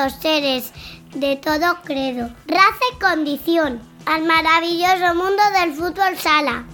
bienvenidos 0.00 0.22
seres 0.22 0.72
de 1.14 1.36
todo 1.36 1.76
credo, 1.84 2.30
raza 2.46 2.84
y 2.94 2.98
condición 2.98 3.80
al 4.06 4.24
maravilloso 4.24 5.14
mundo 5.14 5.42
del 5.60 5.74
fútbol 5.74 6.16
sala. 6.16 6.64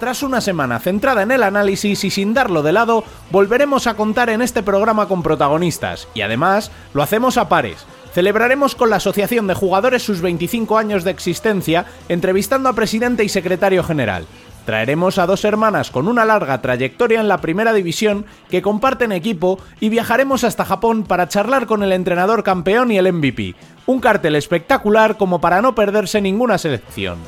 Tras 0.00 0.22
una 0.22 0.40
semana 0.40 0.78
centrada 0.78 1.22
en 1.22 1.32
el 1.32 1.42
análisis 1.42 2.04
y 2.04 2.10
sin 2.10 2.32
darlo 2.32 2.62
de 2.62 2.72
lado, 2.72 3.02
volveremos 3.30 3.86
a 3.86 3.94
contar 3.94 4.30
en 4.30 4.42
este 4.42 4.62
programa 4.62 5.08
con 5.08 5.22
protagonistas, 5.22 6.06
y 6.14 6.20
además 6.20 6.70
lo 6.94 7.02
hacemos 7.02 7.38
a 7.38 7.48
pares. 7.48 7.86
Celebraremos 8.16 8.74
con 8.74 8.88
la 8.88 8.96
Asociación 8.96 9.46
de 9.46 9.52
Jugadores 9.52 10.02
sus 10.02 10.22
25 10.22 10.78
años 10.78 11.04
de 11.04 11.10
existencia, 11.10 11.84
entrevistando 12.08 12.70
a 12.70 12.72
presidente 12.72 13.24
y 13.24 13.28
secretario 13.28 13.84
general. 13.84 14.26
Traeremos 14.66 15.18
a 15.18 15.26
dos 15.26 15.44
hermanas 15.44 15.92
con 15.92 16.08
una 16.08 16.24
larga 16.24 16.60
trayectoria 16.60 17.20
en 17.20 17.28
la 17.28 17.40
primera 17.40 17.72
división 17.72 18.26
que 18.50 18.62
comparten 18.62 19.12
equipo 19.12 19.60
y 19.78 19.90
viajaremos 19.90 20.42
hasta 20.42 20.64
Japón 20.64 21.04
para 21.04 21.28
charlar 21.28 21.66
con 21.66 21.84
el 21.84 21.92
entrenador 21.92 22.42
campeón 22.42 22.90
y 22.90 22.98
el 22.98 23.12
MVP. 23.12 23.54
Un 23.86 24.00
cartel 24.00 24.34
espectacular 24.34 25.16
como 25.16 25.40
para 25.40 25.62
no 25.62 25.76
perderse 25.76 26.20
ninguna 26.20 26.58
selección. 26.58 27.18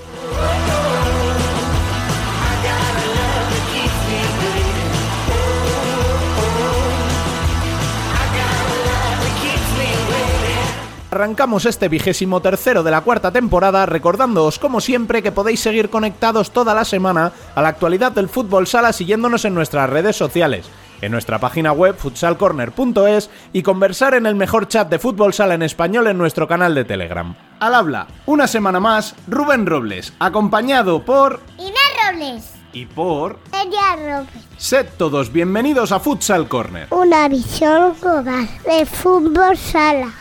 Arrancamos 11.19 11.67
este 11.67 11.89
vigésimo 11.89 12.41
tercero 12.41 12.85
de 12.85 12.93
la 12.93 13.01
cuarta 13.01 13.33
temporada 13.33 13.87
recordándoos 13.87 14.61
como 14.61 14.81
siempre 14.81 15.21
que 15.21 15.33
podéis 15.33 15.59
seguir 15.59 15.91
conectados 15.91 16.53
toda 16.53 16.75
la 16.75 16.85
semana 16.85 17.33
a 17.57 17.61
la 17.61 17.71
actualidad 17.71 18.13
del 18.13 18.29
fútbol 18.29 18.69
sala 18.69 18.93
siguiéndonos 18.93 19.45
en 19.45 19.53
nuestras 19.53 19.91
redes 19.91 20.15
sociales, 20.15 20.67
en 21.01 21.11
nuestra 21.11 21.41
página 21.41 21.73
web 21.73 21.97
futsalcorner.es 21.97 23.31
y 23.53 23.65
conversar 23.65 24.15
en 24.15 24.27
el 24.27 24.37
mejor 24.37 24.69
chat 24.69 24.89
de 24.89 25.01
fútbol 25.01 25.35
sala 25.35 25.55
en 25.55 25.65
español 25.65 26.07
en 26.07 26.19
nuestro 26.19 26.47
canal 26.47 26.77
de 26.77 26.85
Telegram. 26.85 27.35
Al 27.59 27.75
habla, 27.75 28.07
una 28.27 28.47
semana 28.47 28.79
más, 28.79 29.17
Rubén 29.27 29.67
Robles, 29.67 30.13
acompañado 30.21 31.05
por... 31.05 31.41
Inés 31.59 31.73
Robles. 32.13 32.53
Y 32.73 32.87
por... 32.87 33.41
Ella 33.53 33.97
Robles. 33.97 34.45
Sed 34.57 34.87
todos 34.97 35.33
bienvenidos 35.33 35.91
a 35.91 35.99
Futsal 35.99 36.47
Corner. 36.47 36.87
Una 36.93 37.27
visión 37.27 37.95
global 38.01 38.49
de 38.65 38.87
fútbol 38.87 39.57
sala. 39.57 40.13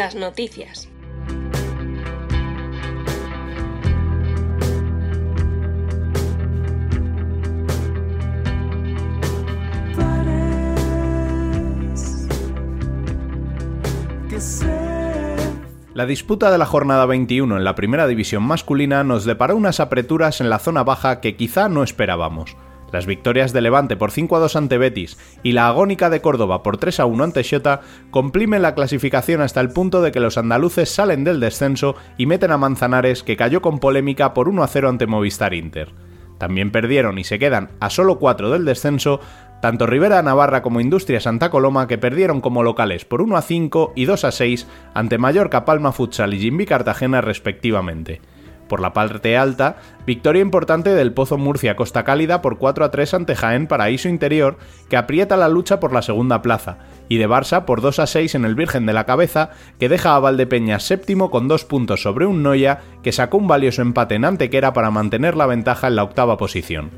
Las 0.00 0.14
noticias. 0.14 0.88
La 15.92 16.06
disputa 16.06 16.50
de 16.50 16.56
la 16.56 16.64
jornada 16.64 17.04
21 17.04 17.58
en 17.58 17.64
la 17.64 17.74
primera 17.74 18.06
división 18.06 18.42
masculina 18.42 19.04
nos 19.04 19.26
deparó 19.26 19.54
unas 19.54 19.80
apreturas 19.80 20.40
en 20.40 20.48
la 20.48 20.58
zona 20.58 20.82
baja 20.82 21.20
que 21.20 21.36
quizá 21.36 21.68
no 21.68 21.82
esperábamos. 21.82 22.56
Las 22.92 23.06
victorias 23.06 23.52
de 23.52 23.60
Levante 23.60 23.96
por 23.96 24.10
5 24.10 24.36
a 24.36 24.40
2 24.40 24.56
ante 24.56 24.78
Betis 24.78 25.16
y 25.42 25.52
la 25.52 25.68
agónica 25.68 26.10
de 26.10 26.20
Córdoba 26.20 26.62
por 26.62 26.76
3 26.76 27.00
a 27.00 27.06
1 27.06 27.24
ante 27.24 27.44
Xota 27.44 27.82
comprimen 28.10 28.62
la 28.62 28.74
clasificación 28.74 29.40
hasta 29.42 29.60
el 29.60 29.70
punto 29.70 30.02
de 30.02 30.12
que 30.12 30.20
los 30.20 30.38
andaluces 30.38 30.90
salen 30.90 31.24
del 31.24 31.40
descenso 31.40 31.94
y 32.18 32.26
meten 32.26 32.50
a 32.50 32.58
Manzanares 32.58 33.22
que 33.22 33.36
cayó 33.36 33.62
con 33.62 33.78
polémica 33.78 34.34
por 34.34 34.48
1 34.48 34.62
a 34.62 34.66
0 34.66 34.88
ante 34.88 35.06
Movistar 35.06 35.54
Inter. 35.54 35.92
También 36.38 36.72
perdieron 36.72 37.18
y 37.18 37.24
se 37.24 37.38
quedan 37.38 37.70
a 37.80 37.90
solo 37.90 38.18
4 38.18 38.50
del 38.50 38.64
descenso 38.64 39.20
tanto 39.60 39.86
Rivera 39.86 40.22
Navarra 40.22 40.62
como 40.62 40.80
Industria 40.80 41.20
Santa 41.20 41.50
Coloma 41.50 41.86
que 41.86 41.98
perdieron 41.98 42.40
como 42.40 42.62
locales 42.62 43.04
por 43.04 43.20
1 43.20 43.36
a 43.36 43.42
5 43.42 43.92
y 43.94 44.06
2 44.06 44.24
a 44.24 44.32
6 44.32 44.66
ante 44.94 45.18
Mallorca 45.18 45.64
Palma 45.64 45.92
Futsal 45.92 46.32
y 46.34 46.40
Jimby 46.40 46.64
Cartagena 46.64 47.20
respectivamente. 47.20 48.20
Por 48.70 48.80
la 48.80 48.92
parte 48.92 49.36
alta, 49.36 49.78
victoria 50.06 50.40
importante 50.40 50.90
del 50.90 51.12
Pozo 51.12 51.36
Murcia 51.36 51.74
Costa 51.74 52.04
Cálida 52.04 52.40
por 52.40 52.56
4 52.56 52.84
a 52.84 52.90
3 52.92 53.14
ante 53.14 53.34
Jaén 53.34 53.66
Paraíso 53.66 54.08
Interior, 54.08 54.58
que 54.88 54.96
aprieta 54.96 55.36
la 55.36 55.48
lucha 55.48 55.80
por 55.80 55.92
la 55.92 56.02
segunda 56.02 56.40
plaza, 56.40 56.78
y 57.08 57.16
de 57.16 57.28
Barça 57.28 57.64
por 57.64 57.80
2 57.80 57.98
a 57.98 58.06
6 58.06 58.36
en 58.36 58.44
el 58.44 58.54
Virgen 58.54 58.86
de 58.86 58.92
la 58.92 59.06
Cabeza, 59.06 59.50
que 59.80 59.88
deja 59.88 60.14
a 60.14 60.20
Valdepeñas 60.20 60.84
séptimo 60.84 61.32
con 61.32 61.48
dos 61.48 61.64
puntos 61.64 62.00
sobre 62.00 62.26
un 62.26 62.44
Noya, 62.44 62.78
que 63.02 63.10
sacó 63.10 63.38
un 63.38 63.48
valioso 63.48 63.82
empate 63.82 64.14
en 64.14 64.24
Antequera 64.24 64.72
para 64.72 64.92
mantener 64.92 65.36
la 65.36 65.46
ventaja 65.46 65.88
en 65.88 65.96
la 65.96 66.04
octava 66.04 66.36
posición. 66.36 66.92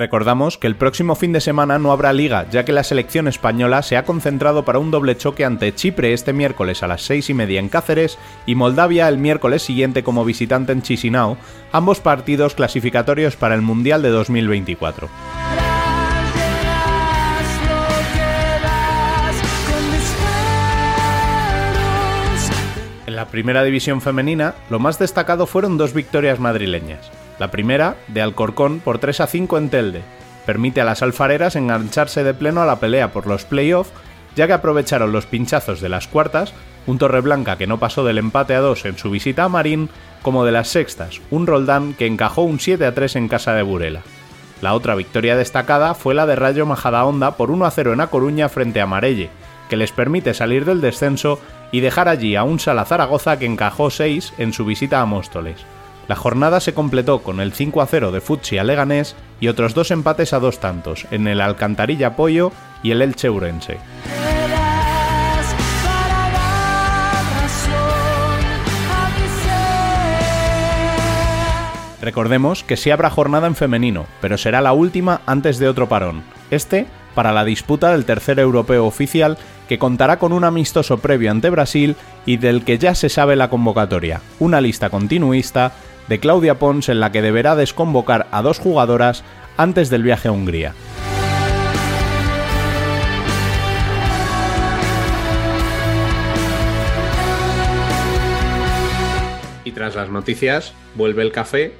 Recordamos 0.00 0.56
que 0.56 0.66
el 0.66 0.76
próximo 0.76 1.14
fin 1.14 1.34
de 1.34 1.42
semana 1.42 1.78
no 1.78 1.92
habrá 1.92 2.14
liga, 2.14 2.46
ya 2.50 2.64
que 2.64 2.72
la 2.72 2.84
selección 2.84 3.28
española 3.28 3.82
se 3.82 3.98
ha 3.98 4.06
concentrado 4.06 4.64
para 4.64 4.78
un 4.78 4.90
doble 4.90 5.14
choque 5.14 5.44
ante 5.44 5.74
Chipre 5.74 6.14
este 6.14 6.32
miércoles 6.32 6.82
a 6.82 6.86
las 6.86 7.02
6 7.02 7.28
y 7.28 7.34
media 7.34 7.60
en 7.60 7.68
Cáceres 7.68 8.16
y 8.46 8.54
Moldavia 8.54 9.08
el 9.08 9.18
miércoles 9.18 9.60
siguiente 9.60 10.02
como 10.02 10.24
visitante 10.24 10.72
en 10.72 10.80
Chisinau, 10.80 11.36
ambos 11.70 12.00
partidos 12.00 12.54
clasificatorios 12.54 13.36
para 13.36 13.54
el 13.54 13.60
Mundial 13.60 14.00
de 14.00 14.08
2024. 14.08 15.10
En 23.06 23.16
la 23.16 23.26
primera 23.26 23.62
división 23.64 24.00
femenina, 24.00 24.54
lo 24.70 24.78
más 24.78 24.98
destacado 24.98 25.44
fueron 25.46 25.76
dos 25.76 25.92
victorias 25.92 26.40
madrileñas. 26.40 27.10
La 27.40 27.50
primera, 27.50 27.96
de 28.08 28.20
Alcorcón 28.20 28.80
por 28.80 28.98
3 28.98 29.22
a 29.22 29.26
5 29.26 29.56
en 29.56 29.70
Telde, 29.70 30.02
permite 30.44 30.82
a 30.82 30.84
las 30.84 31.00
alfareras 31.00 31.56
engancharse 31.56 32.22
de 32.22 32.34
pleno 32.34 32.60
a 32.60 32.66
la 32.66 32.76
pelea 32.76 33.14
por 33.14 33.26
los 33.26 33.46
playoffs, 33.46 33.92
ya 34.36 34.46
que 34.46 34.52
aprovecharon 34.52 35.10
los 35.10 35.24
pinchazos 35.24 35.80
de 35.80 35.88
las 35.88 36.06
cuartas, 36.06 36.52
un 36.86 36.98
Torreblanca 36.98 37.56
que 37.56 37.66
no 37.66 37.78
pasó 37.78 38.04
del 38.04 38.18
empate 38.18 38.54
a 38.54 38.60
2 38.60 38.84
en 38.84 38.98
su 38.98 39.10
visita 39.10 39.44
a 39.44 39.48
Marín, 39.48 39.88
como 40.20 40.44
de 40.44 40.52
las 40.52 40.68
sextas, 40.68 41.22
un 41.30 41.46
Roldán 41.46 41.94
que 41.94 42.06
encajó 42.06 42.42
un 42.42 42.60
7 42.60 42.84
a 42.84 42.94
3 42.94 43.16
en 43.16 43.28
casa 43.28 43.54
de 43.54 43.62
Burela. 43.62 44.02
La 44.60 44.74
otra 44.74 44.94
victoria 44.94 45.34
destacada 45.34 45.94
fue 45.94 46.14
la 46.14 46.26
de 46.26 46.36
Rayo 46.36 46.66
Majadahonda 46.66 47.38
por 47.38 47.50
1 47.50 47.64
a 47.64 47.70
0 47.70 47.94
en 47.94 48.02
A 48.02 48.08
Coruña 48.08 48.50
frente 48.50 48.82
a 48.82 48.86
Marelle, 48.86 49.30
que 49.70 49.78
les 49.78 49.92
permite 49.92 50.34
salir 50.34 50.66
del 50.66 50.82
descenso 50.82 51.40
y 51.72 51.80
dejar 51.80 52.06
allí 52.06 52.36
a 52.36 52.42
un 52.44 52.60
Salazaragoza 52.60 53.38
que 53.38 53.46
encajó 53.46 53.88
6 53.88 54.34
en 54.36 54.52
su 54.52 54.66
visita 54.66 55.00
a 55.00 55.06
Móstoles. 55.06 55.64
La 56.10 56.16
jornada 56.16 56.58
se 56.58 56.74
completó 56.74 57.22
con 57.22 57.38
el 57.38 57.52
5 57.52 57.80
a 57.80 57.86
0 57.86 58.10
de 58.10 58.20
Futsi 58.20 58.58
a 58.58 58.64
Leganés 58.64 59.14
y 59.38 59.46
otros 59.46 59.74
dos 59.74 59.92
empates 59.92 60.32
a 60.32 60.40
dos 60.40 60.58
tantos 60.58 61.06
en 61.12 61.28
el 61.28 61.40
Alcantarilla 61.40 62.16
Pollo 62.16 62.50
y 62.82 62.90
el 62.90 63.00
Elche 63.00 63.30
Urense. 63.30 63.78
Recordemos 72.02 72.64
que 72.64 72.76
sí 72.76 72.90
habrá 72.90 73.08
jornada 73.08 73.46
en 73.46 73.54
femenino, 73.54 74.06
pero 74.20 74.36
será 74.36 74.60
la 74.60 74.72
última 74.72 75.20
antes 75.26 75.60
de 75.60 75.68
otro 75.68 75.88
parón. 75.88 76.24
Este 76.50 76.88
para 77.14 77.32
la 77.32 77.44
disputa 77.44 77.92
del 77.92 78.04
tercer 78.04 78.38
europeo 78.38 78.86
oficial 78.86 79.38
que 79.68 79.78
contará 79.78 80.18
con 80.18 80.32
un 80.32 80.44
amistoso 80.44 80.98
previo 80.98 81.30
ante 81.30 81.50
Brasil 81.50 81.94
y 82.26 82.36
del 82.38 82.64
que 82.64 82.78
ya 82.78 82.94
se 82.94 83.08
sabe 83.08 83.36
la 83.36 83.50
convocatoria, 83.50 84.20
una 84.38 84.60
lista 84.60 84.90
continuista 84.90 85.72
de 86.10 86.18
Claudia 86.18 86.58
Pons 86.58 86.88
en 86.88 86.98
la 86.98 87.12
que 87.12 87.22
deberá 87.22 87.54
desconvocar 87.54 88.26
a 88.32 88.42
dos 88.42 88.58
jugadoras 88.58 89.22
antes 89.56 89.90
del 89.90 90.02
viaje 90.02 90.26
a 90.26 90.32
Hungría. 90.32 90.74
Y 99.64 99.70
tras 99.70 99.94
las 99.94 100.10
noticias, 100.10 100.74
vuelve 100.96 101.22
el 101.22 101.30
café 101.30 101.74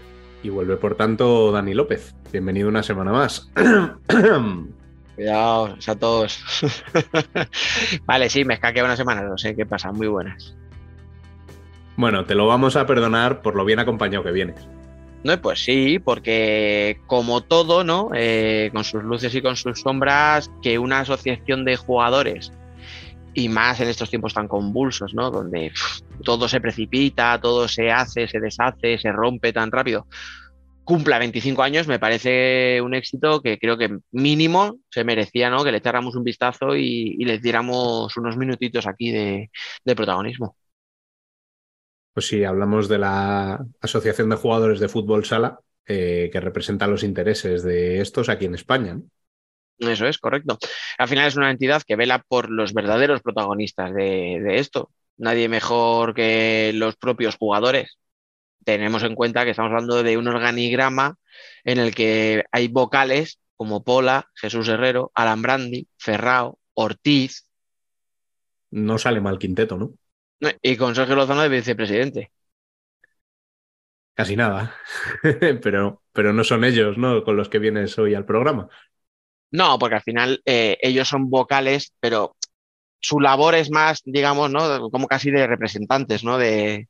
y 0.44 0.48
vuelve, 0.48 0.76
por 0.76 0.94
tanto, 0.94 1.50
Dani 1.50 1.74
López. 1.74 2.14
Bienvenido 2.30 2.68
una 2.68 2.84
semana 2.84 3.10
más. 3.10 3.50
Cuidado, 5.16 5.76
a 5.84 5.94
todos. 5.96 6.40
vale, 8.06 8.30
sí, 8.30 8.44
me 8.44 8.54
escaqué 8.54 8.80
una 8.80 8.96
semana, 8.96 9.22
no 9.22 9.36
sé 9.36 9.56
qué 9.56 9.66
pasa, 9.66 9.90
muy 9.90 10.06
buenas. 10.06 10.54
Bueno, 11.96 12.24
te 12.24 12.34
lo 12.34 12.46
vamos 12.46 12.76
a 12.76 12.86
perdonar 12.86 13.42
por 13.42 13.56
lo 13.56 13.64
bien 13.64 13.78
acompañado 13.78 14.24
que 14.24 14.32
vienes. 14.32 14.66
No, 15.22 15.38
pues 15.40 15.62
sí, 15.62 15.98
porque 15.98 16.98
como 17.06 17.42
todo, 17.42 17.84
¿no? 17.84 18.10
Eh, 18.14 18.70
con 18.72 18.84
sus 18.84 19.02
luces 19.02 19.34
y 19.34 19.42
con 19.42 19.56
sus 19.56 19.80
sombras, 19.80 20.50
que 20.62 20.78
una 20.78 21.00
asociación 21.00 21.64
de 21.64 21.76
jugadores, 21.76 22.52
y 23.34 23.48
más 23.48 23.80
en 23.80 23.88
estos 23.88 24.10
tiempos 24.10 24.34
tan 24.34 24.48
convulsos, 24.48 25.14
¿no? 25.14 25.30
Donde 25.30 25.72
todo 26.24 26.48
se 26.48 26.60
precipita, 26.60 27.38
todo 27.40 27.68
se 27.68 27.90
hace, 27.90 28.28
se 28.28 28.40
deshace, 28.40 28.98
se 28.98 29.12
rompe 29.12 29.52
tan 29.52 29.70
rápido, 29.70 30.06
cumpla 30.84 31.18
25 31.18 31.62
años, 31.62 31.86
me 31.86 31.98
parece 31.98 32.80
un 32.82 32.94
éxito 32.94 33.40
que 33.42 33.58
creo 33.58 33.78
que 33.78 33.98
mínimo 34.10 34.78
se 34.90 35.04
merecía, 35.04 35.50
¿no? 35.50 35.62
Que 35.64 35.72
le 35.72 35.78
echáramos 35.78 36.16
un 36.16 36.24
vistazo 36.24 36.76
y, 36.76 37.16
y 37.18 37.24
les 37.24 37.42
diéramos 37.42 38.16
unos 38.16 38.36
minutitos 38.36 38.86
aquí 38.86 39.10
de, 39.10 39.50
de 39.84 39.96
protagonismo. 39.96 40.56
Pues 42.12 42.26
sí, 42.26 42.44
hablamos 42.44 42.88
de 42.88 42.98
la 42.98 43.64
Asociación 43.80 44.30
de 44.30 44.36
Jugadores 44.36 44.80
de 44.80 44.88
Fútbol 44.88 45.24
Sala, 45.24 45.60
eh, 45.86 46.28
que 46.32 46.40
representa 46.40 46.86
los 46.86 47.02
intereses 47.02 47.62
de 47.62 48.00
estos 48.00 48.28
aquí 48.28 48.46
en 48.46 48.54
España. 48.54 48.94
¿no? 48.94 49.02
Eso 49.88 50.06
es, 50.06 50.18
correcto. 50.18 50.58
Al 50.98 51.08
final 51.08 51.26
es 51.26 51.36
una 51.36 51.50
entidad 51.50 51.82
que 51.86 51.96
vela 51.96 52.22
por 52.26 52.50
los 52.50 52.74
verdaderos 52.74 53.22
protagonistas 53.22 53.94
de, 53.94 54.40
de 54.42 54.58
esto. 54.58 54.90
Nadie 55.16 55.48
mejor 55.48 56.14
que 56.14 56.72
los 56.74 56.96
propios 56.96 57.36
jugadores. 57.36 57.98
Tenemos 58.64 59.02
en 59.04 59.14
cuenta 59.14 59.44
que 59.44 59.50
estamos 59.50 59.70
hablando 59.70 60.02
de 60.02 60.16
un 60.18 60.28
organigrama 60.28 61.16
en 61.64 61.78
el 61.78 61.94
que 61.94 62.44
hay 62.52 62.68
vocales 62.68 63.40
como 63.56 63.84
Pola, 63.84 64.26
Jesús 64.34 64.68
Herrero, 64.68 65.12
Alan 65.14 65.42
Brandi, 65.42 65.88
Ferrao, 65.98 66.58
Ortiz. 66.74 67.46
No 68.70 68.98
sale 68.98 69.20
mal 69.20 69.38
quinteto, 69.38 69.76
¿no? 69.76 69.94
Y 70.62 70.76
con 70.76 70.94
Sergio 70.94 71.16
Lozano 71.16 71.42
de 71.42 71.48
vicepresidente. 71.48 72.30
Casi 74.14 74.36
nada. 74.36 74.74
pero, 75.62 76.02
pero 76.12 76.32
no 76.32 76.44
son 76.44 76.64
ellos, 76.64 76.98
¿no? 76.98 77.24
Con 77.24 77.36
los 77.36 77.48
que 77.48 77.58
vienes 77.58 77.98
hoy 77.98 78.14
al 78.14 78.24
programa. 78.24 78.68
No, 79.50 79.78
porque 79.78 79.96
al 79.96 80.02
final 80.02 80.42
eh, 80.44 80.78
ellos 80.80 81.08
son 81.08 81.28
vocales, 81.28 81.92
pero 82.00 82.36
su 83.00 83.20
labor 83.20 83.54
es 83.54 83.70
más, 83.70 84.02
digamos, 84.04 84.50
¿no? 84.50 84.90
Como 84.90 85.08
casi 85.08 85.30
de 85.30 85.46
representantes, 85.46 86.22
¿no? 86.22 86.38
De, 86.38 86.88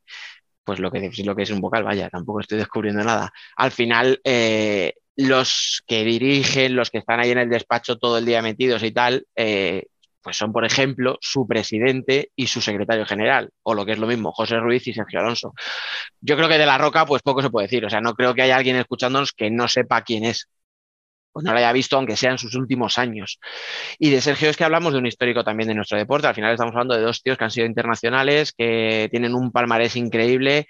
pues 0.65 0.79
lo 0.79 0.91
que, 0.91 1.11
lo 1.25 1.37
que 1.37 1.43
es 1.43 1.51
un 1.51 1.61
vocal, 1.61 1.85
vaya, 1.85 2.09
tampoco 2.11 2.41
estoy 2.41 2.59
descubriendo 2.59 3.03
nada. 3.05 3.33
Al 3.57 3.71
final, 3.71 4.21
eh, 4.25 4.95
los 5.17 5.83
que 5.87 6.05
dirigen, 6.05 6.77
los 6.77 6.91
que 6.91 6.99
están 6.99 7.21
ahí 7.21 7.31
en 7.31 7.39
el 7.39 7.51
despacho 7.51 7.99
todo 7.99 8.19
el 8.19 8.25
día 8.25 8.43
metidos 8.43 8.83
y 8.83 8.93
tal, 8.93 9.27
eh, 9.37 9.87
pues 10.23 10.37
son, 10.37 10.53
por 10.53 10.65
ejemplo, 10.65 11.19
su 11.21 11.47
presidente 11.47 12.31
y 12.37 12.47
su 12.47 12.61
secretario 12.61 13.07
general, 13.07 13.51
o 13.63 13.75
lo 13.75 13.87
que 13.87 13.93
es 13.93 13.99
lo 13.99 14.07
mismo, 14.07 14.33
José 14.33 14.59
Ruiz 14.59 14.87
y 14.87 14.93
Sergio 14.93 15.21
Alonso. 15.21 15.55
Yo 16.21 16.37
creo 16.37 16.49
que 16.49 16.59
de 16.59 16.67
la 16.67 16.79
Roca, 16.79 17.07
pues 17.07 17.23
poco 17.23 17.43
se 17.43 17.51
puede 17.51 17.67
decir, 17.67 17.85
o 17.85 17.91
sea, 17.91 18.01
no 18.01 18.15
creo 18.15 18.35
que 18.35 18.43
haya 18.43 18.57
alguien 18.57 18.77
escuchándonos 18.77 19.33
que 19.33 19.51
no 19.51 19.69
sepa 19.69 20.03
quién 20.03 20.25
es, 20.25 20.49
pues 21.33 21.45
no 21.45 21.53
lo 21.53 21.59
haya 21.59 21.73
visto, 21.73 21.97
aunque 21.97 22.17
sea 22.17 22.33
en 22.33 22.39
sus 22.39 22.55
últimos 22.55 22.99
años. 22.99 23.39
Y 23.99 24.11
de 24.11 24.21
Sergio 24.21 24.51
es 24.51 24.57
que 24.57 24.65
hablamos 24.65 24.93
de 24.93 24.99
un 24.99 25.07
histórico 25.07 25.45
también 25.45 25.69
de 25.69 25.75
nuestro 25.75 25.99
deporte, 25.99 26.27
al 26.27 26.35
final 26.35 26.53
estamos 26.53 26.73
hablando 26.73 26.95
de 26.97 27.03
dos 27.03 27.23
tíos 27.23 27.39
que 27.39 27.45
han 27.45 27.51
sido 27.51 27.67
internacionales, 27.67 28.53
que 28.53 29.09
tienen 29.11 29.35
un 29.35 29.53
palmarés 29.53 29.97
increíble, 29.97 30.67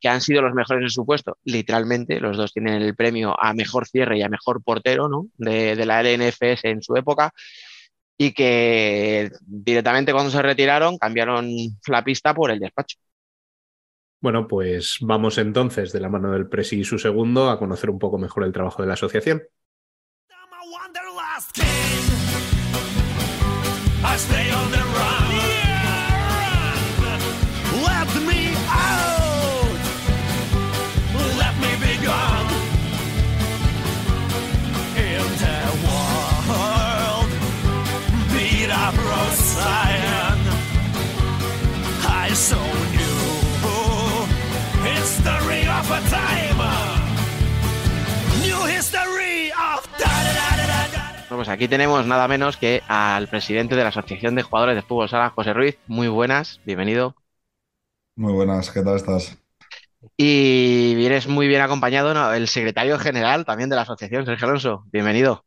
que 0.00 0.08
han 0.08 0.20
sido 0.20 0.42
los 0.42 0.54
mejores 0.54 0.82
en 0.82 0.90
su 0.90 1.06
puesto, 1.06 1.38
literalmente, 1.44 2.20
los 2.20 2.36
dos 2.36 2.52
tienen 2.52 2.82
el 2.82 2.94
premio 2.94 3.34
a 3.40 3.54
mejor 3.54 3.86
cierre 3.88 4.18
y 4.18 4.22
a 4.22 4.28
mejor 4.28 4.62
portero 4.62 5.08
¿no? 5.08 5.26
de, 5.38 5.76
de 5.76 5.86
la 5.86 6.02
LNFS 6.02 6.64
en 6.64 6.82
su 6.82 6.96
época 6.96 7.32
y 8.16 8.32
que 8.32 9.30
directamente 9.40 10.12
cuando 10.12 10.30
se 10.30 10.42
retiraron 10.42 10.98
cambiaron 10.98 11.50
la 11.88 12.04
pista 12.04 12.34
por 12.34 12.50
el 12.50 12.60
despacho. 12.60 12.98
Bueno, 14.20 14.48
pues 14.48 14.96
vamos 15.00 15.36
entonces 15.38 15.92
de 15.92 16.00
la 16.00 16.08
mano 16.08 16.32
del 16.32 16.48
Presi 16.48 16.80
y 16.80 16.84
su 16.84 16.98
segundo 16.98 17.50
a 17.50 17.58
conocer 17.58 17.90
un 17.90 17.98
poco 17.98 18.18
mejor 18.18 18.44
el 18.44 18.52
trabajo 18.52 18.82
de 18.82 18.88
la 18.88 18.94
asociación. 18.94 19.42
so 24.16 24.53
pues 51.44 51.54
aquí 51.54 51.68
tenemos 51.68 52.06
nada 52.06 52.26
menos 52.26 52.56
que 52.56 52.82
al 52.88 53.28
presidente 53.28 53.76
de 53.76 53.82
la 53.82 53.90
Asociación 53.90 54.34
de 54.34 54.42
Jugadores 54.42 54.76
de 54.76 54.80
Fútbol 54.82 55.10
Sala, 55.10 55.28
José 55.28 55.52
Ruiz. 55.52 55.78
Muy 55.86 56.08
buenas, 56.08 56.58
bienvenido. 56.64 57.16
Muy 58.16 58.32
buenas, 58.32 58.70
¿qué 58.72 58.82
tal 58.82 58.96
estás? 58.96 59.38
Y 60.16 60.94
vienes 60.96 61.26
muy 61.28 61.46
bien 61.48 61.60
acompañado, 61.62 62.14
¿no? 62.14 62.32
El 62.32 62.48
secretario 62.48 62.98
general 62.98 63.44
también 63.44 63.70
de 63.70 63.76
la 63.76 63.82
asociación, 63.82 64.26
Sergio 64.26 64.46
Alonso. 64.48 64.84
Bienvenido. 64.92 65.44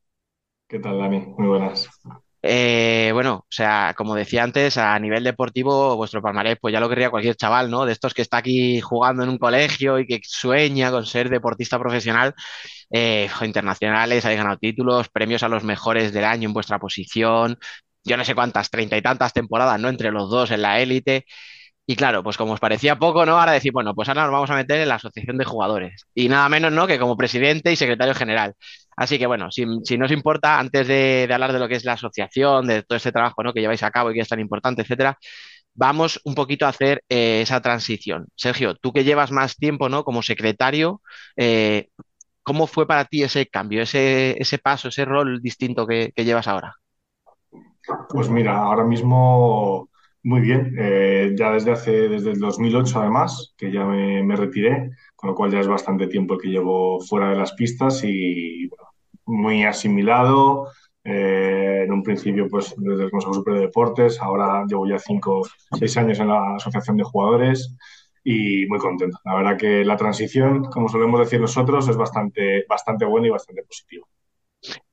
¿Qué 0.68 0.80
tal, 0.80 0.98
Dani? 1.00 1.20
Muy 1.38 1.48
buenas. 1.48 1.90
Eh, 2.50 3.12
bueno, 3.14 3.36
o 3.40 3.46
sea, 3.50 3.94
como 3.98 4.16
decía 4.16 4.42
antes, 4.44 4.78
a 4.78 4.98
nivel 5.00 5.24
deportivo, 5.24 5.98
vuestro 5.98 6.22
palmarés, 6.22 6.58
pues 6.62 6.72
ya 6.72 6.80
lo 6.80 6.88
querría 6.88 7.10
cualquier 7.10 7.36
chaval, 7.36 7.70
¿no? 7.70 7.86
De 7.86 7.92
estos 7.92 8.14
que 8.14 8.22
está 8.22 8.38
aquí 8.38 8.80
jugando 8.80 9.24
en 9.24 9.30
un 9.30 9.38
colegio 9.38 10.00
y 10.00 10.08
que 10.08 10.22
sueña 10.24 10.90
con 10.92 11.06
ser 11.06 11.30
deportista 11.30 11.78
profesional, 11.78 12.34
eh, 12.92 13.30
internacionales, 13.42 14.24
habéis 14.24 14.40
ganado 14.40 14.58
títulos, 14.58 15.10
premios 15.10 15.44
a 15.44 15.50
los 15.50 15.64
mejores 15.66 16.14
del 16.14 16.24
año 16.26 16.48
en 16.48 16.54
vuestra 16.54 16.80
posición, 16.80 17.58
yo 18.04 18.16
no 18.18 18.24
sé 18.24 18.34
cuántas, 18.36 18.70
treinta 18.70 18.96
y 18.98 19.02
tantas 19.02 19.34
temporadas, 19.34 19.80
¿no? 19.82 19.90
Entre 19.90 20.12
los 20.12 20.30
dos 20.30 20.52
en 20.52 20.62
la 20.62 20.80
élite. 20.80 21.26
Y 21.86 21.96
claro, 21.96 22.24
pues 22.24 22.38
como 22.38 22.54
os 22.54 22.60
parecía 22.60 22.98
poco, 22.98 23.26
¿no? 23.26 23.40
Ahora 23.40 23.54
decir, 23.54 23.72
bueno, 23.74 23.96
pues 23.96 24.10
ahora 24.10 24.24
nos 24.24 24.32
vamos 24.32 24.50
a 24.52 24.56
meter 24.56 24.82
en 24.82 24.90
la 24.90 24.96
asociación 24.96 25.38
de 25.38 25.46
jugadores. 25.46 26.06
Y 26.16 26.30
nada 26.30 26.50
menos, 26.50 26.72
¿no? 26.74 26.88
Que 26.88 27.00
como 27.00 27.18
presidente 27.18 27.72
y 27.72 27.76
secretario 27.78 28.16
general. 28.16 28.56
Así 28.98 29.20
que 29.20 29.28
bueno, 29.28 29.52
si, 29.52 29.64
si 29.84 29.98
no 29.98 30.06
os 30.06 30.12
importa, 30.12 30.60
antes 30.60 30.88
de, 30.88 31.30
hablar 31.32 31.54
de 31.54 31.60
lo 31.60 31.68
que 31.68 31.76
es 31.76 31.86
la 31.86 31.94
asociación, 31.94 32.66
de 32.66 32.82
todo 32.82 32.98
este 32.98 33.12
trabajo, 33.12 33.44
¿no? 33.44 33.54
Que 33.54 33.62
lleváis 33.62 33.84
a 33.84 33.92
cabo 33.92 34.10
y 34.10 34.16
que 34.16 34.22
es 34.22 34.28
tan 34.28 34.40
importante, 34.40 34.82
etcétera, 34.82 35.18
vamos 35.76 36.20
un 36.26 36.34
poquito 36.34 36.66
a 36.66 36.70
hacer 36.70 37.04
eh, 37.08 37.42
esa 37.42 37.62
transición. 37.62 38.28
Sergio, 38.36 38.76
tú 38.76 38.92
que 38.92 39.04
llevas 39.04 39.32
más 39.32 39.56
tiempo, 39.56 39.88
¿no? 39.88 40.04
Como 40.04 40.24
secretario, 40.24 41.02
eh, 41.36 41.90
¿cómo 42.42 42.66
fue 42.66 42.88
para 42.88 43.06
ti 43.06 43.22
ese 43.22 43.46
cambio, 43.46 43.84
ese, 43.84 44.36
ese 44.42 44.58
paso, 44.58 44.88
ese 44.88 45.06
rol 45.06 45.42
distinto 45.44 45.86
que, 45.86 46.12
que 46.16 46.26
llevas 46.26 46.48
ahora? 46.48 46.74
Pues 48.10 48.30
mira, 48.30 48.58
ahora 48.58 48.84
mismo 48.84 49.90
muy 50.24 50.42
bien, 50.42 50.76
eh, 50.78 51.36
ya 51.38 51.52
desde 51.52 51.72
hace, 51.72 52.10
desde 52.10 52.32
el 52.32 52.40
2008 52.40 53.00
además, 53.00 53.54
que 53.58 53.72
ya 53.72 53.86
me, 53.86 54.24
me, 54.24 54.36
retiré, 54.36 54.90
con 55.16 55.30
lo 55.30 55.36
cual 55.36 55.52
ya 55.52 55.60
es 55.60 55.68
bastante 55.68 56.08
tiempo 56.08 56.38
que 56.38 56.50
llevo 56.50 57.00
fuera 57.00 57.30
de 57.30 57.38
las 57.38 57.54
pistas 57.54 58.04
y 58.04 58.68
bueno, 58.68 58.87
muy 59.28 59.64
asimilado. 59.64 60.70
Eh, 61.04 61.84
en 61.86 61.94
un 61.94 62.04
principio, 62.04 62.50
pues 62.50 62.74
desde 62.76 63.06
el 63.06 63.12
Consejo 63.12 63.36
Superior 63.36 63.62
de 63.62 63.68
Deportes, 63.68 64.20
ahora 64.22 64.66
llevo 64.68 64.88
ya 64.88 65.00
cinco, 65.00 65.48
seis 65.78 65.96
años 65.96 66.20
en 66.20 66.28
la 66.28 66.56
Asociación 66.56 66.98
de 66.98 67.04
Jugadores 67.04 67.76
y 68.24 68.66
muy 68.66 68.80
contento. 68.80 69.18
La 69.24 69.36
verdad 69.36 69.58
que 69.58 69.86
la 69.86 69.96
transición, 69.96 70.66
como 70.66 70.90
solemos 70.90 71.22
decir 71.22 71.40
nosotros, 71.40 71.88
es 71.88 71.96
bastante, 71.96 72.66
bastante 72.68 73.06
buena 73.06 73.28
y 73.28 73.30
bastante 73.30 73.64
positiva. 73.64 74.06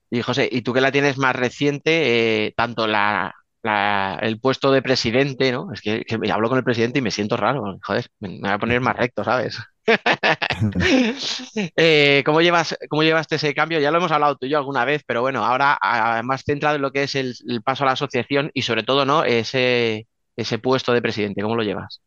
Y 0.08 0.22
José, 0.22 0.48
y 0.52 0.62
tú 0.62 0.72
que 0.72 0.80
la 0.80 0.92
tienes 0.92 1.18
más 1.18 1.34
reciente, 1.34 2.46
eh, 2.46 2.54
tanto 2.56 2.86
la, 2.86 3.34
la, 3.64 4.18
el 4.22 4.38
puesto 4.40 4.70
de 4.70 4.82
presidente, 4.82 5.50
¿no? 5.50 5.72
Es 5.72 5.80
que, 5.80 6.04
que, 6.04 6.18
hablo 6.30 6.48
con 6.48 6.58
el 6.58 6.64
presidente 6.64 6.98
y 7.00 7.02
me 7.02 7.10
siento 7.10 7.36
raro, 7.36 7.78
joder, 7.82 8.06
me, 8.20 8.28
me 8.28 8.40
voy 8.40 8.50
a 8.50 8.58
poner 8.58 8.80
más 8.80 8.96
recto, 8.96 9.24
¿sabes? 9.24 9.58
eh, 11.76 12.22
¿cómo, 12.24 12.40
llevas, 12.42 12.76
¿Cómo 12.88 13.02
llevaste 13.02 13.36
ese 13.36 13.54
cambio? 13.54 13.80
Ya 13.80 13.90
lo 13.90 13.98
hemos 13.98 14.12
hablado 14.12 14.36
tú 14.36 14.46
y 14.46 14.50
yo 14.50 14.58
alguna 14.58 14.84
vez, 14.84 15.02
pero 15.06 15.22
bueno, 15.22 15.44
ahora 15.44 15.78
más 16.24 16.42
centrado 16.44 16.76
en 16.76 16.82
lo 16.82 16.92
que 16.92 17.04
es 17.04 17.14
el, 17.14 17.34
el 17.48 17.62
paso 17.62 17.84
a 17.84 17.86
la 17.86 17.92
asociación 17.92 18.50
y 18.54 18.62
sobre 18.62 18.82
todo, 18.82 19.04
¿no? 19.06 19.24
Ese, 19.24 20.06
ese 20.36 20.58
puesto 20.58 20.92
de 20.92 21.02
presidente, 21.02 21.42
¿cómo 21.42 21.56
lo 21.56 21.62
llevas? 21.62 22.00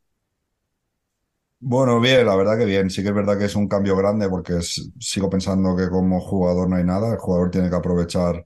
Bueno, 1.59 1.99
bien, 1.99 2.25
la 2.25 2.35
verdad 2.35 2.57
que 2.57 2.65
bien. 2.65 2.89
Sí 2.89 3.01
que 3.01 3.09
es 3.09 3.15
verdad 3.15 3.37
que 3.37 3.45
es 3.45 3.55
un 3.55 3.67
cambio 3.67 3.95
grande 3.97 4.29
porque 4.29 4.57
es, 4.57 4.91
sigo 4.99 5.29
pensando 5.29 5.75
que 5.75 5.89
como 5.89 6.19
jugador 6.21 6.69
no 6.69 6.75
hay 6.75 6.83
nada. 6.83 7.11
El 7.11 7.17
jugador 7.17 7.49
tiene 7.49 7.69
que 7.69 7.75
aprovechar 7.75 8.45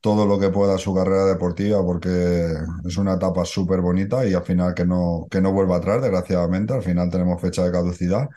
todo 0.00 0.26
lo 0.26 0.38
que 0.38 0.50
pueda 0.50 0.78
su 0.78 0.94
carrera 0.94 1.26
deportiva 1.26 1.84
porque 1.84 2.08
es 2.84 2.96
una 2.96 3.14
etapa 3.14 3.44
súper 3.44 3.80
bonita 3.80 4.26
y 4.26 4.34
al 4.34 4.42
final 4.44 4.74
que 4.74 4.84
no, 4.86 5.26
que 5.30 5.40
no 5.40 5.52
vuelva 5.52 5.76
atrás, 5.76 6.02
desgraciadamente, 6.02 6.72
al 6.74 6.82
final 6.82 7.10
tenemos 7.10 7.40
fecha 7.40 7.64
de 7.64 7.72
caducidad. 7.72 8.28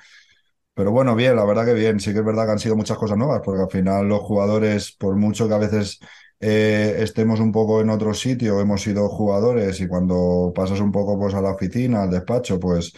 Pero 0.75 0.91
bueno, 0.91 1.15
bien, 1.15 1.35
la 1.35 1.45
verdad 1.45 1.65
que 1.65 1.73
bien, 1.73 1.99
sí 1.99 2.13
que 2.13 2.19
es 2.19 2.25
verdad 2.25 2.45
que 2.45 2.51
han 2.53 2.59
sido 2.59 2.75
muchas 2.75 2.97
cosas 2.97 3.17
nuevas 3.17 3.41
porque 3.45 3.61
al 3.61 3.69
final 3.69 4.07
los 4.07 4.21
jugadores, 4.21 4.91
por 4.97 5.15
mucho 5.15 5.47
que 5.47 5.53
a 5.53 5.57
veces 5.59 5.99
eh, 6.39 6.95
estemos 6.99 7.39
un 7.39 7.51
poco 7.51 7.79
en 7.81 7.89
otro 7.91 8.13
sitio, 8.15 8.59
hemos 8.59 8.81
sido 8.81 9.07
jugadores 9.09 9.79
y 9.81 9.87
cuando 9.87 10.51
pasas 10.55 10.79
un 10.79 10.91
poco 10.91 11.17
pues, 11.19 11.35
a 11.35 11.41
la 11.41 11.51
oficina, 11.51 12.03
al 12.03 12.09
despacho, 12.09 12.59
pues 12.59 12.91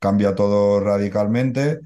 cambia 0.00 0.34
todo 0.34 0.80
radicalmente. 0.80 1.80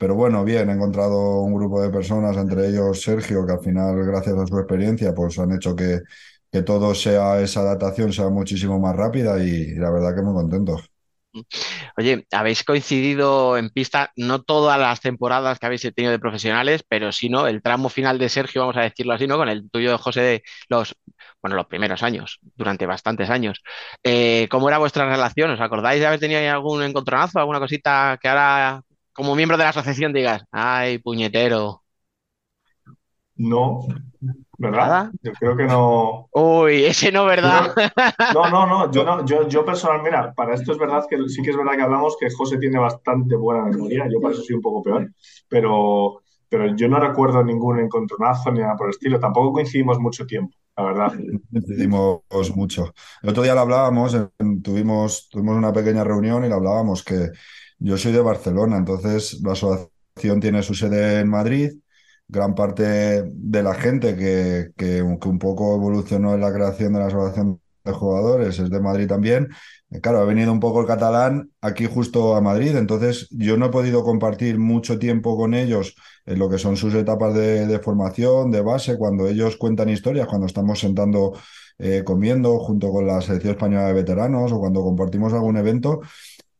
Pero 0.00 0.14
bueno, 0.14 0.42
bien, 0.46 0.70
he 0.70 0.72
encontrado 0.72 1.42
un 1.42 1.52
grupo 1.54 1.82
de 1.82 1.90
personas, 1.90 2.34
entre 2.38 2.68
ellos 2.68 3.02
Sergio, 3.02 3.44
que 3.44 3.52
al 3.52 3.60
final, 3.60 4.02
gracias 4.06 4.34
a 4.34 4.46
su 4.46 4.58
experiencia, 4.58 5.12
pues 5.14 5.38
han 5.38 5.52
hecho 5.52 5.76
que, 5.76 6.00
que 6.50 6.62
todo 6.62 6.94
sea, 6.94 7.38
esa 7.38 7.60
adaptación 7.60 8.10
sea 8.10 8.30
muchísimo 8.30 8.78
más 8.80 8.96
rápida 8.96 9.44
y, 9.44 9.74
la 9.74 9.90
verdad 9.90 10.14
que 10.16 10.22
muy 10.22 10.32
contento. 10.32 10.80
Oye, 11.98 12.26
habéis 12.32 12.64
coincidido 12.64 13.58
en 13.58 13.68
pista, 13.68 14.10
no 14.16 14.40
todas 14.40 14.80
las 14.80 15.02
temporadas 15.02 15.58
que 15.58 15.66
habéis 15.66 15.82
tenido 15.94 16.12
de 16.12 16.18
profesionales, 16.18 16.82
pero 16.88 17.12
sí, 17.12 17.28
¿no? 17.28 17.46
El 17.46 17.60
tramo 17.60 17.90
final 17.90 18.18
de 18.18 18.30
Sergio, 18.30 18.62
vamos 18.62 18.78
a 18.78 18.80
decirlo 18.80 19.12
así, 19.12 19.26
¿no? 19.26 19.36
Con 19.36 19.50
el 19.50 19.70
tuyo, 19.70 19.98
José, 19.98 20.22
de 20.22 20.42
los, 20.70 20.96
bueno, 21.42 21.56
los 21.56 21.66
primeros 21.66 22.02
años, 22.02 22.38
durante 22.56 22.86
bastantes 22.86 23.28
años. 23.28 23.62
Eh, 24.02 24.48
¿cómo 24.50 24.66
era 24.70 24.78
vuestra 24.78 25.04
relación? 25.10 25.50
¿Os 25.50 25.60
acordáis 25.60 26.00
de 26.00 26.06
haber 26.06 26.20
tenido 26.20 26.40
algún 26.50 26.82
encontronazo, 26.82 27.38
alguna 27.38 27.60
cosita 27.60 28.18
que 28.18 28.28
ahora 28.28 28.82
como 29.20 29.34
miembro 29.34 29.58
de 29.58 29.64
la 29.64 29.68
asociación 29.68 30.14
digas, 30.14 30.42
ay, 30.50 30.96
puñetero. 30.96 31.82
No, 33.36 33.86
¿verdad? 34.56 35.10
Yo 35.22 35.32
creo 35.32 35.56
que 35.58 35.64
no. 35.64 36.28
Uy, 36.32 36.86
ese 36.86 37.12
no, 37.12 37.26
¿verdad? 37.26 37.70
no, 38.34 38.48
no, 38.48 38.66
no, 38.66 38.90
yo 38.90 39.04
no, 39.04 39.22
yo, 39.26 39.46
yo 39.46 39.62
personalmente, 39.62 40.10
mira, 40.10 40.32
para 40.32 40.54
esto 40.54 40.72
es 40.72 40.78
verdad 40.78 41.04
que 41.08 41.18
sí 41.28 41.42
que 41.42 41.50
es 41.50 41.56
verdad 41.56 41.74
que 41.76 41.82
hablamos 41.82 42.16
que 42.18 42.30
José 42.30 42.56
tiene 42.56 42.78
bastante 42.78 43.36
buena 43.36 43.66
memoria, 43.66 44.08
yo 44.10 44.22
para 44.22 44.32
eso 44.32 44.42
soy 44.42 44.56
un 44.56 44.62
poco 44.62 44.82
peor, 44.82 45.10
pero, 45.50 46.22
pero 46.48 46.74
yo 46.74 46.88
no 46.88 46.98
recuerdo 46.98 47.44
ningún 47.44 47.78
encontronazo 47.80 48.50
ni 48.52 48.60
nada 48.60 48.74
por 48.74 48.86
el 48.86 48.92
estilo, 48.92 49.20
tampoco 49.20 49.52
coincidimos 49.52 49.98
mucho 49.98 50.24
tiempo, 50.24 50.56
la 50.78 50.82
verdad. 50.84 51.12
Coincidimos 51.52 52.22
mucho. 52.56 52.94
El 53.22 53.28
otro 53.28 53.42
día 53.42 53.54
lo 53.54 53.60
hablábamos, 53.60 54.16
tuvimos, 54.62 55.28
tuvimos 55.28 55.56
una 55.56 55.74
pequeña 55.74 56.04
reunión 56.04 56.42
y 56.42 56.48
lo 56.48 56.54
hablábamos 56.54 57.04
que 57.04 57.28
yo 57.80 57.96
soy 57.96 58.12
de 58.12 58.20
Barcelona, 58.20 58.76
entonces 58.76 59.40
la 59.42 59.52
asociación 59.52 60.40
tiene 60.40 60.62
su 60.62 60.74
sede 60.74 61.20
en 61.20 61.28
Madrid. 61.28 61.72
Gran 62.28 62.54
parte 62.54 63.24
de 63.24 63.62
la 63.62 63.74
gente 63.74 64.16
que, 64.16 64.70
que, 64.76 65.02
un 65.02 65.38
poco 65.38 65.74
evolucionó 65.74 66.34
en 66.34 66.40
la 66.42 66.52
creación 66.52 66.92
de 66.92 67.00
la 67.00 67.06
asociación 67.06 67.60
de 67.84 67.92
jugadores 67.92 68.58
es 68.58 68.70
de 68.70 68.80
Madrid 68.80 69.08
también. 69.08 69.48
Eh, 69.90 70.00
claro, 70.00 70.20
ha 70.20 70.24
venido 70.24 70.52
un 70.52 70.60
poco 70.60 70.80
el 70.80 70.86
catalán 70.86 71.50
aquí 71.60 71.86
justo 71.86 72.36
a 72.36 72.40
Madrid, 72.40 72.76
entonces 72.76 73.28
yo 73.30 73.56
no 73.56 73.66
he 73.66 73.70
podido 73.70 74.04
compartir 74.04 74.58
mucho 74.58 74.98
tiempo 74.98 75.36
con 75.36 75.54
ellos 75.54 75.96
en 76.26 76.38
lo 76.38 76.48
que 76.48 76.58
son 76.58 76.76
sus 76.76 76.94
etapas 76.94 77.34
de, 77.34 77.80
formación, 77.82 78.50
de 78.50 78.60
base, 78.60 78.96
cuando 78.98 79.26
ellos 79.26 79.56
cuentan 79.56 79.88
historias, 79.88 80.28
cuando 80.28 80.46
estamos 80.46 80.78
sentando, 80.78 81.32
eh, 81.78 82.02
comiendo 82.04 82.58
junto 82.60 82.90
con 82.90 83.06
la 83.06 83.20
selección 83.20 83.52
española 83.52 83.86
de 83.86 83.94
veteranos 83.94 84.52
o 84.52 84.60
cuando 84.60 84.82
compartimos 84.82 85.32
algún 85.32 85.56
evento. 85.56 86.00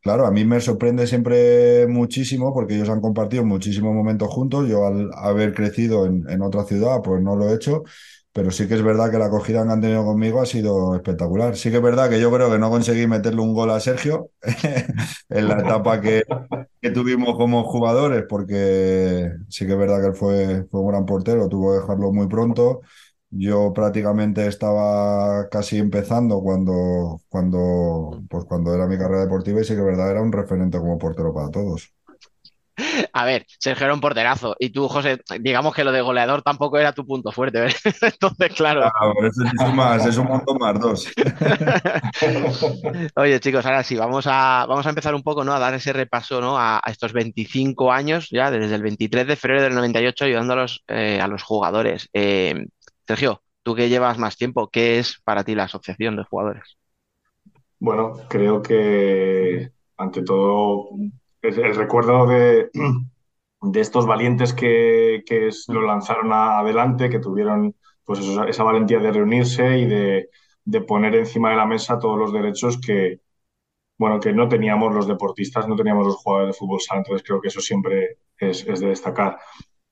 Claro, 0.02 0.26
a 0.26 0.30
mí 0.30 0.46
me 0.46 0.60
sorprende 0.62 1.06
siempre 1.06 1.86
muchísimo 1.86 2.54
porque 2.54 2.74
ellos 2.74 2.88
han 2.88 3.02
compartido 3.02 3.44
muchísimos 3.44 3.94
momentos 3.94 4.28
juntos. 4.28 4.66
Yo 4.66 4.86
al 4.86 5.10
haber 5.14 5.52
crecido 5.52 6.06
en, 6.06 6.40
otra 6.42 6.64
ciudad, 6.64 7.02
pues 7.04 7.20
no 7.22 7.36
lo 7.36 7.50
he 7.50 7.54
hecho, 7.54 7.82
pero 8.32 8.50
sí 8.50 8.66
que 8.66 8.74
es 8.74 8.82
verdad 8.82 9.10
que 9.10 9.18
la 9.18 9.26
acogida 9.26 9.62
que 9.62 9.70
han 9.70 9.80
tenido 9.82 10.02
conmigo 10.06 10.40
ha 10.40 10.46
sido 10.46 10.94
espectacular. 10.94 11.54
Sí 11.54 11.70
que 11.70 11.76
es 11.76 11.82
verdad 11.82 12.08
que 12.08 12.18
yo 12.18 12.32
creo 12.32 12.50
que 12.50 12.58
no 12.58 12.70
conseguí 12.70 13.06
meterle 13.06 13.42
un 13.42 13.52
gol 13.52 13.70
a 13.70 13.80
Sergio 13.80 14.30
en 15.28 15.48
la 15.48 15.60
etapa 15.60 16.00
que, 16.00 16.24
tuvimos 16.94 17.36
como 17.36 17.64
jugadores, 17.64 18.24
porque 18.26 19.30
sí 19.50 19.66
que 19.66 19.72
es 19.72 19.78
verdad 19.78 20.00
que 20.00 20.06
él 20.08 20.14
fue, 20.14 20.64
fue 20.70 20.80
un 20.80 20.88
gran 20.88 21.04
portero, 21.04 21.46
tuvo 21.48 21.72
que 21.72 21.80
dejarlo 21.80 22.10
muy 22.10 22.26
pronto. 22.26 22.80
Yo 23.30 23.72
prácticamente 23.72 24.46
estaba 24.46 25.48
casi 25.50 25.78
empezando 25.78 26.40
cuando, 26.40 27.20
cuando, 27.28 28.22
pues 28.28 28.44
cuando 28.44 28.74
era 28.74 28.86
mi 28.86 28.98
carrera 28.98 29.22
deportiva 29.22 29.60
y 29.60 29.64
sí 29.64 29.74
que 29.74 29.82
verdad 29.82 30.10
era 30.10 30.22
un 30.22 30.32
referente 30.32 30.78
como 30.78 30.98
portero 30.98 31.32
para 31.32 31.50
todos. 31.50 31.92
A 33.12 33.24
ver, 33.24 33.46
Sergio 33.58 33.86
era 33.86 33.94
un 33.94 34.00
porterazo 34.00 34.56
y 34.58 34.70
tú, 34.70 34.88
José, 34.88 35.20
digamos 35.40 35.74
que 35.74 35.84
lo 35.84 35.92
de 35.92 36.00
goleador 36.00 36.42
tampoco 36.42 36.78
era 36.78 36.92
tu 36.92 37.06
punto 37.06 37.32
fuerte. 37.32 37.66
Entonces, 38.02 38.52
claro. 38.54 38.90
es, 39.22 39.74
más, 39.74 40.06
es 40.06 40.16
un 40.16 40.26
montón 40.26 40.58
más 40.58 40.80
dos. 40.80 41.08
Oye, 43.16 43.40
chicos, 43.40 43.64
ahora 43.64 43.82
sí, 43.82 43.96
vamos 43.96 44.26
a, 44.26 44.66
vamos 44.68 44.86
a 44.86 44.90
empezar 44.90 45.14
un 45.14 45.22
poco 45.22 45.44
¿no? 45.44 45.52
a 45.52 45.58
dar 45.58 45.74
ese 45.74 45.92
repaso 45.92 46.40
¿no? 46.40 46.58
a, 46.58 46.80
estos 46.86 47.12
25 47.12 47.92
años, 47.92 48.28
ya 48.30 48.50
desde 48.50 48.74
el 48.74 48.82
23 48.82 49.26
de 49.26 49.36
febrero 49.36 49.62
del 49.62 49.74
98, 49.74 50.24
ayudando 50.24 50.54
a 50.54 50.56
los, 50.56 50.84
eh, 50.88 51.20
a 51.20 51.28
los 51.28 51.42
jugadores. 51.42 52.08
Eh, 52.12 52.66
Sergio, 53.10 53.42
tú 53.64 53.74
que 53.74 53.88
llevas 53.88 54.18
más 54.18 54.36
tiempo, 54.36 54.68
¿qué 54.68 55.00
es 55.00 55.20
para 55.24 55.42
ti 55.42 55.56
la 55.56 55.64
asociación 55.64 56.14
de 56.14 56.22
jugadores? 56.22 56.78
Bueno, 57.80 58.12
creo 58.28 58.62
que 58.62 59.72
ante 59.96 60.22
todo 60.22 60.90
el, 61.42 61.74
recuerdo 61.74 62.28
de, 62.28 62.70
de, 63.62 63.80
estos 63.80 64.06
valientes 64.06 64.52
que, 64.52 65.24
lo 65.66 65.82
lanzaron 65.82 66.32
adelante, 66.32 67.10
que 67.10 67.18
tuvieron 67.18 67.74
pues 68.04 68.20
esa 68.46 68.62
valentía 68.62 69.00
de 69.00 69.10
reunirse 69.10 69.78
y 69.78 69.86
de, 69.86 70.28
poner 70.86 71.16
encima 71.16 71.50
de 71.50 71.56
la 71.56 71.66
mesa 71.66 71.98
todos 71.98 72.16
los 72.16 72.32
derechos 72.32 72.80
que, 72.80 73.18
bueno, 73.98 74.20
que 74.20 74.32
no 74.32 74.48
teníamos 74.48 74.94
los 74.94 75.08
deportistas, 75.08 75.66
no 75.66 75.74
teníamos 75.74 76.06
los 76.06 76.14
jugadores 76.14 76.54
de 76.54 76.58
fútbol 76.60 76.80
sala. 76.80 77.00
Entonces 77.00 77.26
creo 77.26 77.40
que 77.40 77.48
eso 77.48 77.60
siempre 77.60 78.18
es, 78.38 78.64
es 78.68 78.78
de 78.78 78.86
destacar. 78.86 79.36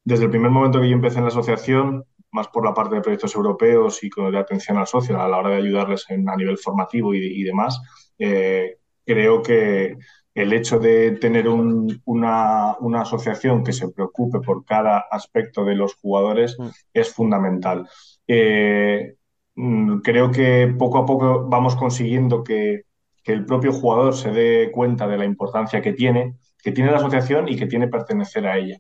Desde 0.05 0.27
el 0.27 0.31
primer 0.31 0.53
momento 0.53 0.81
que 0.81 0.89
yo 0.89 0.95
empecé 0.95 1.19
en 1.19 1.25
la 1.25 1.31
asociación, 1.31 2.05
más 2.33 2.49
por 2.49 2.65
la 2.65 2.75
parte 2.75 2.97
de 2.97 3.01
proyectos 3.01 3.35
europeos 3.35 4.03
y 4.03 4.11
de 4.31 4.39
atención 4.39 4.77
al 4.77 4.87
socio 4.87 5.21
a 5.21 5.29
la 5.29 5.39
hora 5.39 5.51
de 5.51 5.57
ayudarles 5.57 6.07
a 6.11 6.37
nivel 6.37 6.59
formativo 6.59 7.15
y, 7.15 7.43
demás, 7.43 7.81
eh, 8.19 8.79
creo 9.05 9.43
que 9.43 9.97
el 10.35 10.53
hecho 10.53 10.79
de 10.79 11.13
tener 11.13 11.49
una, 11.49 12.77
asociación 13.01 13.65
que 13.65 13.73
se 13.73 13.89
preocupe 13.89 14.41
por 14.41 14.65
cada 14.65 14.99
aspecto 15.11 15.65
de 15.65 15.75
los 15.75 15.95
jugadores 15.95 16.57
mm. 16.59 16.69
es 16.95 17.13
fundamental. 17.13 17.89
Eh, 18.27 19.15
mm, 19.57 19.99
creo 19.99 20.31
que 20.31 20.73
poco 20.79 20.99
a 20.99 21.07
poco 21.07 21.47
vamos 21.49 21.75
consiguiendo 21.77 22.45
que, 22.45 22.83
que 23.25 23.33
el 23.33 23.45
propio 23.45 23.73
jugador 23.73 24.15
se 24.15 24.31
dé 24.31 24.71
cuenta 24.73 25.09
de 25.09 25.19
la 25.19 25.25
importancia 25.25 25.83
que 25.83 25.93
tiene, 25.93 26.37
que 26.63 26.73
tiene 26.73 26.91
la 26.91 26.99
asociación 26.99 27.49
y 27.49 27.57
que 27.57 27.67
tiene 27.67 27.89
pertenecer 27.89 28.47
a 28.47 28.59
ella. 28.59 28.79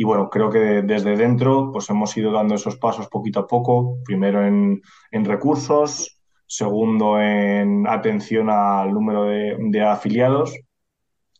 Y 0.00 0.04
bueno, 0.04 0.30
creo 0.30 0.48
que 0.48 0.80
desde 0.80 1.14
dentro 1.14 1.70
pues 1.72 1.90
hemos 1.90 2.16
ido 2.16 2.32
dando 2.32 2.54
esos 2.54 2.78
pasos 2.78 3.08
poquito 3.08 3.40
a 3.40 3.46
poco, 3.46 3.98
primero 4.02 4.46
en, 4.46 4.80
recursos, 5.12 6.18
segundo 6.46 7.20
en 7.20 7.86
atención 7.86 8.48
al 8.48 8.94
número 8.94 9.24
de, 9.24 9.82
afiliados 9.82 10.58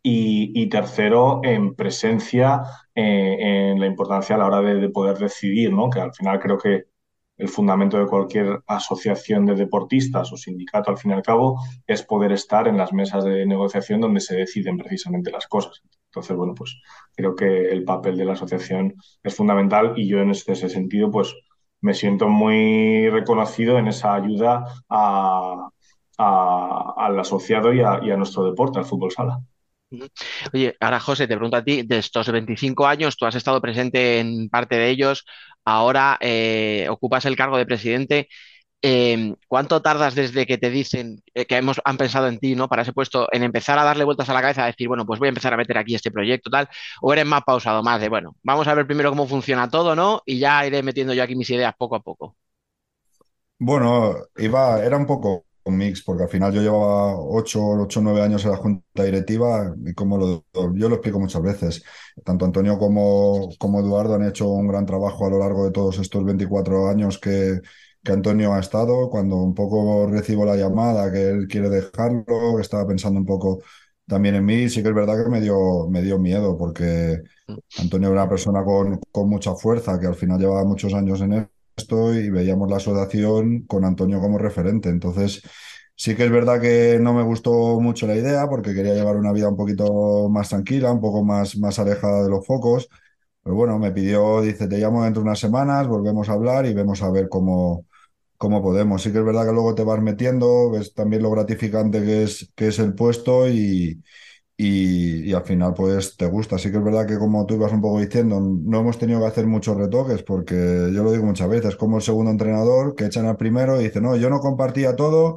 y, 0.02 0.68
tercero 0.68 1.40
en 1.42 1.74
presencia 1.74 2.64
eh, 2.94 3.70
en 3.70 3.80
la 3.80 3.86
importancia 3.86 4.34
a 4.34 4.38
la 4.38 4.46
hora 4.48 4.60
de, 4.60 4.74
de, 4.74 4.90
poder 4.90 5.16
decidir, 5.16 5.72
¿no? 5.72 5.88
que 5.88 6.00
al 6.00 6.12
final 6.12 6.38
creo 6.38 6.58
que 6.58 6.84
el 7.38 7.48
fundamento 7.48 7.98
de 7.98 8.08
cualquier 8.08 8.62
asociación 8.66 9.46
de 9.46 9.54
deportistas 9.54 10.30
o 10.34 10.36
sindicato, 10.36 10.90
al 10.90 10.98
fin 10.98 11.12
y 11.12 11.14
al 11.14 11.22
cabo, 11.22 11.58
es 11.86 12.02
poder 12.02 12.32
estar 12.32 12.68
en 12.68 12.76
las 12.76 12.92
mesas 12.92 13.24
de 13.24 13.46
negociación 13.46 14.02
donde 14.02 14.20
se 14.20 14.36
deciden 14.36 14.76
precisamente 14.76 15.30
las 15.30 15.46
cosas. 15.46 15.82
Entonces, 16.10 16.36
bueno, 16.36 16.54
pues 16.54 16.80
creo 17.14 17.36
que 17.36 17.70
el 17.70 17.84
papel 17.84 18.16
de 18.16 18.24
la 18.24 18.32
asociación 18.32 18.94
es 19.22 19.34
fundamental 19.34 19.94
y 19.96 20.08
yo 20.08 20.18
en 20.18 20.30
ese 20.30 20.68
sentido, 20.68 21.08
pues 21.10 21.32
me 21.80 21.94
siento 21.94 22.28
muy 22.28 23.08
reconocido 23.10 23.78
en 23.78 23.86
esa 23.86 24.14
ayuda 24.14 24.64
al 26.18 27.20
asociado 27.20 27.72
y 27.72 27.80
a, 27.80 28.16
nuestro 28.16 28.44
deporte, 28.44 28.80
al 28.80 28.84
fútbol 28.84 29.12
sala. 29.12 29.40
Oye, 30.52 30.76
ahora 30.80 30.98
José, 30.98 31.28
te 31.28 31.36
pregunto 31.36 31.56
a 31.56 31.64
ti, 31.64 31.82
de 31.82 31.98
estos 31.98 32.30
25 32.30 32.86
años, 32.86 33.16
tú 33.16 33.26
has 33.26 33.36
estado 33.36 33.60
presente 33.60 34.18
en 34.18 34.48
parte 34.48 34.76
de 34.76 34.90
ellos, 34.90 35.24
ahora 35.64 36.18
eh, 36.20 36.86
ocupas 36.90 37.24
el 37.24 37.36
cargo 37.36 37.56
de 37.56 37.66
presidente. 37.66 38.28
Em, 38.82 39.36
¿Cuánto 39.46 39.82
tardas 39.82 40.14
desde 40.14 40.46
que 40.46 40.56
te 40.56 40.70
dicen 40.70 41.22
eh, 41.34 41.44
que 41.44 41.56
hemos, 41.58 41.80
han 41.84 41.98
pensado 41.98 42.28
en 42.28 42.38
ti, 42.38 42.54
¿no? 42.54 42.66
Para 42.66 42.80
ese 42.80 42.94
puesto, 42.94 43.28
en 43.30 43.42
empezar 43.42 43.78
a 43.78 43.84
darle 43.84 44.04
vueltas 44.04 44.30
a 44.30 44.32
la 44.32 44.40
cabeza, 44.40 44.64
a 44.64 44.66
decir, 44.68 44.88
bueno, 44.88 45.04
pues 45.04 45.18
voy 45.20 45.26
a 45.26 45.30
empezar 45.30 45.52
a 45.52 45.58
meter 45.58 45.76
aquí 45.76 45.94
este 45.94 46.10
proyecto, 46.10 46.48
tal, 46.48 46.66
o 47.02 47.12
eres 47.12 47.26
más 47.26 47.42
pausado, 47.44 47.82
más 47.82 48.00
de, 48.00 48.08
bueno, 48.08 48.36
vamos 48.42 48.66
a 48.68 48.74
ver 48.74 48.86
primero 48.86 49.10
cómo 49.10 49.26
funciona 49.26 49.68
todo, 49.68 49.94
¿no? 49.94 50.22
Y 50.24 50.38
ya 50.38 50.66
iré 50.66 50.82
metiendo 50.82 51.12
yo 51.12 51.22
aquí 51.22 51.36
mis 51.36 51.50
ideas 51.50 51.74
poco 51.76 51.96
a 51.96 52.00
poco. 52.00 52.36
Bueno, 53.58 54.14
iba, 54.38 54.82
era 54.82 54.96
un 54.96 55.06
poco 55.06 55.44
un 55.64 55.76
mix, 55.76 56.02
porque 56.02 56.22
al 56.22 56.30
final 56.30 56.50
yo 56.54 56.62
llevaba 56.62 57.16
8 57.18 57.60
o 57.62 57.86
9 58.00 58.22
años 58.22 58.42
en 58.46 58.50
la 58.52 58.56
junta 58.56 59.04
directiva 59.04 59.74
y 59.84 59.92
como 59.92 60.16
lo, 60.16 60.46
yo 60.74 60.88
lo 60.88 60.94
explico 60.94 61.20
muchas 61.20 61.42
veces, 61.42 61.84
tanto 62.24 62.46
Antonio 62.46 62.78
como, 62.78 63.50
como 63.58 63.80
Eduardo 63.80 64.14
han 64.14 64.26
hecho 64.26 64.48
un 64.48 64.68
gran 64.68 64.86
trabajo 64.86 65.26
a 65.26 65.30
lo 65.30 65.38
largo 65.38 65.66
de 65.66 65.70
todos 65.70 65.98
estos 65.98 66.24
24 66.24 66.88
años 66.88 67.18
que, 67.18 67.60
que 68.04 68.12
Antonio 68.12 68.54
ha 68.54 68.60
estado. 68.60 69.08
Cuando 69.10 69.36
un 69.36 69.54
poco 69.54 70.06
recibo 70.06 70.44
la 70.44 70.56
llamada 70.56 71.10
que 71.12 71.28
él 71.30 71.46
quiere 71.48 71.68
dejarlo, 71.70 72.56
que 72.56 72.62
estaba 72.62 72.86
pensando 72.86 73.20
un 73.20 73.26
poco 73.26 73.62
también 74.06 74.34
en 74.36 74.44
mí, 74.44 74.68
sí 74.68 74.82
que 74.82 74.88
es 74.88 74.94
verdad 74.94 75.22
que 75.22 75.30
me 75.30 75.40
dio, 75.40 75.88
me 75.88 76.02
dio 76.02 76.18
miedo 76.18 76.56
porque 76.58 77.22
Antonio 77.78 78.08
era 78.10 78.22
una 78.22 78.28
persona 78.28 78.64
con, 78.64 78.98
con 79.10 79.28
mucha 79.28 79.54
fuerza, 79.54 79.98
que 80.00 80.06
al 80.06 80.14
final 80.14 80.38
llevaba 80.38 80.64
muchos 80.64 80.94
años 80.94 81.20
en 81.20 81.48
esto 81.76 82.14
y 82.14 82.30
veíamos 82.30 82.68
la 82.70 82.76
asociación 82.76 83.62
con 83.66 83.84
Antonio 83.84 84.20
como 84.20 84.38
referente. 84.38 84.88
Entonces, 84.88 85.42
sí 85.96 86.14
que 86.16 86.24
es 86.24 86.30
verdad 86.30 86.60
que 86.60 86.98
no 87.00 87.14
me 87.14 87.22
gustó 87.22 87.80
mucho 87.80 88.06
la 88.06 88.16
idea 88.16 88.48
porque 88.48 88.74
quería 88.74 88.94
llevar 88.94 89.16
una 89.16 89.32
vida 89.32 89.48
un 89.48 89.56
poquito 89.56 90.28
más 90.30 90.48
tranquila, 90.48 90.92
un 90.92 91.00
poco 91.00 91.24
más, 91.24 91.56
más 91.58 91.78
alejada 91.78 92.24
de 92.24 92.30
los 92.30 92.46
focos. 92.46 92.88
Pero 93.42 93.56
bueno, 93.56 93.78
me 93.78 93.92
pidió, 93.92 94.42
dice, 94.42 94.68
te 94.68 94.78
llamo 94.78 95.04
dentro 95.04 95.22
de 95.22 95.28
unas 95.28 95.38
semanas, 95.40 95.88
volvemos 95.88 96.28
a 96.28 96.32
hablar 96.34 96.66
y 96.66 96.74
vemos 96.74 97.02
a 97.02 97.10
ver 97.10 97.28
cómo, 97.28 97.86
cómo 98.40 98.62
podemos. 98.62 99.02
Sí 99.04 99.12
que 99.12 99.18
es 99.20 99.26
verdad 99.26 99.46
que 99.46 99.52
luego 99.52 99.76
te 99.76 99.84
vas 99.84 100.02
metiendo, 100.02 100.72
ves 100.72 100.94
también 100.94 101.22
lo 101.22 101.30
gratificante 101.32 102.02
que 102.02 102.24
es, 102.24 102.52
que 102.56 102.68
es 102.68 102.80
el 102.80 102.94
puesto 102.94 103.48
y, 103.48 104.02
y, 104.56 105.30
y 105.30 105.34
al 105.34 105.44
final 105.44 105.74
pues 105.74 106.16
te 106.16 106.26
gusta. 106.26 106.58
Sí 106.58 106.70
que 106.70 106.78
es 106.78 106.84
verdad 106.84 107.06
que 107.06 107.18
como 107.18 107.46
tú 107.46 107.54
ibas 107.54 107.72
un 107.72 107.80
poco 107.82 108.00
diciendo, 108.00 108.40
no 108.40 108.80
hemos 108.80 108.98
tenido 108.98 109.20
que 109.20 109.26
hacer 109.26 109.46
muchos 109.46 109.76
retoques 109.76 110.22
porque 110.22 110.54
yo 110.94 111.04
lo 111.04 111.12
digo 111.12 111.24
muchas 111.26 111.48
veces, 111.50 111.76
como 111.76 111.98
el 111.98 112.02
segundo 112.02 112.30
entrenador 112.30 112.94
que 112.96 113.06
echan 113.06 113.26
al 113.26 113.36
primero 113.36 113.80
y 113.80 113.84
dice, 113.84 114.00
no, 114.00 114.16
yo 114.16 114.30
no 114.30 114.40
compartía 114.40 114.96
todo 114.96 115.36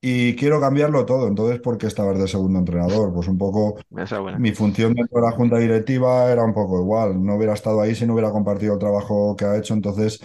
y 0.00 0.36
quiero 0.36 0.60
cambiarlo 0.60 1.06
todo. 1.06 1.28
Entonces, 1.28 1.60
¿por 1.60 1.78
qué 1.78 1.86
estabas 1.86 2.18
de 2.18 2.28
segundo 2.28 2.58
entrenador? 2.58 3.12
Pues 3.14 3.28
un 3.28 3.38
poco 3.38 3.76
mi 4.34 4.52
función 4.52 4.94
dentro 4.94 5.20
de 5.20 5.26
la 5.26 5.32
junta 5.36 5.58
directiva 5.58 6.30
era 6.30 6.44
un 6.44 6.54
poco 6.54 6.80
igual. 6.80 7.22
No 7.24 7.36
hubiera 7.36 7.54
estado 7.54 7.80
ahí 7.80 7.94
si 7.94 8.06
no 8.06 8.14
hubiera 8.14 8.32
compartido 8.32 8.74
el 8.74 8.78
trabajo 8.80 9.36
que 9.36 9.44
ha 9.44 9.56
hecho. 9.56 9.74
Entonces, 9.74 10.20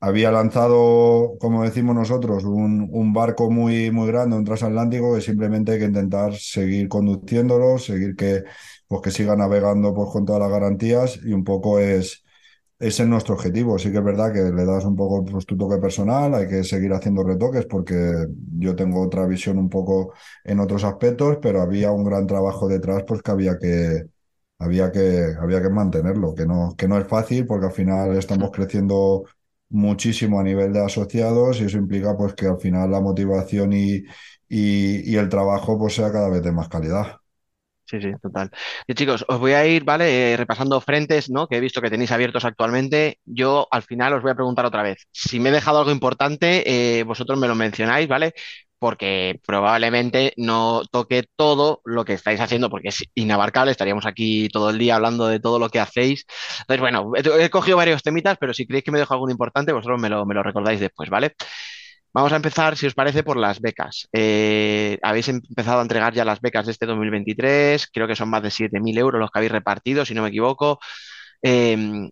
había 0.00 0.30
lanzado, 0.30 1.36
como 1.40 1.62
decimos 1.64 1.94
nosotros, 1.94 2.44
un, 2.44 2.88
un 2.92 3.12
barco 3.12 3.50
muy, 3.50 3.90
muy 3.90 4.06
grande, 4.08 4.36
un 4.36 4.44
transatlántico, 4.44 5.14
que 5.14 5.20
simplemente 5.20 5.72
hay 5.72 5.78
que 5.78 5.84
intentar 5.86 6.34
seguir 6.34 6.88
conduciéndolo, 6.88 7.78
seguir 7.78 8.16
que, 8.16 8.44
pues, 8.88 9.02
que 9.02 9.10
siga 9.10 9.36
navegando 9.36 9.94
pues, 9.94 10.10
con 10.10 10.24
todas 10.24 10.40
las 10.42 10.50
garantías 10.50 11.18
y 11.24 11.32
un 11.32 11.44
poco 11.44 11.78
es, 11.78 12.24
ese 12.78 13.02
es 13.04 13.08
nuestro 13.08 13.34
objetivo. 13.34 13.78
Sí 13.78 13.90
que 13.92 13.98
es 13.98 14.04
verdad 14.04 14.32
que 14.32 14.40
le 14.42 14.64
das 14.64 14.84
un 14.84 14.96
poco 14.96 15.24
pues, 15.24 15.46
tu 15.46 15.56
toque 15.56 15.78
personal, 15.78 16.34
hay 16.34 16.48
que 16.48 16.64
seguir 16.64 16.92
haciendo 16.92 17.22
retoques 17.24 17.66
porque 17.66 18.26
yo 18.58 18.76
tengo 18.76 19.02
otra 19.02 19.26
visión 19.26 19.58
un 19.58 19.68
poco 19.70 20.12
en 20.44 20.60
otros 20.60 20.84
aspectos, 20.84 21.38
pero 21.42 21.62
había 21.62 21.90
un 21.92 22.04
gran 22.04 22.26
trabajo 22.26 22.68
detrás 22.68 23.04
pues 23.06 23.22
que 23.22 23.30
había 23.30 23.58
que, 23.58 24.06
había 24.58 24.90
que, 24.92 25.34
había 25.40 25.62
que 25.62 25.70
mantenerlo, 25.70 26.34
que 26.34 26.46
no, 26.46 26.74
que 26.76 26.88
no 26.88 26.98
es 26.98 27.06
fácil 27.08 27.46
porque 27.46 27.66
al 27.66 27.72
final 27.72 28.16
estamos 28.16 28.50
creciendo 28.52 29.24
muchísimo 29.70 30.40
a 30.40 30.44
nivel 30.44 30.72
de 30.72 30.84
asociados 30.84 31.60
y 31.60 31.64
eso 31.64 31.78
implica 31.78 32.16
pues 32.16 32.34
que 32.34 32.46
al 32.46 32.58
final 32.58 32.90
la 32.90 33.00
motivación 33.00 33.72
y, 33.72 34.04
y, 34.48 35.16
el 35.16 35.28
trabajo 35.28 35.78
pues 35.78 35.94
sea 35.94 36.12
cada 36.12 36.28
vez 36.28 36.42
de 36.42 36.52
más 36.52 36.68
calidad. 36.68 37.18
Sí, 37.86 38.00
sí, 38.00 38.12
total. 38.22 38.50
Y 38.86 38.94
chicos, 38.94 39.24
os 39.28 39.38
voy 39.38 39.52
a 39.52 39.66
ir, 39.66 39.84
¿vale? 39.84 40.32
Eh, 40.32 40.36
repasando 40.38 40.80
frentes, 40.80 41.28
¿no? 41.30 41.46
Que 41.46 41.56
he 41.58 41.60
visto 41.60 41.82
que 41.82 41.90
tenéis 41.90 42.12
abiertos 42.12 42.44
actualmente. 42.44 43.20
Yo 43.26 43.68
al 43.70 43.82
final 43.82 44.14
os 44.14 44.22
voy 44.22 44.30
a 44.30 44.34
preguntar 44.34 44.64
otra 44.64 44.82
vez. 44.82 45.06
Si 45.12 45.38
me 45.38 45.50
he 45.50 45.52
dejado 45.52 45.80
algo 45.80 45.90
importante, 45.92 46.98
eh, 46.98 47.02
vosotros 47.04 47.38
me 47.38 47.46
lo 47.46 47.54
mencionáis, 47.54 48.08
¿vale? 48.08 48.32
Porque 48.84 49.40
probablemente 49.46 50.34
no 50.36 50.82
toque 50.90 51.24
todo 51.36 51.80
lo 51.86 52.04
que 52.04 52.12
estáis 52.12 52.38
haciendo, 52.38 52.68
porque 52.68 52.88
es 52.88 53.02
inabarcable. 53.14 53.70
Estaríamos 53.70 54.04
aquí 54.04 54.50
todo 54.50 54.68
el 54.68 54.76
día 54.76 54.96
hablando 54.96 55.26
de 55.26 55.40
todo 55.40 55.58
lo 55.58 55.70
que 55.70 55.80
hacéis. 55.80 56.26
Entonces, 56.60 56.80
bueno, 56.82 57.12
he, 57.16 57.48
cogido 57.48 57.78
varios 57.78 58.02
temitas, 58.02 58.36
pero 58.38 58.52
si 58.52 58.66
creéis 58.66 58.84
que 58.84 58.90
me 58.90 58.98
dejo 58.98 59.14
algo 59.14 59.30
importante, 59.30 59.72
vosotros 59.72 59.98
me 59.98 60.10
lo, 60.10 60.26
me 60.26 60.34
lo 60.34 60.42
recordáis 60.42 60.80
después, 60.80 61.08
¿vale? 61.08 61.34
Vamos 62.12 62.30
a 62.34 62.36
empezar, 62.36 62.76
si 62.76 62.86
os 62.86 62.92
parece, 62.92 63.22
por 63.22 63.38
las 63.38 63.58
becas. 63.58 64.06
Eh, 64.12 64.98
habéis 65.02 65.28
empezado 65.28 65.78
a 65.78 65.82
entregar 65.82 66.12
ya 66.12 66.26
las 66.26 66.42
becas 66.42 66.66
de 66.66 66.72
este 66.72 66.84
2023, 66.84 67.88
creo 67.90 68.06
que 68.06 68.16
son 68.16 68.28
más 68.28 68.42
de 68.42 68.50
7.000 68.50 68.98
euros 68.98 69.18
los 69.18 69.30
que 69.30 69.38
habéis 69.38 69.52
repartido, 69.52 70.04
si 70.04 70.12
no 70.12 70.20
me 70.20 70.28
equivoco. 70.28 70.78
Eh, 71.42 72.10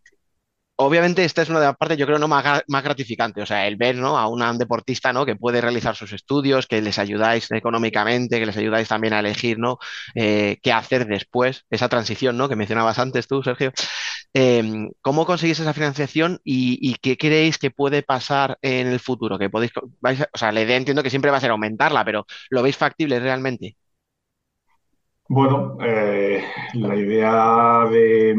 obviamente 0.85 1.25
esta 1.25 1.43
es 1.43 1.49
una 1.49 1.61
de 1.61 1.67
las 1.67 1.77
partes, 1.77 1.99
yo 1.99 2.07
creo, 2.07 2.19
no 2.19 2.29
más, 2.29 2.63
más 2.69 2.85
gratificante, 2.85 3.43
o 3.43 3.47
sea, 3.47 3.67
el 3.67 3.77
ver, 3.77 3.97
¿no? 3.97 4.19
a 4.19 4.29
un 4.29 4.59
deportista, 4.59 5.13
¿no? 5.13 5.27
que 5.27 5.37
puede 5.37 5.61
realizar 5.61 5.97
sus 5.97 6.13
estudios, 6.13 6.67
que 6.67 6.83
les 6.83 6.99
ayudáis 6.99 7.51
económicamente, 7.51 8.39
que 8.39 8.47
les 8.47 8.57
ayudáis 8.57 8.89
también 8.89 9.15
a 9.15 9.21
elegir, 9.21 9.59
¿no? 9.59 9.79
Eh, 10.15 10.59
qué 10.63 10.73
hacer 10.73 11.07
después, 11.07 11.65
esa 11.71 11.89
transición, 11.89 12.37
¿no? 12.37 12.49
que 12.49 12.57
mencionabas 12.57 12.99
antes 12.99 13.27
tú, 13.29 13.43
Sergio. 13.43 13.73
Eh, 14.35 14.89
¿cómo 15.03 15.27
conseguís 15.27 15.61
esa 15.61 15.75
financiación 15.75 16.41
y, 16.45 16.95
qué 17.03 17.17
creéis 17.17 17.59
que 17.59 17.71
puede 17.71 18.03
pasar 18.03 18.59
en 18.63 18.87
el 18.87 19.01
futuro? 19.01 19.39
Que 19.39 19.51
podéis, 19.51 19.73
o 19.77 20.39
sea, 20.39 20.53
la 20.53 20.63
idea 20.63 20.77
entiendo 20.77 21.03
que 21.03 21.11
siempre 21.11 21.31
va 21.31 21.37
a 21.37 21.41
ser 21.41 21.51
aumentarla, 21.51 22.05
pero 22.05 22.27
¿lo 22.51 22.63
veis 22.63 22.77
factible 22.77 23.21
realmente? 23.21 23.77
Bueno, 25.29 25.79
eh, 25.81 26.45
la 26.75 26.97
idea 26.97 27.87
de, 27.91 28.35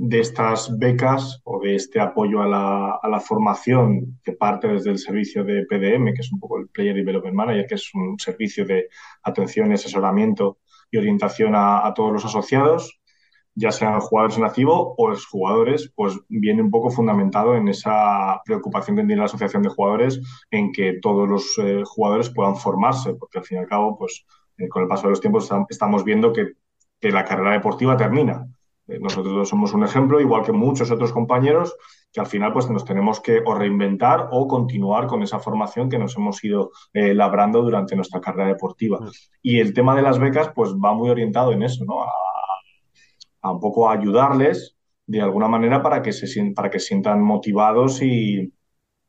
de 0.00 0.20
estas 0.20 0.78
becas 0.78 1.40
o 1.44 1.60
de 1.60 1.74
este 1.74 1.98
apoyo 2.00 2.40
a 2.42 2.46
la, 2.48 2.98
a 3.02 3.08
la 3.08 3.20
formación 3.20 4.18
que 4.22 4.32
parte 4.32 4.68
desde 4.68 4.90
el 4.90 4.98
servicio 4.98 5.44
de 5.44 5.66
PDM, 5.66 6.14
que 6.14 6.20
es 6.22 6.32
un 6.32 6.38
poco 6.40 6.58
el 6.58 6.68
Player 6.68 6.94
Development 6.94 7.34
Manager, 7.34 7.66
que 7.66 7.74
es 7.74 7.90
un 7.94 8.18
servicio 8.18 8.64
de 8.64 8.88
atención 9.24 9.72
asesoramiento 9.72 10.58
y 10.90 10.98
orientación 10.98 11.54
a, 11.54 11.86
a 11.86 11.94
todos 11.94 12.12
los 12.12 12.24
asociados, 12.24 13.00
ya 13.54 13.72
sean 13.72 13.98
jugadores 14.00 14.38
en 14.38 14.44
activo 14.44 14.94
o 14.96 15.12
exjugadores, 15.12 15.92
pues 15.96 16.18
viene 16.28 16.62
un 16.62 16.70
poco 16.70 16.90
fundamentado 16.90 17.56
en 17.56 17.68
esa 17.68 18.40
preocupación 18.44 18.96
que 18.96 19.02
tiene 19.02 19.16
la 19.18 19.24
asociación 19.26 19.62
de 19.62 19.68
jugadores 19.70 20.20
en 20.50 20.70
que 20.72 20.98
todos 21.02 21.28
los 21.28 21.58
eh, 21.58 21.82
jugadores 21.84 22.30
puedan 22.30 22.56
formarse, 22.56 23.14
porque 23.14 23.38
al 23.38 23.44
fin 23.44 23.58
y 23.58 23.60
al 23.62 23.66
cabo, 23.68 23.98
pues 23.98 24.24
eh, 24.58 24.68
con 24.68 24.82
el 24.82 24.88
paso 24.88 25.04
de 25.04 25.10
los 25.10 25.20
tiempos 25.20 25.50
estam- 25.50 25.66
estamos 25.68 26.04
viendo 26.04 26.32
que, 26.32 26.52
que 27.00 27.10
la 27.10 27.24
carrera 27.24 27.52
deportiva 27.52 27.96
termina. 27.96 28.46
Eh, 28.88 28.98
nosotros 28.98 29.48
somos 29.48 29.74
un 29.74 29.84
ejemplo, 29.84 30.20
igual 30.20 30.42
que 30.44 30.52
muchos 30.52 30.90
otros 30.90 31.12
compañeros, 31.12 31.76
que 32.12 32.20
al 32.20 32.26
final 32.26 32.52
pues 32.52 32.68
nos 32.70 32.84
tenemos 32.84 33.20
que 33.20 33.42
o 33.44 33.54
reinventar 33.54 34.28
o 34.32 34.48
continuar 34.48 35.06
con 35.06 35.22
esa 35.22 35.38
formación 35.38 35.88
que 35.88 35.98
nos 35.98 36.16
hemos 36.16 36.42
ido 36.42 36.70
eh, 36.94 37.14
labrando 37.14 37.62
durante 37.62 37.94
nuestra 37.94 38.20
carrera 38.20 38.48
deportiva. 38.48 38.98
Mm. 39.00 39.08
Y 39.42 39.60
el 39.60 39.72
tema 39.74 39.94
de 39.94 40.02
las 40.02 40.18
becas 40.18 40.50
pues 40.54 40.70
va 40.72 40.94
muy 40.94 41.10
orientado 41.10 41.52
en 41.52 41.62
eso, 41.62 41.84
¿no? 41.84 42.02
A, 42.02 42.10
a 43.42 43.52
un 43.52 43.60
poco 43.60 43.88
ayudarles 43.90 44.76
de 45.06 45.20
alguna 45.20 45.48
manera 45.48 45.82
para 45.82 46.02
que 46.02 46.12
se 46.12 46.26
sien- 46.26 46.54
para 46.54 46.70
que 46.70 46.80
sientan 46.80 47.22
motivados 47.22 48.02
y, 48.02 48.52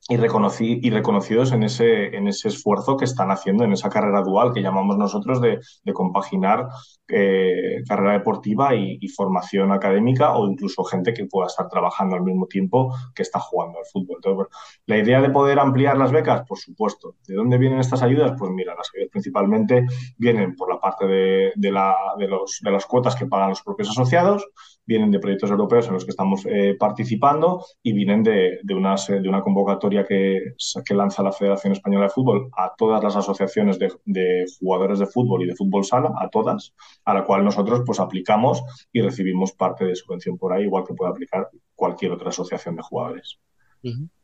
y, 0.09 0.17
reconocí- 0.17 0.79
y 0.81 0.89
reconocidos 0.89 1.51
en 1.51 1.63
ese, 1.63 2.15
en 2.15 2.27
ese 2.27 2.47
esfuerzo 2.49 2.97
que 2.97 3.05
están 3.05 3.31
haciendo 3.31 3.63
en 3.63 3.73
esa 3.73 3.89
carrera 3.89 4.21
dual 4.21 4.53
que 4.53 4.61
llamamos 4.61 4.97
nosotros 4.97 5.39
de, 5.39 5.59
compaginar 5.93 6.67
eh, 7.07 7.81
carrera 7.87 8.13
deportiva 8.13 8.75
y, 8.75 8.97
y 9.01 9.07
formación 9.09 9.71
académica 9.71 10.35
o 10.35 10.47
incluso 10.47 10.83
gente 10.83 11.13
que 11.13 11.25
pueda 11.25 11.47
estar 11.47 11.67
trabajando 11.67 12.15
al 12.15 12.23
mismo 12.23 12.45
tiempo 12.47 12.93
que 13.15 13.23
está 13.23 13.39
jugando 13.39 13.79
al 13.79 13.85
fútbol. 13.85 14.17
Entonces, 14.23 14.47
la 14.85 14.97
idea 14.97 15.21
de 15.21 15.29
poder 15.29 15.59
ampliar 15.59 15.97
las 15.97 16.11
becas, 16.11 16.43
por 16.47 16.57
supuesto. 16.57 17.15
¿De 17.27 17.35
dónde 17.35 17.57
vienen 17.57 17.79
estas 17.79 18.01
ayudas? 18.01 18.33
Pues 18.37 18.51
mira, 18.51 18.75
las 18.75 18.89
ayudas 18.93 19.09
principalmente 19.11 19.85
vienen 20.17 20.55
por 20.55 20.73
la 20.73 20.79
parte 20.79 21.05
de, 21.05 21.51
de, 21.55 21.71
la, 21.71 21.95
de, 22.17 22.27
los, 22.27 22.59
de 22.63 22.71
las 22.71 22.85
cuotas 22.85 23.15
que 23.15 23.25
pagan 23.27 23.49
los 23.49 23.61
propios 23.61 23.89
asociados, 23.89 24.47
vienen 24.89 25.11
de 25.11 25.19
proyectos 25.19 25.51
europeos 25.51 25.85
en 25.87 25.93
los 25.93 26.03
que 26.03 26.09
estamos 26.09 26.47
eh, 26.47 26.75
participando 26.77 27.63
y 27.83 27.93
vienen 27.93 28.23
de, 28.23 28.59
de, 28.63 28.73
unas, 28.73 29.05
de, 29.05 29.29
una 29.29 29.43
convocatoria 29.43 30.03
que, 30.03 30.55
que, 30.83 30.95
lanza 30.95 31.21
la 31.21 31.31
Federación 31.31 31.73
Española 31.73 32.05
de 32.05 32.09
Fútbol 32.09 32.49
a 32.57 32.73
todas 32.75 33.03
las 33.03 33.15
asociaciones 33.15 33.77
de, 33.77 33.93
de, 34.05 34.45
jugadores 34.59 34.97
de 34.97 35.05
fútbol 35.05 35.43
y 35.43 35.45
de 35.45 35.55
fútbol 35.55 35.85
sala, 35.85 36.11
a 36.19 36.27
todas, 36.29 36.73
a 37.05 37.13
la 37.13 37.23
cual 37.23 37.45
nosotros 37.45 37.83
pues 37.85 37.99
aplicamos 37.99 38.63
y 38.91 39.01
recibimos 39.01 39.51
parte 39.51 39.85
de 39.85 39.95
subvención 39.95 40.39
por 40.39 40.53
ahí, 40.53 40.63
igual 40.63 40.85
que 40.87 40.95
puede 40.95 41.11
aplicar 41.11 41.49
cualquier 41.75 42.11
otra 42.11 42.29
asociación 42.29 42.75
de 42.75 42.81
jugadores. 42.81 43.39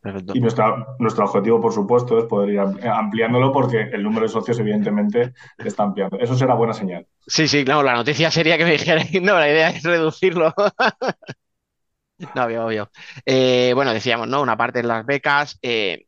Perfecto. 0.02 0.34
Y 0.36 0.40
nuestra, 0.40 0.96
nuestro 1.00 1.26
objetivo, 1.26 1.62
por 1.62 1.74
supuesto, 1.74 2.18
es 2.18 2.26
poder 2.26 2.50
ir 2.50 2.60
ampliándolo 2.60 3.52
porque 3.52 3.82
el 3.82 4.04
número 4.04 4.24
de 4.24 4.30
socios, 4.30 4.60
evidentemente, 4.60 5.34
está 5.58 5.84
ampliando. 5.84 6.20
Eso 6.20 6.36
será 6.36 6.54
buena 6.54 6.74
señal. 6.74 7.08
Sí, 7.26 7.48
sí, 7.48 7.64
claro, 7.64 7.84
la 7.84 7.94
noticia 7.94 8.30
sería 8.30 8.58
que 8.58 8.66
me 8.66 8.72
dijerais, 8.72 9.10
no, 9.22 9.40
la 9.40 9.50
idea 9.50 9.70
es 9.70 9.84
reducirlo. 9.84 10.54
no, 12.36 12.44
obvio, 12.44 12.66
obvio. 12.66 12.92
Eh, 13.26 13.72
bueno, 13.74 13.94
decíamos, 13.94 14.28
¿no? 14.28 14.42
Una 14.42 14.58
parte 14.58 14.80
en 14.80 14.88
las 14.88 15.06
becas, 15.06 15.58
eh, 15.62 16.06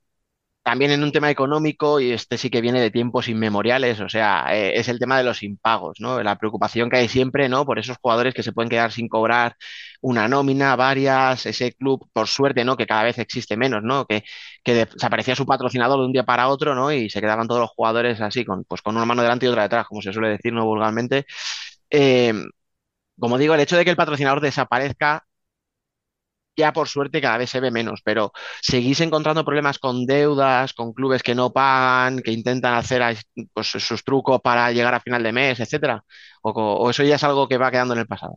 también 0.67 0.91
en 0.91 1.01
un 1.01 1.13
tema 1.13 1.29
económico, 1.29 2.01
y 2.01 2.11
este 2.11 2.37
sí 2.37 2.49
que 2.49 2.59
viene 2.59 2.81
de 2.81 2.91
tiempos 2.91 3.29
inmemoriales, 3.29 4.01
o 4.01 4.09
sea, 4.09 4.47
eh, 4.51 4.77
es 4.77 4.89
el 4.89 4.99
tema 4.99 5.17
de 5.17 5.23
los 5.23 5.41
impagos, 5.41 6.01
¿no? 6.01 6.21
La 6.21 6.37
preocupación 6.37 6.89
que 6.89 6.97
hay 6.97 7.07
siempre, 7.07 7.47
¿no? 7.47 7.65
Por 7.65 7.79
esos 7.79 7.95
jugadores 8.01 8.33
que 8.33 8.43
se 8.43 8.51
pueden 8.51 8.69
quedar 8.69 8.91
sin 8.91 9.07
cobrar 9.07 9.55
una 10.01 10.27
nómina, 10.27 10.75
varias, 10.75 11.45
ese 11.45 11.71
club, 11.71 12.09
por 12.11 12.27
suerte, 12.27 12.65
¿no? 12.65 12.75
Que 12.75 12.85
cada 12.85 13.03
vez 13.03 13.17
existe 13.17 13.55
menos, 13.55 13.81
¿no? 13.81 14.05
Que, 14.05 14.25
que 14.61 14.73
desaparecía 14.73 15.37
su 15.37 15.45
patrocinador 15.45 15.99
de 15.99 16.05
un 16.07 16.11
día 16.11 16.23
para 16.25 16.49
otro, 16.49 16.75
¿no? 16.75 16.91
Y 16.91 17.09
se 17.09 17.21
quedaban 17.21 17.47
todos 17.47 17.61
los 17.61 17.69
jugadores 17.69 18.19
así, 18.19 18.43
con, 18.43 18.65
pues 18.65 18.81
con 18.81 18.97
una 18.97 19.05
mano 19.05 19.21
delante 19.21 19.45
y 19.45 19.49
otra 19.49 19.63
detrás, 19.63 19.87
como 19.87 20.01
se 20.01 20.11
suele 20.11 20.27
decir, 20.31 20.51
¿no? 20.51 20.65
Vulgarmente. 20.65 21.25
Eh, 21.89 22.33
como 23.19 23.37
digo, 23.37 23.53
el 23.55 23.61
hecho 23.61 23.77
de 23.77 23.83
que 23.85 23.91
el 23.91 23.95
patrocinador 23.97 24.41
desaparezca 24.41 25.23
ya 26.57 26.73
por 26.73 26.87
suerte 26.89 27.21
cada 27.21 27.37
vez 27.37 27.49
se 27.51 27.59
ve 27.61 27.71
menos, 27.71 28.01
pero 28.03 28.31
seguís 28.61 28.99
encontrando 29.01 29.45
problemas 29.45 29.79
con 29.79 30.05
deudas, 30.05 30.73
con 30.73 30.93
clubes 30.93 31.23
que 31.23 31.35
no 31.35 31.53
pagan, 31.53 32.19
que 32.21 32.31
intentan 32.31 32.73
hacer 32.75 33.01
ahí, 33.03 33.17
pues, 33.53 33.67
sus 33.67 34.03
trucos 34.03 34.41
para 34.41 34.71
llegar 34.71 34.93
a 34.95 34.99
final 34.99 35.23
de 35.23 35.31
mes, 35.33 35.59
etcétera, 35.59 36.03
o, 36.41 36.89
eso 36.89 37.03
ya 37.03 37.15
es 37.15 37.23
algo 37.23 37.47
que 37.47 37.57
va 37.57 37.71
quedando 37.71 37.93
en 37.93 37.99
el 38.01 38.07
pasado. 38.07 38.35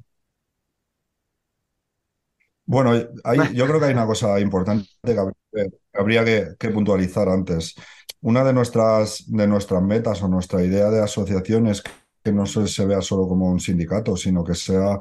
Bueno, 2.66 2.92
hay- 3.24 3.54
yo 3.54 3.66
creo 3.66 3.80
que 3.80 3.86
hay 3.86 3.92
una 3.92 4.06
cosa 4.06 4.38
importante 4.40 4.88
que 5.02 5.18
habría, 5.18 5.34
que 5.52 5.98
habría 6.00 6.24
que- 6.24 6.48
que 6.58 6.70
puntualizar 6.70 7.28
antes. 7.28 7.74
Una 8.20 8.44
de 8.44 8.52
nuestras, 8.52 9.24
de 9.26 9.46
nuestras 9.46 9.82
metas 9.82 10.22
o 10.22 10.28
nuestra 10.28 10.62
idea 10.62 10.90
de 10.90 11.02
asociación 11.02 11.66
es 11.68 11.82
que 12.22 12.32
no 12.32 12.46
se, 12.46 12.66
se 12.68 12.86
vea 12.86 13.00
solo 13.02 13.26
como 13.28 13.46
un 13.50 13.60
sindicato, 13.60 14.16
sino 14.16 14.44
que 14.44 14.54
sea, 14.54 14.98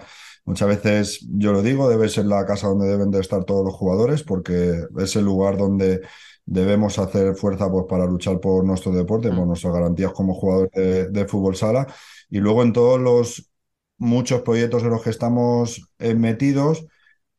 muchas 0.49 0.67
veces, 0.69 1.27
yo 1.31 1.51
lo 1.53 1.62
digo, 1.62 1.89
debe 1.89 2.09
ser 2.09 2.25
la 2.25 2.45
casa 2.45 2.67
donde 2.67 2.88
deben 2.88 3.12
de 3.12 3.19
estar 3.21 3.43
todos 3.45 3.65
los 3.65 3.73
jugadores, 3.75 4.23
porque 4.23 4.83
es 4.99 5.15
el 5.15 5.25
lugar 5.25 5.57
donde 5.57 6.01
debemos 6.45 6.99
hacer 6.99 7.35
fuerza 7.35 7.69
pues, 7.71 7.85
para 7.89 8.05
luchar 8.05 8.39
por 8.39 8.65
nuestro 8.65 8.91
deporte, 8.91 9.31
por 9.31 9.45
Mm. 9.45 9.47
nuestras 9.47 9.73
garantías 9.73 10.12
como 10.13 10.33
jugadores 10.33 10.71
de, 10.73 11.09
de 11.09 11.27
fútbol 11.27 11.55
sala. 11.55 11.88
Y 12.29 12.39
luego 12.39 12.63
en 12.63 12.73
todos 12.73 12.99
los 12.99 13.49
muchos 13.97 14.41
proyectos 14.41 14.83
en 14.83 14.89
los 14.91 15.03
que 15.03 15.09
estamos 15.12 15.91
eh, 15.99 16.15
metidos 16.15 16.85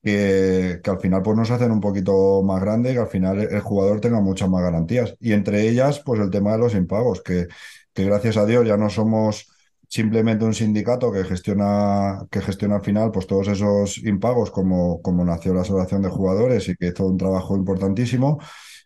que, 0.02 0.80
que 0.82 0.90
al 0.90 1.00
final 1.00 1.22
pues 1.22 1.36
nos 1.36 1.50
hacen 1.50 1.70
un 1.72 1.80
poquito 1.80 2.42
más 2.42 2.60
grande 2.60 2.90
y 2.90 2.94
que 2.94 3.00
al 3.00 3.08
final 3.08 3.38
el, 3.40 3.52
el 3.54 3.60
jugador 3.60 4.00
tenga 4.00 4.20
muchas 4.20 4.48
más 4.48 4.62
garantías. 4.62 5.16
Y 5.20 5.32
entre 5.32 5.68
ellas, 5.68 6.00
pues 6.04 6.20
el 6.20 6.30
tema 6.30 6.52
de 6.52 6.58
los 6.58 6.74
impagos, 6.74 7.22
que, 7.22 7.48
que 7.92 8.04
gracias 8.04 8.36
a 8.36 8.46
Dios 8.46 8.66
ya 8.66 8.76
no 8.76 8.90
somos 8.90 9.48
simplemente 9.90 10.44
un 10.46 10.54
sindicato 10.54 11.12
que 11.12 11.24
gestiona, 11.24 12.26
que 12.30 12.40
gestiona 12.40 12.76
al 12.76 12.82
final 12.84 13.10
pues 13.12 13.26
todos 13.26 13.48
esos 13.48 13.98
impagos 13.98 14.50
como, 14.50 15.02
como 15.02 15.24
nació 15.24 15.52
la 15.54 15.62
Asociación 15.62 16.02
de 16.02 16.08
Jugadores 16.10 16.68
y 16.68 16.76
que 16.76 16.88
hizo 16.88 17.06
un 17.06 17.18
trabajo 17.18 17.56
importantísimo. 17.56 18.38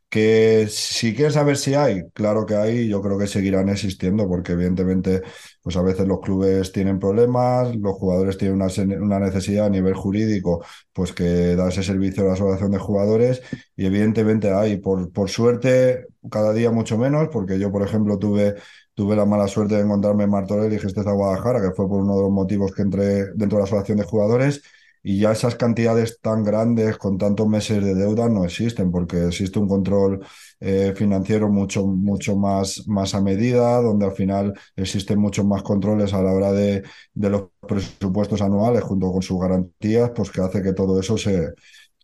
Que 0.08 0.68
si 0.70 1.12
quieres 1.14 1.34
saber 1.34 1.56
si 1.56 1.74
hay, 1.74 2.04
claro 2.12 2.46
que 2.46 2.54
hay, 2.54 2.88
yo 2.88 3.02
creo 3.02 3.18
que 3.18 3.26
seguirán 3.26 3.68
existiendo, 3.68 4.28
porque 4.28 4.52
evidentemente, 4.52 5.22
pues 5.60 5.76
a 5.76 5.82
veces 5.82 6.06
los 6.06 6.20
clubes 6.20 6.70
tienen 6.70 7.00
problemas, 7.00 7.74
los 7.74 7.94
jugadores 7.94 8.38
tienen 8.38 8.62
una, 8.62 8.68
una 9.02 9.18
necesidad 9.18 9.66
a 9.66 9.70
nivel 9.70 9.94
jurídico, 9.94 10.64
pues 10.92 11.12
que 11.12 11.56
da 11.56 11.68
ese 11.68 11.82
servicio 11.82 12.22
a 12.22 12.26
la 12.28 12.32
asociación 12.34 12.70
de 12.70 12.78
jugadores, 12.78 13.42
y 13.76 13.86
evidentemente 13.86 14.52
hay, 14.52 14.76
por, 14.76 15.10
por 15.10 15.30
suerte, 15.30 16.06
cada 16.30 16.52
día 16.52 16.70
mucho 16.70 16.96
menos, 16.96 17.28
porque 17.32 17.58
yo, 17.58 17.72
por 17.72 17.82
ejemplo, 17.82 18.16
tuve, 18.16 18.54
tuve 18.94 19.16
la 19.16 19.24
mala 19.26 19.48
suerte 19.48 19.74
de 19.76 19.82
encontrarme 19.82 20.24
en 20.24 20.30
Martorell 20.30 20.72
y 20.72 20.78
Gesteza 20.78 21.12
Guadalajara, 21.12 21.60
que 21.60 21.74
fue 21.74 21.88
por 21.88 22.00
uno 22.02 22.16
de 22.16 22.22
los 22.22 22.30
motivos 22.30 22.72
que 22.72 22.82
entré 22.82 23.26
dentro 23.34 23.58
de 23.58 23.62
la 23.62 23.64
asociación 23.64 23.98
de 23.98 24.04
jugadores. 24.04 24.62
Y 25.06 25.18
ya 25.18 25.32
esas 25.32 25.56
cantidades 25.56 26.18
tan 26.22 26.44
grandes 26.44 26.96
con 26.96 27.18
tantos 27.18 27.46
meses 27.46 27.84
de 27.84 27.94
deuda 27.94 28.28
no 28.30 28.44
existen, 28.44 28.90
porque 28.90 29.26
existe 29.26 29.58
un 29.58 29.68
control 29.68 30.24
eh, 30.60 30.94
financiero 30.96 31.50
mucho, 31.50 31.86
mucho 31.86 32.36
más, 32.36 32.84
más 32.88 33.14
a 33.14 33.20
medida, 33.20 33.82
donde 33.82 34.06
al 34.06 34.12
final 34.12 34.54
existen 34.76 35.18
muchos 35.18 35.44
más 35.44 35.62
controles 35.62 36.14
a 36.14 36.22
la 36.22 36.32
hora 36.32 36.52
de, 36.52 36.82
de 37.12 37.30
los 37.30 37.44
presupuestos 37.68 38.40
anuales 38.40 38.82
junto 38.82 39.12
con 39.12 39.20
sus 39.22 39.38
garantías, 39.40 40.10
pues 40.14 40.30
que 40.30 40.40
hace 40.40 40.62
que 40.62 40.72
todo 40.72 40.98
eso 40.98 41.18
se, 41.18 41.52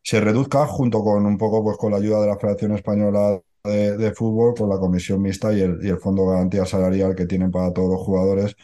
se 0.02 0.20
reduzca 0.20 0.66
junto 0.66 1.02
con 1.02 1.26
un 1.26 1.38
poco 1.38 1.62
pues 1.62 1.76
con 1.78 1.92
la 1.92 1.98
ayuda 1.98 2.20
de 2.20 2.26
la 2.28 2.38
Federación 2.38 2.72
Española 2.74 3.40
de, 3.64 4.12
Fútbol, 4.14 4.54
con 4.54 4.68
la 4.68 4.78
comisión 4.78 5.22
mixta 5.22 5.52
y 5.52 5.60
el, 5.60 5.78
y 5.82 5.88
el 5.88 5.98
Fondo 5.98 6.22
de 6.22 6.32
Garantía 6.32 6.64
Salarial 6.66 7.14
que 7.14 7.26
tienen 7.26 7.50
para 7.50 7.72
todos 7.72 7.90
los 7.90 8.00
jugadores 8.00 8.56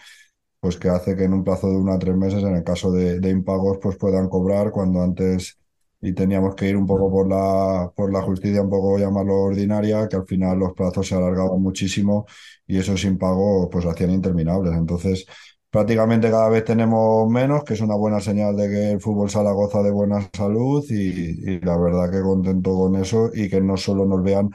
pues 0.60 0.76
que 0.78 0.88
hace 0.88 1.16
que 1.16 1.24
en 1.24 1.32
un 1.34 1.44
plazo 1.44 1.68
de 1.70 1.76
uno 1.76 1.92
a 1.92 1.98
tres 1.98 2.16
meses, 2.16 2.42
en 2.42 2.56
el 2.56 2.64
caso 2.64 2.90
de, 2.92 3.20
de 3.20 3.30
impagos, 3.30 3.78
pues 3.80 3.96
puedan 3.96 4.28
cobrar 4.28 4.70
cuando 4.72 5.02
antes 5.02 5.58
y 6.00 6.12
teníamos 6.12 6.54
que 6.54 6.68
ir 6.68 6.76
un 6.76 6.86
poco 6.86 7.10
por 7.10 7.28
la, 7.28 7.90
por 7.94 8.12
la 8.12 8.22
justicia, 8.22 8.62
un 8.62 8.70
poco 8.70 8.98
llamarlo 8.98 9.34
ordinaria, 9.42 10.08
que 10.08 10.16
al 10.16 10.26
final 10.26 10.58
los 10.58 10.72
plazos 10.74 11.08
se 11.08 11.14
alargaban 11.14 11.60
muchísimo 11.60 12.26
y 12.66 12.78
esos 12.78 13.04
impagos 13.04 13.68
pues 13.70 13.86
hacían 13.86 14.10
interminables. 14.10 14.74
Entonces, 14.74 15.24
prácticamente 15.70 16.30
cada 16.30 16.48
vez 16.48 16.64
tenemos 16.64 17.28
menos, 17.30 17.64
que 17.64 17.74
es 17.74 17.80
una 17.80 17.94
buena 17.96 18.20
señal 18.20 18.56
de 18.56 18.68
que 18.68 18.90
el 18.92 19.00
fútbol 19.00 19.30
sala 19.30 19.52
goza 19.52 19.82
de 19.82 19.90
buena 19.90 20.28
salud 20.32 20.84
y, 20.90 21.52
y 21.54 21.60
la 21.60 21.76
verdad 21.76 22.10
que 22.10 22.20
contento 22.22 22.74
con 22.76 22.96
eso 22.96 23.30
y 23.32 23.48
que 23.48 23.60
no 23.60 23.76
solo 23.76 24.04
nos 24.04 24.22
vean 24.22 24.50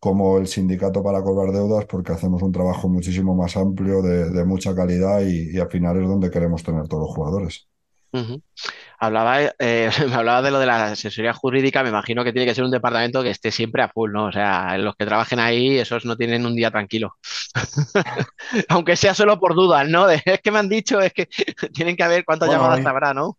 como 0.00 0.38
el 0.38 0.48
sindicato 0.48 1.02
para 1.04 1.22
cobrar 1.22 1.52
deudas, 1.54 1.86
porque 1.86 2.12
hacemos 2.12 2.42
un 2.42 2.52
trabajo 2.52 2.88
muchísimo 2.88 3.34
más 3.36 3.56
amplio, 3.56 4.02
de, 4.02 4.30
de 4.30 4.44
mucha 4.46 4.74
calidad 4.74 5.22
y, 5.22 5.56
y 5.56 5.60
al 5.60 5.70
final 5.70 6.02
es 6.02 6.08
donde 6.08 6.30
queremos 6.30 6.62
tener 6.64 6.88
todos 6.88 7.04
los 7.08 7.14
jugadores. 7.16 7.68
Hablaba, 8.98 9.40
eh, 9.58 9.90
me 10.08 10.14
hablaba 10.14 10.42
de 10.42 10.50
lo 10.50 10.58
de 10.58 10.66
la 10.66 10.86
asesoría 10.92 11.32
jurídica, 11.32 11.82
me 11.82 11.88
imagino 11.90 12.24
que 12.24 12.32
tiene 12.32 12.46
que 12.46 12.54
ser 12.54 12.64
un 12.64 12.70
departamento 12.70 13.22
que 13.22 13.30
esté 13.30 13.50
siempre 13.50 13.82
a 13.82 13.88
full, 13.88 14.12
¿no? 14.12 14.26
O 14.26 14.32
sea, 14.32 14.76
los 14.78 14.94
que 14.96 15.06
trabajen 15.06 15.38
ahí, 15.38 15.78
esos 15.78 16.04
no 16.04 16.16
tienen 16.16 16.46
un 16.46 16.54
día 16.54 16.70
tranquilo. 16.70 17.16
Aunque 18.68 18.96
sea 18.96 19.14
solo 19.14 19.38
por 19.40 19.54
dudas, 19.54 19.88
¿no? 19.88 20.06
De, 20.06 20.22
es 20.24 20.40
que 20.40 20.50
me 20.50 20.58
han 20.58 20.68
dicho, 20.68 21.00
es 21.00 21.12
que 21.12 21.26
tienen 21.74 21.96
que 21.96 22.02
haber 22.02 22.24
cuántas 22.24 22.50
Bueno, 22.50 22.50
llamadas 22.50 22.84
hay- 22.86 22.86
habrá, 22.86 23.14
¿no? 23.14 23.36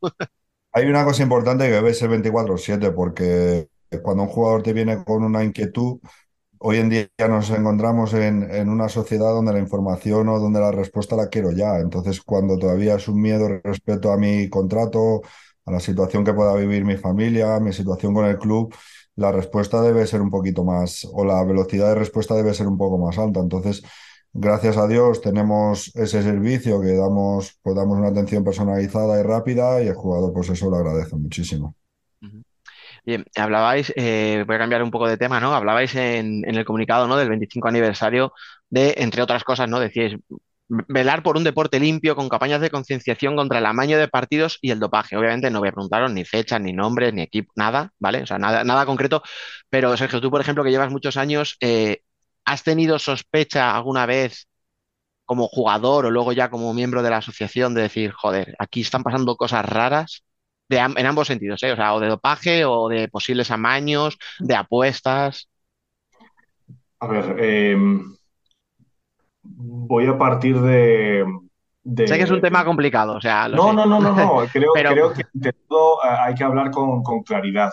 Hay 0.73 0.85
una 0.85 1.03
cosa 1.03 1.23
importante 1.23 1.65
que 1.65 1.71
debe 1.71 1.93
ser 1.93 2.09
24/7, 2.09 2.91
porque 2.91 3.69
cuando 4.03 4.23
un 4.23 4.29
jugador 4.29 4.63
te 4.63 4.73
viene 4.73 5.03
con 5.03 5.23
una 5.23 5.43
inquietud, 5.43 5.99
hoy 6.63 6.77
en 6.77 6.89
día 6.89 7.07
nos 7.29 7.49
encontramos 7.49 8.13
en, 8.13 8.43
en 8.51 8.69
una 8.69 8.89
sociedad 8.89 9.31
donde 9.31 9.53
la 9.53 9.59
información 9.59 10.29
o 10.29 10.39
donde 10.39 10.59
la 10.59 10.71
respuesta 10.71 11.15
la 11.15 11.27
quiero 11.29 11.51
ya. 11.51 11.77
Entonces, 11.79 12.21
cuando 12.21 12.57
todavía 12.57 12.95
es 12.95 13.07
un 13.07 13.21
miedo 13.21 13.47
respecto 13.63 14.11
a 14.11 14.17
mi 14.17 14.49
contrato, 14.49 15.21
a 15.65 15.71
la 15.71 15.79
situación 15.79 16.23
que 16.25 16.33
pueda 16.33 16.55
vivir 16.55 16.85
mi 16.85 16.97
familia, 16.97 17.59
mi 17.59 17.73
situación 17.73 18.13
con 18.13 18.25
el 18.25 18.37
club, 18.39 18.73
la 19.15 19.31
respuesta 19.31 19.81
debe 19.81 20.07
ser 20.07 20.21
un 20.21 20.29
poquito 20.31 20.63
más, 20.63 21.07
o 21.11 21.25
la 21.25 21.43
velocidad 21.43 21.89
de 21.89 21.95
respuesta 21.95 22.35
debe 22.35 22.53
ser 22.53 22.67
un 22.67 22.77
poco 22.77 22.97
más 22.97 23.17
alta. 23.17 23.39
Entonces, 23.39 23.83
gracias 24.33 24.77
a 24.77 24.87
Dios 24.87 25.21
tenemos 25.21 25.91
ese 25.95 26.21
servicio 26.23 26.81
que 26.81 26.93
damos, 26.95 27.59
pues 27.61 27.75
damos 27.75 27.97
una 27.97 28.09
atención 28.09 28.43
personalizada 28.43 29.19
y 29.19 29.23
rápida 29.23 29.81
y 29.83 29.87
el 29.87 29.95
jugador 29.95 30.33
pues 30.33 30.49
eso 30.49 30.69
lo 30.69 30.77
agradece 30.77 31.15
muchísimo. 31.15 31.75
Bien, 33.03 33.25
hablabais, 33.35 33.91
eh, 33.95 34.43
voy 34.45 34.55
a 34.55 34.59
cambiar 34.59 34.83
un 34.83 34.91
poco 34.91 35.07
de 35.07 35.17
tema, 35.17 35.39
¿no? 35.39 35.53
Hablabais 35.55 35.95
en, 35.95 36.47
en 36.47 36.55
el 36.55 36.65
comunicado, 36.65 37.07
¿no? 37.07 37.17
Del 37.17 37.29
25 37.29 37.67
aniversario 37.67 38.31
de, 38.69 38.93
entre 38.97 39.23
otras 39.23 39.43
cosas, 39.43 39.67
¿no? 39.69 39.79
Decíais, 39.79 40.17
velar 40.69 41.23
por 41.23 41.35
un 41.37 41.43
deporte 41.43 41.79
limpio 41.79 42.15
con 42.15 42.29
campañas 42.29 42.61
de 42.61 42.69
concienciación 42.69 43.35
contra 43.35 43.57
el 43.59 43.65
amaño 43.65 43.97
de 43.97 44.07
partidos 44.07 44.59
y 44.61 44.69
el 44.71 44.79
dopaje. 44.79 45.17
Obviamente 45.17 45.49
no 45.49 45.59
voy 45.59 45.69
a 45.69 45.71
preguntaros 45.73 46.11
ni 46.11 46.25
fechas, 46.25 46.61
ni 46.61 46.73
nombres, 46.73 47.13
ni 47.13 47.23
equipo, 47.23 47.51
nada, 47.55 47.91
¿vale? 47.99 48.21
O 48.23 48.27
sea, 48.27 48.37
nada, 48.37 48.63
nada 48.63 48.85
concreto. 48.85 49.23
Pero 49.69 49.97
Sergio, 49.97 50.21
tú, 50.21 50.29
por 50.31 50.41
ejemplo, 50.41 50.63
que 50.63 50.71
llevas 50.71 50.91
muchos 50.91 51.17
años, 51.17 51.57
eh, 51.59 52.01
¿has 52.45 52.63
tenido 52.63 52.99
sospecha 52.99 53.75
alguna 53.75 54.05
vez 54.05 54.47
como 55.25 55.47
jugador 55.47 56.05
o 56.07 56.11
luego 56.11 56.33
ya 56.33 56.49
como 56.51 56.73
miembro 56.73 57.03
de 57.03 57.09
la 57.11 57.17
asociación 57.17 57.73
de 57.75 57.83
decir, 57.83 58.11
joder, 58.11 58.55
aquí 58.59 58.81
están 58.81 59.03
pasando 59.03 59.35
cosas 59.37 59.65
raras? 59.65 60.23
De, 60.71 60.77
en 60.77 61.05
ambos 61.05 61.27
sentidos, 61.27 61.61
¿eh? 61.63 61.73
O 61.73 61.75
sea, 61.75 61.93
o 61.93 61.99
de 61.99 62.07
dopaje 62.07 62.63
o 62.63 62.87
de 62.87 63.09
posibles 63.09 63.51
amaños, 63.51 64.17
de 64.39 64.55
apuestas. 64.55 65.49
A 66.99 67.07
ver, 67.07 67.35
eh, 67.39 67.75
voy 69.43 70.07
a 70.07 70.17
partir 70.17 70.59
de, 70.61 71.25
Sé 72.07 72.17
que 72.17 72.23
es 72.23 72.29
un 72.29 72.37
de- 72.37 72.41
tema 72.41 72.63
complicado, 72.63 73.15
o 73.15 73.21
sea, 73.21 73.49
lo 73.49 73.57
No, 73.57 73.69
sé. 73.69 73.73
no, 73.75 73.85
no, 73.85 73.99
no, 73.99 74.13
no. 74.13 74.45
Creo, 74.53 74.71
Pero- 74.73 74.89
creo 74.91 75.13
que 75.13 75.23
ante 75.33 75.53
todo 75.67 76.03
eh, 76.05 76.07
hay 76.19 76.35
que 76.35 76.43
hablar 76.43 76.71
con, 76.71 77.03
con 77.03 77.21
claridad. 77.23 77.71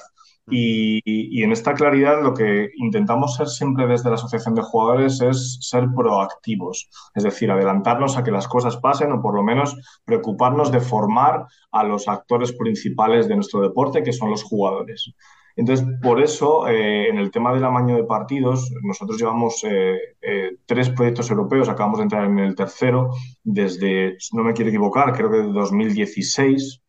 Y, 0.50 1.42
en 1.42 1.52
esta 1.52 1.74
claridad 1.74 2.22
lo 2.22 2.34
que 2.34 2.70
intentamos 2.76 3.36
ser 3.36 3.48
siempre 3.48 3.86
desde 3.86 4.08
la 4.08 4.16
Asociación 4.16 4.54
de 4.54 4.62
Jugadores 4.62 5.20
es 5.20 5.58
ser 5.60 5.88
proactivos, 5.96 6.88
es 7.14 7.22
decir, 7.22 7.50
adelantarnos 7.50 8.16
a 8.16 8.24
que 8.24 8.30
las 8.30 8.48
cosas 8.48 8.76
pasen 8.76 9.12
o 9.12 9.22
por 9.22 9.34
lo 9.34 9.42
menos 9.42 9.76
preocuparnos 10.04 10.72
de 10.72 10.80
formar 10.80 11.46
a 11.70 11.84
los 11.84 12.08
actores 12.08 12.52
principales 12.52 13.28
de 13.28 13.36
nuestro 13.36 13.60
deporte, 13.60 14.02
que 14.02 14.12
son 14.12 14.30
los 14.30 14.42
jugadores. 14.42 15.12
Entonces, 15.58 15.84
por 16.00 16.22
eso, 16.22 16.68
eh, 16.68 17.08
en 17.08 17.18
el 17.18 17.32
tema 17.32 17.52
del 17.52 17.64
amaño 17.64 17.96
de 17.96 18.04
partidos, 18.04 18.70
nosotros 18.84 19.18
llevamos 19.18 19.64
eh, 19.64 19.98
eh, 20.22 20.56
tres 20.66 20.88
proyectos 20.90 21.30
europeos, 21.30 21.68
acabamos 21.68 21.98
de 21.98 22.04
entrar 22.04 22.24
en 22.26 22.38
el 22.38 22.54
tercero, 22.54 23.10
desde, 23.42 24.16
no 24.34 24.44
me 24.44 24.52
quiero 24.52 24.68
equivocar, 24.68 25.12
creo 25.12 25.28
que 25.28 25.38
de 25.38 25.52
2016, 25.52 26.80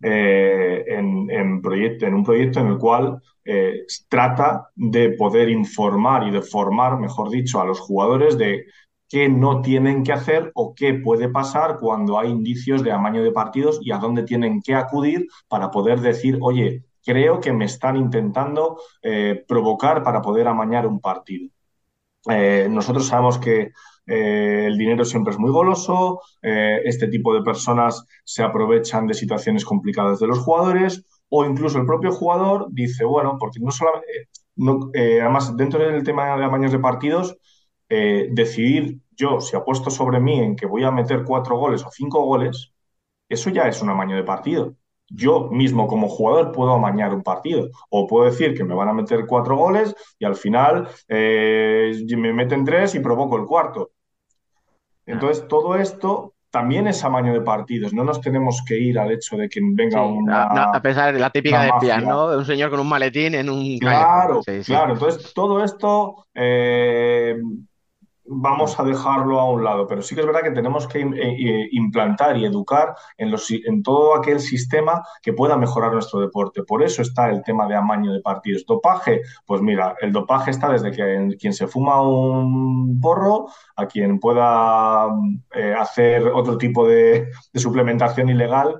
eh, 0.00 0.84
en, 0.86 1.28
un 1.30 1.60
proyecto 1.60 2.06
en 2.60 2.66
el 2.68 2.78
cual 2.78 3.20
eh, 3.44 3.84
trata 4.08 4.68
de 4.76 5.10
poder 5.10 5.48
informar 5.48 6.26
y 6.26 6.30
de 6.30 6.42
formar, 6.42 6.98
mejor 6.98 7.30
dicho, 7.30 7.60
a 7.60 7.64
los 7.64 7.80
jugadores 7.80 8.38
de 8.38 8.66
qué 9.08 9.28
no 9.28 9.60
tienen 9.60 10.04
que 10.04 10.12
hacer 10.12 10.52
o 10.54 10.74
qué 10.74 10.94
puede 10.94 11.28
pasar 11.28 11.78
cuando 11.80 12.18
hay 12.18 12.30
indicios 12.30 12.84
de 12.84 12.92
amaño 12.92 13.24
de 13.24 13.32
partidos 13.32 13.80
y 13.82 13.90
a 13.90 13.98
dónde 13.98 14.22
tienen 14.22 14.60
que 14.62 14.74
acudir 14.74 15.26
para 15.48 15.70
poder 15.70 16.00
decir, 16.00 16.38
oye, 16.42 16.84
creo 17.04 17.40
que 17.40 17.52
me 17.52 17.64
están 17.64 17.96
intentando 17.96 18.78
eh, 19.02 19.44
provocar 19.48 20.02
para 20.02 20.22
poder 20.22 20.46
amañar 20.46 20.86
un 20.86 21.00
partido. 21.00 21.48
Nosotros 22.68 23.06
sabemos 23.06 23.38
que 23.38 23.72
eh, 24.08 24.64
el 24.66 24.78
dinero 24.78 25.04
siempre 25.04 25.32
es 25.32 25.38
muy 25.38 25.50
goloso, 25.50 26.20
eh, 26.42 26.80
este 26.84 27.08
tipo 27.08 27.34
de 27.34 27.42
personas 27.42 28.04
se 28.24 28.42
aprovechan 28.42 29.06
de 29.06 29.14
situaciones 29.14 29.64
complicadas 29.66 30.18
de 30.18 30.26
los 30.26 30.38
jugadores 30.38 31.04
o 31.28 31.44
incluso 31.44 31.78
el 31.78 31.86
propio 31.86 32.10
jugador 32.10 32.68
dice, 32.70 33.04
bueno, 33.04 33.36
porque 33.38 33.60
no 33.60 33.70
solamente, 33.70 34.06
no, 34.56 34.90
eh, 34.94 35.20
además 35.20 35.54
dentro 35.56 35.80
del 35.80 36.02
tema 36.04 36.36
de 36.38 36.44
amaños 36.44 36.72
de 36.72 36.78
partidos, 36.78 37.36
decidir 37.90 39.00
yo 39.16 39.40
si 39.40 39.56
apuesto 39.56 39.90
sobre 39.90 40.20
mí 40.20 40.38
en 40.40 40.56
que 40.56 40.66
voy 40.66 40.84
a 40.84 40.90
meter 40.90 41.24
cuatro 41.24 41.56
goles 41.56 41.82
o 41.84 41.90
cinco 41.90 42.22
goles, 42.24 42.72
eso 43.28 43.50
ya 43.50 43.68
es 43.68 43.82
un 43.82 43.90
amaño 43.90 44.16
de 44.16 44.24
partido. 44.24 44.74
Yo 45.08 45.48
mismo 45.50 45.86
como 45.88 46.08
jugador 46.08 46.52
puedo 46.52 46.72
amañar 46.74 47.14
un 47.14 47.22
partido 47.22 47.70
o 47.90 48.06
puedo 48.06 48.26
decir 48.26 48.54
que 48.54 48.64
me 48.64 48.74
van 48.74 48.88
a 48.88 48.92
meter 48.92 49.26
cuatro 49.26 49.56
goles 49.56 49.94
y 50.18 50.24
al 50.26 50.36
final 50.36 50.88
me 51.08 52.32
meten 52.34 52.64
tres 52.64 52.94
y 52.94 53.00
provoco 53.00 53.36
el 53.38 53.46
cuarto. 53.46 53.92
Entonces, 55.08 55.46
todo 55.48 55.76
esto 55.76 56.34
también 56.50 56.86
es 56.86 57.04
amaño 57.04 57.32
de 57.32 57.40
partidos. 57.40 57.92
No 57.92 58.04
nos 58.04 58.20
tenemos 58.20 58.62
que 58.66 58.78
ir 58.78 58.98
al 58.98 59.10
hecho 59.12 59.36
de 59.36 59.48
que 59.48 59.60
venga 59.62 59.98
Sí, 60.02 60.06
una, 60.08 60.44
a, 60.44 60.76
a 60.76 60.82
pesar 60.82 61.12
de 61.12 61.20
la 61.20 61.30
típica 61.30 61.62
de 61.62 61.70
mafia. 61.70 61.98
¿no? 62.00 62.30
De 62.30 62.36
un 62.38 62.44
señor 62.44 62.70
con 62.70 62.80
un 62.80 62.88
maletín 62.88 63.34
en 63.34 63.50
un 63.50 63.78
Claro, 63.78 64.42
sí. 64.42 64.60
claro. 64.64 64.94
Entonces, 64.94 65.32
todo 65.34 65.62
esto 65.62 66.26
eh, 66.34 67.36
vamos 68.30 68.78
a 68.78 68.84
dejarlo 68.84 69.40
a 69.40 69.50
un 69.50 69.64
lado, 69.64 69.86
pero 69.86 70.02
sí 70.02 70.14
que 70.14 70.20
es 70.20 70.26
verdad 70.26 70.42
que 70.42 70.50
tenemos 70.50 70.86
que 70.86 71.00
eh, 71.00 71.08
eh, 71.14 71.68
implantar 71.72 72.36
y 72.36 72.44
educar 72.44 72.94
en, 73.16 73.82
todo 73.82 74.14
aquel 74.16 74.40
sistema 74.40 75.02
que 75.22 75.32
pueda 75.32 75.56
mejorar 75.56 75.92
nuestro 75.92 76.20
deporte. 76.20 76.62
Por 76.62 76.82
eso 76.82 77.02
está 77.02 77.30
el 77.30 77.42
tema 77.42 77.66
de 77.66 77.74
amaño 77.76 78.12
de 78.12 78.20
partidos. 78.20 78.64
Dopaje, 78.66 79.22
pues 79.46 79.62
mira, 79.62 79.96
el 80.00 80.12
dopaje 80.12 80.50
está 80.50 80.70
desde 80.70 80.90
que 80.92 81.14
en- 81.14 81.32
quien 81.32 81.52
se 81.52 81.66
fuma 81.66 82.00
un 82.02 83.00
porro 83.00 83.48
a 83.76 83.86
quien 83.86 84.18
pueda 84.20 85.08
eh, 85.54 85.74
hacer 85.78 86.26
otro 86.28 86.58
tipo 86.58 86.86
de, 86.86 87.28
suplementación 87.54 88.28
ilegal 88.28 88.78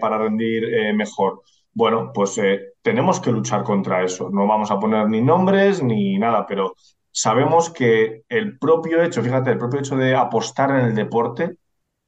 para 0.00 0.18
rendir 0.18 0.94
mejor. 0.94 1.42
Bueno, 1.72 2.10
pues 2.12 2.40
tenemos 2.82 3.20
que 3.20 3.30
luchar 3.30 3.62
contra 3.62 4.02
eso. 4.02 4.30
No 4.30 4.46
vamos 4.46 4.70
a 4.70 4.78
poner 4.80 5.08
ni 5.08 5.20
nombres 5.20 5.82
ni 5.82 6.18
nada, 6.18 6.46
pero 6.46 6.74
sabemos 7.16 7.70
que 7.70 8.24
el 8.28 8.58
propio 8.58 9.02
hecho, 9.02 9.22
fíjate, 9.22 9.50
el 9.50 9.56
propio 9.56 9.80
hecho 9.80 9.96
de 9.96 10.14
apostar 10.14 10.70
en 10.72 10.84
el 10.84 10.94
deporte 10.94 11.56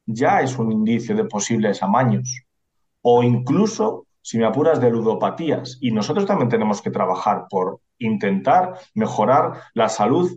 ya 0.05 0.41
es 0.41 0.55
un 0.59 0.71
indicio 0.71 1.15
de 1.15 1.25
posibles 1.25 1.81
amaños. 1.81 2.43
O 3.01 3.23
incluso, 3.23 4.05
si 4.21 4.37
me 4.37 4.45
apuras, 4.45 4.79
de 4.79 4.91
ludopatías. 4.91 5.79
Y 5.81 5.91
nosotros 5.91 6.27
también 6.27 6.49
tenemos 6.49 6.83
que 6.83 6.91
trabajar 6.91 7.47
por 7.49 7.79
intentar 7.97 8.75
mejorar 8.93 9.53
la 9.73 9.89
salud 9.89 10.29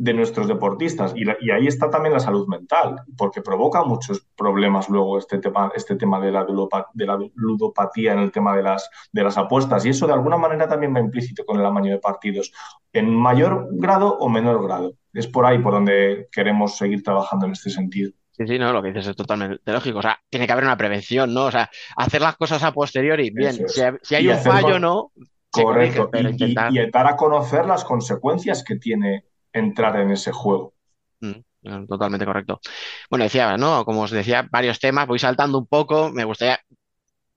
de 0.00 0.14
nuestros 0.14 0.46
deportistas. 0.46 1.12
Y, 1.16 1.24
la- 1.24 1.36
y 1.40 1.50
ahí 1.50 1.66
está 1.66 1.90
también 1.90 2.12
la 2.14 2.20
salud 2.20 2.46
mental, 2.46 3.02
porque 3.16 3.42
provoca 3.42 3.82
muchos 3.82 4.24
problemas 4.36 4.88
luego 4.88 5.18
este 5.18 5.38
tema, 5.38 5.72
este 5.74 5.96
tema 5.96 6.20
de 6.20 6.30
la, 6.30 6.46
ludopa- 6.46 6.86
de 6.94 7.04
la 7.06 7.18
ludopatía 7.34 8.12
en 8.12 8.20
el 8.20 8.30
tema 8.32 8.56
de 8.56 8.62
las, 8.62 8.88
de 9.12 9.22
las 9.24 9.36
apuestas. 9.36 9.84
Y 9.84 9.90
eso 9.90 10.06
de 10.06 10.12
alguna 10.12 10.36
manera 10.36 10.68
también 10.68 10.94
va 10.94 11.00
implícito 11.00 11.44
con 11.44 11.58
el 11.58 11.66
amaño 11.66 11.90
de 11.92 11.98
partidos, 11.98 12.52
en 12.92 13.14
mayor 13.14 13.68
grado 13.72 14.16
o 14.18 14.28
menor 14.28 14.62
grado. 14.64 14.92
Es 15.12 15.26
por 15.26 15.44
ahí 15.44 15.58
por 15.58 15.72
donde 15.72 16.28
queremos 16.30 16.76
seguir 16.76 17.02
trabajando 17.02 17.46
en 17.46 17.52
este 17.52 17.70
sentido. 17.70 18.12
Sí, 18.30 18.46
sí, 18.46 18.56
no, 18.56 18.72
lo 18.72 18.80
que 18.80 18.88
dices 18.92 19.08
es 19.08 19.16
totalmente 19.16 19.72
lógico. 19.72 19.98
O 19.98 20.02
sea, 20.02 20.16
tiene 20.30 20.46
que 20.46 20.52
haber 20.52 20.64
una 20.64 20.76
prevención, 20.76 21.34
¿no? 21.34 21.46
O 21.46 21.50
sea, 21.50 21.68
hacer 21.96 22.20
las 22.22 22.36
cosas 22.36 22.62
a 22.62 22.70
posteriori, 22.72 23.30
bien. 23.30 23.64
Es. 23.64 23.74
Si, 23.74 23.80
hay- 23.80 23.94
si 24.00 24.14
hay 24.14 24.26
Y 24.26 24.28
un 24.30 24.38
fallo, 24.38 24.72
con- 24.74 24.80
¿no? 24.82 25.12
Corrige, 25.50 25.96
Correcto. 25.98 26.08
pero 26.12 26.28
Y, 26.28 26.32
intentar. 26.32 26.72
y 26.72 26.88
dar 26.90 27.06
a 27.08 27.16
conocer 27.16 27.66
las 27.66 27.84
consecuencias 27.84 28.62
que 28.62 28.76
tiene 28.76 29.24
entrar 29.58 29.96
en 30.00 30.10
ese 30.12 30.32
juego. 30.32 30.74
Mm, 31.20 31.30
eh, 31.64 31.86
Totalmente 31.88 32.26
correcto. 32.26 32.60
Bueno, 33.10 33.24
decía, 33.24 33.56
¿no? 33.56 33.84
Como 33.84 34.02
os 34.02 34.10
decía, 34.10 34.46
varios 34.50 34.78
temas, 34.78 35.06
voy 35.06 35.18
saltando 35.18 35.58
un 35.58 35.66
poco, 35.66 36.10
me 36.12 36.24
gustaría 36.24 36.60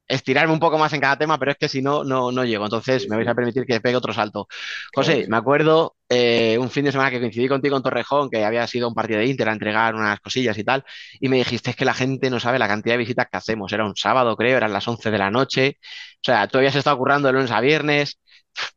estirarme 0.07 0.53
un 0.53 0.59
poco 0.59 0.77
más 0.77 0.93
en 0.93 1.01
cada 1.01 1.17
tema, 1.17 1.39
pero 1.39 1.51
es 1.51 1.57
que 1.57 1.69
si 1.69 1.81
no, 1.81 2.03
no, 2.05 2.31
no 2.31 2.45
llego. 2.45 2.65
Entonces 2.65 3.09
me 3.09 3.17
vais 3.17 3.27
a 3.29 3.35
permitir 3.35 3.65
que 3.65 3.81
pegue 3.81 3.97
otro 3.97 4.13
salto. 4.13 4.47
José, 4.93 5.25
me 5.29 5.37
acuerdo 5.37 5.97
eh, 6.09 6.57
un 6.59 6.69
fin 6.71 6.85
de 6.85 6.93
semana 6.93 7.11
que 7.11 7.19
coincidí 7.21 7.49
contigo 7.49 7.77
en 7.77 7.83
Torrejón, 7.83 8.29
que 8.29 8.45
había 8.45 8.67
sido 8.67 8.89
un 8.89 8.95
partido 8.95 9.19
de 9.19 9.27
Inter 9.27 9.49
a 9.49 9.53
entregar 9.53 9.95
unas 9.95 10.19
cosillas 10.21 10.57
y 10.59 10.63
tal, 10.65 10.85
y 11.19 11.29
me 11.29 11.37
dijiste 11.37 11.71
"Es 11.71 11.77
que 11.77 11.85
la 11.85 11.95
gente 11.95 12.29
no 12.29 12.39
sabe 12.39 12.59
la 12.59 12.69
cantidad 12.69 12.95
de 12.95 12.99
visitas 12.99 13.27
que 13.31 13.37
hacemos. 13.37 13.73
Era 13.73 13.85
un 13.85 13.97
sábado, 13.97 14.37
creo, 14.37 14.57
eran 14.57 14.73
las 14.73 14.87
11 14.87 15.11
de 15.11 15.19
la 15.19 15.31
noche. 15.31 15.79
O 16.17 16.23
sea, 16.23 16.47
tú 16.47 16.59
habías 16.59 16.75
estado 16.75 16.97
currando 16.99 17.27
de 17.29 17.33
lunes 17.35 17.51
a 17.51 17.61
viernes. 17.61 18.20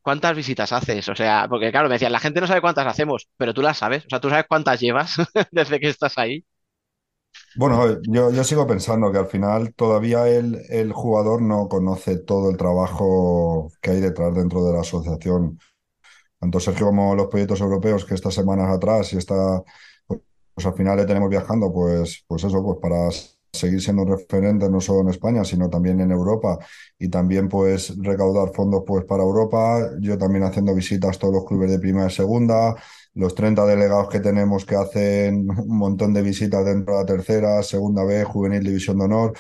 ¿Cuántas 0.03 0.37
visitas 0.37 0.73
haces? 0.73 1.09
O 1.09 1.15
sea, 1.17 1.47
porque 1.49 1.71
claro, 1.73 1.89
me 1.89 1.95
decían, 1.95 2.13
la 2.13 2.21
gente 2.21 2.41
no 2.41 2.47
sabe 2.47 2.61
cuántas 2.61 2.87
hacemos, 2.87 3.29
pero 3.37 3.55
tú 3.55 3.63
las 3.63 3.79
sabes. 3.79 4.05
O 4.07 4.09
sea, 4.11 4.21
tú 4.21 4.29
sabes 4.31 4.47
cuántas 4.49 4.81
llevas 4.81 5.17
desde 5.51 5.81
que 5.81 5.89
estás 5.89 6.19
ahí. 6.19 6.45
Bueno, 7.57 8.01
yo, 8.09 8.31
yo 8.33 8.43
sigo 8.45 8.67
pensando 8.67 9.13
que 9.13 9.19
al 9.19 9.27
final 9.27 9.75
todavía 9.75 10.27
el, 10.29 10.61
el 10.71 10.93
jugador 10.93 11.41
no 11.43 11.69
conoce 11.69 12.17
todo 12.19 12.51
el 12.51 12.57
trabajo 12.57 13.71
que 13.81 13.91
hay 13.93 14.01
detrás 14.01 14.35
dentro 14.35 14.65
de 14.65 14.73
la 14.73 14.81
asociación. 14.81 15.59
Tanto 16.41 16.61
Sergio 16.61 16.87
como 16.87 17.15
los 17.17 17.29
proyectos 17.29 17.61
europeos 17.61 18.05
que 18.07 18.15
estas 18.15 18.35
semanas 18.35 18.71
atrás 18.71 19.13
y 19.15 19.19
esta, 19.19 19.63
pues 20.55 20.67
al 20.67 20.75
final 20.75 20.97
le 20.99 21.07
tenemos 21.07 21.31
viajando, 21.31 21.73
pues, 21.73 22.25
pues 22.29 22.45
eso, 22.45 22.63
pues 22.65 22.79
para 22.81 23.09
seguir 23.55 23.81
siendo 23.83 24.05
referente 24.05 24.69
no 24.71 24.81
solo 24.81 25.01
en 25.03 25.09
España, 25.09 25.45
sino 25.45 25.71
también 25.71 26.01
en 26.01 26.11
Europa 26.11 26.59
y 26.99 27.09
también 27.09 27.49
pues 27.49 27.95
recaudar 27.99 28.51
fondos 28.55 28.83
pues 28.87 29.05
para 29.05 29.23
Europa. 29.23 29.91
Yo 30.01 30.19
también 30.19 30.45
haciendo 30.45 30.75
visitas 30.75 31.17
a 31.17 31.19
todos 31.21 31.35
los 31.35 31.45
clubes 31.47 31.71
de 31.71 31.79
primera 31.79 32.07
y 32.09 32.11
segunda, 32.11 32.75
los 33.15 33.35
30 33.35 33.65
delegados 33.67 34.09
que 34.09 34.21
tenemos 34.21 34.65
que 34.65 34.77
hacen 34.77 35.49
un 35.51 35.79
montón 35.79 36.13
de 36.15 36.23
visitas 36.23 36.65
dentro 36.65 36.95
de 36.95 37.01
la 37.01 37.07
tercera, 37.07 37.63
segunda 37.63 38.05
B, 38.05 38.25
juvenil, 38.25 38.63
división 38.65 38.99
de 38.99 39.05
honor. 39.05 39.33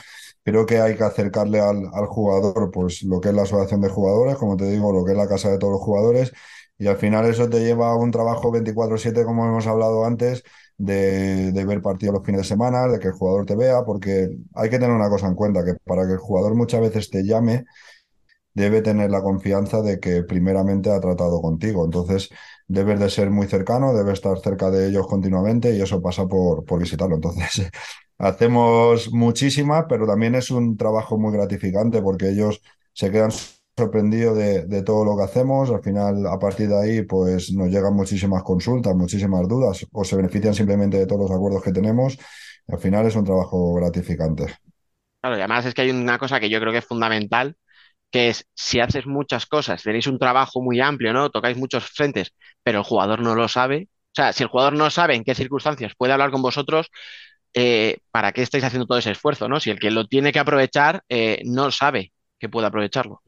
Creo 0.42 0.66
que 0.66 0.78
hay 0.80 0.96
que 0.96 1.04
acercarle 1.04 1.60
al, 1.60 1.84
al 1.92 2.06
jugador 2.06 2.70
pues 2.70 3.02
lo 3.02 3.20
que 3.20 3.30
es 3.30 3.34
la 3.34 3.42
asociación 3.42 3.80
de 3.80 3.88
jugadores, 3.88 4.36
como 4.36 4.56
te 4.56 4.70
digo, 4.70 4.92
lo 4.92 5.04
que 5.04 5.12
es 5.12 5.18
la 5.18 5.28
casa 5.28 5.50
de 5.50 5.58
todos 5.58 5.72
los 5.74 5.82
jugadores. 5.82 6.32
Y 6.78 6.86
al 6.88 6.96
final 6.96 7.24
eso 7.26 7.48
te 7.48 7.60
lleva 7.60 7.90
a 7.90 7.96
un 7.96 8.10
trabajo 8.10 8.50
24/7, 8.50 9.24
como 9.24 9.46
hemos 9.46 9.66
hablado 9.66 10.04
antes, 10.04 10.42
de, 10.76 11.64
ver 11.66 11.82
partidos 11.82 12.14
los 12.14 12.24
fines 12.24 12.42
de 12.42 12.48
semana, 12.48 12.88
de 12.88 12.98
que 12.98 13.08
el 13.08 13.14
jugador 13.14 13.46
te 13.46 13.56
vea, 13.56 13.84
porque 13.84 14.28
hay 14.54 14.70
que 14.70 14.78
tener 14.78 14.94
una 14.94 15.08
cosa 15.08 15.28
en 15.28 15.34
cuenta, 15.34 15.64
que 15.64 15.74
para 15.84 16.06
que 16.06 16.12
el 16.14 16.18
jugador 16.18 16.54
muchas 16.54 16.80
veces 16.80 17.10
te 17.10 17.24
llame, 17.24 17.64
debe 18.54 18.82
tener 18.82 19.10
la 19.10 19.22
confianza 19.22 19.82
de 19.82 20.00
que 20.00 20.22
primeramente 20.22 20.90
ha 20.90 21.00
tratado 21.00 21.40
contigo. 21.42 21.84
Entonces, 21.84 22.30
debes 22.68 23.00
de 23.00 23.10
ser 23.10 23.30
muy 23.30 23.46
cercano, 23.46 23.94
debes 23.94 24.14
estar 24.14 24.38
cerca 24.38 24.70
de 24.70 24.88
ellos 24.88 25.06
continuamente 25.06 25.74
y 25.76 25.80
eso 25.80 26.00
pasa 26.02 26.26
por, 26.26 26.64
por 26.64 26.80
visitarlo. 26.80 27.16
Entonces, 27.16 27.70
hacemos 28.18 29.12
muchísimas, 29.12 29.86
pero 29.88 30.06
también 30.06 30.34
es 30.34 30.50
un 30.50 30.76
trabajo 30.76 31.18
muy 31.18 31.32
gratificante 31.32 32.00
porque 32.02 32.30
ellos 32.30 32.62
se 32.92 33.10
quedan 33.10 33.32
sorprendidos 33.76 34.36
de, 34.36 34.82
todo 34.82 35.04
lo 35.04 35.16
que 35.16 35.24
hacemos. 35.24 35.70
Al 35.70 35.82
final, 35.82 36.26
a 36.26 36.38
partir 36.38 36.68
de 36.68 36.80
ahí, 36.80 37.02
pues 37.02 37.52
nos 37.52 37.68
llegan 37.68 37.94
muchísimas 37.94 38.42
consultas, 38.42 38.94
muchísimas 38.94 39.48
dudas 39.48 39.86
o 39.92 40.04
se 40.04 40.16
benefician 40.16 40.54
simplemente 40.54 40.98
de 40.98 41.06
todos 41.06 41.22
los 41.22 41.30
acuerdos 41.30 41.62
que 41.62 41.72
tenemos. 41.72 42.18
Al 42.68 42.78
final 42.78 43.06
es 43.06 43.16
un 43.16 43.24
trabajo 43.24 43.74
gratificante. 43.74 44.46
Claro, 45.20 45.36
y 45.36 45.40
además 45.40 45.66
es 45.66 45.74
que 45.74 45.82
hay 45.82 45.90
una 45.90 46.18
cosa 46.18 46.38
que 46.40 46.48
yo 46.48 46.60
creo 46.60 46.72
que 46.72 46.78
es 46.78 46.84
fundamental, 46.84 47.56
que 48.10 48.28
es 48.28 48.46
si 48.54 48.80
haces 48.80 49.06
muchas 49.06 49.46
cosas, 49.46 49.82
tenéis 49.82 50.06
un 50.06 50.18
trabajo 50.18 50.62
muy 50.62 50.80
amplio, 50.80 51.12
¿no? 51.12 51.30
Tocáis 51.30 51.56
muchos 51.56 51.84
frentes, 51.84 52.34
pero 52.62 52.78
el 52.78 52.84
jugador 52.84 53.20
no 53.20 53.34
lo 53.34 53.48
sabe. 53.48 53.88
O 54.12 54.14
sea, 54.14 54.32
si 54.32 54.44
el 54.44 54.48
jugador 54.48 54.74
no 54.74 54.88
sabe 54.90 55.16
en 55.16 55.24
qué 55.24 55.34
circunstancias 55.34 55.94
puede 55.96 56.12
hablar 56.12 56.30
con 56.30 56.42
vosotros, 56.42 56.90
eh, 57.54 57.98
¿para 58.10 58.32
qué 58.32 58.42
estáis 58.42 58.64
haciendo 58.64 58.86
todo 58.86 58.98
ese 58.98 59.10
esfuerzo, 59.12 59.48
¿no? 59.48 59.60
Si 59.60 59.70
el 59.70 59.78
que 59.78 59.90
lo 59.90 60.06
tiene 60.06 60.32
que 60.32 60.38
aprovechar 60.38 61.02
eh, 61.08 61.42
no 61.44 61.70
sabe 61.70 62.12
que 62.38 62.48
puede 62.48 62.66
aprovecharlo. 62.66 63.22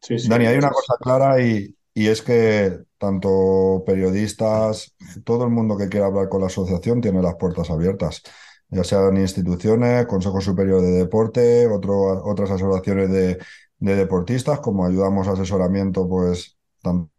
Sí, 0.00 0.18
sí, 0.18 0.28
Dani, 0.28 0.46
hay 0.46 0.56
una 0.58 0.70
cosa 0.70 0.94
clara 1.00 1.40
y, 1.42 1.76
y 1.94 2.06
es 2.06 2.22
que 2.22 2.78
tanto 2.98 3.82
periodistas, 3.84 4.94
todo 5.24 5.44
el 5.44 5.50
mundo 5.50 5.76
que 5.76 5.88
quiera 5.88 6.06
hablar 6.06 6.28
con 6.28 6.40
la 6.42 6.46
asociación 6.46 7.00
tiene 7.00 7.20
las 7.22 7.34
puertas 7.36 7.70
abiertas, 7.70 8.22
ya 8.68 8.84
sean 8.84 9.16
instituciones, 9.16 10.06
Consejo 10.06 10.40
Superior 10.40 10.80
de 10.82 10.92
Deporte, 10.92 11.66
otro- 11.66 12.24
otras 12.24 12.50
asociaciones 12.52 13.10
de, 13.10 13.38
de 13.78 13.96
deportistas, 13.96 14.60
como 14.60 14.86
ayudamos 14.86 15.26
a 15.28 15.32
asesoramiento, 15.32 16.08
pues 16.08 16.56
tanto 16.82 17.10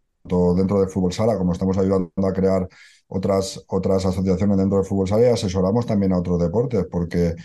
dentro 0.55 0.79
del 0.79 0.89
fútbol 0.89 1.11
sala 1.13 1.37
como 1.37 1.51
estamos 1.53 1.77
ayudando 1.77 2.11
a 2.25 2.33
crear 2.33 2.67
otras, 3.07 3.63
otras 3.67 4.05
asociaciones 4.05 4.57
dentro 4.57 4.77
del 4.77 4.87
fútbol 4.87 5.07
sala 5.09 5.23
y 5.23 5.25
asesoramos 5.31 5.85
también 5.85 6.13
a 6.13 6.19
otros 6.19 6.39
deportes, 6.39 6.85
porque 6.89 7.35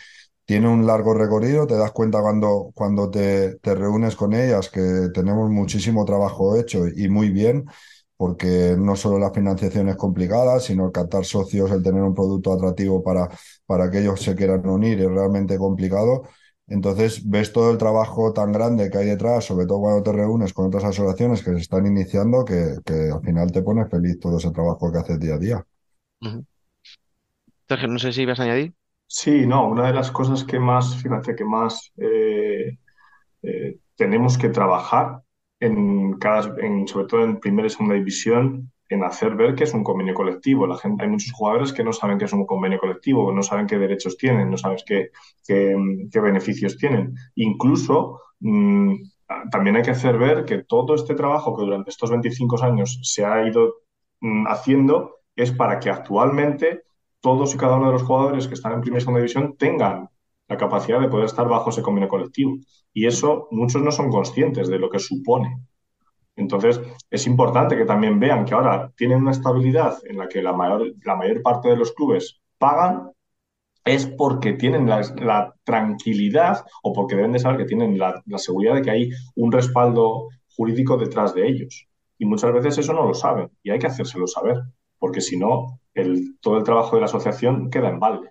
tiene 0.53 0.69
un 0.69 0.87
largo 0.87 1.15
recorrido, 1.15 1.67
te 1.67 1.77
das 1.77 1.93
cuenta 1.93 2.21
cuando, 2.21 2.73
cuando 2.75 3.11
te, 3.11 3.55
te 3.57 3.75
reúnes 3.75 4.17
con 4.17 4.35
ellas 4.35 4.69
que 4.69 5.09
tenemos 5.15 5.49
muchísimo 5.51 6.05
trabajo 6.05 6.57
hecho 6.57 6.87
y 6.89 7.09
muy 7.09 7.31
bien, 7.31 7.65
porque 8.19 8.77
no 8.79 8.95
solo 8.95 9.19
la 9.19 9.33
financiación 9.33 9.89
es 9.89 9.97
complicada, 9.97 10.61
sino 10.61 10.85
el 10.85 10.93
captar 10.93 11.25
socios, 11.25 11.71
el 11.71 11.83
tener 11.83 12.03
un 12.03 12.15
producto 12.15 12.53
atractivo 12.53 13.03
para, 13.03 13.31
para 13.65 13.91
que 13.91 14.01
ellos 14.01 14.21
se 14.21 14.35
quieran 14.37 14.69
unir 14.69 15.01
es 15.01 15.09
realmente 15.11 15.57
complicado. 15.57 16.25
Entonces 16.67 17.27
ves 17.31 17.51
todo 17.51 17.71
el 17.71 17.79
trabajo 17.79 18.35
tan 18.35 18.53
grande 18.53 18.91
que 18.91 18.99
hay 18.99 19.07
detrás, 19.07 19.47
sobre 19.47 19.65
todo 19.67 19.81
cuando 19.81 20.03
te 20.03 20.13
reúnes 20.13 20.53
con 20.53 20.67
otras 20.67 20.85
asociaciones 20.85 21.43
que 21.43 21.53
se 21.53 21.61
están 21.63 21.87
iniciando, 21.87 22.45
que, 22.45 22.77
que 22.85 23.11
al 23.11 23.23
final 23.23 23.51
te 23.51 23.63
pone 23.63 23.87
feliz 23.87 24.21
todo 24.21 24.37
ese 24.37 24.51
trabajo 24.51 24.93
que 24.93 24.99
haces 24.99 25.19
día 25.19 25.35
a 25.37 25.39
día. 25.39 25.67
Sergio, 27.69 27.89
no 27.89 27.99
sé 27.99 28.13
si 28.13 28.25
vas 28.25 28.39
a 28.41 28.45
añadir. 28.45 28.73
Sí, 29.15 29.47
no, 29.47 29.69
una 29.69 29.89
de 29.89 29.93
las 29.93 30.11
cosas 30.11 30.43
que 30.45 30.59
más, 30.59 30.97
fíjate, 31.03 31.35
que 31.37 31.45
más 31.45 31.93
eh, 31.99 32.79
eh, 33.43 33.79
tenemos 33.97 34.39
que 34.39 34.49
trabajar 34.51 35.23
en 35.61 36.15
cada, 36.19 36.55
en, 36.61 36.89
sobre 36.89 37.07
todo 37.07 37.25
en 37.25 37.41
primera 37.41 37.67
y 37.69 37.71
segunda 37.71 37.95
división, 37.97 38.73
en 38.89 39.05
hacer 39.05 39.37
ver 39.37 39.55
que 39.55 39.65
es 39.65 39.75
un 39.75 39.85
convenio 39.85 40.15
colectivo. 40.15 40.67
La 40.67 40.79
gente, 40.79 41.05
hay 41.05 41.11
muchos 41.11 41.33
jugadores 41.33 41.73
que 41.73 41.85
no 41.85 41.93
saben 41.93 42.19
que 42.19 42.27
es 42.27 42.33
un 42.33 42.47
convenio 42.47 42.79
colectivo, 42.81 43.33
no 43.33 43.43
saben 43.43 43.67
qué 43.67 43.79
derechos 43.79 44.17
tienen, 44.19 44.51
no 44.51 44.59
saben 44.59 44.79
qué, 44.87 45.11
qué, 45.47 45.77
qué 46.13 46.21
beneficios 46.21 46.79
tienen. 46.79 47.15
Incluso 47.37 48.21
mmm, 48.41 48.95
también 49.51 49.77
hay 49.77 49.83
que 49.83 49.91
hacer 49.93 50.19
ver 50.19 50.45
que 50.45 50.65
todo 50.65 50.95
este 50.95 51.15
trabajo 51.15 51.57
que 51.57 51.65
durante 51.65 51.91
estos 51.91 52.11
25 52.11 52.63
años 52.63 52.99
se 53.03 53.25
ha 53.25 53.47
ido 53.47 53.75
mmm, 54.21 54.47
haciendo 54.49 55.19
es 55.37 55.53
para 55.53 55.81
que 55.81 55.91
actualmente 55.91 56.83
todos 57.23 57.55
y 57.55 57.59
cada 57.59 57.77
uno 57.77 57.87
de 57.87 57.93
los 57.93 58.03
jugadores 58.03 58.47
que 58.47 58.55
están 58.55 58.73
en 58.73 58.83
primera 58.83 58.99
y 58.99 59.01
segunda 59.01 59.21
división 59.21 59.57
tengan 59.57 60.11
la 60.49 60.57
capacidad 60.59 61.01
de 61.01 61.09
poder 61.09 61.27
estar 61.27 61.49
bajo 61.49 61.71
ese 61.71 61.81
convenio 61.81 62.09
colectivo. 62.09 62.57
Y 62.93 63.07
eso 63.07 63.49
muchos 63.51 63.81
no 63.81 63.91
son 63.91 64.11
conscientes 64.11 64.69
de 64.69 64.79
lo 64.79 64.91
que 64.91 64.99
supone. 64.99 65.57
Entonces, 66.37 66.81
es 67.11 67.27
importante 67.27 67.77
que 67.77 67.85
también 67.85 68.19
vean 68.19 68.45
que 68.45 68.55
ahora 68.55 68.93
tienen 68.97 69.19
una 69.19 69.31
estabilidad 69.31 69.99
en 70.05 70.19
la 70.19 70.29
que 70.29 70.43
la 70.43 70.53
mayor, 70.53 70.93
la 71.05 71.17
mayor 71.17 71.43
parte 71.43 71.69
de 71.69 71.77
los 71.77 71.93
clubes 71.93 72.41
pagan, 72.59 73.13
es 73.85 74.07
porque 74.07 74.53
tienen 74.55 74.89
la, 74.89 75.55
tranquilidad 75.65 76.65
o 76.83 76.93
porque 76.93 77.17
deben 77.17 77.33
de 77.33 77.39
saber 77.39 77.59
que 77.59 77.65
tienen 77.67 77.99
la, 77.99 78.23
seguridad 78.37 78.75
de 78.75 78.83
que 78.83 78.91
hay 78.91 79.11
un 79.37 79.53
respaldo 79.53 80.29
jurídico 80.57 80.97
detrás 80.97 81.35
de 81.35 81.49
ellos. 81.49 81.87
Y 82.19 82.27
muchas 82.27 82.53
veces 82.53 82.79
eso 82.79 82.93
no 82.93 83.07
lo 83.07 83.15
saben 83.15 83.51
y 83.63 83.71
hay 83.71 83.79
que 83.79 83.89
hacérselo 83.89 84.27
saber, 84.27 84.57
porque 84.99 85.21
si 85.21 85.37
no, 85.37 85.81
el, 85.95 86.39
todo 86.41 86.59
el 86.59 86.65
trabajo 86.65 86.97
de 86.97 87.01
la 87.01 87.07
asociación 87.07 87.71
queda 87.71 87.89
en 87.89 88.01
balde. 88.01 88.31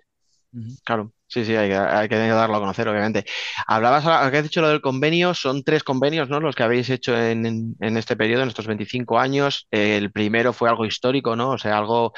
Claro, 0.84 1.12
sí, 1.26 1.46
sí, 1.46 1.56
hay 1.56 1.70
que, 2.08 2.16
darlo 2.16 2.56
a 2.56 2.60
conocer, 2.60 2.86
obviamente. 2.86 3.24
Hablabas, 3.66 4.04
que 4.30 4.36
has 4.36 4.42
dicho 4.42 4.60
lo 4.60 4.68
del 4.68 4.82
convenio, 4.82 5.32
son 5.32 5.64
tres 5.64 5.82
convenios, 5.82 6.28
¿no? 6.28 6.40
Los 6.40 6.54
que 6.54 6.62
habéis 6.62 6.90
hecho 6.90 7.16
en, 7.16 7.46
en, 7.46 7.76
en 7.80 7.96
este 7.96 8.16
periodo, 8.16 8.42
en 8.42 8.48
estos 8.48 8.66
25 8.66 9.18
años. 9.18 9.66
El 9.70 10.12
primero 10.12 10.52
fue 10.52 10.68
algo 10.68 10.84
histórico, 10.84 11.36
¿no? 11.36 11.52
O 11.52 11.58
sea, 11.58 11.78
algo 11.78 12.12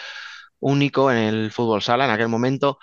único 0.59 1.13
en 1.13 1.19
el 1.19 1.53
fútbol 1.53 1.83
sala 1.83 2.07
en 2.07 2.11
aquel 2.11 2.29
momento. 2.29 2.79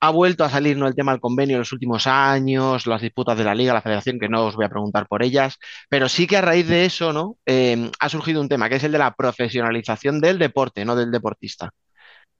Ha 0.00 0.10
vuelto 0.10 0.44
a 0.44 0.50
salir, 0.50 0.76
¿no? 0.76 0.86
El 0.86 0.94
tema 0.94 1.12
del 1.12 1.20
convenio 1.20 1.56
en 1.56 1.60
los 1.60 1.72
últimos 1.72 2.06
años, 2.06 2.86
las 2.86 3.02
disputas 3.02 3.36
de 3.36 3.44
la 3.44 3.54
liga, 3.54 3.74
la 3.74 3.82
federación, 3.82 4.18
que 4.20 4.28
no 4.28 4.46
os 4.46 4.54
voy 4.56 4.64
a 4.64 4.68
preguntar 4.68 5.08
por 5.08 5.22
ellas, 5.24 5.58
pero 5.88 6.08
sí 6.08 6.26
que 6.26 6.36
a 6.36 6.40
raíz 6.40 6.68
de 6.68 6.84
eso, 6.84 7.12
¿no? 7.12 7.36
Eh, 7.46 7.90
ha 7.98 8.08
surgido 8.08 8.40
un 8.40 8.48
tema 8.48 8.68
que 8.68 8.76
es 8.76 8.84
el 8.84 8.92
de 8.92 8.98
la 8.98 9.14
profesionalización 9.14 10.20
del 10.20 10.38
deporte, 10.38 10.84
no 10.84 10.94
del 10.94 11.10
deportista 11.10 11.72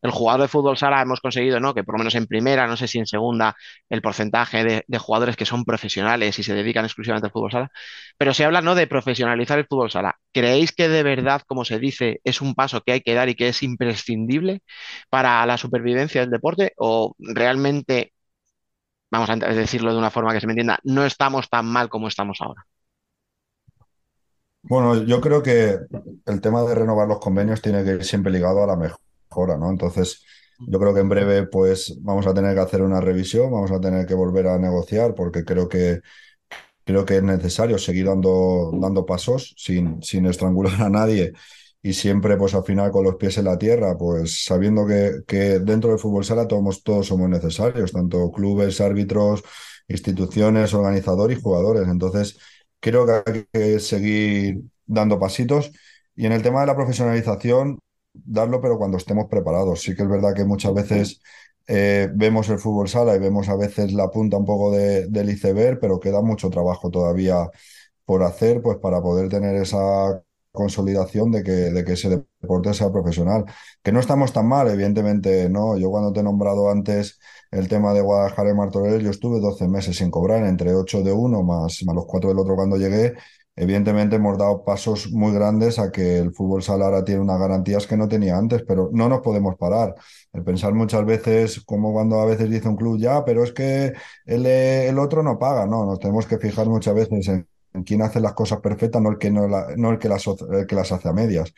el 0.02 0.10
jugador 0.10 0.42
de 0.42 0.48
fútbol 0.48 0.76
sala 0.76 1.02
hemos 1.02 1.20
conseguido, 1.20 1.60
¿no? 1.60 1.74
Que 1.74 1.84
por 1.84 1.94
lo 1.94 1.98
menos 1.98 2.14
en 2.14 2.26
primera, 2.26 2.66
no 2.66 2.76
sé 2.76 2.88
si 2.88 2.98
en 2.98 3.06
segunda, 3.06 3.56
el 3.88 4.02
porcentaje 4.02 4.84
de, 4.86 4.98
jugadores 4.98 5.36
que 5.36 5.44
son 5.46 5.64
profesionales 5.64 6.38
y 6.38 6.42
se 6.42 6.54
dedican 6.54 6.84
exclusivamente 6.84 7.26
al 7.26 7.32
fútbol 7.32 7.52
sala, 7.52 7.70
pero 8.16 8.34
se 8.34 8.44
habla, 8.44 8.60
¿no? 8.60 8.74
De 8.74 8.86
profesionalizar 8.86 9.58
el 9.58 9.66
fútbol 9.66 9.90
sala. 9.90 10.16
¿Creéis 10.32 10.72
que 10.72 10.88
de 10.88 11.02
verdad, 11.02 11.42
como 11.46 11.64
se 11.64 11.78
dice, 11.78 12.20
es 12.24 12.40
un 12.40 12.54
paso 12.54 12.82
que 12.82 12.92
hay 12.92 13.00
que 13.00 13.14
dar 13.14 13.28
y 13.28 13.34
que 13.34 13.48
es 13.48 13.62
imprescindible 13.62 14.62
para 15.10 15.44
la 15.46 15.56
supervivencia 15.58 16.20
del 16.20 16.30
deporte 16.30 16.72
o 16.76 17.14
realmente, 17.18 18.12
vamos 19.10 19.30
a 19.30 19.36
decirlo 19.36 19.92
de 19.92 19.98
una 19.98 20.10
forma 20.10 20.32
que 20.32 20.40
se 20.40 20.46
me 20.46 20.52
entienda, 20.52 20.78
no 20.84 21.04
estamos 21.04 21.48
tan 21.48 21.66
mal 21.66 21.88
como 21.88 22.08
estamos 22.08 22.38
ahora? 22.40 22.64
Bueno, 24.62 25.04
yo 25.04 25.20
creo 25.20 25.42
que 25.42 25.78
el 26.26 26.40
tema 26.40 26.62
de 26.62 26.74
renovar 26.74 27.08
los 27.08 27.20
convenios 27.20 27.62
tiene 27.62 27.84
que 27.84 27.92
ir 27.92 28.04
siempre 28.04 28.32
ligado 28.32 28.62
a 28.62 28.66
la 28.66 28.76
mejor 28.76 29.07
mejora, 29.30 29.56
¿no? 29.56 29.70
Entonces, 29.70 30.24
yo 30.58 30.78
creo 30.78 30.94
que 30.94 31.00
en 31.00 31.08
breve, 31.08 31.46
pues, 31.46 31.96
vamos 32.00 32.26
a 32.26 32.34
tener 32.34 32.54
que 32.54 32.60
hacer 32.60 32.82
una 32.82 33.00
revisión, 33.00 33.50
vamos 33.52 33.70
a 33.70 33.80
tener 33.80 34.06
que 34.06 34.14
volver 34.14 34.48
a 34.48 34.58
negociar, 34.58 35.14
porque 35.14 35.44
creo 35.44 35.68
que 35.68 36.00
creo 36.84 37.04
que 37.04 37.16
es 37.18 37.22
necesario 37.22 37.78
seguir 37.78 38.06
dando, 38.06 38.70
dando 38.74 39.04
pasos 39.06 39.54
sin, 39.58 40.02
sin 40.02 40.26
estrangular 40.26 40.80
a 40.82 40.88
nadie 40.88 41.32
y 41.82 41.92
siempre, 41.92 42.36
pues, 42.36 42.54
al 42.54 42.64
final 42.64 42.90
con 42.90 43.04
los 43.04 43.16
pies 43.16 43.38
en 43.38 43.44
la 43.44 43.58
tierra, 43.58 43.96
pues, 43.96 44.44
sabiendo 44.44 44.86
que, 44.86 45.20
que 45.26 45.60
dentro 45.60 45.90
del 45.90 45.98
fútbol 45.98 46.24
sala 46.24 46.48
todos, 46.48 46.82
todos 46.82 47.06
somos 47.06 47.28
necesarios, 47.28 47.92
tanto 47.92 48.30
clubes, 48.32 48.80
árbitros, 48.80 49.42
instituciones, 49.86 50.74
organizadores 50.74 51.38
y 51.38 51.40
jugadores. 51.42 51.88
Entonces, 51.88 52.38
creo 52.80 53.06
que 53.06 53.30
hay 53.30 53.46
que 53.52 53.80
seguir 53.80 54.62
dando 54.86 55.18
pasitos. 55.20 55.70
Y 56.16 56.26
en 56.26 56.32
el 56.32 56.42
tema 56.42 56.60
de 56.60 56.66
la 56.66 56.76
profesionalización, 56.76 57.78
darlo, 58.24 58.60
pero 58.60 58.78
cuando 58.78 58.96
estemos 58.96 59.26
preparados. 59.28 59.82
Sí 59.82 59.94
que 59.94 60.02
es 60.02 60.08
verdad 60.08 60.34
que 60.34 60.44
muchas 60.44 60.74
veces 60.74 61.20
eh, 61.66 62.08
vemos 62.14 62.48
el 62.48 62.58
fútbol 62.58 62.88
sala 62.88 63.14
y 63.16 63.18
vemos 63.18 63.48
a 63.48 63.56
veces 63.56 63.92
la 63.92 64.10
punta 64.10 64.36
un 64.36 64.44
poco 64.46 64.70
de, 64.72 65.06
del 65.08 65.30
iceberg, 65.30 65.78
pero 65.80 66.00
queda 66.00 66.22
mucho 66.22 66.50
trabajo 66.50 66.90
todavía 66.90 67.50
por 68.04 68.22
hacer, 68.22 68.62
pues 68.62 68.78
para 68.78 69.02
poder 69.02 69.28
tener 69.28 69.56
esa 69.56 70.22
consolidación 70.52 71.30
de 71.30 71.42
que, 71.42 71.52
de 71.52 71.84
que 71.84 71.92
ese 71.92 72.24
deporte 72.40 72.74
sea 72.74 72.90
profesional. 72.90 73.44
Que 73.82 73.92
no 73.92 74.00
estamos 74.00 74.32
tan 74.32 74.46
mal, 74.48 74.68
evidentemente, 74.68 75.48
¿no? 75.50 75.76
Yo 75.78 75.90
cuando 75.90 76.12
te 76.12 76.20
he 76.20 76.22
nombrado 76.22 76.70
antes 76.70 77.18
el 77.50 77.68
tema 77.68 77.92
de 77.94 78.00
Guadalajara 78.00 78.50
y 78.50 78.54
Martorell, 78.54 79.02
yo 79.02 79.10
estuve 79.10 79.40
12 79.40 79.68
meses 79.68 79.96
sin 79.96 80.10
cobrar, 80.10 80.44
entre 80.44 80.74
8 80.74 81.02
de 81.02 81.12
uno 81.12 81.42
más, 81.42 81.82
más 81.84 81.94
los 81.94 82.06
4 82.06 82.30
del 82.30 82.38
otro 82.38 82.56
cuando 82.56 82.76
llegué, 82.76 83.14
Evidentemente 83.60 84.16
hemos 84.16 84.38
dado 84.38 84.64
pasos 84.64 85.10
muy 85.10 85.32
grandes 85.32 85.80
a 85.80 85.90
que 85.90 86.18
el 86.18 86.32
fútbol 86.32 86.62
sala 86.62 86.84
ahora 86.84 87.04
tiene 87.04 87.20
unas 87.22 87.40
garantías 87.40 87.88
que 87.88 87.96
no 87.96 88.06
tenía 88.06 88.36
antes, 88.38 88.62
pero 88.62 88.88
no 88.92 89.08
nos 89.08 89.20
podemos 89.20 89.56
parar. 89.56 89.96
El 90.32 90.44
pensar 90.44 90.74
muchas 90.74 91.04
veces, 91.04 91.60
como 91.64 91.92
cuando 91.92 92.20
a 92.20 92.24
veces 92.24 92.48
dice 92.48 92.68
un 92.68 92.76
club, 92.76 93.00
ya, 93.00 93.24
pero 93.24 93.42
es 93.42 93.50
que 93.52 93.94
el, 94.26 94.46
el 94.46 94.96
otro 95.00 95.24
no 95.24 95.40
paga, 95.40 95.66
no, 95.66 95.84
nos 95.86 95.98
tenemos 95.98 96.24
que 96.26 96.38
fijar 96.38 96.68
muchas 96.68 96.94
veces 96.94 97.26
en, 97.26 97.48
quién 97.84 98.00
hace 98.02 98.20
las 98.20 98.34
cosas 98.34 98.60
perfectas, 98.60 99.02
no 99.02 99.10
el 99.10 99.18
que, 99.18 99.30
no, 99.32 99.90
el 99.90 99.98
que, 99.98 100.08
las, 100.08 100.24
que 100.68 100.74
las 100.76 100.92
hace 100.92 101.08
a 101.08 101.12
medias. 101.12 101.52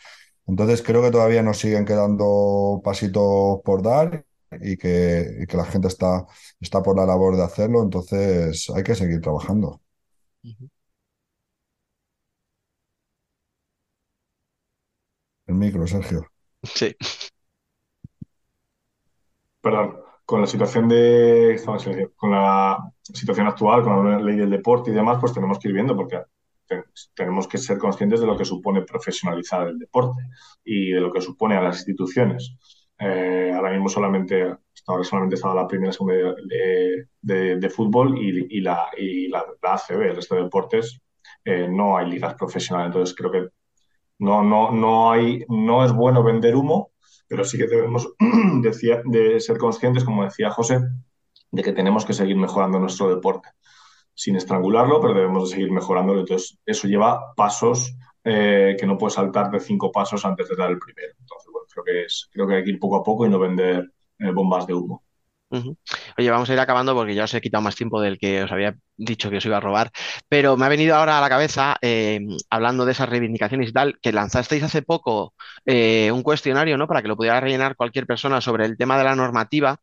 Entonces 0.46 0.82
creo 0.82 1.02
que 1.02 1.10
todavía 1.10 1.42
nos 1.42 1.58
siguen 1.58 1.84
quedando 1.84 2.80
pasitos 2.82 3.60
por 3.62 3.82
dar 3.82 4.24
y 4.58 4.78
que, 4.78 5.44
que 5.46 5.56
la 5.56 5.64
gente 5.66 5.88
está, 5.88 6.26
está 6.60 6.82
por 6.82 6.96
la 6.96 7.04
labor 7.04 7.36
de 7.36 7.42
hacerlo, 7.42 7.82
entonces 7.82 8.70
hay 8.74 8.82
que 8.84 8.94
seguir 8.94 9.20
trabajando. 9.20 9.82
Micro, 15.61 15.87
Sergio. 15.87 16.27
Sí. 16.62 16.94
Perdón, 19.61 20.01
con 20.25 20.40
la 20.40 20.46
situación 20.46 20.88
de 20.88 21.61
con 22.16 22.31
la 22.31 22.79
situación 23.03 23.46
actual, 23.46 23.83
con 23.83 24.11
la 24.11 24.20
ley 24.20 24.37
del 24.37 24.51
deporte 24.51 24.90
y 24.90 24.94
demás, 24.94 25.18
pues 25.20 25.33
tenemos 25.33 25.59
que 25.59 25.68
ir 25.68 25.75
viendo 25.75 25.96
porque 25.96 26.23
tenemos 27.14 27.49
que 27.49 27.59
ser 27.59 27.79
conscientes 27.79 28.20
de 28.20 28.27
lo 28.27 28.37
que 28.37 28.44
supone 28.44 28.83
profesionalizar 28.83 29.68
el 29.68 29.79
deporte 29.79 30.23
y 30.64 30.92
de 30.92 31.01
lo 31.01 31.12
que 31.12 31.20
supone 31.20 31.57
a 31.57 31.62
las 31.62 31.77
instituciones. 31.79 32.57
Eh, 32.99 33.51
ahora 33.55 33.73
mismo 33.73 33.88
solamente, 33.88 34.42
hasta 34.42 34.92
ahora 34.92 35.05
solamente 35.05 35.35
estaba 35.37 35.55
la 35.55 35.66
primera 35.66 35.92
segunda 35.92 36.35
de, 36.46 37.07
de, 37.20 37.57
de 37.57 37.70
fútbol 37.70 38.18
y, 38.18 38.59
y, 38.59 38.61
la, 38.61 38.88
y 38.96 39.29
la, 39.29 39.44
la, 39.62 39.75
ACB, 39.75 40.03
el 40.03 40.16
resto 40.16 40.35
de 40.37 40.42
deportes, 40.42 41.01
eh, 41.44 41.66
no 41.68 41.96
hay 41.96 42.11
ligas 42.11 42.35
profesionales. 42.35 42.88
Entonces 42.88 43.16
creo 43.16 43.33
que 43.33 43.49
no, 44.20 44.42
no, 44.42 44.70
no, 44.70 45.11
hay, 45.11 45.44
no 45.48 45.85
es 45.85 45.92
bueno 45.92 46.23
vender 46.23 46.54
humo, 46.54 46.92
pero 47.27 47.44
sí 47.44 47.58
que 47.58 47.66
debemos 47.66 48.08
de 48.60 49.40
ser 49.40 49.58
conscientes, 49.58 50.04
como 50.04 50.25
decía 50.25 50.50
José, 50.50 50.81
de 51.50 51.62
que 51.62 51.73
tenemos 51.73 52.04
que 52.04 52.12
seguir 52.12 52.37
mejorando 52.37 52.79
nuestro 52.79 53.08
deporte. 53.08 53.48
Sin 54.14 54.37
estrangularlo, 54.37 55.00
pero 55.00 55.14
debemos 55.14 55.48
de 55.48 55.56
seguir 55.56 55.73
mejorándolo. 55.73 56.21
Entonces, 56.21 56.58
eso 56.66 56.87
lleva 56.87 57.35
pasos 57.35 57.96
eh, 58.23 58.77
que 58.79 58.87
no 58.87 58.98
puedes 58.98 59.14
saltar 59.14 59.50
de 59.50 59.60
cinco 59.60 59.90
pasos 59.90 60.25
antes 60.25 60.48
de 60.48 60.56
dar 60.56 60.71
el 60.71 60.79
primero. 60.79 61.14
Entonces, 61.18 61.48
bueno, 61.50 61.66
creo 61.73 61.85
que, 61.85 62.04
es, 62.04 62.29
creo 62.31 62.46
que 62.46 62.54
hay 62.56 62.64
que 62.64 62.71
ir 62.71 62.79
poco 62.79 62.96
a 62.96 63.02
poco 63.02 63.25
y 63.25 63.31
no 63.31 63.38
vender 63.38 63.90
eh, 64.18 64.31
bombas 64.33 64.66
de 64.66 64.75
humo. 64.75 65.02
Oye, 66.19 66.31
vamos 66.31 66.48
a 66.51 66.53
ir 66.53 66.61
acabando 66.61 66.94
porque 66.94 67.15
ya 67.15 67.25
os 67.25 67.35
he 67.35 67.40
quitado 67.40 67.63
más 67.63 67.75
tiempo 67.77 68.01
del 68.01 68.19
que 68.19 68.42
os 68.44 68.53
había 68.53 68.77
dicho 68.96 69.31
que 69.31 69.38
os 69.38 69.44
iba 69.46 69.57
a 69.57 69.61
robar, 69.61 69.90
pero 70.29 70.57
me 70.57 70.67
ha 70.67 70.69
venido 70.69 70.94
ahora 70.94 71.19
a 71.19 71.21
la 71.21 71.29
cabeza, 71.29 71.77
eh, 71.83 72.21
hablando 72.51 72.85
de 72.85 72.92
esas 72.92 73.09
reivindicaciones 73.09 73.71
y 73.71 73.73
tal, 73.73 73.98
que 74.01 74.13
lanzasteis 74.13 74.63
hace 74.63 74.83
poco 74.83 75.35
eh, 75.67 76.11
un 76.13 76.23
cuestionario, 76.23 76.77
¿no? 76.79 76.87
Para 76.87 77.03
que 77.03 77.09
lo 77.09 77.17
pudiera 77.17 77.40
rellenar 77.40 77.77
cualquier 77.77 78.07
persona 78.07 78.40
sobre 78.40 78.65
el 78.67 78.77
tema 78.77 78.96
de 78.98 79.05
la 79.05 79.17
normativa, 79.17 79.79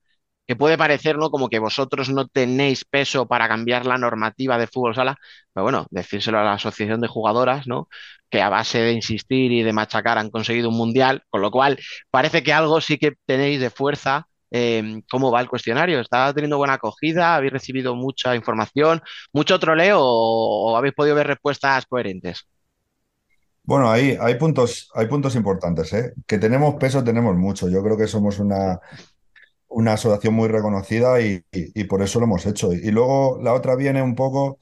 que 0.45 0.55
puede 0.55 0.77
parecer, 0.77 1.17
¿no? 1.17 1.29
Como 1.29 1.49
que 1.49 1.59
vosotros 1.59 2.09
no 2.09 2.27
tenéis 2.27 2.85
peso 2.85 3.27
para 3.27 3.47
cambiar 3.49 3.85
la 3.85 3.97
normativa 3.97 4.57
de 4.57 4.67
fútbol 4.67 4.95
sala, 4.95 5.17
pero 5.53 5.63
bueno, 5.63 5.87
decírselo 5.89 6.39
a 6.39 6.43
la 6.43 6.53
asociación 6.53 7.01
de 7.01 7.07
jugadoras, 7.09 7.67
¿no? 7.67 7.89
Que 8.29 8.41
a 8.41 8.49
base 8.49 8.79
de 8.79 8.93
insistir 8.93 9.51
y 9.51 9.63
de 9.63 9.73
machacar 9.73 10.17
han 10.17 10.29
conseguido 10.29 10.69
un 10.69 10.77
mundial, 10.77 11.23
con 11.29 11.41
lo 11.41 11.51
cual 11.51 11.77
parece 12.09 12.43
que 12.43 12.53
algo 12.53 12.79
sí 12.81 12.97
que 12.97 13.13
tenéis 13.25 13.59
de 13.59 13.69
fuerza 13.69 14.27
eh, 14.51 15.01
cómo 15.09 15.31
va 15.31 15.41
el 15.41 15.49
cuestionario. 15.49 15.99
¿Está 15.99 16.33
teniendo 16.33 16.57
buena 16.57 16.73
acogida? 16.73 17.35
¿Habéis 17.35 17.53
recibido 17.53 17.95
mucha 17.95 18.35
información? 18.35 19.01
¿Mucho 19.33 19.59
troleo 19.59 19.99
o, 20.01 20.77
habéis 20.77 20.93
podido 20.93 21.15
ver 21.15 21.27
respuestas 21.27 21.85
coherentes? 21.85 22.47
Bueno, 23.63 23.89
hay, 23.89 24.17
hay, 24.19 24.35
puntos, 24.35 24.89
hay 24.93 25.07
puntos 25.07 25.35
importantes. 25.35 25.91
¿eh? 25.93 26.13
Que 26.25 26.37
tenemos 26.37 26.75
peso, 26.75 27.03
tenemos 27.03 27.35
mucho. 27.35 27.69
Yo 27.69 27.83
creo 27.83 27.97
que 27.97 28.07
somos 28.07 28.39
una, 28.39 28.79
una 29.67 29.93
asociación 29.93 30.33
muy 30.33 30.47
reconocida 30.47 31.19
y, 31.19 31.43
y, 31.51 31.81
y, 31.81 31.83
por 31.83 32.01
eso 32.01 32.19
lo 32.19 32.25
hemos 32.25 32.45
hecho. 32.45 32.71
Y 32.71 32.91
luego 32.91 33.39
la 33.41 33.53
otra 33.53 33.75
viene 33.75 34.01
un 34.01 34.15
poco 34.15 34.59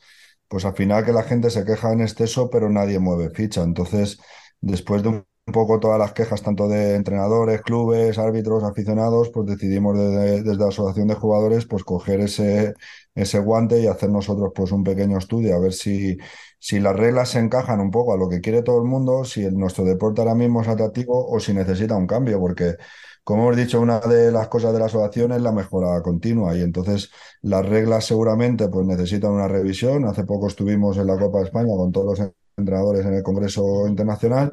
pues 0.47 0.65
al 0.65 0.75
final 0.75 1.03
que 1.05 1.11
la 1.11 1.23
gente 1.23 1.49
se 1.49 1.65
queja 1.65 1.91
en 1.91 2.01
exceso, 2.01 2.49
pero 2.49 2.69
nadie 2.69 2.99
mueve 2.99 3.29
ficha. 3.31 3.63
Entonces, 3.63 4.19
después 4.61 5.03
de 5.03 5.09
un 5.09 5.25
poco 5.53 5.79
todas 5.79 5.99
las 5.99 6.13
quejas, 6.13 6.41
tanto 6.41 6.67
de 6.67 6.95
entrenadores, 6.95 7.61
clubes, 7.61 8.17
árbitros, 8.17 8.63
aficionados, 8.63 9.29
pues 9.31 9.45
decidimos 9.47 9.97
desde, 9.97 10.41
desde 10.43 10.57
la 10.57 10.67
asociación 10.69 11.07
de 11.07 11.13
jugadores, 11.15 11.65
pues 11.67 11.83
coger 11.83 12.21
ese, 12.21 12.73
ese 13.13 13.39
guante 13.39 13.79
y 13.79 13.87
hacer 13.87 14.09
nosotros 14.09 14.51
pues 14.55 14.71
un 14.71 14.83
pequeño 14.83 15.17
estudio, 15.19 15.55
a 15.55 15.59
ver 15.59 15.73
si, 15.73 16.17
si 16.59 16.79
las 16.79 16.95
reglas 16.95 17.29
se 17.29 17.39
encajan 17.39 17.79
un 17.79 17.91
poco 17.91 18.13
a 18.13 18.17
lo 18.17 18.27
que 18.27 18.41
quiere 18.41 18.63
todo 18.63 18.79
el 18.81 18.85
mundo, 18.87 19.23
si 19.23 19.43
el- 19.45 19.55
nuestro 19.57 19.83
deporte 19.85 20.21
ahora 20.21 20.33
mismo 20.35 20.61
es 20.61 20.67
atractivo 20.67 21.27
o 21.29 21.39
si 21.39 21.53
necesita 21.53 21.95
un 21.95 22.07
cambio, 22.07 22.39
porque 22.39 22.75
como 23.23 23.43
hemos 23.43 23.57
dicho, 23.57 23.81
una 23.81 23.99
de 23.99 24.31
las 24.31 24.47
cosas 24.49 24.73
de 24.73 24.79
la 24.79 24.85
asociación 24.85 25.31
es 25.31 25.41
la 25.41 25.51
mejora 25.51 26.01
continua 26.01 26.55
y 26.55 26.61
entonces 26.61 27.09
las 27.41 27.65
reglas 27.65 28.05
seguramente 28.05 28.67
pues 28.69 28.85
necesitan 28.85 29.31
una 29.31 29.47
revisión. 29.47 30.05
Hace 30.05 30.23
poco 30.25 30.47
estuvimos 30.47 30.97
en 30.97 31.07
la 31.07 31.17
Copa 31.17 31.39
de 31.39 31.45
España 31.45 31.73
con 31.75 31.91
todos 31.91 32.19
los 32.19 32.31
entrenadores 32.57 33.05
en 33.05 33.13
el 33.13 33.23
Congreso 33.23 33.87
Internacional 33.87 34.51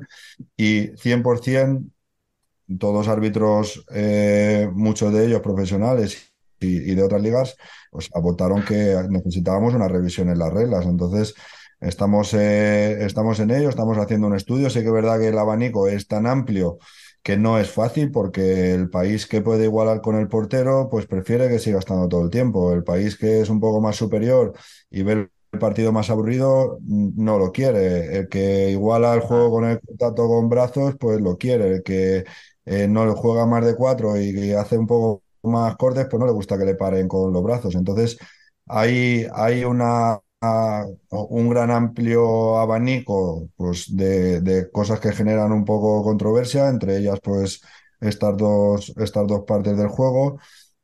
y 0.56 0.88
100% 0.96 1.90
todos 2.78 3.08
árbitros, 3.08 3.84
eh, 3.92 4.68
muchos 4.72 5.12
de 5.12 5.26
ellos 5.26 5.40
profesionales 5.40 6.32
y, 6.60 6.94
de 6.94 7.02
otras 7.02 7.22
ligas, 7.22 7.56
pues 7.90 8.08
votaron 8.10 8.64
que 8.64 8.96
necesitábamos 9.08 9.74
una 9.74 9.88
revisión 9.88 10.28
en 10.30 10.38
las 10.38 10.52
reglas. 10.52 10.86
Entonces, 10.86 11.34
estamos, 11.80 12.32
eh, 12.34 13.04
estamos 13.04 13.40
en 13.40 13.50
ello, 13.50 13.68
estamos 13.68 13.98
haciendo 13.98 14.28
un 14.28 14.36
estudio. 14.36 14.70
Sí 14.70 14.80
que 14.80 14.86
es 14.86 14.92
verdad 14.92 15.18
que 15.18 15.28
el 15.28 15.38
abanico 15.38 15.88
es 15.88 16.06
tan 16.06 16.26
amplio 16.26 16.78
que 17.22 17.36
no 17.36 17.58
es 17.58 17.70
fácil 17.70 18.10
porque 18.10 18.72
el 18.74 18.90
país 18.90 19.26
que 19.26 19.42
puede 19.42 19.64
igualar 19.64 20.00
con 20.00 20.16
el 20.16 20.28
portero, 20.28 20.88
pues 20.90 21.06
prefiere 21.06 21.48
que 21.48 21.58
siga 21.58 21.78
estando 21.78 22.08
todo 22.08 22.22
el 22.24 22.30
tiempo. 22.30 22.72
El 22.72 22.84
país 22.84 23.16
que 23.16 23.40
es 23.40 23.48
un 23.50 23.60
poco 23.60 23.80
más 23.80 23.96
superior 23.96 24.52
y 24.90 25.02
ve 25.02 25.28
el 25.52 25.58
partido 25.58 25.92
más 25.92 26.10
aburrido, 26.10 26.78
mm, 26.80 27.22
no 27.22 27.38
lo 27.38 27.52
quiere. 27.52 28.16
El 28.18 28.28
que 28.28 28.70
iguala 28.70 29.14
el 29.14 29.20
juego 29.20 29.50
con 29.50 29.64
el 29.66 29.80
contacto 29.80 30.26
con 30.28 30.48
brazos, 30.48 30.96
pues 30.98 31.20
lo 31.20 31.36
quiere. 31.38 31.76
El 31.76 31.82
que 31.82 32.24
eh, 32.64 32.88
no 32.88 33.06
le 33.06 33.12
juega 33.12 33.46
más 33.46 33.64
de 33.64 33.74
cuatro 33.76 34.18
y, 34.20 34.52
hace 34.52 34.78
un 34.78 34.86
poco 34.86 35.22
más 35.42 35.76
cortes, 35.76 36.06
pues 36.10 36.20
no 36.20 36.26
le 36.26 36.32
gusta 36.32 36.58
que 36.58 36.64
le 36.64 36.74
paren 36.74 37.08
con 37.08 37.32
los 37.32 37.42
brazos. 37.42 37.74
Entonces, 37.74 38.18
hay, 38.66 39.26
hay 39.34 39.64
una, 39.64 40.18
un 41.10 41.48
gran 41.50 41.70
amplio 41.70 42.58
abanico 42.58 43.48
pues, 43.56 43.94
de, 43.94 44.40
de 44.40 44.70
cosas 44.70 45.00
que 45.00 45.12
generan 45.12 45.52
un 45.52 45.64
poco 45.64 46.02
controversia, 46.02 46.68
entre 46.68 46.98
ellas 46.98 47.18
pues 47.22 47.62
estas 48.00 48.36
dos, 48.36 48.92
estas 48.96 49.26
dos 49.26 49.44
partes 49.46 49.76
del 49.76 49.88
juego. 49.88 50.38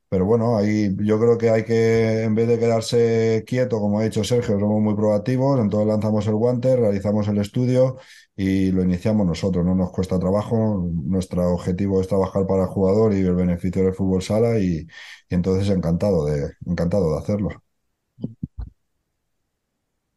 Pero 0.09 0.25
bueno, 0.25 0.57
ahí 0.57 0.95
yo 1.01 1.19
creo 1.21 1.37
que 1.37 1.51
hay 1.51 1.65
que, 1.65 2.23
en 2.23 2.35
vez 2.35 2.49
de 2.49 2.59
quedarse 2.59 3.45
quieto, 3.47 3.79
como 3.79 3.99
ha 3.99 4.05
dicho 4.05 4.25
Sergio, 4.25 4.59
somos 4.59 4.81
muy 4.81 4.95
proactivos, 4.95 5.61
entonces 5.61 5.87
lanzamos 5.87 6.27
el 6.27 6.35
guante, 6.35 6.77
realizamos 6.77 7.29
el 7.29 7.39
estudio 7.39 7.99
y 8.35 8.71
lo 8.73 8.83
iniciamos 8.83 9.27
nosotros, 9.27 9.65
no 9.65 9.75
nos 9.75 9.91
cuesta 9.91 10.19
trabajo, 10.19 10.89
nuestro 11.05 11.51
objetivo 11.53 12.01
es 12.01 12.09
trabajar 12.09 12.47
para 12.47 12.63
el 12.63 12.69
jugador 12.69 13.13
y 13.13 13.19
el 13.21 13.35
beneficio 13.35 13.85
del 13.85 13.95
fútbol 13.95 14.23
sala 14.23 14.59
y, 14.59 14.87
y 15.29 15.35
entonces 15.35 15.69
encantado 15.69 16.25
de, 16.25 16.53
encantado 16.65 17.13
de 17.13 17.19
hacerlo. 17.19 17.51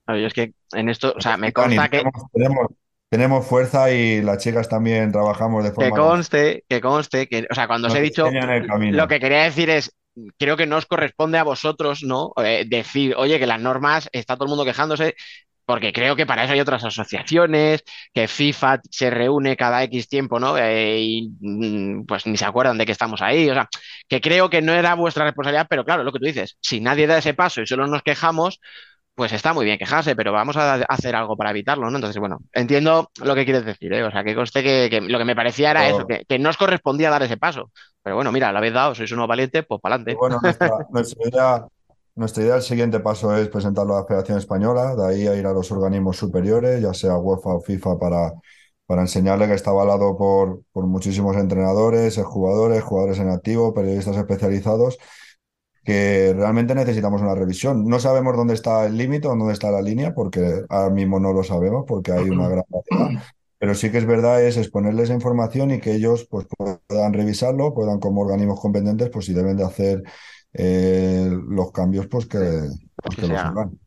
Yo 0.07 0.27
es 0.27 0.33
que 0.33 0.53
en 0.73 0.89
esto, 0.89 1.13
o 1.15 1.21
sea, 1.21 1.37
me 1.37 1.53
consta 1.53 1.89
que, 1.89 1.97
tenemos, 1.97 2.23
tenemos, 2.33 2.67
tenemos 3.12 3.45
fuerza 3.45 3.91
y 3.91 4.22
las 4.22 4.38
chicas 4.38 4.70
también 4.70 5.12
trabajamos 5.12 5.66
de 5.66 5.72
que 5.72 5.76
forma 5.76 5.97
conste, 5.97 6.64
que 6.70 6.80
conste, 6.80 7.28
que, 7.28 7.45
o 7.51 7.53
sea, 7.53 7.68
cuando 7.68 7.89
os 7.89 7.95
he 7.95 7.99
dicho, 7.99 8.30
lo 8.32 9.07
que 9.09 9.20
quería 9.20 9.43
decir 9.43 9.70
es, 9.70 9.93
creo 10.39 10.55
que 10.55 10.66
no 10.66 10.78
os 10.78 10.86
corresponde 10.86 11.38
a 11.38 11.43
vosotros, 11.43 12.03
¿no? 12.03 12.32
Eh, 12.41 12.64
decir, 12.66 13.14
oye, 13.18 13.38
que 13.38 13.47
las 13.47 13.59
normas, 13.59 14.07
está 14.14 14.36
todo 14.36 14.45
el 14.45 14.51
mundo 14.51 14.64
quejándose, 14.64 15.16
porque 15.66 15.91
creo 15.91 16.16
que 16.16 16.26
para 16.26 16.45
eso 16.45 16.53
hay 16.53 16.62
otras 16.62 16.86
asociaciones, 16.86 17.84
que 18.14 18.30
FIFA 18.30 18.80
se 18.89 19.09
reúne 19.09 19.57
cada 19.57 19.84
X 19.84 20.07
tiempo, 20.07 20.39
¿no? 20.39 20.57
Eh, 20.57 21.01
y 21.01 21.32
mm, 21.41 22.05
pues 22.05 22.26
ni 22.26 22.38
se 22.38 22.45
acuerdan 22.45 22.78
de 22.78 22.86
que 22.86 22.93
estamos 22.93 23.22
ahí, 23.22 23.49
o 23.49 23.53
sea, 23.53 23.68
que 24.07 24.22
creo 24.22 24.49
que 24.49 24.62
no 24.62 24.72
era 24.72 24.95
vuestra 24.95 25.26
responsabilidad, 25.26 25.68
pero 25.70 25.84
claro, 25.84 26.05
lo 26.05 26.14
que 26.14 26.20
tú 26.20 26.26
dices, 26.28 26.57
si 26.62 26.80
nadie 26.80 27.07
da 27.07 27.18
ese 27.18 27.34
paso 27.34 27.62
y 27.62 27.68
solo 27.68 27.88
nos 27.88 28.03
quejamos, 28.03 28.62
pues 29.16 29.34
está 29.34 29.53
muy 29.53 29.66
bien 29.66 29.78
quejarse, 29.78 30.16
pero 30.16 30.32
vamos 30.32 30.57
a 30.57 30.76
hacer 30.76 31.16
algo 31.16 31.36
para 31.38 31.51
evitarlo, 31.51 31.89
¿no? 31.89 31.97
Entonces, 31.97 32.20
bueno, 32.20 32.39
entiendo 32.53 33.12
lo 33.24 33.36
que 33.36 33.45
quieres 33.45 33.66
decir, 33.66 33.93
¿eh? 33.93 34.03
O 34.03 34.12
sea, 34.12 34.24
que 34.24 34.36
conste 34.36 34.64
que, 34.64 34.88
que 34.89 35.01
lo 35.01 35.18
que 35.18 35.26
me 35.26 35.36
parecía 35.36 35.72
era 35.72 35.88
eso, 35.89 36.07
que, 36.07 36.24
que 36.28 36.39
no 36.39 36.49
os 36.49 36.57
correspondía 36.57 37.09
dar 37.09 37.24
ese 37.24 37.38
paso. 37.38 37.72
Pero 38.01 38.16
bueno, 38.16 38.32
mira, 38.32 38.51
lo 38.51 38.57
habéis 38.57 38.74
dado, 38.74 38.95
sois 38.95 39.12
unos 39.12 39.28
valientes, 39.28 39.66
pues 39.68 39.80
para 39.82 39.95
adelante. 39.95 40.16
bueno, 40.18 40.39
nuestra, 40.41 40.72
nuestra 40.89 41.28
idea, 41.28 41.68
nuestra 42.16 42.43
idea, 42.43 42.55
el 42.55 42.62
siguiente 42.62 42.99
paso 42.99 43.36
es 43.36 43.47
presentarlo 43.49 43.95
a 43.95 44.01
la 44.01 44.05
Federación 44.05 44.38
Española, 44.38 44.95
de 44.95 45.07
ahí 45.07 45.28
a 45.28 45.36
ir 45.36 45.45
a 45.45 45.53
los 45.53 45.72
organismos 45.72 46.18
superiores, 46.18 46.82
ya 46.82 46.93
sea 46.93 47.18
UEFA 47.18 47.55
o 47.55 47.62
FIFA, 47.62 47.99
para, 47.99 48.34
para 48.86 49.01
enseñarle 49.01 49.47
que 49.47 49.53
está 49.53 49.72
avalado 49.72 50.18
por, 50.18 50.64
por 50.72 50.86
muchísimos 50.88 51.36
entrenadores, 51.38 52.18
jugadores, 52.18 52.84
jugadores 52.84 53.20
en 53.20 53.30
activo, 53.30 53.74
periodistas 53.74 54.18
especializados, 54.18 54.97
que 55.84 56.34
realmente 56.36 56.75
necesitamos 56.75 57.21
una 57.21 57.36
revisión. 57.36 57.86
No 57.88 57.99
sabemos 57.99 58.36
dónde 58.36 58.53
está 58.53 58.86
el 58.86 58.97
límite 58.97 59.27
o 59.27 59.36
dónde 59.36 59.53
está 59.53 59.71
la 59.71 59.82
línea, 59.82 60.13
porque 60.13 60.63
ahora 60.69 60.93
mismo 60.93 61.19
no 61.19 61.34
lo 61.34 61.43
sabemos, 61.43 61.86
porque 61.88 62.11
hay 62.11 62.29
una 62.29 62.49
gran 62.49 62.65
variedad. 62.69 63.23
Pero 63.57 63.75
sí 63.75 63.91
que 63.91 63.99
es 63.99 64.07
verdad 64.07 64.43
es 64.43 64.57
exponerles 64.57 65.05
esa 65.05 65.13
información 65.13 65.69
y 65.69 65.79
que 65.79 65.93
ellos 65.93 66.27
pues, 66.29 66.47
puedan 66.57 67.13
revisarlo, 67.13 67.73
puedan 67.75 67.99
como 67.99 68.21
organismos 68.21 68.59
competentes, 68.59 69.09
pues 69.09 69.25
si 69.25 69.34
deben 69.34 69.55
de 69.55 69.63
hacer 69.63 70.03
eh, 70.53 71.29
los 71.47 71.71
cambios, 71.71 72.07
pues 72.07 72.25
que, 72.25 72.39
pues 72.95 73.15
que 73.15 73.27
que 73.27 73.36
hagan. 73.36 73.77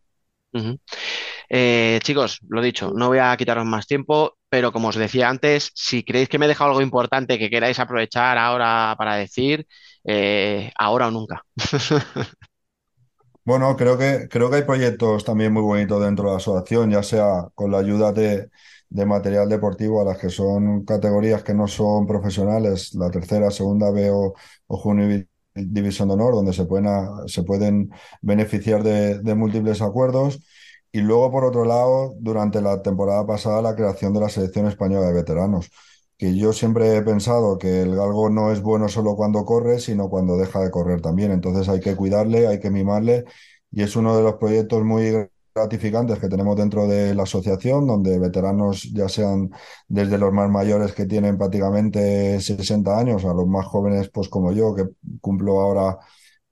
Eh, 1.48 1.98
chicos, 2.02 2.38
lo 2.48 2.62
dicho, 2.62 2.92
no 2.94 3.08
voy 3.08 3.18
a 3.18 3.36
quitaros 3.36 3.66
más 3.66 3.86
tiempo, 3.86 4.36
pero 4.48 4.72
como 4.72 4.88
os 4.88 4.96
decía 4.96 5.28
antes, 5.28 5.70
si 5.74 6.04
creéis 6.04 6.28
que 6.28 6.38
me 6.38 6.46
he 6.46 6.48
dejado 6.48 6.70
algo 6.70 6.82
importante 6.82 7.38
que 7.38 7.50
queráis 7.50 7.78
aprovechar 7.78 8.38
ahora 8.38 8.94
para 8.96 9.16
decir, 9.16 9.66
eh, 10.04 10.72
ahora 10.78 11.08
o 11.08 11.10
nunca. 11.10 11.44
Bueno, 13.44 13.76
creo 13.76 13.98
que, 13.98 14.26
creo 14.30 14.48
que 14.50 14.56
hay 14.56 14.62
proyectos 14.62 15.22
también 15.24 15.52
muy 15.52 15.62
bonitos 15.62 16.02
dentro 16.02 16.24
de 16.26 16.30
la 16.32 16.36
asociación, 16.38 16.90
ya 16.90 17.02
sea 17.02 17.48
con 17.54 17.70
la 17.70 17.78
ayuda 17.78 18.10
de, 18.12 18.48
de 18.88 19.06
material 19.06 19.48
deportivo 19.50 20.00
a 20.00 20.04
las 20.04 20.16
que 20.18 20.30
son 20.30 20.84
categorías 20.86 21.42
que 21.44 21.52
no 21.52 21.68
son 21.68 22.06
profesionales, 22.06 22.94
la 22.94 23.10
tercera, 23.10 23.50
segunda 23.50 23.90
B 23.90 24.10
o, 24.10 24.34
o 24.66 24.76
Junior 24.78 25.26
División 25.54 26.08
de 26.08 26.14
Honor, 26.14 26.34
donde 26.34 26.54
se 26.54 26.64
pueden, 26.64 26.88
se 27.28 27.42
pueden 27.42 27.90
beneficiar 28.22 28.82
de, 28.82 29.18
de 29.18 29.34
múltiples 29.34 29.82
acuerdos. 29.82 30.40
Y 30.90 31.00
luego, 31.02 31.30
por 31.30 31.44
otro 31.44 31.64
lado, 31.66 32.14
durante 32.20 32.62
la 32.62 32.80
temporada 32.82 33.26
pasada, 33.26 33.60
la 33.60 33.74
creación 33.76 34.14
de 34.14 34.20
la 34.20 34.28
selección 34.30 34.66
española 34.68 35.06
de 35.08 35.12
veteranos, 35.12 35.70
que 36.16 36.36
yo 36.36 36.52
siempre 36.52 36.96
he 36.96 37.02
pensado 37.02 37.58
que 37.58 37.82
el 37.82 37.96
galgo 37.96 38.30
no 38.30 38.52
es 38.52 38.62
bueno 38.62 38.88
solo 38.88 39.16
cuando 39.16 39.44
corre, 39.44 39.78
sino 39.80 40.08
cuando 40.08 40.36
deja 40.36 40.60
de 40.60 40.70
correr 40.70 41.00
también. 41.00 41.32
Entonces 41.32 41.68
hay 41.68 41.80
que 41.80 41.96
cuidarle, 41.96 42.46
hay 42.46 42.60
que 42.60 42.70
mimarle 42.70 43.24
y 43.70 43.82
es 43.82 43.96
uno 43.96 44.16
de 44.16 44.22
los 44.22 44.34
proyectos 44.34 44.84
muy 44.84 45.28
gratificantes 45.54 46.18
que 46.18 46.28
tenemos 46.28 46.56
dentro 46.56 46.86
de 46.86 47.14
la 47.14 47.24
asociación, 47.24 47.86
donde 47.86 48.18
veteranos, 48.18 48.92
ya 48.92 49.08
sean 49.08 49.50
desde 49.88 50.18
los 50.18 50.32
más 50.32 50.50
mayores 50.50 50.92
que 50.92 51.06
tienen 51.06 51.38
prácticamente 51.38 52.40
60 52.40 52.98
años, 52.98 53.24
a 53.24 53.34
los 53.34 53.46
más 53.46 53.66
jóvenes, 53.66 54.10
pues 54.10 54.28
como 54.28 54.52
yo, 54.52 54.74
que 54.74 54.84
cumplo 55.20 55.60
ahora 55.60 55.98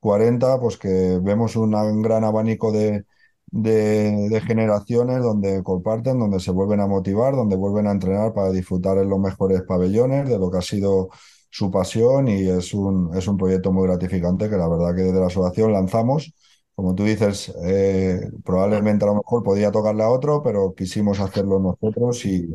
40, 0.00 0.60
pues 0.60 0.78
que 0.78 1.18
vemos 1.22 1.56
un 1.56 2.02
gran 2.02 2.24
abanico 2.24 2.72
de, 2.72 3.04
de, 3.52 4.28
de 4.30 4.42
generaciones 4.42 5.22
donde 5.22 5.62
comparten, 5.64 6.18
donde 6.20 6.40
se 6.40 6.52
vuelven 6.52 6.80
a 6.80 6.88
motivar, 6.88 7.36
donde 7.36 7.56
vuelven 7.56 7.86
a 7.88 7.92
entrenar 7.92 8.34
para 8.34 8.52
disfrutar 8.52 8.98
en 8.98 9.10
los 9.10 9.20
mejores 9.20 9.62
pabellones 9.64 10.28
de 10.28 10.38
lo 10.40 10.50
que 10.50 10.58
ha 10.58 10.62
sido 10.62 11.10
su 11.50 11.70
pasión 11.70 12.28
y 12.28 12.48
es 12.48 12.74
un, 12.74 13.16
es 13.16 13.28
un 13.28 13.38
proyecto 13.38 13.72
muy 13.72 13.86
gratificante 13.88 14.50
que 14.50 14.56
la 14.58 14.68
verdad 14.68 14.96
que 14.96 15.02
desde 15.02 15.20
la 15.20 15.28
asociación 15.28 15.72
lanzamos. 15.72 16.34
Como 16.74 16.94
tú 16.96 17.04
dices, 17.04 17.54
eh, 17.66 18.20
probablemente 18.44 19.04
a 19.04 19.08
lo 19.08 19.16
mejor 19.16 19.42
podía 19.44 19.70
tocarle 19.70 20.02
a 20.04 20.10
otro, 20.10 20.42
pero 20.42 20.74
quisimos 20.74 21.20
hacerlo 21.20 21.60
nosotros 21.60 22.24
y, 22.26 22.48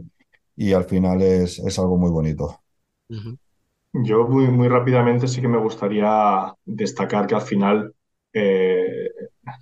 y 0.57 0.73
al 0.73 0.85
final 0.85 1.21
es, 1.21 1.59
es 1.59 1.79
algo 1.79 1.97
muy 1.97 2.09
bonito. 2.11 2.61
Yo 3.93 4.27
muy, 4.27 4.47
muy 4.49 4.67
rápidamente 4.67 5.27
sí 5.27 5.41
que 5.41 5.47
me 5.47 5.57
gustaría 5.57 6.53
destacar 6.65 7.25
que 7.27 7.35
al 7.35 7.41
final, 7.41 7.95
eh, 8.33 9.09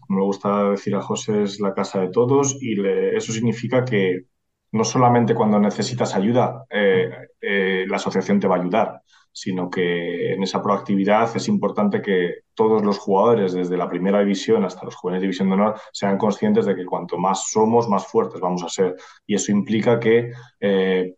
como 0.07 0.19
le 0.19 0.25
gusta 0.25 0.71
decir 0.71 0.95
a 0.95 1.01
José, 1.01 1.43
es 1.43 1.59
la 1.59 1.73
casa 1.73 1.99
de 2.01 2.09
todos 2.09 2.57
y 2.61 2.75
eso 3.15 3.31
significa 3.31 3.85
que 3.85 4.25
no 4.71 4.83
solamente 4.83 5.33
cuando 5.35 5.59
necesitas 5.59 6.15
ayuda 6.15 6.65
eh, 6.69 7.09
eh, 7.41 7.85
la 7.87 7.95
asociación 7.95 8.39
te 8.39 8.47
va 8.47 8.57
a 8.57 8.59
ayudar, 8.59 9.01
sino 9.31 9.69
que 9.69 10.33
en 10.33 10.43
esa 10.43 10.61
proactividad 10.61 11.35
es 11.35 11.47
importante 11.47 12.01
que 12.01 12.39
todos 12.53 12.83
los 12.83 12.97
jugadores, 12.97 13.53
desde 13.53 13.77
la 13.77 13.89
primera 13.89 14.19
división 14.19 14.65
hasta 14.65 14.85
los 14.85 14.95
jóvenes 14.95 15.21
de 15.21 15.27
división 15.27 15.49
de 15.49 15.55
honor, 15.55 15.79
sean 15.93 16.17
conscientes 16.17 16.65
de 16.65 16.75
que 16.75 16.85
cuanto 16.85 17.17
más 17.17 17.49
somos, 17.51 17.87
más 17.89 18.07
fuertes 18.07 18.41
vamos 18.41 18.63
a 18.63 18.69
ser. 18.69 18.95
Y 19.25 19.35
eso 19.35 19.51
implica 19.51 19.99
que 19.99 20.31
eh, 20.59 21.15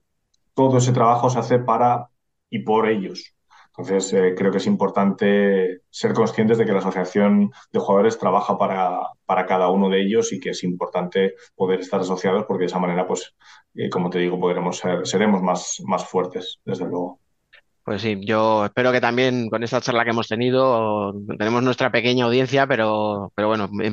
todo 0.53 0.77
ese 0.77 0.91
trabajo 0.93 1.29
se 1.29 1.39
hace 1.39 1.59
para 1.59 2.09
y 2.49 2.59
por 2.59 2.87
ellos. 2.89 3.36
Entonces, 3.77 4.11
eh, 4.13 4.33
creo 4.35 4.51
que 4.51 4.57
es 4.57 4.65
importante 4.65 5.81
ser 5.89 6.13
conscientes 6.13 6.57
de 6.57 6.65
que 6.65 6.71
la 6.71 6.79
asociación 6.79 7.51
de 7.71 7.79
jugadores 7.79 8.17
trabaja 8.17 8.57
para, 8.57 8.99
para, 9.25 9.45
cada 9.45 9.69
uno 9.69 9.89
de 9.89 10.01
ellos 10.01 10.33
y 10.33 10.39
que 10.39 10.49
es 10.49 10.63
importante 10.63 11.35
poder 11.55 11.81
estar 11.81 11.99
asociados 11.99 12.45
porque 12.47 12.61
de 12.61 12.67
esa 12.67 12.79
manera, 12.79 13.05
pues, 13.07 13.35
eh, 13.75 13.89
como 13.89 14.09
te 14.09 14.19
digo, 14.19 14.39
podremos 14.39 14.77
ser, 14.77 15.05
seremos 15.05 15.43
más, 15.43 15.81
más 15.85 16.05
fuertes, 16.05 16.59
desde 16.65 16.85
luego. 16.85 17.19
Pues 17.87 18.01
sí, 18.01 18.19
yo 18.21 18.65
espero 18.65 18.91
que 18.91 18.99
también 18.99 19.49
con 19.49 19.63
esta 19.63 19.79
charla 19.79 20.03
que 20.03 20.09
hemos 20.09 20.27
tenido 20.27 21.13
tenemos 21.39 21.63
nuestra 21.63 21.89
pequeña 21.89 22.25
audiencia, 22.25 22.67
pero, 22.67 23.31
pero 23.33 23.47
bueno, 23.47 23.69
Vamos 23.71 23.85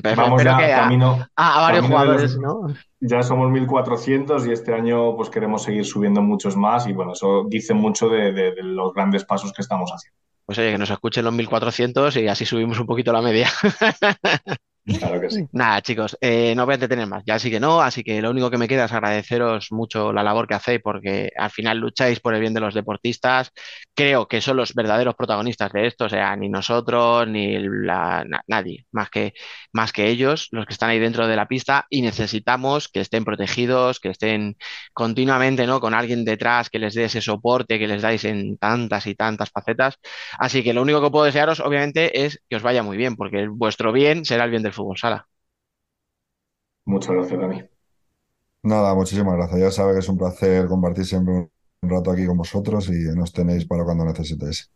espero 0.43 0.43
ya 0.43 0.57
que 0.59 0.73
a, 0.73 0.81
camino, 0.81 1.25
a- 1.37 1.59
a 1.59 1.61
varios 1.63 1.87
jugadores, 1.87 2.35
los- 2.35 2.41
¿no? 2.41 2.75
Ya 2.99 3.23
somos 3.23 3.53
1.400 3.53 4.49
y 4.49 4.51
este 4.51 4.75
año 4.75 5.15
pues 5.15 5.31
queremos 5.31 5.63
seguir 5.63 5.85
subiendo 5.85 6.23
muchos 6.23 6.57
más 6.57 6.89
y 6.89 6.93
bueno, 6.93 7.13
eso 7.13 7.45
dice 7.49 7.73
mucho 7.73 8.09
de, 8.09 8.33
de- 8.33 8.53
de 8.57 8.63
los 8.65 8.93
grandes 8.93 9.25
pasos 9.25 9.53
que 9.53 9.63
estamos 9.63 9.89
haciendo. 9.95 10.19
Pues 10.45 10.59
oye, 10.59 10.73
que 10.73 10.79
nos 10.79 10.91
escuchen 10.91 11.25
los 11.25 11.33
1400 11.33 12.17
y 12.17 12.27
así 12.27 12.45
subimos 12.45 12.81
un 12.81 12.87
poquito 12.87 13.13
la 13.13 13.23
media. 13.23 13.49
Claro 14.87 15.19
que 15.19 15.31
sí. 15.31 15.49
Nada, 15.53 15.81
chicos, 15.81 16.17
eh, 16.21 16.55
no 16.55 16.67
voy 16.67 16.73
a 16.73 16.75
entretener 16.75 17.07
más, 17.07 17.23
ya 17.27 17.39
sí 17.39 17.51
que 17.51 17.59
no, 17.59 17.81
así 17.81 18.05
que 18.05 18.21
lo 18.21 18.31
único 18.31 18.51
que 18.51 18.59
me 18.59 18.69
queda 18.69 18.85
es 18.85 18.93
agradeceros 18.93 19.73
mucho 19.73 20.13
la 20.13 20.23
labor 20.23 20.47
que 20.47 20.55
hacéis 20.55 20.81
porque 20.83 21.31
al 21.37 21.51
final 21.51 21.79
lucháis 21.79 22.21
por 22.21 22.35
el 22.35 22.41
bien 22.41 22.53
de 22.53 22.61
los 22.61 22.75
deportistas. 22.75 23.51
Creo 23.95 24.29
que 24.29 24.43
son 24.43 24.59
los 24.59 24.75
verdaderos 24.75 25.15
protagonistas 25.15 25.73
de 25.73 25.87
esto, 25.87 26.05
o 26.05 26.09
sea, 26.11 26.37
ni 26.37 26.51
nosotros 26.51 27.27
ni 27.29 27.57
nadie, 28.47 28.87
más 28.93 29.09
que, 29.11 29.33
más 29.73 29.93
que 29.93 30.09
ellos, 30.09 30.49
los 30.53 30.67
que 30.67 30.73
están 30.75 30.91
ahí 30.91 30.99
dentro 30.99 31.27
de 31.27 31.37
la 31.37 31.49
pista 31.49 31.87
y 31.89 32.03
necesitamos 32.03 32.89
que 32.89 33.01
estén 33.01 33.25
protegidos, 33.25 34.01
que 34.01 34.11
estén 34.11 34.57
continuamente, 34.93 35.67
¿no? 35.67 35.81
Con 35.81 35.95
alguien 35.95 36.25
detrás 36.25 36.71
que 36.71 36.79
les 36.79 36.95
dé 36.95 37.05
ese 37.05 37.21
soporte 37.23 37.79
que 37.79 37.87
les 37.87 38.03
dais 38.03 38.25
en 38.25 38.59
tantas 38.59 39.07
y 39.07 39.15
tantas 39.15 39.51
facetas. 39.51 39.97
Así 40.39 40.63
que 40.63 40.75
lo 40.75 40.83
único 40.83 41.01
que 41.03 41.11
puedo 41.11 41.25
desearos, 41.25 41.61
obviamente, 41.61 42.25
es 42.27 42.41
que 42.49 42.57
os 42.57 42.63
vaya 42.63 42.83
muy 42.83 42.97
bien, 42.97 43.17
porque 43.17 43.49
vuestro 43.49 43.93
bien 43.93 44.25
será 44.25 44.45
el 44.45 44.51
bien 44.51 44.63
del 44.63 44.73
fútbol 44.75 44.99
sala. 44.99 45.29
Muchas 46.87 47.11
gracias, 47.15 47.39
Dani. 47.41 47.63
Nada, 48.65 48.95
muchísimas 48.95 49.37
gracias. 49.37 49.61
Ya 49.61 49.71
sabe 49.71 49.93
que 49.95 49.99
es 50.01 50.09
un 50.09 50.19
placer 50.19 50.67
compartir 50.69 51.05
siempre 51.07 51.35
un 51.35 51.51
un 51.85 51.91
rato 51.91 52.11
aquí 52.11 52.27
con 52.27 52.37
vosotros 52.39 52.89
y 52.89 53.15
nos 53.15 53.33
tenéis 53.33 53.67
para 53.67 53.85
cuando 53.85 54.05
necesitéis. 54.07 54.71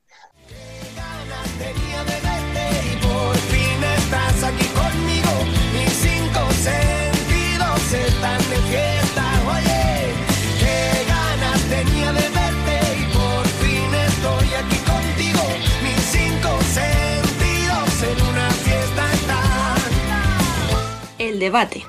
Debate. 21.49 21.83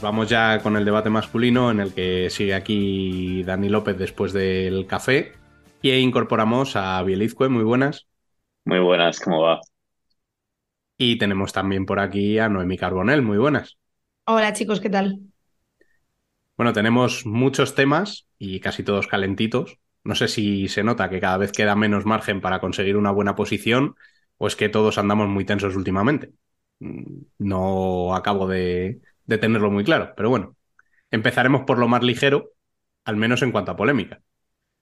Vamos 0.00 0.30
ya 0.30 0.60
con 0.62 0.76
el 0.78 0.86
debate 0.86 1.10
masculino 1.10 1.70
en 1.70 1.80
el 1.80 1.92
que 1.92 2.30
sigue 2.30 2.54
aquí 2.54 3.42
Dani 3.42 3.68
López 3.68 3.98
después 3.98 4.32
del 4.32 4.86
café 4.86 5.32
y 5.82 5.92
incorporamos 5.92 6.76
a 6.76 7.02
Bielizque, 7.02 7.48
muy 7.48 7.64
buenas. 7.64 8.06
Muy 8.64 8.78
buenas, 8.78 9.20
¿cómo 9.20 9.42
va? 9.42 9.60
Y 10.96 11.18
tenemos 11.18 11.52
también 11.52 11.84
por 11.84 12.00
aquí 12.00 12.38
a 12.38 12.48
Noemi 12.48 12.78
Carbonell, 12.78 13.20
muy 13.20 13.36
buenas. 13.36 13.76
Hola 14.24 14.54
chicos, 14.54 14.80
¿qué 14.80 14.88
tal? 14.88 15.27
Bueno, 16.58 16.72
tenemos 16.72 17.24
muchos 17.24 17.76
temas 17.76 18.28
y 18.38 18.60
casi 18.60 18.82
todos 18.82 19.06
calentitos. 19.06 19.78
No 20.04 20.16
sé 20.16 20.28
si 20.28 20.68
se 20.68 20.82
nota 20.82 21.08
que 21.08 21.20
cada 21.20 21.38
vez 21.38 21.52
queda 21.52 21.76
menos 21.76 22.04
margen 22.04 22.40
para 22.40 22.60
conseguir 22.60 22.96
una 22.96 23.12
buena 23.12 23.36
posición 23.36 23.94
o 24.38 24.48
es 24.48 24.56
que 24.56 24.68
todos 24.68 24.98
andamos 24.98 25.28
muy 25.28 25.44
tensos 25.44 25.76
últimamente. 25.76 26.32
Mm, 26.80 27.22
No 27.38 28.14
acabo 28.16 28.48
de, 28.48 29.00
tenerlo 29.26 29.70
muy 29.70 29.84
claro, 29.84 30.14
pero 30.16 30.30
bueno, 30.30 30.56
empezaremos 31.10 31.62
por 31.64 31.78
lo 31.78 31.88
más 31.88 32.02
ligero, 32.02 32.52
al 33.04 33.16
menos 33.16 33.42
en 33.42 33.52
cuanto 33.52 33.72
a 33.72 33.76
polémica. 33.76 34.22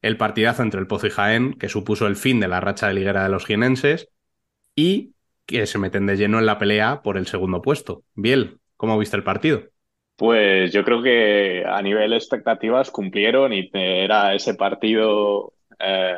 El 0.03 0.17
partidazo 0.19 0.63
entre 0.63 0.81
el 0.81 0.89
Pozo 0.89 1.09
y 1.09 1.11
Jaén, 1.11 1.55
que 1.55 1.69
supuso 1.71 2.07
el 2.07 2.17
fin 2.17 2.41
de 2.41 2.49
la 2.49 2.61
racha 2.61 2.89
de 2.89 2.95
liguera 2.95 3.25
de 3.25 3.31
los 3.31 3.47
jienenses 3.47 4.09
y 4.77 5.15
que 5.47 5.67
se 5.67 5.79
meten 5.79 6.07
de 6.07 6.17
lleno 6.17 6.39
en 6.41 6.47
la 6.47 6.59
pelea 6.59 7.03
por 7.03 7.19
el 7.19 7.27
segundo 7.29 7.63
puesto. 7.63 8.05
Biel, 8.15 8.61
¿cómo 8.77 8.99
viste 8.99 9.17
el 9.17 9.25
partido? 9.25 9.65
Pues 10.17 10.73
yo 10.73 10.83
creo 10.85 11.03
que 11.03 11.65
a 11.67 11.83
nivel 11.83 12.13
expectativas 12.15 12.91
cumplieron 12.91 13.53
y 13.53 13.71
era 13.73 14.35
ese 14.35 14.55
partido 14.55 15.53
eh, 15.79 16.15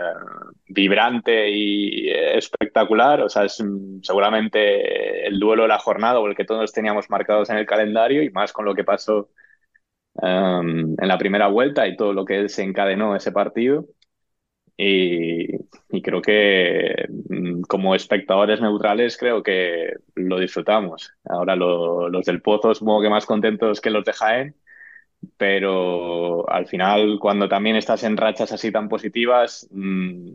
vibrante 0.69 1.51
y 1.51 2.09
espectacular. 2.11 3.23
O 3.23 3.29
sea, 3.29 3.45
es 3.45 3.61
mm, 3.61 4.01
seguramente 4.03 5.27
el 5.27 5.41
duelo 5.41 5.63
de 5.65 5.69
la 5.69 5.79
jornada 5.81 6.21
o 6.21 6.29
el 6.29 6.37
que 6.37 6.45
todos 6.45 6.73
teníamos 6.73 7.11
marcados 7.11 7.51
en 7.51 7.57
el 7.59 7.67
calendario 7.67 8.23
y 8.23 8.31
más 8.31 8.53
con 8.53 8.65
lo 8.67 8.75
que 8.75 8.85
pasó 8.85 9.31
um, 10.15 10.95
en 11.01 11.09
la 11.09 11.19
primera 11.19 11.49
vuelta 11.49 11.87
y 11.87 11.97
todo 11.97 12.13
lo 12.13 12.25
que 12.25 12.43
desencadenó 12.43 13.17
ese 13.17 13.33
partido. 13.33 13.87
Y, 14.81 15.49
creo 16.03 16.23
que 16.23 17.07
mm, 17.31 17.63
como 17.63 17.95
espectadores 17.97 18.61
neutrales 18.61 19.17
creo 19.19 19.43
que 19.43 19.95
lo 20.17 20.39
disfrutamos. 20.41 21.13
Ahora 21.25 21.57
lo- 21.57 22.09
los 22.11 22.27
del 22.27 22.43
Pozo 22.43 22.75
supongo 22.75 23.03
que 23.03 23.11
más 23.11 23.27
contentos 23.27 23.81
que 23.81 23.91
los 23.91 24.05
de 24.05 24.13
Jaén, 24.15 24.57
pero 25.37 26.49
al 26.51 26.67
final 26.67 27.19
cuando 27.21 27.49
también 27.49 27.77
estás 27.77 28.05
en 28.05 28.17
rachas 28.17 28.53
así 28.53 28.73
tan 28.73 28.89
positivas, 28.89 29.69
mm, 29.73 30.31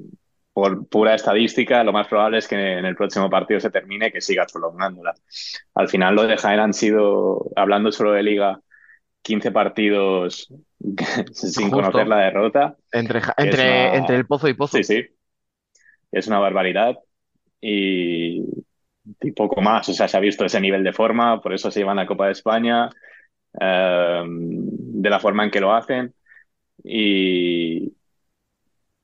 por 0.54 0.88
pura 0.88 1.16
estadística, 1.16 1.84
lo 1.84 1.94
más 1.94 2.08
probable 2.08 2.38
es 2.40 2.48
que 2.48 2.56
en 2.78 2.86
el 2.86 2.96
próximo 2.96 3.30
partido 3.30 3.60
se 3.60 3.72
termine 3.72 4.12
que 4.12 4.22
sigas 4.22 4.52
prolongándola. 4.52 5.16
Al 5.76 5.90
final 5.90 6.16
lo 6.16 6.24
de 6.28 6.38
Jaén 6.38 6.60
han 6.60 6.74
sido, 6.74 7.50
hablando 7.56 7.92
solo 7.92 8.12
de 8.14 8.24
liga, 8.24 8.62
15 9.24 9.52
partidos 9.52 10.50
sin 11.34 11.72
Justo. 11.72 11.72
conocer 11.72 12.08
la 12.08 12.18
derrota. 12.20 12.78
Entre, 12.92 13.22
entre, 13.38 13.64
una- 13.64 13.96
entre 13.96 14.16
el 14.16 14.26
pozo 14.28 14.48
y 14.48 14.54
pozo. 14.56 14.78
Sí, 14.78 14.84
sí. 14.84 15.04
Es 16.12 16.28
una 16.28 16.40
barbaridad. 16.40 16.96
Y, 17.62 18.44
y 19.22 19.32
poco 19.34 19.62
más. 19.62 19.90
O 19.90 19.94
sea, 19.94 20.08
se 20.08 20.18
ha 20.18 20.20
visto 20.20 20.46
ese 20.46 20.62
nivel 20.62 20.84
de 20.84 20.94
forma, 20.94 21.42
por 21.42 21.54
eso 21.54 21.72
se 21.72 21.82
llevan 21.82 21.98
la 21.98 22.08
Copa 22.08 22.28
de 22.28 22.34
España, 22.34 22.90
eh, 23.62 24.24
de 24.28 25.10
la 25.12 25.20
forma 25.20 25.46
en 25.46 25.52
que 25.52 25.62
lo 25.62 25.74
hacen. 25.74 26.16
Y, 26.84 27.94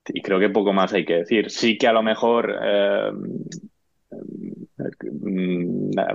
y 0.08 0.22
creo 0.22 0.40
que 0.40 0.50
poco 0.50 0.74
más 0.74 0.94
hay 0.94 1.06
que 1.06 1.16
decir. 1.18 1.50
Sí 1.52 1.78
que 1.78 1.88
a 1.88 1.94
lo 1.94 2.04
mejor. 2.04 2.58
eh, 2.64 3.12
mm, 4.12 4.59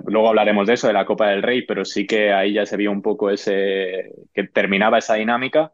luego 0.07 0.29
hablaremos 0.29 0.67
de 0.67 0.75
eso, 0.75 0.87
de 0.87 0.93
la 0.93 1.05
Copa 1.07 1.29
del 1.29 1.43
Rey, 1.43 1.63
pero 1.67 1.85
sí 1.85 2.07
que 2.07 2.33
ahí 2.33 2.55
ya 2.55 2.67
se 2.67 2.77
vio 2.77 2.91
un 2.91 3.03
poco 3.03 3.31
ese. 3.31 4.13
que 4.33 4.45
terminaba 4.49 4.99
esa 4.99 5.15
dinámica 5.15 5.73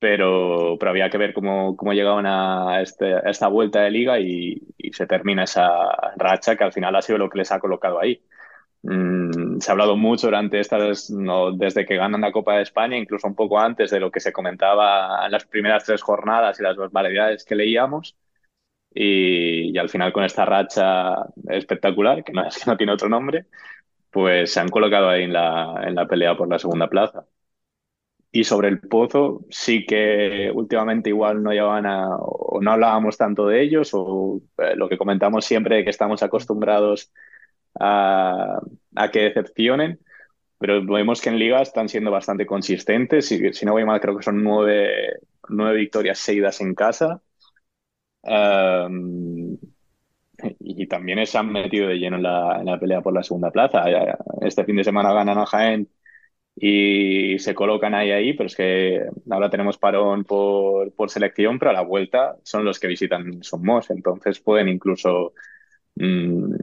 pero, 0.00 0.76
pero 0.80 0.90
había 0.90 1.10
que 1.10 1.18
ver 1.18 1.34
cómo, 1.34 1.76
cómo 1.76 1.92
llegaban 1.94 2.26
a, 2.26 2.82
este- 2.82 3.14
a 3.16 3.20
esta 3.30 3.48
vuelta 3.48 3.82
de 3.82 3.90
liga 3.92 4.20
y, 4.20 4.60
y 4.78 4.92
se 4.94 5.06
termina 5.06 5.44
esa 5.44 5.68
racha 6.16 6.56
que 6.56 6.64
al 6.64 6.72
final 6.72 6.96
ha 6.96 7.02
sido 7.02 7.18
lo 7.18 7.30
que 7.30 7.38
les 7.38 7.52
ha 7.52 7.60
colocado 7.60 8.00
ahí. 8.00 8.22
Mm, 8.82 9.58
se 9.60 9.70
ha 9.70 9.72
hablado 9.72 9.96
mucho 9.96 10.28
durante 10.28 10.60
estas, 10.60 11.10
no, 11.10 11.52
desde 11.52 11.86
que 11.86 11.96
ganan 11.96 12.22
la 12.22 12.32
Copa 12.32 12.56
de 12.56 12.62
España, 12.64 12.96
incluso 12.98 13.26
un 13.28 13.34
poco 13.36 13.58
antes 13.60 13.90
de 13.90 14.00
lo 14.00 14.10
que 14.10 14.20
se 14.20 14.32
comentaba 14.32 15.26
en 15.26 15.32
las 15.32 15.46
primeras 15.46 15.84
tres 15.84 16.02
jornadas 16.02 16.60
y 16.60 16.64
las 16.64 16.76
barbaridades 16.76 17.44
que 17.44 17.56
leíamos. 17.56 18.16
Y, 18.94 19.76
al 19.78 19.88
final 19.90 20.12
con 20.12 20.24
esta 20.24 20.44
racha 20.44 21.16
espectacular, 21.48 22.24
que 22.24 22.32
no 22.32 22.46
es 22.46 22.58
que 22.64 22.70
no 22.70 22.76
tiene 22.76 22.92
otro 22.92 23.08
nombre, 23.08 23.46
pues 24.10 24.52
se 24.52 24.60
han 24.60 24.68
colocado 24.70 25.08
ahí 25.10 25.24
en 25.24 25.32
la, 25.34 25.82
en 25.86 25.94
la 25.96 26.06
pelea 26.08 26.36
por 26.36 26.48
la 26.48 26.58
segunda 26.58 26.88
plaza. 26.88 27.26
Y 28.30 28.42
sobre 28.44 28.68
el 28.68 28.80
Pozo, 28.80 29.44
sí 29.50 29.86
que 29.86 30.50
últimamente 30.52 31.08
igual 31.10 31.40
no 31.42 31.52
llevaban 31.52 31.86
a, 31.86 32.16
o 32.16 32.60
no 32.60 32.72
hablábamos 32.72 33.16
tanto 33.16 33.46
de 33.46 33.62
ellos, 33.62 33.90
o 33.92 34.40
eh, 34.58 34.74
lo 34.76 34.88
que 34.88 34.98
comentamos 34.98 35.44
siempre 35.44 35.84
que 35.84 35.90
estamos 35.90 36.20
acostumbrados 36.22 37.12
a, 37.78 38.60
a 38.96 39.10
que 39.10 39.20
decepcionen, 39.22 40.00
pero 40.58 40.84
vemos 40.86 41.20
que 41.20 41.30
en 41.30 41.38
Liga 41.38 41.62
están 41.62 41.88
siendo 41.88 42.10
bastante 42.10 42.46
consistentes. 42.46 43.26
Si, 43.28 43.52
si 43.52 43.66
no 43.66 43.72
voy 43.72 43.84
mal, 43.84 44.00
creo 44.00 44.16
que 44.16 44.24
son 44.24 44.42
nueve, 44.42 45.18
nueve 45.48 45.78
victorias 45.78 46.18
seguidas 46.18 46.60
en 46.60 46.74
casa. 46.74 47.22
Um, 48.26 49.56
y 50.60 50.86
también 50.86 51.24
se 51.26 51.38
han 51.38 51.50
metido 51.52 51.88
de 51.88 51.96
lleno 51.96 52.16
en 52.16 52.22
la, 52.24 52.58
en 52.60 52.66
la 52.66 52.78
pelea 52.78 53.00
por 53.02 53.14
la 53.14 53.22
segunda 53.22 53.50
plaza. 53.50 53.84
Este 54.42 54.64
fin 54.64 54.76
de 54.76 54.84
semana 54.84 55.12
ganan 55.12 55.38
a 55.38 55.46
Jaén 55.46 55.88
y 56.56 57.38
se 57.38 57.54
colocan 57.54 57.94
ahí 57.94 58.10
ahí, 58.12 58.34
pero 58.34 58.46
es 58.48 58.56
que 58.56 59.00
ahora 59.30 59.50
tenemos 59.50 59.78
parón 59.78 60.24
por, 60.24 60.92
por 60.94 61.10
selección, 61.10 61.58
pero 61.58 61.70
a 61.70 61.74
la 61.74 61.82
vuelta 61.82 62.36
son 62.44 62.64
los 62.64 62.80
que 62.80 62.88
visitan 62.88 63.42
Somos, 63.42 63.90
entonces 63.90 64.40
pueden 64.40 64.68
incluso 64.68 65.34
mm, 65.96 66.54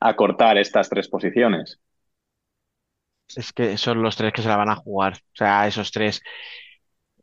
acortar 0.00 0.58
estas 0.58 0.88
tres 0.90 1.08
posiciones. 1.08 1.80
Es 3.36 3.52
que 3.52 3.76
son 3.78 4.02
los 4.02 4.16
tres 4.16 4.32
que 4.32 4.42
se 4.42 4.48
la 4.48 4.56
van 4.56 4.70
a 4.70 4.76
jugar. 4.76 5.14
O 5.14 5.36
sea, 5.36 5.66
esos 5.66 5.90
tres. 5.92 6.22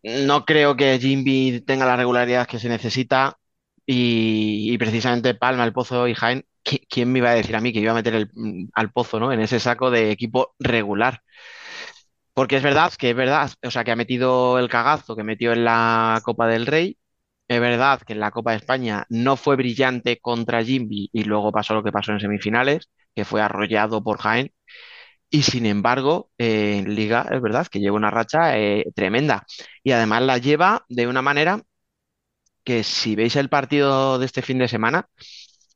No 0.03 0.45
creo 0.45 0.75
que 0.75 0.97
Jimby 0.99 1.61
tenga 1.61 1.85
la 1.85 1.95
regularidad 1.97 2.47
que 2.47 2.59
se 2.59 2.69
necesita 2.69 3.37
y, 3.85 4.77
precisamente 4.77 5.33
Palma, 5.33 5.63
el 5.65 5.73
Pozo 5.73 6.07
y 6.07 6.13
Jaén, 6.13 6.45
¿qui- 6.63 6.85
¿quién 6.89 7.11
me 7.11 7.19
iba 7.19 7.29
a 7.31 7.33
decir 7.33 7.55
a 7.55 7.61
mí 7.61 7.73
que 7.73 7.79
iba 7.79 7.91
a 7.91 7.95
meter 7.95 8.15
el- 8.15 8.31
al 8.73 8.91
Pozo, 8.91 9.19
¿no? 9.19 9.31
en 9.33 9.39
ese 9.41 9.59
saco 9.59 9.89
de 9.91 10.11
equipo 10.11 10.55
regular? 10.59 11.21
Porque 12.33 12.57
es 12.57 12.63
verdad 12.63 12.93
que 12.97 13.09
es 13.11 13.15
verdad, 13.15 13.51
o 13.63 13.71
sea, 13.71 13.83
que 13.83 13.91
ha 13.91 13.95
metido 13.95 14.59
el 14.59 14.69
cagazo 14.69 15.15
que 15.15 15.23
metió 15.23 15.53
en 15.53 15.65
la 15.65 16.21
Copa 16.23 16.47
del 16.47 16.65
Rey. 16.67 16.97
Es 17.47 17.59
verdad 17.59 18.01
que 18.01 18.13
en 18.13 18.19
la 18.19 18.31
Copa 18.31 18.51
de 18.51 18.57
España 18.57 19.05
no 19.09 19.37
fue 19.37 19.55
brillante 19.55 20.19
contra 20.19 20.63
Jimby 20.63 21.09
y 21.13 21.23
luego 21.23 21.51
pasó 21.51 21.73
lo 21.73 21.83
que 21.83 21.91
pasó 21.91 22.11
en 22.11 22.19
semifinales, 22.19 22.89
que 23.15 23.25
fue 23.25 23.41
arrollado 23.41 24.03
por 24.03 24.19
Jaén. 24.19 24.51
Y 25.29 25.43
sin 25.43 25.65
embargo, 25.65 26.31
eh, 26.37 26.77
en 26.79 26.95
Liga 26.95 27.27
es 27.31 27.41
verdad 27.41 27.67
que 27.67 27.79
lleva 27.79 27.97
una 27.97 28.11
racha 28.11 28.57
eh, 28.57 28.85
tremenda. 28.95 29.45
Y 29.83 29.91
además 29.91 30.21
la 30.23 30.37
lleva 30.37 30.85
de 30.89 31.07
una 31.07 31.21
manera 31.21 31.61
que 32.63 32.83
si 32.83 33.15
veis 33.15 33.35
el 33.35 33.49
partido 33.49 34.19
de 34.19 34.25
este 34.25 34.41
fin 34.41 34.59
de 34.59 34.67
semana, 34.67 35.09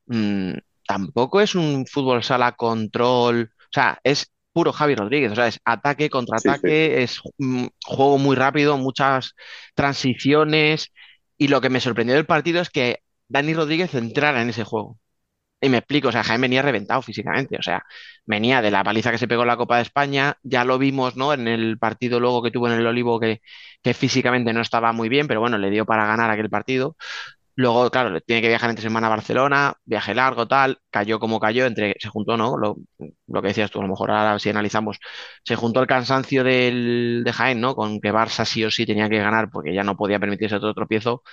mm, 0.08 0.54
tampoco 0.88 1.42
es 1.42 1.56
un 1.56 1.88
fútbol 1.88 2.24
sala 2.24 2.54
control, 2.54 3.52
o 3.60 3.70
sea, 3.74 4.00
es 4.06 4.32
puro 4.54 4.74
Javi 4.74 4.96
Rodríguez, 4.96 5.34
o 5.34 5.36
sea, 5.36 5.48
es 5.50 5.60
ataque, 5.66 6.12
Sí, 6.36 6.54
sí. 6.56 6.70
contraataque, 6.70 7.04
es 7.04 7.22
mm, 7.40 7.68
juego 7.86 8.20
muy 8.20 8.38
rápido, 8.38 8.78
muchas 8.80 9.36
transiciones. 9.76 10.94
Y 11.40 11.50
lo 11.50 11.62
que 11.62 11.72
me 11.72 11.82
sorprendió 11.82 12.16
del 12.18 12.28
partido 12.28 12.62
es 12.62 12.72
que 12.72 13.02
Dani 13.30 13.56
Rodríguez 13.56 13.96
entrara 13.96 14.44
en 14.44 14.52
ese 14.52 14.66
juego. 14.66 15.00
Y 15.64 15.70
me 15.70 15.78
explico, 15.78 16.08
o 16.10 16.12
sea, 16.12 16.24
Jaén 16.24 16.42
venía 16.42 16.64
reventado 16.64 17.02
físicamente, 17.04 17.56
o 17.58 17.62
sea, 17.62 17.84
venía 18.26 18.62
de 18.64 18.72
la 18.72 18.84
paliza 18.84 19.12
que 19.12 19.20
se 19.20 19.28
pegó 19.28 19.44
en 19.44 19.48
la 19.50 19.58
Copa 19.58 19.76
de 19.78 19.84
España, 19.84 20.36
ya 20.42 20.66
lo 20.66 20.80
vimos, 20.80 21.16
¿no? 21.16 21.34
En 21.34 21.48
el 21.48 21.78
partido 21.78 22.20
luego 22.20 22.42
que 22.42 22.50
tuvo 22.52 22.68
en 22.68 22.74
el 22.80 22.88
Olivo, 22.88 23.20
que, 23.20 23.42
que 23.84 23.94
físicamente 23.94 24.54
no 24.54 24.62
estaba 24.62 24.92
muy 24.92 25.08
bien, 25.10 25.28
pero 25.28 25.40
bueno, 25.40 25.58
le 25.60 25.70
dio 25.70 25.86
para 25.86 26.08
ganar 26.08 26.32
aquel 26.32 26.50
partido. 26.50 26.96
Luego, 27.56 27.92
claro, 27.92 28.20
tiene 28.22 28.42
que 28.42 28.48
viajar 28.48 28.70
entre 28.70 28.84
semana 28.84 29.08
a 29.08 29.10
Barcelona, 29.12 29.74
viaje 29.86 30.16
largo, 30.16 30.48
tal, 30.48 30.80
cayó 30.90 31.20
como 31.20 31.40
cayó, 31.40 31.66
entre, 31.66 31.96
se 32.00 32.10
juntó, 32.10 32.38
¿no? 32.38 32.58
Lo, 32.58 32.78
lo 33.28 33.42
que 33.42 33.50
decías 33.50 33.70
tú, 33.72 33.80
a 33.80 33.84
lo 33.84 33.90
mejor 33.90 34.12
ahora 34.12 34.40
si 34.40 34.50
analizamos, 34.50 35.00
se 35.44 35.56
juntó 35.56 35.82
el 35.82 35.88
cansancio 35.88 36.44
del, 36.44 37.24
de 37.26 37.34
Jaén, 37.34 37.62
¿no? 37.62 37.76
Con 37.76 38.00
que 38.02 38.12
Barça 38.14 38.46
sí 38.46 38.64
o 38.64 38.72
sí 38.72 38.86
tenía 38.86 39.10
que 39.10 39.20
ganar 39.20 39.50
porque 39.52 39.74
ya 39.74 39.84
no 39.84 39.98
podía 39.98 40.20
permitirse 40.20 40.56
otro 40.56 40.74
tropiezo. 40.74 41.24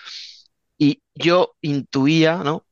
Y 0.79 1.03
yo 1.15 1.57
intuía, 1.63 2.39
¿no? 2.45 2.67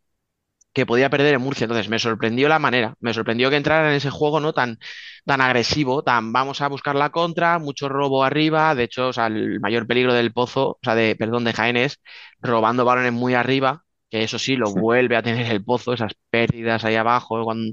Que 0.76 0.86
podía 0.86 1.10
perder 1.10 1.34
en 1.34 1.40
Murcia. 1.42 1.64
Entonces 1.64 1.88
me 1.88 1.98
sorprendió 1.98 2.48
la 2.48 2.60
manera, 2.60 2.94
me 3.00 3.14
sorprendió 3.14 3.50
que 3.50 3.56
entrara 3.56 3.88
en 3.90 3.96
ese 3.96 4.10
juego 4.10 4.40
no 4.40 4.52
tan, 4.52 4.78
tan 5.24 5.40
agresivo, 5.40 6.02
tan 6.04 6.32
vamos 6.32 6.60
a 6.60 6.68
buscar 6.68 6.94
la 6.96 7.10
contra, 7.10 7.58
mucho 7.58 7.88
robo 7.88 8.24
arriba. 8.24 8.74
De 8.74 8.84
hecho, 8.84 9.08
o 9.08 9.12
sea, 9.12 9.26
el 9.28 9.60
mayor 9.60 9.86
peligro 9.86 10.14
del 10.14 10.32
Pozo, 10.32 10.70
o 10.72 10.78
sea, 10.82 10.94
de, 10.94 11.16
perdón, 11.16 11.44
de 11.44 11.52
Jaén 11.54 11.76
es 11.78 12.00
robando 12.40 12.84
balones 12.84 13.12
muy 13.12 13.34
arriba, 13.34 13.84
que 14.10 14.22
eso 14.24 14.38
sí 14.38 14.56
lo 14.56 14.72
Sí. 14.72 14.80
vuelve 14.80 15.16
a 15.16 15.22
tener 15.22 15.50
el 15.50 15.64
Pozo, 15.64 15.92
esas 15.94 16.12
pérdidas 16.30 16.84
ahí 16.84 16.96
abajo 16.96 17.42
cuando, 17.44 17.72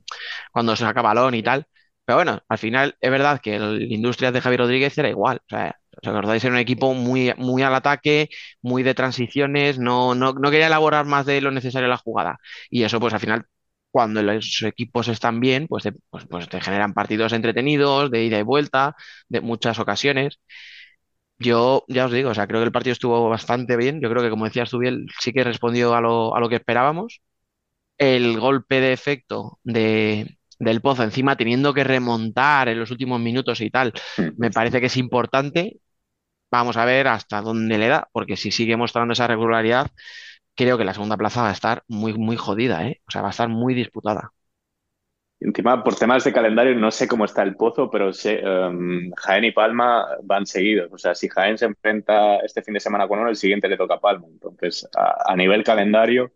cuando 0.52 0.76
se 0.76 0.84
saca 0.86 1.02
balón 1.02 1.36
y 1.36 1.44
tal. 1.44 1.66
Pero 2.06 2.18
bueno, 2.18 2.40
al 2.50 2.58
final 2.58 2.96
es 3.00 3.12
verdad 3.12 3.40
que 3.42 3.56
el 3.56 3.92
Industrias 3.92 4.34
de 4.34 4.42
Javier 4.42 4.62
Rodríguez 4.62 4.98
era 4.98 5.10
igual. 5.10 5.38
O 5.46 5.50
sea, 5.50 5.78
¿os 6.02 6.08
acordáis? 6.10 6.44
Era 6.44 6.54
un 6.54 6.60
equipo 6.60 6.94
muy, 6.94 7.34
muy 7.38 7.62
al 7.64 7.76
ataque, 7.76 8.30
muy 8.62 8.84
de 8.84 8.94
transiciones, 8.96 9.80
no, 9.80 10.16
no, 10.16 10.34
no 10.34 10.52
quería 10.52 10.68
elaborar 10.68 11.06
más 11.06 11.26
de 11.26 11.42
lo 11.42 11.52
necesario 11.52 11.88
la 11.90 11.98
jugada. 11.98 12.38
Y 12.70 12.84
eso, 12.84 13.00
pues 13.00 13.14
al 13.14 13.20
final, 13.20 13.46
cuando 13.92 14.22
los 14.24 14.62
equipos 14.64 15.08
están 15.08 15.40
bien, 15.40 15.68
pues 15.68 15.84
te, 15.84 15.94
pues, 16.10 16.26
pues 16.30 16.50
te 16.50 16.62
generan 16.62 16.94
partidos 16.94 17.34
entretenidos, 17.34 18.12
de 18.12 18.24
ida 18.26 18.40
y 18.40 18.44
vuelta, 18.44 18.96
de 19.30 19.42
muchas 19.42 19.80
ocasiones. 19.80 20.40
Yo 21.40 21.84
ya 21.90 22.06
os 22.06 22.12
digo, 22.12 22.30
o 22.30 22.34
sea, 22.34 22.48
creo 22.48 22.62
que 22.62 22.66
el 22.66 22.72
partido 22.72 22.94
estuvo 22.94 23.30
bastante 23.30 23.76
bien. 23.76 24.00
Yo 24.02 24.10
creo 24.10 24.22
que, 24.24 24.30
como 24.30 24.46
decías 24.46 24.70
tú 24.70 24.78
bien, 24.80 25.08
sí 25.20 25.34
que 25.34 25.44
respondió 25.44 25.94
a 25.96 26.02
lo, 26.02 26.36
a 26.36 26.40
lo 26.40 26.48
que 26.50 26.56
esperábamos. 26.56 27.22
El 27.98 28.40
golpe 28.40 28.82
de 28.82 28.94
efecto 28.94 29.60
de, 29.64 30.38
del 30.60 30.82
Pozo 30.82 31.04
encima 31.04 31.38
teniendo 31.38 31.74
que 31.74 31.84
remontar 31.86 32.70
en 32.70 32.80
los 32.80 32.92
últimos 32.92 33.22
minutos 33.22 33.62
y 33.62 33.72
tal, 33.72 33.94
me 34.38 34.52
parece 34.52 34.82
que 34.82 34.88
es 34.88 34.98
importante. 34.98 35.80
Vamos 36.54 36.78
a 36.78 36.86
ver 36.86 37.08
hasta 37.08 37.42
dónde 37.42 37.80
le 37.80 37.88
da, 37.88 38.08
porque 38.12 38.38
si 38.38 38.52
sigue 38.52 38.78
mostrando 38.78 39.14
esa 39.14 39.26
regularidad, 39.26 39.88
creo 40.54 40.78
que 40.78 40.84
la 40.86 40.94
segunda 40.94 41.18
plaza 41.18 41.42
va 41.42 41.50
a 41.50 41.52
estar 41.52 41.82
muy, 41.88 42.14
muy 42.14 42.38
jodida, 42.38 42.86
¿eh? 42.88 43.02
O 43.08 43.12
sea, 43.12 43.24
va 43.24 43.30
a 43.30 43.32
estar 43.32 43.50
muy 43.50 43.74
disputada. 43.74 44.32
Encima, 45.40 45.84
por 45.84 45.96
temas 45.96 46.24
de 46.24 46.32
calendario, 46.32 46.76
no 46.76 46.92
sé 46.92 47.08
cómo 47.08 47.26
está 47.26 47.42
el 47.42 47.56
Pozo, 47.56 47.90
pero 47.90 48.14
sé, 48.14 48.40
em, 48.44 49.12
Jaén 49.18 49.46
y 49.46 49.52
Palma 49.52 50.06
van 50.22 50.46
seguidos. 50.46 50.94
O 50.94 50.98
sea, 51.00 51.16
si 51.16 51.28
Jaén 51.28 51.58
se 51.58 51.66
enfrenta 51.66 52.38
este 52.46 52.62
fin 52.62 52.76
de 52.76 52.80
semana 52.80 53.08
con 53.08 53.18
uno, 53.18 53.30
el 53.30 53.36
siguiente 53.36 53.68
le 53.68 53.76
toca 53.76 53.96
a 53.96 54.00
Palma. 54.00 54.28
Entonces, 54.28 54.88
a, 54.96 55.36
nivel 55.36 55.64
calendario, 55.64 56.34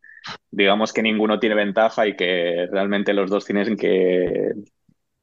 digamos 0.50 0.94
que 0.94 1.04
ninguno 1.04 1.38
tiene 1.40 1.54
ventaja 1.54 2.08
y 2.08 2.16
que 2.16 2.68
realmente 2.72 3.14
los 3.14 3.30
dos 3.30 3.46
tienen 3.46 3.78
que, 3.78 4.52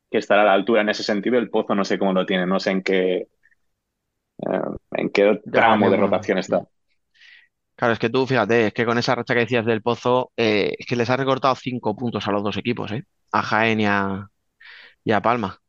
que 0.08 0.18
estar 0.18 0.38
a 0.38 0.44
la 0.44 0.52
altura 0.52 0.82
en 0.82 0.90
ese 0.90 1.02
sentido. 1.02 1.36
El 1.36 1.50
Pozo 1.50 1.74
no 1.74 1.84
sé 1.84 1.98
cómo 1.98 2.12
lo 2.12 2.24
tiene, 2.26 2.46
no 2.46 2.60
sé 2.60 2.70
en 2.70 2.82
qué, 2.82 3.26
en 4.92 5.10
qué 5.10 5.40
tramo 5.52 5.90
de 5.90 5.96
rotación 5.96 6.38
está. 6.38 6.66
Claro, 7.76 7.92
es 7.94 7.98
que 7.98 8.08
tú, 8.10 8.26
fíjate, 8.26 8.68
es 8.68 8.72
que 8.74 8.84
con 8.86 8.98
esa 8.98 9.14
racha 9.16 9.34
que 9.34 9.40
decías 9.40 9.66
del 9.66 9.82
Pozo, 9.82 10.32
eh, 10.36 10.74
es 10.78 10.86
que 10.86 10.94
les 10.96 11.10
ha 11.10 11.16
recortado 11.16 11.54
cinco 11.56 11.96
puntos 11.96 12.26
a 12.28 12.32
los 12.32 12.42
dos 12.44 12.56
equipos, 12.56 12.92
¿eh? 12.92 13.04
A 13.32 13.42
Jaén 13.42 13.80
y 13.80 13.86
a, 13.86 14.28
y 15.04 15.12
a 15.12 15.22
Palma. 15.22 15.60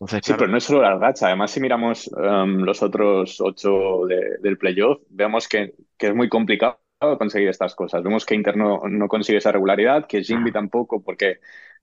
Entonces, 0.00 0.22
Sí, 0.22 0.34
claro, 0.34 0.34
pero 0.34 0.50
no 0.50 0.58
es 0.58 0.64
solo 0.64 0.82
la 0.82 0.96
racha. 0.98 1.26
Además, 1.26 1.50
si 1.50 1.60
miramos 1.60 2.10
em, 2.16 2.58
los 2.62 2.82
otros 2.82 3.40
ocho 3.40 4.06
de- 4.06 4.36
del 4.40 4.58
playoff, 4.58 5.00
vemos 5.08 5.48
que, 5.48 5.74
que 5.96 6.08
es 6.08 6.14
muy 6.14 6.28
complicado 6.28 6.78
conseguir 7.18 7.48
estas 7.48 7.74
cosas. 7.74 8.02
Vemos 8.02 8.26
que 8.26 8.34
Inter 8.34 8.56
no, 8.56 8.82
no 8.88 9.08
consigue 9.08 9.38
esa 9.38 9.52
regularidad, 9.52 10.06
que 10.06 10.22
Jimby 10.22 10.52
tampoco, 10.52 11.02
porque 11.02 11.40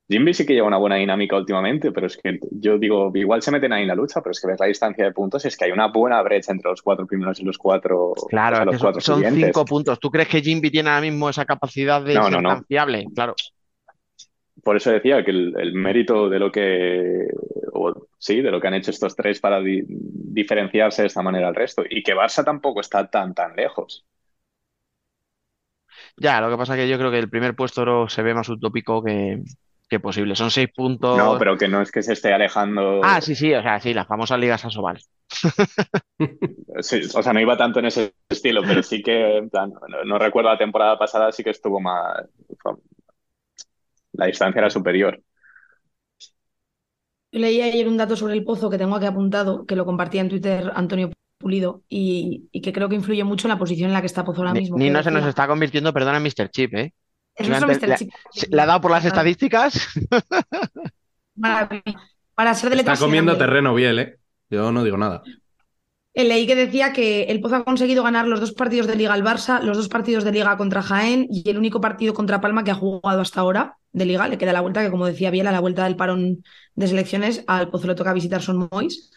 Jimby 0.09 0.33
sí 0.33 0.45
que 0.45 0.53
lleva 0.53 0.67
una 0.67 0.77
buena 0.77 0.95
dinámica 0.95 1.35
últimamente, 1.37 1.91
pero 1.91 2.07
es 2.07 2.17
que 2.17 2.39
yo 2.51 2.77
digo, 2.77 3.11
igual 3.15 3.41
se 3.41 3.51
meten 3.51 3.73
ahí 3.73 3.81
en 3.83 3.89
la 3.89 3.95
lucha, 3.95 4.21
pero 4.21 4.31
es 4.31 4.39
que 4.41 4.47
ves 4.47 4.59
la 4.59 4.65
distancia 4.67 5.03
de 5.05 5.11
puntos, 5.13 5.43
es 5.45 5.57
que 5.57 5.65
hay 5.65 5.71
una 5.71 5.87
buena 5.87 6.21
brecha 6.21 6.51
entre 6.53 6.69
los 6.69 6.81
cuatro 6.81 7.05
primeros 7.05 7.39
y 7.39 7.43
los 7.43 7.57
cuatro, 7.57 8.11
o 8.11 8.29
claro, 8.29 8.55
sea, 8.55 8.65
los 8.65 8.77
son, 8.77 8.79
cuatro 8.79 9.01
son 9.01 9.25
siguientes. 9.25 9.25
cinco 9.25 9.67
puntos. 9.67 9.99
¿Tú 9.99 10.09
crees 10.11 10.27
que 10.29 10.41
Jimby 10.41 10.71
tiene 10.71 10.89
ahora 10.89 11.01
mismo 11.01 11.29
esa 11.29 11.45
capacidad 11.45 12.01
de 12.03 12.21
No, 12.21 12.23
ser 12.23 12.37
no, 12.37 12.41
no. 12.41 12.57
tan 12.57 12.63
fiable? 12.65 13.05
Claro. 13.13 13.39
Por 14.63 14.75
eso 14.75 14.91
decía 14.91 15.23
que 15.23 15.31
el, 15.31 15.53
el 15.59 15.73
mérito 15.73 16.29
de 16.29 16.39
lo 16.39 16.51
que, 16.51 17.27
o, 17.73 18.07
sí, 18.17 18.41
de 18.41 18.51
lo 18.51 18.59
que 18.59 18.67
han 18.67 18.73
hecho 18.73 18.91
estos 18.91 19.15
tres 19.15 19.39
para 19.39 19.61
di- 19.61 19.83
diferenciarse 19.87 21.03
de 21.03 21.07
esta 21.07 21.21
manera 21.21 21.47
al 21.47 21.55
resto, 21.55 21.83
y 21.89 22.03
que 22.03 22.15
Barça 22.15 22.43
tampoco 22.43 22.81
está 22.81 23.07
tan, 23.09 23.33
tan 23.33 23.55
lejos. 23.55 24.05
Ya, 26.17 26.41
lo 26.41 26.49
que 26.49 26.57
pasa 26.57 26.75
es 26.75 26.81
que 26.81 26.89
yo 26.89 26.97
creo 26.97 27.11
que 27.11 27.19
el 27.19 27.29
primer 27.29 27.55
puesto 27.55 28.07
se 28.09 28.21
ve 28.23 28.33
más 28.33 28.49
utópico 28.49 29.03
que, 29.03 29.41
que 29.89 29.99
posible. 29.99 30.35
Son 30.35 30.51
seis 30.51 30.67
No, 30.75 30.75
puntos. 30.75 31.39
pero 31.39 31.57
que 31.57 31.67
no 31.67 31.81
es 31.81 31.91
que 31.91 32.01
se 32.03 32.13
esté 32.13 32.33
alejando. 32.33 33.01
Ah, 33.03 33.21
sí, 33.21 33.35
sí, 33.35 33.53
o 33.53 33.61
sea, 33.61 33.79
sí, 33.79 33.93
las 33.93 34.07
famosas 34.07 34.39
ligas 34.39 34.63
a 34.65 34.69
Sobal. 34.69 34.99
Sí, 36.81 37.01
o 37.15 37.23
sea, 37.23 37.33
no 37.33 37.39
iba 37.39 37.57
tanto 37.57 37.79
en 37.79 37.85
ese 37.85 38.13
estilo, 38.29 38.61
pero 38.61 38.83
sí 38.83 39.01
que, 39.01 39.37
en 39.37 39.49
plan, 39.49 39.71
no, 39.87 40.03
no 40.03 40.19
recuerdo 40.19 40.49
la 40.51 40.57
temporada 40.57 40.97
pasada, 40.97 41.31
sí 41.31 41.43
que 41.43 41.49
estuvo 41.49 41.79
más. 41.79 42.23
La 44.13 44.25
distancia 44.25 44.59
era 44.59 44.69
superior. 44.69 45.21
Yo 47.31 47.39
leí 47.39 47.61
ayer 47.61 47.87
un 47.87 47.97
dato 47.97 48.15
sobre 48.15 48.33
el 48.33 48.43
pozo 48.43 48.69
que 48.69 48.77
tengo 48.77 48.95
aquí 48.95 49.05
apuntado, 49.05 49.65
que 49.65 49.75
lo 49.75 49.85
compartía 49.85 50.21
en 50.21 50.29
Twitter 50.29 50.71
Antonio 50.75 51.11
Pulido, 51.37 51.83
y, 51.89 52.47
y 52.51 52.61
que 52.61 52.73
creo 52.73 52.89
que 52.89 52.95
influye 52.95 53.23
mucho 53.23 53.47
en 53.47 53.53
la 53.53 53.59
posición 53.59 53.89
en 53.89 53.93
la 53.93 54.01
que 54.01 54.07
está 54.07 54.23
Pozo 54.23 54.41
ahora 54.41 54.53
Ni- 54.53 54.61
mismo. 54.61 54.77
que 54.77 54.83
Nino 54.83 55.03
se 55.03 55.11
nos 55.11 55.25
está 55.25 55.47
convirtiendo, 55.47 55.93
perdona, 55.93 56.19
Mr. 56.19 56.49
Chip, 56.49 56.73
¿eh? 56.75 56.93
Mr. 57.39 57.97
se- 58.31 58.47
¿Le 58.49 58.61
ha 58.61 58.65
dado 58.65 58.81
por 58.81 58.91
las 58.91 59.05
Ah. 59.05 59.07
estadísticas? 59.09 59.87
Maravilla. 61.35 61.83
Para 62.35 62.53
ser 62.53 62.69
de 62.71 62.77
Está 62.77 62.97
comiendo 62.97 63.37
terreno 63.37 63.73
bien, 63.73 63.99
¿eh? 63.99 64.15
Yo 64.49 64.71
no 64.71 64.83
digo 64.83 64.97
nada. 64.97 65.23
Eh, 66.13 66.23
Leí 66.23 66.47
que 66.47 66.55
decía 66.55 66.93
que 66.93 67.23
el 67.23 67.39
Pozo 67.41 67.57
ha 67.57 67.63
conseguido 67.63 68.01
ganar 68.03 68.27
los 68.27 68.39
dos 68.39 68.51
partidos 68.53 68.87
de 68.87 68.95
Liga 68.95 69.13
al 69.13 69.23
Barça, 69.23 69.61
los 69.61 69.77
dos 69.77 69.87
partidos 69.87 70.23
de 70.23 70.31
Liga 70.31 70.57
contra 70.57 70.81
Jaén 70.81 71.27
y 71.29 71.47
el 71.49 71.57
único 71.57 71.79
partido 71.79 72.13
contra 72.13 72.41
Palma 72.41 72.63
que 72.63 72.71
ha 72.71 72.75
jugado 72.75 73.21
hasta 73.21 73.41
ahora 73.41 73.77
de 73.91 74.05
Liga. 74.05 74.27
Le 74.27 74.37
queda 74.37 74.53
la 74.53 74.61
vuelta, 74.61 74.83
que 74.83 74.89
como 74.89 75.05
decía 75.05 75.29
Biel, 75.29 75.45
a 75.47 75.51
la 75.51 75.59
vuelta 75.59 75.83
del 75.83 75.95
parón 75.95 76.43
de 76.75 76.87
selecciones, 76.87 77.43
al 77.47 77.69
Pozo 77.69 77.87
le 77.87 77.95
toca 77.95 78.13
visitar 78.13 78.41
Son 78.41 78.67
Mois. 78.71 79.11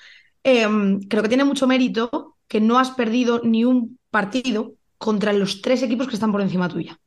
Eh, 0.45 0.67
creo 1.09 1.23
que 1.23 1.29
tiene 1.29 1.45
mucho 1.45 1.67
mérito 1.67 2.37
que 2.49 2.61
no 2.61 2.79
has 2.79 2.91
perdido 2.91 3.41
ni 3.45 3.65
un 3.65 3.99
partido 4.11 4.75
contra 4.99 5.33
los 5.33 5.63
tres 5.63 5.83
equipos 5.83 6.07
que 6.09 6.15
están 6.15 6.33
por 6.33 6.41
encima 6.43 6.69
tuya. 6.69 6.99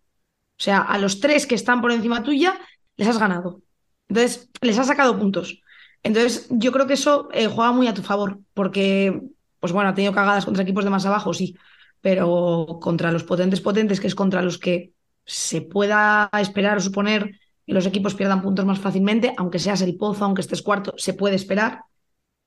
O 0.60 0.64
sea, 0.64 0.80
a 0.82 0.98
los 0.98 1.20
tres 1.20 1.46
que 1.48 1.56
están 1.56 1.82
por 1.82 1.92
encima 1.92 2.24
tuya 2.24 2.60
les 2.96 3.08
has 3.08 3.18
ganado. 3.20 3.62
Entonces, 4.08 4.50
les 4.62 4.78
has 4.78 4.88
sacado 4.88 5.18
puntos. 5.18 5.62
Entonces, 6.04 6.48
yo 6.50 6.72
creo 6.72 6.88
que 6.88 6.94
eso 6.94 7.30
eh, 7.34 7.48
juega 7.48 7.72
muy 7.72 7.88
a 7.88 7.94
tu 7.94 8.02
favor, 8.04 8.40
porque, 8.54 9.22
pues 9.60 9.74
bueno, 9.74 9.90
ha 9.90 9.96
tenido 9.96 10.14
cagadas 10.14 10.46
contra 10.46 10.64
equipos 10.64 10.84
de 10.84 10.90
más 10.90 11.06
abajo, 11.06 11.34
sí, 11.34 11.56
pero 12.02 12.80
contra 12.82 13.12
los 13.12 13.24
potentes 13.24 13.62
potentes, 13.62 14.00
que 14.00 14.08
es 14.08 14.16
contra 14.16 14.42
los 14.42 14.58
que 14.58 14.94
se 15.26 15.62
pueda 15.62 16.30
esperar 16.40 16.78
o 16.78 16.82
suponer 16.82 17.40
que 17.66 17.74
los 17.74 17.86
equipos 17.86 18.14
pierdan 18.16 18.42
puntos 18.42 18.66
más 18.66 18.80
fácilmente, 18.80 19.34
aunque 19.38 19.60
seas 19.60 19.82
el 19.82 19.96
pozo, 19.98 20.26
aunque 20.26 20.42
estés 20.42 20.62
cuarto, 20.62 20.94
se 20.98 21.14
puede 21.14 21.36
esperar. 21.36 21.82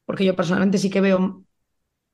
porque 0.04 0.24
yo 0.24 0.36
personalmente 0.36 0.78
sí 0.78 0.90
que 0.90 1.00
veo 1.00 1.44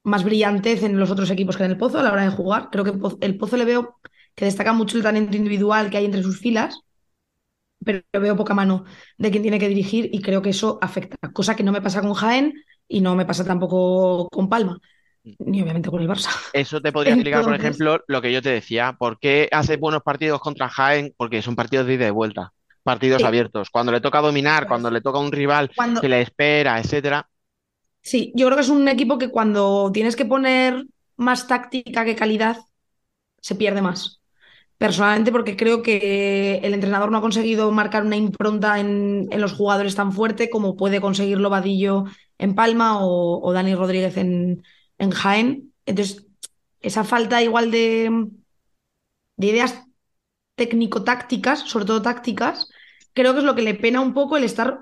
más 0.05 0.25
brillantez 0.25 0.83
en 0.83 0.99
los 0.99 1.11
otros 1.11 1.31
equipos 1.31 1.57
que 1.57 1.65
en 1.65 1.73
el 1.73 1.79
Pozo 1.79 1.99
a 1.99 2.03
la 2.03 2.13
hora 2.13 2.25
de 2.25 2.31
jugar. 2.31 2.69
Creo 2.71 2.85
que 2.85 2.93
el 3.27 3.39
Pozo 3.39 3.57
le 3.57 3.65
veo 3.65 3.99
que 4.35 4.45
destaca 4.47 4.73
mucho 4.73 4.97
el 4.97 5.03
talento 5.03 5.37
individual 5.37 5.91
que 5.91 5.99
hay 5.99 6.05
entre 6.07 6.23
sus 6.23 6.41
filas, 6.41 6.81
pero 7.85 8.03
veo 8.13 8.37
poca 8.37 8.55
mano 8.55 8.85
de 9.19 9.31
quien 9.31 9.43
tiene 9.43 9.59
que 9.59 9.69
dirigir 9.69 10.09
y 10.13 10.23
creo 10.23 10.43
que 10.43 10.51
eso 10.51 10.79
afecta, 10.83 11.17
cosa 11.33 11.57
que 11.57 11.65
no 11.65 11.73
me 11.73 11.83
pasa 11.83 12.01
con 12.03 12.15
Jaén 12.15 12.55
y 12.89 13.01
no 13.01 13.17
me 13.17 13.27
pasa 13.27 13.45
tampoco 13.45 14.29
con 14.31 14.49
Palma, 14.49 14.79
ni 15.41 15.63
obviamente 15.63 15.91
con 15.91 16.01
el 16.03 16.09
Barça. 16.09 16.31
Eso 16.53 16.81
te 16.83 16.93
podría 16.93 17.15
explicar, 17.15 17.45
por 17.45 17.55
ejemplo, 17.55 18.01
lo 18.07 18.21
que 18.21 18.33
yo 18.33 18.43
te 18.43 18.51
decía. 18.51 18.93
¿Por 18.99 19.19
qué 19.19 19.49
hace 19.53 19.77
buenos 19.79 20.03
partidos 20.03 20.41
contra 20.41 20.69
Jaén? 20.69 21.15
Porque 21.17 21.41
son 21.43 21.57
partidos 21.57 21.87
de 21.87 21.95
ida 21.95 22.07
y 22.09 22.11
vuelta, 22.11 22.53
partidos 22.83 23.25
Sí. 23.25 23.25
abiertos. 23.25 23.71
Cuando 23.71 23.91
le 23.93 24.01
toca 24.03 24.21
dominar, 24.21 24.67
cuando 24.69 24.91
es. 24.91 24.93
le 24.93 25.01
toca 25.01 25.19
a 25.19 25.23
un 25.23 25.33
rival 25.33 25.71
Cuando, 25.75 26.01
que 26.01 26.09
le 26.11 26.21
espera, 26.21 26.79
etcétera. 26.79 27.27
Sí, 28.03 28.33
yo 28.35 28.47
creo 28.47 28.57
que 28.57 28.63
es 28.63 28.69
un 28.69 28.89
equipo 28.89 29.19
que 29.19 29.31
cuando 29.31 29.91
tienes 29.93 30.17
que 30.17 30.25
poner 30.27 30.85
más 31.17 31.47
táctica 31.47 32.05
que 32.05 32.17
calidad, 32.17 32.57
se 33.41 33.57
pierde 33.57 33.83
más. 33.83 34.22
Personalmente, 34.83 35.31
porque 35.31 35.57
creo 35.57 35.81
que 35.81 36.57
el 36.65 36.75
entrenador 36.75 37.13
no 37.13 37.19
ha 37.19 37.21
conseguido 37.21 37.71
marcar 37.71 38.05
una 38.05 38.17
impronta 38.17 38.81
en, 38.81 39.29
en 39.31 39.41
los 39.41 39.53
jugadores 39.53 39.95
tan 39.95 40.11
fuerte 40.11 40.51
como 40.51 40.77
puede 40.77 41.01
conseguirlo 41.01 41.51
Vadillo 41.51 42.07
en 42.37 42.57
Palma 42.57 42.99
o, 42.99 43.41
o 43.41 43.53
Dani 43.53 43.77
Rodríguez 43.77 44.17
en, 44.17 44.65
en 44.99 45.11
Jaén. 45.13 45.73
Entonces, 45.87 46.27
esa 46.81 47.05
falta 47.05 47.41
igual 47.41 47.71
de, 47.71 48.27
de 49.37 49.47
ideas 49.47 49.85
técnico-tácticas, 50.57 51.61
sobre 51.61 51.85
todo 51.85 52.03
tácticas, 52.03 52.69
creo 53.13 53.35
que 53.35 53.39
es 53.39 53.45
lo 53.45 53.55
que 53.55 53.63
le 53.63 53.75
pena 53.75 54.01
un 54.01 54.15
poco 54.15 54.37
el 54.37 54.43
estar 54.43 54.81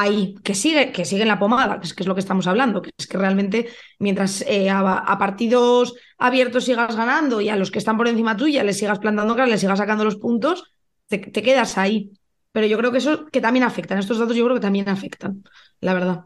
ahí, 0.00 0.34
que 0.44 0.54
sigue, 0.54 0.92
que 0.92 1.04
sigue 1.04 1.22
en 1.22 1.28
la 1.28 1.38
pomada, 1.38 1.78
que 1.80 1.86
es, 1.86 1.94
que 1.94 2.02
es 2.02 2.06
lo 2.06 2.14
que 2.14 2.20
estamos 2.20 2.46
hablando, 2.46 2.82
que 2.82 2.90
es 2.96 3.06
que 3.06 3.18
realmente 3.18 3.68
mientras 3.98 4.42
eh, 4.42 4.70
a, 4.70 5.16
partidos 5.18 5.94
abiertos 6.18 6.64
sigas 6.64 6.96
ganando 6.96 7.40
y 7.40 7.48
a 7.48 7.56
los 7.56 7.70
que 7.70 7.78
están 7.78 7.96
por 7.96 8.08
encima 8.08 8.36
tuya 8.36 8.64
les 8.64 8.78
sigas 8.78 8.98
plantando 8.98 9.34
cara, 9.36 9.48
les 9.48 9.60
sigas 9.60 9.78
sacando 9.78 10.04
los 10.04 10.16
puntos, 10.16 10.72
te, 11.08 11.20
quedas 11.20 11.78
ahí. 11.78 12.10
Pero 12.52 12.66
yo 12.66 12.78
creo 12.78 12.90
que 12.92 12.98
eso 12.98 13.26
que 13.26 13.40
también 13.40 13.64
afectan, 13.64 13.98
estos 13.98 14.18
datos 14.18 14.36
yo 14.36 14.44
creo 14.44 14.56
que 14.56 14.62
también 14.62 14.88
afectan, 14.88 15.42
la 15.80 15.94
verdad. 15.94 16.24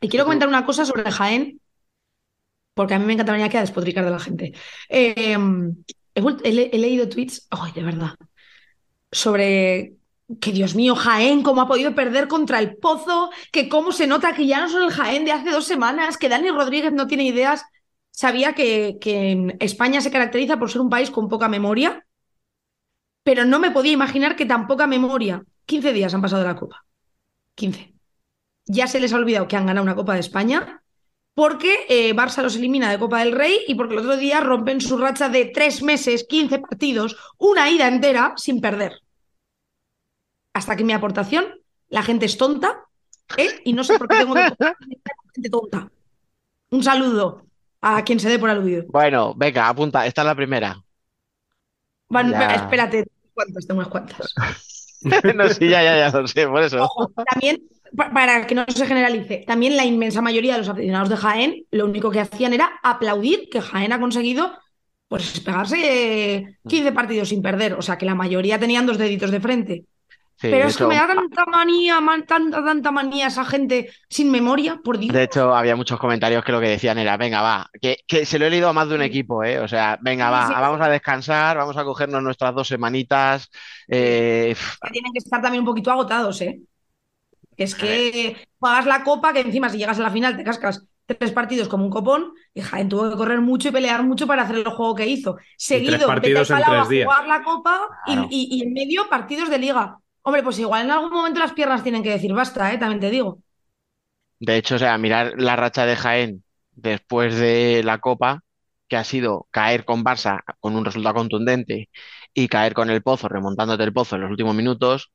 Y 0.00 0.08
quiero 0.08 0.24
comentar 0.24 0.48
una 0.48 0.66
cosa 0.66 0.84
sobre 0.84 1.10
Jaén, 1.10 1.60
porque 2.74 2.94
a 2.94 2.98
mí 2.98 3.04
me 3.06 3.12
encanta 3.14 3.32
venir 3.32 3.46
aquí 3.46 3.56
a 3.56 3.60
despotricar 3.60 4.04
de 4.04 4.10
la 4.10 4.18
gente. 4.18 4.52
Eh, 4.88 5.36
he, 6.14 6.20
vuelt- 6.22 6.40
he 6.44 6.52
le- 6.52 6.70
he 6.72 6.78
leído 6.78 7.08
tweets, 7.08 7.46
ay, 7.50 7.72
de 7.72 7.82
verdad, 7.82 8.14
sobre 9.12 9.96
que 10.40 10.52
Dios 10.52 10.74
mío, 10.74 10.94
Jaén, 10.94 11.42
cómo 11.42 11.60
ha 11.60 11.68
podido 11.68 11.94
perder 11.94 12.28
contra 12.28 12.58
el 12.58 12.76
Pozo, 12.76 13.30
que 13.52 13.68
cómo 13.68 13.92
se 13.92 14.06
nota 14.06 14.34
que 14.34 14.46
ya 14.46 14.60
no 14.60 14.68
son 14.68 14.84
el 14.84 14.90
Jaén 14.90 15.24
de 15.24 15.32
hace 15.32 15.50
dos 15.50 15.66
semanas, 15.66 16.16
que 16.16 16.28
Dani 16.28 16.50
Rodríguez 16.50 16.92
no 16.92 17.06
tiene 17.06 17.24
ideas. 17.24 17.64
Sabía 18.10 18.54
que, 18.54 18.98
España 19.60 20.00
se 20.00 20.10
caracteriza 20.10 20.58
por 20.58 20.70
ser 20.70 20.80
un 20.80 20.90
país 20.90 21.10
con 21.10 21.28
poca 21.28 21.48
memoria, 21.48 22.06
pero 23.22 23.44
no 23.44 23.58
me 23.58 23.70
podía 23.70 23.92
imaginar 23.92 24.36
que 24.36 24.46
tan 24.46 24.66
poca 24.66 24.86
memoria. 24.86 25.44
15 25.66 25.92
días 25.92 26.14
han 26.14 26.22
pasado 26.22 26.42
de 26.42 26.48
la 26.48 26.56
Copa. 26.56 26.84
15. 27.54 27.94
Ya 28.66 28.86
se 28.86 29.00
les 29.00 29.12
ha 29.12 29.16
olvidado 29.16 29.48
que 29.48 29.56
han 29.56 29.66
ganado 29.66 29.84
una 29.84 29.94
Copa 29.94 30.14
de 30.14 30.20
España 30.20 30.82
porque 31.34 31.84
eh, 31.88 32.14
Barça 32.14 32.42
los 32.42 32.56
elimina 32.56 32.90
de 32.90 32.98
Copa 32.98 33.18
del 33.18 33.32
Rey 33.32 33.58
y 33.66 33.74
porque 33.74 33.94
el 33.94 34.00
otro 34.00 34.16
día 34.16 34.40
rompen 34.40 34.80
su 34.80 34.96
racha 34.96 35.28
de 35.28 35.46
tres 35.46 35.82
meses, 35.82 36.26
15 36.28 36.60
partidos, 36.60 37.16
una 37.38 37.68
ida 37.70 37.88
entera 37.88 38.34
sin 38.36 38.60
perder. 38.60 39.03
Hasta 40.54 40.76
que 40.76 40.84
mi 40.84 40.92
aportación, 40.92 41.44
la 41.88 42.02
gente 42.02 42.26
es 42.26 42.36
tonta 42.38 42.84
¿eh? 43.36 43.60
y 43.64 43.72
no 43.72 43.84
sé 43.84 43.98
por 43.98 44.08
qué 44.08 44.16
tengo 44.18 44.34
que 44.34 44.40
gente 45.34 45.50
tonta. 45.50 45.90
Un 46.70 46.82
saludo 46.82 47.44
a 47.82 48.02
quien 48.02 48.18
se 48.18 48.28
dé 48.30 48.38
por 48.38 48.48
aludido. 48.48 48.84
Bueno, 48.88 49.34
venga, 49.36 49.68
apunta. 49.68 50.06
Esta 50.06 50.22
es 50.22 50.26
la 50.26 50.34
primera. 50.34 50.82
Ya. 52.10 52.54
espérate, 52.54 53.04
¿cuántas? 53.32 53.66
Tengo 53.66 53.80
unas 53.80 53.90
cuantas. 53.90 54.34
No, 55.34 55.46
sí, 55.50 55.68
ya, 55.68 55.82
ya, 55.82 55.98
ya 56.10 56.18
lo 56.18 56.26
sé, 56.26 56.48
por 56.48 56.62
eso. 56.62 56.82
Ojo, 56.82 57.12
también, 57.30 57.62
pa- 57.94 58.10
para 58.10 58.46
que 58.46 58.54
no 58.54 58.64
se 58.66 58.86
generalice, 58.86 59.44
también 59.46 59.76
la 59.76 59.84
inmensa 59.84 60.22
mayoría 60.22 60.54
de 60.54 60.60
los 60.60 60.68
aficionados 60.70 61.10
de 61.10 61.18
Jaén 61.18 61.66
lo 61.72 61.84
único 61.84 62.10
que 62.10 62.20
hacían 62.20 62.54
era 62.54 62.80
aplaudir 62.82 63.50
que 63.50 63.60
Jaén 63.60 63.92
ha 63.92 64.00
conseguido 64.00 64.56
pues 65.06 65.40
pegarse 65.40 65.76
eh, 66.36 66.56
15 66.66 66.92
partidos 66.92 67.28
sin 67.28 67.42
perder. 67.42 67.74
O 67.74 67.82
sea, 67.82 67.98
que 67.98 68.06
la 68.06 68.14
mayoría 68.14 68.58
tenían 68.58 68.86
dos 68.86 68.96
deditos 68.96 69.30
de 69.30 69.40
frente. 69.40 69.84
Sí, 70.36 70.48
Pero 70.48 70.64
de 70.64 70.68
es 70.68 70.76
que 70.76 70.86
me 70.86 70.96
da 70.96 71.06
tanta 71.08 71.44
manía, 71.46 72.00
man- 72.00 72.26
tanta, 72.26 72.64
tanta 72.64 72.90
manía 72.90 73.26
esa 73.28 73.44
gente 73.44 73.90
sin 74.08 74.30
memoria, 74.30 74.80
por 74.84 74.98
Dios. 74.98 75.16
de 75.16 75.22
hecho, 75.24 75.54
había 75.54 75.76
muchos 75.76 75.98
comentarios 76.00 76.42
que 76.44 76.52
lo 76.52 76.60
que 76.60 76.68
decían 76.68 76.96
era, 76.98 77.16
venga, 77.18 77.42
va, 77.42 77.68
que, 77.80 77.98
que 78.06 78.24
se 78.24 78.38
lo 78.38 78.46
he 78.46 78.50
leído 78.50 78.68
a 78.70 78.72
más 78.72 78.88
de 78.88 78.94
un 78.94 79.02
equipo, 79.02 79.44
¿eh? 79.44 79.58
O 79.60 79.68
sea, 79.68 79.98
venga, 80.00 80.30
Sí, 80.30 80.30
va, 80.30 80.46
sí, 80.46 80.54
vamos 80.60 80.80
a 80.80 80.88
descansar, 80.88 81.58
vamos 81.58 81.76
a 81.76 81.84
cogernos 81.84 82.22
nuestras 82.22 82.54
dos 82.54 82.68
semanitas. 82.68 83.50
eh, 83.88 84.54
tienen 84.92 85.12
que 85.12 85.18
estar 85.18 85.40
también 85.42 85.60
un 85.62 85.66
poquito 85.66 85.90
agotados, 85.90 86.40
¿eh? 86.42 86.60
Es 87.56 87.74
que 87.74 88.36
juegas 88.58 88.86
la 88.86 89.04
copa, 89.04 89.32
que 89.32 89.40
encima 89.40 89.68
si 89.70 89.78
llegas 89.78 89.98
a 89.98 90.02
la 90.02 90.10
final 90.10 90.36
te 90.36 90.44
cascas 90.44 90.86
tres 91.06 91.32
partidos 91.32 91.68
como 91.68 91.84
un 91.84 91.90
copón, 91.90 92.32
y 92.54 92.62
Jaén 92.62 92.88
tuvo 92.88 93.10
que 93.10 93.16
correr 93.16 93.40
mucho 93.40 93.68
y 93.68 93.72
pelear 93.72 94.02
mucho 94.04 94.26
para 94.26 94.42
hacer 94.42 94.56
el 94.58 94.64
juego 94.66 94.94
que 94.94 95.06
hizo. 95.06 95.36
Seguido, 95.56 96.14
tres 96.20 96.50
a 96.50 96.84
jugar 96.84 97.26
la 97.28 97.42
copa 97.44 97.88
y- 98.04 98.14
y, 98.30 98.56
y 98.58 98.62
en 98.62 98.72
medio 98.72 99.08
partidos 99.08 99.50
de 99.50 99.58
liga. 99.58 99.98
Hombre, 100.24 100.42
pues 100.42 100.58
igual 100.58 100.84
en 100.86 100.90
algún 100.92 101.10
momento 101.12 101.40
las 101.40 101.52
piernas 101.54 101.82
tienen 101.84 102.02
que 102.02 102.10
decir 102.10 102.32
basta, 102.34 102.72
¿eh? 102.72 102.78
También 102.78 103.00
te 103.00 103.10
digo. 103.10 103.40
De 104.40 104.56
hecho, 104.56 104.76
o 104.76 104.78
sea, 104.78 104.98
mirar 104.98 105.34
la 105.38 105.56
racha 105.56 105.86
de 105.86 105.96
Jaén 105.96 106.44
después 106.72 107.36
de 107.36 107.82
la 107.84 107.98
Copa, 108.00 108.42
que 108.88 108.96
ha 108.96 109.04
sido 109.04 109.48
caer 109.50 109.84
con 109.84 110.04
Barça 110.04 110.42
con 110.60 110.76
un 110.76 110.84
resultado 110.84 111.14
contundente 111.14 111.88
y 112.34 112.48
caer 112.48 112.74
con 112.74 112.90
el 112.90 113.02
Pozo, 113.02 113.28
remontándote 113.28 113.84
el 113.84 113.92
Pozo 113.92 114.16
en 114.16 114.22
los 114.22 114.30
últimos 114.30 114.54
minutos. 114.54 115.12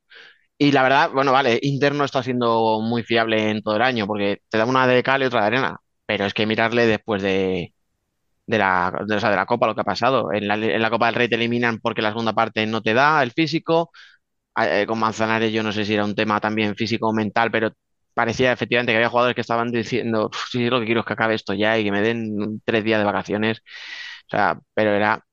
Y 0.58 0.72
la 0.74 0.84
verdad, 0.84 1.12
bueno, 1.14 1.34
vale, 1.34 1.60
Inter 1.64 1.96
no 1.96 2.06
está 2.06 2.24
siendo 2.24 2.82
muy 2.82 3.04
fiable 3.04 3.52
en 3.52 3.64
todo 3.64 3.78
el 3.78 3.84
año 3.84 4.08
porque 4.08 4.40
te 4.50 4.58
da 4.60 4.66
una 4.66 4.88
de 4.88 5.04
cal 5.04 5.24
y 5.24 5.26
otra 5.28 5.42
de 5.42 5.48
arena. 5.48 5.78
Pero 6.08 6.26
es 6.26 6.34
que 6.36 6.46
mirarle 6.48 6.88
después 6.88 7.22
de, 7.24 7.74
de 8.48 8.58
la, 8.58 8.92
de, 9.08 9.16
de 9.16 9.36
la 9.36 9.46
Copa 9.46 9.68
lo 9.68 9.76
que 9.76 9.82
ha 9.82 9.84
pasado. 9.84 10.32
En 10.34 10.48
la, 10.48 10.56
en 10.56 10.82
la 10.82 10.90
Copa 10.90 11.08
del 11.08 11.16
Rey 11.16 11.30
te 11.30 11.36
eliminan 11.36 11.80
porque 11.80 12.02
la 12.02 12.10
segunda 12.10 12.34
parte 12.34 12.66
no 12.66 12.82
te 12.82 12.94
da 12.94 13.22
el 13.24 13.32
físico. 13.32 13.92
Eh, 14.58 14.86
con 14.88 15.00
Manzanares 15.00 15.52
yo 15.54 15.64
no 15.64 15.72
sé 15.72 15.86
si 15.86 15.94
era 15.94 16.04
un 16.06 16.16
tema 16.16 16.40
también 16.40 16.76
físico 16.76 17.08
o 17.08 17.14
mental, 17.14 17.50
pero 17.52 17.72
parecía 18.14 18.52
efectivamente 18.52 18.92
que 18.92 18.98
había 18.98 19.10
jugadores 19.10 19.36
que 19.36 19.42
estaban 19.42 19.72
diciendo, 19.72 20.28
"Uf, 20.28 20.50
sí, 20.52 20.70
lo 20.70 20.80
que 20.80 20.86
quiero 20.86 21.02
es 21.02 21.06
que 21.06 21.14
acabe 21.14 21.36
esto 21.36 21.54
ya 21.54 21.78
y 21.78 21.84
que 21.86 21.92
me 21.92 22.02
den 22.02 22.62
tres 22.66 22.84
días 22.84 23.00
de 23.00 23.06
vacaciones. 23.06 23.60
O 24.28 24.30
sea, 24.32 24.60
pero 24.74 24.92
era, 24.94 25.24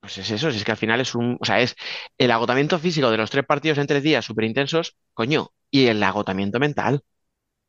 pues 0.00 0.18
es 0.18 0.30
eso, 0.30 0.48
es 0.48 0.64
que 0.64 0.70
al 0.72 0.76
final 0.76 1.00
es 1.00 1.14
un, 1.14 1.38
o 1.40 1.44
sea, 1.44 1.60
es 1.60 1.74
el 2.18 2.30
agotamiento 2.30 2.78
físico 2.78 3.10
de 3.10 3.16
los 3.16 3.30
tres 3.30 3.46
partidos 3.46 3.78
en 3.78 3.86
tres 3.86 4.02
días 4.02 4.24
súper 4.24 4.44
intensos, 4.44 4.96
coño, 5.14 5.48
y 5.70 5.86
el 5.86 6.02
agotamiento 6.02 6.58
mental. 6.60 6.96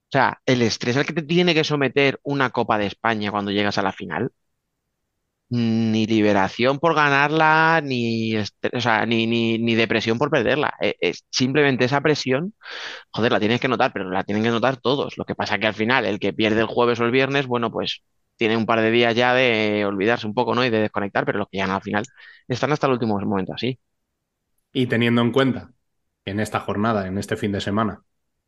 O 0.09 0.11
sea, 0.11 0.41
el 0.45 0.61
estrés 0.63 0.97
al 0.97 1.05
que 1.05 1.13
te 1.13 1.23
tiene 1.23 1.53
que 1.55 1.63
someter 1.65 2.19
una 2.23 2.51
Copa 2.51 2.77
de 2.79 2.87
España 2.87 3.31
cuando 3.31 3.51
llegas 3.51 3.77
a 3.79 3.83
la 3.83 3.93
final. 3.93 4.31
Ni 5.49 6.07
liberación 6.07 6.79
por 6.79 6.95
ganarla, 6.95 7.79
ni, 7.83 8.35
o 8.37 8.79
sea, 8.81 9.05
ni, 9.05 9.27
ni, 9.27 9.59
ni 9.59 9.75
depresión 9.75 10.17
por 10.17 10.31
perderla. 10.31 10.73
E- 10.81 10.95
Es, 10.99 11.23
simplemente 11.29 11.85
esa 11.85 12.01
presión, 12.01 12.55
joder, 13.11 13.31
la 13.33 13.39
tienes 13.39 13.61
que 13.61 13.67
notar, 13.69 13.93
pero 13.93 14.09
la 14.11 14.23
tienen 14.23 14.43
que 14.43 14.51
notar 14.51 14.77
todos. 14.77 15.17
Lo 15.17 15.25
que 15.25 15.35
pasa 15.35 15.59
que 15.59 15.67
al 15.67 15.75
final, 15.75 16.05
el 16.05 16.19
que 16.19 16.33
pierde 16.33 16.61
el 16.61 16.67
jueves 16.67 16.99
o 16.99 17.05
el 17.05 17.11
viernes, 17.11 17.47
bueno, 17.47 17.71
pues 17.71 18.01
tiene 18.37 18.57
un 18.57 18.65
par 18.67 18.81
de 18.81 18.91
días 18.91 19.15
ya 19.15 19.33
de 19.35 19.85
olvidarse 19.85 20.27
un 20.27 20.33
poco, 20.35 20.55
¿no? 20.55 20.65
Y 20.65 20.69
de 20.71 20.79
desconectar, 20.81 21.25
pero 21.25 21.39
los 21.39 21.49
que 21.49 21.57
llegan 21.57 21.71
al 21.71 21.81
final 21.83 22.05
están 22.47 22.71
hasta 22.73 22.87
el 22.87 22.93
último 22.93 23.19
momento 23.19 23.53
así. 23.53 23.79
Y 24.73 24.87
teniendo 24.87 25.21
en 25.21 25.31
cuenta 25.31 25.73
que 26.23 26.31
en 26.31 26.39
esta 26.39 26.59
jornada, 26.59 27.07
en 27.07 27.17
este 27.17 27.37
fin 27.37 27.51
de 27.51 27.61
semana, 27.61 28.03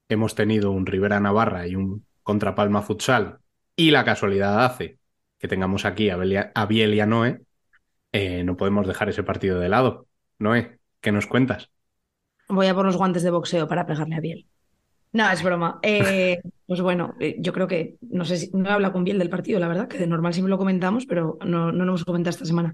hemos 0.09 0.35
tenido 0.35 0.71
un 0.71 0.85
Rivera 0.85 1.19
Navarra 1.19 1.67
y 1.67 1.75
un 1.75 2.05
contra 2.23 2.55
Palma 2.55 2.81
Futsal, 2.81 3.39
y 3.75 3.91
la 3.91 4.03
casualidad 4.05 4.65
hace 4.65 4.99
que 5.39 5.47
tengamos 5.47 5.85
aquí 5.85 6.09
a, 6.09 6.17
Belia- 6.17 6.51
a 6.55 6.65
Biel 6.65 6.93
y 6.93 6.99
a 6.99 7.05
Noé, 7.05 7.41
eh, 8.11 8.43
no 8.43 8.57
podemos 8.57 8.88
dejar 8.88 9.09
ese 9.09 9.23
partido 9.23 9.59
de 9.59 9.69
lado. 9.69 10.07
Noé, 10.39 10.79
¿qué 11.01 11.11
nos 11.11 11.27
cuentas? 11.27 11.69
Voy 12.49 12.67
a 12.67 12.75
por 12.75 12.85
los 12.85 12.97
guantes 12.97 13.23
de 13.23 13.31
boxeo 13.31 13.67
para 13.67 13.85
pegarle 13.85 14.15
a 14.15 14.19
Biel. 14.21 14.47
No, 15.13 15.29
es 15.31 15.43
broma. 15.43 15.79
Eh, 15.83 16.41
pues 16.65 16.81
bueno, 16.81 17.15
eh, 17.19 17.35
yo 17.39 17.53
creo 17.53 17.67
que, 17.67 17.95
no 18.01 18.25
sé 18.25 18.38
si, 18.38 18.49
no 18.53 18.69
he 18.69 18.73
hablado 18.73 18.93
con 18.93 19.03
Biel 19.03 19.19
del 19.19 19.29
partido, 19.29 19.59
la 19.59 19.67
verdad, 19.67 19.88
que 19.88 19.97
de 19.97 20.07
normal 20.07 20.33
siempre 20.33 20.49
lo 20.49 20.57
comentamos, 20.57 21.05
pero 21.05 21.38
no, 21.45 21.71
no 21.71 21.85
lo 21.85 21.91
hemos 21.91 22.05
comentado 22.05 22.31
esta 22.31 22.45
semana. 22.45 22.73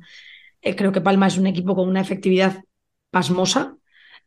Eh, 0.62 0.76
creo 0.76 0.92
que 0.92 1.02
Palma 1.02 1.28
es 1.28 1.38
un 1.38 1.48
equipo 1.48 1.76
con 1.76 1.88
una 1.90 2.02
efectividad 2.02 2.64
pasmosa. 3.12 3.78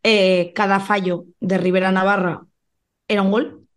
Eh, 0.02 0.52
cada 0.54 0.80
fallo 0.80 1.26
de 1.40 1.58
Rivera 1.58 1.92
Navarra 1.92 2.46
era 3.08 3.22
un 3.22 3.30
gol, 3.30 3.68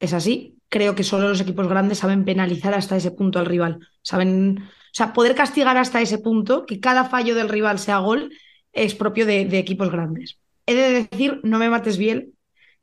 es 0.00 0.12
así. 0.12 0.58
Creo 0.74 0.94
que 0.96 1.04
solo 1.10 1.28
los 1.28 1.40
equipos 1.44 1.68
grandes 1.68 1.98
saben 2.02 2.24
penalizar 2.24 2.72
hasta 2.74 2.96
ese 2.96 3.10
punto 3.18 3.38
al 3.38 3.46
rival. 3.46 3.72
Saben, 4.10 4.58
o 4.60 4.94
sea, 4.98 5.12
poder 5.12 5.34
castigar 5.34 5.76
hasta 5.76 6.00
ese 6.00 6.18
punto, 6.26 6.64
que 6.66 6.80
cada 6.86 7.04
fallo 7.12 7.34
del 7.34 7.50
rival 7.56 7.78
sea 7.78 7.98
gol, 7.98 8.32
es 8.72 8.94
propio 8.94 9.24
de, 9.26 9.44
de 9.44 9.58
equipos 9.58 9.90
grandes. 9.90 10.38
He 10.66 10.74
de 10.74 10.88
decir, 11.10 11.40
no 11.42 11.58
me 11.58 11.68
mates 11.68 11.98
bien, 11.98 12.32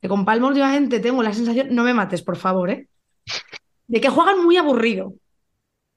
que 0.00 0.08
con 0.08 0.24
Palma 0.24 0.48
últimamente 0.48 1.00
tengo 1.00 1.22
la 1.22 1.32
sensación, 1.34 1.74
no 1.74 1.82
me 1.82 1.94
mates, 1.94 2.22
por 2.22 2.36
favor, 2.36 2.70
¿eh? 2.70 2.88
de 3.86 4.00
que 4.00 4.08
juegan 4.08 4.44
muy 4.44 4.56
aburrido, 4.56 5.14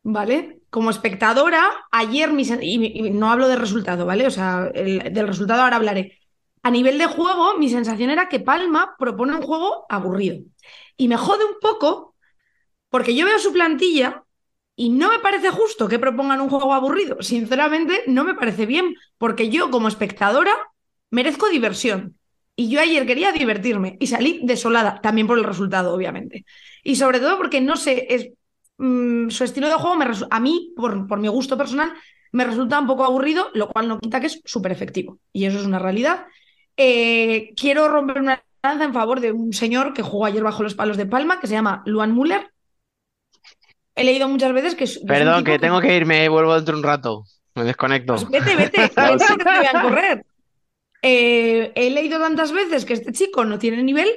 ¿vale? 0.04 0.60
Como 0.70 0.90
espectadora, 0.92 1.64
ayer, 1.92 2.34
mi 2.34 2.46
sen- 2.46 2.62
y, 2.64 3.12
no 3.12 3.32
hablo 3.32 3.48
del 3.48 3.60
resultado, 3.60 4.06
¿vale? 4.06 4.28
O 4.28 4.32
sea, 4.32 4.72
el- 4.74 5.14
del 5.14 5.28
resultado 5.28 5.62
ahora 5.64 5.78
hablaré. 5.78 6.20
A 6.64 6.72
nivel 6.72 6.98
de 6.98 7.08
juego, 7.08 7.58
mi 7.58 7.70
sensación 7.70 8.10
era 8.10 8.30
que 8.30 8.40
Palma 8.40 8.96
propone 9.00 9.36
un 9.36 9.42
juego 9.44 9.86
aburrido. 9.90 10.40
Y 10.98 11.08
me 11.08 11.18
jode 11.18 11.46
un 11.46 11.60
poco 11.62 12.16
porque 12.90 13.16
yo 13.16 13.26
veo 13.26 13.40
su 13.40 13.52
plantilla 13.52 14.24
y 14.76 14.90
no 14.90 15.10
me 15.10 15.20
parece 15.20 15.50
justo 15.50 15.88
que 15.88 16.00
propongan 16.00 16.42
un 16.42 16.50
juego 16.50 16.74
aburrido. 16.74 17.22
Sinceramente, 17.22 18.04
no 18.08 18.24
me 18.24 18.36
parece 18.36 18.66
bien, 18.66 18.96
porque 19.18 19.50
yo 19.50 19.70
como 19.72 19.88
espectadora 19.88 20.54
merezco 21.10 21.50
diversión. 21.50 22.18
Y 22.56 22.70
yo 22.70 22.80
ayer 22.80 23.06
quería 23.08 23.32
divertirme 23.32 23.98
y 24.00 24.08
salí 24.08 24.42
desolada, 24.44 25.02
también 25.02 25.26
por 25.26 25.38
el 25.38 25.44
resultado, 25.44 25.94
obviamente. 25.94 26.46
Y 26.84 26.96
sobre 26.96 27.20
todo 27.20 27.38
porque 27.38 27.62
no 27.62 27.78
sé, 27.78 28.06
es, 28.10 28.30
mm, 28.78 29.30
su 29.30 29.44
estilo 29.44 29.70
de 29.70 29.76
juego 29.76 29.96
me 29.96 30.06
a 30.30 30.40
mí, 30.40 30.74
por, 30.76 31.08
por 31.08 31.20
mi 31.20 31.28
gusto 31.28 31.58
personal, 31.58 31.94
me 32.32 32.46
resulta 32.46 32.80
un 32.80 32.88
poco 32.88 33.06
aburrido, 33.06 33.50
lo 33.54 33.70
cual 33.70 33.88
no 33.88 34.00
quita 34.00 34.20
que 34.20 34.28
es 34.28 34.42
súper 34.46 34.72
efectivo. 34.72 35.20
Y 35.32 35.46
eso 35.46 35.60
es 35.60 35.66
una 35.66 35.80
realidad. 35.80 36.26
Eh, 36.78 37.54
quiero 37.56 37.88
romper 37.88 38.20
una 38.20 38.44
lanza 38.64 38.86
en 38.86 38.94
favor 38.94 39.20
de 39.20 39.32
un 39.32 39.54
señor 39.54 39.94
que 39.94 40.02
jugó 40.02 40.26
ayer 40.26 40.42
bajo 40.42 40.64
los 40.64 40.74
palos 40.74 40.96
de 40.96 41.06
Palma, 41.06 41.40
que 41.40 41.48
se 41.48 41.54
llama 41.54 41.84
Luan 41.86 42.16
Müller. 42.16 42.50
He 43.96 44.04
leído 44.04 44.28
muchas 44.28 44.54
veces 44.54 44.74
que 44.74 44.86
es, 44.86 45.00
Perdón, 45.06 45.44
que 45.44 45.60
tengo 45.60 45.82
que 45.82 45.96
irme, 45.96 46.28
vuelvo 46.30 46.56
dentro 46.56 46.74
de 46.74 46.80
un 46.80 46.86
rato. 46.86 47.26
Me 47.56 47.66
desconecto. 47.66 48.16
Pues 48.16 48.30
vete, 48.30 48.56
vete, 48.56 48.82
vete, 48.96 49.26
que 49.28 49.44
te 49.44 49.44
voy 49.44 49.66
a 49.66 49.82
correr. 49.82 50.26
Eh, 51.02 51.72
he 51.76 51.92
leído 51.92 52.20
tantas 52.20 52.54
veces 52.54 52.86
que 52.86 52.94
este 52.94 53.12
chico 53.12 53.44
no 53.44 53.60
tiene 53.60 53.84
nivel, 53.84 54.10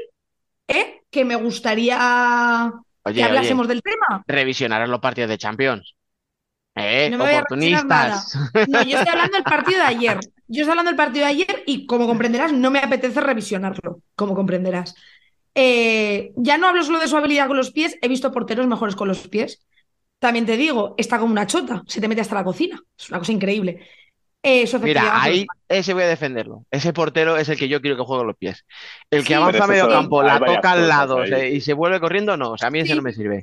¿eh? 0.69 1.03
que 1.11 1.25
me 1.25 1.35
gustaría 1.35 2.73
Oye, 3.03 3.15
que 3.15 3.21
oye, 3.21 3.25
hablásemos 3.25 3.67
del 3.67 3.83
tema. 3.83 4.23
revisionar 4.29 4.89
los 4.89 5.01
partidos 5.01 5.29
de 5.29 5.39
Champions. 5.39 5.96
Eh, 6.77 7.09
No 7.11 7.19
me 7.19 7.25
voy 7.25 7.35
a 7.35 7.41
revisionar 7.43 8.21
oportunistas. 8.21 8.35
No, 8.67 8.83
yo 8.83 8.99
estoy 8.99 9.13
hablando 9.13 9.37
del 9.37 9.45
partido 9.45 9.79
de 9.81 9.87
ayer. 9.87 10.21
Yo 10.49 10.63
estoy 10.63 10.71
hablando 10.71 10.91
del 10.91 10.97
partido 10.97 11.25
de 11.25 11.31
ayer 11.33 11.63
y 11.67 11.87
como 11.87 12.07
comprenderás, 12.07 12.53
no 12.53 12.71
me 12.71 12.79
apetece 12.79 13.21
revisionarlo, 13.21 14.01
como 14.15 14.35
comprenderás. 14.35 14.95
Eh, 15.55 16.33
ya 16.37 16.59
no 16.59 16.69
hablo 16.69 16.85
solo 16.85 17.01
de 17.01 17.09
su 17.09 17.17
habilidad 17.17 17.49
con 17.49 17.57
los 17.57 17.71
pies, 17.73 17.97
he 18.03 18.09
visto 18.09 18.31
porteros 18.33 18.67
mejores 18.67 18.95
con 18.95 19.09
los 19.09 19.27
pies. 19.29 19.65
También 20.19 20.47
te 20.47 20.57
digo, 20.57 20.95
está 20.99 21.19
como 21.19 21.33
una 21.33 21.47
chota, 21.47 21.83
se 21.87 22.01
te 22.01 22.09
mete 22.09 22.21
hasta 22.21 22.35
la 22.35 22.45
cocina. 22.45 22.81
Es 22.99 23.09
una 23.11 23.19
cosa 23.19 23.33
increíble. 23.33 23.87
Eh, 24.43 24.65
Mira, 24.81 25.23
ahí 25.23 25.47
ese 25.69 25.93
voy 25.93 26.05
a 26.05 26.09
defenderlo. 26.09 26.65
Ese 26.71 26.93
portero 26.93 27.37
es 27.37 27.49
el 27.49 27.59
que 27.59 27.69
yo 27.69 27.81
quiero 27.81 27.97
que 27.97 28.05
juegue 28.05 28.21
con 28.21 28.27
los 28.29 28.37
pies. 28.37 28.65
El 29.11 29.23
que 29.23 29.29
Sí, 29.29 29.35
avanza 29.35 29.67
medio 29.67 29.89
campo, 29.89 30.23
la 30.23 30.39
toca 30.39 30.73
al 30.73 30.89
lado 30.89 31.25
y 31.25 31.61
se 31.61 31.73
vuelve 31.73 31.99
corriendo, 32.01 32.37
no. 32.37 32.53
O 32.53 32.59
sea, 32.59 32.69
a 32.69 32.71
mí 32.71 32.79
ese 32.81 32.95
no 32.95 33.03
me 33.03 33.13
sirve. 33.13 33.43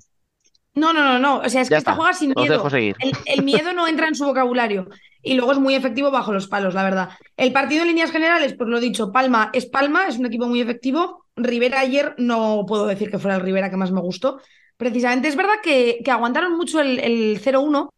No, 0.75 0.91
no, 0.93 1.03
no, 1.03 1.19
no. 1.19 1.37
O 1.39 1.49
sea, 1.49 1.61
es 1.61 1.69
Ya 1.69 1.77
que 1.77 1.77
esta 1.77 1.91
está. 1.91 1.95
juega 1.95 2.13
sin 2.13 2.33
Os 2.35 2.41
miedo. 2.41 2.53
dejo 2.53 2.69
seguir. 2.69 2.95
El, 2.99 3.11
el 3.25 3.43
miedo 3.43 3.73
no 3.73 3.87
entra 3.87 4.07
en 4.07 4.15
su 4.15 4.25
vocabulario. 4.25 4.87
Y 5.21 5.35
luego 5.35 5.51
es 5.53 5.59
muy 5.59 5.75
efectivo 5.75 6.11
bajo 6.11 6.33
los 6.33 6.47
palos, 6.47 6.73
la 6.73 6.83
verdad. 6.83 7.09
El 7.37 7.53
partido 7.53 7.83
en 7.83 7.89
líneas 7.89 8.11
generales, 8.11 8.55
pues 8.57 8.69
lo 8.69 8.79
dicho, 8.79 9.11
Palma 9.11 9.51
es 9.53 9.65
Palma, 9.67 10.07
es 10.07 10.17
un 10.17 10.25
equipo 10.25 10.47
muy 10.47 10.59
efectivo. 10.61 11.25
Rivera 11.35 11.79
ayer 11.79 12.15
no 12.17 12.65
puedo 12.67 12.85
decir 12.87 13.09
que 13.09 13.19
fuera 13.19 13.37
el 13.37 13.41
Rivera 13.43 13.69
que 13.69 13.77
más 13.77 13.91
me 13.91 14.01
gustó. 14.01 14.41
Precisamente 14.75 15.27
es 15.29 15.35
verdad 15.35 15.55
que, 15.63 15.99
que 16.03 16.11
aguantaron 16.11 16.57
mucho 16.57 16.81
el, 16.81 16.99
el 16.99 17.39
0-1. 17.41 17.89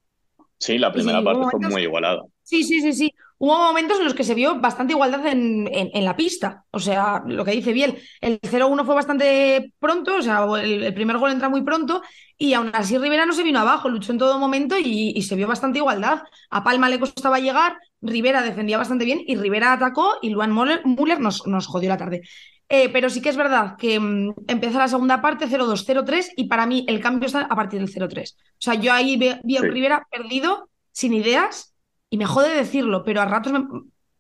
Sí, 0.60 0.78
la 0.78 0.92
primera 0.92 1.24
parte 1.24 1.46
fue 1.52 1.70
muy 1.70 1.82
igualada. 1.84 2.24
Sí, 2.44 2.64
sí, 2.64 2.82
sí, 2.82 2.94
sí. 2.94 3.14
Hubo 3.46 3.58
momentos 3.60 4.00
en 4.00 4.06
los 4.06 4.16
que 4.16 4.24
se 4.24 4.34
vio 4.34 4.60
bastante 4.60 4.94
igualdad 4.94 5.26
en, 5.28 5.68
en- 5.72 5.92
en 5.94 6.04
la 6.06 6.16
pista. 6.16 6.64
O 6.72 6.80
sea, 6.80 7.22
lo 7.28 7.46
que 7.46 7.52
dice 7.52 7.74
Biel, 7.74 8.02
el 8.22 8.40
0-1 8.42 8.86
fue 8.86 8.96
bastante 8.96 9.72
pronto, 9.80 10.16
o 10.18 10.22
sea, 10.22 10.46
el, 10.64 10.84
el 10.84 10.94
primer 10.96 11.18
gol 11.20 11.32
entra 11.32 11.50
muy 11.50 11.62
pronto 11.62 12.02
y 12.38 12.54
aún 12.54 12.72
así 12.74 12.98
Rivera 12.98 13.26
no 13.28 13.34
se 13.34 13.44
vino 13.44 13.60
abajo, 13.60 13.88
luchó 13.90 14.12
en 14.12 14.18
todo 14.18 14.40
momento 14.40 14.78
y, 14.80 15.14
y 15.16 15.22
se 15.22 15.36
vio 15.36 15.48
bastante 15.48 15.78
igualdad. 15.80 16.24
A 16.50 16.64
Palma 16.64 16.90
le 16.90 17.00
costaba 17.00 17.40
llegar, 17.40 17.78
Rivera 18.02 18.42
defendía 18.42 18.78
bastante 18.80 19.06
bien 19.06 19.22
y 19.28 19.36
Rivera 19.36 19.74
atacó 19.74 20.16
y 20.24 20.30
Luan 20.30 20.52
Müller, 20.54 20.82
Müller 20.86 21.20
nos, 21.20 21.46
nos 21.46 21.68
jodió 21.68 21.90
la 21.90 21.98
tarde. 21.98 22.22
Eh, 22.68 22.90
pero 22.90 23.12
sí 23.12 23.22
que 23.22 23.30
es 23.30 23.38
verdad 23.38 23.76
que 23.78 24.00
mm, 24.00 24.34
empezó 24.48 24.80
la 24.80 24.88
segunda 24.88 25.22
parte 25.22 25.48
0-2, 25.48 25.86
0-3 25.86 26.32
y 26.36 26.46
para 26.48 26.66
mí 26.66 26.84
el 26.88 27.00
cambio 27.00 27.28
está 27.28 27.42
a 27.42 27.56
partir 27.56 27.80
del 27.80 27.90
0-3. 27.90 28.36
O 28.54 28.56
sea, 28.60 28.74
yo 28.74 28.92
ahí 28.92 29.18
vi 29.18 29.30
a 29.58 29.62
Sí. 29.62 29.68
Rivera 29.70 30.08
perdido, 30.10 30.70
sin 30.92 31.14
ideas 31.14 31.75
y 32.16 32.18
me 32.18 32.26
jode 32.26 32.54
decirlo, 32.56 33.04
pero 33.04 33.22
a 33.22 33.26
ratos 33.26 33.52
me, 33.54 33.66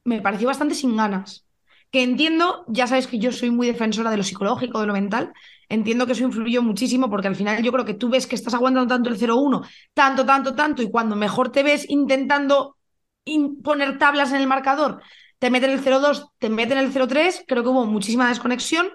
me 0.03 0.21
pareció 0.21 0.47
bastante 0.47 0.75
sin 0.75 0.95
ganas. 0.97 1.45
Que 1.91 2.03
entiendo, 2.03 2.65
ya 2.67 2.87
sabes 2.87 3.07
que 3.07 3.19
yo 3.19 3.31
soy 3.31 3.51
muy 3.51 3.67
defensora 3.67 4.11
de 4.11 4.17
lo 4.17 4.23
psicológico, 4.23 4.81
de 4.81 4.87
lo 4.87 4.93
mental, 4.93 5.31
entiendo 5.69 6.05
que 6.05 6.11
eso 6.11 6.23
influyó 6.25 6.61
muchísimo 6.61 7.09
porque 7.09 7.27
al 7.29 7.35
final 7.37 7.63
yo 7.63 7.71
creo 7.71 7.85
que 7.85 7.93
tú 7.93 8.09
ves 8.09 8.27
que 8.27 8.35
estás 8.35 8.53
aguantando 8.53 8.93
tanto 8.93 9.09
el 9.09 9.17
0-1, 9.17 9.61
tanto, 9.93 10.25
tanto, 10.25 10.55
tanto, 10.55 10.81
y 10.81 10.91
cuando 10.91 11.15
mejor 11.15 11.51
te 11.51 11.63
ves 11.63 11.89
intentando 11.89 12.75
in- 13.23 13.61
poner 13.61 13.97
tablas 13.97 14.31
en 14.33 14.41
el 14.41 14.47
marcador, 14.47 15.01
te 15.39 15.49
meten 15.49 15.69
el 15.71 15.79
0-2, 15.79 16.27
te 16.39 16.49
meten 16.49 16.77
el 16.77 16.91
0-3, 16.91 17.43
creo 17.47 17.63
que 17.63 17.69
hubo 17.69 17.85
muchísima 17.85 18.27
desconexión. 18.27 18.89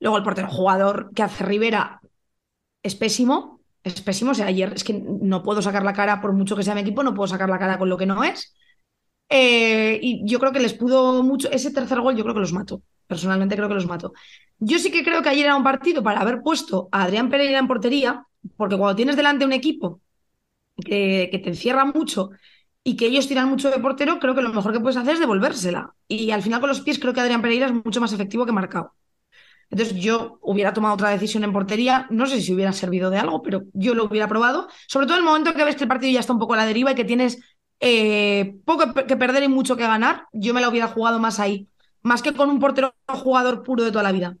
Luego 0.00 0.18
el 0.18 0.24
portero 0.24 0.48
jugador 0.50 1.10
que 1.14 1.22
hace 1.22 1.44
Rivera 1.44 2.00
es 2.82 2.94
pésimo, 2.94 3.55
es 3.86 4.00
pésimo. 4.02 4.32
O 4.32 4.34
sea, 4.34 4.46
ayer 4.46 4.72
es 4.74 4.84
que 4.84 4.92
no 4.94 5.42
puedo 5.42 5.62
sacar 5.62 5.82
la 5.84 5.92
cara, 5.92 6.20
por 6.20 6.32
mucho 6.32 6.56
que 6.56 6.62
sea 6.62 6.74
mi 6.74 6.80
equipo, 6.82 7.02
no 7.02 7.14
puedo 7.14 7.28
sacar 7.28 7.48
la 7.48 7.58
cara 7.58 7.78
con 7.78 7.88
lo 7.88 7.96
que 7.96 8.06
no 8.06 8.24
es. 8.24 8.54
Eh, 9.28 9.98
y 10.02 10.22
yo 10.26 10.38
creo 10.40 10.52
que 10.52 10.60
les 10.60 10.74
pudo 10.74 11.22
mucho. 11.22 11.50
Ese 11.50 11.72
tercer 11.72 12.00
gol, 12.00 12.16
yo 12.16 12.24
creo 12.24 12.34
que 12.34 12.40
los 12.40 12.52
mato. 12.52 12.82
Personalmente 13.06 13.56
creo 13.56 13.68
que 13.68 13.74
los 13.74 13.86
mato. 13.86 14.12
Yo 14.58 14.78
sí 14.78 14.90
que 14.90 15.04
creo 15.04 15.22
que 15.22 15.28
ayer 15.30 15.46
era 15.46 15.56
un 15.56 15.64
partido 15.64 16.02
para 16.02 16.20
haber 16.20 16.42
puesto 16.42 16.88
a 16.92 17.04
Adrián 17.04 17.30
Pereira 17.30 17.58
en 17.58 17.68
portería, 17.68 18.26
porque 18.56 18.76
cuando 18.76 18.96
tienes 18.96 19.16
delante 19.16 19.44
un 19.44 19.52
equipo 19.52 20.00
que, 20.84 21.28
que 21.32 21.38
te 21.38 21.50
encierra 21.50 21.84
mucho 21.86 22.30
y 22.84 22.96
que 22.96 23.06
ellos 23.06 23.28
tiran 23.28 23.48
mucho 23.48 23.70
de 23.70 23.78
portero, 23.80 24.18
creo 24.20 24.34
que 24.34 24.42
lo 24.42 24.52
mejor 24.52 24.72
que 24.72 24.80
puedes 24.80 24.96
hacer 24.96 25.14
es 25.14 25.20
devolvérsela. 25.20 25.94
Y 26.08 26.30
al 26.30 26.42
final 26.42 26.60
con 26.60 26.68
los 26.70 26.80
pies 26.82 26.98
creo 26.98 27.14
que 27.14 27.20
Adrián 27.20 27.42
Pereira 27.42 27.66
es 27.66 27.72
mucho 27.74 28.00
más 28.00 28.12
efectivo 28.12 28.46
que 28.46 28.52
marcado. 28.52 28.94
Entonces 29.70 29.96
yo 29.96 30.38
hubiera 30.42 30.72
tomado 30.72 30.94
otra 30.94 31.10
decisión 31.10 31.44
en 31.44 31.52
portería, 31.52 32.06
no 32.10 32.26
sé 32.26 32.40
si 32.40 32.52
hubiera 32.52 32.72
servido 32.72 33.10
de 33.10 33.18
algo, 33.18 33.42
pero 33.42 33.62
yo 33.72 33.94
lo 33.94 34.04
hubiera 34.04 34.28
probado. 34.28 34.68
Sobre 34.86 35.06
todo 35.06 35.16
en 35.16 35.22
el 35.22 35.26
momento 35.26 35.54
que 35.54 35.64
ves 35.64 35.76
que 35.76 35.84
el 35.84 35.88
partido 35.88 36.12
ya 36.12 36.20
está 36.20 36.32
un 36.32 36.38
poco 36.38 36.54
a 36.54 36.58
la 36.58 36.66
deriva 36.66 36.92
y 36.92 36.94
que 36.94 37.04
tienes 37.04 37.38
eh, 37.80 38.56
poco 38.64 38.94
que 38.94 39.16
perder 39.16 39.42
y 39.42 39.48
mucho 39.48 39.76
que 39.76 39.82
ganar, 39.82 40.26
yo 40.32 40.54
me 40.54 40.60
la 40.60 40.68
hubiera 40.68 40.88
jugado 40.88 41.18
más 41.18 41.40
ahí, 41.40 41.68
más 42.02 42.22
que 42.22 42.32
con 42.32 42.48
un 42.48 42.58
portero 42.58 42.94
jugador 43.08 43.62
puro 43.62 43.84
de 43.84 43.90
toda 43.90 44.04
la 44.04 44.12
vida. 44.12 44.36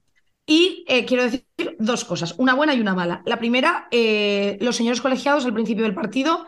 Y 0.46 0.84
eh, 0.86 1.04
quiero 1.04 1.24
decir 1.24 1.44
dos 1.78 2.04
cosas, 2.04 2.34
una 2.38 2.54
buena 2.54 2.74
y 2.74 2.80
una 2.80 2.94
mala. 2.94 3.22
La 3.26 3.38
primera, 3.38 3.88
eh, 3.90 4.56
los 4.60 4.76
señores 4.76 5.00
colegiados 5.00 5.44
al 5.44 5.52
principio 5.52 5.82
del 5.84 5.94
partido 5.94 6.46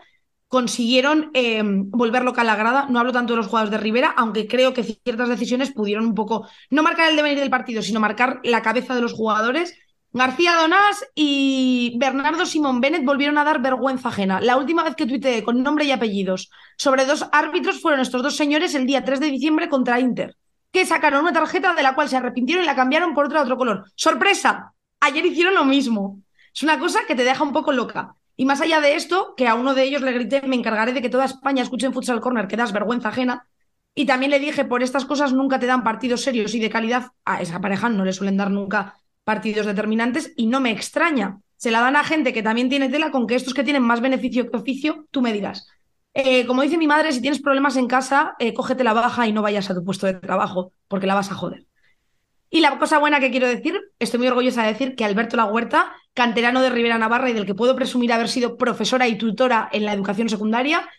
consiguieron 0.48 1.30
eh, 1.34 1.62
volver 1.64 2.24
loca 2.24 2.40
a 2.40 2.44
la 2.44 2.56
grada. 2.56 2.86
No 2.88 2.98
hablo 2.98 3.12
tanto 3.12 3.34
de 3.34 3.38
los 3.38 3.46
jugadores 3.46 3.70
de 3.70 3.78
Rivera, 3.78 4.14
aunque 4.16 4.48
creo 4.48 4.74
que 4.74 4.82
ciertas 4.82 5.28
decisiones 5.28 5.72
pudieron 5.72 6.06
un 6.06 6.14
poco, 6.14 6.48
no 6.70 6.82
marcar 6.82 7.10
el 7.10 7.16
devenir 7.16 7.38
del 7.38 7.50
partido, 7.50 7.82
sino 7.82 8.00
marcar 8.00 8.40
la 8.42 8.62
cabeza 8.62 8.94
de 8.94 9.02
los 9.02 9.12
jugadores. 9.12 9.74
García 10.10 10.54
Donás 10.54 11.04
y 11.14 11.94
Bernardo 11.98 12.46
Simón 12.46 12.80
Bennett 12.80 13.04
volvieron 13.04 13.36
a 13.36 13.44
dar 13.44 13.60
vergüenza 13.60 14.08
ajena. 14.08 14.40
La 14.40 14.56
última 14.56 14.82
vez 14.82 14.96
que 14.96 15.04
tuiteé 15.06 15.44
con 15.44 15.62
nombre 15.62 15.84
y 15.84 15.92
apellidos 15.92 16.50
sobre 16.78 17.04
dos 17.04 17.26
árbitros 17.30 17.82
fueron 17.82 18.00
estos 18.00 18.22
dos 18.22 18.34
señores 18.34 18.74
el 18.74 18.86
día 18.86 19.04
3 19.04 19.20
de 19.20 19.30
diciembre 19.30 19.68
contra 19.68 20.00
Inter, 20.00 20.34
que 20.72 20.86
sacaron 20.86 21.20
una 21.20 21.34
tarjeta 21.34 21.74
de 21.74 21.82
la 21.82 21.94
cual 21.94 22.08
se 22.08 22.16
arrepintieron 22.16 22.64
y 22.64 22.66
la 22.66 22.74
cambiaron 22.74 23.14
por 23.14 23.26
otra 23.26 23.40
de 23.40 23.44
otro 23.44 23.58
color. 23.58 23.84
¡Sorpresa! 23.94 24.72
Ayer 25.00 25.26
hicieron 25.26 25.54
lo 25.54 25.66
mismo. 25.66 26.22
Es 26.54 26.62
una 26.62 26.78
cosa 26.78 27.00
que 27.06 27.14
te 27.14 27.24
deja 27.24 27.44
un 27.44 27.52
poco 27.52 27.72
loca. 27.72 28.16
Y 28.40 28.44
más 28.44 28.60
allá 28.60 28.80
de 28.80 28.94
esto, 28.94 29.34
que 29.36 29.48
a 29.48 29.56
uno 29.56 29.74
de 29.74 29.82
ellos 29.82 30.00
le 30.00 30.12
grité, 30.12 30.42
me 30.42 30.54
encargaré 30.54 30.92
de 30.92 31.02
que 31.02 31.08
toda 31.08 31.24
España 31.24 31.60
escuche 31.60 31.86
en 31.86 31.92
Futsal 31.92 32.20
Corner, 32.20 32.46
que 32.46 32.56
das 32.56 32.72
vergüenza 32.72 33.08
ajena. 33.08 33.48
Y 33.96 34.06
también 34.06 34.30
le 34.30 34.38
dije, 34.38 34.64
por 34.64 34.84
estas 34.84 35.04
cosas 35.04 35.32
nunca 35.32 35.58
te 35.58 35.66
dan 35.66 35.82
partidos 35.82 36.22
serios 36.22 36.54
y 36.54 36.60
de 36.60 36.70
calidad. 36.70 37.08
A 37.24 37.42
esa 37.42 37.60
pareja 37.60 37.88
no 37.88 38.04
le 38.04 38.12
suelen 38.12 38.36
dar 38.36 38.52
nunca 38.52 38.94
partidos 39.24 39.66
determinantes 39.66 40.32
y 40.36 40.46
no 40.46 40.60
me 40.60 40.70
extraña. 40.70 41.40
Se 41.56 41.72
la 41.72 41.80
dan 41.80 41.96
a 41.96 42.04
gente 42.04 42.32
que 42.32 42.44
también 42.44 42.68
tiene 42.68 42.88
tela 42.88 43.10
con 43.10 43.26
que 43.26 43.34
estos 43.34 43.54
que 43.54 43.64
tienen 43.64 43.82
más 43.82 44.00
beneficio 44.00 44.48
que 44.48 44.56
oficio, 44.56 45.08
tú 45.10 45.20
me 45.20 45.32
dirás. 45.32 45.66
Eh, 46.14 46.46
como 46.46 46.62
dice 46.62 46.78
mi 46.78 46.86
madre, 46.86 47.10
si 47.10 47.20
tienes 47.20 47.42
problemas 47.42 47.76
en 47.76 47.88
casa, 47.88 48.36
eh, 48.38 48.54
cógete 48.54 48.84
la 48.84 48.92
baja 48.92 49.26
y 49.26 49.32
no 49.32 49.42
vayas 49.42 49.68
a 49.68 49.74
tu 49.74 49.84
puesto 49.84 50.06
de 50.06 50.14
trabajo, 50.14 50.72
porque 50.86 51.08
la 51.08 51.16
vas 51.16 51.32
a 51.32 51.34
joder. 51.34 51.66
Y 52.50 52.60
la 52.60 52.78
cosa 52.78 52.98
buena 52.98 53.18
que 53.18 53.32
quiero 53.32 53.48
decir, 53.48 53.78
estoy 53.98 54.18
muy 54.18 54.28
orgullosa 54.28 54.62
de 54.62 54.72
decir 54.72 54.94
que 54.94 55.04
Alberto 55.04 55.36
La 55.36 55.46
Huerta, 55.46 55.92
canterano 56.18 56.60
de 56.60 56.70
Rivera 56.70 56.98
Navarra 56.98 57.30
y 57.30 57.32
del 57.32 57.46
que 57.46 57.54
puedo 57.54 57.76
presumir 57.76 58.12
haber 58.12 58.28
sido 58.28 58.56
profesora 58.56 59.06
y 59.06 59.16
tutora 59.16 59.68
en 59.70 59.84
la 59.84 59.92
educación 59.92 60.28
secundaria, 60.28 60.90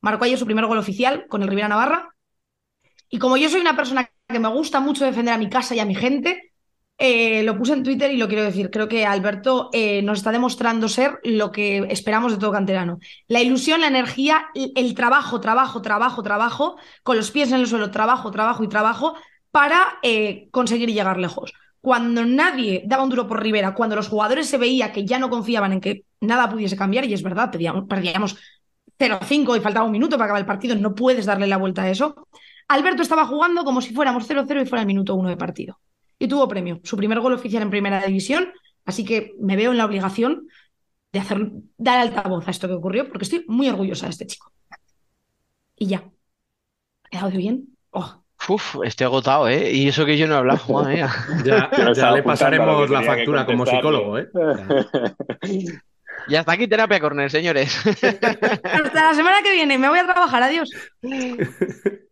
marcó 0.00 0.26
ayer 0.26 0.38
su 0.38 0.46
primer 0.46 0.66
gol 0.66 0.78
oficial 0.78 1.26
con 1.28 1.42
el 1.42 1.48
Rivera 1.48 1.66
Navarra. 1.66 2.14
Y 3.08 3.18
como 3.18 3.36
yo 3.36 3.48
soy 3.48 3.60
una 3.60 3.74
persona 3.74 4.08
que 4.28 4.38
me 4.38 4.46
gusta 4.46 4.78
mucho 4.78 5.04
defender 5.04 5.34
a 5.34 5.38
mi 5.38 5.50
casa 5.50 5.74
y 5.74 5.80
a 5.80 5.84
mi 5.84 5.96
gente, 5.96 6.52
eh, 6.98 7.42
lo 7.42 7.58
puse 7.58 7.72
en 7.72 7.82
Twitter 7.82 8.12
y 8.12 8.16
lo 8.16 8.28
quiero 8.28 8.44
decir. 8.44 8.70
Creo 8.70 8.86
que 8.86 9.04
Alberto 9.04 9.70
eh, 9.72 10.02
nos 10.02 10.18
está 10.18 10.30
demostrando 10.30 10.88
ser 10.88 11.18
lo 11.24 11.50
que 11.50 11.78
esperamos 11.90 12.30
de 12.30 12.38
todo 12.38 12.52
canterano. 12.52 13.00
La 13.26 13.42
ilusión, 13.42 13.80
la 13.80 13.88
energía, 13.88 14.46
el 14.54 14.94
trabajo, 14.94 15.40
trabajo, 15.40 15.82
trabajo, 15.82 16.22
trabajo, 16.22 16.76
con 17.02 17.16
los 17.16 17.32
pies 17.32 17.50
en 17.50 17.58
el 17.58 17.66
suelo, 17.66 17.90
trabajo, 17.90 18.30
trabajo 18.30 18.62
y 18.62 18.68
trabajo 18.68 19.16
para 19.50 19.98
eh, 20.04 20.46
conseguir 20.52 20.92
llegar 20.92 21.18
lejos. 21.18 21.52
Cuando 21.84 22.24
nadie 22.24 22.82
daba 22.86 23.02
un 23.02 23.10
duro 23.10 23.28
por 23.28 23.42
Rivera, 23.42 23.74
cuando 23.74 23.94
los 23.94 24.08
jugadores 24.08 24.48
se 24.48 24.56
veía 24.56 24.90
que 24.90 25.04
ya 25.04 25.18
no 25.18 25.28
confiaban 25.28 25.74
en 25.74 25.82
que 25.82 26.06
nada 26.22 26.48
pudiese 26.48 26.78
cambiar, 26.78 27.04
y 27.04 27.12
es 27.12 27.22
verdad, 27.22 27.50
perdíamos 27.50 28.38
0-5 28.98 29.54
y 29.54 29.60
faltaba 29.60 29.84
un 29.84 29.92
minuto 29.92 30.16
para 30.16 30.24
acabar 30.24 30.40
el 30.40 30.46
partido, 30.46 30.74
no 30.76 30.94
puedes 30.94 31.26
darle 31.26 31.46
la 31.46 31.58
vuelta 31.58 31.82
a 31.82 31.90
eso. 31.90 32.26
Alberto 32.68 33.02
estaba 33.02 33.26
jugando 33.26 33.64
como 33.64 33.82
si 33.82 33.92
fuéramos 33.92 34.26
0-0 34.26 34.62
y 34.62 34.64
fuera 34.64 34.80
el 34.80 34.86
minuto 34.86 35.14
1 35.14 35.28
de 35.28 35.36
partido. 35.36 35.78
Y 36.18 36.26
tuvo 36.26 36.48
premio, 36.48 36.80
su 36.84 36.96
primer 36.96 37.20
gol 37.20 37.34
oficial 37.34 37.62
en 37.62 37.68
primera 37.68 38.00
división, 38.00 38.48
así 38.86 39.04
que 39.04 39.34
me 39.38 39.54
veo 39.54 39.72
en 39.72 39.76
la 39.76 39.84
obligación 39.84 40.48
de 41.12 41.20
hacer, 41.20 41.50
dar 41.76 41.98
altavoz 41.98 42.48
a 42.48 42.50
esto 42.50 42.66
que 42.66 42.72
ocurrió, 42.72 43.10
porque 43.10 43.24
estoy 43.24 43.44
muy 43.46 43.68
orgullosa 43.68 44.06
de 44.06 44.12
este 44.12 44.26
chico. 44.26 44.50
Y 45.76 45.88
ya. 45.88 46.10
¿Ha 47.02 47.08
quedado 47.10 47.28
bien? 47.28 47.76
Oh, 47.90 48.23
Uf, 48.48 48.76
estoy 48.84 49.04
agotado, 49.06 49.48
¿eh? 49.48 49.72
Y 49.72 49.88
eso 49.88 50.04
que 50.04 50.16
yo 50.18 50.26
no 50.26 50.34
he 50.34 50.38
hablado, 50.38 50.60
madre 50.72 50.94
mía. 50.96 51.10
Ya, 51.44 51.70
ya 51.94 52.10
le 52.10 52.22
pasaremos 52.22 52.88
la 52.90 53.02
factura 53.02 53.46
como 53.46 53.66
psicólogo, 53.66 54.18
¿eh? 54.18 54.28
Y 56.26 56.36
hasta 56.36 56.52
aquí 56.52 56.66
terapia 56.66 57.00
corner, 57.00 57.30
señores. 57.30 57.76
Hasta 58.02 59.08
la 59.08 59.14
semana 59.14 59.42
que 59.42 59.52
viene, 59.52 59.76
me 59.76 59.88
voy 59.90 59.98
a 59.98 60.04
trabajar, 60.04 60.42
adiós. 60.42 60.70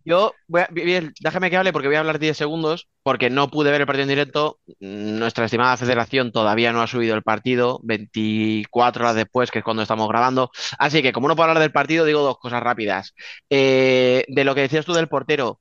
Yo, 0.05 0.35
voy 0.49 0.63
a- 0.63 0.69
bien, 0.71 1.15
déjame 1.21 1.49
que 1.49 1.57
hable 1.57 1.73
porque 1.73 1.89
voy 1.89 1.97
a 1.97 2.01
hablar 2.01 2.19
10 2.19 2.37
segundos, 2.37 2.89
porque 3.03 3.31
no 3.31 3.49
pude 3.49 3.71
ver 3.71 3.81
el 3.81 3.87
partido 3.87 4.03
en 4.03 4.09
directo. 4.09 4.59
Nuestra 4.81 5.47
estimada 5.47 5.77
federación 5.79 6.31
todavía 6.33 6.73
no 6.73 6.83
ha 6.83 6.87
subido 6.89 7.15
el 7.15 7.23
partido, 7.23 7.81
24 7.85 9.05
horas 9.05 9.17
después, 9.17 9.51
que 9.51 9.61
es 9.61 9.65
cuando 9.65 9.83
estamos 9.83 10.09
grabando. 10.09 10.51
Así 10.79 11.01
que, 11.01 11.13
como 11.13 11.29
no 11.29 11.37
puedo 11.37 11.49
hablar 11.49 11.63
del 11.63 11.73
partido, 11.73 12.05
digo 12.05 12.21
dos 12.21 12.39
cosas 12.39 12.63
rápidas. 12.63 13.15
Eh, 13.49 14.25
de 14.29 14.45
lo 14.45 14.55
que 14.55 14.63
decías 14.63 14.85
tú 14.85 14.93
del 14.93 15.09
portero, 15.09 15.61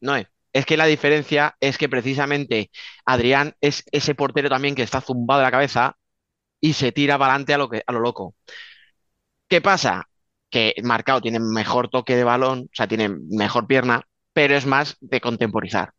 no 0.00 0.16
es 0.52 0.66
que 0.66 0.76
la 0.76 0.86
diferencia 0.86 1.56
es 1.60 1.78
que 1.78 1.88
precisamente 1.88 2.70
Adrián 3.04 3.54
es 3.60 3.84
ese 3.92 4.14
portero 4.14 4.48
también 4.48 4.74
que 4.74 4.82
está 4.82 5.00
zumbado 5.00 5.40
de 5.40 5.44
la 5.46 5.50
cabeza 5.50 5.96
y 6.60 6.74
se 6.74 6.92
tira 6.92 7.18
para 7.18 7.32
adelante 7.34 7.54
a 7.54 7.58
lo 7.58 7.68
que, 7.70 7.82
a 7.86 7.92
lo 7.92 8.00
loco. 8.00 8.34
¿Qué 9.48 9.60
pasa? 9.60 10.08
Que 10.50 10.74
Marcao 10.82 11.20
tiene 11.20 11.40
mejor 11.40 11.88
toque 11.88 12.16
de 12.16 12.24
balón, 12.24 12.60
o 12.64 12.74
sea, 12.74 12.88
tiene 12.88 13.08
mejor 13.08 13.66
pierna, 13.66 14.02
pero 14.32 14.56
es 14.56 14.66
más 14.66 14.96
de 15.00 15.20
contemporizar. 15.20 15.92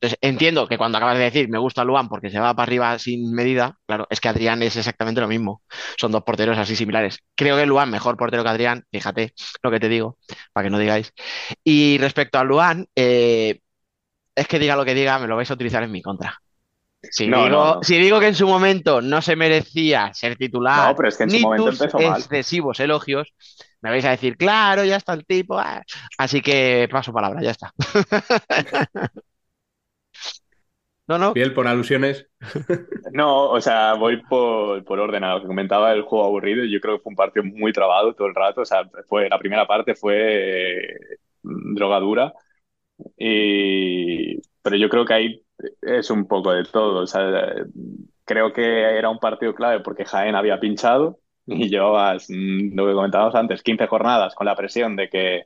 Entonces, 0.00 0.18
entiendo 0.22 0.68
que 0.68 0.78
cuando 0.78 0.98
acabas 0.98 1.18
de 1.18 1.24
decir 1.24 1.48
me 1.48 1.58
gusta 1.58 1.82
Luan 1.84 2.08
porque 2.08 2.30
se 2.30 2.38
va 2.38 2.54
para 2.54 2.64
arriba 2.64 2.98
sin 3.00 3.32
medida, 3.34 3.76
claro, 3.86 4.06
es 4.10 4.20
que 4.20 4.28
Adrián 4.28 4.62
es 4.62 4.76
exactamente 4.76 5.20
lo 5.20 5.26
mismo. 5.28 5.62
Son 5.98 6.12
dos 6.12 6.22
porteros 6.22 6.56
así 6.56 6.76
similares. 6.76 7.18
Creo 7.34 7.56
que 7.56 7.66
Luan 7.66 7.90
mejor 7.90 8.16
portero 8.16 8.44
que 8.44 8.48
Adrián, 8.50 8.84
fíjate 8.92 9.34
lo 9.62 9.70
que 9.72 9.80
te 9.80 9.88
digo, 9.88 10.16
para 10.52 10.66
que 10.66 10.70
no 10.70 10.78
digáis. 10.78 11.12
Y 11.64 11.98
respecto 11.98 12.38
a 12.38 12.44
Luan, 12.44 12.86
eh, 12.94 13.58
es 14.34 14.48
que 14.48 14.58
diga 14.58 14.76
lo 14.76 14.84
que 14.84 14.94
diga, 14.94 15.18
me 15.18 15.26
lo 15.26 15.36
vais 15.36 15.50
a 15.50 15.54
utilizar 15.54 15.82
en 15.82 15.92
mi 15.92 16.02
contra. 16.02 16.34
Si, 17.02 17.26
No, 17.26 17.44
digo, 17.44 17.48
no, 17.48 17.74
no. 17.76 17.82
si 17.82 17.98
digo 17.98 18.20
que 18.20 18.28
en 18.28 18.34
su 18.34 18.46
momento 18.46 19.00
no 19.00 19.22
se 19.22 19.36
merecía 19.36 20.12
ser 20.14 20.36
titular, 20.36 20.90
No, 20.90 20.96
pero 20.96 21.08
es 21.08 21.16
que 21.16 21.24
en 21.24 21.30
su 21.30 21.36
ni 21.38 21.44
tus 21.56 21.80
empezó 21.80 21.98
mal. 22.00 22.20
excesivos 22.20 22.80
elogios, 22.80 23.32
me 23.80 23.90
vais 23.90 24.04
a 24.04 24.10
decir, 24.10 24.36
claro, 24.36 24.84
ya 24.84 24.96
está 24.96 25.14
el 25.14 25.24
tipo. 25.26 25.58
ah". 25.58 25.82
Así 26.18 26.40
que 26.42 26.88
paso 26.90 27.12
palabra, 27.12 27.42
ya 27.42 27.52
está. 27.52 27.72
No, 31.08 31.18
no, 31.18 31.32
Fiel 31.32 31.54
por 31.54 31.66
alusiones. 31.66 32.28
No, 33.12 33.50
o 33.50 33.60
sea, 33.60 33.94
voy 33.94 34.22
por, 34.22 34.84
por 34.84 35.00
orden 35.00 35.24
a 35.24 35.34
lo 35.34 35.40
que 35.40 35.46
comentaba 35.46 35.92
el 35.92 36.02
juego 36.02 36.26
aburrido. 36.26 36.64
Yo 36.64 36.80
creo 36.80 36.98
que 36.98 37.02
fue 37.02 37.10
un 37.10 37.16
partido 37.16 37.44
muy 37.44 37.72
trabado 37.72 38.14
todo 38.14 38.28
el 38.28 38.34
rato. 38.34 38.60
O 38.60 38.64
sea, 38.66 38.88
fue, 39.08 39.28
la 39.28 39.38
primera 39.38 39.66
parte 39.66 39.94
fue 39.94 40.90
eh, 40.90 41.18
drogadura. 41.42 42.32
Y, 43.16 44.36
pero 44.62 44.76
yo 44.76 44.88
creo 44.88 45.04
que 45.06 45.14
ahí 45.14 45.46
es 45.82 46.10
un 46.10 46.26
poco 46.28 46.52
de 46.52 46.64
todo. 46.64 47.02
O 47.02 47.06
sea, 47.06 47.54
creo 48.24 48.52
que 48.52 48.62
era 48.62 49.08
un 49.08 49.18
partido 49.18 49.54
clave 49.54 49.80
porque 49.80 50.04
Jaén 50.04 50.34
había 50.36 50.60
pinchado 50.60 51.18
y 51.46 51.68
llevabas, 51.70 52.26
mm, 52.28 52.76
lo 52.76 52.86
que 52.86 52.92
comentábamos 52.92 53.34
antes, 53.34 53.62
15 53.62 53.86
jornadas 53.86 54.34
con 54.34 54.46
la 54.46 54.56
presión 54.56 54.96
de 54.96 55.08
que 55.08 55.44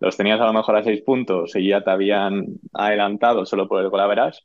los 0.00 0.16
tenías 0.16 0.40
a 0.40 0.46
lo 0.46 0.52
mejor 0.52 0.76
a 0.76 0.82
6 0.82 1.02
puntos 1.02 1.54
y 1.56 1.68
ya 1.68 1.82
te 1.84 1.90
habían 1.90 2.46
adelantado 2.72 3.46
solo 3.46 3.68
por 3.68 3.82
el 3.82 3.90
golaveras. 3.90 4.44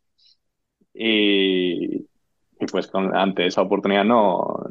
Y, 0.98 1.98
y 2.60 2.66
pues 2.72 2.88
con, 2.88 3.16
ante 3.16 3.48
esa 3.48 3.62
oportunidad 3.64 4.06
no, 4.06 4.38
o 4.40 4.68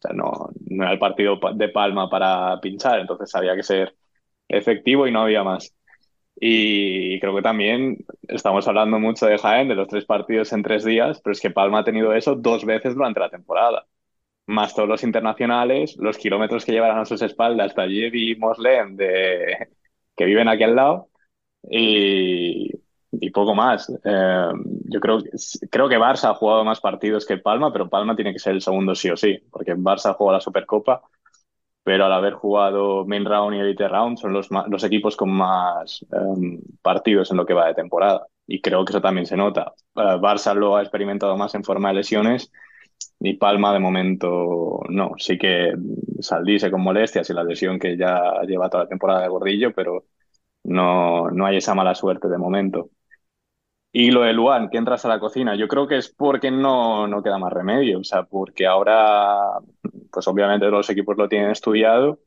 sea, 0.00 0.12
no, 0.12 0.50
no 0.68 0.82
era 0.84 0.92
el 0.92 0.98
partido 0.98 1.38
pa- 1.40 1.52
de 1.52 1.68
Palma 1.68 2.08
para 2.10 2.60
pinchar, 2.60 3.00
entonces 3.00 3.34
había 3.34 3.54
que 3.54 3.62
ser 3.62 3.94
efectivo 4.48 5.06
y 5.06 5.12
no 5.12 5.22
había 5.22 5.44
más. 5.44 5.74
Y 6.40 7.20
creo 7.20 7.36
que 7.36 7.42
también 7.42 7.98
estamos 8.28 8.68
hablando 8.68 8.98
mucho 9.00 9.26
de 9.26 9.38
Jaén, 9.38 9.68
de 9.68 9.76
los 9.76 9.88
tres 9.88 10.06
partidos 10.06 10.52
en 10.52 10.62
tres 10.62 10.84
días, 10.84 11.20
pero 11.22 11.32
es 11.32 11.40
que 11.40 11.50
Palma 11.50 11.80
ha 11.80 11.84
tenido 11.84 12.14
eso 12.14 12.36
dos 12.36 12.64
veces 12.64 12.94
durante 12.94 13.20
la 13.20 13.30
temporada. 13.30 13.86
Más 14.46 14.74
todos 14.74 14.88
los 14.88 15.04
internacionales, 15.04 15.96
los 15.98 16.18
kilómetros 16.18 16.64
que 16.64 16.72
llevarán 16.72 16.98
a 17.00 17.06
sus 17.06 17.22
espaldas 17.22 17.74
Taller 17.74 18.14
y 18.16 18.36
Moslem 18.36 18.96
de, 18.96 19.68
que 20.16 20.24
viven 20.26 20.48
aquí 20.48 20.64
al 20.64 20.76
lado 20.76 21.08
y, 21.70 22.72
y 23.12 23.30
poco 23.30 23.54
más. 23.54 23.90
Eh, 24.04 24.48
yo 24.86 25.00
creo, 25.00 25.18
que- 25.22 25.30
creo 25.70 25.88
que 25.88 25.98
Barça 25.98 26.30
ha 26.30 26.34
jugado 26.34 26.64
más 26.64 26.80
partidos 26.80 27.26
que 27.26 27.38
Palma, 27.38 27.72
pero 27.72 27.88
Palma 27.88 28.16
tiene 28.16 28.32
que 28.32 28.38
ser 28.38 28.54
el 28.54 28.62
segundo 28.62 28.94
sí 28.94 29.10
o 29.10 29.16
sí, 29.16 29.38
porque 29.50 29.74
Barça 29.76 30.14
juega 30.14 30.34
la 30.34 30.40
Supercopa, 30.40 31.02
pero 31.84 32.04
al 32.06 32.12
haber 32.12 32.34
jugado 32.34 33.04
Main 33.06 33.24
Round 33.24 33.56
y 33.56 33.60
Elite 33.60 33.88
Round 33.88 34.18
son 34.18 34.32
los, 34.32 34.48
equipos 34.84 35.16
con 35.16 35.30
más 35.32 36.04
eh, 36.12 36.60
partidos 36.82 37.30
en 37.30 37.36
lo 37.38 37.46
que 37.46 37.54
va 37.54 37.66
de 37.68 37.74
temporada. 37.74 38.26
Y 38.46 38.60
creo 38.60 38.84
que 38.84 38.92
eso 38.92 39.00
también 39.00 39.26
se 39.26 39.36
nota. 39.36 39.74
Eh, 39.96 40.00
Barça 40.20 40.54
lo 40.54 40.76
ha 40.76 40.82
experimentado 40.82 41.36
más 41.36 41.54
en 41.54 41.64
forma 41.64 41.88
de 41.88 41.96
lesiones 41.96 42.52
y 43.20 43.34
Palma 43.34 43.72
de 43.72 43.78
momento 43.80 44.80
no. 44.88 45.12
Sí 45.18 45.38
que 45.38 45.74
Saldise 46.20 46.70
con 46.70 46.82
molestias 46.82 47.28
y 47.30 47.34
la 47.34 47.44
lesión 47.44 47.78
que 47.78 47.96
ya 47.96 48.42
lleva 48.46 48.68
toda 48.70 48.84
la 48.84 48.88
temporada 48.90 49.22
de 49.22 49.28
Gordillo, 49.28 49.72
pero 49.74 50.04
no, 50.64 51.30
no 51.30 51.46
hay 51.46 51.58
esa 51.58 51.74
mala 51.74 51.94
suerte 51.94 52.28
de 52.28 52.38
momento. 52.38 52.90
Y 53.94 54.10
lo 54.10 54.22
de 54.22 54.32
Luan, 54.32 54.70
que 54.70 54.78
entras 54.78 55.04
a 55.04 55.08
la 55.08 55.20
cocina, 55.20 55.54
yo 55.54 55.68
creo 55.68 55.86
que 55.86 55.98
es 55.98 56.08
porque 56.08 56.50
no, 56.50 57.06
no 57.06 57.22
queda 57.22 57.38
más 57.38 57.52
remedio, 57.52 58.00
o 58.00 58.04
sea, 58.04 58.22
porque 58.24 58.66
ahora, 58.66 59.58
pues 60.10 60.26
obviamente 60.28 60.66
los 60.68 60.88
equipos 60.90 61.16
lo 61.18 61.28
tienen 61.28 61.50
estudiado 61.50 62.20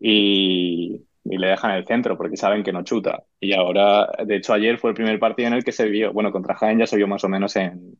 y, 0.00 1.06
y 1.24 1.38
le 1.38 1.48
dejan 1.48 1.72
el 1.72 1.86
centro 1.86 2.16
porque 2.18 2.36
saben 2.38 2.64
que 2.64 2.72
no 2.72 2.84
chuta. 2.84 3.24
Y 3.40 3.54
ahora, 3.54 4.08
de 4.26 4.36
hecho, 4.36 4.54
ayer 4.54 4.78
fue 4.78 4.90
el 4.90 4.96
primer 4.96 5.18
partido 5.20 5.48
en 5.48 5.54
el 5.54 5.64
que 5.64 5.72
se 5.72 5.86
vio, 5.88 6.12
bueno, 6.12 6.32
contra 6.32 6.56
Jaén 6.56 6.78
ya 6.80 6.86
se 6.88 6.96
vio 6.96 7.08
más 7.08 7.24
o 7.24 7.28
menos 7.30 7.56
en, 7.56 7.98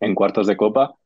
en 0.00 0.14
cuartos 0.14 0.46
de 0.46 0.56
copa, 0.56 0.96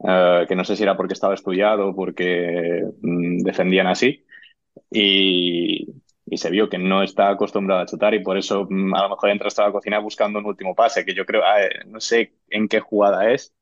eh, 0.00 0.46
que 0.48 0.54
no 0.56 0.64
sé 0.64 0.76
si 0.76 0.82
era 0.82 0.96
porque 0.96 1.14
estaba 1.14 1.34
estudiado 1.34 1.88
o 1.90 1.94
porque 1.94 2.82
mm, 3.02 3.38
defendían 3.42 3.86
así. 3.86 4.24
Y, 4.90 5.86
y 6.30 6.38
se 6.38 6.50
vio 6.50 6.68
que 6.68 6.78
no 6.78 7.02
está 7.02 7.30
acostumbrado 7.30 7.82
a 7.82 7.86
chutar 7.86 8.14
y 8.14 8.22
por 8.22 8.38
eso 8.38 8.66
mm, 8.70 8.94
a 8.94 9.02
lo 9.04 9.10
mejor 9.10 9.30
entra 9.30 9.48
hasta 9.48 9.64
la 9.66 9.72
cocina 9.72 9.98
buscando 9.98 10.38
un 10.38 10.46
último 10.46 10.74
pase, 10.74 11.04
que 11.04 11.14
yo 11.14 11.26
creo, 11.26 11.42
no 11.86 12.00
sé 12.00 12.34
en 12.48 12.68
qué 12.68 12.80
jugada 12.80 13.30
es, 13.32 13.54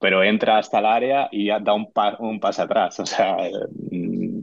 pero 0.00 0.22
entra 0.24 0.58
hasta 0.58 0.78
el 0.80 0.86
área 0.86 1.28
y 1.32 1.48
da 1.48 1.74
un, 1.74 1.92
pa- 1.92 2.16
un 2.20 2.40
pase 2.40 2.62
atrás. 2.62 3.00
O 3.00 3.06
sea, 3.06 3.36
mm, 3.90 4.40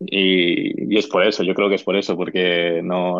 y, 0.00 0.94
y 0.94 0.98
es 0.98 1.06
por 1.06 1.26
eso, 1.26 1.42
yo 1.42 1.54
creo 1.54 1.68
que 1.68 1.74
es 1.76 1.82
por 1.84 1.96
eso, 1.96 2.16
porque 2.16 2.80
no, 2.84 3.18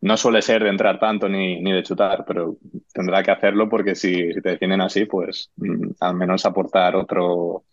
no 0.00 0.16
suele 0.16 0.42
ser 0.42 0.62
de 0.64 0.70
entrar 0.70 0.98
tanto 0.98 1.28
ni, 1.28 1.60
ni 1.60 1.72
de 1.72 1.82
chutar, 1.82 2.24
pero 2.26 2.56
tendrá 2.92 3.22
que 3.22 3.30
hacerlo 3.30 3.68
porque 3.68 3.94
si, 3.94 4.32
si 4.32 4.40
te 4.42 4.50
defienden 4.50 4.80
así, 4.80 5.04
pues 5.06 5.50
mm, 5.56 5.90
al 6.00 6.14
menos 6.16 6.44
aportar 6.46 6.96
otro, 6.96 7.64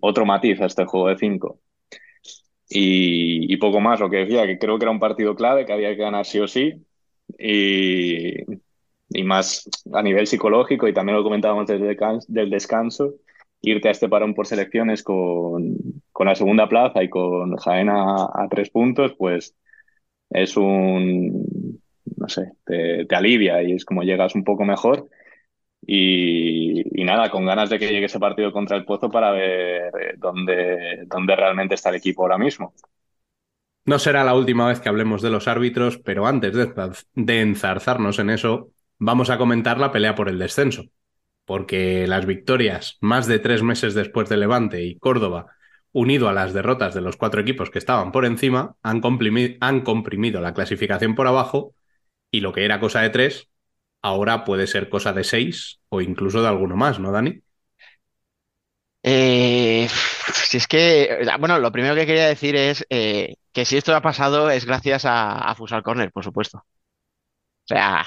otro 0.00 0.26
matiz 0.26 0.60
a 0.60 0.66
este 0.66 0.84
juego 0.86 1.08
de 1.08 1.18
cinco. 1.18 1.60
Y, 2.70 3.56
poco 3.56 3.80
más, 3.80 4.00
lo 4.00 4.10
que 4.10 4.18
decía, 4.18 4.46
que 4.46 4.58
creo 4.58 4.78
que 4.78 4.84
era 4.84 4.90
un 4.92 5.00
partido 5.00 5.34
clave, 5.34 5.64
que 5.66 5.72
había 5.72 5.90
que 5.90 6.02
ganar 6.02 6.26
sí 6.26 6.38
o 6.40 6.48
sí, 6.48 6.74
y, 7.38 8.34
y 9.10 9.24
más 9.24 9.68
a 9.92 10.02
nivel 10.02 10.26
psicológico, 10.26 10.86
y 10.88 10.92
también 10.94 11.16
lo 11.16 11.24
comentábamos 11.24 11.66
desde 11.66 11.96
del 12.28 12.50
descanso, 12.50 13.14
irte 13.62 13.88
a 13.88 13.92
este 13.92 14.08
parón 14.08 14.34
por 14.34 14.46
selecciones 14.46 15.02
con, 15.02 15.76
con 16.12 16.26
la 16.26 16.34
segunda 16.34 16.68
plaza 16.68 17.02
y 17.02 17.08
con 17.08 17.56
Jaén 17.56 17.88
a, 17.88 18.24
a 18.24 18.48
tres 18.50 18.70
puntos, 18.70 19.14
pues 19.16 19.54
es 20.30 20.56
un, 20.56 21.80
no 22.16 22.28
sé, 22.28 22.52
te, 22.64 23.06
te 23.06 23.14
alivia 23.14 23.62
y 23.62 23.72
es 23.72 23.84
como 23.84 24.02
llegas 24.02 24.34
un 24.34 24.44
poco 24.44 24.64
mejor. 24.64 25.08
Y, 25.90 26.84
nada, 27.02 27.30
con 27.30 27.46
ganas 27.46 27.70
de 27.70 27.78
que 27.78 27.88
llegue 27.88 28.04
ese 28.04 28.20
partido 28.20 28.52
contra 28.52 28.76
el 28.76 28.84
Pozo 28.84 29.10
para 29.10 29.30
ver 29.30 29.90
eh, 29.98 30.14
dónde, 30.18 31.04
dónde 31.06 31.34
realmente 31.34 31.76
está 31.76 31.88
el 31.88 31.94
equipo 31.94 32.22
ahora 32.22 32.36
mismo. 32.36 32.74
No 33.86 33.98
será 33.98 34.22
la 34.22 34.34
última 34.34 34.68
vez 34.68 34.80
que 34.80 34.90
hablemos 34.90 35.22
de 35.22 35.30
los 35.30 35.48
árbitros, 35.48 35.96
pero 35.96 36.26
antes 36.26 36.52
de, 36.52 36.70
de 37.14 37.40
enzarzarnos 37.40 38.18
en 38.18 38.28
eso, 38.28 38.68
vamos 38.98 39.30
a 39.30 39.38
comentar 39.38 39.78
la 39.78 39.90
pelea 39.90 40.14
por 40.14 40.28
el 40.28 40.38
descenso. 40.38 40.84
Porque 41.46 42.06
las 42.06 42.26
victorias, 42.26 42.98
más 43.00 43.26
de 43.26 43.38
tres 43.38 43.62
meses 43.62 43.94
después 43.94 44.28
de 44.28 44.36
Levante 44.36 44.84
y 44.84 44.98
Córdoba, 44.98 45.46
unido 45.92 46.28
a 46.28 46.34
las 46.34 46.52
derrotas 46.52 46.92
de 46.92 47.00
los 47.00 47.16
cuatro 47.16 47.40
equipos 47.40 47.70
que 47.70 47.78
estaban 47.78 48.12
por 48.12 48.26
encima, 48.26 48.76
han 48.82 49.00
comprimido, 49.00 49.56
han 49.60 49.80
comprimido 49.80 50.42
la 50.42 50.52
clasificación 50.52 51.14
por 51.14 51.26
abajo 51.26 51.74
y 52.30 52.40
lo 52.40 52.52
que 52.52 52.66
era 52.66 52.78
cosa 52.78 53.00
de 53.00 53.08
tres, 53.08 53.48
ahora 54.02 54.44
puede 54.44 54.66
ser 54.66 54.88
cosa 54.88 55.12
de 55.12 55.24
seis 55.24 55.80
o 55.88 56.00
incluso 56.00 56.42
de 56.42 56.48
alguno 56.48 56.76
más, 56.76 56.98
¿no, 57.00 57.12
Dani? 57.12 57.42
Eh, 59.02 59.88
si 60.34 60.56
es 60.58 60.66
que, 60.66 61.24
bueno, 61.38 61.58
lo 61.58 61.72
primero 61.72 61.94
que 61.94 62.06
quería 62.06 62.26
decir 62.26 62.56
es 62.56 62.84
eh, 62.90 63.36
que 63.52 63.64
si 63.64 63.76
esto 63.76 63.94
ha 63.96 64.02
pasado 64.02 64.50
es 64.50 64.64
gracias 64.66 65.04
a, 65.04 65.38
a 65.38 65.54
Fusal 65.54 65.82
Corner, 65.82 66.10
por 66.12 66.24
supuesto. 66.24 66.58
O 66.58 66.64
sea, 67.64 68.06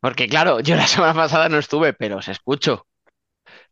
porque 0.00 0.28
claro, 0.28 0.60
yo 0.62 0.76
la 0.76 0.86
semana 0.88 1.14
pasada 1.14 1.48
no 1.48 1.58
estuve, 1.58 1.92
pero 1.94 2.18
os 2.18 2.28
escucho. 2.28 2.86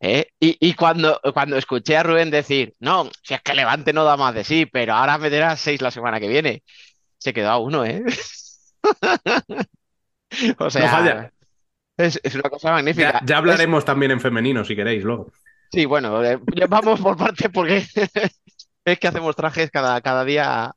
¿eh? 0.01 0.29
Y, 0.41 0.57
y 0.61 0.75
cuando, 0.75 1.21
cuando 1.35 1.57
escuché 1.59 1.97
a 1.99 2.03
Rubén 2.05 2.31
decir, 2.31 2.75
no, 2.81 3.11
si 3.23 3.35
es 3.35 3.43
que 3.43 3.55
Levante 3.55 3.93
no 3.93 4.05
da 4.05 4.17
más 4.17 4.35
de 4.35 4.45
sí, 4.45 4.67
pero 4.67 4.95
ahora 4.95 5.19
meterá 5.19 5.57
seis 5.57 5.83
la 5.83 5.91
semana 5.93 6.21
que 6.21 6.29
viene, 6.29 6.65
se 7.19 7.33
quedó 7.35 7.51
a 7.51 7.59
uno, 7.59 7.85
¿eh? 7.87 8.05
O 10.59 10.71
No 10.75 10.89
sea, 10.89 10.89
falla. 10.89 11.33
Es, 11.97 12.21
es 12.23 12.35
una 12.35 12.49
cosa 12.51 12.73
magnífica. 12.73 13.13
Ya, 13.21 13.27
ya 13.27 13.39
hablaremos 13.39 13.85
también 13.85 14.13
en 14.13 14.21
femenino 14.21 14.65
si 14.65 14.75
queréis 14.77 15.05
luego. 15.05 15.33
Sí, 15.71 15.87
bueno, 15.87 16.23
eh, 16.25 16.39
vamos 16.69 17.01
por 17.01 17.17
parte 17.17 17.49
porque 17.51 17.85
es 18.85 18.99
que 18.99 19.09
hacemos 19.09 19.35
trajes 19.37 19.71
cada, 19.71 20.01
cada 20.01 20.25
día 20.25 20.73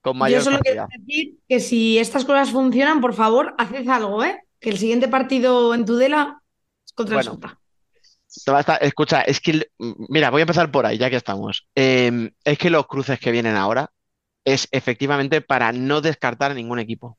con 0.00 0.14
Yo 0.14 0.18
mayor 0.18 0.42
solo 0.42 0.58
quiero 0.58 0.86
decir 0.90 1.38
que 1.48 1.60
si 1.60 1.98
estas 1.98 2.24
cosas 2.24 2.50
funcionan, 2.50 3.00
por 3.00 3.14
favor, 3.14 3.54
haced 3.58 3.86
algo, 3.88 4.24
¿eh? 4.24 4.40
Que 4.58 4.70
el 4.70 4.78
siguiente 4.78 5.08
partido 5.08 5.74
en 5.74 5.84
Tudela 5.84 6.40
es 6.84 6.92
contra 6.92 7.18
el 7.20 7.24
Bueno, 7.24 7.34
Sota. 7.40 7.60
te 8.44 8.50
va 8.50 8.58
a 8.58 8.60
estar- 8.62 8.78
escucha, 8.82 9.20
es 9.22 9.40
que, 9.40 9.50
el- 9.52 9.70
mira, 10.08 10.30
voy 10.30 10.40
a 10.40 10.42
empezar 10.42 10.70
por 10.72 10.86
ahí, 10.86 10.98
ya 10.98 11.08
que 11.10 11.16
estamos. 11.16 11.68
Eh, 11.76 12.32
es 12.44 12.58
que 12.58 12.70
los 12.70 12.86
cruces 12.88 13.20
que 13.20 13.30
vienen 13.30 13.54
ahora 13.56 13.90
es 14.44 14.66
efectivamente 14.72 15.40
para 15.40 15.70
no 15.70 16.00
descartar 16.00 16.50
a 16.50 16.54
ningún 16.54 16.80
equipo. 16.80 17.16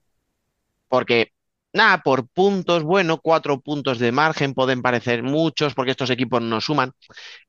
Porque, 0.89 1.31
nada, 1.73 1.99
por 2.03 2.27
puntos, 2.27 2.83
bueno, 2.83 3.17
cuatro 3.17 3.59
puntos 3.59 3.99
de 3.99 4.11
margen 4.11 4.53
pueden 4.53 4.81
parecer 4.81 5.23
muchos 5.23 5.73
porque 5.73 5.91
estos 5.91 6.09
equipos 6.09 6.41
no 6.41 6.61
suman. 6.61 6.91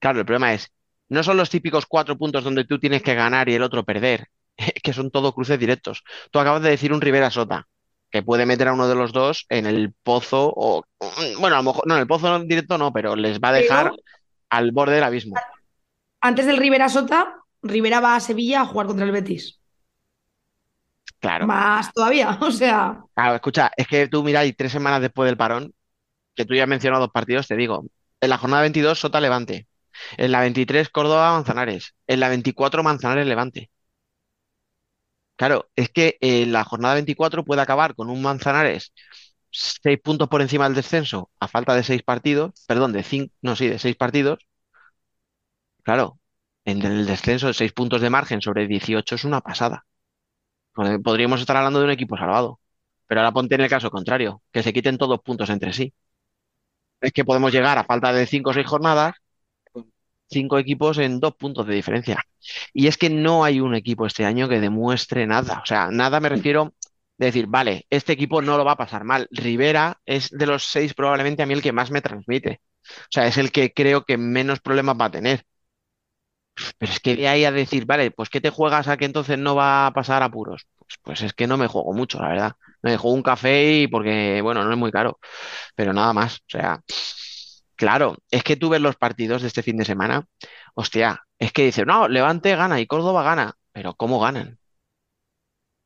Claro, 0.01 0.21
el 0.21 0.27
problema 0.27 0.55
es, 0.55 0.73
no 1.09 1.23
son 1.23 1.37
los 1.37 1.51
típicos 1.51 1.87
cuatro 1.87 2.17
puntos 2.17 2.45
donde 2.45 2.65
tú 2.65 2.79
tienes 2.79 3.03
que 3.03 3.15
ganar 3.15 3.49
y 3.49 3.55
el 3.55 3.63
otro 3.63 3.85
perder, 3.85 4.29
que 4.83 4.93
son 4.93 5.11
todo 5.11 5.35
cruces 5.35 5.59
directos. 5.59 6.03
Tú 6.31 6.39
acabas 6.39 6.63
de 6.63 6.71
decir 6.71 6.93
un 6.93 7.01
Rivera 7.01 7.31
Sota, 7.31 7.69
que 8.11 8.23
puede 8.23 8.47
meter 8.47 8.69
a 8.69 8.73
uno 8.73 8.89
de 8.89 8.95
los 8.95 9.13
dos 9.13 9.47
en 9.49 9.67
el 9.67 9.93
pozo, 10.03 10.53
o 10.57 10.85
bueno, 11.39 11.57
a 11.57 11.59
lo 11.59 11.65
mejor, 11.65 11.87
no, 11.87 11.95
en 11.95 12.01
el 12.01 12.07
pozo 12.07 12.39
directo 12.41 12.79
no, 12.79 12.93
pero 12.93 13.17
les 13.17 13.41
va 13.41 13.49
a 13.49 13.53
dejar 13.53 13.91
Pero 13.91 13.97
al 14.51 14.73
borde 14.73 14.95
del 14.95 15.05
abismo. 15.05 15.35
antes 16.21 16.47
del 16.47 16.57
Rivera 16.57 16.89
Sota, 16.89 17.35
Rivera 17.63 18.01
va 18.01 18.15
a 18.15 18.21
Sevilla 18.21 18.63
a 18.63 18.67
jugar 18.67 18.87
contra 18.87 19.05
el 19.05 19.13
Betis. 19.13 19.61
Claro. 21.25 21.47
Más 21.47 21.91
todavía, 21.95 22.39
o 22.43 22.51
sea, 22.51 23.03
Claro, 23.15 23.35
escucha, 23.37 23.71
es 23.79 23.87
que 23.87 24.09
tú 24.09 24.23
mira, 24.23 24.45
y 24.45 24.53
tres 24.53 24.73
semanas 24.73 25.01
después 25.01 25.27
del 25.27 25.39
parón, 25.39 25.73
que 26.37 26.45
tú 26.45 26.55
ya 26.55 26.65
has 26.65 26.69
mencionado 26.69 27.03
dos 27.05 27.13
partidos, 27.13 27.49
te 27.49 27.57
digo, 27.57 27.87
en 28.21 28.31
la 28.31 28.39
jornada 28.39 28.63
22, 28.63 28.99
Sota 29.01 29.21
Levante. 29.21 29.69
En 30.17 30.33
la 30.33 30.41
23, 30.41 30.91
Córdoba 30.91 31.33
Manzanares. 31.33 31.95
En 32.07 32.21
la 32.21 32.29
24, 32.29 32.83
Manzanares 32.83 33.27
Levante. 33.27 33.71
Claro, 35.37 35.69
es 35.75 35.89
que 35.91 36.17
en 36.21 36.53
la 36.53 36.65
jornada 36.65 36.95
24 36.95 37.45
puede 37.45 37.61
acabar 37.63 37.95
con 37.95 38.09
un 38.11 38.23
Manzanares 38.23 38.93
seis 39.51 39.99
puntos 40.03 40.29
por 40.29 40.43
encima 40.43 40.65
del 40.65 40.75
descenso, 40.77 41.31
a 41.41 41.49
falta 41.49 41.75
de 41.75 41.85
seis 41.85 42.03
partidos, 42.03 42.53
perdón, 42.67 42.93
de 42.93 43.03
cinco, 43.05 43.35
no, 43.43 43.57
sí, 43.57 43.69
de 43.69 43.79
seis 43.79 43.97
partidos. 43.97 44.39
Claro, 45.85 46.19
en 46.65 46.83
el 46.83 47.07
descenso 47.07 47.47
de 47.47 47.55
seis 47.55 47.73
puntos 47.73 48.01
de 48.01 48.11
margen 48.11 48.43
sobre 48.43 48.67
18 48.67 49.15
es 49.15 49.25
una 49.25 49.41
pasada. 49.41 49.87
Pod- 50.75 51.03
Podríamos 51.03 51.41
estar 51.41 51.57
hablando 51.57 51.81
de 51.81 51.87
un 51.87 51.91
equipo 51.93 52.17
salvado. 52.17 52.61
Pero 53.07 53.21
ahora 53.21 53.33
ponte 53.33 53.55
en 53.55 53.61
el 53.63 53.69
caso 53.71 53.91
contrario, 53.91 54.43
que 54.53 54.63
se 54.63 54.73
quiten 54.73 54.99
todos 54.99 55.21
puntos 55.23 55.51
entre 55.51 55.73
sí. 55.73 55.93
Es 57.01 57.13
que 57.13 57.25
podemos 57.25 57.53
llegar 57.53 57.79
a 57.79 57.85
falta 57.85 58.13
de 58.13 58.27
cinco 58.27 58.51
o 58.51 58.53
seis 58.53 58.67
jornadas, 58.67 59.15
cinco 60.31 60.59
equipos 60.59 60.99
en 60.99 61.21
dos 61.21 61.35
puntos 61.37 61.67
de 61.67 61.75
diferencia. 61.75 62.23
Y 62.73 62.87
es 62.87 62.97
que 62.99 63.11
no 63.11 63.45
hay 63.45 63.61
un 63.61 63.75
equipo 63.75 64.07
este 64.07 64.25
año 64.25 64.49
que 64.49 64.61
demuestre 64.61 65.27
nada. 65.27 65.61
O 65.63 65.67
sea, 65.67 65.89
nada 65.91 66.21
me 66.21 66.29
refiero 66.29 66.75
de 67.19 67.27
decir, 67.27 67.47
vale, 67.47 67.87
este 67.91 68.13
equipo 68.13 68.43
no 68.43 68.57
lo 68.59 68.65
va 68.65 68.73
a 68.73 68.77
pasar 68.77 69.05
mal. 69.05 69.29
Rivera 69.31 70.01
es 70.05 70.31
de 70.31 70.47
los 70.47 70.65
seis 70.65 70.95
probablemente 70.95 71.43
a 71.43 71.47
mí 71.47 71.55
el 71.55 71.63
que 71.63 71.73
más 71.73 71.91
me 71.91 72.03
transmite. 72.03 72.61
O 72.85 73.07
sea, 73.11 73.27
es 73.27 73.39
el 73.39 73.53
que 73.53 73.73
creo 73.73 74.05
que 74.05 74.19
menos 74.19 74.61
problemas 74.61 74.97
va 75.01 75.07
a 75.07 75.11
tener. 75.11 75.45
Pero 76.79 76.93
es 76.93 77.01
que 77.01 77.17
de 77.17 77.29
ahí 77.29 77.45
a 77.45 77.53
decir, 77.53 77.85
vale, 77.87 78.11
pues 78.11 78.29
¿qué 78.31 78.41
te 78.41 78.51
juegas 78.51 78.89
a 78.89 78.97
que 78.97 79.05
entonces 79.05 79.39
no 79.39 79.55
va 79.57 79.87
a 79.87 79.93
pasar 79.93 80.23
apuros? 80.23 80.67
Pues, 80.79 80.99
pues 81.03 81.23
es 81.23 81.33
que 81.33 81.47
no 81.47 81.57
me 81.57 81.67
juego 81.67 81.93
mucho, 81.93 82.21
la 82.21 82.29
verdad. 82.29 82.53
Me 82.83 82.97
juego 82.97 83.15
un 83.17 83.23
café 83.23 83.81
y 83.83 83.89
porque, 83.89 84.41
bueno, 84.43 84.65
no 84.65 84.71
es 84.73 84.79
muy 84.79 84.93
caro, 84.93 85.19
pero 85.77 85.93
nada 85.93 86.13
más. 86.13 86.39
O 86.39 86.45
sea, 86.49 86.81
claro, 87.77 88.17
es 88.31 88.43
que 88.45 88.57
tú 88.57 88.69
ves 88.71 88.81
los 88.81 88.97
partidos 88.97 89.43
de 89.43 89.49
este 89.49 89.63
fin 89.63 89.77
de 89.77 89.85
semana, 89.85 90.27
hostia, 90.75 91.25
es 91.39 91.53
que 91.53 91.65
dice, 91.65 91.85
no, 91.85 92.09
Levante 92.09 92.55
gana 92.57 92.81
y 92.81 92.87
Córdoba 92.87 93.23
gana, 93.23 93.55
pero 93.73 93.95
¿cómo 93.95 94.21
ganan? 94.21 94.59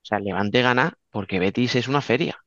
O 0.03 0.07
sea, 0.09 0.19
Levante 0.19 0.61
gana 0.63 0.95
porque 1.09 1.39
Betis 1.39 1.77
es 1.77 1.87
una 1.87 2.01
feria. 2.01 2.45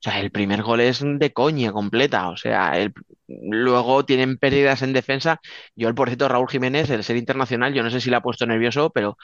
O 0.00 0.02
sea, 0.02 0.20
el 0.20 0.30
primer 0.30 0.62
gol 0.62 0.80
es 0.80 1.00
de 1.04 1.32
coña 1.32 1.72
completa. 1.72 2.30
O 2.30 2.36
sea, 2.36 2.72
luego 3.28 4.04
tienen 4.06 4.38
pérdidas 4.38 4.80
en 4.82 4.92
defensa. 4.94 5.40
Yo, 5.76 5.88
el 5.88 5.94
por 5.94 6.08
cierto, 6.08 6.28
Raúl 6.28 6.48
Jiménez, 6.48 6.88
el 6.90 7.04
ser 7.04 7.16
internacional, 7.16 7.74
yo 7.74 7.82
no 7.82 7.90
sé 7.90 8.00
si 8.00 8.08
le 8.10 8.16
ha 8.16 8.22
puesto 8.22 8.46
nervioso, 8.46 8.90
pero 8.90 9.16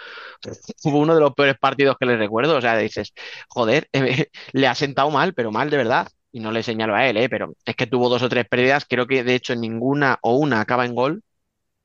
fue 0.82 0.92
uno 0.92 1.14
de 1.14 1.20
los 1.20 1.34
peores 1.34 1.56
partidos 1.58 1.96
que 1.98 2.06
le 2.06 2.16
recuerdo. 2.16 2.56
O 2.56 2.60
sea, 2.60 2.76
dices, 2.76 3.12
joder, 3.48 3.88
eh, 3.92 4.28
le 4.52 4.66
ha 4.68 4.74
sentado 4.74 5.10
mal, 5.10 5.34
pero 5.34 5.50
mal 5.50 5.70
de 5.70 5.76
verdad. 5.78 6.08
Y 6.32 6.40
no 6.40 6.52
le 6.52 6.62
señalo 6.62 6.94
a 6.94 7.06
él, 7.06 7.16
eh, 7.16 7.28
pero 7.30 7.54
es 7.64 7.74
que 7.76 7.86
tuvo 7.86 8.08
dos 8.10 8.22
o 8.22 8.28
tres 8.28 8.46
pérdidas. 8.48 8.84
Creo 8.88 9.06
que 9.06 9.24
de 9.24 9.34
hecho 9.34 9.54
ninguna 9.56 10.18
o 10.22 10.36
una 10.36 10.60
acaba 10.60 10.84
en 10.84 10.94
gol. 10.94 11.22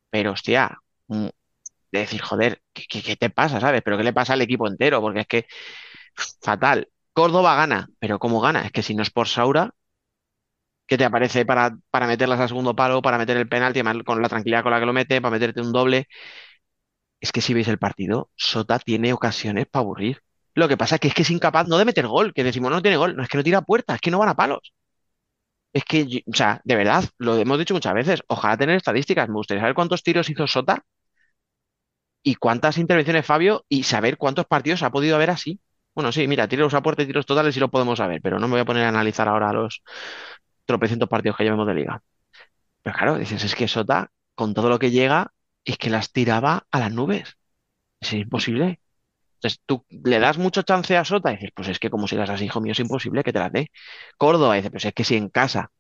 Pero 0.10 0.32
hostia, 0.34 0.78
mm, 1.08 1.28
de 1.92 2.00
decir, 2.00 2.22
joder, 2.22 2.62
¿qué, 2.74 2.84
qué- 2.89 3.04
qué 3.04 3.16
te 3.18 3.30
pasa, 3.32 3.60
sabes? 3.62 3.82
Pero 3.84 3.98
¿qué 3.98 4.03
le 4.06 4.14
pasa 4.14 4.34
al 4.34 4.41
equipo 4.41 4.68
entero? 4.68 5.02
Porque 5.02 5.22
es 5.22 5.28
que 5.28 5.45
fatal. 6.41 6.88
Córdoba 7.14 7.56
gana, 7.56 7.88
pero 8.00 8.20
¿cómo 8.20 8.42
gana? 8.42 8.64
Es 8.66 8.72
que 8.74 8.84
si 8.84 8.94
no 8.96 9.02
es 9.04 9.12
por 9.12 9.30
Saura, 9.30 9.74
¿qué 10.88 10.98
te 10.98 11.06
aparece 11.06 11.46
para, 11.46 11.78
para 11.90 12.08
meterlas 12.08 12.40
al 12.40 12.48
segundo 12.50 12.76
palo, 12.76 13.02
para 13.02 13.18
meter 13.18 13.38
el 13.38 13.48
penalti, 13.48 13.80
además 13.80 14.04
con 14.06 14.22
la 14.22 14.30
tranquilidad 14.30 14.64
con 14.64 14.72
la 14.72 14.80
que 14.80 14.86
lo 14.86 14.94
mete, 14.94 15.22
para 15.22 15.32
meterte 15.32 15.62
un 15.62 15.72
doble? 15.72 16.08
Es 17.22 17.32
que 17.32 17.42
si 17.42 17.54
veis 17.54 17.68
el 17.70 17.80
partido, 17.80 18.30
Sota 18.36 18.78
tiene 18.78 19.14
ocasiones 19.14 19.66
para 19.68 19.82
aburrir. 19.84 20.22
Lo 20.54 20.68
que 20.68 20.76
pasa 20.78 20.96
es 20.96 21.02
que 21.02 21.08
es 21.08 21.14
que 21.14 21.22
es 21.22 21.30
incapaz 21.32 21.68
no 21.68 21.78
de 21.78 21.86
meter 21.86 22.06
gol, 22.08 22.34
que 22.34 22.44
decimos 22.44 22.70
no 22.72 22.82
tiene 22.82 22.98
gol, 22.98 23.16
no 23.16 23.24
es 23.24 23.30
que 23.30 23.38
no 23.38 23.44
tira 23.44 23.60
a 23.60 23.62
puerta, 23.66 23.96
es 23.96 24.02
que 24.02 24.12
no 24.12 24.20
van 24.20 24.30
a 24.30 24.36
palos. 24.36 24.74
Es 25.74 25.84
que, 25.84 26.24
o 26.28 26.34
sea, 26.36 26.62
de 26.64 26.76
verdad, 26.78 27.04
lo 27.18 27.36
hemos 27.38 27.60
dicho 27.60 27.74
muchas 27.74 27.94
veces, 27.94 28.22
ojalá 28.28 28.56
tener 28.58 28.78
estadísticas, 28.78 29.28
me 29.28 29.36
gustaría 29.36 29.62
saber 29.62 29.76
cuántos 29.76 30.02
tiros 30.04 30.30
hizo 30.30 30.48
Sota 30.48 30.84
y 32.24 32.36
cuántas 32.36 32.78
intervenciones 32.80 33.26
Fabio 33.28 33.66
y 33.70 33.84
saber 33.84 34.18
cuántos 34.18 34.46
partidos 34.48 34.82
ha 34.84 34.92
podido 34.92 35.16
haber 35.16 35.30
así. 35.30 35.60
Bueno, 35.93 36.11
sí, 36.11 36.27
mira, 36.27 36.47
tiros 36.47 36.73
a 36.73 36.81
puerta 36.81 37.03
y 37.03 37.05
tiros 37.07 37.26
totales 37.26 37.53
sí 37.53 37.59
lo 37.59 37.69
podemos 37.69 37.97
saber, 37.97 38.22
pero 38.22 38.39
no 38.39 38.47
me 38.47 38.53
voy 38.53 38.61
a 38.61 38.65
poner 38.65 38.85
a 38.85 38.89
analizar 38.89 39.27
ahora 39.27 39.51
los 39.53 39.84
tropecientos 40.65 41.09
partidos 41.09 41.38
que 41.38 41.43
llevamos 41.43 41.68
de 41.68 41.73
liga. 41.76 42.01
Pero 42.84 42.97
claro, 42.97 43.18
dices, 43.18 43.43
es 43.43 43.55
que 43.55 43.68
Sota, 43.68 44.11
con 44.35 44.53
todo 44.53 44.69
lo 44.69 44.80
que 44.80 44.91
llega, 44.91 45.34
es 45.65 45.77
que 45.77 45.89
las 45.91 46.11
tiraba 46.13 46.68
a 46.72 46.80
las 46.80 46.91
nubes. 46.93 47.38
Es 48.01 48.13
imposible. 48.13 48.81
Entonces, 49.35 49.61
tú 49.65 49.85
le 49.89 50.19
das 50.19 50.38
mucho 50.39 50.63
chance 50.63 50.97
a 50.97 51.05
Sota 51.05 51.31
y 51.34 51.35
dices, 51.38 51.51
pues 51.55 51.69
es 51.69 51.80
que 51.80 51.89
como 51.91 52.07
sigas 52.07 52.30
así, 52.31 52.45
hijo 52.45 52.61
mío, 52.61 52.73
es 52.73 52.80
imposible 52.81 53.23
que 53.23 53.34
te 53.34 53.39
las 53.39 53.51
dé. 53.53 53.72
Córdoba 54.18 54.55
dice, 54.55 54.72
pues 54.72 54.85
es 54.85 54.93
que 54.93 55.03
si 55.05 55.15
en 55.18 55.30
casa 55.30 55.72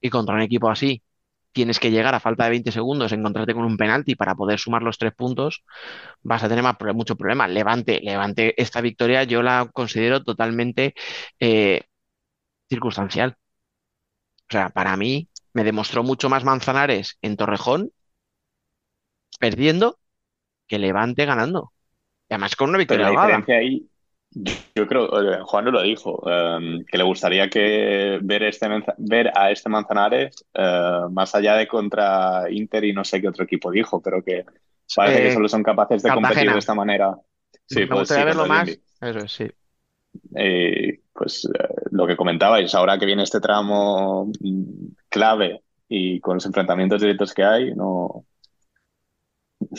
y 0.00 0.10
contra 0.10 0.34
un 0.36 0.42
equipo 0.42 0.70
así 0.70 1.02
tienes 1.54 1.80
que 1.80 1.92
llegar 1.92 2.14
a 2.16 2.20
falta 2.20 2.44
de 2.44 2.50
20 2.50 2.72
segundos, 2.72 3.12
encontrarte 3.12 3.54
con 3.54 3.64
un 3.66 3.78
penalti 3.78 4.16
para 4.16 4.36
poder 4.36 4.60
sumar 4.60 4.82
los 4.82 4.98
tres 4.98 5.14
puntos, 5.14 5.64
vas 6.22 6.42
a 6.44 6.48
tener 6.50 6.64
más, 6.64 6.76
mucho 6.94 7.16
problema. 7.16 7.48
Levante, 7.48 8.00
Levante, 8.02 8.60
esta 8.62 8.82
victoria 8.82 9.24
yo 9.24 9.42
la 9.42 9.70
considero 9.72 10.24
totalmente 10.24 10.94
eh, 11.40 11.82
circunstancial. 12.70 13.36
O 14.48 14.52
sea, 14.52 14.70
para 14.70 14.96
mí 14.96 15.28
me 15.52 15.64
demostró 15.64 16.02
mucho 16.02 16.30
más 16.30 16.44
Manzanares 16.44 17.18
en 17.22 17.36
Torrejón 17.36 17.90
perdiendo 19.38 19.98
que 20.68 20.78
Levante 20.80 21.26
ganando. 21.26 21.72
Y 22.30 22.34
además 22.34 22.56
con 22.56 22.70
una 22.70 22.78
Pero 22.86 23.00
victoria 23.00 23.06
la 23.06 23.10
holgada. 23.10 23.50
diferencia 23.50 23.56
ahí, 23.56 23.88
yo, 24.34 24.86
creo, 24.86 25.32
eh, 25.34 25.40
Juan 25.44 25.64
no 25.66 25.70
lo 25.70 25.82
dijo, 25.82 26.22
eh, 26.28 26.84
que 26.86 26.98
le 26.98 27.04
gustaría 27.04 27.48
que 27.48 28.18
ver, 28.22 28.42
este, 28.44 28.68
ver 28.98 29.32
a 29.36 29.50
este 29.50 29.68
Manzanares 29.68 30.44
eh, 30.54 31.00
más 31.10 31.34
allá 31.34 31.54
de 31.56 31.68
contra 31.68 32.50
Inter 32.50 32.84
y 32.84 32.92
no 32.92 33.04
sé 33.04 33.20
qué 33.20 33.28
otro 33.28 33.44
equipo 33.44 33.70
dijo, 33.70 34.02
pero 34.02 34.22
que 34.22 34.44
parece 34.94 35.22
que 35.22 35.28
Eh, 35.28 35.30
solo 35.30 35.48
son 35.48 35.62
capaces 35.62 36.02
de 36.02 36.12
competir 36.12 36.52
de 36.52 36.58
esta 36.58 36.74
manera. 36.74 37.16
Sí, 37.66 37.86
Me 37.86 37.86
pues 37.86 38.00
gustaría 38.00 38.24
sí, 38.24 38.24
verlo 38.24 38.46
más. 38.46 38.80
Eso 39.00 39.18
es, 39.20 39.32
sí. 39.32 39.48
Eh, 40.36 41.00
pues 41.12 41.44
eh, 41.46 41.68
lo 41.90 42.06
que 42.06 42.16
comentabais, 42.16 42.74
ahora 42.74 42.98
que 42.98 43.06
viene 43.06 43.22
este 43.22 43.40
tramo 43.40 44.26
mm, 44.40 44.86
clave 45.08 45.62
y 45.88 46.20
con 46.20 46.34
los 46.36 46.46
enfrentamientos 46.46 47.00
directos 47.00 47.34
que 47.34 47.44
hay, 47.44 47.74
no, 47.74 48.26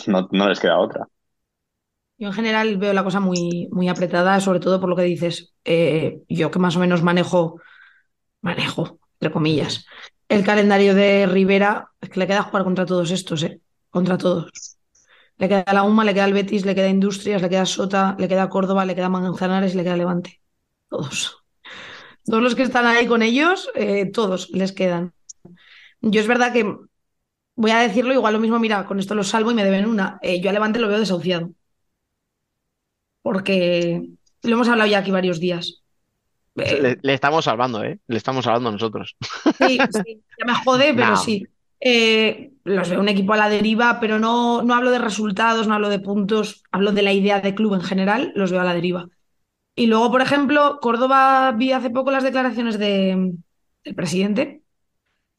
no, 0.08 0.28
no 0.32 0.50
les 0.50 0.60
queda 0.60 0.78
otra. 0.80 1.08
Yo 2.18 2.28
en 2.28 2.34
general 2.34 2.78
veo 2.78 2.94
la 2.94 3.04
cosa 3.04 3.20
muy, 3.20 3.68
muy 3.72 3.90
apretada, 3.90 4.40
sobre 4.40 4.60
todo 4.60 4.80
por 4.80 4.90
lo 4.90 4.96
que 4.96 5.04
dices. 5.04 5.54
Eh, 5.66 6.22
yo 6.30 6.50
que 6.52 6.60
más 6.60 6.76
o 6.76 6.80
menos 6.80 7.04
manejo 7.04 7.60
manejo, 8.46 9.00
entre 9.16 9.34
comillas. 9.34 9.86
El 10.30 10.46
calendario 10.46 10.96
de 10.96 11.26
Rivera 11.26 11.92
es 12.00 12.10
que 12.10 12.20
le 12.20 12.28
queda 12.28 12.44
jugar 12.44 12.64
contra 12.64 12.86
todos 12.86 13.12
estos, 13.12 13.44
¿eh? 13.44 13.60
Contra 13.90 14.18
todos. 14.18 14.78
Le 15.38 15.50
queda 15.50 15.66
la 15.74 15.84
UMA, 15.84 16.06
le 16.06 16.14
queda 16.14 16.26
el 16.26 16.34
Betis, 16.34 16.66
le 16.66 16.76
queda 16.76 16.88
Industrias, 16.88 17.42
le 17.42 17.50
queda 17.50 17.66
Sota, 17.66 18.16
le 18.20 18.28
queda 18.28 18.50
Córdoba, 18.50 18.86
le 18.86 18.96
queda 18.96 19.10
Manzanares 19.10 19.74
y 19.74 19.78
le 19.78 19.84
queda 19.84 19.98
Levante. 19.98 20.42
Todos. 20.90 21.44
Todos 22.24 22.42
los 22.42 22.56
que 22.56 22.64
están 22.64 22.86
ahí 22.86 23.08
con 23.08 23.22
ellos, 23.22 23.70
eh, 23.76 24.06
todos 24.06 24.50
les 24.52 24.72
quedan. 24.72 25.14
Yo 26.02 26.22
es 26.22 26.28
verdad 26.28 26.54
que 26.54 26.66
voy 27.56 27.72
a 27.72 27.80
decirlo, 27.80 28.14
igual 28.14 28.34
lo 28.34 28.40
mismo, 28.40 28.60
mira, 28.60 28.86
con 28.86 29.00
esto 29.00 29.16
lo 29.16 29.24
salvo 29.24 29.52
y 29.52 29.56
me 29.56 29.66
deben 29.66 29.88
una. 29.88 30.20
Eh, 30.22 30.40
yo 30.42 30.50
a 30.50 30.54
Levante 30.54 30.80
lo 30.80 30.88
veo 30.88 31.00
desahuciado. 31.00 31.52
Porque 33.26 34.04
lo 34.44 34.54
hemos 34.54 34.70
hablado 34.70 34.88
ya 34.88 35.00
aquí 35.00 35.10
varios 35.10 35.40
días. 35.40 35.82
Eh, 36.58 36.80
Le, 36.80 36.98
le 37.02 37.14
estamos 37.16 37.46
salvando, 37.46 37.84
¿eh? 37.84 37.98
Le 38.06 38.18
estamos 38.18 38.46
salvando 38.46 38.72
nosotros. 38.72 39.16
Sí, 39.58 39.80
sí, 40.06 40.22
ya 40.38 40.46
me 40.46 40.54
jode, 40.54 40.94
pero 40.94 41.08
No. 41.10 41.18
sí. 41.18 41.44
Eh, 41.80 42.52
los 42.64 42.88
veo 42.88 43.00
un 43.00 43.10
equipo 43.10 43.34
a 43.34 43.38
la 43.38 43.50
deriva, 43.50 44.00
pero 44.00 44.20
no, 44.20 44.62
no 44.62 44.76
hablo 44.76 44.92
de 44.92 45.00
resultados, 45.00 45.68
no 45.68 45.74
hablo 45.74 45.90
de 45.90 45.98
puntos, 46.00 46.62
hablo 46.72 46.92
de 46.92 47.02
la 47.02 47.14
idea 47.14 47.42
de 47.42 47.56
club 47.56 47.74
en 47.74 47.82
general, 47.82 48.32
los 48.36 48.52
veo 48.52 48.62
a 48.62 48.64
la 48.64 48.76
deriva. 48.76 49.08
Y 49.76 49.88
luego, 49.88 50.12
por 50.12 50.22
ejemplo, 50.22 50.78
Córdoba 50.80 51.52
vi 51.52 51.72
hace 51.72 51.90
poco 51.90 52.12
las 52.12 52.24
declaraciones 52.24 52.78
de, 52.78 53.34
del 53.84 53.96
presidente. 53.96 54.62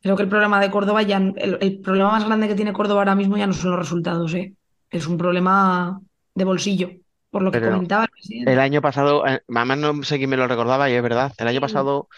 Creo 0.03 0.17
que 0.17 0.25
el 0.25 0.29
problema 0.29 0.61
de 0.61 0.73
Córdoba 0.73 1.03
ya, 1.03 1.19
el, 1.19 1.59
el 1.61 1.79
problema 1.79 2.11
más 2.11 2.27
grande 2.27 2.49
que 2.49 2.57
tiene 2.57 2.73
Córdoba 2.73 3.03
ahora 3.03 3.15
mismo 3.15 3.37
ya 3.37 3.47
no 3.47 3.53
son 3.55 3.71
los 3.71 3.79
resultados, 3.79 4.35
¿eh? 4.35 4.55
Es 4.91 5.07
un 5.07 5.17
problema 5.17 6.01
de 6.35 6.45
bolsillo, 6.45 6.91
por 7.37 7.43
lo 7.43 7.53
que 7.53 7.61
Pero 7.61 7.69
comentaba 7.69 8.05
el 8.05 8.11
presidente. 8.11 8.57
El 8.57 8.61
año 8.61 8.83
pasado, 8.83 9.27
eh, 9.27 9.43
además 9.55 9.79
no 9.79 10.03
sé 10.05 10.19
quién 10.19 10.31
me 10.31 10.37
lo 10.39 10.49
recordaba 10.49 10.91
y 10.91 10.95
es 10.95 11.03
verdad, 11.03 11.33
el 11.39 11.49
año 11.49 11.61
pasado, 11.61 12.09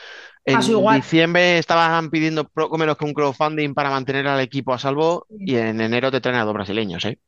en 0.44 0.60
Pasó 0.60 0.72
igual. 0.72 1.02
diciembre 1.02 1.58
estaban 1.58 2.10
pidiendo 2.10 2.48
poco 2.48 2.78
menos 2.78 2.96
que 2.98 3.04
un 3.06 3.14
crowdfunding 3.14 3.74
para 3.74 3.90
mantener 3.90 4.26
al 4.28 4.40
equipo 4.40 4.74
a 4.74 4.78
salvo 4.80 5.26
y 5.44 5.56
en 5.56 5.80
enero 5.82 6.10
te 6.12 6.20
traen 6.22 6.38
a 6.38 6.44
dos 6.44 6.54
brasileños, 6.54 7.04
¿eh? 7.06 7.18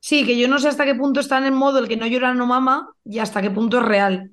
Sí, 0.00 0.24
que 0.26 0.38
yo 0.38 0.48
no 0.48 0.58
sé 0.58 0.68
hasta 0.68 0.84
qué 0.84 0.94
punto 0.94 1.20
están 1.20 1.44
en 1.46 1.54
modo 1.54 1.78
el 1.78 1.88
que 1.88 1.96
no 1.96 2.06
llora 2.06 2.34
no 2.34 2.46
mama 2.46 2.90
y 3.04 3.18
hasta 3.20 3.40
qué 3.42 3.50
punto 3.50 3.78
es 3.78 3.84
real. 3.86 4.30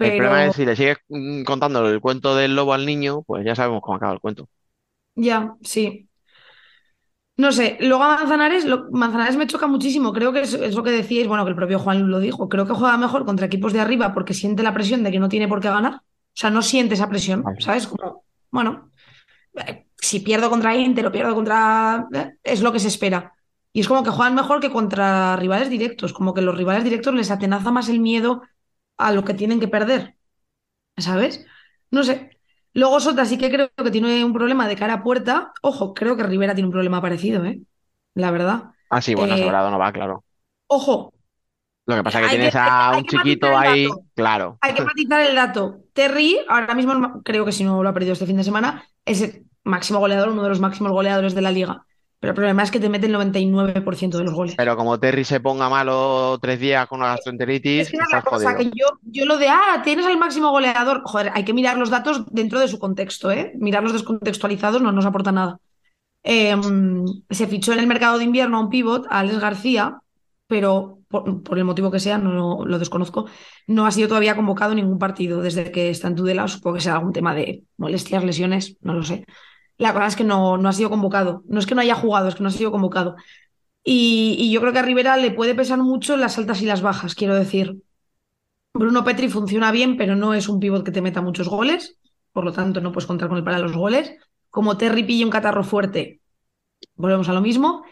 El 0.00 0.12
problema 0.14 0.44
Pero 0.44 0.46
es 0.46 0.54
si 0.56 0.66
le 0.66 0.76
sigues 0.76 0.98
mm, 1.08 1.44
contando 1.44 1.88
el 1.88 2.00
cuento 2.00 2.34
del 2.36 2.54
lobo 2.54 2.74
al 2.74 2.84
niño, 2.86 3.22
pues 3.22 3.42
ya 3.44 3.54
sabemos 3.56 3.80
cómo 3.82 3.96
acaba 3.96 4.12
el 4.12 4.20
cuento. 4.20 4.48
ya, 5.14 5.56
sí. 5.62 6.08
No 7.36 7.50
sé, 7.50 7.78
luego 7.80 8.04
a 8.04 8.16
Manzanares, 8.18 8.64
lo- 8.66 8.90
Manzanares 8.90 9.36
me 9.36 9.46
choca 9.46 9.66
muchísimo. 9.66 10.12
Creo 10.12 10.32
que 10.32 10.42
es, 10.42 10.52
es 10.54 10.74
lo 10.74 10.82
que 10.82 10.90
decíais, 10.90 11.26
bueno, 11.26 11.44
que 11.44 11.50
el 11.50 11.56
propio 11.56 11.78
Juan 11.78 12.08
lo 12.10 12.20
dijo. 12.20 12.48
Creo 12.48 12.66
que 12.66 12.74
juega 12.74 12.96
mejor 12.98 13.24
contra 13.24 13.46
equipos 13.46 13.72
de 13.72 13.80
arriba 13.80 14.12
porque 14.14 14.34
siente 14.34 14.62
la 14.62 14.74
presión 14.74 15.02
de 15.02 15.10
que 15.10 15.18
no 15.18 15.28
tiene 15.28 15.48
por 15.48 15.60
qué 15.60 15.68
ganar. 15.68 15.94
O 15.96 16.00
sea, 16.34 16.50
no 16.50 16.62
siente 16.62 16.94
esa 16.94 17.08
presión. 17.08 17.44
¿sabes? 17.58 17.86
Como, 17.86 18.24
bueno, 18.50 18.90
eh, 19.66 19.86
si 20.00 20.20
pierdo 20.20 20.50
contra 20.50 20.76
Inter 20.76 21.06
o 21.06 21.12
pierdo 21.12 21.34
contra... 21.34 22.08
eh, 22.14 22.34
es 22.44 22.62
lo 22.62 22.72
que 22.72 22.80
se 22.80 22.88
espera. 22.88 23.34
Y 23.72 23.80
es 23.80 23.88
como 23.88 24.04
que 24.04 24.10
juegan 24.10 24.34
mejor 24.36 24.60
que 24.60 24.70
contra 24.70 25.36
rivales 25.36 25.70
directos, 25.70 26.12
como 26.14 26.34
que 26.34 26.42
los 26.42 26.56
rivales 26.56 26.84
directos 26.84 27.14
les 27.14 27.30
atenaza 27.30 27.70
más 27.72 27.88
el 27.88 28.00
miedo 28.00 28.42
a 28.98 29.12
lo 29.12 29.24
que 29.24 29.34
tienen 29.34 29.60
que 29.60 29.68
perder, 29.68 30.16
¿sabes? 30.98 31.46
No 31.90 32.04
sé. 32.04 32.30
Luego 32.74 33.00
Sota 33.00 33.24
sí 33.24 33.38
que 33.38 33.50
creo 33.50 33.70
que 33.76 33.90
tiene 33.90 34.24
un 34.24 34.32
problema 34.32 34.66
de 34.68 34.76
cara 34.76 34.94
a 34.94 35.02
puerta. 35.02 35.52
Ojo, 35.62 35.94
creo 35.94 36.16
que 36.16 36.22
Rivera 36.22 36.54
tiene 36.54 36.66
un 36.68 36.72
problema 36.72 37.00
parecido, 37.02 37.44
¿eh? 37.44 37.60
La 38.14 38.30
verdad. 38.30 38.70
Ah, 38.90 39.00
sí, 39.00 39.14
bueno, 39.14 39.34
Eh, 39.36 39.40
sobrado 39.40 39.70
no 39.70 39.78
va, 39.78 39.92
claro. 39.92 40.24
Ojo, 40.66 41.12
Lo 41.86 41.96
que 41.96 42.02
pasa 42.02 42.20
es 42.20 42.24
que 42.26 42.30
tienes 42.36 42.52
que- 42.52 42.58
a 42.58 42.90
hay 42.90 42.98
un 43.00 43.06
chiquito 43.06 43.58
ahí, 43.58 43.88
claro. 44.14 44.58
hay 44.60 44.74
que 44.74 44.82
matizar 44.84 45.20
el 45.22 45.34
dato. 45.34 45.80
Terry, 45.92 46.38
ahora 46.48 46.74
mismo 46.74 47.22
creo 47.24 47.44
que 47.44 47.52
si 47.52 47.64
no 47.64 47.82
lo 47.82 47.88
ha 47.88 47.92
perdido 47.94 48.12
este 48.14 48.26
fin 48.26 48.36
de 48.36 48.44
semana, 48.44 48.84
es 49.04 49.20
el 49.22 49.46
máximo 49.64 49.98
goleador, 49.98 50.30
uno 50.30 50.42
de 50.42 50.48
los 50.48 50.60
máximos 50.60 50.92
goleadores 50.92 51.34
de 51.34 51.42
la 51.42 51.50
liga. 51.50 51.84
Pero 52.22 52.30
el 52.30 52.36
problema 52.36 52.62
es 52.62 52.70
que 52.70 52.78
te 52.78 52.88
mete 52.88 53.06
el 53.06 53.12
99% 53.16 54.16
de 54.16 54.22
los 54.22 54.32
goles. 54.32 54.54
Pero 54.56 54.76
como 54.76 55.00
Terry 55.00 55.24
se 55.24 55.40
ponga 55.40 55.68
malo 55.68 56.38
tres 56.40 56.60
días 56.60 56.86
con 56.86 57.00
una 57.00 57.08
gastroenteritis, 57.08 57.80
Es 57.82 57.90
que 57.90 57.96
la 57.96 58.04
estás 58.04 58.22
cosa, 58.22 58.52
jodido. 58.52 58.70
que 58.70 58.78
yo, 58.78 58.86
yo 59.02 59.26
lo 59.26 59.38
de, 59.38 59.48
ah, 59.48 59.82
tienes 59.82 60.06
al 60.06 60.16
máximo 60.18 60.50
goleador. 60.50 61.02
Joder, 61.04 61.32
hay 61.34 61.44
que 61.44 61.52
mirar 61.52 61.76
los 61.78 61.90
datos 61.90 62.24
dentro 62.30 62.60
de 62.60 62.68
su 62.68 62.78
contexto, 62.78 63.32
¿eh? 63.32 63.50
Mirarlos 63.56 63.92
descontextualizados 63.92 64.80
no 64.80 64.92
nos 64.92 65.04
aporta 65.04 65.32
nada. 65.32 65.58
Eh, 66.22 66.54
se 67.30 67.48
fichó 67.48 67.72
en 67.72 67.80
el 67.80 67.88
mercado 67.88 68.18
de 68.18 68.24
invierno 68.24 68.58
a 68.58 68.60
un 68.60 68.70
pivot, 68.70 69.04
a 69.10 69.18
Alex 69.18 69.40
García, 69.40 69.98
pero 70.46 71.00
por, 71.08 71.42
por 71.42 71.58
el 71.58 71.64
motivo 71.64 71.90
que 71.90 71.98
sea, 71.98 72.18
no 72.18 72.64
lo 72.64 72.78
desconozco, 72.78 73.26
no 73.66 73.84
ha 73.84 73.90
sido 73.90 74.06
todavía 74.06 74.36
convocado 74.36 74.70
en 74.70 74.76
ningún 74.76 75.00
partido 75.00 75.42
desde 75.42 75.72
que 75.72 75.90
está 75.90 76.06
en 76.06 76.14
Tudela. 76.14 76.46
Supongo 76.46 76.76
que 76.76 76.82
será 76.82 76.98
algún 76.98 77.12
tema 77.12 77.34
de 77.34 77.64
molestias, 77.78 78.22
lesiones, 78.22 78.76
no 78.80 78.94
lo 78.94 79.02
sé. 79.02 79.26
La 79.78 79.92
cosa 79.92 80.06
es 80.06 80.16
que 80.16 80.24
no, 80.24 80.58
no 80.58 80.68
ha 80.68 80.72
sido 80.72 80.90
convocado. 80.90 81.42
No 81.46 81.58
es 81.58 81.66
que 81.66 81.74
no 81.74 81.80
haya 81.80 81.94
jugado, 81.94 82.28
es 82.28 82.34
que 82.34 82.42
no 82.42 82.48
ha 82.48 82.52
sido 82.52 82.70
convocado. 82.70 83.16
Y, 83.84 84.36
y 84.38 84.52
yo 84.52 84.60
creo 84.60 84.72
que 84.72 84.78
a 84.78 84.82
Rivera 84.82 85.16
le 85.16 85.30
puede 85.32 85.54
pesar 85.54 85.78
mucho 85.78 86.16
las 86.16 86.38
altas 86.38 86.62
y 86.62 86.66
las 86.66 86.82
bajas, 86.82 87.14
quiero 87.14 87.34
decir. 87.34 87.82
Bruno 88.74 89.04
Petri 89.04 89.28
funciona 89.28 89.70
bien, 89.70 89.96
pero 89.96 90.16
no 90.16 90.34
es 90.34 90.48
un 90.48 90.60
pívot 90.60 90.84
que 90.84 90.92
te 90.92 91.02
meta 91.02 91.20
muchos 91.20 91.48
goles, 91.48 91.98
por 92.32 92.44
lo 92.44 92.52
tanto 92.52 92.80
no 92.80 92.92
puedes 92.92 93.06
contar 93.06 93.28
con 93.28 93.38
él 93.38 93.44
para 93.44 93.58
los 93.58 93.76
goles. 93.76 94.14
Como 94.50 94.76
Terry 94.76 95.04
pille 95.04 95.24
un 95.24 95.30
catarro 95.30 95.64
fuerte, 95.64 96.20
volvemos 96.94 97.28
a 97.28 97.32
lo 97.32 97.40
mismo. 97.40 97.84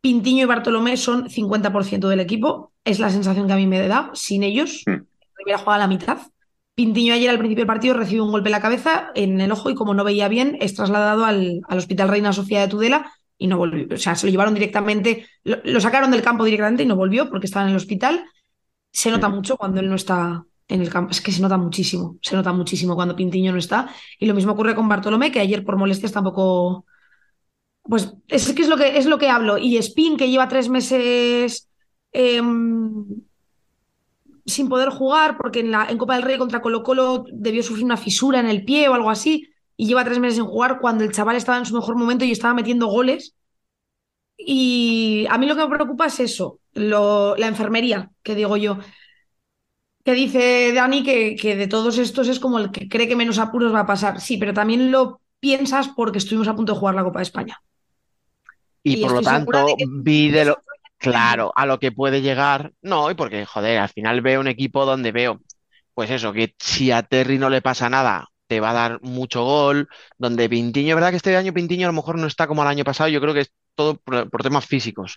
Pintiño 0.00 0.42
y 0.42 0.46
Bartolomé 0.46 0.96
son 0.96 1.28
50% 1.30 2.08
del 2.08 2.20
equipo, 2.20 2.72
es 2.84 3.00
la 3.00 3.10
sensación 3.10 3.46
que 3.46 3.54
a 3.54 3.56
mí 3.56 3.66
me 3.66 3.86
da. 3.88 4.10
Sin 4.14 4.42
ellos, 4.42 4.82
Hmm. 4.86 5.06
Rivera 5.36 5.58
juega 5.58 5.74
a 5.76 5.78
la 5.78 5.88
mitad. 5.88 6.18
Pintiño 6.76 7.14
ayer 7.14 7.30
al 7.30 7.38
principio 7.38 7.62
del 7.62 7.68
partido 7.68 7.94
recibe 7.94 8.20
un 8.20 8.30
golpe 8.30 8.48
en 8.48 8.52
la 8.52 8.60
cabeza, 8.60 9.10
en 9.14 9.40
el 9.40 9.50
ojo, 9.50 9.70
y 9.70 9.74
como 9.74 9.94
no 9.94 10.04
veía 10.04 10.28
bien, 10.28 10.58
es 10.60 10.74
trasladado 10.74 11.24
al, 11.24 11.62
al 11.66 11.78
Hospital 11.78 12.08
Reina 12.10 12.34
Sofía 12.34 12.60
de 12.60 12.68
Tudela 12.68 13.10
y 13.38 13.46
no 13.46 13.56
volvió. 13.56 13.86
O 13.94 13.98
sea, 13.98 14.14
se 14.14 14.26
lo 14.26 14.30
llevaron 14.30 14.52
directamente, 14.52 15.26
lo, 15.42 15.56
lo 15.64 15.80
sacaron 15.80 16.10
del 16.10 16.22
campo 16.22 16.44
directamente 16.44 16.82
y 16.82 16.86
no 16.86 16.94
volvió 16.94 17.30
porque 17.30 17.46
estaba 17.46 17.64
en 17.64 17.70
el 17.70 17.76
hospital. 17.76 18.26
Se 18.92 19.10
nota 19.10 19.30
mucho 19.30 19.56
cuando 19.56 19.80
él 19.80 19.88
no 19.88 19.94
está 19.94 20.44
en 20.68 20.82
el 20.82 20.90
campo. 20.90 21.12
Es 21.12 21.22
que 21.22 21.32
se 21.32 21.40
nota 21.40 21.56
muchísimo, 21.56 22.18
se 22.20 22.36
nota 22.36 22.52
muchísimo 22.52 22.94
cuando 22.94 23.16
Pintiño 23.16 23.52
no 23.52 23.58
está. 23.58 23.88
Y 24.18 24.26
lo 24.26 24.34
mismo 24.34 24.52
ocurre 24.52 24.74
con 24.74 24.88
Bartolomé, 24.88 25.32
que 25.32 25.40
ayer 25.40 25.64
por 25.64 25.76
molestias 25.78 26.12
tampoco. 26.12 26.84
Pues 27.82 28.12
es 28.28 28.52
que 28.52 28.62
es 28.62 28.68
lo 28.68 28.76
que 28.76 28.98
es 28.98 29.06
lo 29.06 29.18
que 29.18 29.30
hablo. 29.30 29.58
Y 29.58 29.78
Spin, 29.78 30.16
que 30.16 30.28
lleva 30.28 30.48
tres 30.48 30.68
meses 30.68 31.70
em, 32.12 33.06
sin 34.46 34.68
poder 34.68 34.90
jugar, 34.90 35.36
porque 35.38 35.60
en, 35.60 35.70
la, 35.72 35.86
en 35.88 35.98
Copa 35.98 36.14
del 36.14 36.22
Rey 36.24 36.38
contra 36.38 36.62
Colo 36.62 36.82
Colo 36.82 37.24
debió 37.32 37.62
sufrir 37.62 37.84
una 37.84 37.96
fisura 37.96 38.40
en 38.40 38.48
el 38.48 38.64
pie 38.64 38.88
o 38.88 38.94
algo 38.94 39.10
así, 39.10 39.48
y 39.76 39.86
lleva 39.86 40.04
tres 40.04 40.18
meses 40.20 40.36
sin 40.36 40.46
jugar 40.46 40.78
cuando 40.80 41.04
el 41.04 41.12
chaval 41.12 41.36
estaba 41.36 41.58
en 41.58 41.66
su 41.66 41.74
mejor 41.74 41.96
momento 41.96 42.24
y 42.24 42.32
estaba 42.32 42.54
metiendo 42.54 42.86
goles. 42.86 43.34
Y 44.38 45.26
a 45.30 45.38
mí 45.38 45.46
lo 45.46 45.56
que 45.56 45.62
me 45.62 45.68
preocupa 45.74 46.06
es 46.06 46.20
eso, 46.20 46.60
lo- 46.74 47.36
la 47.36 47.46
enfermería, 47.48 48.10
que 48.22 48.34
digo 48.34 48.56
yo. 48.56 48.78
Que 50.04 50.12
dice 50.22 50.44
Dani 50.78 51.00
que, 51.08 51.16
que 51.40 51.50
de 51.60 51.68
todos 51.74 51.94
estos 52.06 52.26
es 52.32 52.38
como 52.44 52.56
el 52.60 52.70
que 52.74 52.88
cree 52.92 53.08
que 53.08 53.20
menos 53.22 53.38
apuros 53.44 53.74
va 53.76 53.80
a 53.82 53.90
pasar. 53.92 54.14
Sí, 54.26 54.34
pero 54.38 54.54
también 54.58 54.90
lo 54.94 55.20
piensas 55.46 55.86
porque 55.96 56.18
estuvimos 56.18 56.48
a 56.48 56.56
punto 56.56 56.72
de 56.72 56.78
jugar 56.78 56.94
la 56.94 57.04
Copa 57.06 57.18
de 57.20 57.24
España. 57.30 57.56
Y 58.82 58.96
Y 58.96 58.96
por 58.98 59.12
lo 59.12 59.22
tanto, 59.22 59.66
de 59.66 59.84
vi 60.04 60.30
de 60.30 60.44
lo, 60.46 60.62
claro, 60.98 61.52
a 61.56 61.66
lo 61.66 61.78
que 61.78 61.92
puede 61.92 62.22
llegar. 62.22 62.72
No, 62.82 63.10
y 63.10 63.14
porque, 63.14 63.44
joder, 63.46 63.78
al 63.78 63.88
final 63.88 64.20
veo 64.20 64.40
un 64.40 64.48
equipo 64.48 64.84
donde 64.86 65.12
veo, 65.12 65.40
pues 65.94 66.10
eso, 66.10 66.32
que 66.32 66.54
si 66.58 66.90
a 66.92 67.02
Terry 67.02 67.38
no 67.38 67.50
le 67.50 67.62
pasa 67.62 67.88
nada, 67.90 68.28
te 68.46 68.60
va 68.60 68.70
a 68.70 68.74
dar 68.74 69.00
mucho 69.02 69.44
gol. 69.44 69.88
Donde 70.18 70.48
Pintiño, 70.48 70.94
¿verdad 70.94 71.10
que 71.10 71.16
este 71.16 71.36
año 71.36 71.52
Pintiño 71.54 71.86
a 71.86 71.90
lo 71.90 71.96
mejor 71.96 72.18
no 72.18 72.26
está 72.26 72.46
como 72.46 72.62
el 72.62 72.68
año 72.68 72.84
pasado? 72.84 73.08
Yo 73.10 73.20
creo 73.20 73.34
que 73.34 73.40
es 73.42 73.52
todo 73.74 73.96
por, 73.98 74.30
por 74.30 74.42
temas 74.42 74.66
físicos. 74.66 75.16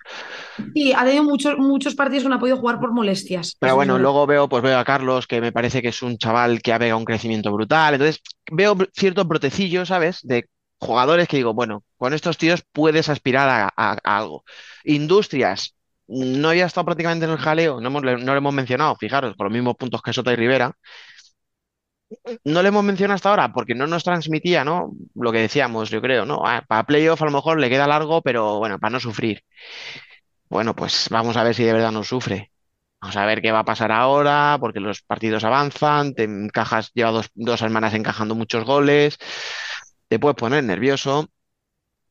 Sí, 0.73 0.93
ha 0.93 1.03
tenido 1.05 1.23
muchos, 1.23 1.57
muchos 1.57 1.95
partidos 1.95 2.23
que 2.23 2.29
no 2.29 2.35
ha 2.35 2.39
podido 2.39 2.57
jugar 2.57 2.79
por 2.79 2.91
molestias. 2.93 3.55
Pero 3.59 3.75
bueno, 3.75 3.99
luego 3.99 4.25
veo, 4.25 4.47
pues 4.47 4.63
veo 4.63 4.77
a 4.79 4.85
Carlos, 4.85 5.27
que 5.27 5.41
me 5.41 5.51
parece 5.51 5.81
que 5.81 5.89
es 5.89 6.01
un 6.01 6.17
chaval 6.17 6.61
que 6.61 6.71
ha 6.73 6.79
pegado 6.79 6.97
un 6.97 7.05
crecimiento 7.05 7.51
brutal. 7.51 7.93
Entonces, 7.95 8.21
veo 8.51 8.75
br- 8.75 8.89
ciertos 8.93 9.27
brotecillos, 9.27 9.89
¿sabes? 9.89 10.19
De 10.23 10.45
jugadores 10.79 11.27
que 11.27 11.37
digo, 11.37 11.53
bueno, 11.53 11.83
con 11.97 12.13
estos 12.13 12.37
tíos 12.37 12.63
puedes 12.71 13.09
aspirar 13.09 13.71
a, 13.75 13.91
algo. 14.03 14.43
Industrias, 14.83 15.75
no 16.07 16.49
había 16.49 16.65
estado 16.65 16.85
prácticamente 16.85 17.25
en 17.25 17.31
el 17.31 17.37
jaleo, 17.37 17.81
no, 17.81 17.89
no 17.89 18.01
lo 18.01 18.37
hemos 18.37 18.53
mencionado, 18.53 18.95
fijaros, 18.95 19.35
con 19.35 19.45
los 19.45 19.53
mismos 19.53 19.75
puntos 19.75 20.01
que 20.01 20.13
Sota 20.13 20.33
y 20.33 20.35
Rivera. 20.35 20.75
No 22.43 22.61
le 22.63 22.69
hemos 22.69 22.83
mencionado 22.83 23.15
hasta 23.15 23.29
ahora 23.29 23.53
porque 23.53 23.75
no 23.75 23.85
nos 23.85 24.03
transmitía, 24.03 24.63
¿no? 24.63 24.91
Lo 25.15 25.31
que 25.31 25.39
decíamos, 25.39 25.89
yo 25.91 26.01
creo, 26.01 26.25
¿no? 26.25 26.41
Ah, 26.43 26.63
para 26.67 26.83
playoff 26.85 27.21
a 27.21 27.25
lo 27.25 27.31
mejor 27.31 27.59
le 27.59 27.69
queda 27.69 27.87
largo, 27.87 28.21
pero 28.23 28.57
bueno, 28.57 28.79
para 28.79 28.91
no 28.91 28.99
sufrir. 28.99 29.43
Bueno, 30.49 30.75
pues 30.75 31.07
vamos 31.09 31.37
a 31.37 31.43
ver 31.43 31.53
si 31.55 31.63
de 31.63 31.73
verdad 31.73 31.91
no 31.91 32.03
sufre. 32.03 32.51
Vamos 33.01 33.15
a 33.17 33.25
ver 33.25 33.41
qué 33.41 33.51
va 33.51 33.59
a 33.59 33.65
pasar 33.65 33.91
ahora, 33.91 34.57
porque 34.59 34.79
los 34.79 35.01
partidos 35.01 35.43
avanzan, 35.43 36.13
te 36.15 36.23
encajas, 36.23 36.91
lleva 36.93 37.11
dos, 37.11 37.29
dos 37.35 37.59
semanas 37.59 37.93
encajando 37.93 38.35
muchos 38.35 38.65
goles, 38.65 39.17
te 40.09 40.19
puedes 40.19 40.35
poner 40.37 40.63
nervioso 40.63 41.29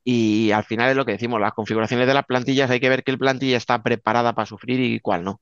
y 0.05 0.53
al 0.53 0.65
final 0.65 0.91
es 0.91 0.97
lo 0.97 1.05
que 1.07 1.13
decimos, 1.13 1.41
las 1.41 1.53
configuraciones 1.55 2.07
de 2.09 2.15
las 2.15 2.27
plantillas 2.27 2.71
hay 2.71 2.81
que 2.81 2.89
ver 2.91 3.05
qué 3.05 3.19
plantilla 3.19 3.57
está 3.59 3.83
preparada 3.83 4.35
para 4.35 4.47
sufrir 4.47 4.81
y 4.81 5.01
cuál 5.01 5.25
no. 5.25 5.41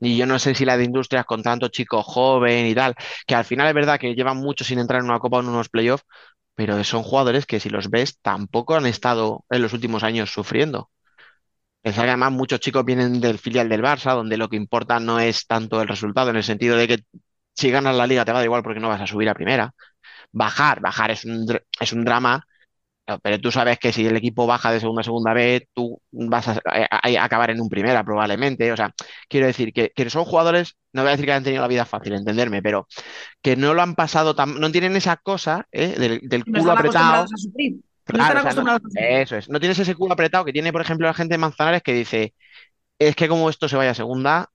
Y 0.00 0.16
yo 0.16 0.26
no 0.26 0.38
sé 0.38 0.54
si 0.54 0.64
la 0.66 0.76
de 0.76 0.84
Industrias 0.84 1.24
con 1.24 1.42
tanto 1.42 1.68
chico 1.68 2.02
joven 2.02 2.66
y 2.66 2.74
tal, 2.74 2.94
que 3.26 3.34
al 3.34 3.44
final 3.44 3.66
es 3.68 3.74
verdad 3.74 3.98
que 3.98 4.14
llevan 4.14 4.36
mucho 4.36 4.62
sin 4.64 4.78
entrar 4.78 5.00
en 5.00 5.06
una 5.08 5.18
copa 5.18 5.38
o 5.38 5.40
en 5.40 5.48
unos 5.48 5.68
playoffs, 5.70 6.04
pero 6.54 6.82
son 6.84 7.02
jugadores 7.02 7.46
que 7.46 7.60
si 7.60 7.70
los 7.70 7.88
ves 7.90 8.18
tampoco 8.20 8.74
han 8.76 8.86
estado 8.86 9.44
en 9.50 9.62
los 9.62 9.72
últimos 9.72 10.02
años 10.02 10.30
sufriendo. 10.32 10.90
Que 11.82 11.90
además 11.90 12.32
muchos 12.32 12.60
chicos 12.60 12.84
vienen 12.84 13.20
del 13.20 13.38
filial 13.38 13.68
del 13.68 13.82
Barça, 13.82 14.14
donde 14.14 14.36
lo 14.36 14.48
que 14.48 14.56
importa 14.56 15.00
no 15.00 15.20
es 15.20 15.46
tanto 15.46 15.80
el 15.82 15.88
resultado, 15.88 16.30
en 16.30 16.36
el 16.36 16.44
sentido 16.44 16.76
de 16.76 16.88
que 16.88 16.98
si 17.54 17.70
ganas 17.70 17.96
la 17.96 18.06
liga 18.06 18.24
te 18.24 18.32
va 18.32 18.38
a 18.38 18.40
dar 18.42 18.46
igual 18.46 18.62
porque 18.62 18.80
no 18.80 18.88
vas 18.88 19.00
a 19.00 19.06
subir 19.06 19.28
a 19.28 19.34
primera. 19.34 19.72
Bajar, 20.32 20.80
bajar 20.80 21.10
es 21.10 21.24
un, 21.24 21.46
es 21.80 21.92
un 21.92 22.04
drama, 22.04 22.46
no, 23.08 23.18
pero 23.20 23.40
tú 23.40 23.52
sabes 23.52 23.78
que 23.78 23.92
si 23.92 24.06
el 24.06 24.16
equipo 24.16 24.46
baja 24.46 24.72
de 24.72 24.80
segunda 24.80 25.00
a 25.02 25.04
segunda 25.04 25.32
vez, 25.32 25.62
tú 25.74 26.00
vas 26.12 26.48
a, 26.48 26.60
a- 26.66 27.00
a 27.20 27.24
acabar 27.24 27.50
en 27.50 27.60
un 27.60 27.68
primera 27.68 28.04
probablemente. 28.04 28.72
O 28.72 28.76
sea, 28.76 28.92
quiero 29.28 29.46
decir 29.46 29.72
que, 29.72 29.92
que 29.94 30.10
son 30.10 30.24
jugadores, 30.24 30.76
no 30.92 31.02
voy 31.02 31.08
a 31.10 31.12
decir 31.12 31.26
que 31.26 31.32
han 31.32 31.44
tenido 31.44 31.62
la 31.62 31.68
vida 31.68 31.84
fácil, 31.86 32.14
entenderme, 32.14 32.62
pero 32.62 32.88
que 33.42 33.56
no 33.56 33.74
lo 33.74 33.82
han 33.82 33.94
pasado 33.96 34.34
tan, 34.36 34.60
no 34.60 34.72
tienen 34.72 34.96
esa 34.96 35.16
cosa 35.18 35.66
¿eh? 35.72 35.94
del, 35.98 36.20
del 36.28 36.46
culo 36.48 36.72
están 36.72 36.72
apretado. 36.72 36.78
acostumbrados 36.78 37.32
a 37.32 37.36
sufrir. 37.36 37.76
No 38.10 38.20
Claro, 38.20 38.22
están 38.22 38.38
o 38.38 38.40
sea, 38.40 38.54
no- 38.54 38.64
acostumbrados 38.64 38.82
a 38.84 38.90
sufrir. 38.90 39.20
eso 39.20 39.36
es. 39.36 39.48
No 39.50 39.60
tienes 39.60 39.78
ese 39.78 39.94
culo 39.94 40.14
apretado 40.14 40.44
que 40.44 40.52
tiene, 40.52 40.72
por 40.72 40.80
ejemplo, 40.80 41.06
la 41.06 41.14
gente 41.14 41.34
de 41.34 41.38
Manzanares 41.38 41.82
que 41.82 41.92
dice, 41.92 42.34
es 42.98 43.16
que 43.16 43.28
como 43.28 43.50
esto 43.50 43.68
se 43.68 43.76
vaya 43.76 43.92
a 43.92 43.94
segunda, 43.94 44.48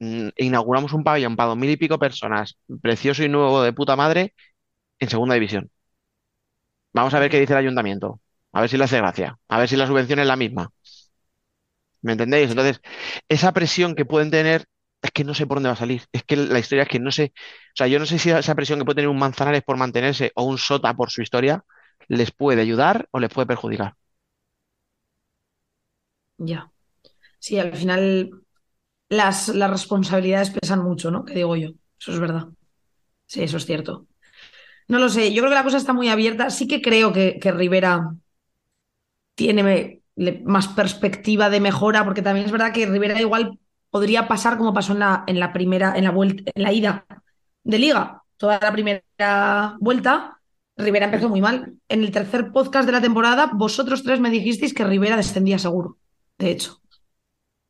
mm, 0.00 0.28
inauguramos 0.36 0.92
un 0.92 1.04
pabellón 1.04 1.36
para 1.36 1.50
dos 1.50 1.58
mil 1.58 1.70
y 1.70 1.76
pico 1.76 1.98
personas, 1.98 2.58
precioso 2.82 3.24
y 3.24 3.28
nuevo 3.28 3.62
de 3.62 3.72
puta 3.72 3.96
madre, 3.96 4.34
en 5.00 5.08
segunda 5.10 5.34
división. 5.34 5.70
Vamos 6.92 7.14
a 7.14 7.18
ver 7.20 7.30
qué 7.30 7.40
dice 7.40 7.52
el 7.54 7.58
ayuntamiento. 7.60 8.20
A 8.52 8.60
ver 8.60 8.70
si 8.70 8.76
le 8.78 8.84
hace 8.84 8.98
gracia. 8.98 9.38
A 9.48 9.58
ver 9.58 9.68
si 9.68 9.76
la 9.76 9.86
subvención 9.86 10.18
es 10.20 10.26
la 10.26 10.36
misma. 10.36 10.70
¿Me 12.02 12.12
entendéis? 12.12 12.50
Entonces, 12.50 12.80
esa 13.28 13.52
presión 13.52 13.94
que 13.94 14.04
pueden 14.04 14.30
tener, 14.30 14.66
es 15.02 15.10
que 15.12 15.24
no 15.24 15.34
sé 15.34 15.46
por 15.46 15.56
dónde 15.56 15.68
va 15.68 15.74
a 15.74 15.76
salir. 15.76 16.02
Es 16.12 16.22
que 16.24 16.36
la 16.36 16.58
historia 16.58 16.82
es 16.84 16.88
que 16.88 17.00
no 17.00 17.10
sé. 17.12 17.32
O 17.36 17.76
sea, 17.76 17.86
yo 17.88 17.98
no 17.98 18.06
sé 18.06 18.18
si 18.18 18.30
esa 18.30 18.54
presión 18.54 18.78
que 18.78 18.84
puede 18.84 18.96
tener 18.96 19.08
un 19.08 19.18
Manzanares 19.18 19.62
por 19.64 19.76
mantenerse 19.76 20.32
o 20.34 20.44
un 20.44 20.58
Sota 20.58 20.94
por 20.94 21.10
su 21.10 21.22
historia 21.22 21.64
les 22.08 22.30
puede 22.32 22.60
ayudar 22.62 23.08
o 23.12 23.18
les 23.20 23.30
puede 23.32 23.46
perjudicar. 23.46 23.94
Ya. 26.38 26.70
Sí, 27.40 27.58
al 27.58 27.76
final 27.76 28.30
las, 29.10 29.48
las 29.50 29.70
responsabilidades 29.70 30.50
pesan 30.50 30.82
mucho, 30.84 31.10
¿no? 31.10 31.24
Que 31.24 31.34
digo 31.34 31.56
yo. 31.56 31.70
Eso 32.00 32.12
es 32.12 32.20
verdad. 32.20 32.48
Sí, 33.26 33.42
eso 33.44 33.56
es 33.58 33.66
cierto. 33.66 34.08
No 34.88 34.98
lo 34.98 35.08
sé, 35.08 35.32
yo 35.32 35.42
creo 35.42 35.50
que 35.50 35.56
la 35.56 35.64
cosa 35.64 35.76
está 35.76 35.92
muy 35.92 36.08
abierta. 36.08 36.50
Sí 36.50 36.66
que 36.66 36.80
creo 36.80 37.12
que, 37.12 37.38
que 37.38 37.52
Rivera 37.52 38.14
tiene 39.34 40.02
más 40.44 40.68
perspectiva 40.68 41.50
de 41.50 41.60
mejora, 41.60 42.04
porque 42.04 42.22
también 42.22 42.46
es 42.46 42.52
verdad 42.52 42.72
que 42.72 42.86
Rivera 42.86 43.20
igual 43.20 43.58
podría 43.90 44.26
pasar 44.26 44.58
como 44.58 44.74
pasó 44.74 44.92
en 44.92 45.00
la, 45.00 45.24
en 45.26 45.38
la 45.38 45.52
primera, 45.52 45.94
en 45.96 46.04
la 46.04 46.10
vuelta, 46.10 46.50
en 46.54 46.62
la 46.62 46.72
ida 46.72 47.06
de 47.64 47.78
liga. 47.78 48.22
Toda 48.36 48.58
la 48.60 48.72
primera 48.72 49.76
vuelta, 49.80 50.40
Rivera 50.76 51.06
empezó 51.06 51.28
muy 51.28 51.40
mal. 51.40 51.74
En 51.88 52.02
el 52.02 52.10
tercer 52.10 52.50
podcast 52.50 52.86
de 52.86 52.92
la 52.92 53.00
temporada, 53.00 53.50
vosotros 53.52 54.02
tres 54.02 54.20
me 54.20 54.30
dijisteis 54.30 54.72
que 54.72 54.84
Rivera 54.84 55.16
descendía 55.16 55.58
seguro. 55.58 55.98
De 56.38 56.50
hecho. 56.50 56.80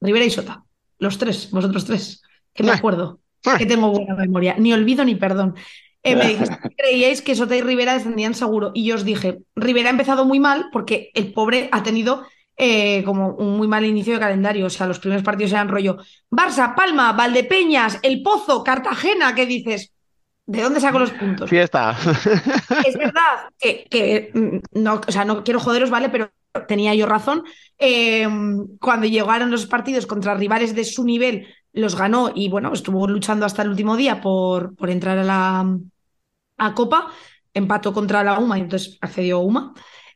Rivera 0.01 0.25
y 0.25 0.31
Sota. 0.31 0.65
Los 0.99 1.19
tres, 1.19 1.51
vosotros 1.51 1.85
tres. 1.85 2.23
Que 2.53 2.63
me 2.63 2.71
acuerdo. 2.71 3.21
Que 3.57 3.67
tengo 3.67 3.91
buena 3.91 4.15
memoria. 4.15 4.57
Ni 4.59 4.73
olvido 4.73 5.05
ni 5.05 5.15
perdón. 5.15 5.55
Eh, 6.03 6.17
me 6.17 6.29
dijiste 6.29 6.57
creíais 6.77 7.23
que 7.23 7.35
Sota 7.35 7.57
y 7.57 7.63
Rivera 7.63 7.95
descendían 7.95 8.35
seguro. 8.35 8.71
Y 8.75 8.85
yo 8.85 8.95
os 8.95 9.05
dije, 9.05 9.39
Rivera 9.57 9.89
ha 9.89 9.93
empezado 9.93 10.25
muy 10.25 10.41
mal 10.41 10.67
porque 10.73 11.11
el 11.15 11.33
pobre 11.33 11.69
ha 11.73 11.83
tenido 11.83 12.25
eh, 12.57 13.05
como 13.05 13.35
un 13.35 13.57
muy 13.57 13.69
mal 13.69 13.85
inicio 13.85 14.15
de 14.15 14.21
calendario. 14.21 14.67
O 14.67 14.71
sea, 14.71 14.87
los 14.87 14.99
primeros 14.99 15.25
partidos 15.25 15.53
eran 15.53 15.69
rollo 15.69 15.99
Barça, 16.31 16.75
Palma, 16.75 17.13
Valdepeñas, 17.13 17.99
El 18.03 18.23
Pozo, 18.23 18.65
Cartagena. 18.65 19.35
¿Qué 19.35 19.47
dices? 19.47 19.93
¿De 20.47 20.63
dónde 20.63 20.81
saco 20.81 20.99
los 20.99 21.11
puntos? 21.11 21.51
Fiesta. 21.51 21.97
Es 22.87 22.97
verdad 22.97 23.51
que, 23.59 23.87
que, 23.91 24.31
mm, 24.33 24.81
no, 24.81 25.01
o 25.07 25.13
sea, 25.13 25.25
no 25.25 25.45
quiero 25.45 25.61
joderos, 25.61 25.91
¿vale? 25.91 26.09
Pero 26.09 26.31
tenía 26.67 26.95
yo 26.95 27.07
razón. 27.07 27.45
Eh, 27.79 28.27
cuando 28.81 29.07
llegaron 29.07 29.51
los 29.51 29.67
partidos 29.67 30.07
contra 30.07 30.35
rivales 30.35 30.75
de 30.75 30.85
su 30.85 31.05
nivel, 31.05 31.47
los 31.73 31.97
ganó 31.97 32.33
y 32.35 32.49
bueno, 32.49 32.73
estuvo 32.73 33.07
luchando 33.09 33.47
hasta 33.47 33.63
el 33.63 33.71
último 33.71 33.97
día 33.97 34.21
por, 34.21 34.75
por 34.77 34.91
entrar 34.91 35.19
a 35.19 35.25
la 35.25 35.79
a 36.59 36.75
Copa. 36.75 37.13
Empató 37.55 37.93
contra 37.93 38.23
la 38.23 38.39
UMA 38.39 38.59
y 38.59 38.63
entonces 38.63 38.99
accedió 39.01 39.41
UMA. 39.41 39.75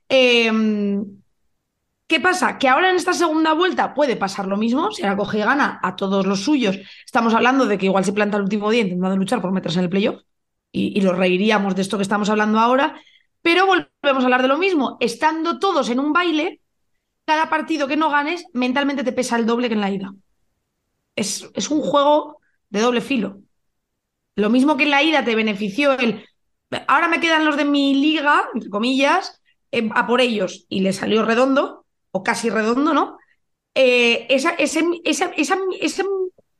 Eh, 0.08 0.50
¿Qué 2.06 2.20
pasa? 2.20 2.58
Que 2.58 2.68
ahora 2.68 2.90
en 2.90 2.96
esta 2.96 3.14
segunda 3.14 3.54
vuelta 3.54 3.94
puede 3.94 4.16
pasar 4.16 4.46
lo 4.46 4.58
mismo, 4.58 4.90
si 4.90 5.02
ahora 5.02 5.16
coge 5.16 5.38
y 5.38 5.40
gana 5.40 5.80
a 5.82 5.96
todos 5.96 6.26
los 6.26 6.40
suyos. 6.44 6.78
Estamos 7.06 7.32
hablando 7.32 7.64
de 7.64 7.78
que 7.78 7.86
igual 7.86 8.04
se 8.04 8.12
planta 8.12 8.36
el 8.36 8.42
último 8.42 8.70
día 8.70 8.82
intentando 8.82 9.16
luchar 9.16 9.40
por 9.40 9.50
meterse 9.50 9.78
en 9.78 9.84
el 9.84 9.90
playoff 9.90 10.20
y, 10.70 10.92
y 10.98 11.00
lo 11.00 11.14
reiríamos 11.14 11.74
de 11.74 11.80
esto 11.80 11.96
que 11.96 12.02
estamos 12.02 12.28
hablando 12.28 12.58
ahora, 12.58 13.00
pero 13.40 13.64
volvemos 13.66 14.22
a 14.22 14.24
hablar 14.24 14.42
de 14.42 14.48
lo 14.48 14.58
mismo. 14.58 14.98
Estando 15.00 15.58
todos 15.58 15.88
en 15.88 16.00
un 16.00 16.12
baile, 16.12 16.60
cada 17.24 17.48
partido 17.48 17.88
que 17.88 17.96
no 17.96 18.10
ganes 18.10 18.44
mentalmente 18.52 19.04
te 19.04 19.12
pesa 19.12 19.36
el 19.36 19.46
doble 19.46 19.68
que 19.68 19.74
en 19.74 19.80
la 19.80 19.90
ida. 19.90 20.12
Es, 21.16 21.48
es 21.54 21.70
un 21.70 21.80
juego 21.82 22.38
de 22.70 22.80
doble 22.80 23.00
filo. 23.00 23.40
Lo 24.36 24.50
mismo 24.50 24.76
que 24.76 24.84
en 24.84 24.90
la 24.90 25.02
ida 25.02 25.24
te 25.24 25.34
benefició 25.34 25.92
el... 25.98 26.24
Ahora 26.88 27.08
me 27.08 27.20
quedan 27.20 27.44
los 27.44 27.56
de 27.56 27.64
mi 27.66 27.94
liga, 27.94 28.48
entre 28.54 28.70
comillas, 28.70 29.40
eh, 29.72 29.90
a 29.94 30.06
por 30.06 30.20
ellos, 30.22 30.66
y 30.68 30.80
le 30.80 30.92
salió 30.94 31.24
redondo, 31.24 31.86
o 32.12 32.22
casi 32.22 32.48
redondo, 32.50 32.94
¿no? 32.94 33.18
Eh, 33.74 34.26
esa, 34.30 34.50
ese- 34.52 34.84
esa, 35.04 35.26
esa, 35.36 35.58
esa 35.80 36.04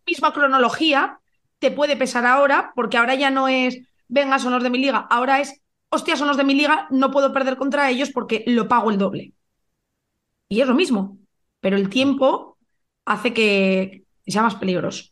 misma 0.07 0.33
cronología 0.35 1.21
te 1.61 1.71
puede 1.71 1.97
pesar 1.97 2.27
ahora, 2.27 2.73
porque 2.77 2.99
ahora 2.99 3.15
ya 3.17 3.31
no 3.31 3.49
es, 3.49 3.79
venga, 4.09 4.39
son 4.39 4.53
los 4.55 4.63
de 4.63 4.71
mi 4.71 4.79
liga, 4.79 5.07
ahora 5.11 5.41
es, 5.41 5.63
hostia, 5.91 6.17
son 6.17 6.29
los 6.29 6.37
de 6.39 6.45
mi 6.45 6.55
liga, 6.55 6.89
no 6.91 7.11
puedo 7.11 7.33
perder 7.33 7.57
contra 7.57 7.91
ellos 7.91 8.11
porque 8.13 8.45
lo 8.47 8.69
pago 8.69 8.91
el 8.91 8.99
doble. 8.99 9.35
Y 10.49 10.61
es 10.61 10.69
lo 10.69 10.75
mismo, 10.75 11.19
pero 11.61 11.77
el 11.77 11.89
tiempo 11.89 12.59
hace 13.05 13.33
que 13.33 14.05
sea 14.31 14.43
más 14.43 14.55
peligroso. 14.55 15.07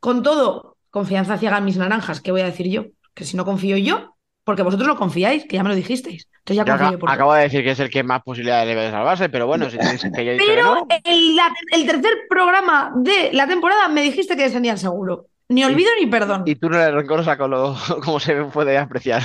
Con 0.00 0.22
todo, 0.22 0.76
confianza 0.90 1.38
ciega 1.38 1.58
en 1.58 1.64
mis 1.64 1.76
naranjas, 1.78 2.20
¿qué 2.20 2.30
voy 2.32 2.42
a 2.42 2.46
decir 2.46 2.68
yo? 2.68 2.84
Que 3.14 3.24
si 3.24 3.36
no 3.36 3.44
confío 3.44 3.76
yo, 3.76 4.16
porque 4.44 4.62
vosotros 4.62 4.88
no 4.88 4.96
confiáis, 4.96 5.44
que 5.46 5.56
ya 5.56 5.62
me 5.62 5.68
lo 5.70 5.74
dijisteis. 5.74 6.28
Entonces 6.38 6.56
ya 6.56 6.64
Yo 6.72 6.78
confío 6.78 6.98
por 6.98 7.10
acabo 7.10 7.32
de 7.34 7.42
decir 7.42 7.62
que 7.62 7.70
es 7.70 7.80
el 7.80 7.88
que 7.90 8.02
más 8.02 8.22
posibilidades 8.22 8.66
debe 8.66 8.82
de 8.82 8.90
salvarse, 8.90 9.28
pero 9.28 9.46
bueno, 9.46 9.70
si 9.70 9.78
te 9.78 9.90
dicen 9.92 10.12
que 10.12 10.24
yo 10.24 10.32
dicho 10.32 10.44
que 10.44 10.50
Pero 10.52 10.74
no, 10.74 10.86
el, 11.04 11.36
la- 11.36 11.54
el 11.72 11.86
tercer 11.86 12.12
programa 12.28 12.92
de 12.96 13.30
la 13.32 13.46
temporada 13.46 13.88
me 13.88 14.02
dijiste 14.02 14.36
que 14.36 14.42
descendían 14.42 14.78
seguro. 14.78 15.26
Ni 15.48 15.64
olvido 15.64 15.90
ni 16.00 16.06
perdón. 16.06 16.44
y 16.46 16.54
tú 16.54 16.70
no 16.70 16.78
eres 16.80 16.94
rencorosa 16.94 17.36
con 17.36 17.50
lo, 17.50 17.76
como 18.04 18.18
se 18.20 18.34
puede 18.44 18.78
apreciar. 18.78 19.22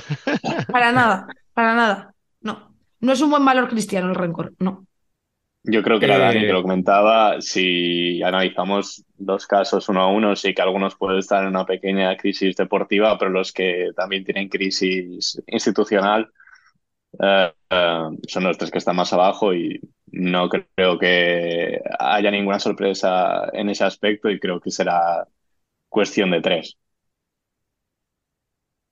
Para 0.71 0.91
nada, 0.91 1.27
para 1.53 1.73
nada. 1.73 2.13
No. 2.41 2.73
No 2.99 3.13
es 3.13 3.21
un 3.21 3.29
buen 3.29 3.45
valor 3.45 3.69
cristiano 3.69 4.09
el 4.09 4.15
rencor. 4.15 4.53
No. 4.59 4.86
Yo 5.69 5.83
creo 5.83 5.99
que 5.99 6.05
era 6.05 6.17
Eh, 6.17 6.19
Dani 6.19 6.45
que 6.45 6.53
lo 6.53 6.61
comentaba. 6.61 7.41
Si 7.41 8.23
analizamos 8.23 9.03
los 9.19 9.45
casos 9.47 9.89
uno 9.89 10.01
a 10.01 10.07
uno, 10.07 10.35
sí 10.35 10.53
que 10.53 10.61
algunos 10.61 10.95
pueden 10.95 11.19
estar 11.19 11.43
en 11.43 11.49
una 11.49 11.65
pequeña 11.65 12.15
crisis 12.15 12.55
deportiva, 12.55 13.17
pero 13.17 13.31
los 13.31 13.51
que 13.51 13.89
también 13.95 14.23
tienen 14.23 14.47
crisis 14.49 15.41
institucional 15.47 16.31
eh, 17.21 17.53
eh, 17.71 18.03
son 18.27 18.43
los 18.45 18.57
tres 18.57 18.71
que 18.71 18.79
están 18.79 18.95
más 18.97 19.13
abajo 19.13 19.53
y 19.55 19.79
no 20.07 20.49
creo 20.49 20.99
que 20.99 21.81
haya 21.99 22.31
ninguna 22.31 22.59
sorpresa 22.59 23.49
en 23.53 23.69
ese 23.69 23.85
aspecto 23.85 24.29
y 24.29 24.39
creo 24.39 24.61
que 24.61 24.71
será 24.71 25.27
cuestión 25.89 26.31
de 26.31 26.41
tres. 26.41 26.77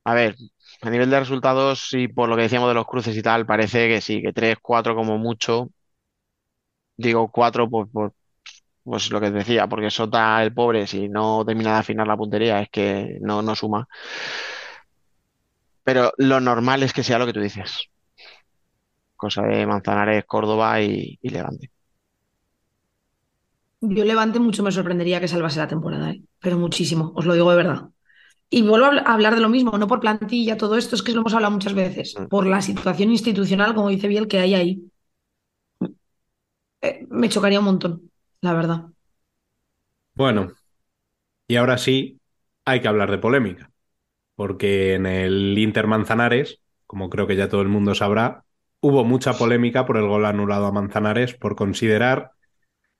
A 0.03 0.13
ver, 0.13 0.35
a 0.81 0.89
nivel 0.89 1.09
de 1.09 1.19
resultados 1.19 1.89
y 1.93 2.07
por 2.07 2.29
lo 2.29 2.35
que 2.35 2.43
decíamos 2.43 2.69
de 2.69 2.75
los 2.75 2.85
cruces 2.85 3.15
y 3.17 3.21
tal, 3.23 3.45
parece 3.45 3.87
que 3.87 4.01
sí, 4.01 4.21
que 4.21 4.33
3, 4.33 4.57
4 4.61 4.95
como 4.95 5.17
mucho. 5.17 5.69
Digo 6.97 7.29
4 7.31 7.69
por, 7.69 7.89
por 7.89 8.13
pues 8.83 9.09
lo 9.11 9.19
que 9.21 9.27
te 9.31 9.37
decía, 9.39 9.67
porque 9.67 9.89
Sota, 9.91 10.43
el 10.43 10.53
pobre, 10.53 10.87
si 10.87 11.09
no 11.09 11.43
termina 11.45 11.73
de 11.73 11.79
afinar 11.79 12.07
la 12.07 12.17
puntería, 12.17 12.61
es 12.61 12.69
que 12.69 13.17
no, 13.21 13.41
no 13.41 13.55
suma. 13.55 13.87
Pero 15.83 16.11
lo 16.17 16.41
normal 16.41 16.83
es 16.83 16.91
que 16.91 17.01
sea 17.03 17.17
lo 17.17 17.25
que 17.25 17.31
tú 17.33 17.39
dices. 17.39 17.89
Cosa 19.17 19.41
de 19.43 19.65
Manzanares, 19.65 20.23
Córdoba 20.25 20.81
y, 20.81 21.19
y 21.21 21.29
Levante. 21.29 21.71
Yo 23.81 24.03
Levante 24.05 24.39
mucho 24.39 24.63
me 24.63 24.71
sorprendería 24.71 25.19
que 25.19 25.27
salvase 25.27 25.59
la 25.59 25.67
temporada, 25.67 26.11
¿eh? 26.11 26.21
pero 26.39 26.57
muchísimo, 26.57 27.11
os 27.15 27.25
lo 27.25 27.33
digo 27.33 27.51
de 27.51 27.57
verdad. 27.57 27.89
Y 28.49 28.63
vuelvo 28.63 28.87
a 28.87 29.13
hablar 29.13 29.35
de 29.35 29.41
lo 29.41 29.49
mismo, 29.49 29.77
no 29.77 29.87
por 29.87 29.99
plantilla, 29.99 30.57
todo 30.57 30.77
esto 30.77 30.95
es 30.95 31.03
que 31.03 31.13
lo 31.13 31.21
hemos 31.21 31.33
hablado 31.33 31.53
muchas 31.53 31.73
veces, 31.73 32.15
Mm. 32.17 32.27
por 32.27 32.47
la 32.47 32.61
situación 32.61 33.11
institucional, 33.11 33.75
como 33.75 33.89
dice 33.89 34.07
Biel, 34.07 34.27
que 34.27 34.39
hay 34.39 34.53
ahí. 34.55 34.83
Eh, 36.85 37.05
me 37.09 37.29
chocaría 37.29 37.59
un 37.59 37.65
montón, 37.65 38.11
la 38.41 38.53
verdad. 38.53 38.85
Bueno, 40.13 40.51
y 41.47 41.55
ahora 41.55 41.77
sí 41.79 42.19
hay 42.63 42.79
que 42.79 42.87
hablar 42.87 43.09
de 43.09 43.17
polémica, 43.17 43.71
porque 44.35 44.93
en 44.93 45.07
el 45.07 45.57
Inter 45.57 45.87
Manzanares, 45.87 46.61
como 46.85 47.09
creo 47.09 47.25
que 47.25 47.35
ya 47.35 47.49
todo 47.49 47.61
el 47.61 47.69
mundo 47.69 47.95
sabrá, 47.95 48.43
hubo 48.81 49.03
mucha 49.03 49.33
polémica 49.33 49.87
por 49.87 49.97
el 49.97 50.07
gol 50.07 50.25
anulado 50.25 50.67
a 50.67 50.71
Manzanares 50.71 51.33
por 51.33 51.55
considerar, 51.55 52.31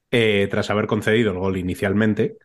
eh, 0.10 0.48
tras 0.50 0.72
haber 0.72 0.88
concedido 0.88 1.32
el 1.32 1.38
gol 1.38 1.58
inicialmente, 1.58 2.38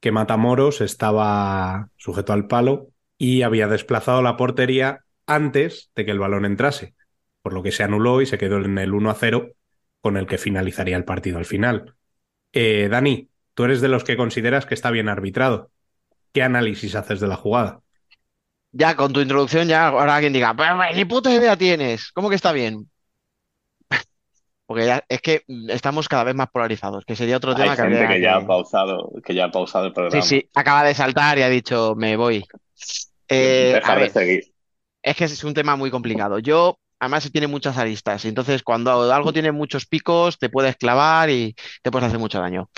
que 0.00 0.12
Matamoros 0.12 0.80
estaba 0.80 1.90
sujeto 1.96 2.32
al 2.32 2.46
palo 2.46 2.88
y 3.18 3.42
había 3.42 3.68
desplazado 3.68 4.22
la 4.22 4.38
portería 4.38 5.04
antes 5.26 5.90
de 5.94 6.06
que 6.06 6.12
el 6.12 6.18
balón 6.18 6.46
entrase, 6.46 6.94
por 7.42 7.52
lo 7.52 7.62
que 7.62 7.72
se 7.72 7.82
anuló 7.82 8.22
y 8.22 8.26
se 8.26 8.38
quedó 8.38 8.58
en 8.58 8.78
el 8.78 8.94
1 8.94 9.10
a 9.10 9.14
0 9.14 9.55
con 10.06 10.16
el 10.16 10.28
que 10.28 10.38
finalizaría 10.38 10.96
el 10.96 11.04
partido 11.04 11.36
al 11.38 11.46
final. 11.46 11.96
Eh, 12.52 12.86
Dani, 12.88 13.28
tú 13.54 13.64
eres 13.64 13.80
de 13.80 13.88
los 13.88 14.04
que 14.04 14.16
consideras 14.16 14.64
que 14.64 14.74
está 14.74 14.92
bien 14.92 15.08
arbitrado. 15.08 15.72
¿Qué 16.32 16.44
análisis 16.44 16.94
haces 16.94 17.18
de 17.18 17.26
la 17.26 17.34
jugada? 17.34 17.80
Ya 18.70 18.94
con 18.94 19.12
tu 19.12 19.20
introducción, 19.20 19.66
ya 19.66 19.88
ahora 19.88 20.14
alguien 20.14 20.32
diga, 20.32 20.54
"Pero, 20.54 20.76
ni 20.94 21.04
puta 21.04 21.34
idea 21.34 21.56
tienes, 21.56 22.12
¿cómo 22.12 22.28
que 22.28 22.36
está 22.36 22.52
bien? 22.52 22.88
Porque 24.66 24.86
ya 24.86 25.04
es 25.08 25.20
que 25.20 25.42
estamos 25.70 26.08
cada 26.08 26.22
vez 26.22 26.36
más 26.36 26.50
polarizados, 26.50 27.04
que 27.04 27.16
sería 27.16 27.38
otro 27.38 27.52
tema 27.56 27.72
Hay 27.72 27.76
que 27.76 27.82
gente 27.82 27.96
habría 28.04 28.14
que 28.16 28.22
ya 28.22 28.36
ha 28.36 28.40
que- 28.42 28.46
pausado, 28.46 29.12
que 29.24 29.34
ya 29.34 29.46
ha 29.46 29.50
pausado 29.50 29.86
el 29.86 29.90
Sí, 29.90 29.94
programa. 29.96 30.22
sí, 30.22 30.48
acaba 30.54 30.84
de 30.84 30.94
saltar 30.94 31.36
y 31.38 31.42
ha 31.42 31.48
dicho, 31.48 31.94
me 31.96 32.16
voy. 32.16 32.44
Eh, 33.28 33.72
Dejar 33.74 33.98
de 33.98 34.10
seguir. 34.10 34.44
es 35.02 35.16
que 35.16 35.24
es 35.24 35.42
un 35.42 35.52
tema 35.52 35.74
muy 35.74 35.90
complicado. 35.90 36.38
Yo, 36.38 36.78
además, 36.98 37.30
tiene 37.30 37.46
muchas 37.46 37.76
aristas. 37.78 38.24
Entonces, 38.24 38.62
cuando 38.62 39.12
algo 39.12 39.32
tiene 39.32 39.52
muchos 39.52 39.86
picos, 39.86 40.38
te 40.38 40.48
puedes 40.48 40.76
clavar 40.76 41.30
y 41.30 41.54
te 41.82 41.90
puedes 41.90 42.08
hacer 42.08 42.18
mucho 42.18 42.40
daño. 42.40 42.70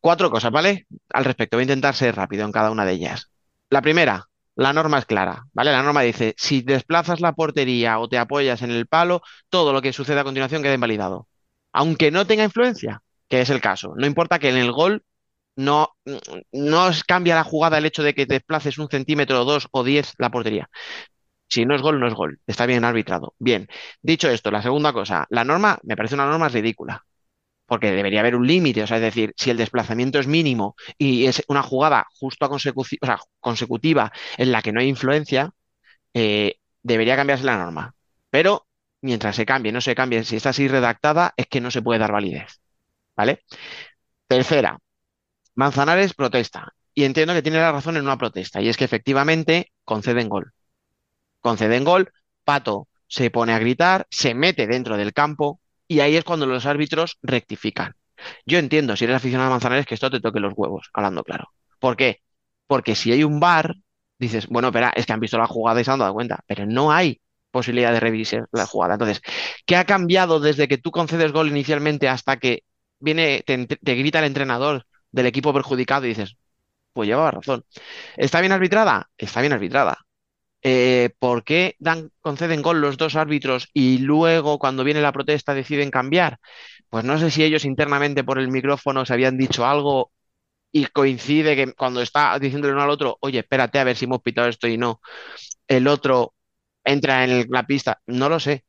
Cuatro 0.00 0.30
cosas, 0.30 0.50
¿vale? 0.50 0.86
Al 1.10 1.24
respecto, 1.24 1.56
voy 1.56 1.62
a 1.62 1.64
intentar 1.64 1.94
ser 1.94 2.16
rápido 2.16 2.44
en 2.44 2.52
cada 2.52 2.70
una 2.70 2.84
de 2.84 2.92
ellas. 2.92 3.30
La 3.70 3.82
primera, 3.82 4.26
la 4.56 4.72
norma 4.72 4.98
es 4.98 5.06
clara, 5.06 5.44
¿vale? 5.52 5.72
La 5.72 5.82
norma 5.82 6.02
dice, 6.02 6.34
si 6.36 6.62
desplazas 6.62 7.20
la 7.20 7.32
portería 7.32 7.98
o 7.98 8.08
te 8.08 8.18
apoyas 8.18 8.62
en 8.62 8.70
el 8.70 8.86
palo, 8.86 9.22
todo 9.48 9.72
lo 9.72 9.80
que 9.80 9.92
sucede 9.92 10.20
a 10.20 10.24
continuación 10.24 10.62
queda 10.62 10.74
invalidado. 10.74 11.28
Aunque 11.72 12.10
no 12.10 12.26
tenga 12.26 12.44
influencia, 12.44 13.02
que 13.28 13.40
es 13.40 13.50
el 13.50 13.60
caso. 13.60 13.94
No 13.96 14.06
importa 14.06 14.38
que 14.38 14.50
en 14.50 14.56
el 14.56 14.72
gol 14.72 15.04
no, 15.56 15.90
no 16.52 16.90
la 16.90 17.44
jugada 17.44 17.78
el 17.78 17.86
hecho 17.86 18.02
de 18.02 18.14
que 18.14 18.26
desplaces 18.26 18.78
un 18.78 18.88
centímetro, 18.88 19.44
dos 19.44 19.68
o 19.70 19.84
diez 19.84 20.12
la 20.18 20.30
portería. 20.30 20.68
Si 21.52 21.66
no 21.66 21.74
es 21.74 21.82
gol, 21.82 22.00
no 22.00 22.06
es 22.08 22.14
gol. 22.14 22.40
Está 22.46 22.64
bien 22.64 22.82
arbitrado. 22.82 23.34
Bien, 23.38 23.68
dicho 24.00 24.30
esto, 24.30 24.50
la 24.50 24.62
segunda 24.62 24.94
cosa, 24.94 25.26
la 25.28 25.44
norma 25.44 25.78
me 25.82 25.96
parece 25.96 26.14
una 26.14 26.24
norma 26.26 26.48
ridícula, 26.48 27.04
porque 27.66 27.92
debería 27.92 28.20
haber 28.20 28.36
un 28.36 28.46
límite, 28.46 28.82
o 28.82 28.86
sea, 28.86 28.96
es 28.98 29.02
decir, 29.02 29.34
si 29.36 29.50
el 29.50 29.58
desplazamiento 29.58 30.18
es 30.18 30.26
mínimo 30.26 30.76
y 30.96 31.26
es 31.26 31.44
una 31.48 31.62
jugada 31.62 32.06
justo 32.18 32.46
a 32.46 32.48
o 32.48 32.58
sea, 32.58 33.18
consecutiva 33.40 34.12
en 34.38 34.50
la 34.52 34.62
que 34.62 34.72
no 34.72 34.80
hay 34.80 34.88
influencia, 34.88 35.50
eh, 36.14 36.56
debería 36.82 37.16
cambiarse 37.16 37.44
la 37.44 37.58
norma. 37.58 37.94
Pero 38.30 38.66
mientras 39.02 39.36
se 39.36 39.46
cambie, 39.46 39.72
no 39.72 39.82
se 39.82 39.94
cambie, 39.94 40.24
si 40.24 40.36
está 40.36 40.50
así 40.50 40.68
redactada, 40.68 41.34
es 41.36 41.48
que 41.48 41.60
no 41.60 41.70
se 41.70 41.82
puede 41.82 42.00
dar 42.00 42.12
validez. 42.12 42.62
¿Vale? 43.16 43.44
Tercera, 44.28 44.78
Manzanares 45.56 46.14
protesta. 46.14 46.74
Y 46.94 47.04
entiendo 47.04 47.34
que 47.34 47.42
tiene 47.42 47.58
la 47.58 47.72
razón 47.72 47.96
en 47.98 48.04
una 48.04 48.18
protesta, 48.18 48.62
y 48.62 48.68
es 48.68 48.76
que 48.78 48.84
efectivamente 48.84 49.72
conceden 49.84 50.28
gol. 50.30 50.52
Conceden 51.42 51.84
gol, 51.84 52.10
Pato 52.44 52.88
se 53.06 53.30
pone 53.30 53.52
a 53.52 53.58
gritar, 53.58 54.06
se 54.10 54.34
mete 54.34 54.66
dentro 54.66 54.96
del 54.96 55.12
campo, 55.12 55.60
y 55.86 56.00
ahí 56.00 56.16
es 56.16 56.24
cuando 56.24 56.46
los 56.46 56.64
árbitros 56.64 57.18
rectifican. 57.22 57.94
Yo 58.46 58.58
entiendo, 58.58 58.96
si 58.96 59.04
eres 59.04 59.16
aficionado 59.16 59.48
a 59.48 59.50
Manzanares, 59.50 59.84
que 59.84 59.94
esto 59.94 60.10
te 60.10 60.20
toque 60.20 60.40
los 60.40 60.54
huevos, 60.56 60.88
hablando 60.94 61.22
claro. 61.24 61.52
¿Por 61.78 61.96
qué? 61.96 62.22
Porque 62.66 62.94
si 62.94 63.12
hay 63.12 63.24
un 63.24 63.40
VAR, 63.40 63.74
dices, 64.18 64.46
bueno, 64.46 64.68
espera, 64.68 64.92
es 64.96 65.04
que 65.04 65.12
han 65.12 65.20
visto 65.20 65.36
la 65.36 65.46
jugada 65.46 65.80
y 65.80 65.84
se 65.84 65.90
han 65.90 65.98
dado 65.98 66.14
cuenta, 66.14 66.42
pero 66.46 66.64
no 66.64 66.90
hay 66.92 67.20
posibilidad 67.50 67.92
de 67.92 68.00
revisar 68.00 68.46
la 68.52 68.66
jugada. 68.66 68.94
Entonces, 68.94 69.20
¿qué 69.66 69.76
ha 69.76 69.84
cambiado 69.84 70.40
desde 70.40 70.68
que 70.68 70.78
tú 70.78 70.90
concedes 70.90 71.32
gol 71.32 71.48
inicialmente 71.48 72.08
hasta 72.08 72.38
que 72.38 72.62
viene, 72.98 73.42
te 73.44 73.94
grita 73.94 74.20
el 74.20 74.26
entrenador 74.26 74.86
del 75.10 75.26
equipo 75.26 75.52
perjudicado 75.52 76.06
y 76.06 76.10
dices, 76.10 76.36
pues 76.92 77.08
llevaba 77.08 77.30
razón. 77.30 77.64
¿Está 78.16 78.40
bien 78.40 78.52
arbitrada? 78.52 79.10
Está 79.18 79.40
bien 79.40 79.52
arbitrada. 79.52 79.98
Eh, 80.64 81.10
¿por 81.18 81.44
qué 81.44 81.74
dan, 81.80 82.10
conceden 82.20 82.62
gol 82.62 82.80
los 82.80 82.96
dos 82.96 83.16
árbitros 83.16 83.68
y 83.74 83.98
luego 83.98 84.58
cuando 84.58 84.84
viene 84.84 85.00
la 85.02 85.12
protesta 85.12 85.54
deciden 85.54 85.90
cambiar? 85.90 86.38
Pues 86.88 87.04
no 87.04 87.18
sé 87.18 87.30
si 87.30 87.42
ellos 87.44 87.64
internamente 87.64 88.24
por 88.24 88.38
el 88.38 88.48
micrófono 88.48 89.04
se 89.06 89.14
habían 89.14 89.38
dicho 89.38 89.66
algo 89.66 90.12
y 90.72 90.86
coincide 90.86 91.56
que 91.56 91.74
cuando 91.74 92.02
está 92.02 92.38
diciéndole 92.38 92.74
uno 92.74 92.82
al 92.82 92.90
otro, 92.90 93.18
oye, 93.20 93.40
espérate 93.40 93.78
a 93.80 93.84
ver 93.84 93.96
si 93.96 94.06
hemos 94.06 94.22
pitado 94.22 94.48
esto 94.48 94.68
y 94.68 94.78
no, 94.78 95.00
el 95.68 95.88
otro 95.88 96.34
entra 96.84 97.24
en 97.24 97.46
la 97.50 97.64
pista, 97.66 98.00
no 98.06 98.28
lo 98.28 98.40
sé. 98.40 98.64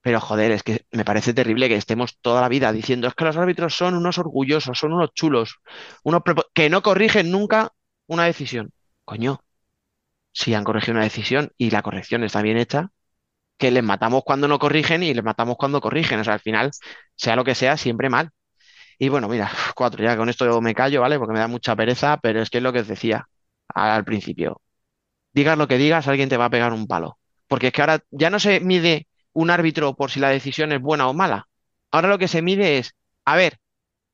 Pero 0.00 0.20
joder, 0.20 0.52
es 0.52 0.62
que 0.62 0.86
me 0.92 1.04
parece 1.04 1.34
terrible 1.34 1.68
que 1.68 1.74
estemos 1.76 2.18
toda 2.20 2.40
la 2.40 2.48
vida 2.48 2.72
diciendo, 2.72 3.08
es 3.08 3.14
que 3.14 3.24
los 3.24 3.36
árbitros 3.36 3.74
son 3.76 3.94
unos 3.94 4.18
orgullosos, 4.18 4.78
son 4.78 4.92
unos 4.92 5.12
chulos, 5.14 5.56
unos 6.04 6.22
que 6.54 6.70
no 6.70 6.82
corrigen 6.82 7.30
nunca 7.30 7.72
una 8.06 8.24
decisión. 8.24 8.72
Coño, 9.04 9.40
si 10.38 10.54
han 10.54 10.62
corregido 10.64 10.94
una 10.94 11.02
decisión 11.04 11.52
y 11.58 11.70
la 11.70 11.82
corrección 11.82 12.22
está 12.22 12.42
bien 12.42 12.58
hecha, 12.58 12.90
que 13.58 13.70
les 13.72 13.82
matamos 13.84 14.22
cuando 14.24 14.48
no 14.48 14.58
corrigen 14.58 15.02
y 15.02 15.14
les 15.14 15.24
matamos 15.24 15.56
cuando 15.58 15.80
corrigen. 15.80 16.20
O 16.20 16.24
sea, 16.24 16.34
al 16.34 16.40
final, 16.40 16.70
sea 17.16 17.36
lo 17.36 17.44
que 17.44 17.54
sea, 17.56 17.76
siempre 17.76 18.08
mal. 18.10 18.30
Y 18.98 19.08
bueno, 19.10 19.28
mira, 19.28 19.50
cuatro, 19.76 20.02
ya 20.04 20.16
con 20.16 20.28
esto 20.28 20.60
me 20.62 20.74
callo, 20.74 21.02
¿vale? 21.02 21.18
Porque 21.18 21.34
me 21.34 21.40
da 21.40 21.48
mucha 21.48 21.76
pereza, 21.76 22.18
pero 22.18 22.42
es 22.42 22.50
que 22.50 22.58
es 22.58 22.64
lo 22.64 22.72
que 22.72 22.80
os 22.80 22.88
decía 22.88 23.28
al 23.68 24.04
principio. 24.04 24.62
Digas 25.32 25.58
lo 25.58 25.68
que 25.68 25.78
digas, 25.78 26.08
alguien 26.08 26.28
te 26.28 26.36
va 26.38 26.46
a 26.46 26.50
pegar 26.50 26.72
un 26.72 26.86
palo. 26.86 27.18
Porque 27.48 27.68
es 27.68 27.74
que 27.74 27.82
ahora 27.82 28.00
ya 28.10 28.30
no 28.30 28.40
se 28.40 28.60
mide 28.60 29.08
un 29.32 29.50
árbitro 29.50 29.96
por 29.96 30.10
si 30.10 30.20
la 30.20 30.30
decisión 30.30 30.72
es 30.72 30.80
buena 30.80 31.08
o 31.08 31.14
mala. 31.14 31.48
Ahora 31.92 32.08
lo 32.08 32.18
que 32.18 32.28
se 32.28 32.42
mide 32.42 32.78
es, 32.78 32.94
a 33.24 33.36
ver, 33.36 33.58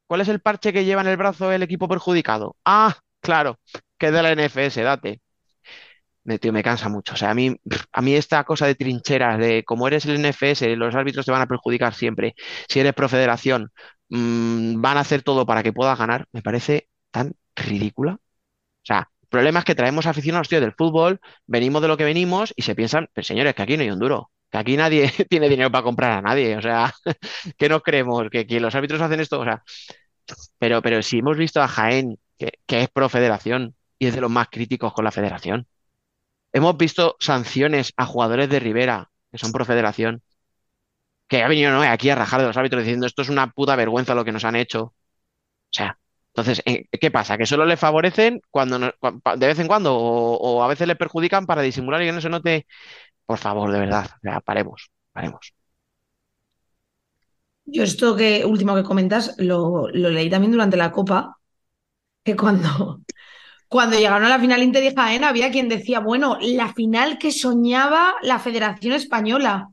¿cuál 0.06 0.22
es 0.22 0.28
el 0.28 0.40
parche 0.40 0.72
que 0.72 0.84
lleva 0.86 1.02
en 1.02 1.08
el 1.08 1.18
brazo 1.18 1.52
el 1.52 1.62
equipo 1.64 1.88
perjudicado? 1.88 2.56
Ah, 2.64 2.96
claro, 3.20 3.58
que 3.98 4.08
es 4.08 4.12
de 4.12 4.22
la 4.22 4.32
NFS, 4.32 4.82
date. 4.82 5.22
Me, 6.24 6.38
tío, 6.38 6.52
me 6.52 6.62
cansa 6.62 6.88
mucho. 6.88 7.14
O 7.14 7.16
sea, 7.16 7.30
a 7.30 7.34
mí, 7.34 7.54
a 7.92 8.02
mí 8.02 8.14
esta 8.14 8.44
cosa 8.44 8.66
de 8.66 8.74
trincheras, 8.74 9.38
de 9.38 9.64
como 9.64 9.86
eres 9.88 10.06
el 10.06 10.24
NFS, 10.24 10.76
los 10.76 10.94
árbitros 10.94 11.26
te 11.26 11.32
van 11.32 11.42
a 11.42 11.46
perjudicar 11.46 11.94
siempre. 11.94 12.34
Si 12.68 12.80
eres 12.80 12.94
profederación, 12.94 13.70
mm, 14.08 14.80
van 14.80 14.96
a 14.96 15.00
hacer 15.00 15.22
todo 15.22 15.46
para 15.46 15.62
que 15.62 15.72
puedas 15.72 15.98
ganar, 15.98 16.26
me 16.32 16.42
parece 16.42 16.88
tan 17.10 17.34
ridícula. 17.56 18.14
O 18.14 18.86
sea, 18.86 19.10
problema 19.34 19.58
es 19.60 19.64
que 19.64 19.74
traemos 19.74 20.06
aficionados, 20.06 20.48
tío, 20.48 20.60
del 20.60 20.74
fútbol, 20.74 21.20
venimos 21.46 21.82
de 21.82 21.88
lo 21.88 21.96
que 21.96 22.04
venimos 22.04 22.52
y 22.56 22.62
se 22.62 22.76
piensan, 22.76 23.08
pero 23.12 23.24
señores, 23.24 23.54
que 23.54 23.62
aquí 23.62 23.76
no 23.76 23.82
hay 23.82 23.90
un 23.90 23.98
duro, 23.98 24.30
que 24.48 24.58
aquí 24.58 24.76
nadie 24.76 25.10
tiene 25.28 25.48
dinero 25.48 25.72
para 25.72 25.82
comprar 25.82 26.12
a 26.12 26.22
nadie. 26.22 26.56
O 26.56 26.62
sea, 26.62 26.92
¿qué 27.58 27.68
nos 27.68 27.82
creemos? 27.82 28.28
¿Que, 28.30 28.46
los 28.60 28.74
árbitros 28.76 29.00
hacen 29.00 29.18
esto? 29.20 29.40
O 29.40 29.44
sea, 29.44 29.62
pero, 30.58 30.82
pero 30.82 31.02
si 31.02 31.18
hemos 31.18 31.36
visto 31.36 31.60
a 31.60 31.68
Jaén, 31.68 32.16
que, 32.38 32.52
que 32.66 32.82
es 32.82 32.88
pro 32.90 33.08
federación 33.08 33.74
y 33.98 34.06
es 34.06 34.14
de 34.14 34.20
los 34.20 34.30
más 34.30 34.48
críticos 34.50 34.92
con 34.92 35.04
la 35.04 35.10
federación. 35.12 35.66
Hemos 36.54 36.78
visto 36.78 37.16
sanciones 37.20 37.92
a 37.98 38.06
jugadores 38.06 38.48
de 38.48 38.60
Rivera, 38.60 39.10
que 39.30 39.38
son 39.38 39.52
pro 39.52 39.66
federación, 39.66 40.22
que 41.28 41.42
ha 41.42 41.48
venido 41.48 41.80
aquí 41.82 42.10
a 42.10 42.14
rajar 42.14 42.40
de 42.40 42.46
los 42.46 42.56
árbitros 42.56 42.82
diciendo 42.84 43.06
esto 43.06 43.22
es 43.22 43.28
una 43.28 43.50
puta 43.52 43.76
vergüenza 43.76 44.14
lo 44.14 44.24
que 44.24 44.32
nos 44.32 44.44
han 44.44 44.56
hecho. 44.56 44.82
O 44.84 44.94
sea, 45.72 45.98
entonces, 46.28 46.62
eh, 46.66 46.86
¿qué 47.00 47.10
pasa? 47.12 47.38
¿Que 47.38 47.46
solo 47.46 47.66
le 47.66 47.76
favorecen 47.78 48.42
cuando 48.50 48.78
no- 48.78 48.92
cua- 49.00 49.20
pa- 49.22 49.36
de 49.36 49.46
vez 49.48 49.58
en 49.60 49.68
cuando 49.68 49.96
o, 49.96 50.62
a 50.64 50.68
veces 50.68 50.88
le 50.88 50.96
perjudican 50.96 51.46
para 51.46 51.62
disimular 51.62 52.02
y 52.02 52.06
que 52.06 52.12
no 52.12 52.22
se 52.22 52.30
note? 52.30 52.66
Por 53.26 53.38
favor, 53.38 53.72
de 53.72 53.80
verdad, 53.80 54.06
o 54.16 54.20
sea, 54.22 54.40
paremos. 54.42 54.90
Yo 57.66 57.82
esto 57.82 58.16
que 58.16 58.44
último 58.44 58.74
que 58.74 58.82
comentas 58.84 59.34
lo 59.38 59.88
leí 59.88 60.28
también 60.30 60.52
durante 60.52 60.76
la 60.76 60.92
Copa, 60.92 61.38
que 62.24 62.36
cuando, 62.36 63.02
cuando 63.74 63.96
llegaron 63.98 64.24
a 64.24 64.28
la 64.28 64.38
final 64.38 64.62
Inter 64.62 64.84
y 64.84 64.94
Jaén 64.94 65.24
había 65.24 65.50
quien 65.50 65.68
decía, 65.68 65.98
bueno, 66.00 66.38
la 66.40 66.72
final 66.72 67.18
que 67.18 67.32
soñaba 67.32 68.14
la 68.22 68.38
Federación 68.38 68.94
Española, 68.94 69.68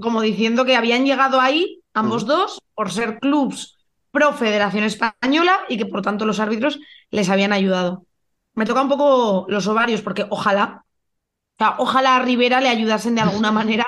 como 0.00 0.22
diciendo 0.22 0.64
que 0.64 0.76
habían 0.76 1.06
llegado 1.06 1.40
ahí 1.40 1.82
ambos 1.94 2.24
Ujú. 2.24 2.32
dos 2.32 2.60
por 2.74 2.92
ser 2.92 3.18
clubs 3.20 3.76
pro 4.12 4.32
Federación 4.32 4.84
Española 4.84 5.60
y 5.68 5.78
que 5.78 5.86
por 5.86 6.02
tanto 6.02 6.26
los 6.26 6.40
árbitros 6.40 6.80
les 7.10 7.28
habían 7.30 7.52
ayudado. 7.52 8.06
Me 8.54 8.66
toca 8.66 8.82
un 8.82 8.88
poco 8.88 9.46
los 9.48 9.66
ovarios 9.68 10.02
porque 10.02 10.26
ojalá, 10.30 10.84
o 11.58 11.58
sea, 11.58 11.76
ojalá 11.78 12.16
a 12.16 12.22
Rivera 12.22 12.60
le 12.60 12.68
ayudasen 12.68 13.14
de 13.14 13.22
alguna 13.22 13.52
manera 13.52 13.86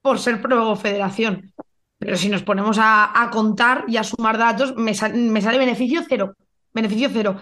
por 0.00 0.18
ser 0.18 0.40
pro 0.42 0.76
Federación. 0.76 1.52
Pero 1.98 2.16
si 2.16 2.28
nos 2.28 2.42
ponemos 2.42 2.78
a, 2.78 3.22
a 3.22 3.30
contar 3.30 3.84
y 3.88 3.96
a 3.96 4.04
sumar 4.04 4.38
datos, 4.38 4.74
me, 4.76 4.94
sal- 4.94 5.14
me 5.14 5.40
sale 5.40 5.58
beneficio 5.58 6.02
cero. 6.08 6.34
Beneficio 6.72 7.10
cero. 7.12 7.38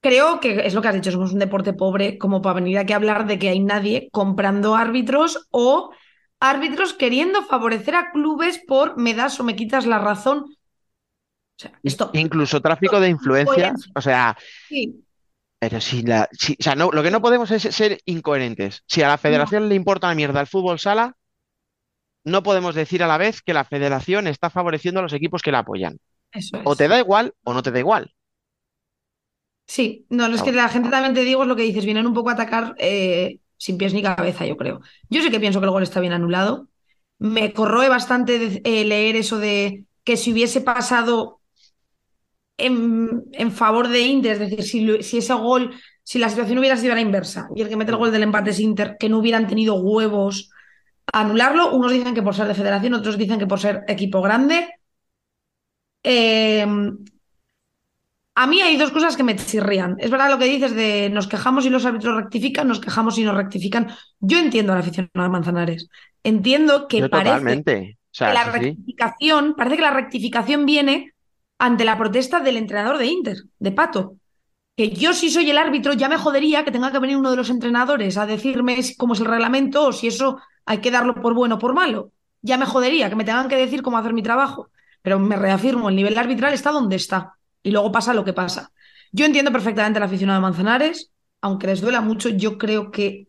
Creo 0.00 0.40
que 0.40 0.66
es 0.66 0.74
lo 0.74 0.80
que 0.80 0.88
has 0.88 0.94
dicho, 0.94 1.10
somos 1.12 1.32
un 1.32 1.38
deporte 1.38 1.72
pobre 1.74 2.16
como 2.18 2.40
para 2.40 2.54
venir 2.54 2.78
aquí 2.78 2.92
a 2.92 2.96
hablar 2.96 3.26
de 3.26 3.38
que 3.38 3.50
hay 3.50 3.60
nadie 3.60 4.08
comprando 4.12 4.74
árbitros 4.74 5.46
o 5.50 5.90
árbitros 6.40 6.94
queriendo 6.94 7.42
favorecer 7.42 7.94
a 7.94 8.10
clubes 8.10 8.58
por 8.66 8.96
me 8.96 9.12
das 9.12 9.38
o 9.40 9.44
me 9.44 9.56
quitas 9.56 9.86
la 9.86 9.98
razón. 9.98 10.38
O 10.46 11.60
sea, 11.62 11.72
esto 11.82 12.10
Incluso 12.14 12.60
tráfico 12.62 12.98
de 13.00 13.08
influencias, 13.10 13.90
o 13.94 14.00
sea, 14.00 14.36
sí, 14.68 15.04
pero 15.58 15.80
si 15.80 16.02
la, 16.02 16.28
si- 16.32 16.56
o 16.58 16.62
sea, 16.62 16.74
no, 16.74 16.90
lo 16.90 17.02
que 17.02 17.10
no 17.10 17.20
podemos 17.20 17.50
es 17.50 17.62
ser 17.62 18.00
incoherentes. 18.06 18.82
Si 18.86 19.02
a 19.02 19.08
la 19.08 19.18
federación 19.18 19.68
le 19.68 19.74
importa 19.74 20.08
la 20.08 20.14
mierda 20.14 20.40
el 20.40 20.46
fútbol 20.46 20.78
sala, 20.78 21.14
no 22.24 22.42
podemos 22.42 22.74
decir 22.74 23.02
a 23.02 23.06
la 23.06 23.18
vez 23.18 23.42
que 23.42 23.54
la 23.54 23.64
federación 23.64 24.26
está 24.26 24.50
favoreciendo 24.50 25.00
a 25.00 25.02
los 25.02 25.12
equipos 25.12 25.42
que 25.42 25.52
la 25.52 25.60
apoyan. 25.60 25.98
eso 26.32 26.56
es. 26.58 26.62
O 26.64 26.76
te 26.76 26.88
da 26.88 26.98
igual 26.98 27.34
o 27.44 27.52
no 27.54 27.62
te 27.62 27.70
da 27.70 27.78
igual. 27.78 28.12
Sí, 29.74 30.06
no, 30.10 30.26
es 30.26 30.42
que 30.42 30.50
la 30.52 30.68
gente 30.68 30.90
también 30.90 31.14
te 31.14 31.22
digo 31.24 31.42
es 31.42 31.48
lo 31.48 31.54
que 31.56 31.62
dices, 31.62 31.84
vienen 31.84 32.06
un 32.06 32.14
poco 32.14 32.30
a 32.30 32.32
atacar 32.32 32.74
eh, 32.78 33.38
sin 33.56 33.78
pies 33.78 33.94
ni 33.94 34.02
cabeza, 34.02 34.44
yo 34.46 34.56
creo. 34.56 34.80
Yo 35.08 35.22
sí 35.22 35.30
que 35.30 35.38
pienso 35.40 35.60
que 35.60 35.66
el 35.66 35.70
gol 35.70 35.82
está 35.84 36.00
bien 36.00 36.12
anulado. 36.12 36.68
Me 37.18 37.52
corroe 37.52 37.88
bastante 37.88 38.38
de- 38.38 38.62
eh, 38.64 38.84
leer 38.84 39.14
eso 39.16 39.38
de 39.38 39.84
que 40.04 40.16
si 40.16 40.32
hubiese 40.32 40.60
pasado 40.60 41.40
en, 42.56 43.24
en 43.32 43.52
favor 43.52 43.88
de 43.88 44.00
Inter, 44.00 44.32
es 44.32 44.38
decir, 44.50 44.62
si, 44.64 45.02
si 45.02 45.18
ese 45.18 45.34
gol, 45.34 45.72
si 46.02 46.18
la 46.18 46.28
situación 46.28 46.58
hubiera 46.58 46.76
sido 46.76 46.94
la 46.94 47.00
inversa 47.00 47.48
y 47.54 47.62
el 47.62 47.68
que 47.68 47.76
mete 47.76 47.90
el 47.92 47.96
gol 47.96 48.12
del 48.12 48.22
empate 48.22 48.50
es 48.50 48.60
Inter, 48.60 48.96
que 48.98 49.08
no 49.08 49.18
hubieran 49.18 49.46
tenido 49.46 49.76
huevos 49.76 50.50
a 51.12 51.20
anularlo. 51.22 51.72
Unos 51.74 51.92
dicen 51.92 52.14
que 52.14 52.22
por 52.22 52.34
ser 52.34 52.48
de 52.48 52.54
federación, 52.54 52.94
otros 52.94 53.18
dicen 53.18 53.38
que 53.38 53.46
por 53.46 53.60
ser 53.60 53.84
equipo 53.88 54.20
grande. 54.22 54.68
Eh, 56.02 56.66
a 58.40 58.46
mí 58.46 58.58
hay 58.62 58.78
dos 58.78 58.90
cosas 58.90 59.18
que 59.18 59.22
me 59.22 59.36
chirrían. 59.36 59.96
Es 59.98 60.10
verdad 60.10 60.30
lo 60.30 60.38
que 60.38 60.46
dices 60.46 60.74
de 60.74 61.10
nos 61.10 61.28
quejamos 61.28 61.66
y 61.66 61.68
los 61.68 61.84
árbitros 61.84 62.16
rectifican, 62.16 62.68
nos 62.68 62.80
quejamos 62.80 63.18
y 63.18 63.22
nos 63.22 63.36
rectifican. 63.36 63.88
Yo 64.18 64.38
entiendo 64.38 64.72
a 64.72 64.76
la 64.76 64.80
afición 64.80 65.10
de 65.12 65.28
Manzanares. 65.28 65.88
Entiendo 66.22 66.88
que 66.88 67.00
Yo 67.00 67.10
parece 67.10 67.34
totalmente. 67.34 67.98
O 68.02 68.08
sea, 68.10 68.28
que 68.28 68.34
la 68.34 68.44
sí, 68.44 68.50
rectificación, 68.50 69.54
parece 69.54 69.76
que 69.76 69.82
la 69.82 69.90
rectificación 69.90 70.64
viene 70.64 71.12
ante 71.58 71.84
la 71.84 71.98
protesta 71.98 72.40
del 72.40 72.56
entrenador 72.56 72.96
de 72.96 73.08
Inter, 73.08 73.36
de 73.58 73.72
Pato. 73.72 74.16
Que 74.74 74.88
yo 74.88 75.12
si 75.12 75.28
soy 75.28 75.50
el 75.50 75.58
árbitro 75.58 75.92
ya 75.92 76.08
me 76.08 76.16
jodería 76.16 76.64
que 76.64 76.70
tenga 76.70 76.90
que 76.90 76.98
venir 76.98 77.18
uno 77.18 77.30
de 77.30 77.36
los 77.36 77.50
entrenadores 77.50 78.16
a 78.16 78.24
decirme 78.24 78.80
cómo 78.96 79.12
es 79.12 79.20
el 79.20 79.26
reglamento 79.26 79.84
o 79.84 79.92
si 79.92 80.06
eso 80.06 80.38
hay 80.64 80.78
que 80.78 80.90
darlo 80.90 81.14
por 81.14 81.34
bueno 81.34 81.56
o 81.56 81.58
por 81.58 81.74
malo. 81.74 82.12
Ya 82.40 82.56
me 82.56 82.64
jodería 82.64 83.10
que 83.10 83.16
me 83.16 83.24
tengan 83.24 83.50
que 83.50 83.56
decir 83.56 83.82
cómo 83.82 83.98
hacer 83.98 84.14
mi 84.14 84.22
trabajo. 84.22 84.70
Pero 85.02 85.18
me 85.18 85.36
reafirmo, 85.36 85.90
el 85.90 85.96
nivel 85.96 86.16
arbitral 86.16 86.54
está 86.54 86.70
donde 86.70 86.96
está. 86.96 87.34
Y 87.62 87.70
luego 87.70 87.92
pasa 87.92 88.14
lo 88.14 88.24
que 88.24 88.32
pasa. 88.32 88.72
Yo 89.12 89.26
entiendo 89.26 89.52
perfectamente 89.52 89.98
a 89.98 90.00
la 90.00 90.06
aficionado 90.06 90.38
de 90.38 90.42
Manzanares, 90.42 91.10
aunque 91.40 91.66
les 91.66 91.80
duela 91.80 92.00
mucho, 92.00 92.28
yo 92.28 92.58
creo 92.58 92.90
que 92.90 93.28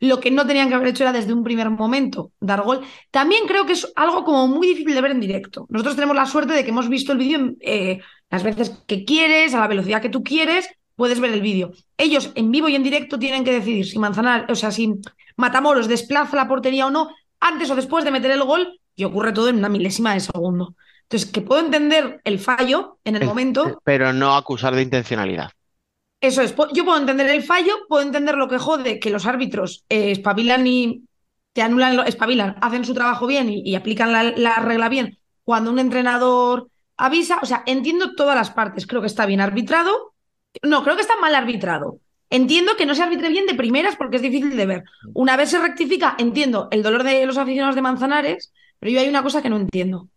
lo 0.00 0.20
que 0.20 0.30
no 0.30 0.46
tenían 0.46 0.68
que 0.68 0.74
haber 0.74 0.88
hecho 0.88 1.04
era 1.04 1.12
desde 1.12 1.32
un 1.32 1.44
primer 1.44 1.70
momento 1.70 2.32
dar 2.40 2.62
gol. 2.62 2.80
También 3.10 3.46
creo 3.46 3.64
que 3.66 3.72
es 3.72 3.90
algo 3.96 4.24
como 4.24 4.46
muy 4.48 4.66
difícil 4.66 4.94
de 4.94 5.00
ver 5.00 5.12
en 5.12 5.20
directo. 5.20 5.66
Nosotros 5.70 5.94
tenemos 5.94 6.16
la 6.16 6.26
suerte 6.26 6.52
de 6.52 6.64
que 6.64 6.70
hemos 6.70 6.88
visto 6.88 7.12
el 7.12 7.18
vídeo 7.18 7.52
eh, 7.60 8.00
las 8.30 8.42
veces 8.42 8.70
que 8.86 9.04
quieres, 9.04 9.54
a 9.54 9.60
la 9.60 9.68
velocidad 9.68 10.02
que 10.02 10.08
tú 10.08 10.22
quieres, 10.22 10.68
puedes 10.96 11.20
ver 11.20 11.32
el 11.32 11.40
vídeo. 11.40 11.72
Ellos 11.96 12.32
en 12.34 12.50
vivo 12.50 12.68
y 12.68 12.74
en 12.74 12.82
directo 12.82 13.18
tienen 13.18 13.44
que 13.44 13.52
decidir 13.52 13.86
si 13.86 13.98
Manzanares, 13.98 14.46
o 14.50 14.54
sea, 14.54 14.70
si 14.70 14.94
Matamoros 15.36 15.88
desplaza 15.88 16.36
la 16.36 16.48
portería 16.48 16.86
o 16.86 16.90
no 16.90 17.10
antes 17.40 17.70
o 17.70 17.76
después 17.76 18.04
de 18.04 18.10
meter 18.10 18.30
el 18.30 18.42
gol 18.42 18.80
y 18.96 19.04
ocurre 19.04 19.32
todo 19.32 19.48
en 19.48 19.56
una 19.56 19.68
milésima 19.68 20.14
de 20.14 20.20
segundo. 20.20 20.74
Entonces, 21.04 21.30
que 21.30 21.40
puedo 21.42 21.60
entender 21.60 22.20
el 22.24 22.38
fallo 22.38 22.98
en 23.04 23.16
el 23.16 23.22
Es- 23.22 23.28
momento, 23.28 23.80
Pero 23.84 24.12
no 24.12 24.34
acusar 24.36 24.74
de 24.74 24.82
intencionalidad. 24.82 25.50
eso 26.20 26.42
es, 26.42 26.54
yo 26.72 26.84
puedo 26.84 26.98
entender 26.98 27.28
el 27.28 27.42
fallo, 27.42 27.74
puedo 27.88 28.02
entender 28.02 28.36
lo 28.36 28.48
que 28.48 28.58
jode 28.58 28.98
que 28.98 29.10
los 29.10 29.26
árbitros 29.26 29.84
eh, 29.88 30.10
espabilan 30.12 30.66
y 30.66 31.04
te 31.52 31.62
anulan, 31.62 32.00
espabilan, 32.06 32.56
hacen 32.62 32.84
su 32.84 32.94
trabajo 32.94 33.26
bien 33.26 33.48
y, 33.50 33.62
y 33.64 33.74
aplican 33.74 34.10
la, 34.12 34.24
la 34.24 34.56
regla 34.56 34.88
bien 34.88 35.18
cuando 35.44 35.70
un 35.70 35.78
entrenador 35.78 36.68
avisa. 36.96 37.38
O 37.42 37.46
sea, 37.46 37.62
entiendo 37.66 38.14
todas 38.16 38.34
las 38.34 38.50
partes, 38.50 38.86
creo 38.86 39.00
que 39.02 39.06
está 39.06 39.26
bien 39.26 39.40
arbitrado. 39.40 40.14
No, 40.62 40.82
creo 40.82 40.96
que 40.96 41.02
está 41.02 41.16
mal 41.20 41.34
arbitrado. 41.34 41.98
Entiendo 42.30 42.72
que 42.76 42.86
no 42.86 42.94
se 42.94 43.02
arbitre 43.02 43.28
bien 43.28 43.46
de 43.46 43.54
primeras 43.54 43.94
porque 43.96 44.16
es 44.16 44.22
difícil 44.22 44.56
de 44.56 44.66
ver. 44.66 44.84
Una 45.12 45.36
vez 45.36 45.50
se 45.50 45.58
rectifica, 45.60 46.16
entiendo 46.18 46.68
el 46.72 46.82
dolor 46.82 47.04
de 47.04 47.26
los 47.26 47.36
aficionados 47.38 47.76
de 47.76 47.82
Manzanares, 47.82 48.52
pero 48.80 48.90
yo 48.92 49.00
hay 49.00 49.08
una 49.08 49.22
cosa 49.22 49.42
que 49.42 49.50
no 49.50 49.56
entiendo. 49.58 50.08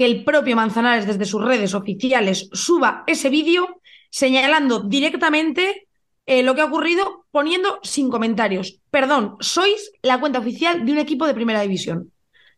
Que 0.00 0.06
el 0.06 0.24
propio 0.24 0.56
Manzanares 0.56 1.06
desde 1.06 1.26
sus 1.26 1.44
redes 1.44 1.74
oficiales 1.74 2.48
suba 2.54 3.04
ese 3.06 3.28
vídeo 3.28 3.82
señalando 4.08 4.80
directamente 4.80 5.88
eh, 6.24 6.42
lo 6.42 6.54
que 6.54 6.62
ha 6.62 6.64
ocurrido 6.64 7.26
poniendo 7.30 7.80
sin 7.82 8.08
comentarios. 8.08 8.80
Perdón, 8.90 9.36
sois 9.40 9.92
la 10.00 10.18
cuenta 10.18 10.38
oficial 10.38 10.86
de 10.86 10.92
un 10.92 10.96
equipo 10.96 11.26
de 11.26 11.34
primera 11.34 11.60
división. 11.60 12.12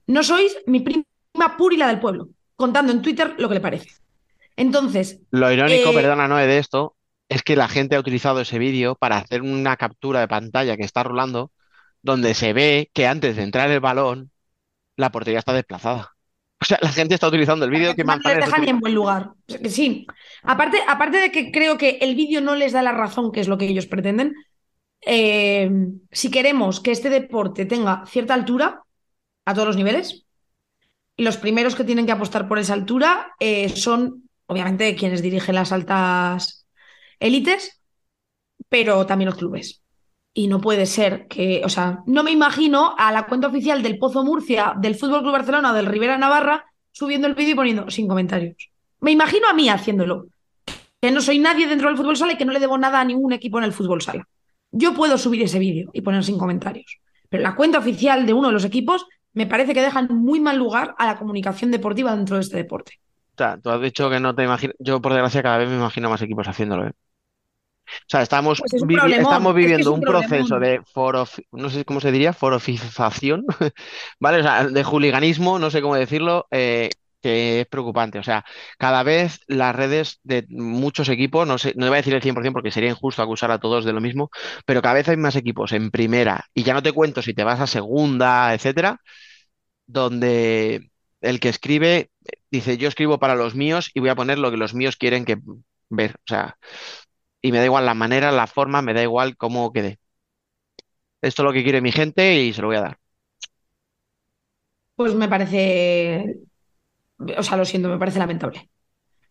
No 0.06 0.23
sois 0.23 0.56
mi 0.66 0.82
prima 0.86 1.56
púrila 1.59 1.89
del 1.89 1.98
pueblo, 1.98 2.28
contando 2.55 2.93
en 2.93 3.02
Twitter 3.02 3.35
lo 3.36 3.48
que 3.48 3.55
le 3.55 3.60
parece. 3.60 3.90
Entonces, 4.55 5.19
Lo 5.32 5.51
irónico, 5.51 5.90
Eh, 5.90 5.94
perdona, 5.94 6.28
Noé, 6.28 6.47
de 6.47 6.59
esto 6.59 6.94
es 7.28 7.43
que 7.43 7.56
la 7.56 7.66
gente 7.66 7.97
ha 7.97 8.01
utilizado 8.01 8.43
ese 8.43 8.60
vídeo 8.60 8.94
para 8.94 9.16
hacer 9.16 9.43
una 9.43 9.77
captura 9.77 10.20
de 10.20 10.28
pantalla 10.28 10.77
que 10.77 10.85
está 10.85 11.02
rolando, 11.02 11.51
donde 12.02 12.35
se 12.35 12.52
ve 12.52 12.89
que 12.94 13.09
antes 13.09 13.35
de 13.35 13.43
entrar 13.43 13.69
el 13.69 13.81
balón, 13.81 14.31
la 14.97 15.10
portería 15.10 15.40
está 15.40 15.52
desplazada. 15.52 16.11
O 16.62 16.64
sea, 16.64 16.78
la 16.80 16.93
gente 16.93 17.14
está 17.14 17.26
utilizando 17.26 17.64
el 17.64 17.72
vídeo 17.72 17.93
que 17.97 18.05
no 18.05 18.14
les 18.14 18.24
Manzanares 18.24 18.47
deja 18.47 18.59
ni 18.59 18.70
en 18.70 18.78
buen 18.78 18.94
lugar. 18.94 19.30
Sí, 19.68 20.06
aparte, 20.44 20.78
aparte 20.86 21.16
de 21.16 21.32
que 21.32 21.51
creo 21.51 21.76
que 21.76 21.98
el 22.01 22.14
vídeo 22.14 22.40
no 22.40 22.55
les 22.55 22.70
da 22.70 22.82
la 22.82 22.93
razón, 22.93 23.32
que 23.32 23.40
es 23.40 23.48
lo 23.48 23.59
que 23.59 23.66
ellos 23.66 23.86
pretenden, 23.86 24.32
eh, 25.01 25.68
si 26.12 26.30
queremos 26.30 26.78
que 26.78 26.93
este 26.93 27.10
deporte 27.10 27.66
tenga 27.66 28.06
cierta 28.06 28.34
altura 28.34 28.82
a 29.44 29.55
todos 29.55 29.66
los 29.66 29.76
niveles, 29.76 30.24
los 31.16 31.36
primeros 31.36 31.74
que 31.74 31.82
tienen 31.82 32.06
que 32.06 32.12
apostar 32.12 32.47
por 32.47 32.60
esa 32.60 32.74
altura 32.74 33.32
eh, 33.40 33.68
son, 33.68 34.30
obviamente, 34.47 34.94
quienes 34.94 35.20
dirigen 35.20 35.56
las 35.56 35.72
altas 35.72 36.68
élites, 37.18 37.82
pero 38.68 39.05
también 39.05 39.30
los 39.30 39.39
clubes. 39.39 39.82
Y 40.35 40.49
no 40.49 40.61
puede 40.61 40.87
ser 40.87 41.27
que, 41.29 41.63
o 41.65 41.69
sea, 41.69 42.03
no 42.07 42.23
me 42.23 42.31
imagino 42.31 42.95
a 42.97 43.13
la 43.13 43.27
cuenta 43.27 43.49
oficial 43.49 43.83
del 43.83 43.99
Pozo 43.99 44.25
Murcia, 44.25 44.75
del 44.79 44.95
Fútbol 44.95 45.21
Club 45.21 45.33
Barcelona 45.33 45.73
o 45.73 45.75
del 45.75 45.87
Rivera 45.87 46.17
Navarra 46.17 46.65
subiendo 46.91 47.27
el 47.27 47.35
vídeo 47.35 47.53
y 47.53 47.57
poniendo 47.57 47.91
sin 47.91 48.09
comentarios. 48.09 48.71
Me 49.01 49.11
imagino 49.11 49.49
a 49.49 49.53
mí 49.53 49.69
haciéndolo. 49.69 50.27
Que 51.01 51.11
no 51.11 51.21
soy 51.21 51.39
nadie 51.39 51.67
dentro 51.67 51.89
del 51.89 51.97
fútbol 51.97 52.17
sala 52.17 52.35
y 52.35 52.37
que 52.37 52.45
no 52.45 52.53
le 52.53 52.61
debo 52.61 52.79
nada 52.79 53.01
a 53.01 53.05
ningún 53.05 53.33
equipo 53.33 53.59
en 53.59 53.65
el 53.65 53.73
fútbol 53.73 54.01
sala. 54.01 54.29
Yo 54.71 54.95
puedo 54.95 55.19
subir 55.19 55.43
ese 55.43 55.59
vídeo 55.59 55.91
y 55.93 56.01
poner 56.01 56.23
sin 56.23 56.39
comentarios. 56.39 56.99
Pero 57.29 57.43
la 57.43 57.57
cuenta 57.57 57.79
oficial 57.79 58.25
de 58.25 58.33
uno 58.33 58.49
de 58.49 58.55
los 58.55 58.65
equipos 58.65 59.07
me 59.33 59.47
parece 59.47 59.75
que 59.75 59.83
dejan 59.83 60.09
muy 60.11 60.39
mal 60.39 60.57
lugar 60.57 60.95
a 60.99 61.07
la 61.07 61.19
comunicación 61.19 61.71
deportiva 61.71 62.15
dentro 62.15 62.37
de 62.37 62.43
este 62.43 62.57
deporte. 62.57 63.01
Tú 63.35 63.71
has 63.71 63.81
dicho 63.81 64.09
que 64.11 64.21
no 64.21 64.35
te 64.35 64.45
imaginas. 64.45 64.77
Yo, 64.79 65.01
por 65.01 65.13
desgracia, 65.13 65.43
cada 65.43 65.59
vez 65.59 65.69
me 65.69 65.77
imagino 65.77 66.09
más 66.09 66.23
equipos 66.23 66.47
haciéndolo, 66.47 66.87
¿eh? 66.87 66.93
O 68.02 68.05
sea, 68.09 68.23
estamos, 68.23 68.62
Pues 68.62 68.73
es 68.74 68.82
estamos 69.16 69.55
es 69.60 69.73
que 69.74 69.81
es 69.82 69.89
viviendo 69.89 69.93
un 69.93 70.01
un 70.02 70.05
proceso 70.05 70.59
de 70.59 70.81
forofi- 70.82 71.47
no 71.52 71.70
sé 71.70 71.85
cómo 71.85 72.01
se 72.01 72.12
diría, 72.12 72.32
forofización, 72.32 73.44
¿vale? 74.20 74.40
O 74.40 74.43
sea, 74.43 74.66
de 74.69 74.85
juliganismo, 74.85 75.59
no 75.59 75.70
sé 75.70 75.82
cómo 75.82 75.97
decirlo, 75.97 76.47
eh, 76.51 76.90
que 77.23 77.60
es 77.60 77.66
preocupante. 77.66 78.19
O 78.19 78.23
sea, 78.23 78.44
cada 78.78 79.02
vez 79.02 79.40
las 79.47 79.74
redes 79.74 80.20
de 80.24 80.44
muchos 80.48 81.09
equipos, 81.09 81.47
no 81.47 81.59
sé, 81.59 81.73
no 81.77 81.86
voy 81.86 81.94
a 81.94 81.97
decir 81.98 82.14
el 82.14 82.23
100% 82.23 82.55
porque 82.55 82.70
sería 82.73 82.90
injusto 82.90 83.23
acusar 83.23 83.51
a 83.51 83.59
todos 83.60 83.85
de 83.85 83.93
lo 83.93 84.01
mismo, 84.01 84.31
pero 84.66 84.82
cada 84.82 84.94
vez 84.94 85.09
hay 85.09 85.16
más 85.16 85.36
equipos 85.36 85.73
en 85.73 85.90
primera, 85.90 86.44
y 86.55 86.62
ya 86.64 86.74
no 86.74 86.82
te 86.82 86.93
cuento 86.93 87.23
si 87.23 87.35
te 87.35 87.44
vas 87.44 87.60
a 87.60 87.66
segunda, 87.66 88.52
etcétera, 88.55 89.01
donde 89.86 90.90
el 91.20 91.40
que 91.40 91.48
escribe 91.48 92.10
dice, 92.51 92.77
yo 92.78 92.89
escribo 92.89 93.19
para 93.19 93.35
los 93.35 93.55
míos 93.55 93.90
y 93.94 94.01
voy 94.01 94.09
a 94.10 94.14
poner 94.16 94.39
lo 94.39 94.51
que 94.51 94.56
los 94.56 94.74
míos 94.74 94.97
quieren 94.97 95.24
que 95.24 95.39
ver. 95.90 96.12
O 96.19 96.23
sea, 96.27 96.56
y 97.43 97.52
me 97.52 97.59
da 97.59 97.64
igual 97.64 97.85
la 97.85 97.94
manera, 97.94 98.31
la 98.32 98.47
forma, 98.47 98.81
me 98.81 98.94
da 98.94 99.02
igual 99.02 99.36
cómo 99.36 99.73
quede. 99.73 99.98
Esto 101.20 101.43
es 101.43 101.44
lo 101.44 101.52
que 101.52 101.62
quiere 101.62 101.81
mi 101.81 101.93
gente 101.93 102.43
y 102.43 102.52
se 102.52 102.62
lo 102.62 102.69
voy 102.69 102.77
a 102.77 102.82
dar. 102.82 102.98
Pues 104.94 105.14
me 105.14 105.28
parece, 105.28 106.36
o 107.36 107.43
sea, 107.43 107.56
lo 107.56 107.64
siento, 107.64 107.89
me 107.89 107.98
parece 107.98 108.19
lamentable. 108.19 108.70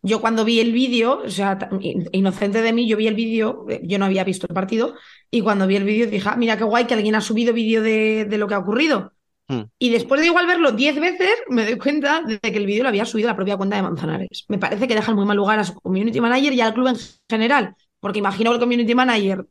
Yo 0.01 0.19
cuando 0.19 0.43
vi 0.43 0.59
el 0.59 0.71
vídeo, 0.71 1.21
o 1.23 1.29
sea, 1.29 1.69
inocente 2.11 2.61
de 2.61 2.73
mí, 2.73 2.88
yo 2.88 2.97
vi 2.97 3.07
el 3.07 3.13
vídeo, 3.13 3.65
eh, 3.69 3.81
yo 3.83 3.99
no 3.99 4.05
había 4.05 4.23
visto 4.23 4.47
el 4.49 4.55
partido, 4.55 4.95
y 5.29 5.41
cuando 5.41 5.67
vi 5.67 5.75
el 5.75 5.83
vídeo 5.83 6.07
dije, 6.07 6.27
"Ah, 6.27 6.35
mira 6.35 6.57
qué 6.57 6.63
guay 6.63 6.85
que 6.85 6.95
alguien 6.95 7.15
ha 7.15 7.21
subido 7.21 7.53
vídeo 7.53 7.83
de, 7.83 8.25
de 8.25 8.38
lo 8.38 8.47
que 8.47 8.55
ha 8.55 8.59
ocurrido. 8.59 9.13
Hmm. 9.47 9.63
Y 9.77 9.91
después 9.91 10.19
de 10.21 10.27
igual 10.27 10.47
verlo 10.47 10.71
10 10.71 10.99
veces, 10.99 11.31
me 11.49 11.65
doy 11.65 11.77
cuenta 11.77 12.23
de 12.23 12.39
que 12.39 12.57
el 12.57 12.65
vídeo 12.65 12.83
lo 12.83 12.89
había 12.89 13.05
subido 13.05 13.27
la 13.29 13.35
propia 13.35 13.57
cuenta 13.57 13.75
de 13.75 13.83
Manzanares. 13.83 14.45
Me 14.47 14.57
parece 14.57 14.88
que 14.88 14.95
dejan 14.95 15.15
muy 15.15 15.25
mal 15.25 15.38
lugar 15.38 15.59
a 15.59 15.63
su 15.63 15.75
community 15.75 16.19
manager 16.19 16.53
y 16.53 16.61
al 16.61 16.73
club 16.73 16.88
en 16.88 16.95
general, 17.29 17.75
porque 18.02 18.19
imagino 18.19 18.52
que 18.52 18.56
el 18.56 18.60
community 18.60 18.94
manager 18.94 19.45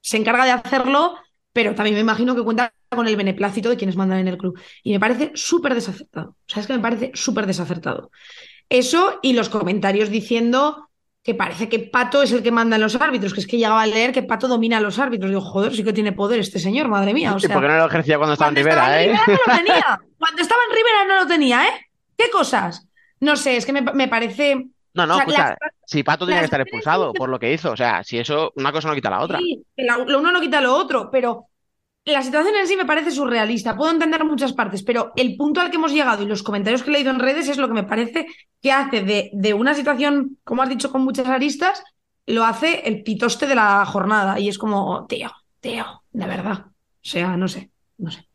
se 0.00 0.16
encarga 0.16 0.46
de 0.46 0.52
hacerlo, 0.52 1.16
pero 1.52 1.74
también 1.74 1.96
me 1.96 2.00
imagino 2.00 2.34
que 2.34 2.42
cuenta 2.42 2.72
con 2.88 3.06
el 3.06 3.16
beneplácito 3.16 3.68
de 3.68 3.76
quienes 3.76 3.96
mandan 3.96 4.20
en 4.20 4.28
el 4.28 4.38
club. 4.38 4.58
Y 4.82 4.92
me 4.92 5.00
parece 5.00 5.32
súper 5.34 5.74
desacertado. 5.74 6.30
O 6.30 6.36
sea, 6.46 6.62
es 6.62 6.66
que 6.66 6.72
me 6.72 6.78
parece 6.78 7.10
súper 7.12 7.46
desacertado. 7.46 8.10
Eso 8.70 9.18
y 9.22 9.34
los 9.34 9.48
comentarios 9.48 10.08
diciendo 10.08 10.88
que 11.22 11.34
parece 11.34 11.68
que 11.68 11.80
Pato 11.80 12.22
es 12.22 12.30
el 12.30 12.42
que 12.42 12.52
manda 12.52 12.76
en 12.76 12.82
los 12.82 12.94
árbitros, 12.94 13.34
que 13.34 13.40
es 13.40 13.48
que 13.48 13.56
llegaba 13.56 13.82
a 13.82 13.86
leer 13.86 14.12
que 14.12 14.22
Pato 14.22 14.46
domina 14.46 14.78
a 14.78 14.80
los 14.80 15.00
árbitros. 15.00 15.28
Digo, 15.28 15.40
joder, 15.40 15.74
sí 15.74 15.82
que 15.82 15.92
tiene 15.92 16.12
poder 16.12 16.38
este 16.38 16.60
señor, 16.60 16.86
madre 16.86 17.12
mía. 17.12 17.34
O 17.34 17.38
¿Y 17.38 17.40
sea, 17.40 17.52
por 17.52 17.62
qué 17.62 17.68
no 17.68 17.78
lo 17.78 17.86
ejercía 17.86 18.16
cuando 18.16 18.34
estaba 18.34 18.52
en 18.52 18.58
estaba 18.58 18.86
Rivera, 18.86 19.02
en 19.02 19.10
eh? 19.10 19.20
Rivera 19.26 19.26
no 19.26 19.52
lo 19.52 19.58
tenía. 19.58 20.00
Cuando 20.18 20.42
estaba 20.42 20.60
en 20.68 20.76
Rivera 20.76 21.04
no 21.08 21.22
lo 21.22 21.26
tenía, 21.26 21.64
¿eh? 21.64 21.86
¿Qué 22.16 22.30
cosas? 22.30 22.86
No 23.20 23.36
sé, 23.36 23.56
es 23.56 23.66
que 23.66 23.72
me, 23.72 23.82
me 23.82 24.08
parece. 24.08 24.68
No, 24.96 25.06
no, 25.06 25.16
o 25.18 25.32
sea, 25.32 25.44
escucha, 25.44 25.56
las- 25.60 25.72
si 25.84 26.02
Pato 26.02 26.26
tenía 26.26 26.40
que 26.40 26.44
estar 26.46 26.60
expulsado 26.60 27.14
por 27.14 27.28
lo 27.28 27.38
que 27.38 27.52
hizo, 27.52 27.70
o 27.72 27.76
sea, 27.76 28.02
si 28.04 28.18
eso, 28.18 28.52
una 28.56 28.72
cosa 28.72 28.88
no 28.88 28.94
quita 28.94 29.10
la 29.10 29.20
otra. 29.20 29.38
Sí, 29.38 29.64
la- 29.76 29.98
lo 29.98 30.18
uno 30.20 30.30
no 30.32 30.40
quita 30.40 30.60
lo 30.60 30.74
otro, 30.76 31.10
pero 31.10 31.46
la 32.04 32.22
situación 32.22 32.56
en 32.56 32.66
sí 32.68 32.76
me 32.76 32.86
parece 32.86 33.10
surrealista. 33.10 33.76
Puedo 33.76 33.92
entender 33.92 34.24
muchas 34.24 34.52
partes, 34.52 34.82
pero 34.82 35.12
el 35.16 35.36
punto 35.36 35.60
al 35.60 35.70
que 35.70 35.76
hemos 35.76 35.92
llegado 35.92 36.22
y 36.22 36.26
los 36.26 36.42
comentarios 36.42 36.82
que 36.82 36.90
he 36.90 36.94
leído 36.94 37.10
en 37.10 37.20
redes 37.20 37.48
es 37.48 37.58
lo 37.58 37.68
que 37.68 37.74
me 37.74 37.84
parece 37.84 38.26
que 38.62 38.72
hace 38.72 39.02
de, 39.02 39.30
de 39.34 39.54
una 39.54 39.74
situación, 39.74 40.38
como 40.44 40.62
has 40.62 40.68
dicho, 40.70 40.92
con 40.92 41.02
muchas 41.02 41.28
aristas, 41.28 41.82
lo 42.26 42.44
hace 42.44 42.88
el 42.88 43.02
pitoste 43.04 43.46
de 43.46 43.56
la 43.56 43.84
jornada 43.86 44.40
y 44.40 44.48
es 44.48 44.58
como, 44.58 45.06
tío, 45.08 45.30
tío, 45.60 45.86
de 46.12 46.26
verdad. 46.26 46.66
O 46.68 46.72
sea, 47.08 47.36
no 47.36 47.48
sé, 47.48 47.70
no 47.98 48.10
sé. 48.10 48.28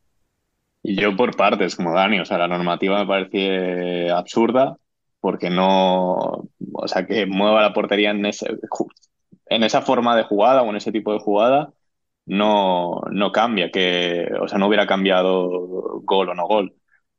Y 0.83 0.99
yo 0.99 1.15
por 1.15 1.35
partes, 1.35 1.75
como 1.75 1.93
Dani, 1.93 2.19
o 2.19 2.25
sea, 2.25 2.37
la 2.39 2.47
normativa 2.47 2.99
me 2.99 3.05
parece 3.07 4.09
absurda 4.11 4.77
porque 5.21 5.49
no, 5.49 6.15
o 6.73 6.87
sea, 6.87 7.05
que 7.07 7.25
mueva 7.27 7.61
la 7.61 7.73
portería 7.73 8.11
en, 8.11 8.25
ese, 8.25 8.47
en 9.47 9.63
esa 9.63 9.81
forma 9.81 10.15
de 10.15 10.23
jugada 10.23 10.63
o 10.63 10.69
en 10.69 10.77
ese 10.77 10.91
tipo 10.91 11.13
de 11.13 11.19
jugada 11.19 11.73
no, 12.25 13.01
no 13.11 13.31
cambia, 13.31 13.71
que, 13.71 14.27
o 14.41 14.47
sea, 14.47 14.57
no 14.59 14.67
hubiera 14.67 14.87
cambiado 14.87 15.49
gol 16.03 16.29
o 16.29 16.35
no 16.35 16.47
gol. 16.47 16.75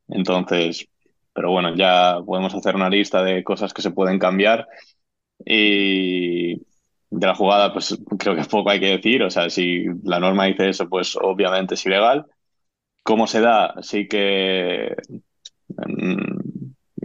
Entonces, 0.08 0.88
pero 1.32 1.50
bueno, 1.50 1.74
ya 1.76 2.18
podemos 2.26 2.54
hacer 2.54 2.74
una 2.76 2.90
lista 2.90 3.22
de 3.22 3.44
cosas 3.44 3.72
que 3.74 3.82
se 3.82 3.90
pueden 3.90 4.18
cambiar 4.18 4.68
y 5.44 6.56
de 7.10 7.26
la 7.26 7.34
jugada, 7.34 7.72
pues 7.72 7.98
creo 8.18 8.36
que 8.36 8.44
poco 8.44 8.70
hay 8.70 8.80
que 8.80 8.96
decir, 8.96 9.22
o 9.22 9.30
sea, 9.30 9.50
si 9.50 9.84
la 10.04 10.20
norma 10.20 10.46
dice 10.46 10.68
eso, 10.70 10.88
pues 10.88 11.16
obviamente 11.20 11.74
es 11.74 11.86
ilegal. 11.86 12.26
¿Cómo 13.02 13.26
se 13.26 13.40
da? 13.40 13.74
Sí 13.82 14.08
que 14.08 14.94
mm, 15.68 16.41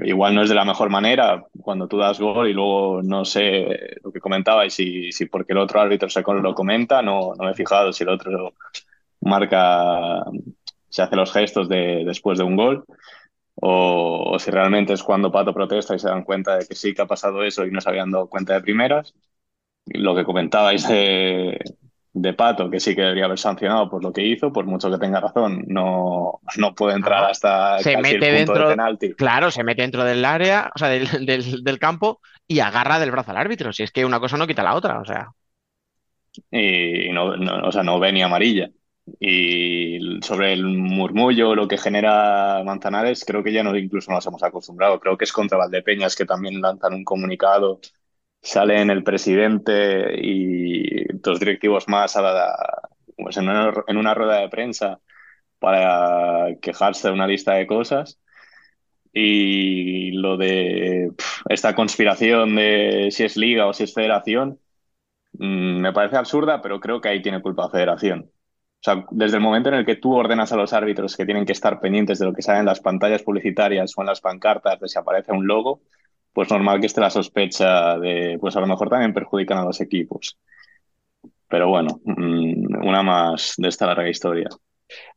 igual 0.10 0.34
no 0.34 0.42
es 0.42 0.50
de 0.50 0.56
la 0.56 0.64
mejor 0.64 0.90
manera 0.90 1.44
cuando 1.62 1.88
tú 1.88 1.98
das 1.98 2.20
gol 2.20 2.50
y 2.50 2.54
luego 2.54 3.02
no 3.04 3.26
sé 3.26 3.98
lo 4.04 4.12
que 4.12 4.22
comentaba 4.22 4.66
y 4.66 4.70
si, 4.70 5.12
si 5.12 5.26
porque 5.26 5.52
el 5.52 5.60
otro 5.60 5.82
árbitro 5.82 6.10
se 6.10 6.22
lo 6.22 6.56
comenta, 6.56 7.02
no, 7.02 7.34
no 7.36 7.44
me 7.44 7.52
he 7.52 7.56
fijado 7.56 7.92
si 7.92 8.04
el 8.04 8.10
otro 8.10 8.54
marca, 9.20 10.24
se 10.88 11.02
hace 11.02 11.16
los 11.16 11.34
gestos 11.34 11.68
de, 11.68 12.04
después 12.06 12.38
de 12.38 12.46
un 12.46 12.56
gol. 12.56 12.86
O, 13.60 14.34
o 14.34 14.40
si 14.40 14.52
realmente 14.52 14.94
es 14.94 15.02
cuando 15.02 15.32
Pato 15.32 15.54
protesta 15.54 15.96
y 15.96 16.00
se 16.00 16.08
dan 16.08 16.24
cuenta 16.24 16.58
de 16.58 16.68
que 16.68 16.76
sí 16.76 16.94
que 16.94 17.02
ha 17.02 17.08
pasado 17.08 17.44
eso 17.44 17.66
y 17.66 17.72
no 17.72 17.82
se 17.82 17.90
habían 17.90 18.12
dado 18.12 18.28
cuenta 18.28 18.54
de 18.54 18.62
primeras. 18.62 19.14
Lo 19.88 20.16
que 20.16 20.24
comentabais 20.24 20.88
de 22.22 22.34
Pato, 22.34 22.69
que 22.69 22.80
sí 22.80 22.95
que 22.95 23.02
debería 23.02 23.26
haber 23.26 23.39
sancionado 23.39 23.89
por 23.89 24.03
lo 24.03 24.11
que 24.14 24.23
hizo, 24.26 24.52
por 24.52 24.65
mucho 24.65 24.89
que 24.91 24.98
tenga 24.98 25.19
razón, 25.19 25.64
no, 25.68 26.41
no 26.57 26.76
puede 26.76 26.95
entrar 26.95 27.26
hasta 27.26 27.77
Se 27.84 27.91
casi 27.91 28.15
mete 28.15 28.15
el 28.15 28.27
punto 28.27 28.53
dentro, 28.53 28.68
de 28.69 28.76
penalti. 28.76 29.14
claro, 29.15 29.52
se 29.52 29.64
mete 29.64 29.81
dentro 29.84 30.03
del 30.03 30.26
área, 30.26 30.72
o 30.76 30.80
sea, 30.80 30.89
del, 30.89 31.07
del- 31.26 31.64
del 31.64 31.80
campo 31.80 32.22
y 32.48 32.60
agarra 32.60 32.99
del 32.99 33.11
brazo 33.11 33.31
al 33.31 33.38
árbitro. 33.38 33.72
Si 33.73 33.84
es 33.84 33.91
que 33.91 34.06
una 34.06 34.19
cosa 34.19 34.38
no 34.38 34.48
quita 34.48 34.64
la 34.64 34.76
otra, 34.76 34.99
o 34.99 35.06
sea. 35.06 35.30
y 36.52 37.10
no, 37.11 37.35
no- 37.38 37.68
o 37.68 37.72
sea, 37.72 37.84
no 37.84 37.99
ve 37.99 38.11
ni 38.11 38.22
amarilla. 38.22 38.69
Y 39.19 40.19
sobre 40.22 40.52
el 40.53 40.65
murmullo, 40.65 41.56
lo 41.56 41.68
que 41.68 41.77
genera 41.77 42.61
Manzanares, 42.65 43.23
creo 43.26 43.41
que 43.44 43.53
ya 43.53 43.64
no, 43.64 43.76
incluso 43.77 44.11
nos 44.11 44.26
hemos 44.27 44.44
acostumbrado. 44.44 44.99
Creo 44.99 45.18
que 45.18 45.23
es 45.26 45.31
contra 45.31 45.57
Valdepeñas 45.57 46.15
que 46.15 46.26
también 46.26 46.60
lanzan 46.61 46.94
un 46.94 47.03
comunicado, 47.06 47.80
salen 48.48 48.90
el 48.90 49.03
presidente 49.03 50.14
y 50.22 51.06
dos 51.19 51.40
directivos 51.40 51.88
más 51.88 52.15
a 52.15 52.22
la- 52.22 52.90
pues 53.18 53.38
en 53.38 53.49
una, 53.49 53.74
en 53.88 53.98
una 53.98 54.14
rueda 54.14 54.40
de 54.41 54.49
prensa 54.49 54.99
para 55.60 56.56
quejarse 56.61 57.10
de 57.10 57.14
una 57.15 57.28
lista 57.28 57.53
de 57.56 57.68
cosas. 57.68 58.19
Y 59.14 60.11
lo 60.11 60.38
de 60.38 61.11
esta 61.49 61.74
conspiración 61.76 62.56
de 62.56 63.10
si 63.11 63.24
es 63.24 63.36
liga 63.38 63.65
o 63.68 63.74
si 63.74 63.84
es 63.84 63.94
federación, 63.94 64.60
mm, 65.34 65.82
me 65.82 65.94
parece 65.94 66.18
absurda, 66.18 66.61
pero 66.61 66.80
creo 66.80 67.02
que 67.02 67.10
ahí 67.10 67.22
tiene 67.22 67.41
culpa 67.41 67.69
federación. 67.69 68.32
O 68.82 68.84
sea, 68.84 69.06
desde 69.11 69.38
el 69.38 69.44
momento 69.44 69.69
en 69.69 69.76
el 69.76 69.86
que 69.86 69.95
tú 69.95 70.14
ordenas 70.15 70.52
a 70.53 70.57
los 70.57 70.74
árbitros 70.74 71.18
que 71.18 71.26
tienen 71.26 71.45
que 71.45 71.53
estar 71.53 71.80
pendientes 71.80 72.19
de 72.19 72.26
lo 72.26 72.34
que 72.34 72.41
sale 72.44 72.60
en 72.60 72.65
las 72.65 72.80
pantallas 72.82 73.24
publicitarias 73.24 73.94
o 73.98 74.02
en 74.02 74.07
las 74.07 74.22
pancartas 74.22 74.80
de 74.80 74.88
si 74.90 74.99
aparece 74.99 75.32
un 75.34 75.48
logo, 75.48 75.82
pues 76.38 76.51
normal 76.51 76.80
que 76.80 76.85
esté 76.85 77.01
la 77.01 77.09
sospecha 77.09 77.97
de, 77.97 78.38
pues 78.39 78.55
a 78.55 78.59
lo 78.59 78.68
mejor 78.68 78.89
también 78.89 79.11
perjudican 79.11 79.57
a 79.57 79.65
los 79.65 79.81
equipos. 79.81 80.38
Pero 81.49 81.68
bueno, 81.68 81.99
mm, 82.05 82.85
una 82.85 83.01
más 83.01 83.55
de 83.57 83.68
esta 83.68 83.88
larga 83.88 84.07
historia. 84.07 84.47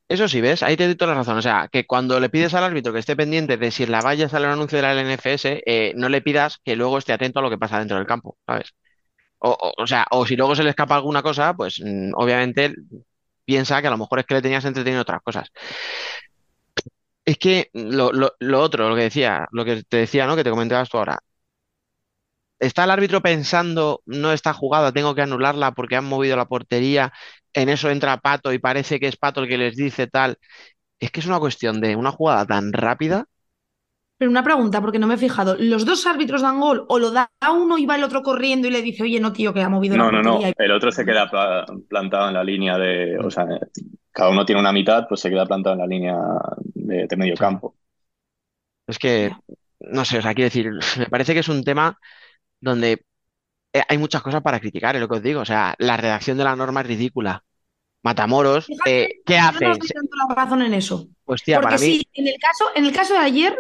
Eso 0.09 0.29
sí, 0.29 0.41
¿ves? 0.41 0.63
Ahí 0.63 0.79
te 0.79 0.87
doy 0.87 0.95
toda 0.95 1.13
la 1.13 1.19
razón. 1.19 1.37
O 1.37 1.43
sea, 1.43 1.69
que 1.71 1.87
cuando 1.87 2.19
le 2.21 2.31
pides 2.31 2.55
al 2.55 2.65
árbitro 2.65 2.95
que 2.95 3.01
esté 3.01 3.17
pendiente 3.17 3.59
de 3.59 3.71
si 3.71 3.83
en 3.83 3.91
la 3.91 4.01
valla 4.01 4.31
sale 4.31 4.47
un 4.47 4.53
anuncio 4.53 4.77
de 4.77 4.83
la 4.83 4.95
eh, 5.67 5.93
no 5.95 6.09
le 6.09 6.23
pidas 6.23 6.57
que 6.65 6.75
luego 6.75 6.97
esté 6.97 7.13
atento 7.13 7.41
a 7.41 7.43
lo 7.43 7.51
que 7.51 7.59
pasa 7.59 7.79
dentro 7.79 7.99
del 7.99 8.07
campo, 8.07 8.39
¿sabes? 8.47 8.73
O, 9.41 9.51
o, 9.51 9.83
o 9.83 9.87
sea, 9.87 10.07
o 10.13 10.25
si 10.25 10.37
luego 10.37 10.55
se 10.55 10.65
le 10.65 10.71
escapa 10.71 10.97
alguna 10.97 11.23
cosa, 11.23 11.53
pues 11.53 11.83
mm, 11.85 12.13
obviamente 12.15 12.75
piensa 13.45 13.83
que 13.83 13.89
a 13.89 13.91
lo 13.91 13.99
mejor 13.99 14.21
es 14.21 14.25
que 14.25 14.37
le 14.37 14.43
tenías 14.43 14.65
entretenido 14.65 15.03
otras 15.03 15.21
cosas. 15.23 15.51
Es 17.25 17.39
que 17.39 17.71
lo, 17.73 18.13
lo- 18.13 18.33
lo 18.41 18.61
otro, 18.61 18.89
lo 18.89 18.95
que 18.97 19.03
decía, 19.03 19.47
lo 19.53 19.65
que 19.65 19.83
te 19.85 19.99
decía, 19.99 20.27
¿no? 20.27 20.37
Que 20.37 20.45
te 20.45 20.51
comentabas 20.51 20.89
tú 20.91 20.99
ahora. 20.99 21.19
¿Está 22.59 22.85
el 22.85 22.91
árbitro 22.91 23.23
pensando, 23.23 24.03
no 24.07 24.33
está 24.33 24.53
jugada, 24.53 24.93
tengo 24.93 25.15
que 25.15 25.23
anularla 25.23 25.73
porque 25.73 25.97
han 25.97 26.05
movido 26.05 26.37
la 26.37 26.45
portería? 26.47 27.13
En 27.55 27.69
eso 27.71 27.89
entra 27.91 28.19
Pato 28.19 28.53
y 28.53 28.59
parece 28.59 29.01
que 29.01 29.07
es 29.09 29.17
Pato 29.17 29.43
el 29.43 29.49
que 29.49 29.57
les 29.59 29.77
dice 29.77 30.07
tal. 30.07 30.37
Es 31.01 31.11
que 31.13 31.21
es 31.21 31.27
una 31.27 31.41
cuestión 31.41 31.81
de 31.81 31.97
una 31.97 32.13
jugada 32.13 32.47
tan 32.47 32.73
rápida. 32.73 33.27
Pero 34.19 34.31
una 34.31 34.45
pregunta, 34.45 34.81
porque 34.81 34.99
no 35.01 35.07
me 35.09 35.15
he 35.15 35.25
fijado. 35.27 35.57
¿Los 35.59 35.85
dos 35.85 36.07
árbitros 36.07 36.43
dan 36.43 36.61
gol 36.61 36.85
o 36.89 36.99
lo 36.99 37.11
da 37.11 37.31
uno 37.53 37.77
y 37.79 37.87
va 37.87 37.97
el 37.97 38.05
otro 38.05 38.23
corriendo 38.23 38.69
y 38.69 38.71
le 38.71 38.83
dice, 38.83 39.03
oye, 39.03 39.19
no, 39.21 39.33
tío, 39.33 39.53
que 39.55 39.63
ha 39.63 39.69
movido 39.69 39.97
No, 39.99 40.05
la 40.05 40.11
no, 40.13 40.23
no. 40.23 40.41
portería"? 40.43 40.53
El 40.57 40.71
otro 40.73 40.93
se 40.93 41.05
queda 41.05 41.29
pla- 41.31 41.67
plantado 41.89 42.29
en 42.29 42.35
la 42.35 42.45
línea 42.45 42.79
de, 42.79 43.19
o 43.19 43.31
sea, 43.31 43.47
cada 44.13 44.31
uno 44.31 44.45
tiene 44.45 44.61
una 44.61 44.73
mitad, 44.73 45.07
pues 45.09 45.21
se 45.21 45.31
queda 45.31 45.47
plantado 45.47 45.75
en 45.75 45.81
la 45.81 45.87
línea 45.87 46.17
de, 46.75 47.07
de 47.09 47.17
medio 47.17 47.37
campo. 47.37 47.77
Es 48.87 48.99
que, 48.99 49.33
no 49.81 50.05
sé, 50.05 50.19
o 50.19 50.23
sea, 50.23 50.35
quiero 50.35 50.47
decir, 50.47 50.71
me 50.99 51.07
parece 51.07 51.35
que 51.35 51.41
es 51.41 51.49
un 51.49 51.65
tema 51.65 51.99
donde 52.61 53.05
eh, 53.73 53.83
hay 53.89 53.99
muchas 53.99 54.23
cosas 54.23 54.43
para 54.43 54.61
criticar, 54.61 54.97
es 54.97 55.03
lo 55.03 55.09
que 55.09 55.17
os 55.17 55.23
digo. 55.25 55.41
O 55.43 55.45
sea, 55.47 55.77
la 55.79 55.99
redacción 55.99 56.39
de 56.39 56.45
la 56.45 56.57
norma 56.57 56.83
es 56.83 56.89
ridícula. 56.89 57.45
Matamoros, 58.03 58.75
Fíjate, 58.75 58.85
eh, 58.85 59.23
¿qué 59.27 59.39
no 59.39 59.49
hace? 59.49 59.67
doy 59.79 59.89
tanto 59.89 60.17
la 60.29 60.35
razón 60.35 60.63
en 60.63 60.75
eso. 60.75 61.09
Pues 61.25 61.43
tía, 61.43 61.59
Porque 61.59 61.61
para 61.61 61.79
mí, 61.79 61.99
sí, 61.99 62.07
en 62.15 62.29
el 62.29 62.39
caso, 62.39 62.65
en 62.75 62.85
el 62.87 62.93
caso 62.93 63.15
de 63.15 63.21
ayer, 63.21 63.59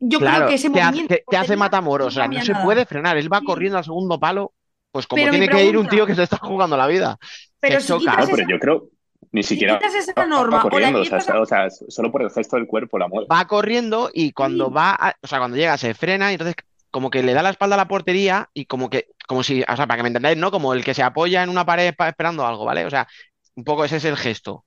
yo 0.00 0.22
creo 0.24 0.44
que 0.44 0.54
ese 0.54 0.68
¿qué 0.70 0.80
hace, 0.80 0.98
movimiento 0.98 1.14
qué- 1.28 1.36
hace 1.36 1.56
Matamoros? 1.56 2.08
O 2.08 2.10
no 2.10 2.10
sea, 2.10 2.28
no 2.28 2.40
se 2.40 2.54
nada. 2.54 2.64
puede 2.64 2.86
frenar. 2.86 3.16
Él 3.16 3.32
va 3.32 3.40
Sí. 3.40 3.46
corriendo 3.46 3.78
al 3.78 3.84
segundo 3.84 4.18
palo, 4.18 4.54
pues 4.90 5.06
como 5.06 5.20
Pero 5.24 5.30
tiene 5.30 5.48
que 5.48 5.64
ir 5.64 5.76
un 5.78 5.88
tío 5.88 6.06
que 6.06 6.14
se 6.14 6.22
está 6.24 6.38
jugando 6.38 6.76
la 6.76 6.86
vida. 6.86 7.16
Pero 7.60 7.80
si 7.80 7.86
choca. 7.86 8.16
No, 8.16 8.28
pero 8.30 8.48
yo 8.48 8.58
creo 8.58 8.88
ni 9.32 9.42
si 9.42 9.50
siquiera 9.50 9.78
quitas 9.78 9.94
esa 9.94 10.12
va 10.16 10.26
norma 10.26 10.58
o 10.60 10.64
la 10.64 10.70
corriendo, 10.70 11.00
o 11.00 11.04
sea, 11.04 11.18
empiezas 11.18 11.34
a- 11.34 11.40
o 11.40 11.46
sea, 11.46 11.70
solo 11.88 12.12
por 12.12 12.22
el 12.22 12.30
gesto 12.30 12.56
del 12.56 12.66
cuerpo 12.66 12.98
la 12.98 13.08
mueve. 13.08 13.26
va 13.30 13.46
corriendo 13.46 14.10
y 14.12 14.32
cuando 14.32 14.66
Sí. 14.68 14.72
va, 14.74 14.90
a- 14.92 15.16
o 15.22 15.26
sea, 15.26 15.38
cuando 15.38 15.56
llega 15.56 15.76
se 15.78 15.94
frena 15.94 16.30
y 16.30 16.34
entonces 16.34 16.56
como 16.90 17.08
que 17.10 17.22
le 17.22 17.32
da 17.32 17.42
la 17.42 17.50
espalda 17.50 17.74
a 17.74 17.78
la 17.78 17.88
portería 17.88 18.50
y 18.52 18.66
como 18.66 18.90
que, 18.90 19.08
como 19.26 19.42
si, 19.42 19.62
o 19.62 19.76
sea, 19.76 19.86
para 19.86 19.96
que 19.96 20.02
me 20.02 20.08
entendáis, 20.08 20.36
¿no? 20.36 20.50
Como 20.50 20.74
el 20.74 20.84
que 20.84 20.92
se 20.94 21.02
apoya 21.02 21.42
en 21.42 21.48
una 21.48 21.64
pared 21.64 21.94
pa- 21.96 22.08
esperando 22.10 22.46
algo, 22.46 22.66
¿vale? 22.66 22.84
O 22.84 22.90
sea, 22.90 23.08
un 23.54 23.64
poco 23.64 23.84
ese 23.84 23.96
es 23.96 24.04
el 24.04 24.16
gesto. 24.18 24.64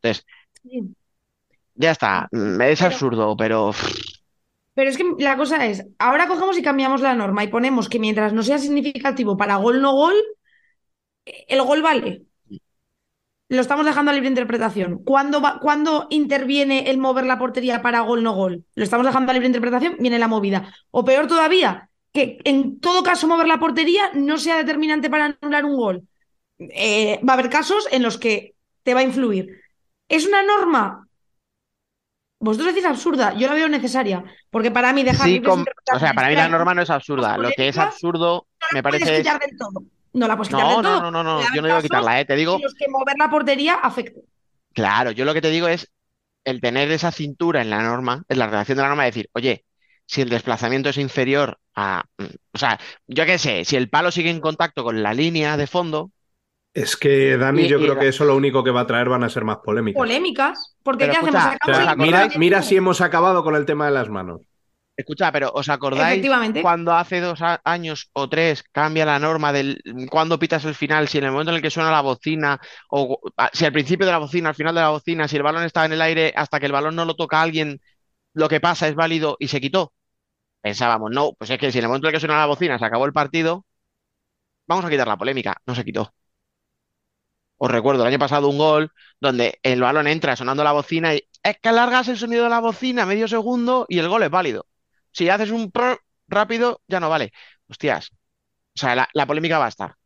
Entonces, 0.00 0.24
Sí. 0.62 0.82
ya 1.74 1.90
está, 1.90 2.26
mm, 2.32 2.60
es 2.62 2.78
Pero- 2.80 2.90
absurdo, 2.90 3.36
pero 3.36 3.72
Pero 4.72 4.90
es 4.90 4.96
que 4.96 5.04
la 5.18 5.36
cosa 5.36 5.66
es, 5.66 5.84
ahora 5.98 6.28
cogemos 6.28 6.56
y 6.56 6.62
cambiamos 6.62 7.00
la 7.02 7.12
norma 7.14 7.42
y 7.44 7.48
ponemos 7.48 7.88
que 7.88 7.98
mientras 7.98 8.32
no 8.32 8.42
sea 8.44 8.58
significativo 8.58 9.36
para 9.36 9.56
gol 9.56 9.82
no 9.82 9.92
gol, 9.92 10.14
eh, 11.26 11.44
el 11.48 11.60
gol 11.62 11.82
vale. 11.82 12.22
Lo 13.50 13.60
estamos 13.62 13.86
dejando 13.86 14.10
a 14.10 14.14
libre 14.14 14.28
interpretación. 14.28 15.02
¿Cuándo, 15.04 15.40
va- 15.40 15.58
cuándo 15.58 16.06
interviene 16.10 16.90
el 16.90 16.98
mover 16.98 17.24
la 17.24 17.38
portería 17.38 17.80
para 17.80 18.00
gol 18.00 18.22
no 18.22 18.32
gol? 18.34 18.64
Lo 18.74 18.84
estamos 18.84 19.06
dejando 19.06 19.30
a 19.30 19.34
libre 19.34 19.46
interpretación, 19.46 19.96
viene 19.98 20.18
la 20.18 20.28
movida. 20.28 20.74
O 20.90 21.04
peor 21.04 21.26
todavía, 21.26 21.88
que 22.12 22.38
en 22.44 22.78
todo 22.80 23.02
caso 23.02 23.26
mover 23.26 23.46
la 23.46 23.58
portería 23.58 24.10
no 24.14 24.36
sea 24.38 24.56
determinante 24.58 25.08
para 25.08 25.36
anular 25.40 25.64
un 25.64 25.76
gol. 25.76 26.02
Eh, 26.58 27.20
va 27.26 27.32
a 27.32 27.36
haber 27.38 27.48
casos 27.50 27.88
en 27.90 28.02
los 28.02 28.18
que 28.18 28.54
te 28.82 28.92
va 28.92 29.00
a 29.00 29.04
influir. 29.04 29.60
¿Es 30.08 30.26
una 30.26 30.42
norma? 30.42 31.06
Vosotros 32.40 32.68
decís 32.72 32.84
absurda, 32.86 33.34
yo 33.34 33.48
la 33.48 33.54
veo 33.54 33.68
necesaria, 33.68 34.22
porque 34.50 34.70
para 34.70 34.92
mí 34.92 35.02
dejar 35.02 35.26
sí, 35.26 35.40
com- 35.42 35.64
o 35.94 35.98
sea, 35.98 36.12
para 36.12 36.28
mí 36.28 36.34
la 36.36 36.48
norma 36.48 36.72
no 36.74 36.82
es 36.82 36.90
absurda. 36.90 37.36
Lo 37.36 37.50
que 37.50 37.68
es 37.68 37.78
absurdo, 37.78 38.46
me 38.72 38.78
la 38.78 38.82
puedes 38.82 39.02
parece 39.02 39.20
es... 39.28 39.40
del 39.40 39.58
todo. 39.58 39.82
No 40.18 40.26
la 40.28 40.36
puedes 40.36 40.48
quitar 40.50 40.66
No, 40.66 40.74
del 40.74 40.82
todo. 40.82 41.00
no, 41.00 41.10
no, 41.10 41.22
no, 41.22 41.24
no, 41.24 41.40
yo 41.54 41.62
no 41.62 41.68
digo 41.68 41.82
quitarla, 41.82 42.20
¿eh? 42.20 42.24
Te 42.24 42.36
digo, 42.36 42.58
los 42.62 42.74
que 42.74 42.88
mover 42.88 43.16
la 43.18 43.30
portería 43.30 43.74
afecte. 43.74 44.22
claro, 44.74 45.10
yo 45.10 45.24
lo 45.24 45.34
que 45.34 45.40
te 45.40 45.50
digo 45.50 45.68
es 45.68 45.90
el 46.44 46.60
tener 46.60 46.90
esa 46.92 47.12
cintura 47.12 47.62
en 47.62 47.70
la 47.70 47.82
norma, 47.82 48.24
en 48.28 48.38
la 48.38 48.46
redacción 48.48 48.76
de 48.78 48.82
la 48.82 48.88
norma, 48.88 49.04
decir, 49.04 49.28
oye, 49.34 49.64
si 50.06 50.22
el 50.22 50.30
desplazamiento 50.30 50.88
es 50.90 50.98
inferior 50.98 51.58
a, 51.74 52.04
mm, 52.18 52.24
o 52.54 52.58
sea, 52.58 52.80
yo 53.06 53.26
qué 53.26 53.38
sé, 53.38 53.64
si 53.64 53.76
el 53.76 53.90
palo 53.90 54.10
sigue 54.10 54.30
en 54.30 54.40
contacto 54.40 54.84
con 54.84 55.02
la 55.02 55.14
línea 55.14 55.56
de 55.56 55.66
fondo, 55.66 56.12
Es 56.74 56.96
que, 56.96 57.36
Dani, 57.36 57.62
Y- 57.62 57.66
yo 57.66 57.78
y 57.78 57.82
creo 57.82 57.98
que 57.98 58.08
eso 58.08 58.24
lo 58.24 58.36
único 58.36 58.62
que 58.62 58.70
va 58.70 58.82
a 58.82 58.86
traer 58.86 59.08
van 59.08 59.24
a 59.24 59.28
ser 59.28 59.44
más 59.44 59.58
polémicas. 59.58 59.98
Polémicas, 60.00 60.76
porque 60.84 61.04
Pero 61.04 61.12
¿qué 61.12 61.26
escucha, 61.26 61.38
hacemos? 61.38 61.54
O 61.62 61.74
sea, 61.74 61.82
¿os 61.84 61.90
el- 61.92 61.96
mira, 61.98 62.28
mira 62.38 62.62
si 62.62 62.76
hemos 62.76 63.00
acabado 63.00 63.42
con 63.42 63.54
el 63.56 63.66
tema 63.66 63.86
de 63.86 63.92
las 63.92 64.08
manos. 64.08 64.42
Escucha, 64.98 65.30
pero 65.30 65.52
¿os 65.54 65.68
acordáis 65.68 66.28
cuando 66.60 66.92
hace 66.92 67.20
dos 67.20 67.38
años 67.62 68.10
o 68.14 68.28
tres 68.28 68.64
cambia 68.72 69.06
la 69.06 69.20
norma 69.20 69.52
del 69.52 69.80
cuando 70.10 70.40
pitas 70.40 70.64
el 70.64 70.74
final, 70.74 71.06
si 71.06 71.18
en 71.18 71.24
el 71.24 71.30
momento 71.30 71.52
en 71.52 71.56
el 71.58 71.62
que 71.62 71.70
suena 71.70 71.92
la 71.92 72.00
bocina, 72.00 72.60
o 72.90 73.20
si 73.52 73.64
al 73.64 73.72
principio 73.72 74.06
de 74.06 74.12
la 74.12 74.18
bocina, 74.18 74.48
al 74.48 74.56
final 74.56 74.74
de 74.74 74.80
la 74.80 74.90
bocina, 74.90 75.28
si 75.28 75.36
el 75.36 75.44
balón 75.44 75.62
estaba 75.62 75.86
en 75.86 75.92
el 75.92 76.02
aire 76.02 76.32
hasta 76.36 76.58
que 76.58 76.66
el 76.66 76.72
balón 76.72 76.96
no 76.96 77.04
lo 77.04 77.14
toca 77.14 77.38
a 77.38 77.42
alguien, 77.42 77.80
lo 78.34 78.48
que 78.48 78.60
pasa 78.60 78.88
es 78.88 78.96
válido 78.96 79.36
y 79.38 79.48
se 79.48 79.60
quitó? 79.60 79.92
Pensábamos, 80.62 81.10
no, 81.12 81.34
pues 81.34 81.50
es 81.50 81.58
que 81.58 81.72
si 81.72 81.78
en 81.78 81.84
el 81.84 81.88
momento 81.88 82.08
en 82.08 82.14
el 82.14 82.16
que 82.16 82.20
suena 82.20 82.38
la 82.38 82.46
bocina 82.46 82.78
se 82.78 82.84
acabó 82.86 83.06
el 83.06 83.12
partido, 83.12 83.66
vamos 84.68 84.84
a 84.84 84.90
quitar 84.90 85.08
la 85.08 85.16
polémica. 85.16 85.56
No 85.66 85.74
se 85.74 85.84
quitó. 85.84 86.12
Os 87.58 87.70
recuerdo 87.70 88.02
el 88.02 88.08
año 88.08 88.18
pasado 88.18 88.48
un 88.48 88.58
gol 88.58 88.92
donde 89.20 89.58
el 89.62 89.80
balón 89.80 90.06
entra 90.08 90.36
sonando 90.36 90.64
la 90.64 90.72
bocina 90.72 91.14
y 91.14 91.28
es 91.42 91.56
que 91.60 91.68
alargas 91.68 92.08
el 92.08 92.18
sonido 92.18 92.44
de 92.44 92.50
la 92.50 92.60
bocina 92.60 93.06
medio 93.06 93.28
segundo 93.28 93.86
y 93.88 93.98
el 93.98 94.08
gol 94.08 94.22
es 94.24 94.30
válido. 94.30 94.67
Si 95.12 95.28
haces 95.28 95.50
un 95.50 95.70
prr 95.70 95.98
rápido, 96.28 96.80
ya 96.88 97.00
no 97.00 97.08
vale. 97.10 97.32
Hostias. 97.68 98.10
O 98.76 98.78
sea, 98.80 98.94
la, 98.94 99.08
la 99.12 99.26
polémica 99.26 99.58
va 99.58 99.66
a 99.66 99.68
estar. 99.68 99.96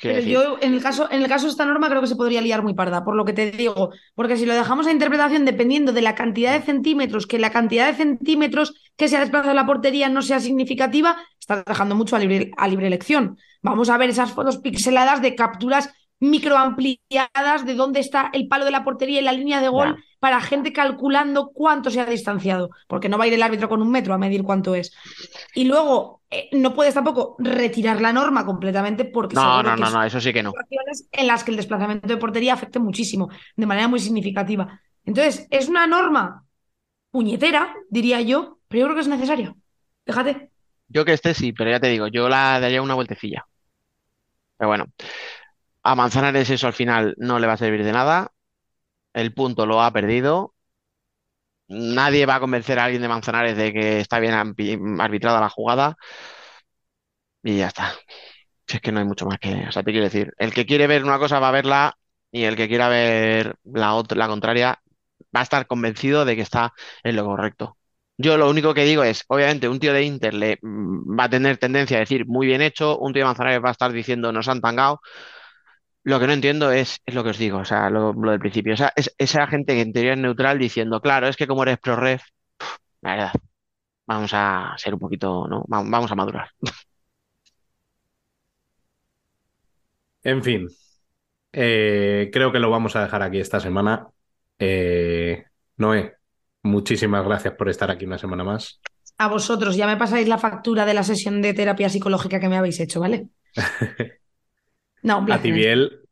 Pero 0.00 0.14
decir. 0.14 0.32
yo, 0.32 0.58
en 0.60 0.72
el 0.74 0.82
caso, 0.82 1.10
en 1.10 1.22
el 1.22 1.28
caso 1.28 1.46
de 1.46 1.50
esta 1.50 1.66
norma, 1.66 1.88
creo 1.88 2.00
que 2.00 2.06
se 2.06 2.16
podría 2.16 2.40
liar 2.40 2.62
muy 2.62 2.74
parda, 2.74 3.04
por 3.04 3.14
lo 3.14 3.24
que 3.24 3.32
te 3.32 3.50
digo. 3.50 3.90
Porque 4.14 4.36
si 4.36 4.46
lo 4.46 4.54
dejamos 4.54 4.86
a 4.86 4.92
interpretación 4.92 5.44
dependiendo 5.44 5.92
de 5.92 6.02
la 6.02 6.14
cantidad 6.14 6.52
de 6.52 6.64
centímetros, 6.64 7.26
que 7.26 7.38
la 7.38 7.50
cantidad 7.50 7.86
de 7.86 7.94
centímetros 7.94 8.74
que 8.96 9.08
se 9.08 9.16
ha 9.16 9.20
desplazado 9.20 9.54
la 9.54 9.66
portería 9.66 10.08
no 10.08 10.22
sea 10.22 10.40
significativa, 10.40 11.16
estás 11.38 11.64
dejando 11.64 11.94
mucho 11.94 12.16
a 12.16 12.18
libre, 12.18 12.50
a 12.56 12.68
libre 12.68 12.86
elección. 12.86 13.38
Vamos 13.60 13.90
a 13.90 13.98
ver 13.98 14.10
esas 14.10 14.32
fotos 14.32 14.58
pixeladas 14.58 15.20
de 15.20 15.34
capturas 15.34 15.90
microampliadas 16.20 17.66
de 17.66 17.74
dónde 17.74 18.00
está 18.00 18.30
el 18.32 18.48
palo 18.48 18.64
de 18.64 18.70
la 18.70 18.84
portería 18.84 19.20
y 19.20 19.24
la 19.24 19.32
línea 19.32 19.60
de 19.60 19.68
gol. 19.68 20.02
Para 20.22 20.40
gente 20.40 20.72
calculando 20.72 21.50
cuánto 21.52 21.90
se 21.90 22.00
ha 22.00 22.06
distanciado, 22.06 22.70
porque 22.86 23.08
no 23.08 23.18
va 23.18 23.24
a 23.24 23.26
ir 23.26 23.34
el 23.34 23.42
árbitro 23.42 23.68
con 23.68 23.82
un 23.82 23.90
metro 23.90 24.14
a 24.14 24.18
medir 24.18 24.44
cuánto 24.44 24.76
es. 24.76 24.92
Y 25.52 25.64
luego, 25.64 26.22
eh, 26.30 26.48
no 26.52 26.74
puedes 26.74 26.94
tampoco 26.94 27.34
retirar 27.40 28.00
la 28.00 28.12
norma 28.12 28.46
completamente 28.46 29.04
porque 29.04 29.34
No, 29.34 29.62
no, 29.62 29.76
no, 29.76 29.90
es- 29.90 29.90
no, 29.90 30.02
eso 30.04 30.20
sí 30.20 30.32
que 30.32 30.42
no. 30.42 30.52
situaciones 30.52 31.08
en 31.10 31.26
las 31.26 31.42
que 31.42 31.50
el 31.50 31.56
desplazamiento 31.56 32.06
de 32.06 32.18
portería 32.18 32.54
afecte 32.54 32.78
muchísimo, 32.78 33.30
de 33.56 33.66
manera 33.66 33.88
muy 33.88 33.98
significativa. 33.98 34.80
Entonces, 35.04 35.48
es 35.50 35.68
una 35.68 35.88
norma 35.88 36.44
puñetera, 37.10 37.74
diría 37.90 38.20
yo, 38.22 38.58
pero 38.68 38.82
yo 38.82 38.86
creo 38.86 38.96
que 38.96 39.02
es 39.02 39.08
necesaria. 39.08 39.54
Fíjate. 40.06 40.50
Yo 40.86 41.04
que 41.04 41.12
esté 41.14 41.34
sí, 41.34 41.52
pero 41.52 41.70
ya 41.70 41.80
te 41.80 41.88
digo, 41.88 42.06
yo 42.06 42.28
la 42.28 42.60
daría 42.60 42.82
una 42.82 42.94
vueltecilla. 42.94 43.46
Pero 44.56 44.68
bueno, 44.68 44.86
a 45.84 45.94
Manzanares 45.94 46.50
eso 46.50 46.66
al 46.66 46.72
final 46.74 47.14
no 47.18 47.38
le 47.38 47.46
va 47.46 47.54
a 47.54 47.56
servir 47.58 47.84
de 47.84 47.92
nada. 47.92 48.32
El 49.14 49.32
punto 49.32 49.64
lo 49.64 49.80
ha 49.82 49.90
perdido. 49.90 50.54
Nadie 51.98 52.26
va 52.26 52.34
a 52.36 52.40
convencer 52.40 52.78
a 52.78 52.84
alguien 52.84 53.02
de 53.02 53.08
Manzanares 53.08 53.56
de 53.56 53.72
que 53.72 54.00
está 54.00 54.18
bien 54.20 54.34
arbitrada 55.00 55.40
la 55.40 55.48
jugada. 55.48 55.96
Y 57.42 57.58
ya 57.58 57.68
está. 57.68 57.92
Si 58.66 58.76
es 58.76 58.82
que 58.82 58.92
no 58.92 59.00
hay 59.00 59.06
mucho 59.06 59.26
más 59.26 59.38
que. 59.38 59.66
O 59.68 59.72
sea, 59.72 59.82
te 59.82 59.92
quiero 59.92 60.04
decir, 60.06 60.32
el 60.38 60.54
que 60.54 60.66
quiere 60.66 60.86
ver 60.86 61.04
una 61.04 61.18
cosa 61.18 61.40
va 61.40 61.48
a 61.48 61.52
verla 61.52 61.98
y 62.32 62.44
el 62.44 62.56
que 62.56 62.68
quiera 62.68 62.88
ver 62.88 63.56
la 63.64 63.94
otra, 63.94 64.18
la 64.18 64.28
contraria 64.28 64.80
va 65.36 65.40
a 65.40 65.42
estar 65.44 65.66
convencido 65.66 66.24
de 66.24 66.36
que 66.36 66.42
está 66.42 66.74
en 67.04 67.16
lo 67.16 67.24
correcto. 67.24 67.78
Yo 68.18 68.36
lo 68.38 68.50
único 68.50 68.74
que 68.74 68.84
digo 68.84 69.04
es, 69.04 69.24
obviamente, 69.28 69.68
un 69.68 69.80
tío 69.80 69.92
de 69.94 70.04
Inter 70.04 70.34
le 70.34 70.58
mm, 70.62 71.18
va 71.18 71.24
a 71.24 71.30
tener 71.30 71.58
tendencia 71.58 71.98
a 71.98 72.00
decir 72.00 72.26
muy 72.26 72.46
bien 72.46 72.62
hecho, 72.62 72.98
un 72.98 73.12
tío 73.12 73.22
de 73.22 73.26
Manzanares 73.26 73.62
va 73.64 73.70
a 73.70 73.72
estar 73.72 73.92
diciendo 73.92 74.32
nos 74.32 74.48
han 74.48 74.60
tangado. 74.62 75.00
Lo 76.04 76.18
que 76.18 76.26
no 76.26 76.32
entiendo 76.32 76.72
es, 76.72 76.98
es 77.06 77.14
lo 77.14 77.22
que 77.22 77.30
os 77.30 77.38
digo, 77.38 77.58
o 77.58 77.64
sea, 77.64 77.88
lo, 77.90 78.12
lo 78.12 78.30
del 78.32 78.40
principio. 78.40 78.74
O 78.74 78.76
sea, 78.76 78.92
es, 78.96 79.14
esa 79.18 79.46
gente 79.46 79.74
que 79.74 79.82
en 79.82 79.92
teoría 79.92 80.12
es 80.14 80.18
neutral 80.18 80.58
diciendo, 80.58 81.00
claro, 81.00 81.28
es 81.28 81.36
que 81.36 81.46
como 81.46 81.62
eres 81.62 81.78
pro 81.78 81.94
ref, 81.96 82.22
pf, 82.58 82.76
la 83.02 83.10
verdad, 83.12 83.32
vamos 84.06 84.32
a 84.34 84.74
ser 84.78 84.94
un 84.94 85.00
poquito, 85.00 85.48
¿no? 85.48 85.62
Va- 85.72 85.82
Vamos 85.84 86.12
a 86.12 86.16
madurar. 86.16 86.50
En 90.22 90.42
fin, 90.42 90.68
eh, 91.52 92.30
creo 92.32 92.52
que 92.52 92.58
lo 92.60 92.70
vamos 92.70 92.96
a 92.96 93.02
dejar 93.04 93.22
aquí 93.22 93.40
esta 93.40 93.60
semana. 93.60 94.08
Eh, 94.58 95.44
Noé, 95.78 96.16
muchísimas 96.62 97.24
gracias 97.26 97.54
por 97.56 97.68
estar 97.70 97.90
aquí 97.90 98.06
una 98.06 98.18
semana 98.18 98.44
más. 98.44 98.80
A 99.24 99.26
vosotros, 99.34 99.76
ya 99.76 99.86
me 99.86 99.96
pasáis 100.02 100.28
la 100.28 100.36
factura 100.46 100.84
de 100.84 100.92
la 100.94 101.02
sesión 101.02 101.40
de 101.40 101.54
terapia 101.54 101.88
psicológica 101.88 102.40
que 102.40 102.48
me 102.50 102.58
habéis 102.58 102.78
hecho, 102.80 103.00
¿vale? 103.00 103.28
No, 105.02 105.18
un 105.18 105.26
A 105.28 105.36
placer. 105.36 105.42
ti, 105.42 105.50
Biel, 105.52 106.08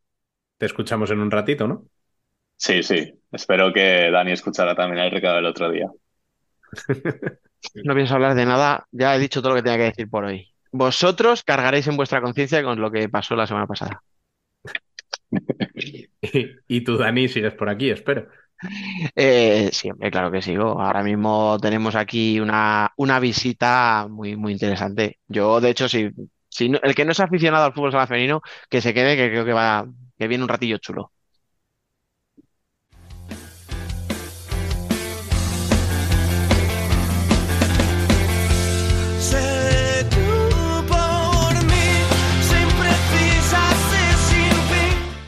te 0.59 0.67
escuchamos 0.67 1.11
en 1.13 1.21
un 1.21 1.31
ratito, 1.31 1.69
¿no? 1.69 1.87
Sí, 2.57 2.83
sí. 2.85 3.13
Espero 3.33 3.73
que 3.73 4.11
Dani 4.11 4.33
escuchara 4.33 4.75
también 4.77 5.05
el 5.05 5.11
recado 5.11 5.37
del 5.37 5.47
otro 5.47 5.71
día. 5.71 5.91
No 7.85 7.95
pienso 7.95 8.15
hablar 8.15 8.35
de 8.35 8.47
nada, 8.47 8.87
ya 8.93 9.15
he 9.15 9.19
dicho 9.19 9.41
todo 9.43 9.51
lo 9.51 9.57
que 9.57 9.63
tenía 9.63 9.79
que 9.79 9.85
decir 9.85 10.09
por 10.09 10.25
hoy. 10.25 10.49
Vosotros 10.73 11.45
cargaréis 11.45 11.87
en 11.87 11.97
vuestra 11.97 12.21
conciencia 12.21 12.63
con 12.65 12.81
lo 12.81 12.91
que 12.91 13.09
pasó 13.09 13.37
la 13.37 13.47
semana 13.47 13.67
pasada. 13.69 14.03
Y 16.69 16.85
tú, 16.85 16.97
Dani, 16.97 17.29
sigues 17.29 17.55
por 17.55 17.69
aquí, 17.69 17.91
espero. 17.91 18.29
Eh, 19.15 19.71
sí, 19.73 19.91
hombre, 19.91 20.11
claro 20.11 20.31
que 20.31 20.43
sigo. 20.43 20.81
Ahora 20.81 21.03
mismo 21.03 21.59
tenemos 21.61 21.95
aquí 21.95 22.41
una, 22.41 22.93
una 22.97 23.19
visita 23.21 24.07
muy, 24.11 24.37
muy 24.37 24.53
interesante. 24.53 25.19
Yo, 25.29 25.61
de 25.61 25.71
hecho, 25.71 25.89
si, 25.89 26.11
si 26.51 26.69
no- 26.69 26.81
el 26.83 26.95
que 26.95 27.05
no 27.05 27.13
es 27.13 27.21
aficionado 27.21 27.65
al 27.65 27.73
fútbol 27.73 27.93
sala 27.93 28.07
femenino, 28.07 28.43
que 28.69 28.81
se 28.83 28.93
quede, 28.93 29.17
que 29.17 29.31
creo 29.31 29.45
que 29.45 29.53
va, 29.53 29.87
que 30.19 30.29
viene 30.29 30.45
un 30.45 30.49
ratillo 30.49 30.79
chulo. 30.79 31.13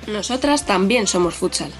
Nosotras 0.06 0.66
también 0.66 1.06
somos 1.06 1.34
futsal. 1.34 1.72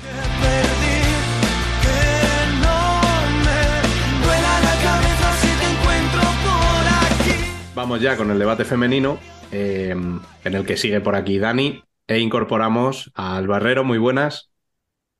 Vamos 7.82 8.00
ya 8.00 8.16
con 8.16 8.30
el 8.30 8.38
debate 8.38 8.64
femenino, 8.64 9.18
eh, 9.50 9.90
en 9.90 10.54
el 10.54 10.64
que 10.64 10.76
sigue 10.76 11.00
por 11.00 11.16
aquí 11.16 11.40
Dani, 11.40 11.82
e 12.06 12.20
incorporamos 12.20 13.10
al 13.16 13.48
Barrero, 13.48 13.82
muy 13.82 13.98
buenas. 13.98 14.52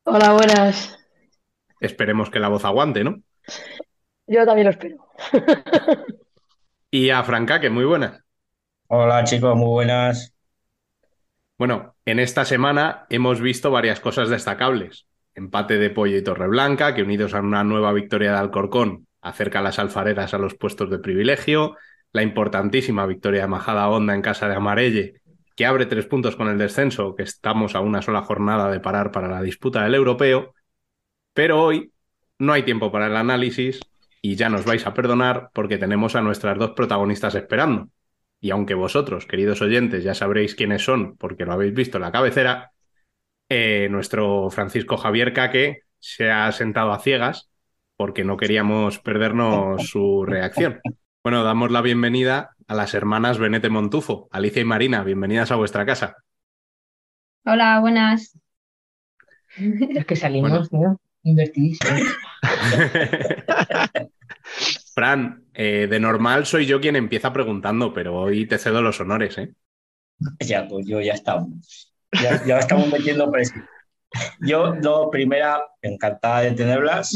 Hola, 0.05 0.33
buenas. 0.33 0.97
Esperemos 1.81 2.31
que 2.31 2.39
la 2.39 2.47
voz 2.47 2.65
aguante, 2.65 3.03
¿no? 3.03 3.21
Yo 4.29 4.47
también 4.47 4.67
lo 4.67 4.71
espero. 4.71 5.09
Y 6.93 7.11
a 7.11 7.25
Franca, 7.25 7.59
que 7.59 7.69
muy 7.69 7.85
buenas. 7.85 8.23
Hola 8.87 9.25
chicos, 9.25 9.57
muy 9.57 9.67
buenas. 9.67 10.33
Bueno, 11.59 11.97
en 12.05 12.21
esta 12.21 12.45
semana 12.45 13.07
hemos 13.11 13.41
visto 13.41 13.73
varias 13.73 13.99
cosas 13.99 14.29
destacables. 14.29 15.09
Empate 15.35 15.79
de 15.79 15.91
Pollo 15.91 16.17
y 16.17 16.23
Torreblanca, 16.23 16.95
que 16.95 17.03
unidos 17.03 17.35
a 17.35 17.41
una 17.41 17.65
nueva 17.65 17.93
victoria 17.93 18.31
de 18.31 18.39
Alcorcón, 18.39 19.09
acerca 19.21 19.59
a 19.59 19.63
las 19.63 19.81
alfareras 19.81 20.33
a 20.33 20.39
los 20.39 20.55
puestos 20.55 20.91
de 20.91 21.01
privilegio. 21.01 21.77
La 22.13 22.23
importantísima 22.23 23.07
victoria 23.07 23.43
de 23.43 23.49
Majada 23.49 23.89
Honda 23.89 24.15
en 24.15 24.23
casa 24.23 24.49
de 24.49 24.55
Amarelle, 24.55 25.21
que 25.57 25.67
abre 25.67 25.87
tres 25.87 26.07
puntos 26.07 26.37
con 26.37 26.49
el 26.49 26.59
descenso, 26.59 27.15
que 27.15 27.23
estamos 27.23 27.75
a 27.75 27.81
una 27.81 28.03
sola 28.03 28.23
jornada 28.23 28.71
de 28.71 28.81
parar 28.81 29.11
para 29.13 29.29
la 29.29 29.43
disputa 29.43 29.83
del 29.83 29.95
europeo. 29.95 30.55
Pero 31.33 31.63
hoy 31.63 31.93
no 32.39 32.53
hay 32.53 32.65
tiempo 32.65 32.93
para 32.93 33.07
el 33.07 33.17
análisis 33.17 33.81
y 34.21 34.37
ya 34.37 34.49
nos 34.49 34.65
vais 34.65 34.87
a 34.87 34.95
perdonar 34.95 35.51
porque 35.53 35.79
tenemos 35.79 36.15
a 36.15 36.23
nuestras 36.23 36.59
dos 36.59 36.73
protagonistas 36.73 37.35
esperando. 37.35 37.89
Y 38.41 38.51
aunque 38.51 38.75
vosotros, 38.75 39.27
queridos 39.27 39.63
oyentes, 39.63 40.05
ya 40.05 40.15
sabréis 40.15 40.55
quiénes 40.55 40.85
son 40.85 41.17
porque 41.17 41.45
lo 41.45 41.53
habéis 41.53 41.75
visto 41.75 41.99
en 41.99 42.03
la 42.03 42.13
cabecera, 42.13 42.73
eh, 43.49 43.89
nuestro 43.91 44.51
Francisco 44.51 44.97
Javier 44.97 45.33
Caque 45.33 45.83
se 45.99 46.31
ha 46.31 46.51
sentado 46.53 46.93
a 46.93 46.99
ciegas 46.99 47.51
porque 47.97 48.25
no 48.25 48.37
queríamos 48.37 48.99
perdernos 48.99 49.87
su 49.87 50.25
reacción. 50.27 50.81
Bueno, 51.25 51.45
damos 51.45 51.71
la 51.71 51.83
bienvenida 51.83 52.57
a 52.67 52.75
las 52.75 52.95
hermanas 52.95 53.39
Benete 53.39 53.71
Montufo, 53.71 54.29
Alicia 54.33 54.61
y 54.61 54.65
Marina. 54.65 55.05
Bienvenidas 55.05 55.53
a 55.53 55.57
vuestra 55.57 55.87
casa. 55.87 56.17
Hola, 57.45 57.79
buenas. 57.79 58.37
Es 59.57 60.05
que 60.05 60.17
salimos, 60.17 60.69
tío, 60.69 61.01
invertidísimos. 61.23 62.03
Fran, 64.97 65.45
eh, 65.55 65.87
de 65.89 66.01
normal 66.01 66.45
soy 66.45 66.67
yo 66.67 66.81
quien 66.81 66.97
empieza 66.97 67.33
preguntando, 67.33 67.95
pero 67.95 68.17
hoy 68.17 68.47
te 68.47 68.59
cedo 68.59 68.83
los 68.83 68.99
honores, 69.01 69.39
¿eh? 69.39 69.55
Ya, 70.41 70.67
pues 70.67 70.85
yo 70.89 71.01
ya 71.01 71.13
estamos. 71.13 71.95
Ya, 72.21 72.45
ya 72.45 72.59
estamos 72.59 72.89
metiendo 72.89 73.31
presión. 73.31 73.65
Yo, 74.41 74.75
lo 74.75 75.09
primera, 75.09 75.63
encantada 75.83 76.41
de 76.41 76.51
tenerlas. 76.53 77.13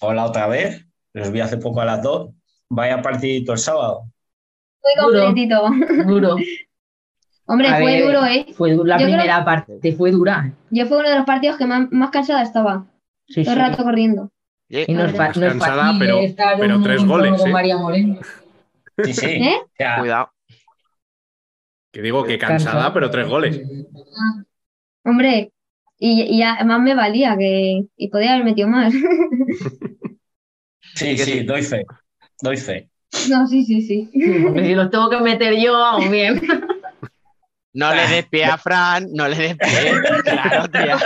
Hola 0.00 0.24
otra 0.24 0.46
vez. 0.46 0.86
Los 1.12 1.30
vi 1.30 1.40
hace 1.40 1.58
poco 1.58 1.82
a 1.82 1.84
las 1.84 2.02
dos. 2.02 2.30
Vaya 2.74 3.02
partidito 3.02 3.52
el 3.52 3.58
sábado. 3.58 4.04
Fue 4.80 4.92
completito. 4.98 5.68
Duro. 6.06 6.36
Hombre, 7.44 7.68
A 7.68 7.76
fue 7.78 7.92
ver, 7.92 8.04
duro, 8.06 8.24
¿eh? 8.24 8.46
Fue 8.54 8.72
du- 8.72 8.84
la 8.84 8.96
Yo 8.98 9.04
creo- 9.04 9.16
primera 9.18 9.44
parte, 9.44 9.92
fue 9.92 10.10
dura. 10.10 10.50
Yo 10.70 10.86
fue 10.86 10.98
uno 10.98 11.10
de 11.10 11.16
los 11.16 11.26
partidos 11.26 11.58
que 11.58 11.66
más, 11.66 11.90
más 11.90 12.10
cansada 12.10 12.42
estaba. 12.42 12.86
Sí, 13.28 13.44
Todo 13.44 13.54
el 13.54 13.60
sí. 13.60 13.66
rato 13.68 13.84
corriendo. 13.84 14.30
Eh, 14.70 14.86
Y 14.88 14.94
no 14.94 15.04
es, 15.04 15.14
Más 15.14 15.36
no 15.36 15.46
es 15.46 15.52
cansada, 15.52 15.82
fácil 15.84 15.98
pero- 15.98 16.18
estar 16.20 16.58
pero 16.58 16.82
tres 16.82 17.04
goles, 17.04 17.38
con 17.38 17.50
¿eh? 17.50 17.52
María 17.52 17.76
Moreno. 17.76 18.20
Sí, 19.04 19.12
sí. 19.12 19.26
¿Eh? 19.42 19.58
Cuidado. 19.98 20.30
Que 21.92 22.00
digo 22.00 22.24
que 22.24 22.38
cansada, 22.38 22.94
pero 22.94 23.10
tres 23.10 23.28
goles. 23.28 23.60
Hombre, 25.04 25.52
y, 25.98 26.22
y 26.22 26.42
además 26.42 26.80
me 26.80 26.94
valía 26.94 27.36
que 27.36 27.82
y 27.96 28.08
podía 28.08 28.32
haber 28.32 28.44
metido 28.46 28.68
más. 28.68 28.94
sí, 30.94 31.18
sí, 31.18 31.42
doy 31.42 31.62
fe. 31.62 31.84
Doy 32.42 32.56
fe. 32.56 32.90
No, 33.30 33.46
sí, 33.46 33.64
sí, 33.64 33.82
sí. 33.82 34.10
Si 34.12 34.74
los 34.74 34.90
tengo 34.90 35.08
que 35.08 35.20
meter 35.20 35.54
yo, 35.56 35.78
vamos 35.78 36.10
bien. 36.10 36.42
No 37.72 37.94
le 37.94 38.06
des 38.08 38.26
pie 38.26 38.44
a 38.44 38.58
Fran, 38.58 39.06
no 39.12 39.28
le 39.28 39.36
des 39.36 39.56
pie. 39.56 39.92
Claro, 40.24 40.68
tía. 40.68 40.98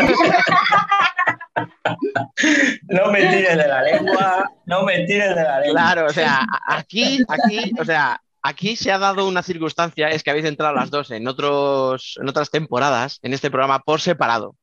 No 2.89 3.13
me 3.13 3.21
tires 3.21 3.57
de 3.57 3.69
la 3.69 3.83
lengua, 3.83 4.51
no 4.65 4.83
me 4.83 5.05
tires 5.07 5.35
de 5.35 5.43
la 5.43 5.61
lengua. 5.61 5.81
Claro, 5.81 6.07
o 6.07 6.11
sea, 6.11 6.41
aquí, 6.67 7.23
aquí, 7.29 7.73
o 7.79 7.85
sea, 7.85 8.21
aquí 8.43 8.77
se 8.77 8.91
ha 8.91 8.99
dado 8.99 9.29
una 9.29 9.43
circunstancia, 9.43 10.09
es 10.09 10.23
que 10.23 10.31
habéis 10.31 10.47
entrado 10.47 10.75
las 10.75 10.91
dos 10.91 11.11
en 11.11 11.29
otros, 11.29 12.19
en 12.21 12.29
otras 12.29 12.51
temporadas, 12.51 13.19
en 13.23 13.33
este 13.33 13.51
programa 13.51 13.81
por 13.81 14.01
separado. 14.01 14.57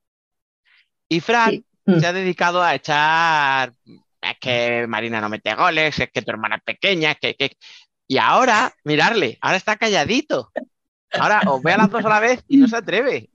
Y 1.08 1.20
Fran 1.20 1.64
se 2.00 2.08
ha 2.08 2.14
dedicado 2.14 2.64
a 2.64 2.76
echar, 2.76 3.74
es 4.32 4.38
que 4.40 4.86
Marina 4.88 5.22
no 5.22 5.30
mete 5.30 5.54
goles, 5.56 6.00
es 6.00 6.10
que 6.12 6.22
tu 6.22 6.32
hermana 6.32 6.58
es 6.58 6.64
pequeña, 6.64 7.12
es 7.12 7.18
que, 7.20 7.36
que- 7.36 7.58
Y 8.08 8.18
ahora, 8.18 8.74
mirarle, 8.84 9.38
ahora 9.42 9.58
está 9.58 9.78
calladito. 9.78 10.52
Ahora 11.12 11.42
os 11.48 11.62
ve 11.62 11.74
a 11.74 11.78
las 11.78 11.90
dos 11.90 12.04
a 12.06 12.10
la 12.10 12.20
vez 12.20 12.44
y 12.48 12.58
no 12.58 12.68
se 12.68 12.78
atreve. 12.78 13.30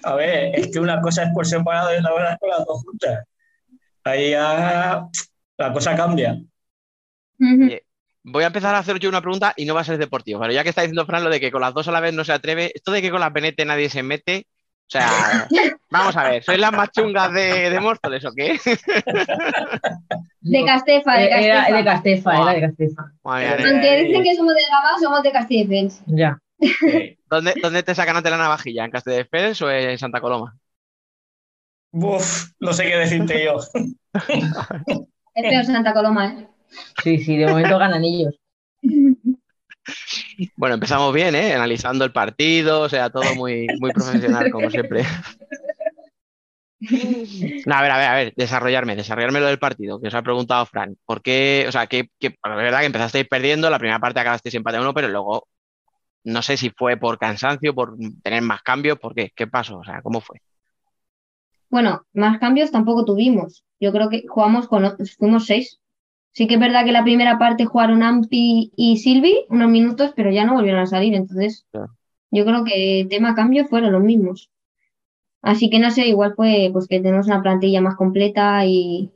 A 0.03 0.16
ver, 0.16 0.60
es 0.60 0.72
que 0.72 0.80
una 0.80 1.02
cosa 1.02 1.24
es 1.24 1.30
por 1.34 1.45
separado 1.45 1.94
y 1.94 1.98
otra 1.99 2.12
cosa 2.12 2.34
es 2.34 2.40
con 2.40 2.49
las 2.49 2.66
dos 2.66 2.84
juntas. 2.84 3.26
Ahí 4.03 4.32
ya 4.32 5.06
la 5.58 5.74
cosa 5.74 5.95
cambia. 5.95 6.38
Voy 8.24 8.44
a 8.44 8.48
empezar 8.48 8.76
a 8.76 8.80
hacer 8.80 8.99
yo 8.99 9.10
una 9.10 9.22
pregunta 9.22 9.53
y 9.56 9.66
no 9.66 9.74
va 9.74 9.82
a 9.82 9.86
ser 9.86 9.98
deportivo. 9.98 10.40
Pero 10.41 10.53
ya 10.53 10.64
que 10.64 10.70
está 10.70 10.82
diciendo 10.82 11.06
Fran 11.06 11.24
lo 11.24 11.30
de 11.30 11.40
que 11.40 11.52
con 11.52 11.62
las 11.62 11.74
dos 11.74 11.88
a 11.88 11.91
la 11.91 11.99
vez 11.99 12.14
no 12.14 12.24
se 12.24 12.34
atreve, 12.34 12.72
esto 12.76 12.91
de 12.91 13.02
que 13.02 13.12
con 13.12 13.20
las 13.20 13.34
Benete 13.34 13.66
nadie 13.66 13.90
se 13.90 14.03
mete, 14.03 14.48
o 14.91 14.97
sea, 14.99 15.47
vamos 15.89 16.18
a 16.18 16.23
ver, 16.23 16.43
¿sois 16.43 16.59
las 16.59 16.73
más 16.73 16.91
chungas 16.91 17.31
de, 17.31 17.69
de 17.69 17.80
Móstoles 17.80 18.26
o 18.26 18.31
qué? 18.34 18.59
De 20.41 20.65
Castefa, 20.65 21.18
de 21.18 21.26
Era 21.27 21.65
Castefa. 21.65 21.77
de 21.77 21.84
Castefa, 21.85 22.41
era 22.41 22.53
de 22.53 22.61
Castefa. 22.61 23.11
Aunque 23.23 24.03
dicen 24.03 24.23
que 24.23 24.35
somos 24.35 24.53
de 24.53 24.61
Gabá, 24.69 24.97
somos 24.99 25.23
de 25.23 25.31
Castelldefels. 25.31 26.01
Ya. 26.07 26.38
¿Dónde, 27.30 27.53
¿Dónde 27.61 27.84
te 27.84 27.95
sacan 27.95 28.18
ante 28.18 28.30
la 28.30 28.38
navajilla? 28.38 28.84
¿En 28.84 28.91
Castelldefels 28.91 29.61
o 29.61 29.72
en 29.72 29.97
Santa 29.97 30.19
Coloma? 30.19 30.57
Uf, 31.91 32.51
no 32.59 32.73
sé 32.73 32.84
qué 32.84 32.97
decirte 32.97 33.45
yo. 33.45 33.59
Es 35.34 35.43
peor 35.49 35.65
Santa 35.65 35.93
Coloma, 35.93 36.27
¿eh? 36.27 36.47
Sí, 37.03 37.18
sí, 37.19 37.38
de 37.38 37.47
momento 37.47 37.77
ganan 37.77 38.03
ellos. 38.03 38.35
Bueno, 40.55 40.76
empezamos 40.76 41.13
bien, 41.13 41.35
¿eh? 41.35 41.53
Analizando 41.53 42.05
el 42.05 42.11
partido, 42.11 42.81
o 42.81 42.89
sea, 42.89 43.09
todo 43.09 43.35
muy, 43.35 43.68
muy 43.80 43.91
profesional, 43.93 44.51
como 44.51 44.69
siempre. 44.69 45.03
No, 46.81 47.76
a 47.76 47.81
ver, 47.84 47.91
a 47.91 47.97
ver, 47.99 48.07
a 48.07 48.15
ver, 48.15 48.34
desarrollarme, 48.35 48.95
desarrollarme 48.95 49.39
lo 49.39 49.45
del 49.45 49.59
partido, 49.59 50.01
que 50.01 50.07
os 50.07 50.15
ha 50.15 50.23
preguntado 50.23 50.65
Fran. 50.65 50.97
¿Por 51.05 51.22
qué? 51.22 51.65
O 51.68 51.72
sea, 51.72 51.85
que, 51.85 52.09
que 52.19 52.27
es 52.27 52.35
verdad 52.43 52.80
que 52.80 52.88
empezasteis 52.88 53.27
perdiendo, 53.27 53.69
la 53.69 53.77
primera 53.77 53.99
parte 53.99 54.19
acabasteis 54.19 54.55
empate 54.55 54.77
a 54.77 54.81
uno, 54.81 54.91
pero 54.91 55.07
luego 55.07 55.47
no 56.23 56.41
sé 56.41 56.57
si 56.57 56.72
fue 56.72 56.97
por 56.97 57.18
cansancio, 57.18 57.73
por 57.73 57.95
tener 58.23 58.41
más 58.41 58.61
cambios, 58.61 58.97
¿por 58.99 59.13
qué? 59.13 59.31
¿Qué 59.35 59.45
pasó? 59.45 59.77
O 59.77 59.84
sea, 59.84 60.01
¿cómo 60.01 60.22
fue? 60.22 60.39
Bueno, 61.69 62.05
más 62.13 62.39
cambios 62.39 62.72
tampoco 62.72 63.05
tuvimos. 63.05 63.63
Yo 63.80 63.91
creo 63.91 64.09
que 64.09 64.23
jugamos 64.27 64.68
con, 64.68 64.97
fuimos 65.18 65.45
seis. 65.45 65.80
Sí 66.34 66.48
que 66.48 66.53
es 66.56 66.60
verdad 66.60 66.86
que 66.86 66.91
la 66.94 67.03
primera 67.03 67.38
parte 67.38 67.66
jugaron 67.66 68.03
Ampi 68.03 68.72
y 68.76 68.98
Silvi 68.98 69.45
unos 69.49 69.70
minutos, 69.70 70.14
pero 70.16 70.32
ya 70.32 70.45
no 70.45 70.53
volvieron 70.53 70.82
a 70.82 70.86
salir. 70.88 71.14
Entonces, 71.14 71.66
yo 72.32 72.45
creo 72.45 72.64
que 72.66 73.08
tema 73.10 73.36
cambio 73.36 73.68
fueron 73.68 73.91
los 73.94 74.03
mismos. 74.03 74.49
Así 75.41 75.70
que 75.70 75.80
no 75.80 75.91
sé, 75.91 76.08
igual 76.08 76.34
fue 76.36 76.70
pues 76.74 76.88
que 76.88 76.99
tenemos 77.02 77.28
una 77.28 77.41
plantilla 77.41 77.82
más 77.82 77.95
completa 77.95 78.66
y, 78.66 79.12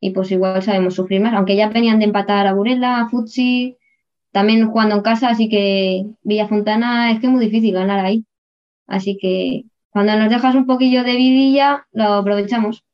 y 0.00 0.10
pues 0.12 0.30
igual 0.32 0.62
sabemos 0.62 0.94
sufrir 0.94 1.20
más. 1.22 1.34
Aunque 1.34 1.56
ya 1.56 1.68
venían 1.70 1.98
de 2.00 2.06
empatar 2.06 2.46
a 2.46 2.52
Burela, 2.54 3.00
a 3.02 3.08
Futsi, 3.08 3.76
también 4.32 4.68
jugando 4.70 4.96
en 4.96 5.02
casa, 5.02 5.28
así 5.30 5.48
que 5.50 6.06
Villa 6.22 6.48
Fontana 6.48 7.12
es 7.12 7.20
que 7.20 7.26
es 7.28 7.32
muy 7.32 7.44
difícil 7.46 7.74
ganar 7.74 8.04
ahí. 8.04 8.24
Así 8.88 9.16
que 9.20 9.64
cuando 9.90 10.16
nos 10.16 10.30
dejas 10.30 10.54
un 10.56 10.66
poquillo 10.66 11.04
de 11.04 11.16
vidilla, 11.16 11.86
lo 11.92 12.14
aprovechamos. 12.14 12.84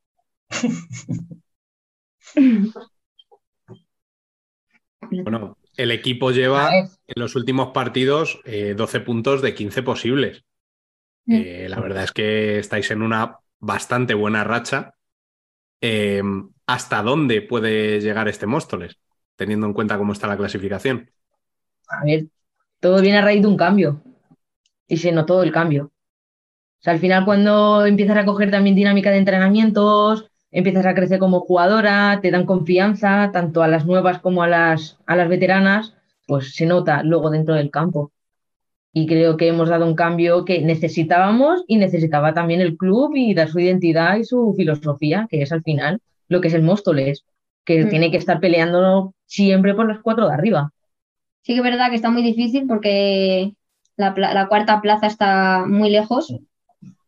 Bueno, 5.11 5.57
el 5.75 5.91
equipo 5.91 6.31
lleva 6.31 6.71
en 6.73 6.87
los 7.15 7.35
últimos 7.35 7.69
partidos 7.69 8.39
eh, 8.45 8.73
12 8.75 8.99
puntos 9.01 9.41
de 9.41 9.53
15 9.53 9.83
posibles. 9.83 10.43
Eh, 11.27 11.67
la 11.69 11.79
verdad 11.79 12.03
es 12.03 12.11
que 12.11 12.59
estáis 12.59 12.89
en 12.91 13.01
una 13.01 13.39
bastante 13.59 14.13
buena 14.13 14.43
racha. 14.43 14.93
Eh, 15.81 16.21
¿Hasta 16.65 17.01
dónde 17.01 17.41
puede 17.41 18.01
llegar 18.01 18.27
este 18.27 18.45
Móstoles, 18.45 18.97
teniendo 19.35 19.67
en 19.67 19.73
cuenta 19.73 19.97
cómo 19.97 20.13
está 20.13 20.27
la 20.27 20.37
clasificación? 20.37 21.09
A 21.89 22.03
ver, 22.03 22.27
todo 22.79 23.01
viene 23.01 23.19
a 23.19 23.21
raíz 23.21 23.41
de 23.41 23.47
un 23.47 23.57
cambio. 23.57 24.01
Y 24.87 24.97
se 24.97 25.11
notó 25.11 25.43
el 25.43 25.51
cambio. 25.51 25.91
O 26.79 26.83
sea, 26.83 26.93
al 26.93 26.99
final 26.99 27.25
cuando 27.25 27.85
empiezas 27.85 28.17
a 28.17 28.25
coger 28.25 28.51
también 28.51 28.75
dinámica 28.75 29.11
de 29.11 29.17
entrenamientos, 29.17 30.29
empiezas 30.57 30.87
a 30.87 30.95
crecer 30.95 31.19
como 31.19 31.41
jugadora, 31.41 32.19
te 32.19 32.31
dan 32.31 32.47
confianza, 32.47 33.29
tanto 33.31 33.61
a 33.61 33.67
las 33.67 33.85
nuevas 33.85 34.19
como 34.19 34.41
a 34.41 34.47
las, 34.47 34.97
a 35.05 35.15
las 35.15 35.29
veteranas, 35.29 35.93
pues 36.25 36.55
se 36.55 36.65
nota 36.65 37.03
luego 37.03 37.29
dentro 37.29 37.53
del 37.53 37.69
campo. 37.69 38.11
Y 38.91 39.05
creo 39.05 39.37
que 39.37 39.47
hemos 39.47 39.69
dado 39.69 39.85
un 39.85 39.93
cambio 39.93 40.45
que 40.45 40.61
necesitábamos 40.63 41.63
y 41.67 41.77
necesitaba 41.77 42.33
también 42.33 42.59
el 42.61 42.75
club 42.75 43.15
y 43.15 43.35
dar 43.35 43.49
su 43.49 43.59
identidad 43.59 44.17
y 44.17 44.23
su 44.23 44.55
filosofía, 44.57 45.27
que 45.29 45.43
es 45.43 45.51
al 45.51 45.61
final 45.61 46.01
lo 46.27 46.41
que 46.41 46.47
es 46.47 46.55
el 46.55 46.63
Móstoles, 46.63 47.23
que 47.63 47.85
Mm. 47.85 47.89
tiene 47.89 48.09
que 48.09 48.17
estar 48.17 48.39
peleando 48.39 49.13
siempre 49.27 49.75
por 49.75 49.87
las 49.87 49.99
cuatro 50.01 50.27
de 50.27 50.33
arriba. 50.33 50.71
Sí 51.43 51.53
que 51.53 51.59
es 51.59 51.63
verdad 51.63 51.91
que 51.91 51.97
está 51.97 52.09
muy 52.09 52.23
difícil 52.23 52.65
porque 52.67 53.53
la, 53.95 54.47
cuarta 54.49 54.81
plaza 54.81 55.05
está 55.05 55.65
muy 55.67 55.91
lejos, 55.91 56.33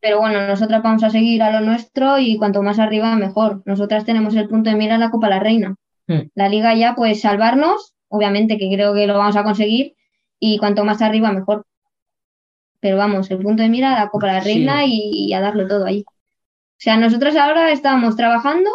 pero 0.02 0.20
bueno, 0.20 0.46
nosotras 0.48 0.82
vamos 0.82 1.04
a 1.04 1.10
seguir 1.10 1.42
a 1.44 1.52
lo 1.52 1.66
nuestro 1.66 2.18
y 2.20 2.38
cuanto 2.38 2.64
más 2.64 2.80
arriba 2.80 3.16
mejor. 3.16 3.62
Nosotras 3.66 4.06
tenemos 4.06 4.36
el 4.36 4.48
punto 4.48 4.70
de 4.70 4.76
mira 4.76 4.96
en 4.96 5.02
la 5.02 5.12
Copa 5.12 5.30
La 5.30 5.40
Reina. 5.40 5.76
Mm. 6.08 6.22
La 6.36 6.50
liga 6.50 6.74
ya 6.76 6.96
pues 6.96 7.22
salvarnos, 7.22 7.94
obviamente 8.08 8.58
que 8.58 8.70
creo 8.74 8.94
que 8.94 9.08
lo 9.08 9.18
vamos 9.18 9.36
a 9.36 9.44
conseguir 9.44 9.96
y 10.40 10.58
cuanto 10.58 10.86
más 10.86 11.02
arriba 11.02 11.32
mejor. 11.32 11.66
Pero 12.80 12.98
vamos, 12.98 13.30
el 13.30 13.40
punto 13.40 13.62
de 13.64 13.70
mira 13.70 14.00
la 14.00 14.10
Copa 14.10 14.28
La 14.28 14.42
Sí. 14.42 14.54
Reina 14.54 14.86
y, 14.86 15.12
y 15.28 15.34
a 15.34 15.42
darlo 15.42 15.68
todo 15.68 15.86
ahí. 15.86 16.04
O 16.08 16.82
sea, 16.82 16.96
nosotros 16.98 17.36
ahora 17.36 17.72
estamos 17.72 18.16
trabajando 18.16 18.70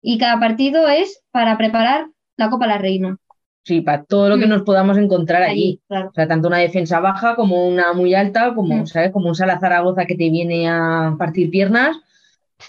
y 0.00 0.18
cada 0.18 0.40
partido 0.40 0.88
es 0.88 1.22
para 1.30 1.58
preparar 1.58 2.08
la 2.36 2.48
Copa 2.50 2.66
La 2.66 2.78
Reina. 2.78 3.18
Sí, 3.66 3.80
para 3.80 4.04
todo 4.04 4.28
lo 4.28 4.36
que 4.38 4.46
Mm. 4.46 4.50
nos 4.50 4.62
podamos 4.62 4.98
encontrar 4.98 5.42
allí. 5.42 5.52
Allí, 5.52 5.80
claro. 5.88 6.08
O 6.10 6.12
sea, 6.12 6.28
tanto 6.28 6.48
una 6.48 6.58
defensa 6.58 7.00
baja 7.00 7.34
como 7.34 7.66
una 7.66 7.92
muy 7.94 8.14
alta, 8.14 8.54
como, 8.54 8.76
Mm. 8.76 8.86
¿sabes? 8.86 9.10
Como 9.10 9.28
un 9.28 9.34
Sala 9.34 9.58
Zaragoza 9.58 10.04
que 10.04 10.14
te 10.16 10.28
viene 10.30 10.68
a 10.68 11.14
partir 11.18 11.50
piernas, 11.50 11.96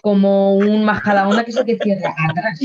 como 0.02 0.56
un 0.56 0.84
Majadahonda 0.86 1.44
que 1.44 1.52
se 1.52 1.64
te 1.66 1.78
cierra 1.78 2.14
atrás. 2.30 2.60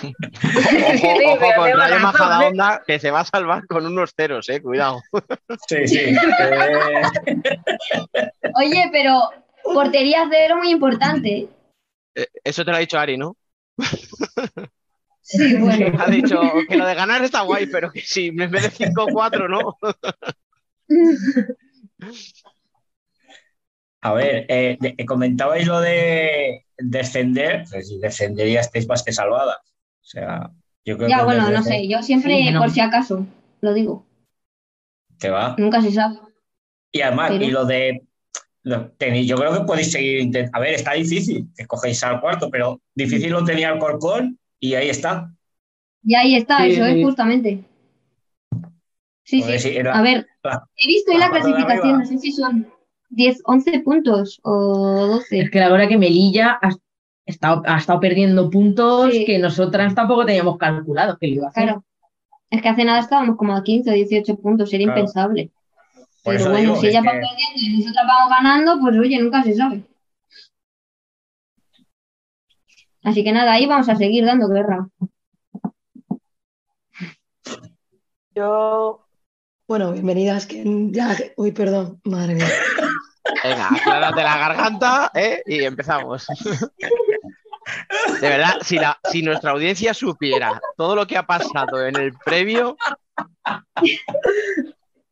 Ojo, 0.00 1.08
ojo 1.32 1.46
con 1.56 1.66
Rayo 1.66 1.76
razón, 1.76 2.02
Majadahonda, 2.02 2.82
que 2.86 2.98
se 2.98 3.10
va 3.10 3.20
a 3.20 3.24
salvar 3.24 3.66
con 3.66 3.86
unos 3.86 4.12
ceros, 4.16 4.48
eh, 4.48 4.60
cuidado. 4.62 5.00
Sí, 5.68 5.86
sí. 5.86 5.98
Eh, 5.98 7.02
Oye, 8.56 8.88
pero 8.92 9.20
portería 9.62 10.26
cero 10.30 10.56
muy 10.56 10.70
importante. 10.70 11.48
Eh, 12.14 12.26
Eso 12.44 12.64
te 12.64 12.70
lo 12.70 12.76
ha 12.76 12.80
dicho 12.80 12.98
Ari, 12.98 13.16
¿no? 13.18 13.36
Sí, 15.30 15.56
bueno. 15.60 15.92
Ha 16.00 16.10
dicho 16.10 16.40
que 16.68 16.76
lo 16.76 16.86
de 16.86 16.94
ganar 16.94 17.22
está 17.22 17.42
guay, 17.42 17.66
pero 17.66 17.90
que 17.92 18.00
si 18.00 18.28
en 18.28 18.36
vez 18.50 18.50
de 18.50 18.70
5-4, 18.70 19.48
¿no? 19.48 19.76
A 24.00 24.12
ver, 24.14 24.46
eh, 24.48 24.76
de- 24.80 24.94
eh, 24.96 25.04
comentabais 25.04 25.66
lo 25.66 25.80
de 25.80 26.64
descender, 26.78 27.64
pues 27.70 27.88
si 27.88 27.98
descendería 27.98 28.60
estáis 28.60 28.86
más 28.88 29.02
que 29.02 29.12
salvadas. 29.12 29.58
O 30.00 30.04
sea, 30.04 30.50
yo 30.84 30.96
creo 30.96 31.08
Ya, 31.08 31.18
que 31.18 31.24
bueno, 31.24 31.50
no 31.50 31.62
sé, 31.62 31.88
yo 31.88 32.00
siempre 32.02 32.36
Sí, 32.38 32.50
no. 32.52 32.60
por 32.60 32.70
si 32.70 32.80
acaso, 32.80 33.26
lo 33.60 33.74
digo, 33.74 34.06
Te 35.18 35.30
va. 35.30 35.56
nunca 35.58 35.82
se 35.82 35.90
sabe. 35.92 36.16
Y 36.92 37.00
además, 37.02 37.32
Pero- 37.32 37.44
y 37.44 37.50
lo 37.50 37.64
de. 37.66 38.02
lo- 38.62 38.92
tenéis- 38.92 39.26
yo 39.26 39.36
creo 39.36 39.52
que 39.52 39.64
podéis 39.64 39.90
seguir 39.90 40.20
intentando. 40.20 40.56
A 40.58 40.60
ver, 40.60 40.74
está 40.74 40.92
difícil 40.92 41.48
que 41.56 41.66
cogéis 41.66 42.02
al 42.04 42.20
cuarto, 42.20 42.48
pero 42.50 42.80
difícil 42.94 43.32
lo 43.32 43.44
tenía 43.44 43.70
el 43.70 43.78
Corcón 43.78 44.38
y 44.60 44.74
ahí 44.74 44.88
está. 44.88 45.32
Y 46.02 46.14
ahí 46.14 46.34
está, 46.36 46.58
Sí, 46.64 46.70
eso 46.72 46.84
sí. 46.86 46.98
es 47.00 47.04
justamente. 47.04 47.64
Sí, 49.24 49.42
sí. 49.42 49.76
era- 49.76 49.92
A 49.98 50.02
ver, 50.02 50.26
la- 50.42 50.64
he 50.76 50.86
visto 50.86 51.12
ahí 51.12 51.18
la 51.18 51.30
clasificación, 51.30 51.98
no 51.98 52.06
sé 52.06 52.18
si 52.18 52.32
son 52.32 52.66
10, 53.10 53.40
11 53.44 53.80
puntos 53.80 54.40
o 54.42 55.06
12. 55.06 55.40
Es 55.40 55.50
que 55.50 55.60
la 55.60 55.68
verdad 55.70 55.88
que 55.88 55.98
Melilla 55.98 56.58
ha 56.62 56.70
estado, 57.26 57.62
ha 57.66 57.76
estado 57.76 58.00
perdiendo 58.00 58.48
puntos 58.48 59.12
Sí. 59.12 59.24
que 59.26 59.38
nosotras 59.38 59.94
tampoco 59.94 60.24
teníamos 60.24 60.56
calculado 60.56 61.18
que 61.18 61.26
lo 61.28 61.34
iba 61.34 61.46
a 61.46 61.50
hacer. 61.50 61.64
Claro. 61.64 61.84
Es 62.50 62.62
que 62.62 62.68
hace 62.70 62.84
nada 62.84 63.00
estábamos 63.00 63.36
como 63.36 63.54
a 63.54 63.62
15 63.62 63.90
o 63.90 63.92
18 63.92 64.36
puntos, 64.36 64.70
sería 64.70 64.86
Claro. 64.86 65.00
impensable. 65.00 65.50
Por 66.24 66.34
Pero 66.36 66.50
bueno, 66.50 66.58
digo, 66.58 66.76
si 66.76 66.86
van 66.94 67.02
que- 67.04 67.10
perdiendo 67.10 67.36
y 67.56 67.78
nosotras 67.80 68.06
vamos 68.08 68.30
ganando, 68.30 68.80
pues 68.80 68.98
oye, 68.98 69.18
nunca 69.20 69.42
se 69.42 69.54
sabe. 69.54 69.82
Así 73.04 73.22
que 73.24 73.32
nada, 73.32 73.52
ahí 73.52 73.66
vamos 73.66 73.88
a 73.88 73.96
seguir 73.96 74.24
dando 74.24 74.48
guerra. 74.48 74.88
Yo, 78.34 79.04
bueno, 79.66 79.92
bienvenidas, 79.92 80.46
que 80.46 80.62
ya, 80.90 81.16
uy, 81.36 81.52
perdón, 81.52 82.00
madre 82.04 82.34
mía. 82.34 82.48
Venga, 83.42 83.68
aclárate 83.68 84.22
la 84.22 84.38
garganta 84.38 85.10
¿eh? 85.14 85.42
y 85.46 85.64
empezamos. 85.64 86.26
De 88.20 88.28
verdad, 88.28 88.54
si, 88.62 88.76
la, 88.76 88.98
si 89.10 89.22
nuestra 89.22 89.50
audiencia 89.52 89.92
supiera 89.94 90.60
todo 90.76 90.96
lo 90.96 91.06
que 91.06 91.16
ha 91.16 91.26
pasado 91.26 91.84
en 91.86 91.96
el 91.96 92.12
previo, 92.24 92.76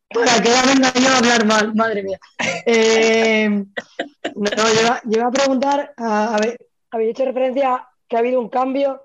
Para 0.09 0.43
que 0.43 0.49
ya 0.49 0.63
venga 0.65 0.93
yo 0.95 1.09
a 1.09 1.19
hablar 1.19 1.45
mal, 1.47 1.75
madre 1.75 2.03
mía. 2.03 2.19
Eh, 2.65 3.49
no, 3.51 4.51
yo, 4.51 4.81
iba- 4.83 5.01
yo 5.05 5.19
iba 5.19 5.27
a 5.27 5.33
preguntar, 5.33 5.93
a, 5.97 6.35
a 6.37 6.39
ver, 6.39 6.59
habéis 6.97 7.11
hecho 7.11 7.25
referencia 7.25 7.89
que 8.09 8.17
ha 8.17 8.21
habido 8.21 8.41
un 8.41 8.49
cambio, 8.49 9.03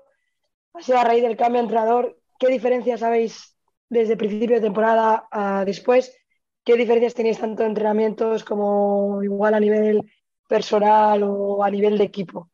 ha 0.74 0.82
sido 0.82 0.98
a 0.98 1.04
raíz 1.04 1.22
del 1.22 1.36
cambio 1.36 1.60
de 1.60 1.64
entrenador. 1.64 2.18
¿Qué 2.38 2.48
diferencias 2.48 3.02
habéis 3.02 3.56
desde 3.88 4.16
principio 4.16 4.56
de 4.56 4.62
temporada 4.62 5.28
a 5.30 5.64
después? 5.64 6.16
¿Qué 6.64 6.76
diferencias 6.76 7.14
tenéis 7.14 7.38
tanto 7.38 7.62
en 7.62 7.70
entrenamientos 7.70 8.44
como 8.44 9.22
igual 9.22 9.54
a 9.54 9.60
nivel 9.60 10.02
personal 10.48 11.22
o 11.24 11.62
a 11.62 11.70
nivel 11.70 11.98
de 11.98 12.04
equipo? 12.04 12.48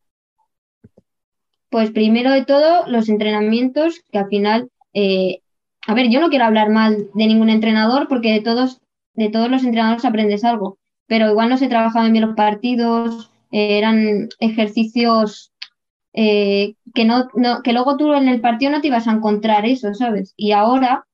Pues 1.71 1.91
primero 1.91 2.33
de 2.33 2.45
todo, 2.45 2.87
los 2.87 3.09
entrenamientos, 3.09 4.03
que 4.11 4.19
al 4.19 4.29
final, 4.29 4.71
eh, 4.95 5.43
a 5.87 5.95
ver, 5.95 6.09
yo 6.09 6.21
no 6.21 6.31
quiero 6.31 6.47
hablar 6.47 6.71
mal 6.71 7.11
de 7.13 7.27
ningún 7.27 7.51
entrenador 7.51 8.09
porque 8.09 8.33
de 8.33 8.41
todos, 8.41 8.81
de 9.13 9.29
todos 9.29 9.51
los 9.51 9.63
entrenadores 9.65 10.05
aprendes 10.07 10.45
algo, 10.45 10.79
pero 11.07 11.31
igual 11.31 11.51
no 11.51 11.59
se 11.59 11.69
trabajaban 11.69 12.13
bien 12.13 12.27
los 12.27 12.35
partidos, 12.35 13.31
eran 13.51 14.29
ejercicios 14.41 15.53
eh, 16.13 16.75
que, 16.95 17.05
no, 17.05 17.29
no- 17.35 17.63
que 17.63 17.73
luego 17.73 17.97
tú 17.97 18.13
en 18.15 18.29
el 18.29 18.41
partido 18.41 18.73
no 18.73 18.81
te 18.81 18.89
ibas 18.89 19.09
a 19.09 19.13
encontrar 19.13 19.67
eso, 19.67 19.95
¿sabes? 19.95 20.35
Y 20.37 20.53
ahora 20.53 21.07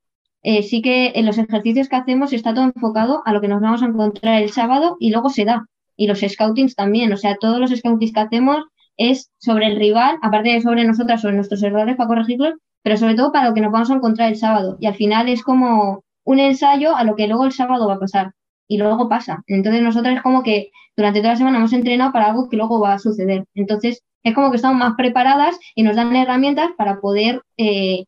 eh, 0.42 0.62
sí 0.62 0.82
que 0.82 1.12
en 1.14 1.26
los 1.26 1.38
ejercicios 1.38 1.88
que 1.88 1.96
hacemos 1.96 2.32
está 2.32 2.54
todo 2.54 2.64
enfocado 2.64 3.22
a 3.24 3.32
lo 3.32 3.40
que 3.40 3.48
nos 3.48 3.60
vamos 3.60 3.82
a 3.82 3.86
encontrar 3.86 4.42
el 4.42 4.50
sábado 4.52 4.96
y 5.00 5.10
luego 5.10 5.30
se 5.30 5.44
da. 5.44 5.66
Y 5.96 6.06
los 6.06 6.20
scoutings 6.20 6.74
también, 6.74 7.12
o 7.12 7.16
sea, 7.16 7.36
todos 7.36 7.60
los 7.60 7.70
scoutings 7.70 8.12
que 8.12 8.20
hacemos 8.20 8.64
es 8.96 9.30
sobre 9.38 9.66
el 9.66 9.76
rival, 9.76 10.18
aparte 10.22 10.50
de 10.50 10.60
sobre 10.60 10.84
nosotras, 10.84 11.20
sobre 11.22 11.36
nuestros 11.36 11.62
errores 11.62 11.96
para 11.96 12.08
corregirlos, 12.08 12.54
pero 12.82 12.96
sobre 12.96 13.14
todo 13.14 13.32
para 13.32 13.48
lo 13.48 13.54
que 13.54 13.60
nos 13.60 13.72
vamos 13.72 13.90
a 13.90 13.94
encontrar 13.94 14.28
el 14.28 14.36
sábado. 14.36 14.76
Y 14.80 14.86
al 14.86 14.94
final 14.94 15.28
es 15.28 15.42
como 15.42 16.04
un 16.24 16.38
ensayo 16.38 16.96
a 16.96 17.04
lo 17.04 17.16
que 17.16 17.26
luego 17.26 17.44
el 17.44 17.52
sábado 17.52 17.88
va 17.88 17.94
a 17.94 17.98
pasar. 18.00 18.32
Y 18.68 18.78
luego 18.78 19.08
pasa. 19.08 19.42
Entonces 19.46 19.82
nosotras 19.82 20.16
es 20.16 20.22
como 20.22 20.42
que 20.42 20.70
durante 20.96 21.20
toda 21.20 21.32
la 21.32 21.38
semana 21.38 21.58
hemos 21.58 21.72
entrenado 21.72 22.12
para 22.12 22.26
algo 22.26 22.48
que 22.48 22.56
luego 22.56 22.80
va 22.80 22.94
a 22.94 22.98
suceder. 22.98 23.44
Entonces 23.54 24.02
es 24.22 24.34
como 24.34 24.50
que 24.50 24.56
estamos 24.56 24.78
más 24.78 24.94
preparadas 24.96 25.58
y 25.74 25.82
nos 25.82 25.96
dan 25.96 26.14
herramientas 26.16 26.70
para 26.76 27.00
poder 27.00 27.42
eh, 27.58 28.04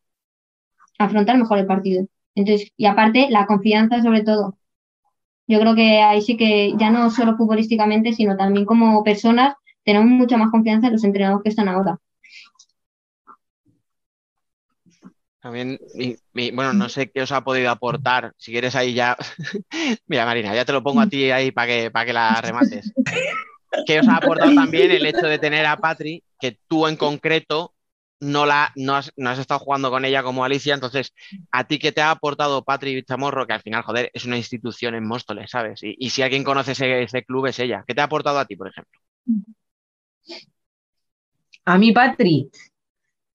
afrontar 0.98 1.38
mejor 1.38 1.58
el 1.58 1.66
partido. 1.66 2.06
Entonces, 2.34 2.70
y 2.76 2.86
aparte, 2.86 3.28
la 3.30 3.46
confianza 3.46 4.02
sobre 4.02 4.22
todo. 4.22 4.56
Yo 5.46 5.60
creo 5.60 5.74
que 5.74 6.00
ahí 6.02 6.22
sí 6.22 6.36
que 6.36 6.74
ya 6.76 6.90
no 6.90 7.10
solo 7.10 7.36
futbolísticamente, 7.36 8.12
sino 8.12 8.36
también 8.36 8.66
como 8.66 9.02
personas, 9.04 9.54
tenemos 9.84 10.08
mucha 10.08 10.36
más 10.36 10.50
confianza 10.50 10.88
en 10.88 10.94
los 10.94 11.04
entrenadores 11.04 11.42
que 11.44 11.50
están 11.50 11.68
ahora. 11.68 11.98
También, 15.46 15.78
mi- 15.92 16.50
bueno, 16.50 16.72
no 16.72 16.88
sé 16.88 17.10
qué 17.10 17.22
os 17.22 17.30
ha 17.32 17.42
podido 17.44 17.70
aportar. 17.70 18.32
Si 18.36 18.50
quieres 18.50 18.74
ahí 18.74 18.94
ya. 18.94 19.16
Mira, 20.06 20.24
Marina, 20.26 20.54
ya 20.54 20.64
te 20.64 20.72
lo 20.72 20.82
pongo 20.82 21.00
a 21.00 21.06
ti 21.08 21.30
ahí 21.30 21.52
para 21.52 21.66
que, 21.68 21.90
para 21.90 22.04
que 22.06 22.12
la 22.12 22.40
remates. 22.40 22.94
¿Qué 23.84 24.00
os 24.00 24.08
ha 24.08 24.16
aportado 24.16 24.52
también 24.54 24.90
el 24.90 25.06
hecho 25.06 25.26
de 25.26 25.38
tener 25.38 25.66
a 25.66 25.78
Patri, 25.78 26.24
que 26.40 26.58
tú 26.68 26.86
en 26.88 26.96
concreto 26.96 27.74
no, 28.20 28.46
la, 28.46 28.72
no, 28.76 28.96
has, 28.96 29.12
no 29.16 29.30
has 29.30 29.38
estado 29.38 29.60
jugando 29.60 29.90
con 29.90 30.04
ella 30.04 30.22
como 30.24 30.44
Alicia? 30.44 30.74
Entonces, 30.74 31.14
¿a 31.52 31.64
ti 31.66 31.78
qué 31.78 31.92
te 31.92 32.00
ha 32.02 32.10
aportado 32.10 32.64
Patri 32.64 33.02
Chamorro? 33.04 33.46
Que 33.46 33.54
al 33.54 33.62
final, 33.62 33.82
joder, 33.82 34.10
es 34.14 34.24
una 34.24 34.36
institución 34.38 34.94
en 34.96 35.06
Móstoles, 35.06 35.50
¿sabes? 35.50 35.82
Y, 35.84 35.94
y 35.98 36.10
si 36.10 36.22
alguien 36.22 36.44
conoce 36.44 36.72
ese, 36.72 37.02
ese 37.04 37.24
club 37.24 37.46
es 37.46 37.58
ella. 37.60 37.84
¿Qué 37.86 37.94
te 37.94 38.00
ha 38.00 38.04
aportado 38.04 38.38
a 38.40 38.46
ti, 38.46 38.56
por 38.56 38.68
ejemplo? 38.68 39.00
A 41.64 41.78
mí, 41.78 41.92
Patri, 41.92 42.50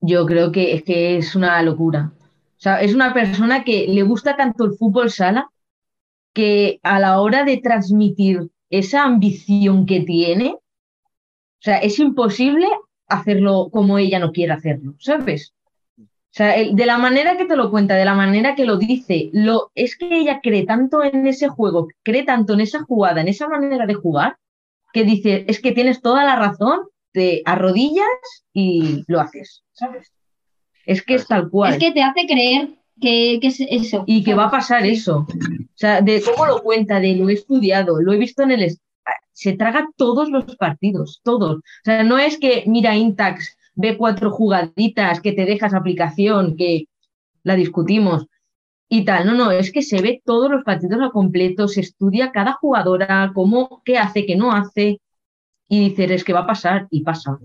yo 0.02 0.26
creo 0.26 0.52
que 0.52 0.74
es 0.74 0.82
que 0.82 1.16
es 1.16 1.34
una 1.34 1.62
locura. 1.62 2.12
O 2.18 2.60
sea, 2.62 2.80
es 2.82 2.94
una 2.94 3.14
persona 3.14 3.64
que 3.64 3.86
le 3.88 4.02
gusta 4.02 4.36
tanto 4.36 4.64
el 4.64 4.72
fútbol 4.72 5.10
sala 5.10 5.50
que 6.32 6.80
a 6.82 6.98
la 6.98 7.20
hora 7.20 7.44
de 7.44 7.58
transmitir 7.58 8.50
esa 8.70 9.04
ambición 9.04 9.86
que 9.86 10.00
tiene, 10.00 10.54
o 10.54 10.60
sea, 11.60 11.78
es 11.78 11.98
imposible 11.98 12.66
hacerlo 13.06 13.68
como 13.70 13.98
ella 13.98 14.18
no 14.18 14.32
quiere 14.32 14.52
hacerlo, 14.52 14.94
¿sabes? 14.98 15.54
O 15.98 16.34
sea, 16.34 16.54
de 16.56 16.86
la 16.86 16.96
manera 16.96 17.36
que 17.36 17.44
te 17.44 17.56
lo 17.56 17.70
cuenta, 17.70 17.94
de 17.94 18.06
la 18.06 18.14
manera 18.14 18.54
que 18.54 18.64
lo 18.64 18.78
dice, 18.78 19.28
lo, 19.34 19.70
es 19.74 19.96
que 19.98 20.18
ella 20.18 20.40
cree 20.42 20.64
tanto 20.64 21.04
en 21.04 21.26
ese 21.26 21.48
juego, 21.48 21.88
cree 22.02 22.24
tanto 22.24 22.54
en 22.54 22.60
esa 22.60 22.82
jugada, 22.82 23.20
en 23.20 23.28
esa 23.28 23.48
manera 23.48 23.84
de 23.84 23.94
jugar, 23.94 24.38
que 24.94 25.04
dice, 25.04 25.44
es 25.46 25.60
que 25.60 25.72
tienes 25.72 26.00
toda 26.00 26.24
la 26.24 26.36
razón, 26.36 26.80
te 27.12 27.42
arrodillas 27.44 28.06
y 28.54 29.04
lo 29.08 29.20
haces, 29.20 29.61
¿sabes? 29.82 30.12
Es 30.86 31.02
que 31.02 31.14
es 31.14 31.26
tal 31.26 31.48
cual. 31.50 31.72
Es 31.72 31.78
que 31.78 31.92
te 31.92 32.02
hace 32.02 32.26
creer 32.26 32.70
que, 33.00 33.38
que 33.40 33.48
es 33.48 33.60
eso. 33.60 34.04
Y 34.06 34.22
que 34.24 34.34
va 34.34 34.46
a 34.46 34.50
pasar 34.50 34.84
eso. 34.86 35.26
O 35.28 35.76
sea, 35.82 36.00
de 36.00 36.22
cómo 36.22 36.46
lo 36.46 36.62
cuenta, 36.62 37.00
de 37.00 37.16
lo 37.16 37.28
he 37.28 37.34
estudiado, 37.34 38.00
lo 38.00 38.12
he 38.12 38.18
visto 38.18 38.42
en 38.42 38.52
el... 38.52 38.62
est- 38.62 38.82
Se 39.32 39.52
traga 39.54 39.88
todos 39.96 40.28
los 40.30 40.56
partidos, 40.56 41.20
todos. 41.24 41.56
O 41.56 41.84
sea, 41.84 42.02
no 42.04 42.18
es 42.18 42.38
que 42.38 42.64
mira 42.66 42.96
Intax, 42.96 43.56
ve 43.74 43.96
cuatro 43.96 44.30
jugaditas, 44.30 45.20
que 45.20 45.32
te 45.32 45.44
dejas 45.44 45.74
aplicación, 45.74 46.56
que 46.56 46.86
la 47.42 47.54
discutimos 47.56 48.26
y 48.88 49.04
tal. 49.04 49.26
No, 49.26 49.34
no, 49.34 49.50
es 49.50 49.72
que 49.72 49.82
se 49.82 50.02
ve 50.02 50.22
todos 50.24 50.50
los 50.50 50.62
partidos 50.64 51.00
al 51.00 51.10
completo, 51.12 51.66
se 51.68 51.80
estudia 51.80 52.30
cada 52.30 52.52
jugadora, 52.52 53.32
cómo, 53.34 53.82
qué 53.84 53.98
hace, 53.98 54.26
qué 54.26 54.36
no 54.36 54.52
hace, 54.52 55.00
y 55.68 55.88
dices, 55.88 56.10
es 56.10 56.24
que 56.24 56.34
va 56.34 56.40
a 56.40 56.46
pasar, 56.46 56.86
y 56.90 57.02
pasa. 57.02 57.38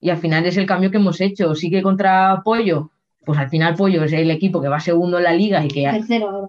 Y 0.00 0.10
al 0.10 0.18
final 0.18 0.46
es 0.46 0.56
el 0.56 0.66
cambio 0.66 0.90
que 0.90 0.96
hemos 0.96 1.20
hecho. 1.20 1.54
Sigue 1.54 1.82
contra 1.82 2.40
Pollo, 2.44 2.90
pues 3.24 3.38
al 3.38 3.50
final 3.50 3.74
Pollo 3.74 4.04
es 4.04 4.12
el 4.12 4.30
equipo 4.30 4.60
que 4.60 4.68
va 4.68 4.80
segundo 4.80 5.18
en 5.18 5.24
la 5.24 5.32
liga 5.32 5.64
y 5.64 5.68
que... 5.68 5.82
Tercero 5.82 6.30
ahora. 6.30 6.48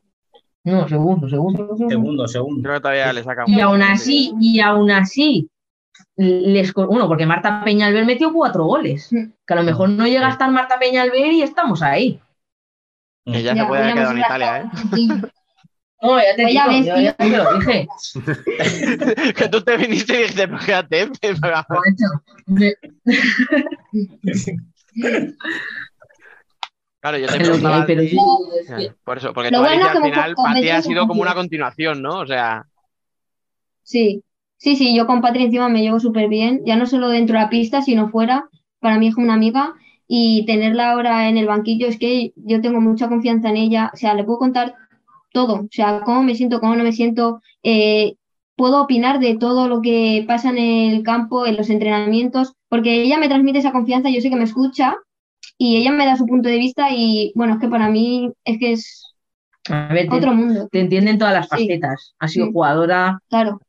No, 0.63 0.87
segundo, 0.87 1.27
segundo. 1.27 1.75
Segundo, 1.89 2.27
segundo. 2.27 2.61
Creo 2.61 2.75
que 2.75 2.81
todavía 2.81 3.13
le 3.13 3.23
saca 3.23 3.45
Y 3.47 3.59
aún 3.59 3.81
así, 3.81 4.31
y 4.39 4.59
aún 4.59 4.91
así, 4.91 5.49
les, 6.15 6.71
bueno, 6.73 7.07
porque 7.07 7.25
Marta 7.25 7.63
Peñalver 7.63 8.05
metió 8.05 8.31
cuatro 8.31 8.65
goles. 8.65 9.09
Que 9.09 9.53
a 9.53 9.55
lo 9.55 9.63
mejor 9.63 9.89
no 9.89 10.05
llega 10.05 10.27
a 10.27 10.31
estar 10.31 10.51
Marta 10.51 10.77
Peñalver 10.79 11.31
y 11.31 11.41
estamos 11.41 11.81
ahí. 11.81 12.19
Ella 13.25 13.55
se 13.55 13.65
puede 13.65 13.81
haber 13.81 13.93
quedado 13.95 14.11
en 14.11 14.17
Italia, 14.19 14.57
¿eh? 14.61 15.31
No, 16.01 16.17
ya 16.17 16.35
te 16.35 16.53
ya 16.53 16.67
digo, 16.67 16.95
yo 16.95 17.01
ya 17.01 17.13
te 17.13 17.29
lo 17.29 17.59
dije. 17.59 17.87
que 19.35 19.49
tú 19.49 19.61
te 19.61 19.77
viniste 19.77 20.13
y 20.15 20.17
dijiste, 20.17 20.47
pues 20.47 20.65
quédate. 20.65 21.09
Claro, 27.01 27.17
yo 27.17 27.27
te 27.27 27.37
preguntaba. 27.39 27.77
hay, 27.77 27.83
pero 27.87 28.01
sí, 28.01 28.17
Ya, 28.67 28.95
Por 29.03 29.17
eso, 29.17 29.33
porque 29.33 29.51
Lo 29.51 29.57
tú, 29.57 29.63
bueno 29.63 29.87
al 29.87 30.01
final, 30.01 30.35
co- 30.35 30.43
para 30.43 30.61
ti 30.61 30.69
ha 30.69 30.81
sido 30.81 31.07
como 31.07 31.21
una 31.21 31.33
continuación, 31.33 32.01
¿no? 32.01 32.19
O 32.19 32.27
sea, 32.27 32.65
Sí, 33.83 34.23
sí, 34.57 34.75
sí, 34.75 34.95
yo 34.95 35.07
con 35.07 35.21
Patri 35.21 35.43
encima 35.43 35.67
me 35.67 35.81
llevo 35.81 35.99
súper 35.99 36.29
bien, 36.29 36.61
ya 36.65 36.75
no 36.75 36.85
solo 36.85 37.09
dentro 37.09 37.35
de 37.37 37.43
la 37.43 37.49
pista, 37.49 37.81
sino 37.81 38.09
fuera. 38.09 38.49
Para 38.79 38.97
mí 38.97 39.07
es 39.07 39.15
como 39.15 39.25
una 39.25 39.33
amiga 39.33 39.73
y 40.07 40.45
tenerla 40.45 40.91
ahora 40.91 41.27
en 41.29 41.37
el 41.37 41.47
banquillo 41.47 41.87
es 41.87 41.97
que 41.97 42.33
yo 42.35 42.61
tengo 42.61 42.79
mucha 42.81 43.09
confianza 43.09 43.49
en 43.49 43.57
ella, 43.57 43.91
o 43.93 43.97
sea, 43.97 44.13
le 44.13 44.23
puedo 44.23 44.39
contar 44.39 44.75
todo, 45.31 45.55
o 45.61 45.67
sea, 45.71 46.01
cómo 46.05 46.23
me 46.23 46.35
siento, 46.35 46.59
cómo 46.59 46.75
no 46.75 46.83
me 46.83 46.91
siento, 46.93 47.41
eh, 47.63 48.15
puedo 48.55 48.81
opinar 48.83 49.19
de 49.19 49.37
todo 49.37 49.67
lo 49.67 49.81
que 49.81 50.23
pasa 50.27 50.49
en 50.49 50.57
el 50.59 51.03
campo, 51.03 51.45
en 51.45 51.57
los 51.57 51.69
entrenamientos, 51.69 52.53
porque 52.69 53.01
ella 53.03 53.17
me 53.17 53.27
transmite 53.29 53.59
esa 53.59 53.71
confianza, 53.71 54.09
yo 54.09 54.21
sé 54.21 54.29
que 54.29 54.35
me 54.35 54.43
escucha 54.43 54.95
y 55.57 55.77
ella 55.77 55.91
me 55.91 56.05
da 56.05 56.17
su 56.17 56.25
punto 56.25 56.49
de 56.49 56.57
vista 56.57 56.89
y 56.91 57.31
bueno, 57.35 57.53
es 57.55 57.59
que 57.59 57.67
para 57.69 57.89
mí 57.89 58.31
es 58.45 58.59
que 58.59 58.73
es 58.73 59.13
A 59.69 59.93
ver, 59.93 60.09
te, 60.09 60.17
otro 60.17 60.33
mundo. 60.33 60.67
te 60.71 60.79
entienden 60.81 61.17
todas 61.19 61.33
las 61.33 61.47
Sí. 61.47 61.67
facetas. 61.67 62.15
Ha 62.19 62.27
sido 62.27 62.47
Sí. 62.47 62.51
jugadora, 62.53 63.19
Claro, 63.29 63.59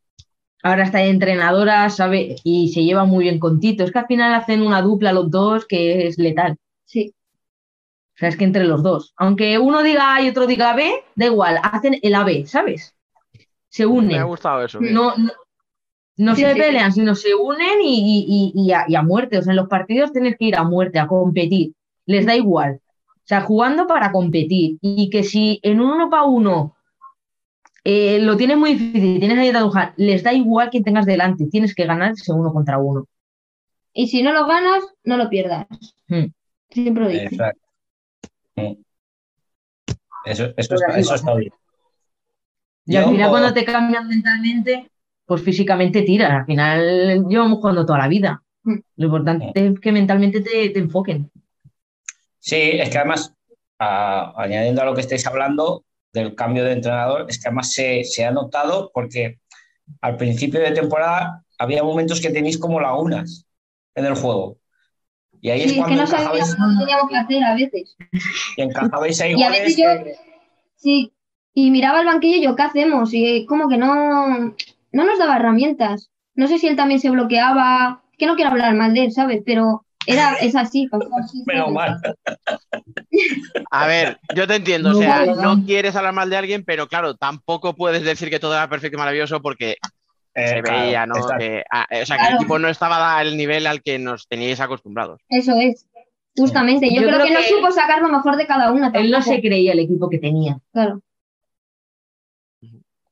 ahora 0.62 0.84
está 0.84 0.98
de 0.98 1.10
entrenadora, 1.10 1.88
sabe, 1.90 2.36
y 2.44 2.72
se 2.72 2.82
lleva 2.84 3.04
muy 3.04 3.24
bien 3.24 3.38
con 3.38 3.60
Tito. 3.60 3.84
Es 3.84 3.92
que 3.92 3.98
al 4.00 4.06
final 4.06 4.34
hacen 4.34 4.62
una 4.62 4.82
dupla 4.82 5.12
los 5.12 5.30
dos 5.30 5.66
que 5.66 6.06
es 6.06 6.18
letal. 6.18 6.56
sí. 6.84 7.12
O 8.22 8.24
sea, 8.24 8.28
es 8.28 8.36
que 8.36 8.44
entre 8.44 8.64
los 8.64 8.82
dos, 8.84 9.14
aunque 9.16 9.58
uno 9.58 9.82
diga 9.82 10.14
A 10.14 10.22
y 10.22 10.28
otro 10.28 10.46
diga 10.46 10.74
B, 10.74 10.90
da 11.16 11.26
igual, 11.26 11.58
hacen 11.62 11.98
el 12.02 12.14
AB, 12.14 12.46
¿sabes? 12.46 12.94
Se 13.68 13.84
me 13.84 13.90
ha 13.92 13.94
unen. 13.94 14.26
gustado 14.26 14.64
eso. 14.64 14.80
No, 14.80 15.16
no, 15.16 15.32
no 16.18 16.34
Sí, 16.36 16.42
se 16.42 16.54
sí, 16.54 16.60
pelean, 16.60 16.92
sino 16.92 17.14
se 17.14 17.34
unen 17.34 17.80
y, 17.82 17.94
y- 18.26 18.52
y- 18.54 18.66
y 18.66 18.72
a, 18.72 18.84
y 18.88 18.94
a 18.94 19.02
muerte. 19.02 19.38
O 19.38 19.42
sea, 19.42 19.52
en 19.52 19.56
los 19.56 19.68
partidos 19.68 20.12
tienes 20.12 20.36
que 20.38 20.46
ir 20.46 20.56
a 20.56 20.64
muerte, 20.64 20.98
a 21.00 21.06
competir. 21.06 21.72
Les 22.06 22.26
da 22.26 22.36
igual. 22.36 22.80
O 23.08 23.26
sea, 23.26 23.42
jugando 23.42 23.86
para 23.86 24.12
competir. 24.12 24.78
Y 24.80 25.10
que 25.10 25.24
si 25.24 25.58
en 25.62 25.80
un 25.80 25.90
uno 25.90 26.10
para 26.10 26.24
uno 26.24 26.76
eh, 27.84 28.20
lo 28.20 28.36
tienes 28.36 28.56
muy 28.56 28.74
difícil, 28.74 29.18
tienes 29.18 29.38
ahí 29.38 29.48
a 29.48 29.58
dibujar, 29.58 29.94
les 29.96 30.22
da 30.22 30.32
igual 30.32 30.70
quién 30.70 30.84
tengas 30.84 31.06
delante, 31.06 31.46
tienes 31.46 31.74
que 31.74 31.86
ganar 31.86 32.12
ese 32.12 32.32
uno 32.32 32.52
contra 32.52 32.78
uno. 32.78 33.06
Y 33.94 34.08
si 34.08 34.22
no 34.22 34.32
lo 34.32 34.46
ganas, 34.46 34.84
no 35.04 35.16
lo 35.18 35.30
pierdas. 35.30 35.66
Hmm. 36.08 36.26
Siempre 36.70 37.04
lo 37.04 37.10
digo. 37.10 37.22
Exacto. 37.24 37.61
Eso, 40.24 40.44
eso, 40.56 40.74
está, 40.74 40.98
eso 40.98 41.14
está 41.14 41.34
bien. 41.34 41.52
Y 42.86 42.96
al 42.96 43.04
final 43.10 43.30
cuando 43.30 43.52
te 43.54 43.64
cambian 43.64 44.08
mentalmente, 44.08 44.90
pues 45.24 45.42
físicamente 45.42 46.02
tiras. 46.02 46.30
Al 46.32 46.46
final 46.46 47.24
llevamos 47.28 47.58
jugando 47.58 47.86
toda 47.86 48.00
la 48.00 48.08
vida. 48.08 48.42
Lo 48.96 49.06
importante 49.06 49.52
es 49.54 49.80
que 49.80 49.92
mentalmente 49.92 50.40
te, 50.40 50.70
te 50.70 50.78
enfoquen. 50.78 51.30
Sí, 52.38 52.56
es 52.56 52.90
que 52.90 52.98
además, 52.98 53.32
a- 53.78 54.32
añadiendo 54.36 54.82
a 54.82 54.84
lo 54.84 54.94
que 54.94 55.00
estáis 55.00 55.26
hablando 55.26 55.84
del 56.12 56.34
cambio 56.34 56.64
de 56.64 56.72
entrenador, 56.72 57.26
es 57.28 57.40
que 57.40 57.48
además 57.48 57.72
se, 57.72 58.04
se 58.04 58.24
ha 58.24 58.30
notado 58.30 58.90
porque 58.92 59.38
al 60.00 60.16
principio 60.16 60.60
de 60.60 60.72
temporada 60.72 61.44
había 61.58 61.82
momentos 61.84 62.20
que 62.20 62.30
tenéis 62.30 62.58
como 62.58 62.80
lagunas 62.80 63.46
en 63.94 64.06
el 64.06 64.14
juego. 64.14 64.58
Y 65.42 65.50
ahí 65.50 65.58
Sí, 65.58 65.64
es 65.64 65.70
es 65.70 65.74
que 65.74 65.80
cuando 65.80 65.96
no 65.96 66.06
sabíamos 66.06 66.56
teníamos 66.78 67.10
que 67.10 67.16
hacer 67.16 67.44
a 67.44 67.54
veces. 67.54 67.96
y 68.56 68.62
encajabais 68.62 69.20
ahí 69.20 69.34
Y 69.34 69.42
a 69.42 69.50
veces 69.50 69.76
yo, 69.76 70.04
que- 70.04 70.14
sí, 70.76 71.12
y 71.52 71.70
miraba 71.70 72.00
el 72.00 72.06
banquillo 72.06 72.36
y 72.38 72.42
yo, 72.44 72.56
¿qué 72.56 72.62
hacemos? 72.62 73.10
Y 73.12 73.44
como 73.46 73.68
que 73.68 73.76
no, 73.76 74.28
no 74.28 75.04
nos 75.04 75.18
daba 75.18 75.36
herramientas. 75.36 76.10
No 76.34 76.46
sé 76.46 76.58
si 76.58 76.68
él 76.68 76.76
también 76.76 77.00
se 77.00 77.10
bloqueaba, 77.10 78.02
que 78.16 78.26
no 78.26 78.36
quiero 78.36 78.52
hablar 78.52 78.74
mal 78.74 78.94
de 78.94 79.04
él, 79.06 79.12
¿sabes? 79.12 79.42
Pero 79.44 79.84
era, 80.06 80.34
es 80.34 80.54
así, 80.56 80.88
¿sabes? 80.90 81.72
mal. 81.72 82.00
A 83.70 83.86
ver, 83.86 84.18
yo 84.34 84.46
te 84.46 84.56
entiendo, 84.56 84.90
o 84.90 84.94
sea, 84.94 85.18
vale, 85.20 85.34
no 85.34 85.56
no. 85.56 85.64
quieres 85.64 85.96
hablar 85.96 86.12
mal 86.12 86.28
de 86.30 86.36
alguien, 86.36 86.64
pero 86.64 86.88
claro, 86.88 87.14
tampoco 87.16 87.74
puedes 87.74 88.02
decir 88.04 88.30
que 88.30 88.38
todo 88.40 88.54
era 88.54 88.68
perfecto 88.68 88.96
y 88.96 88.98
maravilloso 88.98 89.40
porque 89.40 89.76
Eh, 90.34 90.48
se 90.48 90.62
claro, 90.62 90.82
veía, 90.82 91.06
¿no? 91.06 91.14
Que, 91.38 91.62
ah, 91.70 91.86
o 92.02 92.06
sea, 92.06 92.16
que 92.16 92.28
el 92.28 92.34
equipo 92.36 92.58
no 92.58 92.68
estaba 92.68 93.18
al 93.18 93.36
nivel 93.36 93.66
al 93.66 93.82
que 93.82 93.98
nos 93.98 94.26
teníais 94.28 94.60
acostumbrados. 94.60 95.20
Eso 95.28 95.54
es, 95.60 95.86
justamente. 96.36 96.88
Yo, 96.88 97.02
Yo 97.02 97.08
creo, 97.08 97.20
creo 97.20 97.26
que, 97.26 97.32
no 97.34 97.40
supo 97.42 97.70
sacar 97.70 98.00
lo 98.00 98.08
mejor 98.08 98.36
de 98.36 98.46
cada 98.46 98.72
una. 98.72 98.90
Él 98.94 99.10
no 99.10 99.20
se 99.20 99.40
creía 99.40 99.72
el 99.72 99.80
equipo 99.80 100.08
que 100.08 100.18
tenía. 100.18 100.58
Claro. 100.72 101.02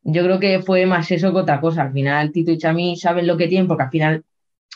Yo 0.02 0.22
creo 0.24 0.40
que 0.40 0.60
fue 0.62 0.86
más 0.86 1.10
eso 1.10 1.32
que 1.32 1.38
otra 1.38 1.60
cosa. 1.60 1.82
Al 1.82 1.92
final, 1.92 2.32
Tito 2.32 2.50
y 2.50 2.58
Chami 2.58 2.96
saben 2.96 3.26
lo 3.26 3.36
que 3.36 3.48
tienen, 3.48 3.68
porque 3.68 3.82
al 3.84 3.90
final 3.90 4.24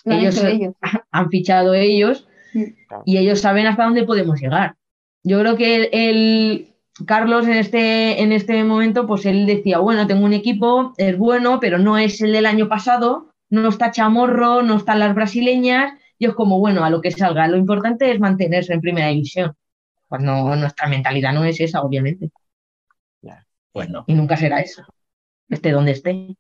ellos. 0.05 0.43
han 1.11 1.31
fichado 1.31 1.75
ellos 1.75 2.27
Mm. 2.55 2.67
y 3.05 3.19
ellos 3.19 3.41
saben 3.41 3.67
hasta 3.67 3.83
dónde 3.83 4.05
podemos 4.05 4.41
llegar. 4.41 4.77
Yo 5.25 5.41
creo 5.41 5.57
que 5.57 5.75
el, 5.75 5.89
el- 5.93 6.74
Carlos 7.07 7.47
en 7.47 7.55
este, 7.55 8.23
en 8.23 8.33
este 8.33 8.63
momento, 8.63 9.07
pues 9.07 9.27
él 9.27 9.47
decía, 9.47 9.79
bueno, 9.79 10.07
tengo 10.07 10.25
un 10.25 10.33
equipo, 10.33 10.95
es 10.97 11.19
bueno, 11.19 11.59
pero 11.61 11.79
no 11.79 11.99
es 11.99 12.21
el 12.21 12.33
del 12.33 12.47
año 12.47 12.69
pasado, 12.69 13.33
no 13.51 13.69
está 13.69 13.91
Chamorro, 13.91 14.63
no 14.63 14.77
están 14.77 15.01
las 15.01 15.15
brasileñas, 15.15 15.93
y 16.19 16.27
es 16.27 16.35
como, 16.35 16.59
bueno, 16.59 16.85
a 16.85 16.91
lo 16.91 17.01
que 17.01 17.11
salga. 17.11 17.49
Lo 17.49 17.57
importante 17.57 18.11
es 18.13 18.21
mantenerse 18.21 18.73
en 18.73 18.81
primera 18.81 19.09
división. 19.09 19.55
Pues 20.09 20.23
no, 20.23 20.55
nuestra 20.57 20.89
mentalidad 20.89 21.33
no 21.33 21.45
es 21.45 21.61
esa, 21.61 21.83
obviamente, 21.83 22.31
Pues 23.73 23.89
no, 23.91 24.05
y 24.07 24.15
nunca 24.15 24.37
será 24.37 24.61
esa, 24.61 24.87
esté 25.49 25.73
donde 25.73 25.93
esté. 25.93 26.37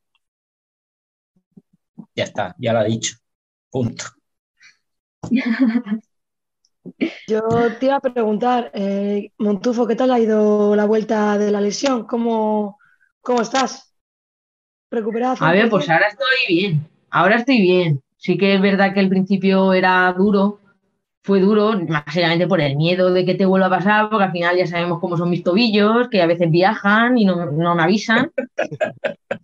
ya 2.15 2.25
está, 2.25 2.55
ya 2.59 2.73
lo 2.73 2.79
ha 2.81 2.85
dicho. 2.85 3.17
Punto. 3.71 4.05
Yo 7.29 7.41
te 7.79 7.87
iba 7.87 7.97
a 7.97 8.01
preguntar, 8.01 8.71
eh, 8.75 9.31
Montufo, 9.39 9.87
¿qué 9.87 9.97
tal 9.97 10.11
ha 10.11 10.19
ido 10.21 10.77
la 10.77 10.85
vuelta 10.85 11.39
de 11.39 11.51
la 11.51 11.61
lesión? 11.61 12.07
¿Cómo, 12.07 12.79
cómo 13.21 13.43
estás? 13.43 13.95
¿Recuperado? 14.91 15.37
A 15.41 15.53
ver, 15.53 15.69
pues 15.71 15.89
ahora 15.89 16.09
estoy 16.09 16.27
bien, 16.49 16.89
ahora 17.11 17.37
estoy 17.37 17.61
bien. 17.61 18.03
Sí 18.17 18.39
que 18.39 18.55
es 18.55 18.61
verdad 18.61 18.95
que 18.95 19.01
al 19.01 19.09
principio 19.09 19.73
era 19.73 20.13
duro, 20.17 20.61
fue 21.23 21.41
duro, 21.41 21.73
básicamente 21.89 22.47
por 22.47 22.61
el 22.61 22.77
miedo 22.77 23.13
de 23.13 23.25
que 23.25 23.35
te 23.35 23.47
vuelva 23.47 23.67
a 23.67 23.71
pasar, 23.71 24.09
porque 24.11 24.25
al 24.25 24.33
final 24.33 24.57
ya 24.57 24.67
sabemos 24.67 25.01
cómo 25.01 25.17
son 25.17 25.31
mis 25.31 25.43
tobillos, 25.43 26.09
que 26.09 26.23
a 26.23 26.27
veces 26.27 26.51
viajan 26.51 27.19
y 27.19 27.25
no, 27.25 27.47
no 27.47 27.75
me 27.75 27.83
avisan. 27.83 28.31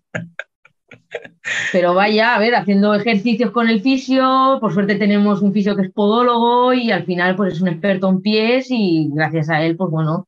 Pero 1.73 1.95
vaya, 1.95 2.35
a 2.35 2.39
ver, 2.39 2.55
haciendo 2.55 2.95
ejercicios 2.95 3.51
con 3.51 3.69
el 3.69 3.81
fisio, 3.81 4.59
por 4.61 4.73
suerte 4.75 4.97
tenemos 4.97 5.43
un 5.43 5.53
fisio 5.53 5.77
que 5.77 5.83
es 5.83 5.91
podólogo 5.93 6.73
y 6.73 6.91
al 6.91 7.05
final 7.05 7.37
pues 7.37 7.55
es 7.55 7.61
un 7.61 7.69
experto 7.69 8.09
en 8.09 8.21
pies 8.21 8.67
y 8.71 9.09
gracias 9.13 9.51
a 9.51 9.63
él, 9.63 9.77
pues 9.77 9.91
bueno, 9.91 10.27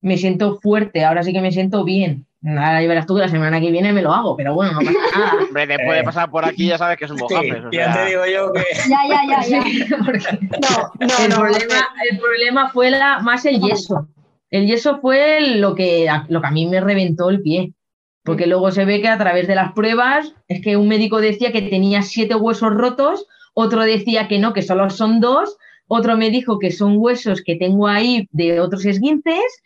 me 0.00 0.16
siento 0.16 0.58
fuerte, 0.60 1.04
ahora 1.04 1.22
sí 1.22 1.32
que 1.32 1.40
me 1.40 1.52
siento 1.52 1.84
bien. 1.84 2.24
Ahora 2.44 2.80
ya 2.80 2.86
verás 2.88 3.04
tú 3.06 3.16
que 3.16 3.22
la 3.22 3.28
semana 3.28 3.60
que 3.60 3.72
viene 3.72 3.92
me 3.92 4.00
lo 4.00 4.12
hago, 4.14 4.36
pero 4.36 4.54
bueno, 4.54 4.72
no 4.74 4.78
pasa 4.78 4.92
nada. 5.18 5.32
Hombre, 5.48 5.66
después 5.66 5.90
de 5.90 6.00
Eh. 6.00 6.04
pasar 6.04 6.30
por 6.30 6.44
aquí 6.44 6.68
ya 6.68 6.78
sabes 6.78 6.96
que 6.96 7.06
es 7.06 7.10
un 7.10 7.18
Sí, 7.18 7.24
o 7.34 7.70
ya 7.72 7.92
sea, 7.92 8.04
te 8.04 8.10
digo 8.10 8.22
yo 8.26 8.52
que 8.52 8.62
Ya, 8.88 8.98
ya, 9.08 9.44
ya, 9.48 9.60
No, 10.40 11.06
no, 11.06 11.24
el, 11.24 11.28
no, 11.30 11.36
problema, 11.36 11.88
el 12.10 12.18
problema 12.18 12.68
fue 12.70 12.90
la, 12.90 13.18
más 13.18 13.44
el 13.44 13.60
yeso. 13.60 14.06
El 14.50 14.66
yeso 14.66 14.98
fue 15.00 15.56
lo 15.56 15.74
que, 15.74 16.08
lo 16.28 16.40
que 16.40 16.46
a 16.46 16.50
mí 16.52 16.66
me 16.66 16.80
reventó 16.80 17.28
el 17.28 17.42
pie. 17.42 17.72
Porque 18.28 18.46
luego 18.46 18.70
se 18.70 18.84
ve 18.84 19.00
que 19.00 19.08
a 19.08 19.16
través 19.16 19.48
de 19.48 19.54
las 19.54 19.72
pruebas, 19.72 20.34
es 20.48 20.60
que 20.60 20.76
un 20.76 20.86
médico 20.86 21.18
decía 21.18 21.50
que 21.50 21.62
tenía 21.62 22.02
siete 22.02 22.34
huesos 22.34 22.74
rotos, 22.74 23.26
otro 23.54 23.82
decía 23.82 24.28
que 24.28 24.38
no, 24.38 24.52
que 24.52 24.60
solo 24.60 24.90
son 24.90 25.18
dos, 25.18 25.56
otro 25.86 26.18
me 26.18 26.28
dijo 26.28 26.58
que 26.58 26.70
son 26.70 26.96
huesos 26.98 27.42
que 27.42 27.56
tengo 27.56 27.88
ahí 27.88 28.28
de 28.30 28.60
otros 28.60 28.84
esguinces, 28.84 29.62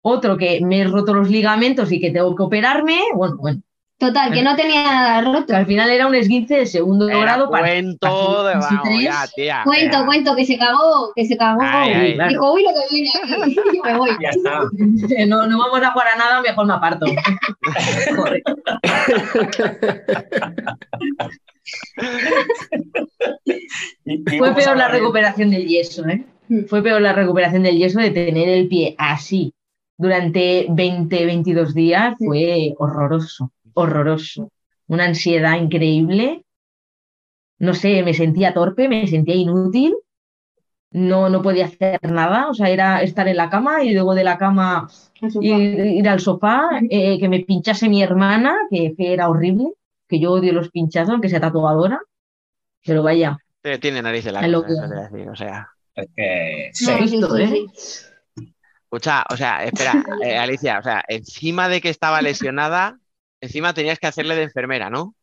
otro 0.00 0.38
que 0.38 0.62
me 0.62 0.80
he 0.80 0.84
roto 0.84 1.12
los 1.12 1.28
ligamentos 1.28 1.92
y 1.92 2.00
que 2.00 2.10
tengo 2.10 2.34
que 2.34 2.42
operarme. 2.42 3.00
Bueno, 3.14 3.36
bueno, 3.36 3.62
Total, 4.00 4.32
que 4.32 4.42
no 4.42 4.56
tenía 4.56 4.82
nada 4.82 5.20
roto. 5.20 5.48
que 5.48 5.56
al 5.56 5.66
final 5.66 5.90
era 5.90 6.06
un 6.06 6.14
esguince 6.14 6.54
de 6.56 6.64
segundo 6.64 7.06
era 7.06 7.20
grado 7.20 7.50
para 7.50 7.66
cuento 7.66 8.44
de 8.44 8.54
para- 8.54 8.66
vamos, 8.66 9.02
ya, 9.02 9.26
tía. 9.36 9.60
Cuento, 9.62 9.98
ya. 9.98 10.06
cuento, 10.06 10.34
que 10.36 10.46
se 10.46 10.56
cagó, 10.56 11.12
que 11.14 11.26
se 11.26 11.36
cagó. 11.36 11.60
Ay, 11.62 11.92
ay, 11.92 12.14
claro. 12.14 12.30
Dijo, 12.30 12.52
uy, 12.54 12.62
lo 12.62 12.70
que 12.70 12.94
viene 12.94 13.10
aquí. 13.22 13.60
Y 13.72 13.76
yo 13.76 13.82
me 13.84 13.98
voy. 13.98 14.10
ya 14.22 14.30
está. 14.30 14.60
no, 15.28 15.46
no 15.46 15.58
vamos 15.58 15.82
a 15.82 15.90
jugar 15.92 16.08
a 16.08 16.16
nada, 16.16 16.40
mejor 16.40 16.66
me 16.66 16.72
aparto. 16.72 17.04
Fue 24.38 24.54
peor 24.54 24.76
la 24.78 24.88
recuperación 24.88 25.50
del 25.50 25.66
yeso, 25.66 26.08
¿eh? 26.08 26.24
Mm. 26.48 26.64
Fue 26.64 26.82
peor 26.82 27.02
la 27.02 27.12
recuperación 27.12 27.64
del 27.64 27.76
yeso 27.76 28.00
de 28.00 28.10
tener 28.10 28.48
el 28.48 28.66
pie 28.66 28.94
así 28.96 29.52
durante 29.98 30.66
20, 30.70 31.26
22 31.26 31.74
días. 31.74 32.14
Sí. 32.18 32.26
Fue 32.26 32.74
horroroso, 32.78 33.52
horroroso. 33.74 34.50
Una 34.88 35.04
ansiedad 35.04 35.56
increíble. 35.58 36.44
No 37.66 37.74
sé, 37.74 38.02
me 38.02 38.14
sentía 38.14 38.52
torpe, 38.54 38.88
me 38.88 39.06
sentía 39.06 39.34
inútil. 39.36 39.94
No, 40.92 41.28
no 41.28 41.42
podía 41.42 41.66
hacer 41.66 42.00
nada. 42.10 42.48
O 42.48 42.54
sea, 42.54 42.68
era 42.70 43.02
estar 43.02 43.28
en 43.28 43.36
la 43.36 43.50
cama 43.50 43.84
y 43.84 43.92
luego 43.94 44.14
de 44.14 44.24
la 44.24 44.38
cama 44.38 44.88
ir, 45.40 45.80
ir 45.80 46.08
al 46.08 46.20
sofá, 46.20 46.68
eh, 46.90 47.18
que 47.20 47.28
me 47.28 47.40
pinchase 47.40 47.88
mi 47.88 48.02
hermana, 48.02 48.56
que, 48.70 48.94
que 48.96 49.12
era 49.12 49.28
horrible, 49.28 49.72
que 50.08 50.20
yo 50.20 50.32
odio 50.32 50.52
los 50.52 50.70
pinchazos, 50.70 51.12
aunque 51.12 51.28
sea 51.28 51.40
tatuadora. 51.40 52.00
Pero 52.86 53.02
vaya, 53.04 53.38
Tiene- 53.62 53.78
Tiene 53.78 54.02
nariz 54.02 54.24
de 54.24 54.32
la 54.32 54.40
Es 54.42 54.48
lo 54.50 54.62
cosa, 54.64 55.10
que 55.12 55.28
o 55.30 55.36
sea. 55.36 55.68
Es 55.94 56.08
que, 56.16 56.70
No, 56.80 56.98
sí. 56.98 57.08
sí, 57.08 57.16
visto, 57.16 57.36
sí, 57.36 57.42
¿eh? 57.42 57.48
sí. 57.48 57.66
Escucha, 58.84 59.24
o 59.30 59.36
sea, 59.36 59.64
espera, 59.64 59.92
eh, 60.24 60.36
Alicia, 60.38 60.78
o 60.78 60.82
sea, 60.82 61.04
encima 61.08 61.68
de 61.68 61.80
que 61.80 61.90
estaba 61.90 62.22
lesionada, 62.22 62.99
encima 63.40 63.72
tenías 63.74 63.98
que 63.98 64.06
hacerle 64.06 64.34
de 64.36 64.44
enfermera, 64.44 64.90
¿no? 64.90 65.14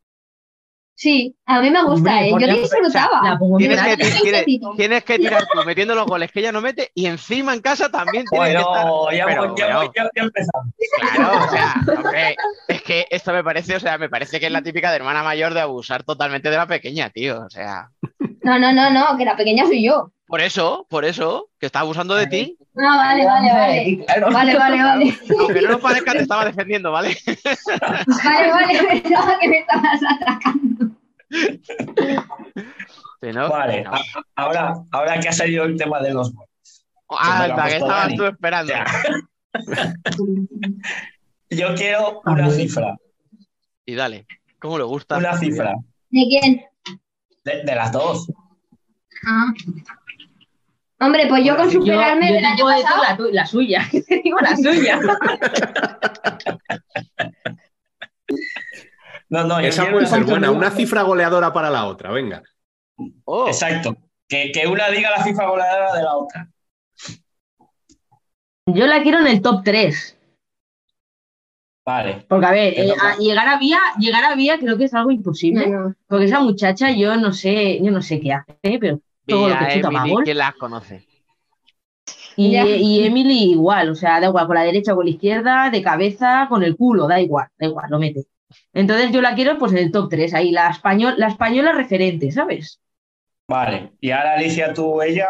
Sí, 0.99 1.35
a 1.45 1.61
mí 1.61 1.69
me 1.69 1.83
gusta, 1.83 2.09
Hombre, 2.21 2.27
¿eh? 2.27 2.31
Yo 2.31 2.39
sea, 2.39 2.55
disfrutaba. 2.55 3.21
la 3.21 3.39
Tienes 3.59 3.81
que, 3.83 3.97
tienes- 3.97 4.45
tienes 4.77 5.03
que 5.03 5.19
tirar 5.19 5.43
tú 5.45 5.63
metiendo 5.63 5.93
los 5.93 6.07
goles 6.07 6.31
que 6.31 6.39
ella 6.39 6.51
no 6.51 6.59
mete 6.59 6.89
y 6.95 7.05
encima 7.05 7.53
en 7.53 7.61
casa 7.61 7.89
también 7.89 8.25
tienes 8.25 8.55
que 8.55 8.59
estar. 8.61 8.87
Bueno, 8.87 9.11
ya, 9.11 9.25
Pero, 9.27 9.43
hemos- 9.43 9.59
ya, 9.59 9.65
bueno, 9.67 9.81
hemos- 9.83 9.93
ya- 9.95 10.09
ya 10.15 10.23
empezamos. 10.23 10.73
Claro, 11.13 11.45
o 11.45 11.49
sea, 11.51 11.75
hombre, 12.03 12.35
es 12.67 12.81
que 12.81 13.05
esto 13.11 13.31
me 13.31 13.43
parece, 13.43 13.75
o 13.75 13.79
sea, 13.79 13.99
me 13.99 14.09
parece 14.09 14.39
que 14.39 14.47
es 14.47 14.51
la 14.51 14.63
típica 14.63 14.89
de 14.89 14.95
hermana 14.95 15.21
mayor 15.21 15.53
de 15.53 15.61
abusar 15.61 16.03
totalmente 16.03 16.49
de 16.49 16.57
la 16.57 16.65
pequeña, 16.65 17.11
tío. 17.11 17.41
O 17.45 17.49
sea, 17.51 17.91
No, 18.41 18.57
no, 18.57 18.73
no, 18.73 18.89
no, 18.89 19.15
que 19.19 19.25
la 19.25 19.35
pequeña 19.37 19.67
soy 19.67 19.85
yo. 19.85 20.11
por 20.25 20.41
eso, 20.41 20.87
por 20.89 21.05
eso, 21.05 21.49
que 21.59 21.67
está 21.67 21.81
abusando 21.81 22.15
de 22.15 22.25
ti. 22.25 22.57
Ah, 22.79 22.95
vale, 22.97 23.25
vale, 23.25 23.51
vale. 23.53 24.05
Claro. 24.05 24.31
Vale, 24.31 24.55
vale, 24.57 24.83
vale. 24.83 25.17
Aunque 25.39 25.61
no 25.63 25.69
nos 25.71 25.81
parezca, 25.81 26.11
te 26.11 26.19
estaba 26.21 26.45
defendiendo, 26.45 26.91
¿vale? 26.91 27.17
Vale, 28.23 28.51
vale, 28.51 28.83
pensaba 29.01 29.39
que 29.39 29.47
me 29.47 29.57
estabas 29.59 29.99
atacando. 30.09 30.91
Sí, 33.21 33.31
¿no? 33.33 33.49
Vale, 33.49 33.83
No. 33.83 33.91
ahora, 34.35 34.75
ahora 34.91 35.19
que 35.19 35.29
ha 35.29 35.33
salido 35.33 35.63
el 35.65 35.75
tema 35.77 35.99
de 36.01 36.13
los 36.13 36.33
goles. 36.33 36.85
Ah, 37.09 37.47
lo 37.47 37.53
Anda, 37.53 37.63
que 37.65 37.69
puesto 37.79 37.85
estabas 37.85 38.15
tú 38.15 38.25
esperando. 38.25 38.73
Ya. 38.73 38.85
Yo 41.49 41.73
quiero 41.75 42.21
una 42.25 42.49
cifra, 42.51 42.95
Y 43.85 43.95
dale, 43.95 44.27
¿cómo 44.59 44.77
le 44.77 44.83
gusta? 44.83 45.17
una 45.17 45.37
cifra 45.37 45.73
¿De 46.09 46.25
quién? 46.29 46.61
de, 47.45 47.63
de 47.63 47.75
las 47.75 47.91
dos. 47.91 48.29
Ah. 49.25 49.45
Hombre, 50.99 51.27
pues 51.27 51.43
yo 51.45 51.55
con 51.55 51.69
Yo, 51.69 51.79
superarme 51.81 52.27
yo 52.27 52.33
del 52.33 52.41
te 52.41 52.47
año 52.47 52.57
puedo 52.63 52.69
decir 52.75 52.85
pasado. 52.85 53.03
la, 53.03 53.17
tu- 53.17 53.29
la 53.31 53.45
suya, 53.45 53.87
te 54.07 54.21
digo 54.23 54.37
la 54.39 54.55
suya. 54.55 54.99
No, 59.29 59.43
no, 59.43 59.59
yo 59.61 59.67
Esa 59.67 59.83
puede 59.83 59.97
una 59.97 60.07
ser 60.07 60.19
cifra- 60.19 60.29
buena, 60.29 60.51
una 60.51 60.71
cifra 60.71 61.01
goleadora 61.01 61.51
para 61.51 61.69
la 61.69 61.85
otra, 61.85 62.11
venga. 62.11 62.41
Oh, 63.25 63.47
Exacto. 63.47 63.97
Que, 64.27 64.51
que 64.53 64.67
una 64.67 64.89
diga 64.89 65.11
la 65.11 65.23
cifra 65.23 65.47
goleadora 65.47 65.93
de 65.95 66.03
la 66.03 66.15
otra. 66.15 66.49
Yo 68.67 68.87
la 68.87 69.01
quiero 69.03 69.19
en 69.19 69.27
el 69.27 69.41
top 69.41 69.63
3. 69.65 70.17
Vale. 71.85 72.25
Porque, 72.27 72.45
a 72.45 72.51
ver, 72.51 72.73
eh, 72.77 72.93
a- 73.01 73.15
llegar 73.17 73.47
a 73.47 73.57
Vía, 73.57 73.79
llegar 73.97 74.23
a 74.25 74.35
Vía 74.35 74.57
creo 74.59 74.77
que 74.77 74.85
es 74.85 74.93
algo 74.93 75.11
imposible. 75.11 75.67
No, 75.67 75.79
no. 75.89 75.95
Porque 76.07 76.25
esa 76.25 76.39
muchacha, 76.41 76.91
yo 76.91 77.15
no 77.17 77.31
sé, 77.33 77.81
yo 77.83 77.91
no 77.91 78.01
sé 78.01 78.19
qué 78.21 78.33
hace, 78.33 78.77
pero 78.79 78.99
todo 79.27 79.49
lo 79.49 79.55
Vía, 79.55 79.67
que 79.67 79.75
chuta 79.75 79.87
Emily, 79.89 80.11
gol. 80.11 80.23
¿quién 80.23 80.37
las 80.37 80.55
conoce? 80.55 81.05
Y, 82.35 82.55
y 82.55 83.05
Emily 83.05 83.51
igual, 83.51 83.89
o 83.89 83.95
sea, 83.95 84.19
da 84.19 84.27
igual, 84.27 84.45
con 84.45 84.55
la 84.55 84.63
derecha 84.63 84.93
o 84.93 84.95
con 84.95 85.05
la 85.05 85.11
izquierda, 85.11 85.69
de 85.69 85.81
cabeza, 85.81 86.45
con 86.49 86.63
el 86.63 86.75
culo, 86.77 87.07
da 87.07 87.19
igual, 87.19 87.47
da 87.57 87.67
igual, 87.67 87.85
lo 87.89 87.99
mete. 87.99 88.25
Entonces 88.73 89.11
yo 89.11 89.21
la 89.21 89.35
quiero 89.35 89.57
pues 89.57 89.71
en 89.71 89.79
el 89.79 89.91
top 89.91 90.09
3, 90.09 90.33
ahí, 90.33 90.51
la, 90.51 90.69
español, 90.69 91.15
la 91.17 91.27
española 91.27 91.71
referente, 91.71 92.31
¿sabes? 92.31 92.79
Vale. 93.47 93.93
Y 94.01 94.11
ahora, 94.11 94.33
Alicia, 94.33 94.73
tú, 94.73 95.01
ella. 95.01 95.27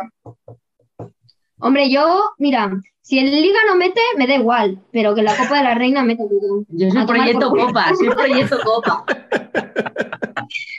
Hombre, 1.59 1.89
yo, 1.89 2.31
mira, 2.37 2.71
si 3.07 3.19
en 3.19 3.31
Liga 3.31 3.59
no 3.67 3.75
mete, 3.77 4.01
me 4.17 4.27
da 4.27 4.35
igual, 4.35 4.79
pero 4.91 5.13
que 5.15 5.21
en 5.21 5.25
la 5.25 5.35
Copa 5.37 5.57
de 5.57 5.63
la 5.63 5.75
Reina 5.75 6.03
mete. 6.03 6.23
Yo 6.69 6.89
soy 6.91 7.05
proyecto. 7.05 7.49
Copa, 7.51 7.91
soy 7.97 8.09
proyecto 8.09 8.59
Copa. 8.63 9.05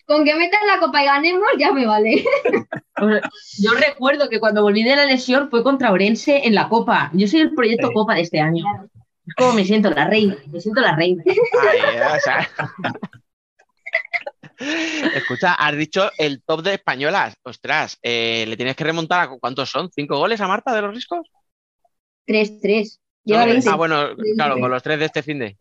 Con 0.07 0.25
que 0.25 0.35
metan 0.35 0.67
la 0.67 0.79
Copa 0.79 1.03
y 1.03 1.07
ganemos, 1.07 1.49
ya 1.59 1.73
me 1.73 1.87
vale. 1.87 2.25
Yo 3.61 3.71
recuerdo 3.73 4.29
que 4.29 4.41
cuando 4.41 4.63
volví 4.63 4.83
de 4.83 4.97
la 4.97 5.07
lesión 5.07 5.49
fue 5.51 5.63
contra 5.63 5.91
Orense 5.93 6.47
en 6.47 6.55
la 6.55 6.69
Copa. 6.69 7.11
Yo 7.15 7.27
soy 7.29 7.41
el 7.41 7.55
proyecto 7.55 7.89
Sí. 7.89 7.95
Copa 7.95 8.15
de 8.15 8.21
este 8.23 8.41
año. 8.41 8.65
Es 9.27 9.35
como 9.35 9.53
me 9.55 9.65
siento 9.65 9.89
la 9.91 10.07
reina, 10.07 10.37
me 10.53 10.61
siento 10.61 10.81
la 10.83 10.97
reina. 10.97 11.23
Ay, 11.27 12.17
o 12.17 12.21
sea. 12.21 12.49
Escucha, 15.15 15.55
has 15.55 15.77
dicho 15.77 16.11
el 16.19 16.43
top 16.43 16.63
de 16.63 16.75
españolas. 16.75 17.35
Ostras, 17.45 17.99
eh, 18.03 18.45
¿le 18.49 18.57
tienes 18.57 18.75
que 18.77 18.85
remontar 18.85 19.21
a 19.21 19.29
cu- 19.29 19.39
cuántos 19.39 19.71
son? 19.71 19.89
¿Cinco 19.95 20.19
goles 20.19 20.41
a 20.41 20.49
Marta 20.49 20.75
de 20.75 20.83
los 20.83 20.95
riscos? 20.95 21.21
3-3. 22.29 23.01
Lleva 23.25 23.41
No, 23.47 23.53
20. 23.53 23.69
ah, 23.71 23.77
bueno, 23.77 23.97
claro, 24.37 24.61
con 24.61 24.71
los 24.71 24.83
tres 24.83 24.99
de 25.01 25.07
este 25.07 25.23
fin 25.23 25.39
de. 25.41 25.57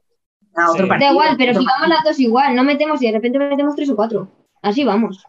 Ah, 0.56 0.72
otro 0.72 0.84
Sí. 0.84 0.89
partido, 0.89 1.07
Da 1.10 1.14
igual, 1.14 1.35
pero 1.38 1.52
otro 1.52 1.61
si 1.61 1.68
vamos 1.68 1.88
las 1.89 2.03
dos 2.03 2.19
igual, 2.19 2.56
no 2.56 2.64
metemos 2.64 3.02
y 3.02 3.07
de 3.07 3.11
repente 3.14 3.39
metemos 3.39 3.76
tres 3.76 3.89
o 3.89 3.95
cuatro. 3.95 4.27
Así 4.61 4.84
vamos. 4.84 5.23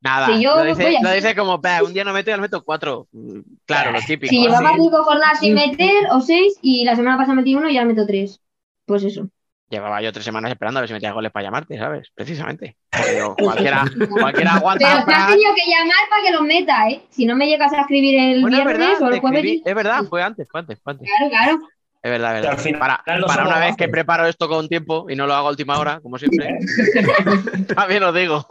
Nada, 0.00 0.26
Si 0.36 0.42
yo 0.42 0.54
lo, 0.56 0.64
dice, 0.64 0.82
voy 0.84 0.96
lo 1.02 1.10
dice 1.10 1.34
como, 1.34 1.58
"Bah, 1.58 1.82
un 1.82 1.92
día 1.92 2.04
no 2.04 2.12
meto 2.12 2.30
y 2.30 2.32
al 2.34 2.40
meto 2.40 2.62
cuatro. 2.64 3.08
Mm, 3.12 3.40
Claro, 3.64 3.90
lo 3.92 3.98
típico. 4.06 4.30
Si 4.30 4.40
llevaba 4.40 4.74
sí. 4.74 4.80
cinco 4.82 5.02
jornadas 5.02 5.40
sin 5.40 5.54
meter 5.54 6.06
o 6.12 6.20
seis 6.20 6.58
y 6.62 6.84
la 6.84 6.94
semana 6.94 7.16
pasada 7.16 7.34
metí 7.34 7.54
uno 7.54 7.68
y 7.68 7.76
ahora 7.76 7.88
meto 7.88 8.06
tres. 8.06 8.40
Pues 8.84 9.02
eso. 9.04 9.28
Llevaba 9.68 10.00
yo 10.00 10.12
tres 10.12 10.24
semanas 10.24 10.52
esperando 10.52 10.78
a 10.78 10.82
ver 10.82 10.88
si 10.88 10.94
metía 10.94 11.10
goles 11.12 11.32
para 11.32 11.44
llamarte, 11.44 11.76
¿sabes? 11.76 12.08
Precisamente. 12.14 12.76
Digo, 13.12 13.34
cualquiera, 13.38 13.84
cualquiera 14.08 14.54
aguanta. 14.54 14.88
Pero 14.92 15.04
te 15.06 15.12
has 15.12 15.26
tenido 15.28 15.54
que 15.54 15.62
llamar 15.70 15.96
para 16.08 16.22
que 16.22 16.30
los 16.32 16.42
meta, 16.42 16.88
¿eh? 16.88 17.02
Si 17.10 17.26
no 17.26 17.34
me 17.34 17.46
llegas 17.48 17.72
a 17.72 17.80
escribir 17.80 18.18
el 18.20 18.42
Bueno, 18.42 18.58
es 18.58 18.64
viernes 18.64 18.88
verdad, 18.88 19.02
o 19.02 19.08
te 19.08 19.14
el 19.16 19.20
jueves. 19.20 19.40
escribí- 19.44 19.62
es 19.64 19.74
verdad, 19.74 20.04
fue 20.08 20.22
antes, 20.22 20.48
fue 20.50 20.60
antes, 20.60 20.78
fue 20.82 20.92
antes. 20.92 21.08
Claro, 21.08 21.30
claro. 21.30 21.68
Es 22.02 22.10
verdad, 22.12 22.30
es 22.38 22.44
al 22.44 22.50
verdad. 22.50 22.62
final 22.62 22.78
para 22.80 23.18
no 23.18 23.26
para 23.26 23.46
una 23.48 23.58
vez 23.58 23.76
que 23.76 23.88
preparo 23.88 24.26
esto 24.26 24.48
con 24.48 24.68
tiempo 24.68 25.06
y 25.10 25.16
no 25.16 25.26
lo 25.26 25.34
hago 25.34 25.48
a 25.48 25.50
última 25.50 25.76
hora, 25.80 25.98
como 26.00 26.16
siempre, 26.18 26.56
también 27.74 28.04
os 28.04 28.14
digo. 28.14 28.46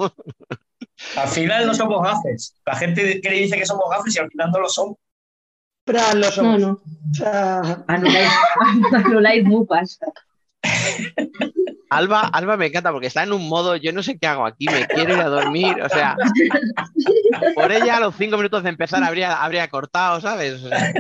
Al 1.17 1.27
final 1.29 1.65
no 1.65 1.73
somos 1.73 2.01
gafes. 2.03 2.55
La 2.65 2.75
gente 2.75 3.21
que 3.21 3.29
le 3.29 3.37
dice 3.37 3.57
que 3.57 3.65
somos 3.65 3.85
gafes 3.89 4.15
y 4.15 4.19
al 4.19 4.29
final 4.29 4.51
no 4.51 4.59
lo 4.59 4.67
somos. 4.69 4.97
No 5.87 6.13
No, 6.15 6.31
somos. 6.31 6.59
no. 6.61 6.71
O 6.71 7.13
sea, 7.13 7.83
Anuláis, 7.87 8.29
anuláis 9.05 9.43
mupas. 9.45 9.99
Alba, 11.89 12.21
Alba 12.21 12.57
me 12.57 12.67
encanta 12.67 12.91
porque 12.91 13.07
está 13.07 13.23
en 13.23 13.33
un 13.33 13.47
modo, 13.47 13.75
yo 13.75 13.93
no 13.93 14.03
sé 14.03 14.17
qué 14.17 14.27
hago 14.27 14.45
aquí, 14.45 14.65
me 14.67 14.85
quiero 14.85 15.13
ir 15.13 15.21
a 15.21 15.27
dormir, 15.29 15.81
o 15.81 15.89
sea, 15.89 16.17
por 17.53 17.71
ella 17.71 17.97
a 17.97 17.99
los 17.99 18.15
cinco 18.15 18.37
minutos 18.37 18.63
de 18.63 18.69
empezar 18.69 19.03
habría, 19.03 19.41
habría 19.41 19.67
cortado, 19.69 20.19
¿sabes? 20.19 20.63
O 20.63 20.69
sea, 20.69 20.91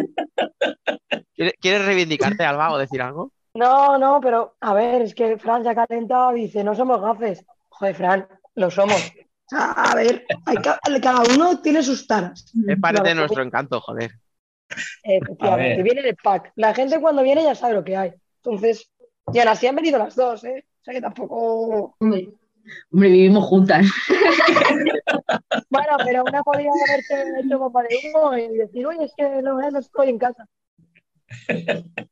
¿quieres, 1.59 1.85
reivindicarte, 1.85 2.43
Alba, 2.43 2.71
o 2.71 2.77
decir 2.77 3.01
algo? 3.01 3.31
no, 3.55 3.97
no, 3.97 4.19
pero 4.21 4.55
a 4.61 4.73
ver, 4.73 5.01
es 5.01 5.15
que 5.15 5.37
Fran 5.37 5.63
se 5.63 5.69
ha 5.69 5.75
calentado, 5.75 6.33
dice, 6.33 6.63
no 6.63 6.75
somos 6.75 7.01
gafes. 7.01 7.43
Joder, 7.69 7.95
Fran, 7.95 8.27
lo 8.55 8.69
somos. 8.69 9.11
A 9.51 9.93
ver, 9.95 10.25
hay 10.45 10.57
ca- 10.57 10.79
cada 11.01 11.21
uno 11.33 11.59
tiene 11.61 11.83
sus 11.83 12.07
taras. 12.07 12.51
Es 12.67 12.79
parte 12.79 13.01
de 13.01 13.15
nuestro 13.15 13.43
encanto, 13.43 13.79
joder. 13.81 14.11
Efectivamente, 15.03 15.83
viene 15.83 16.01
el 16.01 16.15
pack. 16.15 16.51
La 16.55 16.73
gente 16.73 16.99
cuando 16.99 17.21
viene 17.21 17.43
ya 17.43 17.55
sabe 17.55 17.75
lo 17.75 17.83
que 17.83 17.95
hay. 17.95 18.13
Entonces, 18.43 18.89
y 19.33 19.39
aún 19.39 19.47
así 19.49 19.67
han 19.67 19.75
venido 19.75 19.97
las 19.97 20.15
dos, 20.15 20.43
¿eh? 20.43 20.65
O 20.81 20.83
sea 20.83 20.93
que 20.93 21.01
tampoco. 21.01 21.95
Hombre. 21.99 22.29
Hombre, 22.91 23.09
vivimos 23.09 23.45
juntas. 23.45 23.85
Bueno, 25.69 25.97
pero 26.03 26.23
una 26.23 26.41
podría 26.41 26.69
haberte 26.71 27.39
hecho 27.39 27.59
copa 27.59 27.83
de 27.83 27.89
humo 28.13 28.35
y 28.35 28.57
decir, 28.57 28.85
oye, 28.87 29.05
es 29.05 29.13
que 29.15 29.41
no, 29.41 29.61
eh, 29.61 29.69
no 29.71 29.79
estoy 29.79 30.09
en 30.09 30.17
casa. 30.17 30.47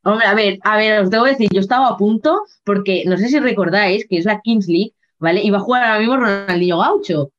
Hombre, 0.03 0.25
a 0.25 0.33
ver, 0.33 0.59
a 0.63 0.77
ver, 0.77 1.01
os 1.01 1.09
debo 1.09 1.25
decir, 1.25 1.49
yo 1.51 1.59
estaba 1.59 1.87
a 1.87 1.97
punto, 1.97 2.43
porque 2.63 3.03
no 3.05 3.17
sé 3.17 3.29
si 3.29 3.39
recordáis 3.39 4.07
que 4.07 4.17
es 4.17 4.25
la 4.25 4.41
Kings 4.41 4.67
League, 4.67 4.93
¿vale? 5.19 5.41
Iba 5.41 5.57
a 5.57 5.61
jugar 5.61 5.83
ahora 5.83 5.99
mismo 5.99 6.17
Ronaldinho 6.17 6.79
Gaucho. 6.79 7.31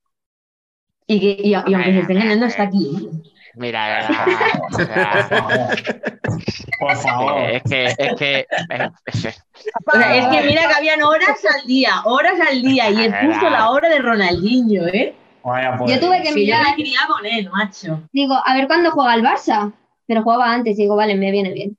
Y, 1.07 1.19
que, 1.19 1.41
y, 1.41 1.51
y 1.51 1.53
aunque 1.53 1.93
se 1.93 1.99
esté 1.99 2.13
engañando, 2.13 2.45
está 2.45 2.63
aquí. 2.63 3.09
Mira, 3.57 4.07
o 4.71 4.77
sea, 4.77 5.69
Por 6.79 6.95
favor. 6.97 7.41
es 7.49 7.63
que, 7.63 7.85
es 7.85 8.15
que, 8.17 8.39
eh, 8.39 8.89
es- 9.05 9.25
O 9.85 9.91
sea, 9.97 10.15
es 10.15 10.25
que 10.27 10.47
mira 10.47 10.67
que 10.67 10.73
habían 10.75 11.01
horas 11.03 11.39
al 11.59 11.65
día, 11.67 12.01
horas 12.05 12.39
al 12.47 12.61
día, 12.61 12.89
y 12.89 13.05
es 13.05 13.13
justo 13.25 13.49
la 13.49 13.69
hora 13.69 13.89
de 13.89 13.99
Ronaldinho, 13.99 14.87
¿eh? 14.87 15.15
Vaya 15.43 15.77
por 15.77 15.89
Yo 15.89 15.99
tuve 15.99 16.21
que 16.21 16.33
Sí, 16.33 16.45
yo 16.47 16.55
mirar, 16.55 16.71
me 16.71 16.75
quería 16.75 16.99
con 17.07 17.25
él, 17.25 17.49
macho. 17.51 18.01
digo, 18.11 18.35
a 18.43 18.53
ver 18.55 18.67
cuándo 18.67 18.91
juega 18.91 19.13
el 19.15 19.23
Barça. 19.23 19.71
Pero 20.07 20.21
jugaba 20.21 20.51
antes, 20.51 20.77
digo, 20.77 20.95
vale, 20.95 21.15
me 21.15 21.31
viene 21.31 21.51
bien. 21.51 21.77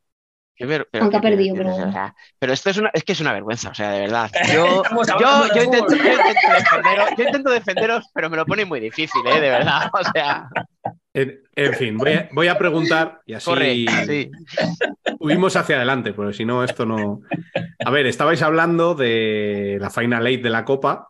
Pero 0.59 0.87
Aunque 1.01 1.19
ha 1.19 1.21
perdido, 1.21 1.55
pero- 1.55 1.71
o 1.75 1.93
sea, 1.93 2.15
pero 2.39 2.53
esto 2.55 2.71
es 2.71 2.79
una, 2.79 2.91
es 2.95 3.05
que 3.05 3.13
es 3.13 3.21
una 3.21 3.33
vergüenza, 3.35 3.69
o 3.71 3.75
sea, 3.75 3.91
de 3.91 4.01
verdad. 4.01 4.31
Yo, 4.53 4.83
yo, 5.21 5.55
yo 5.55 5.63
intento, 5.63 5.87
fútbol. 5.87 5.99
yo 6.03 6.13
intento 6.13 6.53
defenderos, 6.55 7.11
yo 7.19 7.25
intento 7.25 7.51
defenderos, 7.51 8.11
pero 8.15 8.31
me 8.31 8.37
lo 8.39 8.47
pone 8.47 8.65
muy 8.65 8.81
difícil, 8.81 9.21
¿eh? 9.27 9.41
De 9.41 9.51
verdad. 9.51 9.91
O 9.93 10.03
sea, 10.13 10.49
En, 11.17 11.43
en 11.55 11.75
fin, 11.75 11.97
voy 11.97 12.13
a, 12.13 12.29
voy 12.33 12.49
a 12.49 12.59
preguntar 12.59 13.23
y 13.25 13.33
así 13.33 13.49
corre, 13.49 13.87
sí. 14.07 14.31
huimos 15.19 15.57
hacia 15.57 15.77
adelante, 15.77 16.13
porque 16.13 16.35
si 16.35 16.45
no, 16.45 16.63
esto 16.63 16.85
no. 16.85 17.23
A 17.83 17.91
ver, 17.91 18.05
estabais 18.05 18.43
hablando 18.43 18.95
de 18.95 19.79
la 19.81 19.89
Final 19.89 20.27
Eight 20.27 20.43
de 20.43 20.51
la 20.51 20.67
Copa. 20.67 21.09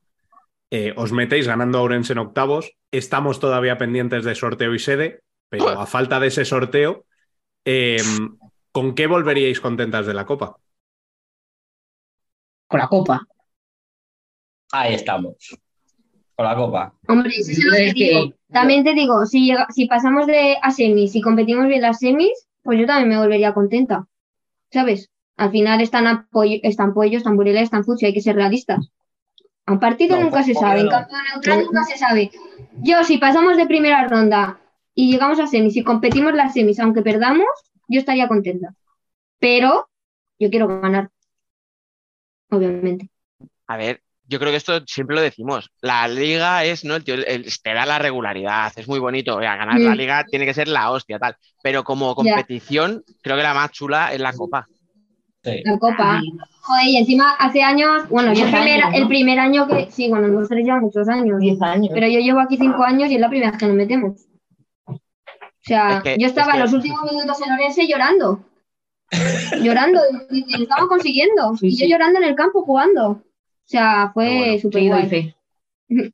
eh, 0.71 0.95
os 0.97 1.13
metéis 1.13 1.47
ganando 1.47 1.79
a 1.79 1.83
Ourense 1.83 2.13
en 2.13 2.19
octavos. 2.19 2.73
Estamos 2.91 3.41
todavía 3.41 3.79
pendientes 3.79 4.25
de 4.25 4.35
sorteo 4.35 4.75
y 4.75 4.79
sede, 4.79 5.23
pero 5.49 5.69
a 5.69 5.87
falta 5.87 6.21
de 6.21 6.29
ese 6.29 6.45
sorteo, 6.45 7.05
eh, 7.65 8.03
¿con 8.73 8.95
qué 8.95 9.07
volveríais 9.07 9.61
contentas 9.61 10.07
de 10.07 10.15
la 10.15 10.25
Copa? 10.25 10.57
Con 12.69 12.81
la 12.81 12.89
copa. 12.89 13.27
Ahí 14.73 14.95
estamos. 14.95 15.37
Con 16.37 16.47
la 16.47 16.55
copa. 16.55 16.93
Hombre, 17.09 17.33
eso 17.37 17.51
es 17.53 17.65
lo 17.65 17.73
que 17.73 17.93
digo. 17.93 18.33
También 18.51 18.85
te 18.85 18.95
digo, 18.95 19.27
si, 19.27 19.47
llega- 19.47 19.67
si 19.75 19.87
pasamos 19.87 20.27
de 20.27 20.57
a 20.63 20.71
semis, 20.71 21.13
si 21.13 21.21
competimos 21.21 21.67
bien 21.67 21.83
las 21.83 21.99
semis, 21.99 22.47
pues 22.63 22.79
yo 22.79 22.87
también 22.87 23.09
me 23.09 23.19
volvería 23.19 23.55
contenta. 23.55 24.07
¿Sabes? 24.71 25.11
Al 25.37 25.51
final 25.51 25.81
están, 25.81 26.07
apoyo, 26.07 26.59
están 26.63 26.95
pollos, 26.95 27.19
están 27.19 27.37
bureles, 27.37 27.65
están 27.65 27.85
fuchi, 27.85 28.07
hay 28.07 28.15
que 28.15 28.21
ser 28.21 28.37
realistas. 28.37 28.91
A 29.67 29.73
un 29.73 29.81
partido 29.81 30.17
No, 30.17 30.25
nunca 30.25 30.43
se 30.43 30.55
pollo 30.55 30.67
sabe, 30.67 30.81
en 30.81 30.89
campo 30.89 31.15
neutral 31.33 31.65
nunca 31.65 31.85
se 31.85 31.99
sabe. 31.99 32.31
Yo, 32.83 33.03
si 33.05 33.19
pasamos 33.19 33.57
de 33.57 33.67
primera 33.67 34.07
ronda 34.09 34.61
y 34.95 35.11
llegamos 35.11 35.41
a 35.41 35.47
semis, 35.47 35.75
si 35.75 35.83
competimos 35.83 36.35
las 36.35 36.53
semis, 36.53 36.79
aunque 36.81 37.03
perdamos, 37.03 37.47
yo 37.89 37.99
estaría 37.99 38.29
contenta. 38.29 38.75
Pero 39.39 39.89
yo 40.39 40.51
quiero 40.51 40.69
ganar. 40.81 41.11
Obviamente. 42.51 43.11
A 43.67 43.77
ver, 43.77 44.03
yo 44.29 44.39
creo 44.39 44.51
que 44.51 44.57
esto 44.57 44.81
siempre 44.87 45.17
lo 45.17 45.23
decimos. 45.23 45.71
La 45.81 46.07
liga 46.09 46.65
es, 46.65 46.85
¿no? 46.85 46.97
El 46.97 47.05
tío, 47.05 47.15
el- 47.15 47.47
te 47.63 47.75
da 47.75 47.87
la 47.87 47.99
regularidad, 47.99 48.73
es 48.77 48.89
muy 48.89 48.99
bonito. 48.99 49.37
Oiga, 49.37 49.57
ganar 49.57 49.79
la 49.81 49.91
Mm. 49.93 49.97
liga 49.97 50.25
tiene 50.25 50.45
que 50.47 50.55
ser 50.55 50.69
la 50.69 50.91
hostia, 50.91 51.19
tal. 51.19 51.37
Pero 51.63 51.85
como 51.85 52.15
competición, 52.15 53.03
creo 53.23 53.37
que 53.37 53.43
la 53.43 53.55
más 53.55 53.71
chula 53.73 54.13
es 54.13 54.21
la 54.21 54.33
copa. 54.33 54.67
Sí. 55.45 55.63
La 55.65 55.79
copa. 55.79 56.21
Joder, 56.63 56.87
y 56.89 56.97
encima 56.97 57.35
hace 57.39 57.63
años, 57.63 58.09
bueno, 58.09 58.33
yo 58.33 58.45
el 58.47 58.51
primer, 58.51 58.83
años, 58.83 58.91
¿no? 58.91 58.97
el 58.99 59.07
primer 59.09 59.39
año 59.39 59.69
que, 59.69 59.89
sí, 59.93 60.09
bueno, 60.09 60.27
nosotros 60.27 60.59
llevamos 60.61 60.83
muchos 60.95 61.09
años, 61.09 61.39
10 61.39 61.63
años. 61.63 61.91
pero 61.95 62.09
yo 62.09 62.19
llevo 62.19 62.41
aquí 62.41 62.57
cinco 62.57 62.83
años 62.83 63.09
y 63.11 63.15
es 63.15 63.21
la 63.21 63.29
primera 63.29 63.53
vez 63.53 63.61
que 63.61 63.67
nos 63.67 63.77
metemos. 63.77 64.23
O 64.87 64.99
sea, 65.69 65.99
Es 65.99 66.03
que- 66.03 66.17
yo 66.19 66.27
estaba 66.27 66.49
es 66.53 66.55
que- 66.55 66.61
los 66.63 66.73
últimos 66.73 67.01
minutos 67.13 67.41
en 67.47 67.53
Orense 67.53 67.87
llorando. 67.87 68.41
llorando, 69.63 70.01
y, 70.31 70.45
y 70.49 70.57
lo 70.59 70.63
estamos 70.65 70.89
consiguiendo. 70.89 71.57
Sí, 71.57 71.69
y 71.69 71.77
yo 71.77 71.85
sí. 71.85 71.89
llorando 71.91 72.19
en 72.21 72.25
el 72.27 72.35
campo 72.35 72.63
jugando. 72.63 73.23
O 73.67 73.69
sea, 73.69 74.11
fue 74.15 74.29
bueno. 74.39 74.59
súper 74.61 74.83
guay. 74.89 75.09
fe. 75.09 75.35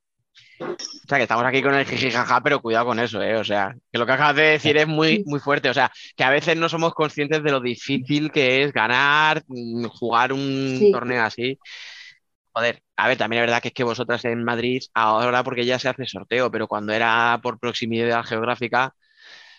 O 0.61 1.09
sea, 1.09 1.19
que 1.19 1.23
estamos 1.25 1.45
aquí 1.45 1.61
con 1.63 1.75
el 1.75 1.85
jijijaja, 1.85 2.41
pero 2.41 2.63
cuidado 2.63 2.87
con 2.87 2.99
eso, 3.01 3.21
¿eh? 3.21 3.37
O 3.37 3.45
sea, 3.45 3.75
que 3.91 3.99
lo 3.99 4.07
que 4.07 4.13
acabas 4.13 4.37
de 4.37 4.43
decir 4.43 4.77
es 4.77 4.87
muy, 4.87 5.23
muy 5.27 5.41
fuerte. 5.41 5.69
O 5.69 5.75
sea, 5.75 5.91
que 6.17 6.25
a 6.25 6.31
veces 6.31 6.57
no 6.57 6.69
somos 6.69 6.95
conscientes 6.95 7.43
de 7.43 7.51
lo 7.51 7.61
difícil 7.61 8.31
que 8.31 8.63
es 8.63 8.73
ganar, 8.73 9.43
mm, 9.49 9.87
jugar 9.87 10.33
un 10.33 10.77
Sí. 10.79 10.93
torneo 10.93 11.23
así. 11.25 11.59
Joder, 12.53 12.83
a 12.97 13.09
ver, 13.09 13.19
también 13.19 13.43
es 13.43 13.49
verdad 13.49 13.63
que 13.63 13.69
es 13.69 13.75
que 13.75 13.85
vosotras 13.85 14.25
en 14.25 14.45
Madrid, 14.45 14.83
ahora 14.95 15.43
porque 15.43 15.65
ya 15.67 15.79
se 15.79 15.89
hace 15.89 16.07
sorteo, 16.07 16.51
pero 16.51 16.69
cuando 16.69 16.93
era 16.93 17.41
por 17.43 17.59
proximidad 17.59 18.25
geográfica, 18.25 18.95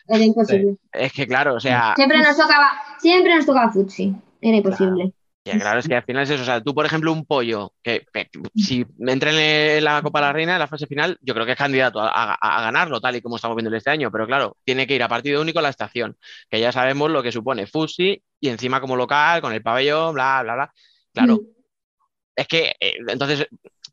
Era 0.08 0.20
imposible. 0.24 0.76
Es 0.92 1.14
que 1.14 1.26
claro, 1.28 1.56
o 1.56 1.60
sea, 1.60 1.94
Siempre 1.96 2.20
nos 2.20 2.38
tocaba, 2.38 2.72
siempre 3.00 3.36
nos 3.36 3.46
tocaba 3.46 3.72
futsi. 3.72 4.14
Era 4.42 4.58
imposible. 4.58 5.14
Ya, 5.46 5.58
claro, 5.60 5.80
es 5.80 5.88
que 5.90 5.96
al 5.96 6.04
final 6.06 6.24
es 6.24 6.30
eso. 6.30 6.42
O 6.44 6.46
sea, 6.46 6.62
tú, 6.62 6.74
por 6.74 6.86
ejemplo, 6.86 7.12
un 7.12 7.26
pollo 7.26 7.74
que 7.84 8.06
que 8.14 8.30
si 8.56 8.86
entra 9.00 9.32
en 9.32 9.84
la 9.84 10.02
Copa 10.02 10.20
de 10.20 10.26
la 10.28 10.32
Reina, 10.34 10.54
en 10.54 10.60
la 10.60 10.68
fase 10.70 10.88
final, 10.88 11.18
yo 11.22 11.34
creo 11.34 11.46
que 11.46 11.52
es 11.52 11.58
candidato 11.58 12.00
a, 12.00 12.08
a- 12.10 12.36
a 12.60 12.62
ganarlo, 12.62 13.02
tal 13.02 13.18
y 13.18 13.22
como 13.22 13.36
estamos 13.36 13.58
viendo 13.58 13.76
este 13.76 13.90
año. 13.90 14.10
Pero 14.10 14.26
claro, 14.26 14.56
tiene 14.64 14.88
que 14.88 14.96
ir 14.96 15.04
a 15.04 15.10
partido 15.10 15.42
único 15.42 15.60
a 15.60 15.62
la 15.62 15.70
estación, 15.70 16.18
que 16.50 16.62
ya 16.62 16.72
sabemos 16.72 17.12
lo 17.12 17.22
que 17.22 17.32
supone 17.34 17.68
Fusi 17.68 18.24
y 18.40 18.48
encima 18.50 18.80
como 18.80 18.96
local, 18.96 19.42
con 19.42 19.52
el 19.54 19.62
pabellón, 19.62 20.14
bla, 20.14 20.42
bla, 20.44 20.54
bla. 20.56 20.74
Claro, 21.12 21.44
es 22.36 22.48
que 22.48 22.76
eh, 22.80 22.96
entonces, 23.08 23.48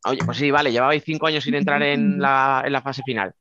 oye, 0.05 0.23
pues 0.25 0.37
sí, 0.37 0.51
vale, 0.51 0.71
llevabais 0.71 1.03
cinco 1.05 1.27
años 1.27 1.43
sin 1.43 1.55
entrar 1.55 1.81
en 1.83 2.19
la, 2.19 2.63
en 2.65 2.73
la 2.73 2.81
fase 2.81 3.03
final. 3.03 3.33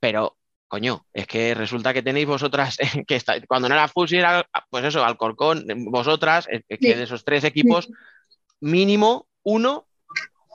Pero, 0.00 0.38
coño, 0.68 1.06
es 1.12 1.26
que 1.26 1.54
resulta 1.54 1.92
que 1.94 2.02
tenéis 2.02 2.26
vosotras, 2.26 2.76
que 3.06 3.16
está, 3.16 3.34
cuando 3.46 3.68
no 3.68 3.74
era 3.74 3.88
Fusi, 3.88 4.16
era 4.16 4.44
pues 4.70 4.84
eso, 4.84 5.04
Alcorcón, 5.04 5.64
vosotras, 5.86 6.46
es 6.50 6.62
que 6.68 6.78
Sí. 6.80 6.94
de 6.94 7.02
esos 7.04 7.24
tres 7.24 7.44
equipos, 7.44 7.88
mínimo 8.60 9.26
uno 9.42 9.86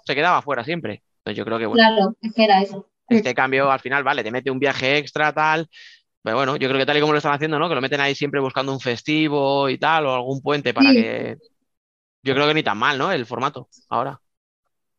se 0.05 0.15
quedaba 0.15 0.41
fuera 0.41 0.63
siempre. 0.63 1.03
Entonces 1.19 1.37
yo 1.37 1.45
creo 1.45 1.59
que 1.59 1.65
bueno, 1.67 1.83
Claro, 1.83 2.15
es 2.21 2.33
que 2.33 2.43
era 2.43 2.61
eso. 2.61 2.87
este 3.09 3.33
cambio 3.35 3.71
al 3.71 3.79
final, 3.79 4.03
vale, 4.03 4.23
te 4.23 4.31
mete 4.31 4.51
un 4.51 4.59
viaje 4.59 4.97
extra, 4.97 5.33
tal. 5.33 5.67
Pero 6.21 6.37
bueno, 6.37 6.57
yo 6.57 6.67
creo 6.67 6.79
que 6.79 6.85
tal 6.85 6.97
y 6.97 7.01
como 7.01 7.13
lo 7.13 7.17
están 7.19 7.33
haciendo, 7.33 7.59
¿no? 7.59 7.69
Que 7.69 7.75
lo 7.75 7.81
meten 7.81 8.01
ahí 8.01 8.13
siempre 8.15 8.41
buscando 8.41 8.73
un 8.73 8.79
festivo 8.81 9.69
y 9.69 9.77
tal, 9.77 10.05
o 10.05 10.13
algún 10.13 10.41
puente 10.41 10.73
para 10.73 10.91
Sí. 10.91 10.95
que. 10.97 11.37
Yo 12.23 12.33
creo 12.33 12.47
que 12.47 12.53
ni 12.53 12.63
tan 12.63 12.77
mal, 12.77 12.97
¿no? 12.97 13.11
El 13.11 13.25
formato 13.25 13.69
ahora. 13.89 14.19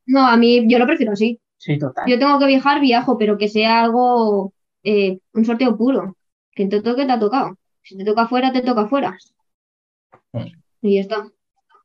No, 0.06 0.26
a 0.26 0.36
mí 0.36 0.64
yo 0.68 0.78
lo 0.78 0.86
prefiero 0.86 1.12
así. 1.12 1.40
Sí, 1.58 1.78
total. 1.78 2.04
Yo 2.08 2.18
tengo 2.18 2.38
que 2.38 2.46
viajar, 2.46 2.80
viajo, 2.80 3.18
pero 3.18 3.36
que 3.36 3.48
sea 3.48 3.82
algo, 3.82 4.54
eh, 4.82 5.18
un 5.34 5.44
sorteo 5.44 5.76
puro. 5.76 6.16
Que 6.52 6.66
te 6.66 6.82
toque, 6.82 7.06
te 7.06 7.12
ha 7.12 7.18
tocado. 7.18 7.56
Si 7.82 7.96
te 7.96 8.04
toca 8.04 8.26
fuera, 8.26 8.52
te 8.52 8.62
toca 8.62 8.86
fuera. 8.88 9.16
Y 10.82 10.94
ya 10.94 11.00
está. 11.00 11.26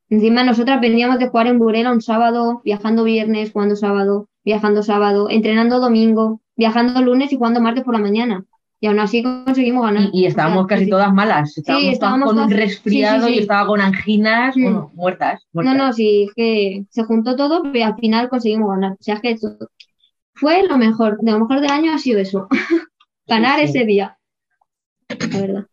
Encima 0.10 0.44
nosotras 0.44 0.80
veníamos 0.82 1.20
de 1.20 1.28
jugar 1.30 1.48
en 1.48 1.58
Burela 1.60 1.92
un 1.92 2.02
sábado, 2.02 2.62
viajando 2.64 3.04
viernes, 3.04 3.52
jugando 3.52 3.76
sábado, 3.76 4.30
viajando 4.44 4.84
sábado, 4.84 5.30
entrenando 5.30 5.80
domingo, 5.80 6.42
viajando 6.56 7.02
lunes 7.02 7.34
y 7.34 7.38
jugando 7.38 7.60
martes 7.62 7.84
por 7.84 7.96
la 7.96 8.00
mañana. 8.02 8.46
Y 8.80 8.88
aún 8.88 9.00
así 9.00 9.24
conseguimos 9.24 9.84
ganar. 9.84 10.10
Y, 10.14 10.22
y 10.22 10.26
estábamos 10.28 10.66
O 10.66 10.68
sea, 10.68 10.76
casi 10.76 10.86
sí. 10.86 10.92
todas 10.92 11.12
malas. 11.14 11.58
Estábamos, 11.58 12.26
con 12.26 12.40
un 12.40 12.52
resfriado 12.52 13.22
sí, 13.22 13.28
sí, 13.28 13.34
sí. 13.34 13.40
y 13.40 13.42
estaba 13.42 13.66
con 13.68 13.82
anginas, 13.82 14.56
Mm. 14.56 14.62
bueno, 14.64 14.92
muertas. 14.94 15.42
No, 15.54 15.64
muertas. 15.64 15.78
no, 15.78 15.94
sí, 15.94 16.24
es 16.28 16.34
que 16.36 16.86
se 16.90 17.04
juntó 17.04 17.36
todo, 17.36 17.64
pero 17.72 17.86
al 17.86 17.96
final 17.96 18.30
conseguimos 18.30 18.70
ganar. 18.70 18.92
O 18.94 18.98
sea, 19.04 19.16
es 19.16 19.22
que 19.22 19.38
fue 20.36 20.64
lo 20.68 20.78
mejor. 20.78 21.18
De 21.22 21.32
lo 21.32 21.40
mejor 21.40 21.62
del 21.62 21.72
año 21.72 21.94
ha 21.94 21.98
sido 21.98 22.20
eso. 22.20 22.48
Ganar 23.28 23.60
sí. 23.60 23.66
ese 23.66 23.86
día. 23.86 24.18
La 25.10 25.40
verdad. 25.40 25.66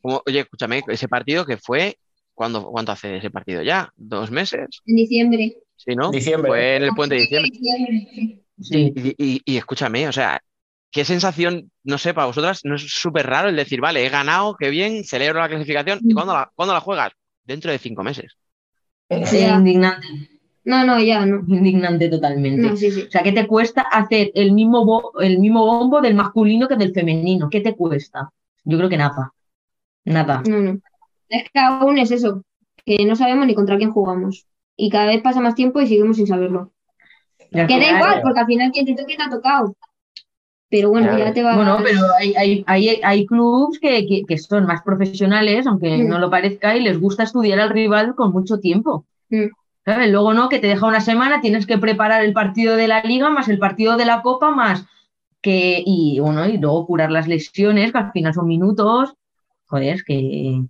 Como- 0.00 0.22
oye, 0.26 0.40
escúchame, 0.40 0.82
ese 0.88 1.08
partido 1.08 1.44
que 1.44 1.56
fue. 1.56 1.98
¿cuándo, 2.34 2.64
¿Cuánto 2.64 2.90
hace 2.92 3.16
ese 3.18 3.30
partido 3.30 3.62
ya? 3.62 3.92
¿Dos 3.96 4.30
meses? 4.32 4.66
En 4.86 4.96
diciembre. 4.96 5.56
Sí, 5.76 5.94
¿no? 5.94 6.10
Diciembre. 6.10 6.48
Fue 6.50 6.76
en 6.76 6.82
el 6.82 6.90
puente 6.90 7.14
de 7.14 7.20
diciembre. 7.22 7.50
Diciembre, 7.52 8.08
sí. 8.12 8.40
Sí. 8.60 8.92
Y, 8.96 9.14
y- 9.36 9.40
y 9.44 9.56
escúchame, 9.56 10.08
o 10.08 10.12
sea, 10.12 10.40
qué 10.90 11.04
sensación, 11.04 11.70
no 11.84 11.96
sé, 11.98 12.12
para 12.14 12.26
vosotras, 12.26 12.60
no 12.64 12.74
es 12.76 12.82
súper 12.88 13.26
raro 13.26 13.48
el 13.48 13.56
decir, 13.56 13.80
vale, 13.80 14.04
he 14.04 14.08
ganado, 14.08 14.56
qué 14.56 14.70
bien, 14.70 15.04
celebro 15.04 15.40
la 15.40 15.48
clasificación. 15.48 16.00
¿Y 16.02 16.12
cuándo 16.14 16.32
la, 16.34 16.50
cuándo 16.54 16.72
la 16.74 16.80
juegas? 16.80 17.12
Dentro 17.44 17.70
de 17.70 17.78
cinco 17.78 18.02
meses. 18.02 18.36
Sí, 19.26 19.38
Ya. 19.40 19.54
indignante. 19.56 20.06
No, 20.64 20.84
no, 20.84 20.98
ya 21.00 21.26
no. 21.26 21.42
Indignante 21.46 22.08
totalmente. 22.08 22.62
No, 22.62 22.76
sí, 22.76 22.90
sí. 22.90 23.02
O 23.02 23.10
sea, 23.10 23.22
¿qué 23.22 23.32
te 23.32 23.46
cuesta 23.46 23.82
hacer 23.82 24.30
el 24.34 24.52
mismo, 24.52 25.12
el 25.20 25.38
mismo 25.38 25.66
bombo 25.66 26.00
del 26.00 26.14
masculino 26.14 26.68
que 26.68 26.76
del 26.76 26.92
femenino? 26.94 27.48
¿Qué 27.50 27.60
te 27.60 27.74
cuesta? 27.74 28.30
Yo 28.64 28.78
creo 28.78 28.88
que 28.88 28.96
nada. 28.96 29.32
Nada. 30.04 30.42
No, 30.48 30.60
no. 30.60 30.78
Es 31.28 31.44
que 31.52 31.60
aún 31.60 31.98
es 31.98 32.10
eso, 32.10 32.42
que 32.84 33.04
no 33.04 33.16
sabemos 33.16 33.46
ni 33.46 33.54
contra 33.54 33.76
quién 33.76 33.90
jugamos. 33.90 34.46
Y 34.76 34.90
cada 34.90 35.06
vez 35.06 35.22
pasa 35.22 35.40
más 35.40 35.54
tiempo 35.54 35.80
y 35.80 35.86
seguimos 35.86 36.16
sin 36.16 36.26
saberlo. 36.26 36.72
Y 37.50 37.60
al 37.60 37.66
Que 37.66 37.78
da 37.78 37.96
igual, 37.96 38.20
porque 38.22 38.40
al 38.40 38.46
final 38.46 38.72
quien 38.72 38.86
te 38.86 38.94
toque 38.94 39.16
te 39.16 39.22
ha 39.22 39.30
tocado. 39.30 39.76
Pero 40.70 40.90
bueno, 40.90 41.16
Ya, 41.16 41.26
ya 41.26 41.32
te 41.32 41.42
va 41.42 41.54
Bueno, 41.56 41.78
pero 41.84 42.00
hay, 42.18 42.34
hay, 42.36 42.64
hay, 42.66 43.00
hay 43.02 43.26
clubs 43.26 43.78
que, 43.78 44.06
que, 44.06 44.22
que 44.26 44.38
son 44.38 44.66
más 44.66 44.82
profesionales, 44.82 45.66
aunque 45.66 45.98
Mm. 45.98 46.08
no 46.08 46.18
lo 46.18 46.30
parezca, 46.30 46.76
y 46.76 46.80
les 46.80 46.98
gusta 47.00 47.22
estudiar 47.22 47.60
al 47.60 47.70
rival 47.70 48.14
con 48.16 48.32
mucho 48.32 48.58
tiempo. 48.58 49.06
Mm. 49.30 49.46
¿Sabes? 49.84 50.10
Luego 50.10 50.32
no, 50.34 50.48
que 50.48 50.58
te 50.60 50.66
deja 50.68 50.86
una 50.86 51.00
semana, 51.00 51.40
tienes 51.40 51.66
que 51.66 51.78
preparar 51.78 52.24
el 52.24 52.32
partido 52.32 52.76
de 52.76 52.88
la 52.88 53.02
liga, 53.02 53.28
más 53.30 53.48
el 53.48 53.58
partido 53.58 53.96
de 53.96 54.06
la 54.06 54.22
copa, 54.22 54.50
más 54.50 54.86
que, 55.42 55.82
y 55.84 56.18
bueno, 56.20 56.46
y 56.48 56.58
luego 56.58 56.86
curar 56.86 57.10
las 57.10 57.28
lesiones, 57.28 57.92
que 57.92 57.98
al 57.98 58.12
final 58.12 58.32
son 58.34 58.46
minutos. 58.48 59.14
Joder, 59.66 59.94
es 59.96 60.04
que. 60.04 60.62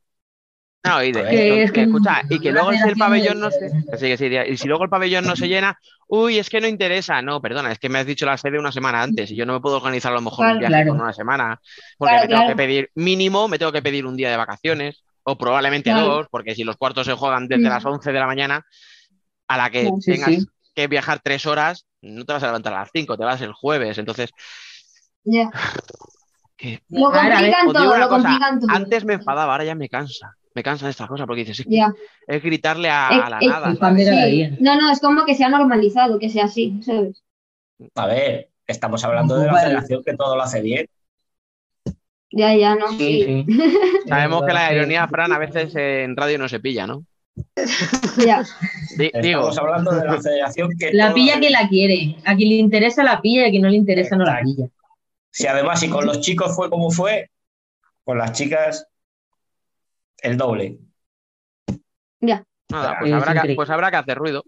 No, 0.84 1.02
y, 1.02 1.12
de- 1.12 1.22
Que 1.30 1.36
que- 1.36 1.62
es 1.62 1.70
que 1.72 1.76
que 1.76 1.82
escucha, 1.84 2.22
y 2.28 2.40
que 2.40 2.52
luego 2.52 2.72
si 2.72 2.88
el 2.88 2.96
pabellón 2.96 3.40
no 3.40 3.50
se. 3.50 3.70
sí, 3.96 4.06
y 4.52 4.56
si 4.58 4.68
luego 4.68 4.84
el 4.84 4.90
pabellón 4.90 5.24
no 5.24 5.34
se 5.34 5.48
llena, 5.48 5.78
uy, 6.08 6.38
es 6.38 6.50
que 6.50 6.60
no 6.60 6.66
interesa. 6.68 7.22
No, 7.22 7.40
perdona, 7.40 7.72
es 7.72 7.78
que 7.78 7.88
me 7.88 8.00
has 8.00 8.06
dicho 8.06 8.26
la 8.26 8.36
sede 8.36 8.58
una 8.58 8.70
semana 8.70 9.02
antes 9.02 9.30
y 9.30 9.36
yo 9.36 9.46
no 9.46 9.54
me 9.54 9.60
puedo 9.60 9.76
organizar 9.78 10.12
a 10.12 10.16
lo 10.16 10.20
mejor 10.20 10.46
un 10.46 10.58
viaje 10.58 10.72
claro. 10.72 10.90
con 10.90 11.00
una 11.00 11.14
semana. 11.14 11.58
Porque 11.96 12.10
Claro, 12.10 12.22
me 12.24 12.28
tengo 12.28 12.44
que 12.44 12.56
pedir, 12.56 12.90
mínimo, 12.96 13.48
me 13.48 13.58
tengo 13.58 13.72
que 13.72 13.80
pedir 13.80 14.04
un 14.04 14.16
día 14.16 14.30
de 14.30 14.36
vacaciones, 14.36 15.04
o 15.22 15.38
probablemente 15.38 15.94
dos, 15.94 16.26
porque 16.30 16.54
si 16.54 16.64
los 16.64 16.76
cuartos 16.76 17.06
se 17.06 17.14
juegan 17.14 17.48
desde 17.48 17.68
las 17.70 17.84
11 17.86 18.12
de 18.12 18.18
la 18.20 18.26
mañana, 18.26 18.66
a 19.48 19.56
la 19.56 19.70
que. 19.70 19.90
Sí, 20.00 20.12
tengas 20.12 20.30
sí. 20.30 20.46
que 20.74 20.86
viajar 20.88 21.20
tres 21.22 21.46
horas, 21.46 21.86
no 22.02 22.24
te 22.24 22.32
vas 22.32 22.42
a 22.42 22.46
levantar 22.46 22.74
a 22.74 22.80
las 22.80 22.90
5, 22.92 23.16
te 23.16 23.24
vas 23.24 23.40
el 23.40 23.52
jueves. 23.52 23.98
Entonces, 23.98 24.30
Ya. 25.24 25.50
que- 26.56 26.82
Lo 26.88 27.10
ver, 27.10 27.32
complican 27.32 27.72
todo, 27.72 27.96
lo 27.96 28.08
cosa, 28.08 28.28
complican 28.28 28.60
todo. 28.60 28.70
antes 28.70 29.04
me 29.04 29.14
enfadaba, 29.14 29.52
ahora 29.52 29.64
ya 29.64 29.74
me 29.74 29.88
cansa. 29.88 30.34
Me 30.54 30.62
cansan 30.62 30.88
estas 30.90 31.08
cosas 31.08 31.26
porque 31.26 31.44
dices, 31.44 31.64
Ya. 31.68 31.92
es 32.28 32.42
gritarle 32.42 32.88
a, 32.88 33.08
a 33.08 33.30
la 33.30 33.40
nada. 33.40 33.70
de. 33.72 34.56
No, 34.60 34.76
no, 34.80 34.90
es 34.92 35.00
como 35.00 35.24
que 35.24 35.34
se 35.34 35.44
ha 35.44 35.48
normalizado, 35.48 36.18
que 36.18 36.28
sea 36.30 36.44
así, 36.44 36.80
¿sabes? 36.82 37.22
A 37.96 38.06
ver, 38.06 38.50
estamos 38.66 39.02
hablando 39.04 39.36
de 39.36 39.46
la 39.46 39.54
federación 39.60 40.02
que 40.04 40.14
todo 40.14 40.36
lo 40.36 40.42
hace 40.42 40.60
bien. 40.62 40.86
Ya, 42.30 42.54
ya, 42.54 42.74
no. 42.76 42.88
Sí, 42.88 42.96
Sí. 42.98 43.44
sí. 43.46 43.46
Sabemos 44.08 44.44
que 44.44 44.52
la 44.52 44.72
ironía, 44.72 45.06
Fran, 45.08 45.32
a 45.32 45.38
veces 45.38 45.74
en 45.76 46.16
radio 46.16 46.38
no 46.38 46.48
se 46.48 46.60
pilla, 46.60 46.86
¿no? 46.86 47.04
Ya. 48.24 48.44
Di- 48.96 49.10
digo, 49.22 49.48
Estamos 49.48 49.58
hablando 49.58 49.92
de 49.92 50.04
la 50.04 50.20
federación 50.20 50.70
que 50.78 50.92
La 50.92 51.06
todo 51.06 51.14
pilla 51.16 51.40
que 51.40 51.50
la 51.50 51.68
quiere. 51.68 52.16
A 52.24 52.36
quien 52.36 52.48
le 52.48 52.54
interesa 52.56 53.02
la 53.02 53.20
pilla 53.20 53.42
y 53.42 53.48
a 53.48 53.50
quien 53.50 53.62
no 53.62 53.68
le 53.68 53.76
interesa 53.76 54.16
no 54.16 54.24
la 54.24 54.40
pilla. 54.40 54.68
Si 55.30 55.46
además, 55.46 55.80
si 55.80 55.88
con 55.88 56.06
los 56.06 56.20
chicos 56.20 56.54
fue 56.54 56.70
como 56.70 56.90
fue, 56.90 57.30
con 58.04 58.18
las 58.18 58.32
chicas, 58.32 58.86
el 60.22 60.36
doble. 60.36 60.78
Ya. 62.20 62.44
nada, 62.70 62.98
pues 63.00 63.12
Es 63.12 63.22
habrá, 63.22 63.42
que, 63.42 63.54
pues 63.54 63.70
habrá 63.70 63.90
que 63.90 63.96
hacer 63.96 64.16
ruido. 64.16 64.44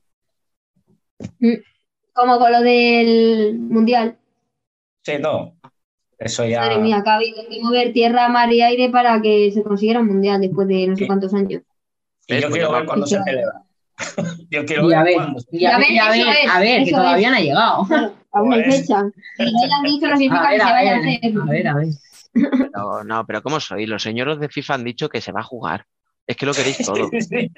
Como 2.13 2.39
con 2.39 2.53
lo 2.53 2.61
del 2.61 3.59
mundial. 3.59 4.17
Sí, 5.03 5.15
no. 5.21 5.57
Eso 6.19 6.47
ya. 6.47 6.61
Madre 6.61 6.79
mía, 6.79 7.03
habido 7.05 7.47
que 7.49 7.61
mover 7.61 7.93
tierra, 7.93 8.29
mar 8.29 8.51
y 8.53 8.63
aire 8.63 8.89
para 8.89 9.21
que 9.21 9.51
se 9.53 9.63
consiguiera 9.63 10.01
un 10.01 10.07
mundial 10.07 10.41
después 10.41 10.67
de 10.69 10.87
no 10.87 10.97
sé 10.97 11.07
cuántos 11.07 11.35
años. 11.35 11.63
Y 12.27 12.41
yo 12.41 12.51
quiero 12.51 12.73
ver 12.73 12.85
cuándo 12.87 13.07
se 13.07 13.23
celebra. 13.23 13.63
Yo 14.51 14.65
quiero 14.67 14.91
Y 14.91 14.95
a 14.95 15.03
ver 15.03 15.15
cuándo. 15.15 15.41
y 15.53 15.65
a 15.65 15.79
ver, 15.79 15.99
a 16.01 16.11
ver, 16.11 16.21
es, 16.45 16.51
a 16.51 16.59
ver, 16.61 16.85
que 16.85 16.91
todavía 16.91 17.29
es. 17.29 17.33
no 17.33 17.37
ha 17.37 17.41
llegado. 17.41 17.87
Aún 18.33 18.51
no 18.51 18.57
hay 18.57 18.65
fecha. 18.65 19.03
No 19.39 19.83
dicho, 19.83 20.07
no 20.07 20.17
significa 20.19 20.43
A 20.43 20.49
que 20.49 20.53
ver, 20.53 20.61
se 20.61 20.67
a 20.69 20.73
vaya 20.73 20.97
a 20.97 20.99
ver, 21.01 21.09
hacer. 21.19 21.33
a 21.41 21.45
ver, 21.45 21.69
a 21.69 21.75
ver. 21.75 21.89
No, 22.75 23.05
no, 23.05 23.27
pero 23.27 23.43
¿cómo 23.43 23.59
sois? 23.61 23.89
Los 23.89 24.03
señores 24.03 24.39
de 24.39 24.49
FIFA 24.51 24.75
han 24.75 24.85
dicho 24.85 25.09
que 25.09 25.23
se 25.23 25.33
va 25.33 25.41
a 25.41 25.45
jugar. 25.45 25.87
Es 26.27 26.37
que 26.37 26.45
lo 26.45 26.53
queréis 26.53 26.77
todo. 26.79 27.09
Sí. 27.21 27.51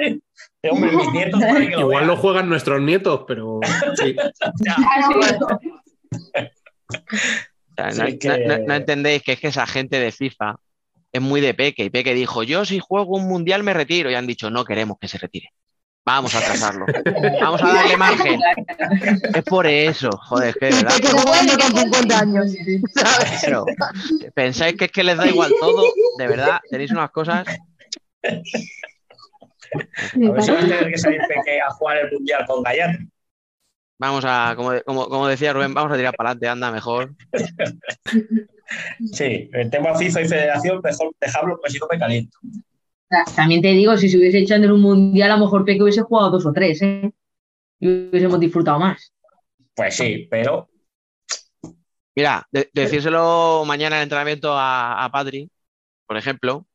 Hombre, 0.70 0.92
mis 0.92 1.10
nietos 1.12 1.40
pueden 1.40 1.68
que 1.70 1.74
lo 1.74 1.80
Igual 1.80 1.96
vean. 1.96 2.06
lo 2.06 2.16
juegan 2.16 2.48
nuestros 2.48 2.80
nietos, 2.82 3.24
pero 3.26 3.58
sí. 3.96 4.14
Que- 8.20 8.64
no 8.66 8.74
entendéis 8.74 9.22
que 9.22 9.32
es 9.32 9.40
que 9.40 9.48
esa 9.48 9.66
gente 9.66 9.98
de 10.00 10.12
FIFA 10.12 10.56
es 11.12 11.20
muy 11.20 11.40
de 11.40 11.54
Peque. 11.54 11.84
Y 11.84 11.90
Peque 11.90 12.14
dijo, 12.14 12.42
yo 12.42 12.64
si 12.64 12.78
juego 12.78 13.16
un 13.16 13.28
mundial 13.28 13.62
me 13.62 13.74
retiro. 13.74 14.10
Y 14.10 14.14
han 14.14 14.26
dicho, 14.26 14.50
no 14.50 14.64
queremos 14.64 14.98
que 15.00 15.08
se 15.08 15.18
retire. 15.18 15.50
Vamos 16.04 16.34
a 16.34 16.38
atrasarlo. 16.38 16.86
Vamos 17.38 17.62
a 17.62 17.66
darle 17.66 17.96
margen. 17.98 18.40
Es 19.34 19.44
por 19.44 19.66
eso, 19.66 20.08
joder, 20.10 20.54
que 20.54 20.70
verdad. 20.70 20.96
Que 20.96 21.12
vuelve 21.12 21.58
con 21.58 21.76
50 21.76 22.18
años. 22.18 22.46
Pero, 23.42 23.66
pensáis 24.34 24.74
que 24.76 24.86
es 24.86 24.90
que 24.90 25.04
les 25.04 25.18
da 25.18 25.26
igual 25.26 25.52
todo, 25.60 25.84
de 26.16 26.26
verdad, 26.26 26.60
tenéis 26.70 26.92
unas 26.92 27.10
cosas. 27.10 27.46
A 27.46 28.30
ver 30.14 30.42
si 30.42 30.50
va 30.50 30.60
a 30.60 30.62
tener 30.62 30.90
que 30.90 30.96
salir 30.96 31.20
Peque 31.28 31.60
a 31.60 31.70
jugar 31.74 31.98
el 31.98 32.10
mundial 32.10 32.46
con 32.46 32.62
Gallardo. 32.62 33.04
Vamos 33.98 34.24
a, 34.26 34.54
como, 34.56 34.80
como, 34.86 35.08
como 35.10 35.28
decía 35.28 35.52
Rubén, 35.52 35.74
vamos 35.74 35.92
a 35.92 35.96
tirar 35.96 36.14
para 36.14 36.30
adelante, 36.30 36.48
anda 36.48 36.72
mejor. 36.72 37.14
Sí, 39.12 39.48
el 39.52 39.70
tema 39.70 39.94
FIFA 39.94 40.20
y 40.22 40.28
Federación, 40.28 40.80
mejor 40.82 41.12
dejarlo, 41.20 41.58
pues 41.60 41.72
si 41.72 41.78
no 41.78 41.86
me 41.90 41.98
caliento. 41.98 42.38
Ta- 43.08 43.24
También 43.34 43.62
te 43.62 43.68
digo, 43.68 43.96
si 43.96 44.08
se 44.08 44.18
hubiese 44.18 44.38
hecho 44.38 44.54
en 44.54 44.70
un 44.70 44.80
mundial, 44.82 45.30
a 45.30 45.36
lo 45.36 45.44
mejor 45.44 45.64
Peque 45.64 45.82
hubiese 45.82 46.02
jugado 46.02 46.30
dos 46.30 46.46
o 46.46 46.52
tres, 46.52 46.82
¿eh? 46.82 47.10
Y 47.80 47.88
hubiésemos 47.88 48.38
disfrutado 48.40 48.78
más. 48.78 49.12
Pues 49.74 49.96
sí, 49.96 50.26
pero 50.30 50.68
Mira, 52.14 52.44
de- 52.50 52.68
decírselo 52.74 53.62
mañana 53.64 53.94
en 53.96 54.00
el 54.00 54.02
entrenamiento 54.06 54.52
a, 54.52 55.04
a 55.04 55.08
Patri, 55.10 55.48
por 56.04 56.16
ejemplo. 56.16 56.66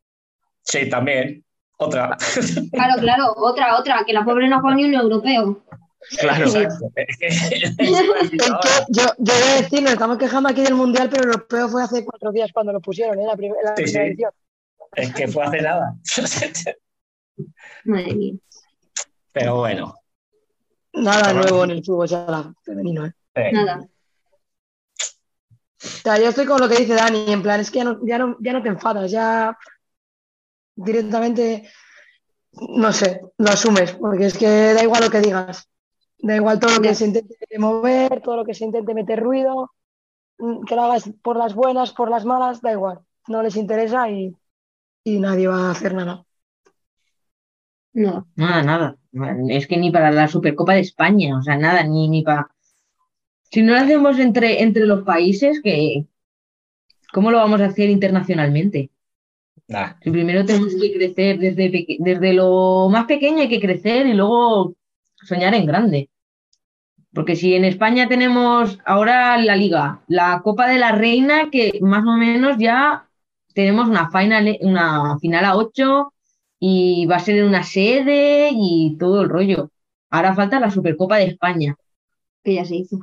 Sí, 0.63 0.89
también. 0.89 1.43
Otra. 1.77 2.15
Claro, 2.71 3.01
claro, 3.01 3.33
otra, 3.35 3.77
otra, 3.77 4.03
que 4.07 4.13
la 4.13 4.23
pobre 4.23 4.47
no 4.47 4.61
jugado 4.61 4.77
ni 4.77 4.85
un 4.85 4.93
europeo. 4.93 5.61
Claro. 6.19 6.45
Yo, 8.89 9.03
yo 9.17 9.33
voy 9.33 9.33
a 9.51 9.61
decir, 9.61 9.81
nos 9.81 9.93
estamos 9.93 10.17
quejando 10.17 10.49
aquí 10.49 10.61
del 10.61 10.75
Mundial, 10.75 11.09
pero 11.09 11.23
el 11.23 11.29
europeo 11.29 11.69
fue 11.69 11.83
hace 11.83 12.03
cuatro 12.05 12.31
días 12.31 12.51
cuando 12.53 12.71
lo 12.73 12.81
pusieron, 12.81 13.19
¿eh? 13.19 13.25
La, 13.25 13.35
prim- 13.35 13.53
la 13.63 13.75
Sí, 13.77 13.83
primera 13.83 14.03
sí. 14.05 14.09
edición. 14.09 14.31
Es 14.95 15.13
que 15.13 15.27
fue 15.27 15.43
hace 15.43 15.61
nada. 15.61 15.95
Madre 17.85 18.15
mía. 18.15 18.33
Pero 19.31 19.55
bueno. 19.57 19.95
Nada 20.93 21.33
nuevo 21.33 21.63
en 21.63 21.71
el 21.71 21.83
fútbol 21.83 22.07
sala 22.07 22.53
femenino, 22.63 23.05
¿eh? 23.07 23.13
eh, 23.35 23.51
Nada. 23.51 23.79
O 25.83 25.87
sea, 26.03 26.19
yo 26.19 26.29
estoy 26.29 26.45
con 26.45 26.59
lo 26.61 26.69
que 26.69 26.75
dice 26.77 26.93
Dani, 26.93 27.31
en 27.31 27.41
plan, 27.41 27.59
es 27.59 27.71
que 27.71 27.79
ya 27.79 27.83
no, 27.85 27.99
ya 28.05 28.17
no, 28.19 28.37
ya 28.39 28.53
no 28.53 28.61
te 28.61 28.69
enfadas, 28.69 29.09
ya 29.11 29.57
directamente, 30.75 31.69
no 32.51 32.93
sé, 32.93 33.21
lo 33.37 33.49
asumes, 33.49 33.93
porque 33.93 34.27
es 34.27 34.37
que 34.37 34.73
da 34.73 34.83
igual 34.83 35.03
lo 35.03 35.09
que 35.09 35.19
digas, 35.21 35.67
da 36.23 36.37
igual 36.37 36.59
todo 36.59 36.75
lo 36.75 36.81
que 36.81 36.95
se 36.95 37.05
intente 37.05 37.35
mover, 37.59 38.21
todo 38.21 38.37
lo 38.37 38.45
que 38.45 38.53
se 38.53 38.63
intente 38.63 38.93
meter 38.93 39.19
ruido, 39.19 39.71
mm, 40.39 40.63
que 40.63 40.75
lo 40.75 40.83
hagas 40.83 41.11
por 41.21 41.35
las 41.35 41.53
buenas, 41.53 41.91
por 41.91 42.09
las 42.09 42.23
malas, 42.23 42.61
da 42.61 42.71
igual, 42.71 42.99
no 43.27 43.43
les 43.43 43.57
interesa 43.57 44.09
y, 44.09 44.33
y 45.03 45.19
nadie 45.19 45.47
va 45.47 45.67
a 45.67 45.71
hacer 45.71 45.93
nada. 45.93 46.25
No. 47.91 48.25
Nada, 48.35 48.63
nada. 48.63 48.97
Es 49.49 49.67
que 49.67 49.77
ni 49.77 49.91
para 49.91 50.11
la 50.11 50.27
Supercopa 50.27 50.73
de 50.73 50.79
España, 50.79 51.37
o 51.37 51.43
sea, 51.43 51.57
nada, 51.57 51.83
ni, 51.83 52.07
ni 52.07 52.23
para. 52.23 52.49
Si 53.51 53.61
no 53.61 53.73
lo 53.73 53.79
hacemos 53.79 54.17
entre, 54.17 54.63
entre 54.63 54.85
los 54.85 55.03
países, 55.03 55.61
que 55.61 56.07
¿cómo 57.11 57.31
lo 57.31 57.37
vamos 57.37 57.61
a 57.61 57.65
hacer 57.65 57.89
internacionalmente? 57.89 58.89
Nah. 59.67 59.95
Si 60.01 60.09
primero 60.09 60.45
tenemos 60.45 60.73
que 60.73 60.93
crecer 60.93 61.37
desde, 61.37 61.97
desde 61.99 62.33
lo 62.33 62.87
más 62.89 63.05
pequeño 63.05 63.41
hay 63.41 63.49
que 63.49 63.61
crecer 63.61 64.07
y 64.07 64.13
luego 64.13 64.75
soñar 65.21 65.53
en 65.53 65.65
grande. 65.65 66.09
Porque 67.13 67.35
si 67.35 67.53
en 67.53 67.63
España 67.65 68.07
tenemos 68.07 68.79
ahora 68.85 69.37
la 69.37 69.55
Liga, 69.55 70.01
la 70.07 70.41
Copa 70.43 70.67
de 70.67 70.79
la 70.79 70.91
Reina, 70.93 71.49
que 71.51 71.77
más 71.81 72.03
o 72.05 72.13
menos 72.17 72.57
ya 72.57 73.07
tenemos 73.53 73.87
una 73.87 74.09
final, 74.09 74.57
una 74.61 75.17
final 75.19 75.45
a 75.45 75.55
8 75.55 76.11
y 76.59 77.05
va 77.05 77.17
a 77.17 77.19
ser 77.19 77.37
en 77.37 77.45
una 77.45 77.63
sede 77.63 78.49
y 78.51 78.97
todo 78.97 79.21
el 79.21 79.29
rollo. 79.29 79.69
Ahora 80.09 80.33
falta 80.33 80.59
la 80.59 80.71
Supercopa 80.71 81.17
de 81.17 81.25
España. 81.25 81.75
Que 82.43 82.55
ya 82.55 82.65
se 82.65 82.75
hizo. 82.77 82.99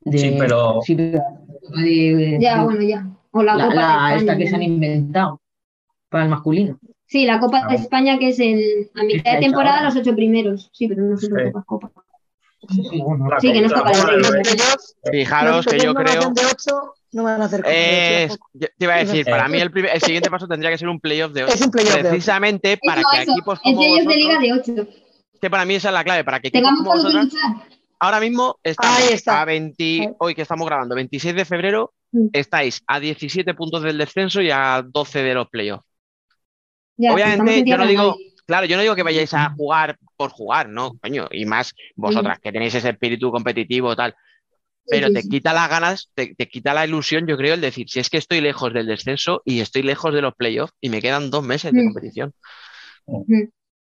De- 0.00 0.18
Sí, 0.18 0.36
pero- 0.38 0.80
sí, 0.82 0.94
pero 0.94 1.12
la 1.18 1.24
Supercopa 1.30 1.80
de- 1.82 2.38
Ya, 2.40 2.58
de- 2.58 2.64
bueno, 2.64 2.82
ya. 2.82 3.06
O 3.30 3.42
la, 3.42 3.54
la- 3.54 3.64
Copa 3.64 3.74
la- 3.74 3.82
de 3.82 3.92
España. 3.94 4.16
esta 4.16 4.36
que 4.36 4.44
ya. 4.44 4.50
se 4.50 4.56
han 4.56 4.62
inventado 4.62 5.40
para 6.10 6.24
el 6.24 6.30
masculino. 6.30 6.78
Sí, 7.06 7.24
la 7.24 7.40
Copa 7.40 7.66
de 7.66 7.76
España 7.76 8.18
que 8.18 8.28
es 8.28 8.40
en, 8.40 8.58
a 8.94 9.02
mitad 9.04 9.32
de 9.34 9.38
temporada 9.40 9.78
ahora. 9.78 9.88
los 9.88 9.96
ocho 9.96 10.14
primeros. 10.14 10.68
Sí, 10.74 10.86
pero 10.88 11.02
no 11.04 11.16
sé 11.16 11.26
Sí. 11.28 11.32
Copa, 11.66 11.90
Sí, 12.68 12.82
que 13.52 13.60
no 13.60 13.66
es 13.66 13.72
Copa 13.72 13.90
de 13.90 13.96
la 13.96 14.02
Copa 14.02 14.10
del 14.12 14.24
Reina. 14.24 14.64
Rey. 15.04 15.20
Fijaros 15.24 15.66
que 15.66 15.78
yo 15.78 15.94
creo. 15.94 16.30
de 16.30 16.44
8 16.46 16.94
no 17.12 17.22
van 17.24 17.40
a 17.40 17.44
hacer 17.46 17.62
de 17.62 18.28
yo 18.52 18.66
te 18.76 18.84
iba 18.84 18.94
a 18.94 18.98
decir, 18.98 19.26
Eh. 19.26 19.30
para 19.30 19.48
mí 19.48 19.58
el, 19.58 19.70
primer- 19.70 19.94
el 19.94 20.02
siguiente 20.02 20.30
paso 20.30 20.46
tendría 20.46 20.70
que 20.70 20.76
ser 20.78 20.88
un 20.88 21.00
playoff 21.00 21.32
de 21.32 21.44
8. 21.44 21.54
Es 21.54 21.60
un 21.62 21.70
playoff 21.70 21.94
de 21.94 22.00
ocho. 22.00 22.08
Precisamente 22.10 22.78
para 22.84 23.00
Eso, 23.00 23.08
que 23.12 23.22
eso. 23.22 23.32
equipos 23.32 23.58
El 23.64 23.74
como 23.74 23.78
playoff 23.78 23.98
de 23.98 24.04
vosotros, 24.04 24.16
Liga 24.16 24.38
de 24.38 24.52
ocho. 24.52 24.90
que 25.40 25.50
para 25.50 25.64
mí 25.64 25.74
esa 25.76 25.88
es 25.88 25.94
la 25.94 26.04
clave, 26.04 26.24
para 26.24 26.40
que 26.40 26.48
equipos 26.48 26.68
Tengamos 26.68 26.84
como 26.86 27.02
vosotros, 27.02 27.24
luchar. 27.24 27.68
ahora 28.00 28.20
mismo 28.20 28.58
estamos 28.62 28.98
Ahí 28.98 29.08
está. 29.14 29.40
a 29.40 29.44
20, 29.46 30.14
hoy 30.18 30.34
que 30.34 30.42
estamos 30.42 30.66
grabando, 30.66 30.94
26 30.94 31.34
de 31.34 31.44
febrero, 31.44 31.92
Mm. 32.12 32.28
estáis 32.32 32.82
a 32.86 33.00
17 33.00 33.52
puntos 33.54 33.82
del 33.82 33.96
descenso 33.98 34.40
y 34.42 34.50
a 34.50 34.82
12 34.86 35.22
de 35.22 35.34
los 35.34 35.48
playoffs. 35.48 35.84
Ya, 36.96 37.12
Obviamente, 37.14 37.58
en 37.60 37.66
yo 37.66 37.76
no 37.76 37.84
de 37.84 37.90
digo, 37.90 38.02
nadie. 38.10 38.27
Claro, 38.48 38.66
yo 38.66 38.76
no 38.76 38.82
digo 38.82 38.96
que 38.96 39.02
vayáis 39.02 39.32
a 39.34 39.50
jugar 39.50 39.98
por 40.16 40.30
jugar, 40.30 40.68
¿no? 40.68 40.94
Coño, 41.00 41.28
y 41.30 41.44
más 41.44 41.74
vosotras, 41.94 42.38
que 42.40 42.50
tenéis 42.50 42.74
ese 42.74 42.88
espíritu 42.90 43.30
competitivo 43.30 43.94
tal. 43.94 44.14
Pero 44.90 45.08
sí, 45.08 45.12
te 45.14 45.22
quita 45.22 45.52
las 45.52 45.68
ganas, 45.68 46.10
te, 46.14 46.34
te 46.34 46.48
quita 46.48 46.72
la 46.72 46.86
ilusión, 46.86 47.26
yo 47.26 47.36
creo, 47.36 47.52
el 47.54 47.60
decir, 47.60 47.90
si 47.90 48.00
es 48.00 48.08
que 48.08 48.16
estoy 48.16 48.40
lejos 48.40 48.72
del 48.72 48.86
descenso 48.86 49.42
y 49.44 49.60
estoy 49.60 49.82
lejos 49.82 50.14
de 50.14 50.22
los 50.22 50.34
playoffs 50.34 50.72
y 50.80 50.88
me 50.88 51.02
quedan 51.02 51.30
dos 51.30 51.44
meses 51.44 51.72
de 51.72 51.82
Mm. 51.82 51.84
competición. 51.92 52.32
Mm. 53.06 53.42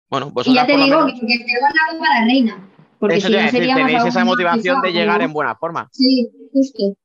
Bueno, 0.10 0.28
Y 0.28 0.32
vosotras 0.32 0.56
ya 0.56 0.66
te 0.68 0.74
por 0.74 0.80
lo 0.82 0.86
digo 0.86 1.06
menos- 1.06 1.20
que, 1.22 1.28
la 1.28 1.92
Copa 1.92 2.06
de 2.14 2.20
la 2.20 2.26
Reina. 2.26 2.70
Porque 3.00 3.16
eso 3.16 3.28
si 3.28 3.34
te 3.34 3.38
no 3.40 3.44
a 3.44 3.52
decir, 3.52 3.74
tenéis 3.76 4.04
esa 4.06 4.26
motivación 4.26 4.82
de 4.82 4.92
llegar 4.92 5.22
en 5.22 5.32
buena 5.32 5.56
forma. 5.56 5.88
Sí, 5.94 6.30
justo. 6.52 6.98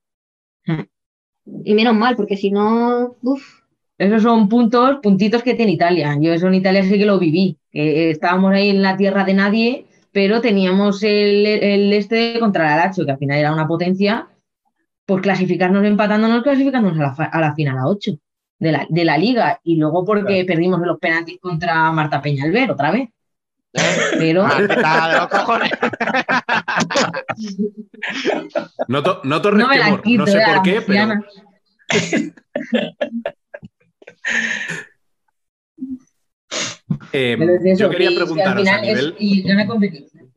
Mm. 0.65 0.81
Y 1.63 1.73
menos 1.73 1.95
mal, 1.95 2.17
porque 2.17 2.35
si 2.35 2.51
no, 2.51 3.15
uff. 3.21 3.61
Esos 3.97 4.23
son 4.23 4.49
puntos, 4.49 4.97
puntitos 5.01 5.41
que 5.43 5.53
tiene 5.53 5.71
Italia. 5.71 6.17
Yo 6.19 6.33
eso 6.33 6.47
en 6.47 6.55
Italia 6.55 6.83
sí 6.83 6.97
que 6.97 7.05
lo 7.05 7.17
viví. 7.19 7.57
estábamos 7.71 8.51
ahí 8.53 8.69
en 8.69 8.81
la 8.81 8.97
tierra 8.97 9.23
de 9.23 9.33
nadie, 9.33 9.85
pero 10.11 10.41
teníamos 10.41 11.01
el, 11.03 11.45
el 11.45 11.93
este 11.93 12.39
contra 12.39 12.71
el 12.73 12.77
Lazio, 12.79 13.05
que 13.05 13.11
al 13.11 13.17
final 13.17 13.37
era 13.39 13.53
una 13.53 13.67
potencia, 13.67 14.27
pues 15.05 15.21
clasificarnos 15.21 15.85
empatándonos, 15.85 16.43
clasificándonos 16.43 16.99
a 16.99 17.03
la, 17.03 17.15
fa- 17.15 17.25
a 17.31 17.39
la 17.41 17.53
final 17.55 17.77
a 17.77 17.87
8 17.87 18.11
de 18.59 18.71
la, 18.71 18.85
de 18.89 19.05
la 19.05 19.17
liga. 19.17 19.59
Y 19.63 19.77
luego 19.77 20.03
porque 20.03 20.43
perdimos 20.45 20.81
en 20.81 20.87
los 20.87 20.99
penaltis 20.99 21.39
contra 21.39 21.91
Marta 21.91 22.21
Peñalver 22.21 22.71
otra 22.71 22.91
vez. 22.91 23.09
Pero 24.17 24.47
los 24.47 25.27
cojones. 25.27 25.71
Noto, 28.87 29.21
noto 29.23 29.51
no 29.51 29.67
me 29.67 29.77
la 29.77 30.01
quito, 30.01 30.25
no 30.25 30.31
por 30.31 30.61
qué, 30.63 30.81
pero. 30.81 31.13
eh, 37.11 37.37
es 37.65 37.79
yo 37.79 37.89
quería 37.89 38.09
que- 38.09 38.15
que 38.15 38.21
al 38.21 38.25
preguntaros 38.27 38.67
a 38.67 38.75
es- 38.77 38.81
nivel, 38.87 39.15
y 39.19 39.41
gana 39.43 39.67
competición. 39.67 40.33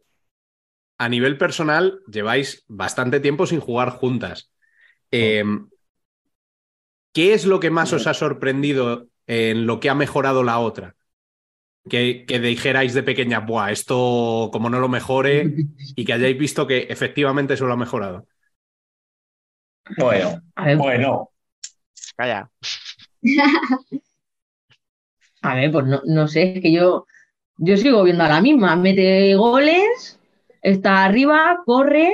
a 0.98 1.08
nivel 1.08 1.38
personal, 1.38 2.00
lleváis 2.10 2.64
bastante 2.66 3.20
tiempo 3.20 3.46
sin 3.46 3.60
jugar 3.60 3.90
juntas. 3.90 4.50
Eh, 5.10 5.44
¿Qué 7.12 7.34
es 7.34 7.46
lo 7.46 7.60
que 7.60 7.70
más 7.70 7.92
os 7.92 8.06
ha 8.06 8.14
sorprendido 8.14 9.06
en 9.26 9.66
lo 9.66 9.80
que 9.80 9.90
ha 9.90 9.94
mejorado 9.94 10.42
la 10.44 10.58
otra? 10.58 10.94
Que, 11.88 12.24
que 12.26 12.38
dijerais 12.38 12.92
de 12.94 13.02
pequeña, 13.02 13.40
Buah, 13.40 13.70
esto 13.72 14.50
como 14.52 14.68
no 14.68 14.78
lo 14.78 14.88
mejore 14.88 15.54
y 15.96 16.04
que 16.04 16.12
hayáis 16.12 16.36
visto 16.38 16.66
que 16.66 16.86
efectivamente 16.90 17.54
eso 17.54 17.66
lo 17.66 17.72
ha 17.72 17.76
mejorado. 17.78 18.26
Bueno, 19.96 20.42
bueno. 20.76 21.30
Calla. 22.16 22.50
A 25.42 25.54
ver, 25.56 25.72
pues 25.72 25.86
no, 25.86 26.00
no 26.04 26.28
sé, 26.28 26.54
es 26.56 26.62
que 26.62 26.72
yo, 26.72 27.06
yo 27.58 27.76
sigo 27.76 28.04
viendo 28.04 28.24
a 28.24 28.28
la 28.28 28.40
misma. 28.40 28.76
Mete 28.76 29.34
goles, 29.36 30.20
está 30.62 31.04
arriba, 31.04 31.58
corre. 31.66 32.12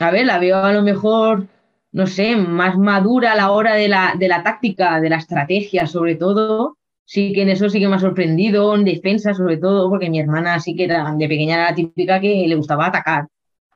A 0.00 0.10
ver, 0.10 0.26
la 0.26 0.38
veo 0.38 0.56
a 0.58 0.72
lo 0.72 0.82
mejor, 0.82 1.46
no 1.92 2.06
sé, 2.06 2.36
más 2.36 2.76
madura 2.78 3.32
a 3.32 3.36
la 3.36 3.50
hora 3.52 3.74
de 3.74 3.88
la, 3.88 4.14
de 4.18 4.28
la 4.28 4.42
táctica, 4.42 5.00
de 5.00 5.10
la 5.10 5.16
estrategia, 5.16 5.86
sobre 5.86 6.16
todo. 6.16 6.76
Sí 7.04 7.32
que 7.34 7.42
en 7.42 7.50
eso 7.50 7.68
sí 7.68 7.80
que 7.80 7.88
me 7.88 7.96
ha 7.96 7.98
sorprendido, 7.98 8.74
en 8.74 8.84
defensa 8.84 9.34
sobre 9.34 9.58
todo, 9.58 9.90
porque 9.90 10.10
mi 10.10 10.18
hermana 10.20 10.58
sí 10.60 10.74
que 10.74 10.84
era 10.84 11.12
de 11.14 11.28
pequeña 11.28 11.56
era 11.56 11.70
la 11.70 11.74
típica 11.74 12.20
que 12.20 12.46
le 12.48 12.54
gustaba 12.56 12.86
atacar, 12.86 13.26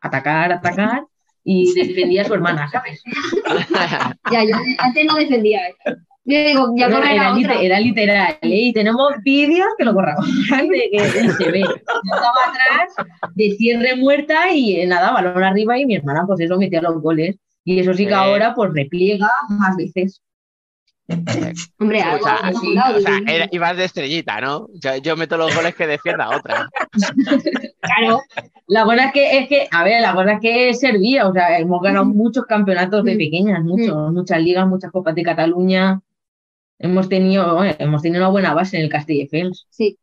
atacar, 0.01 0.53
atacar, 0.53 1.05
y 1.51 1.73
defendía 1.73 2.23
a 2.23 2.25
su 2.27 2.35
hermana, 2.35 2.69
¿sabes? 2.73 3.03
Ya, 4.31 4.45
yo 4.45 4.55
antes 4.79 5.07
no 5.07 5.17
defendía. 5.17 5.61
Yo 6.25 6.39
digo, 6.47 6.75
ya 6.77 6.89
No, 6.89 7.03
era, 7.03 7.33
otra. 7.33 7.55
era 7.63 7.81
literal, 7.81 8.37
¿eh? 8.43 8.49
y 8.69 8.73
tenemos 8.75 9.15
vídeos 9.25 9.69
que 9.79 9.85
lo 9.87 9.95
corramos 9.95 10.27
de 10.51 10.91
que 10.93 11.01
se 11.09 11.51
ve. 11.51 11.61
Yo 11.61 11.75
estaba 12.15 12.41
atrás 12.49 13.07
de 13.35 13.51
cierre 13.53 13.97
muerta 13.97 14.53
y 14.53 14.79
eh, 14.81 14.87
nada, 14.87 15.11
balón 15.13 15.43
arriba 15.43 15.79
y 15.79 15.87
mi 15.87 15.97
hermana 15.97 16.25
pues 16.27 16.41
eso 16.41 16.59
metía 16.59 16.83
los 16.83 17.01
goles. 17.01 17.39
Y 17.65 17.81
eso 17.81 17.95
sí 17.95 18.07
que 18.07 18.15
ahora 18.15 18.55
pues 18.55 18.71
repliega 18.75 19.29
más 19.49 19.77
veces. 19.77 20.21
Hombre, 21.79 22.03
O 22.15 22.23
sea, 22.23 22.37
algo 22.37 22.61
sí, 22.61 22.75
dado, 22.75 22.99
o 22.99 23.01
sea, 23.01 23.13
digo. 23.17 23.27
era- 23.27 23.49
ibas 23.51 23.77
de 23.77 23.85
estrellita, 23.85 24.41
¿no? 24.41 24.69
Yo, 24.75 24.97
yo 24.99 25.17
meto 25.17 25.37
los 25.37 25.55
goles 25.55 25.75
que 25.75 25.87
defienda 25.87 26.29
otra. 26.37 26.69
Claro, 27.81 28.21
La 28.67 28.85
cosa 28.85 29.07
es 29.07 29.13
que, 29.13 29.39
es 29.39 29.49
que, 29.49 29.69
a 29.71 29.85
ver, 29.85 30.03
la 30.03 30.15
cosa 30.15 30.33
es 30.35 30.41
que 30.41 30.75
servía, 30.75 31.27
o 31.29 31.33
sea, 31.33 31.59
hemos 31.59 31.81
ganado 31.83 32.05
muchos 32.07 32.45
campeonatos 32.47 33.05
de 33.05 33.17
pequeñas, 33.17 33.63
muchos, 33.65 34.13
muchas 34.13 34.41
ligas, 34.43 34.67
muchas 34.69 34.91
copas 34.93 35.15
de 35.15 35.23
Cataluña. 35.23 36.01
Hemos 36.79 37.09
tenido, 37.09 37.57
bueno, 37.57 37.75
hemos 37.79 38.03
tenido 38.03 38.23
una 38.23 38.31
buena 38.31 38.55
base 38.55 38.79
en 38.79 38.85
el 38.85 38.91
Castelldefels. 38.91 39.67
sí. 39.71 39.99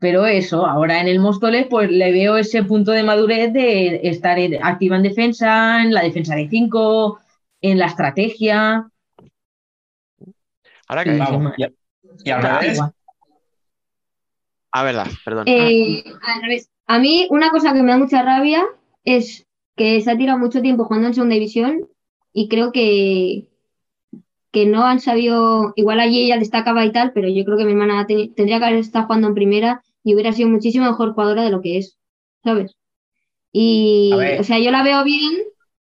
Pero 0.00 0.26
eso, 0.26 0.64
ahora 0.66 1.00
en 1.00 1.08
el 1.08 1.18
Móstoles, 1.18 1.66
pues 1.68 1.90
le 1.90 2.12
veo 2.12 2.36
ese 2.36 2.62
punto 2.62 2.92
de 2.92 3.02
madurez 3.02 3.52
de 3.52 4.00
estar 4.04 4.38
activa 4.62 4.96
en 4.96 5.02
defensa, 5.02 5.82
en 5.82 5.92
la 5.92 6.02
defensa 6.02 6.36
de 6.36 6.48
cinco, 6.48 7.18
en 7.60 7.78
la 7.78 7.86
estrategia. 7.86 8.88
Ahora 10.88 11.04
que. 11.04 11.12
sí, 11.12 11.18
Vamos, 11.18 11.52
y, 11.56 11.66
y 12.24 12.30
al 12.30 12.42
revés. 12.42 12.80
Ah, 14.72 14.84
verdad, 14.84 15.06
perdón. 15.24 15.46
Eh, 15.46 16.04
al 16.22 16.42
revés. 16.42 16.70
A 16.86 16.98
mí, 16.98 17.26
una 17.30 17.50
cosa 17.50 17.72
que 17.72 17.82
me 17.82 17.90
da 17.92 17.98
mucha 17.98 18.22
rabia 18.22 18.64
es 19.04 19.46
que 19.76 20.00
se 20.00 20.10
ha 20.10 20.16
tirado 20.16 20.38
mucho 20.38 20.60
tiempo 20.62 20.84
jugando 20.84 21.08
en 21.08 21.14
segunda 21.14 21.34
división 21.34 21.88
y 22.32 22.48
creo 22.48 22.72
que, 22.72 23.48
que 24.52 24.66
no 24.66 24.84
han 24.86 25.00
sabido, 25.00 25.72
igual 25.76 26.00
allí 26.00 26.24
ella 26.24 26.38
destacaba 26.38 26.84
y 26.84 26.92
tal, 26.92 27.12
pero 27.12 27.28
yo 27.28 27.44
creo 27.44 27.56
que 27.58 27.64
mi 27.64 27.72
hermana 27.72 28.06
te- 28.06 28.28
tendría 28.34 28.58
que 28.58 28.64
haber 28.64 28.78
estado 28.78 29.06
jugando 29.06 29.28
en 29.28 29.34
primera 29.34 29.82
y 30.02 30.14
hubiera 30.14 30.32
sido 30.32 30.48
muchísimo 30.48 30.86
mejor 30.86 31.12
jugadora 31.12 31.42
de 31.42 31.50
lo 31.50 31.60
que 31.60 31.78
es, 31.78 31.98
¿sabes? 32.42 32.74
Y, 33.52 34.36
o 34.40 34.44
sea, 34.44 34.58
yo 34.60 34.70
la 34.70 34.82
veo 34.84 35.04
bien, 35.04 35.34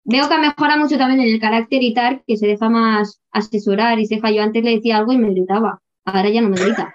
veo 0.04 0.28
que 0.30 0.38
mejora 0.38 0.78
mucho 0.78 0.98
también 0.98 1.22
en 1.22 1.34
el 1.34 1.40
carácter 1.40 1.82
y 1.84 1.94
tal, 1.94 2.22
que 2.28 2.38
se 2.38 2.48
deja 2.48 2.70
más 2.70 3.20
asesorar 3.32 4.00
y 4.00 4.06
se 4.06 4.16
deja, 4.16 4.32
yo 4.32 4.42
antes 4.44 4.64
le 4.64 4.76
decía 4.76 4.98
algo 4.98 5.12
y 5.14 5.18
me 5.18 5.30
gritaba, 5.32 5.80
ahora 6.06 6.30
ya 6.30 6.42
no 6.42 6.50
me 6.50 6.58
grita. 6.60 6.94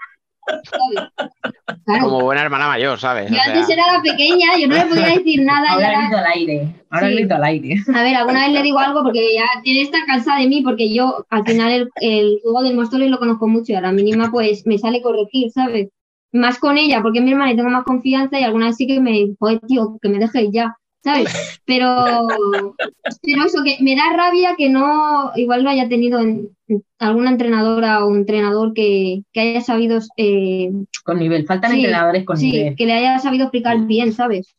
Como 2.00 2.20
buena 2.20 2.42
hermana 2.42 2.68
mayor, 2.68 2.98
¿sabes? 2.98 3.30
O 3.30 3.34
Yo 3.34 3.40
antes 3.44 3.66
sea, 3.66 3.74
era 3.76 3.92
la 3.94 4.02
pequeña, 4.02 4.56
yo 4.58 4.68
no 4.68 4.74
le 4.76 4.86
podía 4.86 5.06
decir 5.18 5.42
nada. 5.44 5.70
Ahora 5.72 5.86
ahora- 5.88 6.00
grito 6.02 6.16
al 6.18 6.26
aire. 6.26 6.68
Ahora 6.90 7.08
Sí. 7.08 7.14
grito 7.14 7.34
al 7.34 7.44
aire. 7.44 7.76
A 7.94 8.02
ver, 8.02 8.14
alguna 8.16 8.44
vez 8.46 8.52
le 8.52 8.62
digo 8.62 8.78
algo 8.78 9.02
porque 9.02 9.34
ya 9.34 9.44
tiene 9.62 9.82
estar 9.82 10.04
cansada 10.06 10.38
de 10.40 10.46
mí 10.48 10.62
porque 10.62 10.92
yo 10.94 11.26
al 11.30 11.44
final 11.44 11.72
el, 11.72 11.88
el 12.00 12.38
juego 12.42 12.62
del 12.62 12.76
Móstoles 12.76 13.10
lo 13.10 13.18
conozco 13.18 13.48
mucho 13.48 13.72
y 13.72 13.74
a 13.76 13.80
la 13.80 13.92
mínima 13.92 14.30
pues 14.30 14.66
me 14.66 14.78
sale 14.78 15.02
corregir, 15.02 15.50
¿sabes? 15.50 15.88
Más 16.32 16.58
con 16.58 16.78
ella 16.78 17.02
porque 17.02 17.18
es 17.18 17.24
mi 17.24 17.32
hermana 17.32 17.52
y 17.52 17.56
tengo 17.56 17.70
más 17.70 17.84
confianza 17.84 18.38
y 18.38 18.44
alguna 18.44 18.66
vez 18.66 18.76
sí 18.76 18.86
que 18.86 19.00
me 19.00 19.34
joder, 19.38 19.60
tío, 19.60 19.98
que 20.00 20.08
me 20.08 20.18
dejes 20.18 20.48
ya, 20.52 20.76
¿sabes? 21.06 21.30
Pero, 21.66 22.76
pero 23.22 23.44
eso, 23.46 23.62
que 23.64 23.78
me 23.82 23.96
da 23.96 24.12
rabia 24.16 24.54
que 24.56 24.68
no, 24.70 25.32
igual 25.36 25.64
no 25.64 25.70
haya 25.70 25.88
tenido 25.88 26.20
en- 26.20 26.50
alguna 26.98 27.30
entrenadora 27.30 28.04
o 28.04 28.14
entrenador 28.14 28.72
que, 28.74 29.22
que 29.32 29.40
haya 29.40 29.60
sabido... 29.62 29.98
eh, 30.16 30.70
Con 31.04 31.18
nivel. 31.18 31.46
Faltan 31.46 31.72
Sí, 31.72 31.78
entrenadores 31.78 32.24
con 32.24 32.38
sí, 32.38 32.52
nivel. 32.52 32.76
que 32.76 32.86
le 32.86 32.92
haya 32.94 33.18
sabido 33.18 33.44
explicar 33.44 33.86
bien, 33.86 34.12
¿sabes? 34.12 34.54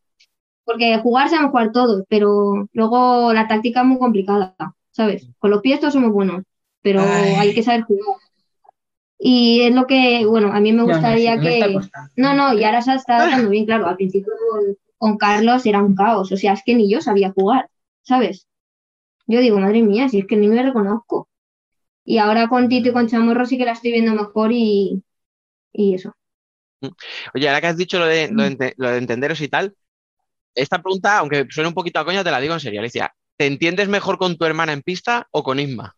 Porque 0.65 0.97
jugar 0.99 1.29
sabemos 1.29 1.51
jugar 1.51 1.71
todos, 1.73 2.03
pero 2.09 2.67
luego 2.73 3.33
la 3.33 3.47
táctica 3.47 3.81
es 3.81 3.87
muy 3.87 3.99
complicada, 3.99 4.55
¿sabes? 4.91 5.27
Con 5.39 5.51
los 5.51 5.61
pies 5.61 5.79
todos 5.79 5.93
somos 5.93 6.11
buenos, 6.13 6.43
pero 6.81 7.01
Ay. 7.03 7.33
hay 7.39 7.53
que 7.55 7.63
saber 7.63 7.83
jugar. 7.83 8.17
Y 9.19 9.61
es 9.61 9.73
lo 9.73 9.87
que, 9.87 10.25
bueno, 10.25 10.53
a 10.53 10.59
mí 10.59 10.71
me 10.73 10.83
No, 10.83 10.93
no, 10.93 10.93
gustaría 10.93 11.39
me 11.41 11.49
está 11.53 11.65
que... 11.65 11.79
No, 12.15 12.33
no, 12.33 12.53
y 12.53 12.63
ahora 12.63 12.81
se 12.81 12.93
está 12.95 13.27
dando 13.27 13.49
bien, 13.49 13.65
claro. 13.65 13.87
Al 13.87 13.95
principio 13.95 14.33
con, 14.97 15.17
Carlos 15.17 15.65
era 15.65 15.81
un 15.83 15.95
caos, 15.95 16.31
o 16.31 16.37
sea, 16.37 16.53
es 16.53 16.63
que 16.65 16.75
ni 16.75 16.89
yo 16.91 17.01
sabía 17.01 17.31
jugar, 17.31 17.69
¿sabes? 18.03 18.47
Yo 19.27 19.39
digo, 19.41 19.59
madre 19.59 19.83
mía, 19.83 20.09
si 20.09 20.19
es 20.19 20.27
que 20.27 20.37
ni 20.37 20.47
me 20.49 20.63
reconozco. 20.63 21.29
Y 22.05 22.19
ahora 22.19 22.49
con 22.49 22.69
Tito 22.69 22.89
y 22.89 22.93
con 22.93 23.07
Chamorro 23.07 23.45
sí 23.45 23.57
que 23.57 23.65
la 23.65 23.73
estoy 23.73 23.91
viendo 23.93 24.13
mejor 24.13 24.51
y, 24.53 25.03
y 25.73 25.95
eso. 25.95 26.13
Oye, 27.33 27.47
ahora 27.47 27.61
que 27.61 27.67
has 27.67 27.77
dicho 27.77 27.99
lo 27.99 28.05
de, 28.05 28.29
lo 28.31 28.43
de 28.43 28.47
ente- 28.51 28.73
lo 28.77 28.89
de 28.89 28.97
entenderos 28.97 29.41
y 29.41 29.47
tal, 29.47 29.75
esta 30.55 30.81
pregunta, 30.81 31.19
aunque 31.19 31.47
suene 31.49 31.69
un 31.69 31.75
poquito 31.75 31.99
a 31.99 32.05
coña, 32.05 32.23
te 32.25 32.31
la 32.31 32.39
digo 32.41 32.53
en 32.55 32.61
serio, 32.61 32.81
Alicia. 32.81 33.13
¿Te 33.37 33.47
entiendes 33.47 33.89
mejor 33.89 34.17
con 34.17 34.37
tu 34.37 34.45
hermana 34.45 34.73
en 34.73 34.83
pista 34.83 35.27
o 35.31 35.43
con 35.43 35.59
Isma? 35.59 35.95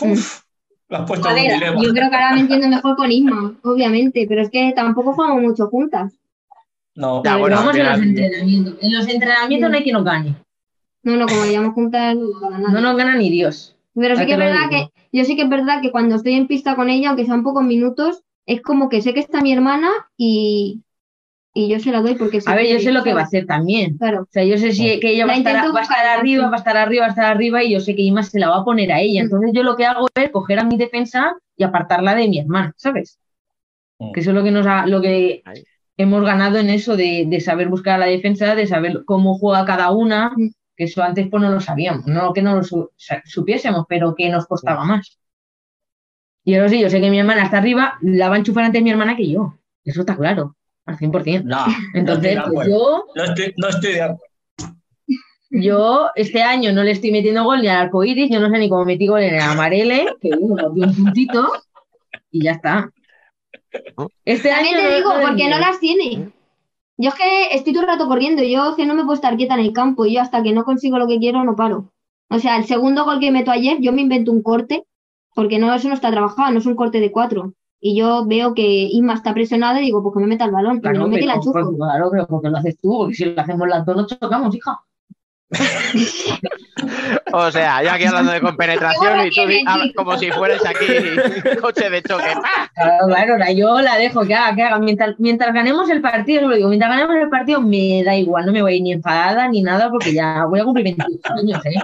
Uf, 0.00 0.44
lo 0.88 0.96
has 0.98 1.06
puesto 1.08 1.28
A 1.28 1.34
ver, 1.34 1.50
dilema. 1.50 1.82
yo 1.82 1.90
creo 1.92 2.10
que 2.10 2.16
ahora 2.16 2.34
me 2.34 2.40
entiendo 2.40 2.68
mejor 2.68 2.96
con 2.96 3.10
Isma, 3.12 3.56
obviamente, 3.64 4.26
pero 4.28 4.42
es 4.42 4.50
que 4.50 4.72
tampoco 4.76 5.12
jugamos 5.14 5.42
mucho 5.42 5.68
juntas. 5.68 6.12
No, 6.94 7.22
Ya, 7.24 7.36
bueno, 7.36 7.56
vamos 7.56 7.76
en 7.76 7.86
los 7.86 7.98
entrenamientos. 8.00 8.74
En 8.80 8.92
los 8.92 9.08
entrenamientos 9.08 9.70
no 9.70 9.76
hay 9.76 9.82
quien 9.82 9.94
nos 9.94 10.04
gane. 10.04 10.36
No, 11.02 11.16
no, 11.16 11.26
como 11.26 11.40
vayamos 11.40 11.74
juntas, 11.74 12.16
no. 12.16 12.58
No 12.58 12.80
nos 12.80 12.96
gana 12.96 13.16
ni 13.16 13.30
Dios. 13.30 13.76
Pero 13.94 14.16
sí 14.16 14.26
que 14.26 14.32
es 14.32 14.38
verdad 14.38 14.68
digo. 14.70 14.90
que, 14.92 15.18
yo 15.18 15.24
sí 15.24 15.36
que 15.36 15.42
es 15.42 15.48
verdad 15.48 15.80
que 15.80 15.92
cuando 15.92 16.16
estoy 16.16 16.34
en 16.34 16.46
pista 16.46 16.74
con 16.76 16.88
ella, 16.88 17.08
aunque 17.08 17.26
sean 17.26 17.44
pocos 17.44 17.62
minutos, 17.62 18.22
es 18.46 18.60
como 18.62 18.88
que 18.88 19.02
sé 19.02 19.14
que 19.14 19.20
está 19.20 19.40
mi 19.40 19.52
hermana 19.52 19.90
y, 20.16 20.82
y 21.52 21.68
yo 21.68 21.78
se 21.78 21.92
la 21.92 22.00
doy 22.00 22.16
porque 22.16 22.40
sé 22.40 22.50
A 22.50 22.56
ver, 22.56 22.66
yo 22.66 22.80
sé 22.80 22.90
lo 22.90 23.04
que 23.04 23.14
va 23.14 23.20
a 23.20 23.24
hacer 23.24 23.46
también. 23.46 23.96
Claro. 23.96 24.22
O 24.22 24.28
sea, 24.30 24.44
yo 24.44 24.58
sé 24.58 24.72
si 24.72 24.98
que 24.98 25.10
ella 25.10 25.26
va 25.26 25.32
a, 25.32 25.36
estar, 25.36 25.54
intento 25.54 25.72
va 25.72 25.80
a 25.80 25.82
estar 25.82 25.98
buscar, 25.98 26.18
arriba, 26.18 26.44
sí. 26.44 26.50
va 26.50 26.56
a 26.56 26.58
estar 26.58 26.76
arriba, 26.76 27.00
va 27.02 27.06
a 27.06 27.10
estar 27.10 27.24
arriba 27.26 27.62
y 27.62 27.72
yo 27.72 27.80
sé 27.80 27.94
que 27.94 28.02
Ima 28.02 28.22
se 28.22 28.40
la 28.40 28.50
va 28.50 28.56
a 28.58 28.64
poner 28.64 28.90
a 28.92 29.00
ella. 29.00 29.22
Mm. 29.22 29.24
Entonces 29.24 29.50
yo 29.54 29.62
lo 29.62 29.76
que 29.76 29.86
hago 29.86 30.08
es 30.14 30.30
coger 30.30 30.58
a 30.58 30.64
mi 30.64 30.76
defensa 30.76 31.36
y 31.56 31.62
apartarla 31.62 32.14
de 32.14 32.28
mi 32.28 32.40
hermana, 32.40 32.74
¿sabes? 32.76 33.18
Mm. 33.98 34.12
Que 34.12 34.20
eso 34.20 34.30
es 34.30 34.34
lo 34.34 34.42
que 34.42 34.50
nos 34.50 34.66
ha, 34.66 34.86
lo 34.86 35.00
que. 35.00 35.42
Hemos 35.96 36.22
ganado 36.24 36.58
en 36.58 36.70
eso 36.70 36.96
de, 36.96 37.24
de 37.28 37.40
saber 37.40 37.68
buscar 37.68 37.94
a 37.96 37.98
la 37.98 38.06
defensa, 38.06 38.54
de 38.54 38.66
saber 38.66 39.04
cómo 39.04 39.38
juega 39.38 39.64
cada 39.64 39.90
una, 39.90 40.34
que 40.76 40.84
eso 40.84 41.02
antes 41.02 41.28
pues 41.30 41.42
no 41.42 41.50
lo 41.50 41.60
sabíamos, 41.60 42.06
no 42.06 42.32
que 42.32 42.42
no 42.42 42.56
lo 42.56 42.64
su- 42.64 42.90
supiésemos, 43.24 43.84
pero 43.88 44.14
que 44.14 44.28
nos 44.28 44.46
costaba 44.46 44.84
más. 44.84 45.18
Y 46.44 46.54
ahora 46.54 46.68
sí, 46.68 46.80
yo 46.80 46.90
sé 46.90 47.00
que 47.00 47.10
mi 47.10 47.18
hermana 47.18 47.44
está 47.44 47.58
arriba, 47.58 47.94
la 48.02 48.28
va 48.28 48.34
a 48.34 48.38
enchufar 48.38 48.64
antes 48.64 48.82
mi 48.82 48.90
hermana 48.90 49.16
que 49.16 49.30
yo. 49.30 49.58
Eso 49.84 50.00
está 50.00 50.16
claro, 50.16 50.56
al 50.84 50.96
100%. 50.98 51.48
no, 51.48 51.64
Entonces, 51.94 52.34
no 52.36 52.40
estoy 52.42 52.50
de 52.50 52.54
pues 52.54 52.68
yo 52.68 53.04
No 53.14 53.24
estoy, 53.24 53.54
no 53.56 53.68
estoy 53.68 53.92
de 53.94 54.02
acuerdo. 54.02 54.24
yo 55.50 56.08
este 56.16 56.42
año 56.42 56.72
no 56.72 56.82
le 56.82 56.90
estoy 56.92 57.12
metiendo 57.12 57.44
gol 57.44 57.60
ni 57.62 57.68
al 57.68 57.86
arcoíris, 57.86 58.30
yo 58.30 58.40
no 58.40 58.50
sé 58.50 58.58
ni 58.58 58.68
cómo 58.68 58.84
metí 58.84 59.06
gol 59.06 59.22
en 59.22 59.34
el 59.34 59.40
amarele, 59.40 60.06
que 60.20 60.30
uno 60.38 60.56
nos 60.62 60.74
dio 60.74 60.84
un 60.86 60.94
puntito 60.94 61.52
y 62.30 62.44
ya 62.44 62.52
está. 62.52 62.90
Este 64.24 64.48
También 64.48 64.76
año 64.76 64.88
te 64.88 64.96
digo, 64.96 65.12
no 65.14 65.20
porque 65.22 65.48
no 65.48 65.58
las 65.58 65.80
tiene. 65.80 66.32
Yo 66.96 67.08
es 67.08 67.14
que 67.14 67.54
estoy 67.54 67.72
todo 67.72 67.82
el 67.82 67.88
rato 67.88 68.06
corriendo, 68.06 68.42
yo 68.42 68.70
es 68.70 68.76
que 68.76 68.86
no 68.86 68.94
me 68.94 69.02
puedo 69.02 69.14
estar 69.14 69.36
quieta 69.36 69.54
en 69.54 69.60
el 69.60 69.72
campo, 69.72 70.06
y 70.06 70.14
yo 70.14 70.20
hasta 70.20 70.42
que 70.42 70.52
no 70.52 70.64
consigo 70.64 70.98
lo 70.98 71.08
que 71.08 71.18
quiero 71.18 71.42
no 71.44 71.56
paro. 71.56 71.92
O 72.30 72.38
sea, 72.38 72.56
el 72.56 72.64
segundo 72.66 73.04
gol 73.04 73.20
que 73.20 73.30
meto 73.30 73.50
ayer, 73.50 73.78
yo 73.80 73.92
me 73.92 74.02
invento 74.02 74.30
un 74.30 74.42
corte, 74.42 74.84
porque 75.34 75.58
no, 75.58 75.74
eso 75.74 75.88
no 75.88 75.94
está 75.94 76.10
trabajado, 76.10 76.52
no 76.52 76.58
es 76.58 76.66
un 76.66 76.76
corte 76.76 77.00
de 77.00 77.10
cuatro. 77.10 77.54
Y 77.80 77.96
yo 77.96 78.24
veo 78.26 78.54
que 78.54 78.62
Isma 78.62 79.14
está 79.14 79.34
presionada 79.34 79.80
y 79.80 79.84
digo, 79.84 80.02
pues 80.02 80.14
que 80.14 80.20
me 80.20 80.26
meta 80.26 80.46
el 80.46 80.52
balón, 80.52 80.76
me 80.76 80.80
Claro, 80.80 81.00
lo 81.00 81.08
mete 81.08 81.26
la 81.26 81.38
pero, 81.38 81.52
pues, 81.52 81.76
claro, 81.76 82.08
pero 82.10 82.26
porque 82.26 82.48
lo 82.48 82.56
haces 82.56 82.78
tú, 82.78 82.96
porque 82.98 83.14
si 83.14 83.24
lo 83.26 83.40
hacemos 83.40 83.68
las 83.68 83.84
dos 83.84 83.96
no 83.96 84.06
chocamos, 84.06 84.54
hija. 84.54 84.80
O 87.32 87.50
sea, 87.50 87.82
yo 87.82 87.90
aquí 87.90 88.04
hablando 88.04 88.32
de 88.32 88.40
compenetración 88.40 89.26
y 89.26 89.30
tú 89.30 89.42
bueno 89.42 89.60
ah, 89.66 89.84
como 89.94 90.18
si 90.18 90.30
fueras 90.30 90.64
aquí 90.64 90.86
coche 91.60 91.90
de 91.90 92.02
choque. 92.02 92.32
Claro, 92.74 93.32
ahora 93.32 93.52
yo 93.52 93.80
la 93.80 93.96
dejo 93.96 94.24
que 94.24 94.34
haga, 94.34 94.54
que 94.54 94.62
haga. 94.62 94.78
Mientras, 94.78 95.14
mientras 95.18 95.52
ganemos 95.52 95.88
el 95.90 96.00
partido, 96.00 96.42
yo 96.42 96.48
lo 96.48 96.56
digo, 96.56 96.68
mientras 96.68 96.90
ganemos 96.90 97.16
el 97.16 97.28
partido 97.28 97.60
me 97.60 98.02
da 98.04 98.16
igual, 98.16 98.46
no 98.46 98.52
me 98.52 98.62
voy 98.62 98.80
ni 98.80 98.92
enfadada 98.92 99.48
ni 99.48 99.62
nada, 99.62 99.90
porque 99.90 100.12
ya 100.12 100.44
voy 100.46 100.60
a 100.60 100.64
cumplir 100.64 100.96
28 100.96 101.34
años, 101.34 101.66
¿eh? 101.66 101.74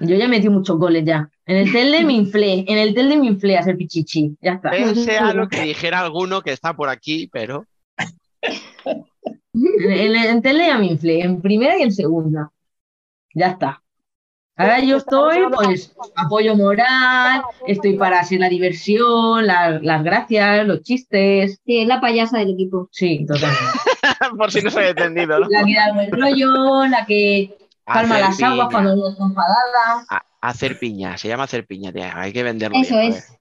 Yo 0.00 0.16
ya 0.16 0.26
metí 0.26 0.48
muchos 0.48 0.76
goles 0.78 1.04
ya. 1.04 1.30
En 1.46 1.56
el 1.58 1.72
Telde 1.72 2.04
me 2.04 2.14
inflé, 2.14 2.64
en 2.66 2.78
el 2.78 2.94
Telde 2.94 3.16
me 3.16 3.26
inflé 3.26 3.56
a 3.56 3.62
ser 3.62 3.76
pichichi, 3.76 4.36
ya 4.40 4.54
está. 4.54 4.70
Pense 4.70 5.16
a 5.16 5.32
lo 5.32 5.48
que 5.50 5.62
dijera 5.62 6.00
alguno 6.00 6.42
que 6.42 6.52
está 6.52 6.74
por 6.74 6.88
aquí, 6.88 7.28
pero 7.32 7.66
En, 9.54 10.14
en, 10.16 10.42
ya 10.42 10.78
me 10.78 10.86
inflé, 10.86 11.20
en 11.22 11.40
primera 11.40 11.78
y 11.78 11.82
en 11.82 11.92
segunda. 11.92 12.50
Ya 13.34 13.48
está. 13.48 13.82
Ahora 14.56 14.80
yo 14.80 14.98
estoy, 14.98 15.38
pues, 15.54 15.94
apoyo 16.14 16.54
moral, 16.54 17.42
estoy 17.66 17.96
para 17.96 18.20
hacer 18.20 18.38
la 18.40 18.48
diversión, 18.50 19.46
la- 19.46 19.78
las 19.80 20.04
gracias, 20.04 20.66
los 20.66 20.82
chistes. 20.82 21.58
Sí, 21.64 21.80
es 21.80 21.88
la 21.88 22.00
payasa 22.00 22.38
del 22.38 22.50
equipo. 22.50 22.88
Sí, 22.92 23.24
totalmente. 23.26 23.78
por 24.38 24.52
si 24.52 24.60
no 24.60 24.70
se 24.70 24.80
ha 24.80 24.88
entendido, 24.90 25.38
¿no? 25.40 25.48
La 25.48 25.64
que 25.64 25.74
da 25.74 25.92
buen 25.94 26.12
rollo, 26.12 26.86
la 26.86 27.06
que 27.06 27.56
calma 27.84 28.16
Hacer 28.16 28.20
las 28.28 28.42
aguas 28.42 28.68
piña. 28.68 28.70
cuando 28.70 28.94
uno 28.94 29.08
está 29.08 29.24
enfadada. 29.24 30.06
A- 30.10 30.22
hacer 30.42 30.78
piña, 30.78 31.16
se 31.16 31.28
llama 31.28 31.44
hacer 31.44 31.66
piña, 31.66 31.92
tía, 31.92 32.12
hay 32.14 32.32
que 32.32 32.42
venderlo 32.42 32.78
Eso 32.78 32.98
bien, 32.98 33.12
es. 33.12 33.32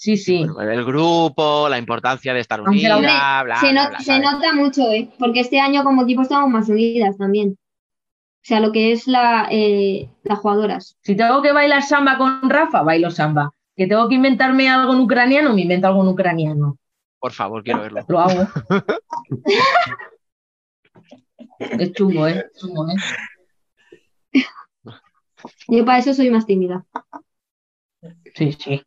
Sí, 0.00 0.16
sí. 0.16 0.46
El 0.58 0.84
grupo, 0.86 1.68
la 1.68 1.76
importancia 1.76 2.32
de 2.32 2.40
estar 2.40 2.58
unida, 2.62 2.96
Hombre, 2.96 3.10
bla, 3.12 3.56
se, 3.60 3.70
bla, 3.70 3.82
no- 3.82 3.88
bla, 3.90 3.98
se 3.98 4.04
¿sabes? 4.06 4.22
nota 4.32 4.54
mucho, 4.54 4.90
¿eh? 4.90 5.10
Porque 5.18 5.40
este 5.40 5.60
año 5.60 5.84
como 5.84 6.04
equipo 6.04 6.22
estamos 6.22 6.48
más 6.48 6.70
unidas 6.70 7.18
también. 7.18 7.50
O 7.50 8.40
sea, 8.40 8.60
lo 8.60 8.72
que 8.72 8.92
es 8.92 9.06
la, 9.06 9.48
eh, 9.50 10.08
las 10.22 10.38
jugadoras. 10.38 10.96
Si 11.02 11.14
tengo 11.14 11.42
que 11.42 11.52
bailar 11.52 11.82
samba 11.82 12.16
con 12.16 12.48
Rafa, 12.48 12.80
bailo 12.80 13.10
samba. 13.10 13.52
Que 13.76 13.86
tengo 13.86 14.08
que 14.08 14.14
inventarme 14.14 14.70
algo 14.70 14.94
en 14.94 15.00
ucraniano, 15.00 15.52
me 15.52 15.60
invento 15.60 15.88
algo 15.88 16.00
en 16.02 16.08
ucraniano. 16.08 16.78
Por 17.18 17.32
favor, 17.32 17.62
quiero 17.62 17.82
verlo. 17.82 18.00
Lo 18.08 18.20
hago. 18.20 18.48
es 21.58 21.92
chungo, 21.92 22.26
¿eh? 22.26 22.46
Chungo, 22.58 22.88
¿eh? 22.88 22.94
Yo 25.68 25.84
para 25.84 25.98
eso 25.98 26.14
soy 26.14 26.30
más 26.30 26.46
tímida. 26.46 26.86
Sí, 28.34 28.56
sí. 28.58 28.82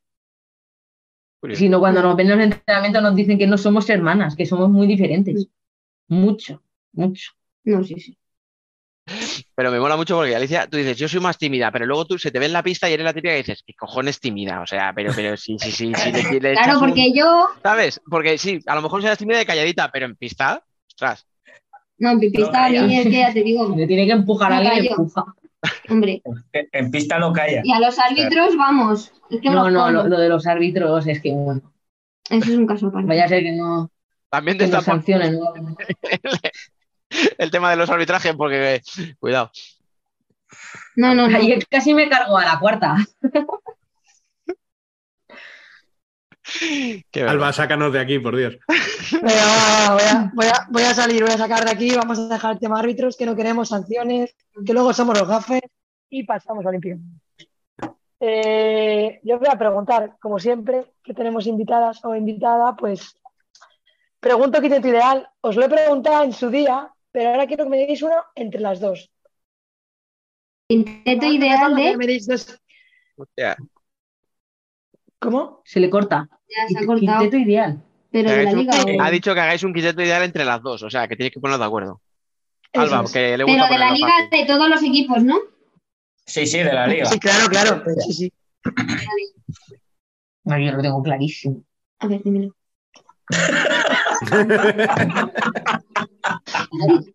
Curioso. 1.44 1.60
Si 1.60 1.70
no, 1.70 1.80
cuando 1.80 2.02
nos 2.02 2.15
ven 2.15 2.32
en 2.32 2.40
los 2.49 2.57
entrenamientos 2.57 3.03
nos 3.03 3.15
dicen 3.15 3.38
que 3.38 3.48
no 3.48 3.57
somos 3.57 3.90
hermanas, 3.90 4.36
que 4.36 4.45
somos 4.45 4.70
muy 4.70 4.88
diferentes. 4.88 5.48
Mucho, 6.10 6.64
mucho. 6.94 7.32
No, 7.65 7.84
sí, 7.84 7.99
sí. 7.99 8.18
Pero 9.56 9.72
me 9.72 9.80
mola 9.80 9.95
mucho 9.98 10.15
porque 10.15 10.36
Alicia, 10.36 10.68
tú 10.68 10.78
dices, 10.78 10.98
yo 10.98 11.07
soy 11.07 11.20
más 11.20 11.38
tímida, 11.38 11.72
pero 11.72 11.86
luego 11.86 12.06
tú 12.06 12.18
se 12.18 12.32
te 12.32 12.40
ve 12.40 12.45
en 12.48 12.53
la 12.53 12.64
pista 12.64 12.90
y 12.90 12.94
eres 12.94 13.03
la 13.06 13.14
típica 13.14 13.32
que 13.34 13.38
dices, 13.38 13.64
¿qué 13.65 13.74
cojones 13.74 14.20
tímida? 14.20 14.61
O 14.61 14.68
sea, 14.68 14.94
pero, 14.95 15.14
pero 15.14 15.38
sí, 15.38 15.57
sí, 15.60 15.72
sí, 15.72 15.95
sí, 15.95 16.11
le, 16.11 16.24
le 16.24 16.53
echas 16.53 16.76
Claro, 16.76 16.80
un- 16.82 16.90
porque 16.90 17.14
yo, 17.14 17.48
¿Sabes? 17.64 18.02
Porque 18.10 18.38
sí, 18.38 18.60
a 18.68 18.76
lo 18.76 18.82
mejor 18.82 19.02
serás 19.02 19.18
tímida 19.18 19.41
y 19.41 19.45
calladita, 19.45 19.91
pero 19.91 20.06
en 20.06 20.15
pista, 20.18 20.64
ostras. 20.88 21.26
no, 21.98 22.11
en 22.11 22.20
pipista 22.20 22.65
a 22.65 22.70
mí 22.70 22.98
es 22.98 23.06
que 23.06 23.11
ya 23.20 23.34
te 23.34 23.44
digo, 23.44 23.68
Me 23.76 23.88
tiene 23.88 24.06
que 24.06 24.11
empujar 24.14 24.52
a 24.53 24.57
No 24.57 24.70
alguien, 24.70 24.94
empuja. 24.94 25.26
Hombre. 25.90 26.22
En- 26.72 26.91
pista 26.91 27.19
no 27.19 27.34
calla. 27.34 27.61
Y 27.64 27.72
a 27.72 27.80
los 27.80 27.98
árbitros, 27.99 28.56
vamos. 28.57 29.11
Es 29.30 29.41
que 29.41 29.49
No, 29.49 29.69
no, 29.69 29.91
lo, 29.91 30.07
lo 30.07 30.19
de 30.19 30.30
los 30.30 30.45
árbitros 30.48 31.07
es 31.07 31.22
que, 31.22 31.31
bueno, 31.31 31.61
Eso 32.30 32.52
es 32.52 32.57
un 32.57 32.68
caso 32.68 32.88
aparte. 32.88 33.07
vaya 33.07 33.26
a 33.26 33.27
ser 33.27 33.44
que 33.44 33.52
no, 33.53 33.90
También 34.30 34.57
te 34.57 34.69
que. 34.69 35.31
¿no? 35.31 35.76
el 37.38 37.52
tema 37.52 37.69
de 37.69 37.76
los 37.76 37.90
arbitrajes, 37.90 38.35
porque 38.35 38.81
cuidado. 39.19 39.52
No, 40.95 41.15
no, 41.15 41.27
no. 41.27 41.38
Ayer 41.38 41.65
casi 41.68 41.94
me 41.94 42.10
cargo 42.10 42.38
a 42.38 42.45
la 42.45 42.60
cuarta. 42.60 42.95
Alba, 47.28 47.53
sácanos 47.53 47.94
de 47.94 47.99
aquí, 47.99 48.20
por 48.20 48.36
Dios. 48.36 48.57
Venga, 49.11 49.94
voy, 49.94 50.03
a, 50.03 50.32
voy, 50.34 50.45
a, 50.48 50.68
voy 50.70 50.84
a 50.84 50.94
salir, 50.94 51.24
voy 51.24 51.34
a 51.34 51.38
sacar 51.38 51.64
de 51.64 51.72
aquí, 51.72 51.95
vamos 51.95 52.20
a 52.20 52.28
dejar 52.28 52.53
el 52.53 52.60
tema 52.60 52.80
árbitros, 52.80 53.15
que 53.15 53.26
no 53.26 53.36
queremos 53.36 53.70
sanciones, 53.70 54.36
que 54.65 54.74
luego 54.74 54.94
somos 54.94 55.18
los 55.18 55.28
gafes 55.28 55.61
y 56.10 56.24
pasamos 56.24 56.65
al 56.65 56.70
Olímpico. 56.70 56.99
Eh, 58.20 59.20
yo 59.24 59.38
voy 59.38 59.49
a 59.52 59.57
preguntar, 59.57 60.15
como 60.22 60.40
siempre, 60.40 60.94
que 61.03 61.14
tenemos 61.14 61.45
invitadas 61.45 62.03
o 62.06 62.15
invitada, 62.15 62.76
pues 62.76 63.18
pregunto 64.20 64.61
quinteto 64.61 64.88
ideal. 64.88 65.28
Os 65.41 65.57
lo 65.57 65.65
he 65.65 65.70
preguntado 65.70 66.24
en 66.24 66.32
su 66.32 66.49
día, 66.49 66.90
pero 67.11 67.32
ahora 67.32 67.48
quiero 67.48 67.65
que 67.65 67.70
me 67.70 67.78
digáis 67.80 68.02
uno 68.02 68.15
entre 68.36 68.61
las 68.61 68.80
dos. 68.80 69.11
Quinteto 70.68 71.26
ideal 71.26 71.76
de. 71.76 71.98
Me 71.98 72.20
dos. 72.20 72.61
¿Cómo? 75.24 75.62
Se 75.66 75.80
le 75.80 75.90
corta. 75.90 76.28
Ya 76.50 76.68
se 76.68 76.78
ha 76.84 76.86
cortado. 76.86 77.20
Quinteto 77.22 77.38
ideal. 77.38 77.82
Pero 78.12 78.30
de 78.30 78.44
la 78.44 78.52
liga 78.54 78.74
o- 78.84 79.02
Ha 79.02 79.10
dicho 79.10 79.34
que 79.34 79.40
hagáis 79.40 79.64
un 79.64 79.74
quinteto 79.74 80.02
ideal 80.04 80.22
entre 80.24 80.45
las 80.45 80.62
dos, 80.62 80.84
o 80.84 80.90
sea, 80.90 81.08
que 81.08 81.16
tenéis 81.16 81.34
que 81.34 81.40
ponernos 81.40 81.60
de 81.62 81.66
acuerdo. 81.66 82.02
Eso 82.72 82.84
Alba, 82.84 83.04
es. 83.06 83.12
que 83.12 83.38
le 83.38 83.45
Pero 83.45 83.58
gusta 83.58 83.64
de 83.74 83.80
la 83.80 83.88
ponerlo 83.88 83.95
liga 83.95 84.08
fácil. 84.30 84.30
de 84.40 84.45
todos 84.54 84.70
los 84.70 84.84
equipos, 84.84 85.24
¿no? 85.24 85.40
Sí, 86.26 86.45
sí, 86.45 86.58
de 86.60 86.74
la 86.74 86.88
liga. 86.88 87.06
Sí, 87.06 87.20
claro, 87.20 87.48
claro. 87.50 87.84
Sí, 88.06 88.14
sí. 88.14 88.34
No, 90.45 90.60
yo 90.60 90.74
lo 90.74 90.82
tengo 90.82 91.02
clarísimo. 91.02 91.64
A 92.00 92.08
ver, 92.08 92.22
dímelo. 92.22 92.54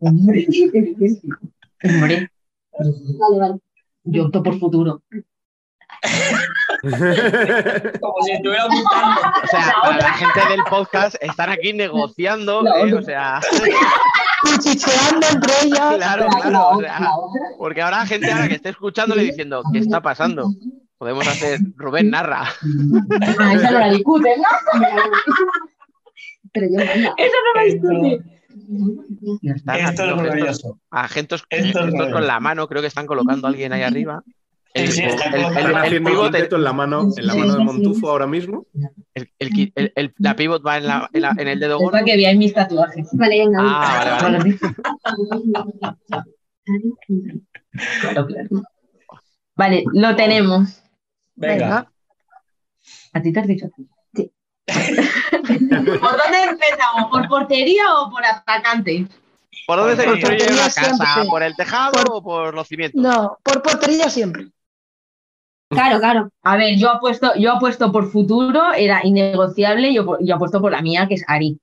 Hombre, 0.00 0.46
hombre, 1.84 2.30
Vale, 3.18 3.38
vale. 3.38 3.54
yo 4.04 4.24
opto 4.26 4.42
por 4.42 4.58
futuro. 4.58 5.02
Como 6.82 8.22
si 8.24 8.32
estuviera 8.32 8.66
buscando. 8.66 9.20
O 9.42 9.46
sea, 9.48 9.74
para 9.82 9.96
la 9.98 10.12
gente 10.12 10.40
del 10.48 10.60
podcast 10.70 11.16
están 11.20 11.50
aquí 11.50 11.72
negociando, 11.72 12.64
eh, 12.66 12.94
o 12.94 13.02
sea, 13.02 13.40
Cuchicheando 14.42 15.26
entre 15.32 15.52
ellas. 15.64 15.96
claro, 15.96 16.24
La- 16.24 16.40
claro, 16.40 16.50
la 16.50 16.68
o 16.68 16.80
sea, 16.80 17.00
porque 17.58 17.82
ahora 17.82 18.06
gente 18.06 18.30
ahora 18.30 18.46
que 18.48 18.54
esté 18.54 18.68
escuchándole 18.70 19.22
diciendo, 19.24 19.62
¿qué 19.72 19.80
está 19.80 20.00
pasando? 20.00 20.50
Podemos 20.98 21.26
hacer 21.26 21.58
Rubén 21.76 22.10
narra. 22.10 22.42
Ah, 23.40 23.52
esa 23.54 23.70
no 23.72 23.78
la 23.80 23.90
discuten, 23.90 24.40
¿no? 24.40 24.80
Pero 26.52 26.66
yo 26.70 26.76
manda. 26.78 27.14
Esa 27.16 27.36
no 27.44 27.54
la 27.54 27.62
discuten. 27.64 28.38
Esto 29.78 30.04
es 30.04 30.14
glorioso. 30.16 30.78
agentos, 30.90 31.44
Esto 31.50 31.78
es 31.80 31.84
gestos 31.86 32.12
con 32.12 32.26
la 32.26 32.40
mano, 32.40 32.68
creo 32.68 32.80
que 32.82 32.88
están 32.88 33.06
colocando 33.06 33.46
a 33.46 33.50
alguien 33.50 33.72
ahí 33.72 33.82
arriba. 33.82 34.22
El, 34.78 34.92
sí, 34.92 35.02
el- 35.02 35.10
pivot, 36.04 36.34
en 36.34 36.62
la 36.64 36.72
mano, 36.72 37.08
en 37.16 37.26
la 37.26 37.34
mano 37.34 37.52
de 37.56 37.64
Montufo 37.64 38.10
ahora 38.10 38.26
mismo. 38.26 38.66
el- 39.14 39.30
el 39.38 39.72
el- 39.74 39.92
el- 39.96 40.14
la 40.18 40.36
pivot 40.36 40.64
va 40.66 40.76
en, 40.78 40.86
la- 40.86 41.10
en 41.12 41.20
la- 41.22 41.34
en 41.36 41.48
el 41.48 41.60
dedo 41.60 41.74
Es 41.76 41.80
gordo. 41.82 41.92
para 41.92 42.04
que 42.04 42.16
veáis 42.16 42.38
mis 42.38 42.54
tatuajes. 42.54 43.08
Vale, 43.12 43.38
venga. 43.38 43.58
Ah, 43.62 44.18
vale, 44.20 44.38
vale. 44.38 44.58
Claro, 48.00 48.26
claro. 48.26 48.48
Vale, 49.56 49.84
lo 49.92 50.14
tenemos. 50.16 50.82
Venga. 51.34 51.90
¿A 53.12 53.22
ti 53.22 53.32
te 53.32 53.40
has 53.40 53.46
dicho 53.46 53.66
a 53.66 53.68
ti? 53.70 53.88
Sí. 54.14 54.30
¿Por 55.68 56.00
dónde 56.00 56.44
empezamos? 56.50 57.10
¿Por 57.10 57.28
portería 57.28 57.82
o 58.00 58.10
por 58.10 58.24
atacante? 58.24 59.06
¿Por 59.66 59.78
dónde 59.78 59.96
se 59.96 60.02
Por 60.04 60.12
construye 60.12 60.38
portería 60.38 60.62
una 60.62 60.72
casa? 60.72 60.94
siempre. 60.94 61.30
¿Por 61.30 61.42
el 61.42 61.56
tejado 61.56 61.92
Por- 61.92 62.08
o 62.12 62.22
por 62.22 62.54
los 62.54 62.66
cimientos? 62.68 63.00
No, 63.00 63.38
por 63.42 63.62
portería 63.62 64.08
siempre. 64.08 64.48
Claro, 65.68 65.98
claro. 65.98 66.30
A 66.42 66.56
ver, 66.56 66.76
yo 66.78 66.90
apuesto, 66.90 67.32
yo 67.36 67.52
apuesto 67.52 67.92
por 67.92 68.10
futuro, 68.10 68.72
era 68.72 69.00
innegociable, 69.04 69.92
yo, 69.92 70.18
yo 70.20 70.34
apuesto 70.34 70.60
por 70.60 70.72
la 70.72 70.82
mía, 70.82 71.06
que 71.06 71.14
es 71.14 71.24
Ari. 71.26 71.58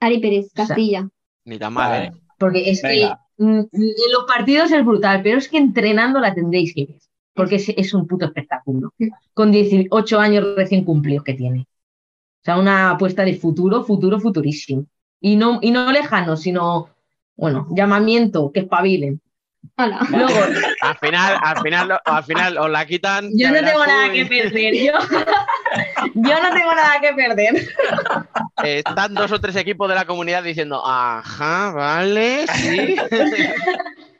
Ari 0.00 0.18
Pérez, 0.18 0.50
sea, 0.54 0.66
Castilla. 0.66 1.08
Ni 1.44 1.58
tan 1.58 1.72
mal, 1.74 1.90
Vale. 1.90 2.06
¿eh? 2.06 2.12
Porque 2.38 2.70
es 2.70 2.82
Venga. 2.82 3.20
que 3.36 3.44
mm, 3.44 3.58
en 3.72 4.12
los 4.12 4.24
partidos 4.26 4.72
es 4.72 4.84
brutal, 4.84 5.20
pero 5.22 5.38
es 5.38 5.48
que 5.48 5.58
entrenando 5.58 6.20
la 6.20 6.34
tendréis 6.34 6.74
que 6.74 6.86
ver. 6.86 6.98
Porque 7.34 7.56
es, 7.56 7.68
es 7.70 7.94
un 7.94 8.06
puto 8.06 8.26
espectáculo. 8.26 8.92
Con 9.32 9.52
18 9.52 10.18
años 10.18 10.54
recién 10.56 10.84
cumplidos 10.84 11.24
que 11.24 11.34
tiene. 11.34 11.60
O 11.60 12.44
sea, 12.44 12.58
una 12.58 12.90
apuesta 12.90 13.24
de 13.24 13.36
futuro, 13.36 13.84
futuro, 13.84 14.18
futurísimo. 14.20 14.84
Y 15.20 15.36
no, 15.36 15.60
y 15.62 15.70
no 15.70 15.90
lejano, 15.92 16.36
sino, 16.36 16.88
bueno, 17.36 17.68
llamamiento, 17.70 18.50
que 18.52 18.60
espabilen. 18.60 19.21
Hola. 19.76 20.00
Luego, 20.10 20.34
Al 20.82 20.98
final, 20.98 21.38
al 21.42 21.60
final, 21.62 22.00
al 22.04 22.24
final 22.24 22.58
os 22.58 22.70
la 22.70 22.84
quitan. 22.86 23.30
yo 23.34 23.48
no 23.50 23.54
tengo 23.64 23.86
nada 23.86 24.08
y- 24.08 24.12
que 24.12 24.26
perder. 24.26 24.74
Yo, 24.74 24.92
yo 26.14 26.42
no 26.42 26.50
tengo 26.54 26.74
nada 26.74 27.00
que 27.00 27.12
perder. 27.14 27.68
están 28.64 29.14
dos 29.14 29.32
o 29.32 29.40
tres 29.40 29.56
equipos 29.56 29.88
de 29.88 29.94
la 29.94 30.04
comunidad 30.04 30.42
diciendo, 30.42 30.82
ajá, 30.84 31.72
vale, 31.72 32.46
sí. 32.48 32.96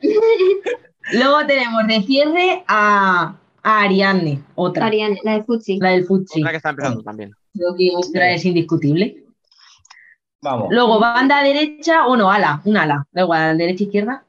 Luego 1.12 1.46
tenemos 1.46 1.86
de 1.86 2.02
cierre 2.02 2.64
a, 2.68 3.34
a 3.62 3.80
Ariadne, 3.82 4.42
otra, 4.54 4.86
Ariane, 4.86 5.18
la 5.24 5.34
de 5.34 5.42
Futsi. 5.44 5.78
la 5.78 5.90
del 5.90 6.04
Futsi. 6.06 6.40
Otra 6.40 6.50
que 6.52 6.56
está 6.58 6.70
empezando 6.70 7.02
también. 7.02 7.32
Creo 7.54 7.74
que 7.76 7.90
otra 7.94 8.30
es 8.30 8.44
indiscutible. 8.44 9.24
Vamos. 10.40 10.68
Luego, 10.70 10.98
banda 10.98 11.42
derecha, 11.42 12.06
o 12.06 12.16
no, 12.16 12.30
ala, 12.30 12.60
un 12.64 12.76
ala, 12.76 13.06
da 13.12 13.22
igual, 13.22 13.58
derecha 13.58 13.84
izquierda. 13.84 14.24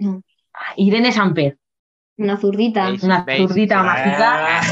No, 0.00 0.22
Irene 0.76 1.12
Samper, 1.12 1.56
Una 2.18 2.36
zurdita. 2.36 2.86
¿Veis? 2.90 3.02
una 3.02 3.22
¿Veis? 3.24 3.46
zurdita 3.48 3.82
mágica. 3.82 4.60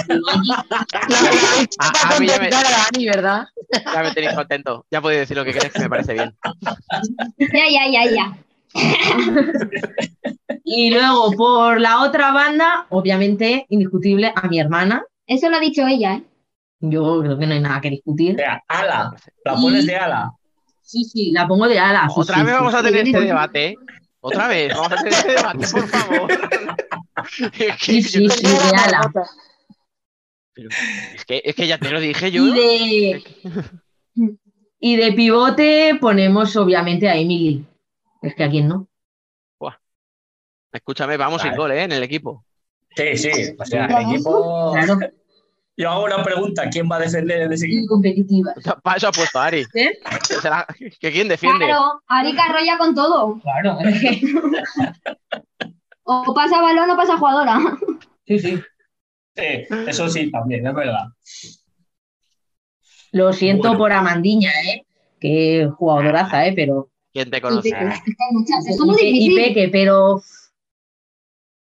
A- 1.78 2.18
mí 2.20 2.26
ya 2.26 2.38
me- 2.38 2.48
contentar 2.50 2.66
a 2.66 2.70
Dani, 2.92 3.06
¿verdad? 3.06 3.46
Ya 3.92 4.02
me 4.02 4.10
tenéis 4.12 4.34
contento. 4.34 4.86
Ya 4.90 5.00
podéis 5.00 5.20
decir 5.20 5.36
lo 5.36 5.44
que 5.44 5.52
queréis, 5.52 5.72
que 5.72 5.80
me 5.80 5.88
parece 5.88 6.12
bien. 6.14 6.34
Ya, 7.38 7.68
ya, 7.70 7.88
ya, 7.90 8.10
ya. 8.10 8.36
Y 10.64 10.90
luego, 10.90 11.32
por 11.32 11.80
la 11.80 12.02
otra 12.02 12.32
banda, 12.32 12.86
obviamente, 12.90 13.66
indiscutible, 13.68 14.32
a 14.34 14.48
mi 14.48 14.58
hermana. 14.60 15.04
Eso 15.26 15.48
lo 15.48 15.56
ha 15.56 15.60
dicho 15.60 15.86
ella, 15.86 16.14
¿eh? 16.14 16.22
Yo 16.80 17.20
creo 17.22 17.38
que 17.38 17.46
no 17.46 17.54
hay 17.54 17.60
nada 17.60 17.80
que 17.80 17.90
discutir. 17.90 18.36
Ala. 18.68 19.14
La 19.44 19.54
pones 19.54 19.86
de 19.86 19.96
ala. 19.96 20.32
Sí, 20.82 21.04
sí, 21.04 21.30
la 21.32 21.48
pongo 21.48 21.66
de 21.68 21.78
ala. 21.78 22.06
sí, 22.08 22.14
Otra 22.20 22.36
sí, 22.36 22.42
vez 22.42 22.50
sí. 22.52 22.58
vamos 22.58 22.74
a 22.74 22.82
tener 22.82 23.06
este 23.06 23.20
debate. 23.20 23.74
Otra 24.26 24.48
vez, 24.48 24.72
vamos 24.74 24.92
a 24.92 24.96
tener 24.96 25.12
este 25.12 25.32
debate, 25.32 25.66
por 25.72 25.88
favor. 25.88 26.30
Es 27.38 27.50
que, 27.52 27.72
Sí, 27.80 28.02
sí, 28.02 28.28
sí, 28.28 28.42
de 28.46 28.76
ala. 28.76 29.10
pero- 30.52 30.68
es 31.14 31.24
que, 31.24 31.42
es 31.44 31.54
que 31.54 31.66
ya 31.66 31.78
te 31.78 31.90
lo 31.90 32.00
dije 32.00 32.30
yo. 32.30 32.44
Y 32.46 32.52
de, 32.52 33.24
y 34.80 34.96
de 34.96 35.12
pivote 35.12 35.98
ponemos 36.00 36.56
obviamente 36.56 37.08
a 37.08 37.16
Emily. 37.16 37.64
Es 38.22 38.34
que 38.34 38.44
a 38.44 38.50
quién 38.50 38.68
no. 38.68 38.88
Escúchame, 40.72 41.16
vamos 41.16 41.40
sin 41.40 41.56
gol, 41.56 41.72
¿eh? 41.72 41.84
En 41.84 41.92
el 41.92 42.02
equipo. 42.02 42.44
Sí, 42.94 43.16
sí. 43.16 43.30
O 43.58 43.64
sea, 43.64 43.86
el 43.86 44.12
equipo. 44.14 44.72
Claro, 44.74 44.98
Yo 45.76 45.90
hago 45.90 46.04
una 46.04 46.22
pregunta: 46.22 46.68
¿quién 46.70 46.88
va 46.90 46.96
a 46.96 47.00
defender 47.00 47.42
en 47.42 47.52
ese 47.52 47.68
y 47.68 47.76
equipo? 47.78 47.94
competitiva. 47.94 48.54
Para 48.82 48.96
eso 48.96 49.08
ha 49.08 49.12
puesto 49.12 49.38
a 49.38 49.44
Ari. 49.46 49.66
¿Eh? 49.74 49.98
Que, 50.28 50.34
se 50.34 50.48
la- 50.48 50.66
que 51.00 51.12
quién 51.12 51.28
defiende. 51.28 51.66
Claro, 51.66 52.02
Ari 52.06 52.34
Carroya 52.34 52.78
con 52.78 52.94
todo. 52.94 53.38
Claro, 53.42 53.78
es 53.80 54.00
que- 54.00 54.20
O 56.04 56.32
pasa 56.34 56.60
balón 56.62 56.90
o 56.90 56.96
pasa 56.96 57.18
jugadora. 57.18 57.58
sí, 58.26 58.38
sí. 58.38 58.62
Sí, 59.34 59.42
eso 59.86 60.08
sí, 60.08 60.30
también, 60.30 60.66
es 60.66 60.74
verdad. 60.74 61.08
Lo 63.12 63.32
siento 63.34 63.68
Bueno. 63.68 63.78
por 63.78 63.92
Amandiña, 63.92 64.50
¿eh? 64.64 64.86
Que 65.20 65.68
jugadoraza, 65.76 66.46
¿eh? 66.46 66.52
Pero. 66.56 66.88
¿Quién 67.12 67.30
te 67.30 67.38
Y 67.38 67.40
conoce? 67.40 67.70
Peque, 67.70 67.84
es 67.86 68.02
que 68.02 68.10
hay 68.10 68.32
muchas. 68.34 68.66
Es 68.66 68.78
como 68.78 68.92
y, 68.98 69.04
difícil. 69.04 69.34
Peque, 69.36 69.68
pero. 69.70 70.22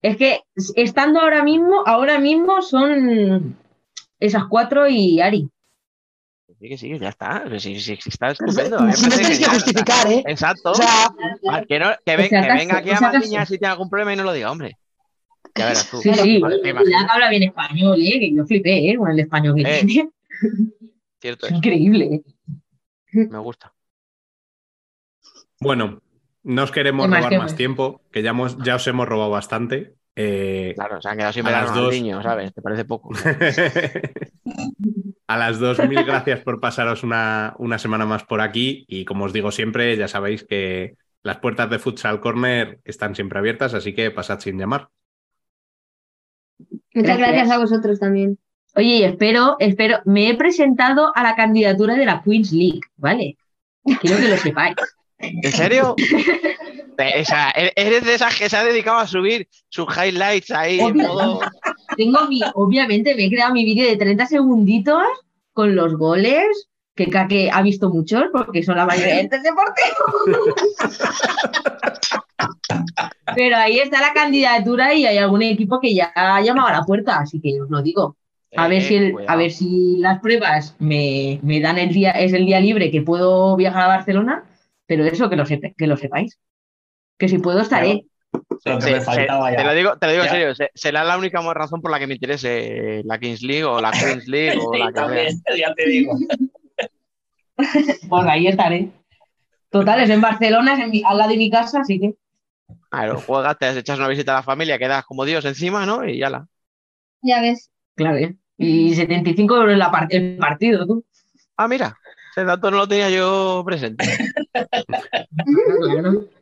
Es 0.02 0.16
que 0.16 0.42
estando 0.76 1.20
ahora 1.20 1.44
mismo, 1.44 1.84
ahora 1.86 2.20
mismo 2.20 2.62
son 2.62 3.58
esas 4.20 4.44
cuatro 4.50 4.88
y 4.88 5.20
Ari. 5.22 5.50
Sí, 6.60 6.68
que 6.68 6.78
sí, 6.78 7.00
ya 7.00 7.10
está. 7.10 7.44
Sí, 7.60 7.80
sí, 7.80 7.96
sí, 7.98 8.10
está 8.10 8.32
estupendo. 8.32 8.82
Me 8.82 8.94
Si 8.94 9.04
no 9.04 9.10
parece 9.10 9.22
tenéis 9.22 9.40
que 9.40 9.46
justificar, 9.54 10.12
¿eh? 10.12 10.24
Exacto. 10.28 10.72
O 10.72 10.76
sea, 10.76 10.88
Ah, 11.50 11.62
que, 11.68 11.80
no- 11.80 11.92
que, 12.06 12.18
ven- 12.18 12.30
que 12.30 12.38
acaso, 12.38 12.58
venga 12.60 12.78
aquí 12.78 12.90
a. 12.92 13.00
Mandiña 13.00 13.46
si 13.46 13.58
tiene 13.58 13.72
algún 13.72 13.90
problema 13.90 14.14
y 14.14 14.16
no 14.18 14.24
lo 14.24 14.34
diga, 14.34 14.52
hombre. 14.52 14.78
Ya 15.56 15.66
verás 15.68 15.90
tú. 15.90 15.98
Sí, 16.02 16.14
sí. 16.14 16.38
Imaginas. 16.38 16.84
la 16.86 17.14
habla 17.14 17.30
bien 17.30 17.44
español, 17.44 18.00
¿eh? 18.02 18.20
Que 18.20 18.36
yo 18.36 18.46
flipé, 18.46 18.92
¿eh? 18.92 18.98
Con 18.98 19.10
el 19.12 19.20
español 19.20 19.56
que 19.56 19.62
Eh. 19.62 19.86
tiene. 19.86 20.10
Cierto 21.22 21.48
Es 21.48 21.52
increíble. 21.54 22.06
¿eh? 22.16 23.28
Me 23.30 23.38
gusta. 23.40 23.74
Bueno, 25.60 26.02
no 26.44 26.64
os 26.64 26.72
queremos 26.72 27.06
¿Qué 27.06 27.12
más, 27.12 27.24
robar 27.26 27.40
más? 27.40 27.56
tiempo, 27.56 28.02
que 28.12 28.22
ya, 28.24 28.30
hemos, 28.32 28.58
ya 28.64 28.76
os 28.76 28.88
hemos 28.88 29.08
robado 29.08 29.30
bastante. 29.32 29.96
Eh, 30.22 30.74
Claro, 30.76 31.02
se 31.02 31.08
han 31.08 31.16
quedado 31.18 31.32
sin 31.34 31.48
A 31.48 31.52
las 31.52 31.62
verano 31.62 31.78
al 31.78 31.84
dos. 31.86 31.94
niño, 31.94 32.22
¿sabes? 32.22 32.54
¿Te 32.54 32.62
parece 32.62 32.84
poco? 32.86 33.12
A 35.28 35.38
las 35.38 35.60
dos, 35.60 35.80
mil 35.88 36.04
gracias 36.04 36.42
por 36.42 36.60
pasaros 36.60 37.04
una, 37.04 37.54
una 37.60 37.78
semana 37.80 38.06
más 38.06 38.24
por 38.26 38.42
aquí 38.42 38.84
y 38.88 39.06
como 39.06 39.26
os 39.26 39.34
digo 39.34 39.52
siempre, 39.52 39.96
ya 39.96 40.08
sabéis 40.08 40.44
que 40.44 40.96
Las 41.24 41.38
puertas 41.38 41.70
de 41.70 41.80
Futsal 41.80 42.20
Corner 42.20 42.80
están 42.84 43.16
siempre 43.16 43.40
abiertas, 43.40 43.74
así 43.74 43.94
que 43.94 44.12
pasad 44.12 44.40
sin 44.40 44.58
llamar. 44.58 44.90
Muchas 46.94 47.18
Gracias. 47.18 47.20
gracias 47.20 47.52
a 47.52 47.58
vosotros 47.60 48.00
también. 48.00 48.38
Oye, 48.76 48.88
y 48.98 49.04
espero, 49.04 49.56
espero, 49.60 50.00
me 50.06 50.30
he 50.30 50.36
presentado 50.36 51.12
a 51.16 51.24
la 51.24 51.36
candidatura 51.36 51.96
de 51.96 52.06
la 52.06 52.22
Queens 52.24 52.52
League, 52.52 52.82
¿vale? 52.98 53.38
Quiero 54.02 54.18
que 54.18 54.28
lo 54.30 54.38
sepáis. 54.38 54.76
¿En 55.18 55.52
serio? 55.52 55.96
O 57.22 57.26
sea, 57.26 57.52
e- 57.56 57.72
eres 57.76 58.04
de 58.04 58.14
esas 58.16 58.36
que 58.38 58.50
se 58.50 58.58
ha 58.58 58.64
dedicado 58.64 58.98
a 58.98 59.08
subir 59.08 59.48
sus 59.70 59.88
highlights 59.96 60.52
ahí. 60.52 60.80
Todo. 60.80 61.40
Tengo 61.98 62.28
mi, 62.28 62.42
obviamente 62.56 63.16
me 63.16 63.26
he 63.26 63.30
creado 63.30 63.54
mi 63.54 63.66
vídeo 63.66 63.88
de 63.90 63.98
30 63.98 64.26
segunditos 64.28 65.04
con 65.54 65.76
los 65.76 65.96
goles, 65.98 66.46
que 66.96 67.08
Kake 67.10 67.50
ha 67.52 67.62
visto 67.62 67.90
muchos 67.90 68.26
porque 68.32 68.62
son 68.64 68.76
la 68.78 68.86
mayoría 68.86 69.16
de 69.16 69.22
este 69.22 69.40
deporte. 69.40 69.82
Pero 73.36 73.58
ahí 73.58 73.80
está 73.80 74.02
la 74.02 74.14
candidatura 74.14 74.94
y 74.94 75.06
hay 75.06 75.18
algún 75.18 75.42
equipo 75.42 75.80
que 75.80 75.94
ya 75.94 76.12
ha 76.16 76.42
llamado 76.42 76.68
a 76.68 76.74
la 76.74 76.84
puerta, 76.84 77.20
así 77.20 77.40
que 77.42 77.60
os 77.62 77.70
lo 77.70 77.82
digo. 77.82 78.16
A 78.56 78.68
ver 78.68 78.82
Eh, 78.82 78.88
si, 78.88 78.96
el- 78.96 79.16
a 79.28 79.36
ver 79.36 79.52
si 79.52 79.98
las 80.00 80.20
pruebas 80.20 80.76
me, 80.80 81.40
me 81.44 81.60
dan 81.60 81.78
el 81.78 81.90
día, 81.94 82.12
es 82.12 82.34
el 82.34 82.46
día 82.46 82.60
libre 82.60 82.90
que 82.92 83.02
puedo 83.02 83.56
viajar 83.56 83.84
a 83.84 83.88
Barcelona, 83.88 84.44
pero 84.88 85.06
eso 85.06 85.30
que 85.30 85.36
lo, 85.36 85.46
sepa- 85.46 85.74
que 85.78 85.88
lo 85.88 85.98
sepáis. 85.98 86.40
Que 87.20 87.30
si 87.30 87.38
puedo 87.38 87.60
estaré. 87.60 88.06
Se- 88.64 88.82
se- 88.82 89.26
te 89.26 89.64
lo 89.64 89.74
digo, 89.74 89.98
te 89.98 90.06
lo 90.08 90.12
digo 90.14 90.24
en 90.24 90.30
serio, 90.30 90.56
se- 90.56 90.72
será 90.74 91.04
la 91.04 91.18
única 91.18 91.42
razón 91.54 91.82
por 91.82 91.92
la 91.92 92.00
que 92.00 92.08
me 92.08 92.14
interese 92.16 93.02
la 93.06 93.20
Kings 93.20 93.42
League 93.42 93.64
o 93.64 93.80
la 93.82 93.92
Queens 93.92 94.28
League 94.28 94.58
o 94.60 94.74
la 94.78 94.88
que 94.88 94.94
también, 94.94 95.42
ya 95.58 95.74
te 95.76 95.86
digo. 95.88 96.14
Pues 98.10 98.26
ahí 98.28 98.48
estaré. 98.48 98.90
Total, 99.70 100.00
es 100.00 100.10
en 100.10 100.22
Barcelona, 100.22 100.74
es 100.76 100.80
en 100.80 100.92
mi- 100.92 101.04
al 101.04 101.18
lado 101.18 101.30
de 101.32 101.38
mi 101.38 101.52
casa, 101.52 101.82
así 101.82 102.00
que. 102.00 102.16
Claro, 102.90 103.20
juegas, 103.20 103.58
te 103.58 103.70
echas 103.78 104.00
una 104.00 104.08
visita 104.08 104.32
a 104.32 104.36
la 104.36 104.44
familia, 104.44 104.78
quedas 104.80 105.04
como 105.06 105.26
Dios 105.26 105.44
encima, 105.44 105.86
¿no? 105.86 106.08
Y 106.08 106.20
ya 106.20 106.30
la. 106.30 106.48
Ya 107.22 107.42
ves. 107.42 107.70
Claro, 107.96 108.18
¿eh? 108.18 108.36
Y 108.58 108.96
75 108.96 109.58
euros 109.58 109.78
la 109.78 109.92
par- 109.92 110.08
el 110.10 110.38
partido, 110.38 110.86
tú. 110.88 111.04
Ah, 111.58 111.68
mira, 111.68 111.98
ese 112.32 112.46
dato 112.46 112.72
no 112.72 112.78
lo 112.78 112.88
tenía 112.88 113.10
yo 113.10 113.62
presente. 113.66 114.06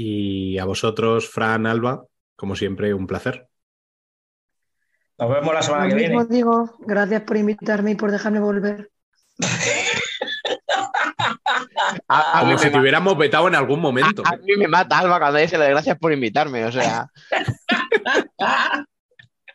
Y 0.00 0.58
a 0.58 0.64
vosotros, 0.64 1.28
Fran, 1.28 1.66
Alba, 1.66 2.04
como 2.36 2.54
siempre, 2.54 2.94
un 2.94 3.08
placer. 3.08 3.48
Nos 5.18 5.28
vemos 5.28 5.52
la 5.52 5.62
semana 5.62 5.84
Lo 5.86 5.90
que 5.90 5.96
mismo 5.96 6.20
viene. 6.20 6.34
digo, 6.36 6.76
gracias 6.78 7.22
por 7.22 7.36
invitarme 7.36 7.90
y 7.90 7.94
por 7.96 8.12
dejarme 8.12 8.38
volver. 8.38 8.90
A, 12.08 12.40
Como 12.40 12.58
si 12.58 12.70
te 12.70 12.78
hubiéramos 12.78 13.18
vetado 13.18 13.48
en 13.48 13.56
algún 13.56 13.80
momento. 13.80 14.22
a 14.24 14.36
mí 14.36 14.56
me 14.56 14.68
mata 14.68 14.98
Alba 14.98 15.18
cuando 15.18 15.38
dice 15.40 15.58
de 15.58 15.70
gracias 15.70 15.98
por 15.98 16.12
invitarme, 16.12 16.64
o 16.64 16.70
sea. 16.72 17.08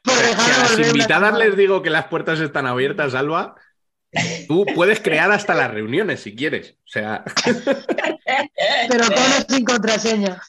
Por 0.04 0.16
Que 0.18 0.22
dejarme 0.28 0.54
a 0.54 0.58
las 0.60 0.72
volver 0.72 0.88
invitadas 0.88 1.38
les 1.38 1.56
digo 1.56 1.82
que 1.82 1.90
las 1.90 2.08
puertas 2.08 2.42
están 2.42 2.66
abiertas, 2.66 3.16
Alba. 3.16 3.56
Tú 4.48 4.66
puedes 4.76 5.00
crear 5.00 5.32
hasta 5.32 5.54
las 5.54 5.72
reuniones 5.72 6.22
si 6.22 6.36
quieres. 6.36 6.78
O 6.80 6.88
sea, 6.88 7.24
Pero 8.90 9.06
con 9.06 9.14
o 9.14 9.46
sin 9.50 9.66
contraseña. 9.66 10.42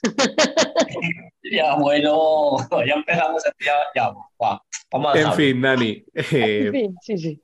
Ya, 1.50 1.74
bueno, 1.76 2.56
ya 2.86 2.94
empezamos. 2.94 3.42
Ya, 3.60 3.74
ya, 3.94 4.10
va, 4.42 4.62
vamos 4.90 5.14
a 5.14 5.20
en 5.20 5.32
fin, 5.34 5.60
Dani, 5.60 6.04
eh, 6.14 6.66
En 6.66 6.72
fin, 6.72 6.96
sí, 7.02 7.18
sí. 7.18 7.42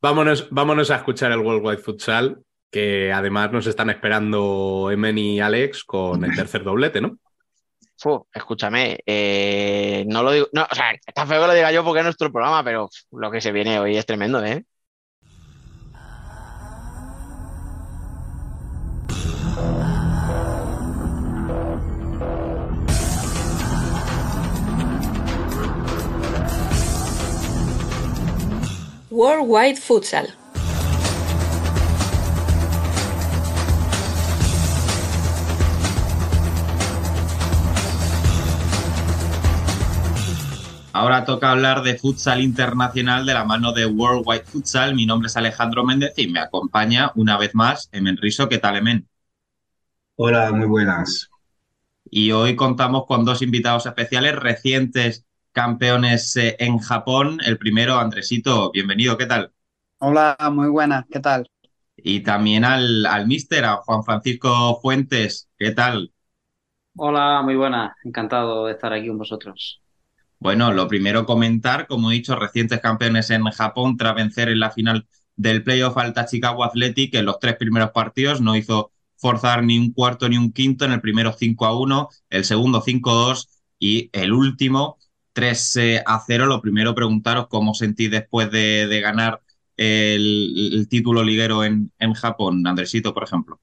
vámonos, 0.00 0.48
vámonos 0.50 0.90
a 0.90 0.96
escuchar 0.96 1.32
el 1.32 1.38
World 1.38 1.64
Wide 1.64 1.78
Futsal, 1.78 2.42
que 2.70 3.12
además 3.12 3.52
nos 3.52 3.66
están 3.66 3.90
esperando 3.90 4.90
Emen 4.90 5.16
y 5.16 5.40
Alex 5.40 5.84
con 5.84 6.24
el 6.24 6.34
tercer 6.34 6.64
doblete, 6.64 7.00
¿no? 7.00 7.18
Escúchame, 8.32 8.98
eh, 9.04 10.04
no 10.08 10.22
lo 10.22 10.32
digo, 10.32 10.48
no, 10.52 10.66
o 10.70 10.74
sea, 10.74 10.92
está 11.06 11.26
feo 11.26 11.42
que 11.42 11.46
lo 11.48 11.54
diga 11.54 11.70
yo 11.70 11.84
porque 11.84 12.00
es 12.00 12.04
nuestro 12.04 12.32
programa, 12.32 12.64
pero 12.64 12.88
lo 13.12 13.30
que 13.30 13.42
se 13.42 13.52
viene 13.52 13.78
hoy 13.78 13.96
es 13.96 14.06
tremendo, 14.06 14.42
¿eh? 14.44 14.64
Worldwide 29.10 29.76
Futsal. 29.76 30.28
Ahora 40.92 41.24
toca 41.24 41.50
hablar 41.50 41.82
de 41.82 41.98
futsal 41.98 42.40
internacional 42.40 43.26
de 43.26 43.34
la 43.34 43.44
mano 43.44 43.72
de 43.72 43.86
Worldwide 43.86 44.44
Futsal. 44.44 44.94
Mi 44.94 45.06
nombre 45.06 45.26
es 45.26 45.36
Alejandro 45.36 45.84
Méndez 45.84 46.12
y 46.16 46.28
me 46.28 46.38
acompaña 46.38 47.10
una 47.16 47.36
vez 47.36 47.52
más 47.52 47.88
Emen 47.90 48.16
Riso. 48.16 48.48
¿Qué 48.48 48.58
tal, 48.58 48.76
Emen? 48.76 49.08
Hola, 50.14 50.52
muy 50.52 50.66
buenas. 50.66 51.28
Y 52.04 52.30
hoy 52.30 52.54
contamos 52.54 53.06
con 53.06 53.24
dos 53.24 53.42
invitados 53.42 53.86
especiales, 53.86 54.36
recientes 54.36 55.26
campeones 55.60 56.34
eh, 56.36 56.56
en 56.58 56.78
Japón. 56.78 57.38
El 57.44 57.58
primero, 57.58 57.98
Andresito, 57.98 58.70
bienvenido, 58.72 59.18
¿qué 59.18 59.26
tal? 59.26 59.52
Hola, 59.98 60.36
muy 60.52 60.68
buenas, 60.68 61.06
¿qué 61.10 61.20
tal? 61.20 61.46
Y 61.96 62.20
también 62.24 62.64
al, 62.64 63.06
al 63.06 63.26
míster, 63.28 63.64
a 63.64 63.76
Juan 63.76 64.02
Francisco 64.04 64.80
Fuentes, 64.82 65.48
¿qué 65.56 65.70
tal? 65.70 66.12
Hola, 66.96 67.42
muy 67.42 67.56
buenas. 67.56 67.92
Encantado 68.04 68.66
de 68.66 68.72
estar 68.72 68.92
aquí 68.92 69.08
con 69.08 69.18
vosotros. 69.18 69.82
Bueno, 70.38 70.72
lo 70.72 70.88
primero 70.88 71.26
comentar, 71.26 71.86
como 71.86 72.10
he 72.10 72.14
dicho, 72.14 72.34
recientes 72.36 72.80
campeones 72.80 73.30
en 73.30 73.44
Japón 73.44 73.96
tras 73.96 74.14
vencer 74.14 74.48
en 74.48 74.60
la 74.60 74.70
final 74.70 75.06
del 75.36 75.62
playoff 75.62 75.96
al 75.98 76.14
Tachikawa 76.14 76.66
Athletic 76.66 77.14
en 77.14 77.26
los 77.26 77.38
tres 77.38 77.56
primeros 77.56 77.90
partidos. 77.90 78.40
No 78.40 78.56
hizo 78.56 78.92
forzar 79.16 79.62
ni 79.64 79.78
un 79.78 79.92
cuarto 79.92 80.28
ni 80.28 80.38
un 80.38 80.52
quinto. 80.52 80.84
En 80.86 80.92
el 80.92 81.00
primero 81.02 81.32
5 81.32 81.66
a 81.66 81.78
1, 81.78 82.08
el 82.30 82.44
segundo 82.44 82.80
5 82.80 83.10
a 83.10 83.14
2 83.14 83.48
y 83.78 84.08
el 84.12 84.32
último 84.32 84.98
3 85.32 85.76
eh, 85.76 86.02
a 86.04 86.22
0. 86.26 86.46
Lo 86.46 86.60
primero 86.60 86.94
preguntaros 86.94 87.48
cómo 87.48 87.74
sentís 87.74 88.10
después 88.10 88.50
de, 88.50 89.00
ganar 89.02 89.40
el, 89.76 90.86
título 90.88 91.22
liguero 91.22 91.64
en, 91.64 91.92
en 91.98 92.14
Japón, 92.14 92.66
Andresito, 92.66 93.14
por 93.14 93.24
ejemplo. 93.24 93.60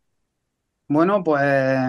Bueno, 0.89 1.21
pues 1.23 1.45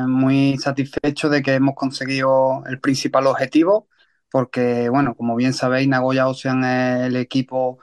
muy 0.08 0.58
satisfecho 0.58 1.28
de 1.28 1.40
que 1.42 1.54
hemos 1.54 1.76
conseguido 1.76 2.64
el 2.66 2.80
principal 2.80 3.28
objetivo, 3.28 3.88
porque, 4.30 4.88
bueno, 4.88 5.14
como 5.14 5.36
bien 5.36 5.54
sabéis, 5.54 5.88
Nagoya 5.88 6.28
Ocean 6.28 6.64
es 6.64 7.06
el 7.06 7.16
equipo 7.16 7.78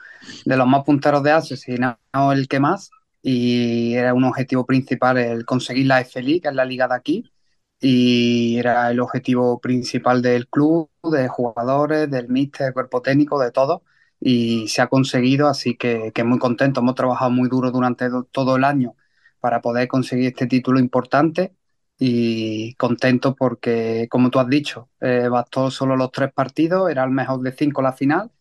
de 0.45 0.57
los 0.57 0.67
más 0.67 0.83
punteros 0.83 1.23
de 1.23 1.31
Asia, 1.31 1.55
si 1.55 1.75
no 1.75 1.97
el 2.33 2.47
que 2.49 2.59
más, 2.59 2.91
y 3.21 3.93
era 3.93 4.13
un 4.13 4.25
objetivo 4.25 4.65
principal 4.65 5.17
el 5.17 5.45
conseguir 5.45 5.87
la 5.87 6.01
F-League, 6.01 6.41
que 6.41 6.49
es 6.49 6.53
la 6.53 6.65
liga 6.65 6.87
de 6.87 6.95
aquí, 6.95 7.31
y 7.79 8.57
era 8.57 8.89
el 8.91 8.99
objetivo 8.99 9.59
principal 9.61 10.21
del 10.21 10.47
club, 10.47 10.89
de 11.03 11.27
jugadores, 11.27 12.09
del 12.09 12.29
míster, 12.29 12.65
del 12.67 12.73
cuerpo 12.73 13.01
técnico, 13.01 13.39
de 13.39 13.51
todo, 13.51 13.83
y 14.19 14.67
se 14.67 14.81
ha 14.81 14.87
conseguido, 14.87 15.47
así 15.47 15.75
que, 15.77 16.11
que 16.13 16.23
muy 16.23 16.39
contento. 16.39 16.79
Hemos 16.81 16.95
trabajado 16.95 17.31
muy 17.31 17.49
duro 17.49 17.71
durante 17.71 18.09
do- 18.09 18.23
todo 18.25 18.55
el 18.55 18.63
año 18.63 18.95
para 19.39 19.61
poder 19.61 19.87
conseguir 19.87 20.27
este 20.27 20.47
título 20.47 20.79
importante 20.79 21.55
y 21.97 22.73
contento 22.75 23.35
porque, 23.35 24.07
como 24.09 24.29
tú 24.29 24.39
has 24.39 24.47
dicho, 24.49 24.89
eh, 25.01 25.27
bastó 25.29 25.69
solo 25.71 25.95
los 25.95 26.11
tres 26.11 26.33
partidos, 26.33 26.89
era 26.91 27.03
el 27.03 27.11
mejor 27.11 27.41
de 27.41 27.51
cinco 27.53 27.81
la 27.81 27.93
final 27.93 28.31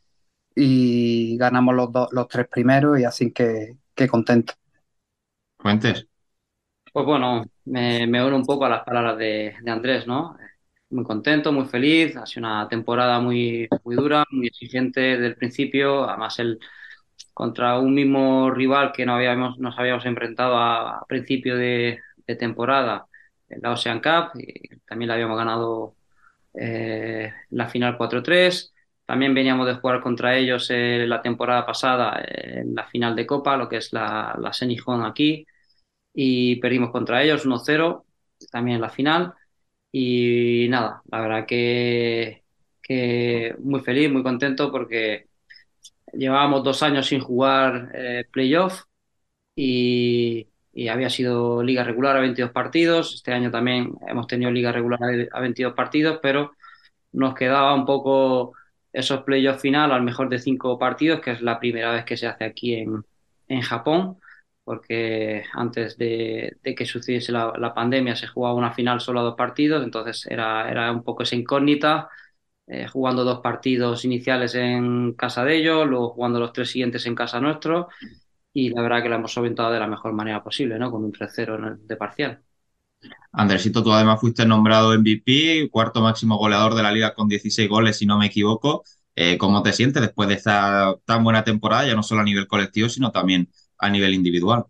y 0.56 1.36
ganamos 1.38 1.74
los, 1.74 1.92
dos- 1.92 2.08
los 2.12 2.28
tres 2.28 2.48
primeros 2.48 2.98
y 3.00 3.04
así 3.04 3.32
que, 3.32 3.78
que 3.94 4.08
contento. 4.08 4.54
Fuentes. 5.58 6.06
Pues 6.92 7.04
bueno, 7.06 7.44
me, 7.64 8.06
me 8.06 8.24
uno 8.24 8.36
un 8.36 8.46
poco 8.46 8.64
a 8.64 8.68
las 8.68 8.84
palabras 8.84 9.18
de, 9.18 9.54
Andrés, 9.66 10.06
¿no? 10.06 10.36
Muy 10.90 11.04
contento, 11.04 11.52
muy 11.52 11.66
feliz. 11.66 12.16
Ha 12.16 12.26
sido 12.26 12.46
una 12.46 12.68
temporada 12.68 13.20
muy, 13.20 13.68
muy 13.84 13.96
dura, 13.96 14.24
muy 14.30 14.46
exigente 14.48 15.00
desde 15.00 15.26
el 15.26 15.36
principio. 15.36 16.08
Además, 16.08 16.38
el, 16.38 16.58
contra 17.34 17.78
un 17.78 17.94
mismo 17.94 18.50
rival 18.50 18.92
que 18.92 19.06
no 19.06 19.14
habíamos, 19.16 19.58
nos 19.58 19.78
habíamos 19.78 20.06
enfrentado 20.06 20.56
a, 20.58 21.04
principio 21.08 21.56
de, 21.56 22.00
de 22.26 22.36
temporada, 22.36 23.06
la 23.48 23.72
Ocean 23.72 24.00
Cup, 24.00 24.38
y 24.40 24.68
también 24.86 25.08
la 25.08 25.14
habíamos 25.14 25.36
ganado 25.38 25.96
eh, 26.54 27.32
la 27.50 27.68
final 27.68 27.96
4-3. 27.98 28.72
También 29.04 29.34
veníamos 29.34 29.66
de 29.66 29.74
jugar 29.74 30.00
contra 30.00 30.36
ellos 30.36 30.68
eh, 30.70 31.04
la 31.06 31.20
temporada 31.22 31.66
pasada 31.66 32.20
eh, 32.22 32.60
en 32.60 32.74
la 32.74 32.86
final 32.86 33.14
de 33.16 33.26
Copa, 33.26 33.56
lo 33.56 33.68
que 33.68 33.76
es 33.78 33.92
la, 33.92 34.36
la 34.40 34.52
Senijón 34.52 35.04
aquí, 35.04 35.46
y 36.14 36.56
perdimos 36.56 36.90
contra 36.90 37.22
ellos 37.22 37.44
1-0, 37.46 38.04
también 38.50 38.76
en 38.76 38.82
la 38.82 38.90
final. 38.90 39.34
Y 39.92 40.66
nada, 40.70 41.02
la 41.10 41.20
verdad 41.20 41.46
que, 41.46 42.44
que 42.82 43.54
muy 43.60 43.80
feliz, 43.80 44.10
muy 44.10 44.22
contento 44.22 44.70
porque 44.72 45.28
llevábamos 46.12 46.64
dos 46.64 46.82
años 46.82 47.06
sin 47.06 47.20
jugar 47.20 47.90
eh, 47.94 48.24
playoff 48.30 48.84
y, 49.56 50.48
y 50.72 50.88
había 50.88 51.10
sido 51.10 51.62
liga 51.62 51.84
regular 51.84 52.16
a 52.16 52.20
22 52.20 52.52
partidos. 52.52 53.14
Este 53.14 53.32
año 53.32 53.50
también 53.50 53.94
hemos 54.08 54.26
tenido 54.26 54.50
liga 54.50 54.72
regular 54.72 55.00
a 55.32 55.40
22 55.40 55.74
partidos, 55.74 56.18
pero 56.22 56.52
nos 57.12 57.34
quedaba 57.34 57.74
un 57.74 57.86
poco 57.86 58.54
esos 58.92 59.22
playoffs 59.24 59.62
final 59.62 59.92
al 59.92 60.02
mejor 60.02 60.28
de 60.28 60.38
cinco 60.38 60.78
partidos, 60.78 61.20
que 61.20 61.32
es 61.32 61.42
la 61.42 61.58
primera 61.58 61.92
vez 61.92 62.04
que 62.04 62.16
se 62.16 62.26
hace 62.26 62.44
aquí 62.44 62.74
en, 62.74 63.04
en 63.48 63.60
Japón, 63.62 64.18
porque 64.64 65.44
antes 65.52 65.96
de, 65.98 66.56
que 66.62 66.86
sucediese 66.86 67.32
la, 67.32 67.52
la, 67.58 67.74
pandemia 67.74 68.16
se 68.16 68.26
jugaba 68.26 68.54
una 68.54 68.72
final 68.72 69.00
solo 69.00 69.20
a 69.20 69.22
dos 69.22 69.36
partidos, 69.36 69.84
entonces 69.84 70.26
era, 70.26 70.70
era 70.70 70.90
un 70.90 71.04
poco 71.04 71.22
esa 71.22 71.36
incógnita, 71.36 72.08
eh, 72.66 72.88
jugando 72.88 73.24
dos 73.24 73.40
partidos 73.40 74.04
iniciales 74.06 74.54
en 74.54 75.12
casa 75.12 75.44
de 75.44 75.56
ellos, 75.56 75.86
luego 75.86 76.10
jugando 76.10 76.40
los 76.40 76.52
tres 76.52 76.70
siguientes 76.70 77.04
en 77.06 77.14
casa 77.14 77.40
nuestro, 77.40 77.88
y 78.54 78.70
la 78.70 78.80
verdad 78.82 79.02
que 79.02 79.10
la 79.10 79.16
hemos 79.16 79.32
solventado 79.32 79.70
de 79.70 79.80
la 79.80 79.86
mejor 79.86 80.12
manera 80.14 80.42
posible, 80.42 80.78
¿no? 80.78 80.90
Con 80.90 81.04
un 81.04 81.12
3-0 81.12 81.76
de 81.76 81.96
parcial. 81.96 82.40
Andresito, 83.32 83.82
tú 83.82 83.92
además 83.92 84.20
fuiste 84.20 84.46
nombrado 84.46 84.94
MVP, 84.94 85.68
cuarto 85.70 86.00
máximo 86.00 86.38
goleador 86.38 86.74
de 86.74 86.82
la 86.82 86.92
liga 86.92 87.12
con 87.12 87.28
16 87.28 87.68
goles, 87.68 87.98
si 87.98 88.06
no 88.06 88.16
me 88.16 88.26
equivoco. 88.26 88.84
Eh, 89.16 89.36
¿Cómo 89.38 89.62
te 89.62 89.72
sientes 89.72 90.02
después 90.02 90.28
de 90.28 90.36
esta 90.36 90.94
tan 91.04 91.22
buena 91.22 91.44
temporada, 91.44 91.86
ya 91.86 91.94
no 91.94 92.02
solo 92.02 92.22
a 92.22 92.24
nivel 92.24 92.46
colectivo, 92.46 92.88
sino 92.88 93.10
también 93.12 93.48
a 93.78 93.90
nivel 93.90 94.14
individual? 94.14 94.64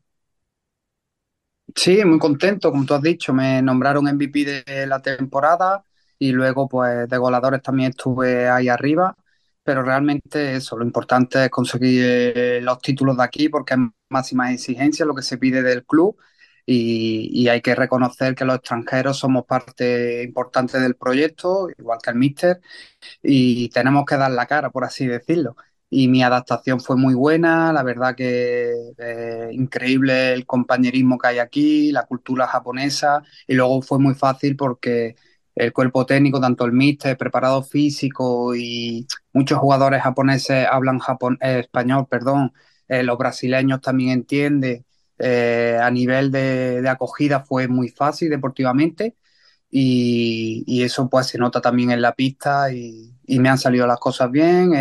Sí, 1.75 2.05
muy 2.05 2.19
contento, 2.19 2.71
como 2.71 2.85
tú 2.85 2.95
has 2.95 3.03
dicho, 3.03 3.33
me 3.33 3.61
nombraron 3.61 4.07
MVP 4.07 4.65
de 4.65 4.87
la 4.87 5.01
temporada 5.01 5.85
y 6.19 6.31
luego 6.33 6.69
pues 6.69 7.09
de 7.09 7.19
goleadores 7.19 7.63
también 7.63 7.91
estuve 7.91 8.49
ahí 8.49 8.69
arriba 8.69 9.17
pero 9.65 9.83
realmente 9.83 10.57
eso, 10.57 10.77
lo 10.77 10.85
importante 10.85 11.45
es 11.45 11.51
conseguir 11.51 12.05
eh, 12.37 12.61
los 12.63 12.79
títulos 12.81 13.17
de 13.17 13.25
aquí 13.25 13.49
porque 13.49 13.75
es 13.75 13.81
máxima 14.11 14.53
exigencia 14.53 15.07
lo 15.07 15.15
que 15.15 15.23
se 15.23 15.39
pide 15.39 15.63
del 15.63 15.85
club 15.87 16.17
y, 16.67 17.31
y, 17.33 17.49
hay 17.49 17.61
que 17.61 17.75
reconocer 17.75 18.35
que 18.35 18.45
los 18.47 18.57
extranjeros 18.57 19.19
somos 19.19 19.45
parte 19.47 20.23
importante 20.23 20.81
del 20.81 20.97
proyecto, 20.97 21.69
igual 21.79 21.99
que 22.03 22.11
el 22.11 22.17
Mister, 22.17 22.61
y 23.23 23.69
tenemos 23.71 24.07
que 24.07 24.17
dar 24.17 24.31
la 24.31 24.47
cara, 24.47 24.71
por 24.71 24.85
así 24.85 25.07
decirlo. 25.07 25.57
Y 25.91 26.09
mi 26.09 26.23
adaptación 26.25 26.81
fue 26.81 26.97
muy 26.97 27.15
buena, 27.15 27.73
la 27.73 27.83
verdad 27.85 28.17
que 28.17 28.73
eh, 28.99 29.49
increíble 29.53 30.33
el 30.33 30.45
compañerismo 30.47 31.19
que 31.19 31.29
hay 31.29 31.39
aquí, 31.39 31.93
la 31.93 32.05
cultura 32.07 32.47
japonesa, 32.49 33.23
y 33.47 33.55
luego 33.55 33.81
fue 33.83 33.99
muy 34.01 34.15
fácil 34.15 34.57
porque 34.57 35.15
el 35.55 35.73
cuerpo 35.73 36.05
técnico, 36.07 36.41
tanto 36.41 36.65
el 36.65 36.73
míster, 36.73 37.17
preparado 37.17 37.63
físico 37.63 38.55
y 38.57 39.07
muchos 39.33 39.59
jugadores 39.59 40.03
japoneses 40.03 40.67
hablan 40.71 40.99
japon 40.99 41.39
eh, 41.41 41.61
español, 41.61 42.07
perdón, 42.11 42.53
eh, 42.89 43.03
los 43.03 43.19
brasileños 43.19 43.81
también 43.81 44.11
entienden. 44.11 44.85
Eh, 45.19 45.79
a 45.81 45.91
nivel 45.93 46.33
de, 46.33 46.85
acogida 46.89 47.41
fue 47.45 47.69
muy 47.69 47.89
fácil 47.89 48.31
deportivamente 48.31 49.17
y, 49.71 50.83
eso 50.83 51.09
pues 51.09 51.29
se 51.29 51.39
nota 51.39 51.61
también 51.61 51.91
en 51.93 52.03
la 52.03 52.15
pista 52.15 52.73
y, 52.73 53.15
me 53.29 53.49
han 53.49 53.59
salido 53.59 53.87
las 53.87 53.99
cosas 53.99 54.31
bien, 54.31 54.73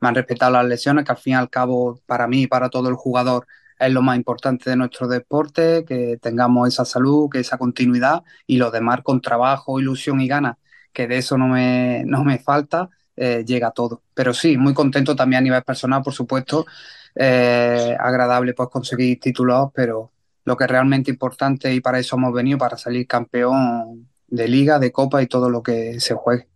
me 0.00 0.08
han 0.08 0.14
respetado 0.14 0.52
las 0.52 0.66
lesiones 0.66 1.04
que 1.04 1.12
al 1.12 1.18
fin 1.18 1.34
y 1.34 1.36
al 1.36 1.50
cabo 1.50 2.00
para 2.06 2.26
mí 2.26 2.42
y 2.42 2.46
para 2.46 2.70
todo 2.70 2.88
el 2.88 2.94
jugador 2.94 3.46
es 3.78 3.92
lo 3.92 4.02
más 4.02 4.16
importante 4.16 4.70
de 4.70 4.76
nuestro 4.76 5.08
deporte, 5.08 5.84
que 5.86 6.18
tengamos 6.20 6.68
esa 6.68 6.84
salud, 6.84 7.30
que 7.30 7.40
esa 7.40 7.58
continuidad 7.58 8.22
y 8.46 8.58
lo 8.58 8.70
demás 8.70 9.00
con 9.02 9.20
trabajo, 9.22 9.80
ilusión 9.80 10.20
y 10.20 10.28
ganas, 10.28 10.56
que 10.92 11.08
de 11.08 11.18
eso 11.18 11.38
no 11.38 11.48
me, 11.48 12.04
no 12.04 12.22
me 12.24 12.38
falta, 12.38 12.90
eh, 13.16 13.44
llega 13.46 13.70
todo. 13.70 14.02
Pero 14.14 14.34
sí, 14.34 14.56
muy 14.58 14.74
contento 14.74 15.16
también 15.16 15.38
a 15.40 15.42
nivel 15.42 15.62
personal, 15.62 16.02
por 16.02 16.12
supuesto, 16.12 16.66
eh, 17.14 17.96
agradable 17.98 18.54
pues 18.54 18.68
conseguir 18.68 19.18
títulos, 19.18 19.70
pero 19.74 20.12
lo 20.44 20.56
que 20.56 20.64
es 20.64 20.70
realmente 20.70 21.10
importante 21.10 21.72
y 21.72 21.80
para 21.80 21.98
eso 21.98 22.16
hemos 22.16 22.32
venido, 22.34 22.58
para 22.58 22.76
salir 22.76 23.06
campeón 23.06 24.08
de 24.28 24.48
liga, 24.48 24.78
de 24.78 24.92
copa 24.92 25.22
y 25.22 25.26
todo 25.26 25.48
lo 25.50 25.62
que 25.62 26.00
se 26.00 26.14
juegue. 26.14 26.49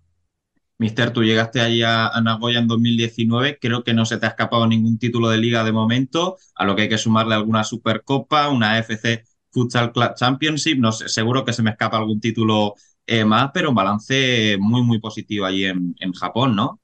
Mister, 0.79 1.13
tú 1.13 1.23
llegaste 1.23 1.61
allí 1.61 1.83
a, 1.83 2.09
a, 2.09 2.21
Nagoya 2.21 2.59
en 2.59 2.67
2019, 2.67 3.59
creo 3.61 3.85
que 3.85 3.95
no 3.95 4.05
se 4.05 4.19
te 4.19 4.27
ha 4.27 4.31
escapado 4.31 4.67
ningún 4.67 4.99
título 4.99 5.29
de 5.29 5.39
liga 5.39 5.63
de 5.65 5.73
momento, 5.73 6.37
a 6.55 6.65
lo 6.65 6.75
que 6.75 6.83
hay 6.83 6.89
que 6.89 6.99
sumarle 6.99 7.35
alguna 7.35 7.63
Supercopa, 7.65 8.49
una 8.49 8.79
FC 8.79 9.25
Futsal 9.51 9.93
Club 9.93 10.15
Championship, 10.17 10.79
no 10.79 10.91
sé, 10.93 11.09
seguro 11.09 11.45
que 11.45 11.53
se 11.53 11.63
me 11.63 11.71
escapa 11.71 11.97
algún 11.97 12.21
título 12.21 12.75
eh, 13.07 13.25
más, 13.25 13.51
pero 13.55 13.69
un 13.69 13.77
balance 13.77 14.57
muy, 14.59 14.83
muy 14.83 14.99
positivo 14.99 15.47
allí 15.47 15.65
en, 15.65 15.95
en 16.01 16.13
Japón, 16.13 16.57
¿no? 16.57 16.81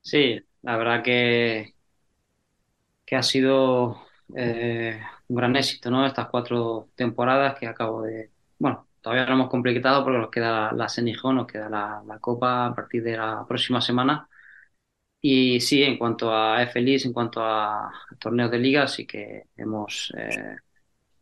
Sí, 0.00 0.40
la 0.62 0.76
verdad 0.76 1.02
que, 1.02 1.74
que 3.04 3.16
ha 3.16 3.22
sido 3.22 4.02
eh, 4.36 5.00
un 5.28 5.36
gran 5.36 5.56
éxito, 5.56 5.90
¿no? 5.90 6.06
Estas 6.06 6.28
cuatro 6.28 6.88
temporadas 6.96 7.58
que 7.58 7.66
acabo 7.66 8.02
de, 8.02 8.30
bueno, 8.58 8.88
todavía 9.06 9.26
no 9.26 9.34
hemos 9.34 9.50
completado 9.50 10.02
porque 10.02 10.18
nos 10.18 10.30
queda 10.32 10.72
la, 10.72 10.88
la 10.88 11.32
nos 11.32 11.46
queda 11.46 11.68
la, 11.70 12.18
Copa 12.20 12.66
a 12.66 12.74
partir 12.74 13.04
de 13.04 13.16
la 13.16 13.44
próxima 13.46 13.80
semana. 13.80 14.28
Y 15.20 15.60
sí, 15.60 15.84
en 15.84 15.96
cuanto 15.96 16.32
a 16.34 16.60
FLIS, 16.66 17.06
en 17.06 17.12
cuanto 17.12 17.40
a, 17.40 17.92
torneos 18.18 18.50
de 18.50 18.58
liga, 18.58 18.88
sí 18.88 19.06
que 19.06 19.44
hemos 19.56 20.12
eh, 20.16 20.56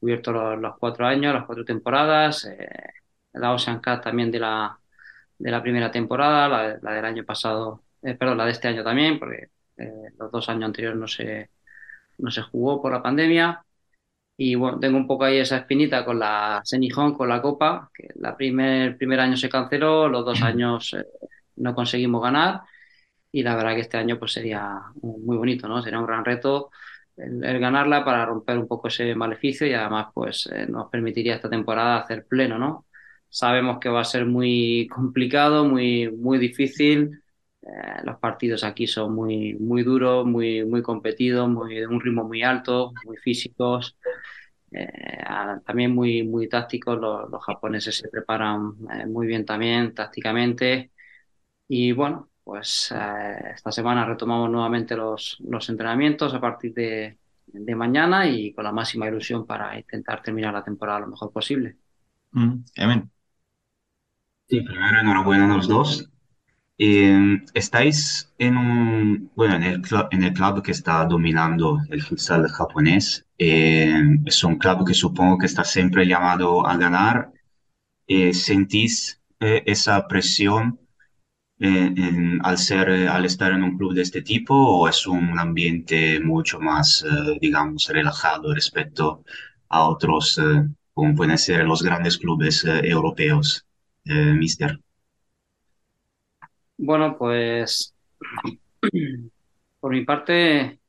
cubierto 0.00 0.32
los, 0.32 0.58
los, 0.58 0.78
cuatro 0.78 1.06
años, 1.06 1.34
las 1.34 1.44
cuatro 1.44 1.62
temporadas. 1.62 2.46
Eh, 2.46 2.68
la 3.34 3.52
Ocean 3.52 3.82
Cup 3.82 4.00
también 4.02 4.30
de 4.30 4.38
la, 4.40 4.78
de 5.38 5.50
la 5.50 5.62
primera 5.62 5.90
temporada, 5.90 6.48
la, 6.48 6.78
la 6.80 6.92
del 6.92 7.04
año 7.04 7.24
pasado, 7.24 7.84
eh, 8.02 8.14
perdón, 8.14 8.38
la 8.38 8.46
de 8.46 8.52
este 8.52 8.68
año 8.68 8.82
también, 8.82 9.18
porque 9.18 9.50
eh, 9.76 10.10
los 10.18 10.32
dos 10.32 10.48
años 10.48 10.64
anteriores 10.64 10.98
no 10.98 11.08
se, 11.08 11.50
no 12.18 12.30
se 12.30 12.42
jugó 12.42 12.80
por 12.80 12.92
la 12.92 13.02
pandemia. 13.02 13.62
Y 14.36 14.56
bueno, 14.56 14.80
tengo 14.80 14.96
un 14.98 15.06
poco 15.06 15.24
ahí 15.24 15.38
esa 15.38 15.58
espinita 15.58 16.04
con 16.04 16.18
la 16.18 16.60
Senijón, 16.64 17.14
con 17.14 17.28
la 17.28 17.40
Copa, 17.42 17.90
que 17.94 18.08
la 18.16 18.36
primer, 18.36 18.96
primer 18.98 19.20
año 19.20 19.36
se 19.36 19.48
canceló, 19.48 20.08
los 20.08 20.24
dos 20.24 20.42
años 20.42 20.92
eh, 20.94 21.04
no 21.56 21.74
conseguimos 21.74 22.22
ganar 22.22 22.62
y 23.32 23.42
la 23.42 23.56
verdad 23.56 23.74
que 23.74 23.80
este 23.82 23.96
año 23.98 24.18
pues 24.18 24.32
sería 24.32 24.80
muy 25.02 25.36
bonito, 25.36 25.68
¿no? 25.68 25.82
Sería 25.82 25.98
un 26.00 26.06
gran 26.06 26.24
reto 26.24 26.70
el, 27.16 27.44
el 27.44 27.58
ganarla 27.60 28.04
para 28.04 28.26
romper 28.26 28.58
un 28.58 28.68
poco 28.68 28.88
ese 28.88 29.14
maleficio 29.14 29.66
y 29.66 29.74
además 29.74 30.08
pues 30.14 30.48
eh, 30.52 30.66
nos 30.68 30.90
permitiría 30.90 31.36
esta 31.36 31.50
temporada 31.50 31.98
hacer 31.98 32.26
pleno, 32.26 32.58
¿no? 32.58 32.86
Sabemos 33.28 33.78
que 33.80 33.88
va 33.88 34.00
a 34.02 34.04
ser 34.04 34.26
muy 34.26 34.88
complicado, 34.88 35.64
muy, 35.66 36.10
muy 36.12 36.38
difícil. 36.38 37.22
Eh, 37.66 38.02
los 38.04 38.18
partidos 38.18 38.64
aquí 38.64 38.86
son 38.86 39.14
muy, 39.14 39.54
muy 39.54 39.82
duros, 39.82 40.26
muy, 40.26 40.64
muy 40.64 40.82
competidos, 40.82 41.48
muy, 41.48 41.76
de 41.76 41.86
un 41.86 42.00
ritmo 42.00 42.24
muy 42.24 42.42
alto, 42.42 42.92
muy 43.06 43.16
físicos. 43.16 43.96
Eh, 44.70 45.22
también 45.64 45.94
muy, 45.94 46.24
muy 46.24 46.48
tácticos, 46.48 46.98
los, 46.98 47.30
los 47.30 47.44
japoneses 47.44 47.96
se 47.96 48.08
preparan 48.08 48.74
eh, 48.92 49.06
muy 49.06 49.26
bien 49.26 49.44
también 49.44 49.94
tácticamente 49.94 50.90
y 51.68 51.92
bueno, 51.92 52.30
pues 52.42 52.92
eh, 52.94 53.52
esta 53.54 53.72
semana 53.72 54.04
retomamos 54.04 54.50
nuevamente 54.50 54.96
los, 54.96 55.36
los 55.40 55.68
entrenamientos 55.68 56.34
a 56.34 56.40
partir 56.40 56.74
de, 56.74 57.18
de, 57.46 57.74
mañana 57.74 58.26
y 58.28 58.52
con 58.52 58.64
la 58.64 58.72
máxima 58.72 59.08
ilusión 59.08 59.46
para 59.46 59.78
intentar 59.78 60.22
terminar 60.22 60.52
la 60.52 60.64
temporada 60.64 61.00
lo 61.00 61.08
mejor 61.08 61.32
posible. 61.32 61.76
Mm, 62.32 62.64
amén. 62.78 63.10
Sí, 64.48 64.60
primero 64.60 65.00
enhorabuena 65.00 65.44
a 65.46 65.56
los 65.56 65.68
dos. 65.68 66.10
Eh, 66.76 67.40
estáis 67.54 68.32
en 68.38 68.56
un, 68.56 69.30
bueno, 69.36 69.54
en 69.56 69.62
el, 69.62 69.82
en 70.10 70.24
el 70.24 70.32
club 70.32 70.62
que 70.62 70.72
está 70.72 71.04
dominando 71.06 71.78
el 71.90 72.02
futsal 72.02 72.48
japonés. 72.48 73.24
Eh, 73.38 73.94
es 74.26 74.42
un 74.44 74.56
club 74.56 74.86
que 74.86 74.94
supongo 74.94 75.38
que 75.38 75.46
está 75.46 75.64
siempre 75.64 76.06
llamado 76.06 76.66
a 76.66 76.76
ganar. 76.76 77.32
Eh, 78.08 78.34
¿Sentís 78.34 79.20
esa 79.40 80.08
presión 80.08 80.80
en, 81.58 82.40
al, 82.44 82.58
ser, 82.58 82.90
al 83.08 83.24
estar 83.26 83.52
en 83.52 83.62
un 83.64 83.76
club 83.78 83.94
de 83.94 84.02
este 84.02 84.22
tipo 84.22 84.54
o 84.54 84.88
es 84.88 85.06
un 85.06 85.38
ambiente 85.38 86.20
mucho 86.20 86.60
más, 86.60 87.04
digamos, 87.40 87.88
relajado 87.88 88.54
respecto 88.54 89.24
a 89.68 89.84
otros, 89.88 90.40
como 90.94 91.14
pueden 91.16 91.38
ser 91.38 91.64
los 91.66 91.82
grandes 91.82 92.18
clubes 92.18 92.64
europeos, 92.64 93.66
Mister? 94.04 94.80
Bueno, 96.76 97.16
pues 97.18 97.94
por 99.80 99.92
mi 99.92 100.04
parte, 100.04 100.80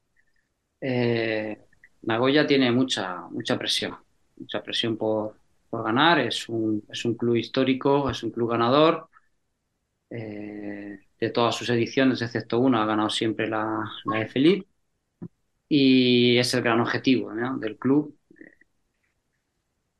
eh, 0.81 1.59
Nagoya 2.03 2.47
tiene 2.47 2.71
mucha, 2.71 3.21
mucha 3.29 3.57
presión, 3.57 3.95
mucha 4.37 4.63
presión 4.63 4.97
por, 4.97 5.35
por 5.69 5.83
ganar. 5.83 6.19
Es 6.19 6.49
un, 6.49 6.83
es 6.89 7.05
un, 7.05 7.15
club 7.15 7.35
histórico, 7.35 8.09
es 8.09 8.23
un 8.23 8.31
club 8.31 8.51
ganador. 8.51 9.09
Eh, 10.09 10.99
de 11.19 11.29
todas 11.29 11.55
sus 11.55 11.69
ediciones, 11.69 12.21
excepto 12.21 12.59
una, 12.59 12.83
ha 12.83 12.85
ganado 12.85 13.09
siempre 13.09 13.47
la, 13.47 13.83
la 14.05 14.21
F-League. 14.21 14.65
Y 15.69 16.37
es 16.37 16.53
el 16.53 16.61
gran 16.63 16.79
objetivo 16.79 17.31
del 17.33 17.77
club. 17.77 18.17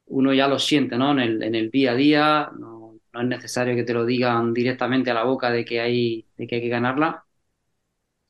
Uno 0.07 0.33
ya 0.33 0.47
lo 0.47 0.59
siente 0.59 0.97
¿no? 0.97 1.11
en, 1.11 1.19
el, 1.19 1.43
en 1.43 1.55
el 1.55 1.69
día 1.71 1.91
a 1.91 1.95
día. 1.95 2.51
No, 2.57 2.74
no 3.15 3.21
es 3.23 3.27
necesario 3.27 3.75
que 3.75 3.83
te 3.85 3.93
lo 3.95 4.05
digan 4.05 4.53
directamente 4.53 5.11
a 5.11 5.15
la 5.15 5.23
boca 5.23 5.51
de 5.51 5.65
que 5.65 5.81
hay, 5.81 6.27
de 6.37 6.47
que, 6.47 6.55
hay 6.55 6.61
que 6.61 6.69
ganarla. 6.69 7.25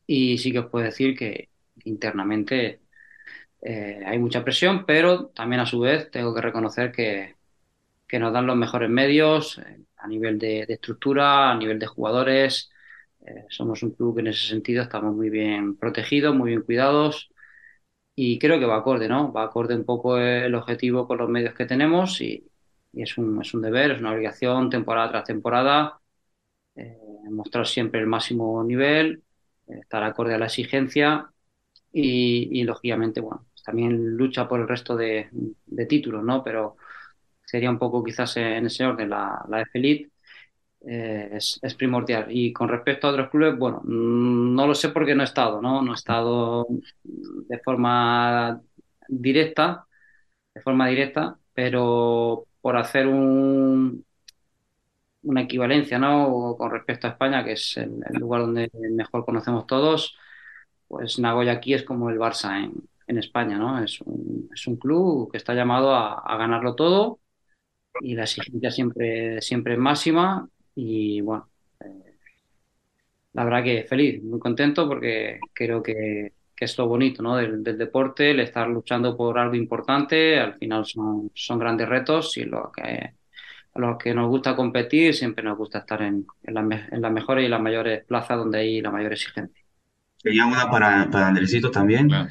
Y 0.06 0.38
sí 0.38 0.52
que 0.52 0.60
os 0.60 0.66
puedo 0.70 0.84
decir 0.84 1.16
que 1.16 1.50
internamente 1.84 2.82
Eh, 3.62 4.02
hay 4.06 4.18
mucha 4.20 4.44
presión, 4.44 4.86
pero 4.86 5.28
también 5.28 5.60
a 5.60 5.66
su 5.66 5.80
vez 5.80 6.10
tengo 6.12 6.34
que 6.34 6.42
reconocer 6.42 6.92
que, 6.92 7.36
que 8.08 8.18
nos 8.20 8.32
dan 8.32 8.46
los 8.46 8.56
mejores 8.56 8.90
medios 8.90 9.58
eh, 9.58 9.84
a 9.98 10.08
nivel 10.08 10.38
de, 10.38 10.62
estructura, 10.68 11.50
a 11.52 11.56
nivel 11.58 11.78
de 11.80 11.86
jugadores. 11.86 12.70
Eh, 13.26 13.46
somos 13.50 13.82
un 13.84 13.92
club 13.92 14.16
que 14.16 14.20
en 14.22 14.28
ese 14.28 14.48
sentido 14.48 14.82
estamos 14.82 15.14
muy 15.16 15.30
bien 15.30 15.76
protegidos, 15.78 16.34
muy 16.36 16.50
bien 16.50 16.62
cuidados 16.62 17.30
y 18.14 18.38
creo 18.38 18.58
que 18.60 18.66
va 18.66 18.76
acorde, 18.78 19.08
¿no? 19.08 19.32
Va 19.32 19.44
acorde 19.44 19.74
un 19.76 19.84
poco 19.84 20.18
el 20.18 20.54
objetivo 20.54 21.06
con 21.08 21.18
los 21.18 21.28
medios 21.30 21.54
que 21.54 21.66
tenemos 21.66 22.20
y, 22.22 22.50
es, 23.02 23.18
un, 23.18 23.40
es 23.42 23.54
un 23.54 23.62
deber, 23.62 23.92
es 23.92 24.00
una 24.00 24.12
obligación 24.12 24.70
temporada 24.70 25.10
tras 25.10 25.24
temporada 25.24 26.00
eh, 26.76 26.98
mostrar 27.30 27.66
siempre 27.66 28.00
el 28.00 28.06
máximo 28.06 28.62
nivel, 28.64 29.22
estar 29.66 30.02
acorde 30.04 30.34
a 30.34 30.38
la 30.38 30.46
exigencia 30.46 31.30
y, 31.92 32.62
lógicamente, 32.64 33.20
bueno, 33.20 33.46
también 33.64 34.16
lucha 34.16 34.46
por 34.48 34.60
el 34.60 34.68
resto 34.68 34.96
de, 34.96 35.28
de, 35.32 35.86
títulos, 35.86 36.22
¿no? 36.24 36.44
Pero 36.44 36.76
sería 37.44 37.70
un 37.70 37.78
poco 37.78 38.04
quizás 38.04 38.36
en 38.36 38.66
ese 38.66 38.84
orden 38.84 39.10
la, 39.10 39.44
la 39.48 39.62
F 39.62 39.78
Elite. 39.78 40.10
Eh, 40.88 41.30
es, 41.32 41.58
es, 41.62 41.74
primordial. 41.74 42.26
Y 42.30 42.52
con 42.52 42.68
respecto 42.68 43.08
a 43.08 43.10
otros 43.10 43.30
clubes, 43.30 43.58
bueno, 43.58 43.82
no 43.84 44.66
lo 44.66 44.74
sé 44.74 44.90
porque 44.90 45.14
no 45.14 45.22
he 45.22 45.24
estado, 45.24 45.60
¿no? 45.60 45.82
No 45.82 45.92
he 45.92 45.94
estado 45.94 46.66
de 47.02 47.58
forma 47.60 48.60
directa, 49.08 49.86
de 50.54 50.60
forma 50.62 50.88
directa, 50.88 51.38
pero 51.54 52.46
por 52.66 52.76
hacer 52.76 53.06
un, 53.06 54.04
una 55.22 55.42
equivalencia, 55.42 56.00
¿no? 56.00 56.56
Con 56.58 56.72
respecto 56.72 57.06
a 57.06 57.10
España, 57.10 57.44
que 57.44 57.52
es 57.52 57.76
el, 57.76 58.00
lugar 58.18 58.40
donde 58.40 58.68
mejor 58.90 59.24
conocemos 59.24 59.68
todos, 59.68 60.18
pues 60.88 61.20
Nagoya 61.20 61.52
aquí 61.52 61.74
es 61.74 61.84
como 61.84 62.10
el 62.10 62.18
Barça 62.18 62.64
en, 62.64 62.72
en 63.06 63.18
España, 63.18 63.56
¿no? 63.56 63.78
Es 63.84 64.00
un, 64.00 64.50
es 64.52 64.66
un 64.66 64.78
club 64.78 65.30
que 65.30 65.36
está 65.36 65.54
llamado 65.54 65.94
a, 65.94 66.14
a, 66.14 66.36
ganarlo 66.36 66.74
todo 66.74 67.20
y 68.00 68.16
la 68.16 68.24
exigencia 68.24 68.72
siempre, 68.72 69.40
siempre 69.42 69.74
es 69.74 69.78
máxima 69.78 70.48
y 70.74 71.20
bueno, 71.20 71.48
eh, 71.84 72.16
la 73.34 73.44
verdad 73.44 73.62
que 73.62 73.84
feliz, 73.84 74.24
muy 74.24 74.40
contento 74.40 74.88
porque 74.88 75.38
creo 75.54 75.80
que, 75.84 76.32
que 76.56 76.64
es 76.64 76.78
lo 76.78 76.88
bonito, 76.88 77.22
¿no? 77.22 77.36
Del, 77.36 77.62
del, 77.62 77.76
deporte, 77.76 78.30
el 78.30 78.40
estar 78.40 78.66
luchando 78.68 79.16
por 79.16 79.38
algo 79.38 79.54
importante, 79.54 80.40
al 80.40 80.54
final 80.54 80.86
son, 80.86 81.30
son 81.34 81.58
grandes 81.58 81.88
retos 81.88 82.36
y 82.38 82.44
lo 82.44 82.72
que 82.72 83.14
a 83.74 83.78
los 83.78 83.98
que 83.98 84.14
nos 84.14 84.28
gusta 84.28 84.56
competir 84.56 85.14
siempre 85.14 85.44
nos 85.44 85.58
gusta 85.58 85.80
estar 85.80 86.00
en, 86.00 86.26
en, 86.44 86.54
la, 86.54 86.60
en 86.60 87.02
las 87.02 87.12
mejores 87.12 87.44
y 87.44 87.48
las 87.48 87.60
mayores 87.60 88.04
plazas 88.06 88.38
donde 88.38 88.58
hay 88.60 88.80
la 88.80 88.90
mayor 88.90 89.12
exigencia. 89.12 89.62
Sería 90.16 90.46
una 90.46 90.70
para, 90.70 91.10
para 91.10 91.28
Andresito 91.28 91.70
también. 91.70 92.08
Claro. 92.08 92.30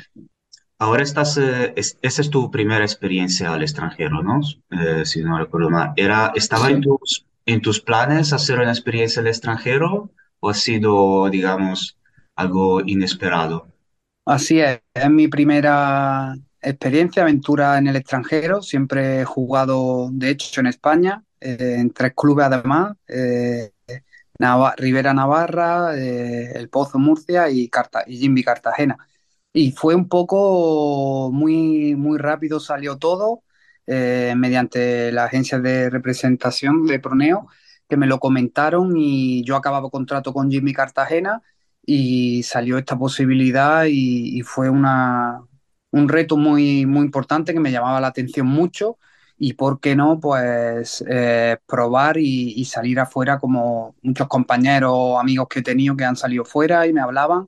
Ahora 0.79 1.03
estás, 1.03 1.37
eh, 1.37 1.71
es, 1.75 1.99
esa 2.01 2.21
es 2.21 2.29
tu 2.29 2.51
primera 2.51 2.83
experiencia 2.83 3.53
al 3.53 3.61
extranjero, 3.61 4.23
¿no? 4.23 4.41
Eh, 4.71 5.05
si 5.05 5.21
no 5.21 5.37
recuerdo 5.37 5.69
mal. 5.69 5.93
Era, 5.95 6.31
¿Estaba 6.35 6.67
sí. 6.67 6.73
en, 6.73 6.81
tus, 6.81 7.25
en 7.45 7.61
tus 7.61 7.79
planes 7.79 8.33
hacer 8.33 8.59
una 8.59 8.71
experiencia 8.71 9.21
al 9.21 9.27
extranjero 9.27 10.11
o 10.39 10.49
ha 10.49 10.53
sido, 10.53 11.29
digamos, 11.29 11.97
algo 12.35 12.81
inesperado? 12.81 13.74
Así 14.25 14.59
es, 14.59 14.81
es 14.93 15.09
mi 15.09 15.27
primera 15.27 16.35
experiencia, 16.61 17.23
aventura 17.23 17.77
en 17.77 17.87
el 17.87 17.95
extranjero. 17.95 18.61
Siempre 18.61 19.21
he 19.21 19.25
jugado, 19.25 20.09
de 20.11 20.29
hecho, 20.31 20.61
en 20.61 20.67
España, 20.67 21.23
eh, 21.39 21.75
en 21.79 21.91
tres 21.91 22.13
clubes 22.15 22.45
además. 22.45 22.95
Eh, 23.07 23.71
Rivera 24.77 25.13
Navarra, 25.13 25.97
eh, 25.97 26.53
El 26.55 26.69
Pozo 26.69 26.99
Murcia 26.99 27.49
y, 27.49 27.69
Carta 27.69 28.03
y 28.07 28.43
Cartagena. 28.43 28.97
Y 29.53 29.71
fue 29.71 29.95
un 29.95 30.09
poco 30.09 31.31
muy, 31.31 31.95
muy 31.95 32.17
rápido, 32.17 32.59
salió 32.59 32.97
todo 32.97 33.43
eh, 33.87 34.33
mediante 34.35 35.11
la 35.11 35.25
agencia 35.25 35.59
de 35.59 35.89
representación 35.89 36.85
de 36.85 36.99
Proneo, 36.99 37.47
que 37.87 37.97
me 37.97 38.07
lo 38.07 38.19
comentaron 38.19 38.93
y 38.97 39.43
yo 39.45 39.55
acababa 39.55 39.89
contrato 39.89 40.33
con 40.33 40.51
Jimmy 40.51 40.73
Cartagena 40.73 41.41
y 41.85 42.43
salió 42.43 42.77
esta 42.77 42.97
posibilidad 42.97 43.85
y, 43.87 44.41
fue 44.41 44.69
una, 44.69 45.41
un 45.91 46.09
reto 46.09 46.37
muy, 46.37 46.85
muy 46.85 47.05
importante 47.05 47.53
que 47.53 47.59
me 47.59 47.71
llamaba 47.71 48.01
la 48.01 48.07
atención 48.07 48.47
mucho 48.47 48.97
y 49.37 49.53
por 49.53 49.79
qué 49.79 49.95
no, 49.95 50.19
pues 50.19 51.03
eh, 51.07 51.57
probar 51.67 52.17
y, 52.17 52.65
salir 52.65 52.99
afuera 52.99 53.39
como 53.39 53.95
muchos 54.01 54.27
compañeros, 54.27 55.19
amigos 55.19 55.47
que 55.49 55.59
he 55.59 55.63
tenido 55.63 55.95
que 55.95 56.05
han 56.05 56.15
salido 56.15 56.45
fuera 56.45 56.87
y 56.87 56.93
me 56.93 57.01
hablaban. 57.01 57.47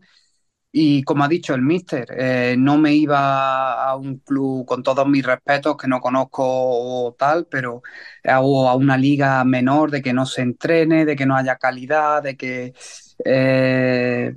Y 0.72 1.03
como 1.03 1.24
ha 1.24 1.27
dicho 1.27 1.56
el 1.56 1.61
mister, 1.64 2.07
eh, 2.17 2.56
no 2.57 2.77
me 2.77 2.93
iba 2.93 3.83
a 3.90 3.95
un 3.95 4.19
club 4.19 4.66
con 4.66 4.83
todos 4.83 5.07
mis 5.07 5.25
respetos 5.25 5.77
que 5.77 5.88
no 5.88 6.01
conozco 6.01 6.43
o 6.45 7.16
tal, 7.17 7.48
pero 7.48 7.82
a 8.24 8.41
una 8.41 8.98
liga 8.98 9.43
menor 9.43 9.91
de 9.91 10.01
que 10.01 10.14
no 10.14 10.25
se 10.25 10.41
entrene, 10.43 11.06
de 11.06 11.16
que 11.16 11.25
no 11.25 11.35
haya 11.35 11.56
calidad, 11.57 12.22
de 12.24 12.38
que 12.38 12.74
eh, 13.25 14.33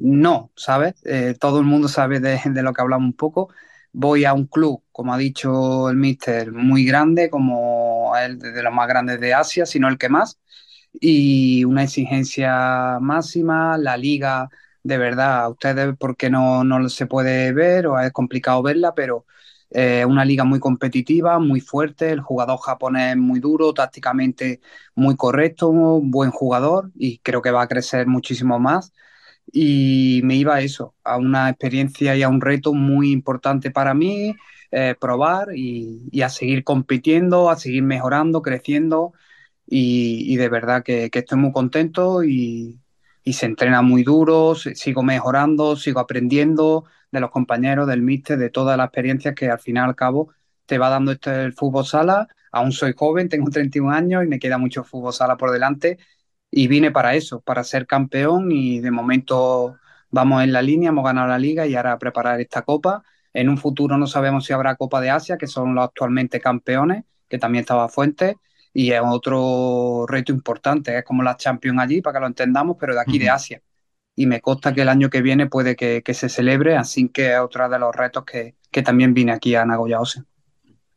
no, 0.00 0.50
¿sabes? 0.56 0.94
Eh, 1.04 1.34
todo 1.38 1.60
el 1.60 1.66
mundo 1.66 1.88
sabe 1.88 2.20
de, 2.20 2.40
de, 2.44 2.62
lo 2.62 2.72
que 2.72 2.82
hablamos 2.82 3.06
un 3.06 3.12
poco. 3.14 3.50
Voy 3.92 4.24
a 4.24 4.32
un 4.34 4.46
club, 4.46 4.82
como 4.92 5.14
ha 5.14 5.18
dicho 5.18 5.88
el 5.88 5.96
mister, 5.96 6.52
muy 6.52 6.84
grande, 6.84 7.30
como 7.30 8.12
el 8.16 8.38
de 8.38 8.62
los 8.62 8.72
más 8.72 8.88
grandes 8.88 9.20
de 9.20 9.34
Asia, 9.34 9.66
si 9.66 9.78
no 9.78 9.88
el 9.88 9.98
que 9.98 10.08
más, 10.08 10.40
y 11.00 11.64
una 11.64 11.84
exigencia 11.84 12.98
máxima, 13.00 13.78
la 13.78 13.96
liga 13.96 14.48
de 14.82 14.98
verdad, 14.98 15.44
a 15.44 15.48
ustedes 15.48 15.94
porque 15.98 16.30
no, 16.30 16.62
no 16.64 16.88
se 16.88 17.06
puede 17.06 17.52
ver 17.52 17.86
o 17.86 17.98
es 17.98 18.12
complicado 18.12 18.62
verla, 18.62 18.94
pero 18.94 19.26
eh, 19.70 20.04
una 20.04 20.24
liga 20.24 20.44
muy 20.44 20.60
competitiva, 20.60 21.38
muy 21.38 21.60
fuerte, 21.60 22.10
el 22.10 22.20
jugador 22.20 22.58
japonés 22.60 23.16
muy 23.16 23.40
duro, 23.40 23.74
tácticamente 23.74 24.60
muy 24.94 25.16
correcto, 25.16 25.72
buen 25.72 26.30
jugador 26.30 26.90
y 26.94 27.18
creo 27.18 27.42
que 27.42 27.50
va 27.50 27.62
a 27.62 27.68
crecer 27.68 28.06
muchísimo 28.06 28.58
más. 28.58 28.92
Y 29.52 30.20
me 30.24 30.36
iba 30.36 30.56
a 30.56 30.60
eso, 30.62 30.94
a 31.04 31.16
una 31.18 31.50
experiencia 31.50 32.16
y 32.16 32.22
a 32.22 32.28
un 32.28 32.40
reto 32.40 32.72
muy 32.74 33.12
importante 33.12 33.70
para 33.70 33.94
mí, 33.94 34.34
eh, 34.70 34.94
probar 35.00 35.48
y, 35.54 36.20
a 36.22 36.28
seguir 36.28 36.64
compitiendo, 36.64 37.50
a 37.50 37.56
seguir 37.56 37.82
mejorando, 37.82 38.42
creciendo 38.42 39.12
y, 39.66 40.36
de 40.36 40.48
verdad 40.48 40.82
que, 40.84 41.10
que 41.10 41.20
estoy 41.20 41.38
muy 41.38 41.52
contento 41.52 42.24
y, 42.24 42.80
y 43.24 43.32
se 43.32 43.46
entrena 43.46 43.82
muy 43.82 44.04
duro, 44.04 44.54
sigo 44.54 45.02
mejorando, 45.02 45.76
sigo 45.76 46.00
aprendiendo 46.00 46.84
de 47.14 47.20
los 47.20 47.30
compañeros, 47.30 47.86
del 47.86 48.02
míster, 48.02 48.38
de 48.38 48.50
todas 48.50 48.76
las 48.76 48.86
experiencias 48.86 49.34
que 49.34 49.50
al 49.50 49.58
final 49.58 49.88
al 49.88 49.96
cabo 49.96 50.30
te 50.66 50.78
va 50.78 50.90
dando 50.90 51.12
este 51.12 51.44
el 51.44 51.54
fútbol 51.54 51.86
sala. 51.86 52.28
Aún 52.52 52.72
soy 52.72 52.94
joven, 52.96 53.28
tengo 53.28 53.50
31 53.50 53.90
años 53.92 54.24
y 54.24 54.28
me 54.28 54.38
queda 54.38 54.58
mucho 54.58 54.84
fútbol 54.84 55.12
sala 55.12 55.36
por 55.36 55.50
delante 55.50 55.98
y 56.50 56.68
vine 56.68 56.90
para 56.90 57.14
eso, 57.14 57.40
para 57.40 57.64
ser 57.64 57.86
campeón 57.86 58.52
y 58.52 58.80
de 58.80 58.90
momento 58.90 59.76
vamos 60.10 60.42
en 60.44 60.52
la 60.52 60.62
línea, 60.62 60.90
hemos 60.90 61.04
ganado 61.04 61.28
la 61.28 61.38
liga 61.38 61.66
y 61.66 61.74
ahora 61.74 61.92
a 61.92 61.98
preparar 61.98 62.40
esta 62.40 62.62
copa. 62.62 63.02
En 63.32 63.48
un 63.48 63.58
futuro 63.58 63.98
no 63.98 64.06
sabemos 64.06 64.44
si 64.46 64.52
habrá 64.52 64.76
Copa 64.76 65.00
de 65.00 65.10
Asia, 65.10 65.36
que 65.36 65.48
son 65.48 65.74
los 65.74 65.84
actualmente 65.84 66.40
campeones, 66.40 67.04
que 67.28 67.38
también 67.38 67.62
estaba 67.62 67.88
Fuentes 67.88 68.36
y 68.72 68.92
es 68.92 69.00
otro 69.04 70.04
reto 70.08 70.32
importante, 70.32 70.98
es 70.98 71.04
como 71.04 71.22
la 71.22 71.36
Champions 71.36 71.80
allí, 71.80 72.00
para 72.02 72.18
que 72.18 72.20
lo 72.20 72.26
entendamos, 72.28 72.76
pero 72.78 72.94
de 72.94 73.00
aquí 73.00 73.18
de 73.18 73.30
Asia. 73.30 73.62
Y 74.16 74.26
me 74.26 74.40
consta 74.40 74.72
que 74.72 74.82
el 74.82 74.88
año 74.88 75.10
que 75.10 75.22
viene 75.22 75.46
puede 75.46 75.76
que, 75.76 76.02
que 76.02 76.14
se 76.14 76.28
celebre, 76.28 76.76
así 76.76 77.08
que 77.08 77.32
es 77.32 77.40
otro 77.40 77.68
de 77.68 77.78
los 77.78 77.94
retos 77.94 78.24
que, 78.24 78.54
que 78.70 78.82
también 78.82 79.14
vine 79.14 79.32
aquí 79.32 79.54
a 79.54 79.64
Nagoya 79.64 80.00
Osen. 80.00 80.26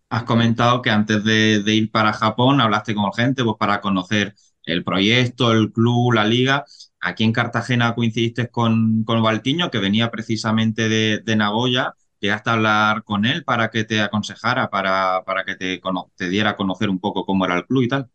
Has 0.09 0.23
comentado 0.23 0.81
que 0.81 0.89
antes 0.89 1.23
de, 1.23 1.63
de, 1.63 1.73
ir 1.73 1.91
para 1.91 2.13
Japón 2.13 2.61
hablaste 2.61 2.95
con 2.95 3.11
gente 3.11 3.43
pues, 3.43 3.57
para 3.59 3.81
conocer 3.81 4.35
el 4.63 4.83
proyecto, 4.83 5.51
el 5.51 5.71
club, 5.71 6.13
la 6.13 6.25
liga. 6.25 6.63
Aquí 6.99 7.23
en 7.23 7.33
Cartagena 7.33 7.93
coincidiste 7.93 8.49
con, 8.49 9.03
con 9.03 9.21
Valtiño, 9.21 9.69
que 9.69 9.79
venía 9.79 10.09
precisamente 10.09 10.87
de, 10.87 11.21
de 11.25 11.35
Nagoya 11.35 11.93
llegaste 12.19 12.49
a 12.49 12.53
hablar 12.53 13.03
con 13.03 13.25
él 13.25 13.43
para 13.43 13.69
que 13.69 13.83
te 13.83 14.01
aconsejara, 14.01 14.69
para, 14.69 15.23
para 15.25 15.43
que 15.43 15.55
te, 15.55 15.81
te, 16.15 16.29
diera 16.29 16.51
a 16.51 16.55
conocer 16.55 16.89
un 16.89 16.99
poco 16.99 17.25
cómo 17.25 17.45
era 17.45 17.57
el 17.57 17.65
club 17.65 17.83
y 17.83 17.87
tal. 17.87 18.09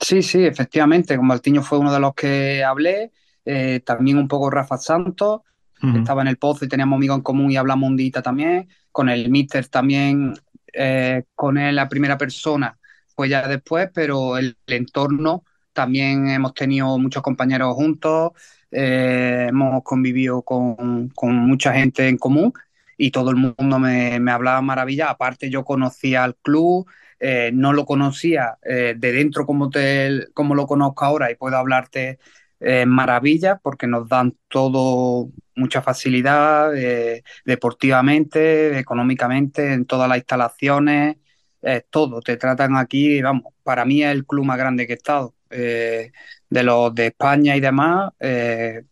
Sí, 0.00 0.22
sí, 0.22 0.44
efectivamente. 0.44 1.16
Con 1.16 1.26
Martiño 1.26 1.62
fue 1.62 1.78
uno 1.78 1.92
de 1.92 2.00
los 2.00 2.14
que 2.14 2.62
hablé. 2.62 3.12
Eh, 3.50 3.80
también 3.80 4.18
un 4.18 4.28
poco 4.28 4.50
Rafa 4.50 4.76
Santos. 4.76 5.40
Uh 5.82 5.86
-huh. 5.86 5.98
Estaba 6.00 6.20
en 6.22 6.28
el 6.28 6.36
pozo 6.36 6.64
y 6.64 6.68
teníamos 6.68 6.98
amigos 6.98 7.16
en 7.16 7.22
común 7.22 7.50
y 7.50 7.56
hablamos 7.56 7.88
un 7.88 7.96
día 7.96 8.20
también. 8.22 8.68
Con 8.92 9.08
el 9.08 9.30
Mister 9.30 9.66
también, 9.68 10.34
eh, 10.74 11.24
con 11.34 11.56
él 11.56 11.76
la 11.76 11.88
primera 11.88 12.18
persona 12.18 12.78
fue 13.16 13.28
ya 13.30 13.48
después, 13.48 13.88
pero 13.94 14.36
el, 14.36 14.56
el 14.66 14.74
entorno 14.74 15.44
también 15.72 16.28
hemos 16.28 16.52
tenido 16.52 16.98
muchos 16.98 17.22
compañeros 17.22 17.74
juntos. 17.74 18.32
Eh, 18.70 19.46
hemos 19.48 19.82
convivido 19.82 20.42
con, 20.42 21.08
con, 21.14 21.34
mucha 21.34 21.72
gente 21.72 22.06
en 22.06 22.18
común 22.18 22.52
y 22.98 23.10
todo 23.10 23.30
el 23.30 23.36
mundo 23.36 23.78
me, 23.78 24.20
me 24.20 24.30
hablaba 24.30 24.60
maravilla. 24.60 25.08
Aparte, 25.08 25.48
yo 25.48 25.64
conocía 25.64 26.24
al 26.24 26.36
club, 26.36 26.86
eh, 27.18 27.50
no 27.54 27.72
lo 27.72 27.86
conocía 27.86 28.58
eh, 28.62 28.94
de 28.96 29.12
dentro 29.12 29.46
como, 29.46 29.70
te, 29.70 30.26
como 30.34 30.54
lo 30.54 30.66
conozco 30.66 31.04
ahora 31.04 31.30
y 31.30 31.36
puedo 31.36 31.56
hablarte 31.56 32.18
eh, 32.60 32.86
maravillas 32.86 33.58
porque 33.62 33.86
nos 33.86 34.08
dan 34.08 34.36
todo, 34.48 35.30
mucha 35.56 35.82
facilidad 35.82 36.74
eh, 36.76 37.22
deportivamente, 37.44 38.78
económicamente, 38.78 39.72
en 39.72 39.86
todas 39.86 40.08
las 40.08 40.18
instalaciones, 40.18 41.16
eh, 41.62 41.82
todo. 41.90 42.20
Te 42.22 42.36
tratan 42.36 42.76
aquí, 42.76 43.20
vamos, 43.22 43.52
para 43.62 43.84
mí 43.84 44.02
es 44.02 44.12
el 44.12 44.26
club 44.26 44.44
más 44.46 44.58
grande 44.58 44.86
que 44.86 44.92
he 44.94 44.96
estado. 44.96 45.34
eh, 45.50 46.12
de 46.50 46.62
los 46.62 46.94
de 46.94 47.06
España 47.08 47.56
y 47.56 47.60
demás, 47.60 48.12
eh, 48.20 48.82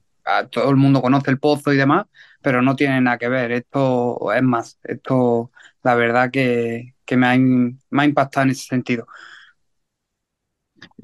todo 0.50 0.70
el 0.70 0.76
mundo 0.76 1.00
conoce 1.02 1.30
el 1.30 1.38
Pozo 1.38 1.72
y 1.72 1.76
demás, 1.76 2.06
pero 2.42 2.62
no 2.62 2.76
tiene 2.76 3.00
nada 3.00 3.18
que 3.18 3.28
ver. 3.28 3.52
Esto 3.52 4.32
es 4.32 4.42
más, 4.42 4.78
esto 4.84 5.50
la 5.82 5.94
verdad 5.94 6.30
que, 6.30 6.94
que 7.04 7.16
me 7.16 7.26
ha, 7.26 7.36
me 7.38 8.02
ha 8.02 8.04
impactado 8.04 8.44
en 8.44 8.50
ese 8.50 8.64
sentido. 8.66 9.06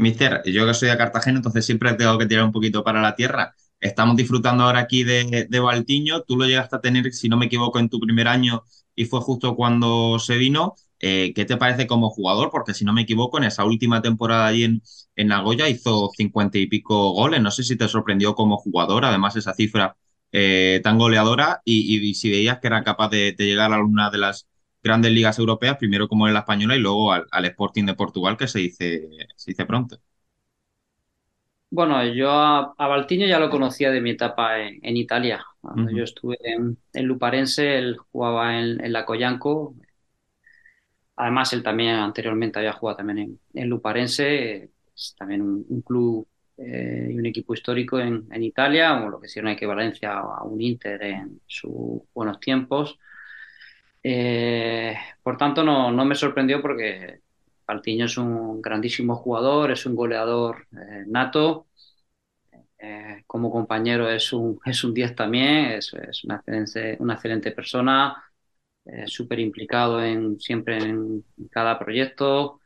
Mister, 0.02 0.42
yo 0.46 0.66
que 0.66 0.74
soy 0.74 0.88
de 0.90 0.96
Cartagena, 0.96 1.38
entonces 1.38 1.64
siempre 1.64 1.92
tengo 1.94 2.18
que 2.18 2.26
tirar 2.26 2.44
un 2.44 2.52
poquito 2.52 2.84
para 2.84 3.00
la 3.00 3.14
tierra. 3.14 3.54
Estamos 3.80 4.16
disfrutando 4.16 4.64
ahora 4.64 4.80
aquí 4.80 5.04
de, 5.04 5.46
de 5.48 5.60
Valtiño. 5.60 6.22
Tú 6.22 6.36
lo 6.36 6.46
llegaste 6.46 6.76
a 6.76 6.80
tener, 6.80 7.12
si 7.12 7.28
no 7.28 7.36
me 7.36 7.46
equivoco, 7.46 7.78
en 7.78 7.88
tu 7.88 7.98
primer 8.00 8.28
año 8.28 8.62
y 8.94 9.06
fue 9.06 9.20
justo 9.20 9.56
cuando 9.56 10.18
se 10.18 10.36
vino. 10.36 10.74
Eh, 11.00 11.32
¿qué 11.34 11.44
te 11.44 11.56
parece 11.56 11.86
como 11.86 12.10
jugador? 12.10 12.50
Porque 12.52 12.74
si 12.74 12.84
no 12.84 12.92
me 12.92 13.02
equivoco, 13.02 13.38
en 13.38 13.44
esa 13.44 13.64
última 13.64 14.02
temporada 14.02 14.46
allí 14.46 14.64
en, 14.64 14.82
en 15.16 15.28
Nagoya 15.28 15.68
hizo 15.68 16.10
cincuenta 16.16 16.58
y 16.58 16.66
pico 16.68 17.12
goles. 17.12 17.40
No 17.42 17.50
sé 17.50 17.64
si 17.64 17.76
te 17.76 17.88
sorprendió 17.88 18.34
como 18.34 18.56
jugador, 18.58 19.04
además 19.04 19.34
esa 19.36 19.54
cifra 19.54 19.96
eh, 20.30 20.80
tan 20.84 20.98
goleadora 20.98 21.60
y, 21.64 22.14
si 22.14 22.30
veías 22.30 22.58
que 22.60 22.68
era 22.68 22.84
capaz 22.84 23.08
de 23.10 23.34
llegar 23.38 23.72
a 23.72 23.76
alguna 23.76 24.10
de 24.10 24.18
las 24.18 24.46
grandes 24.82 25.12
ligas 25.12 25.38
europeas, 25.38 25.76
primero 25.78 26.08
como 26.08 26.26
en 26.28 26.34
la 26.34 26.40
española 26.40 26.76
y 26.76 26.80
luego 26.80 27.12
al, 27.12 27.26
al 27.30 27.44
Sporting 27.46 27.84
de 27.86 27.94
Portugal, 27.94 28.36
que 28.36 28.48
se 28.48 28.60
dice, 28.60 29.08
se 29.36 29.50
dice 29.52 29.66
pronto. 29.66 29.98
Bueno, 31.70 32.04
yo 32.04 32.30
a, 32.30 32.74
a 32.76 32.86
Valtiño 32.86 33.26
ya 33.26 33.38
lo 33.38 33.48
conocía 33.50 33.90
de 33.90 34.00
mi 34.02 34.10
etapa 34.10 34.60
en, 34.60 34.78
en 34.82 34.96
Italia. 34.96 35.42
Cuando 35.60 35.90
yo 35.90 36.04
estuve 36.04 36.36
en, 36.42 36.78
en 36.92 37.04
Luparense, 37.06 37.78
él 37.78 37.96
jugaba 38.12 38.58
en, 38.60 38.84
en 38.84 38.92
la 38.92 39.06
Coyanco. 39.06 39.74
Además, 41.16 41.52
él 41.52 41.62
también 41.62 41.96
anteriormente 41.96 42.58
había 42.58 42.72
jugado 42.72 42.96
también 42.98 43.18
en, 43.18 43.40
en 43.54 43.68
Luparense, 43.68 44.70
es 44.94 45.14
también 45.18 45.42
un, 45.42 45.64
un 45.68 45.82
club 45.82 46.26
eh, 46.56 47.08
y 47.12 47.18
un 47.18 47.26
equipo 47.26 47.54
histórico 47.54 47.98
en, 48.00 48.26
en 48.32 48.42
Italia, 48.42 49.02
o 49.04 49.08
lo 49.10 49.20
que 49.20 49.28
sería 49.28 49.44
una 49.44 49.52
equivalencia 49.52 50.18
a 50.18 50.42
un 50.44 50.60
Inter 50.60 51.02
en 51.02 51.40
sus 51.46 52.02
buenos 52.14 52.40
tiempos. 52.40 52.98
Eh, 54.04 54.96
por 55.22 55.36
tanto, 55.36 55.62
no, 55.62 55.90
no 55.92 56.04
me 56.04 56.14
sorprendió 56.14 56.60
porque 56.60 57.20
Valtiño 57.66 58.06
es 58.06 58.16
un 58.18 58.60
grandísimo 58.60 59.14
jugador, 59.16 59.70
es 59.70 59.86
un 59.86 59.94
goleador 59.96 60.66
eh, 60.72 61.04
nato. 61.06 61.68
Eh, 62.78 63.22
como 63.26 63.50
compañero 63.50 64.10
es 64.10 64.32
un, 64.32 64.58
es 64.64 64.82
un 64.84 64.92
10 64.94 65.14
también, 65.14 65.66
es, 65.72 65.92
es 65.94 66.24
una 66.24 66.36
excelente, 66.36 66.96
una 67.00 67.14
excelente 67.14 67.52
persona, 67.52 68.22
eh, 68.84 69.06
súper 69.06 69.38
implicado 69.40 70.02
en, 70.04 70.40
siempre 70.40 70.78
en 70.78 71.24
cada 71.50 71.78
proyecto. 71.78 72.60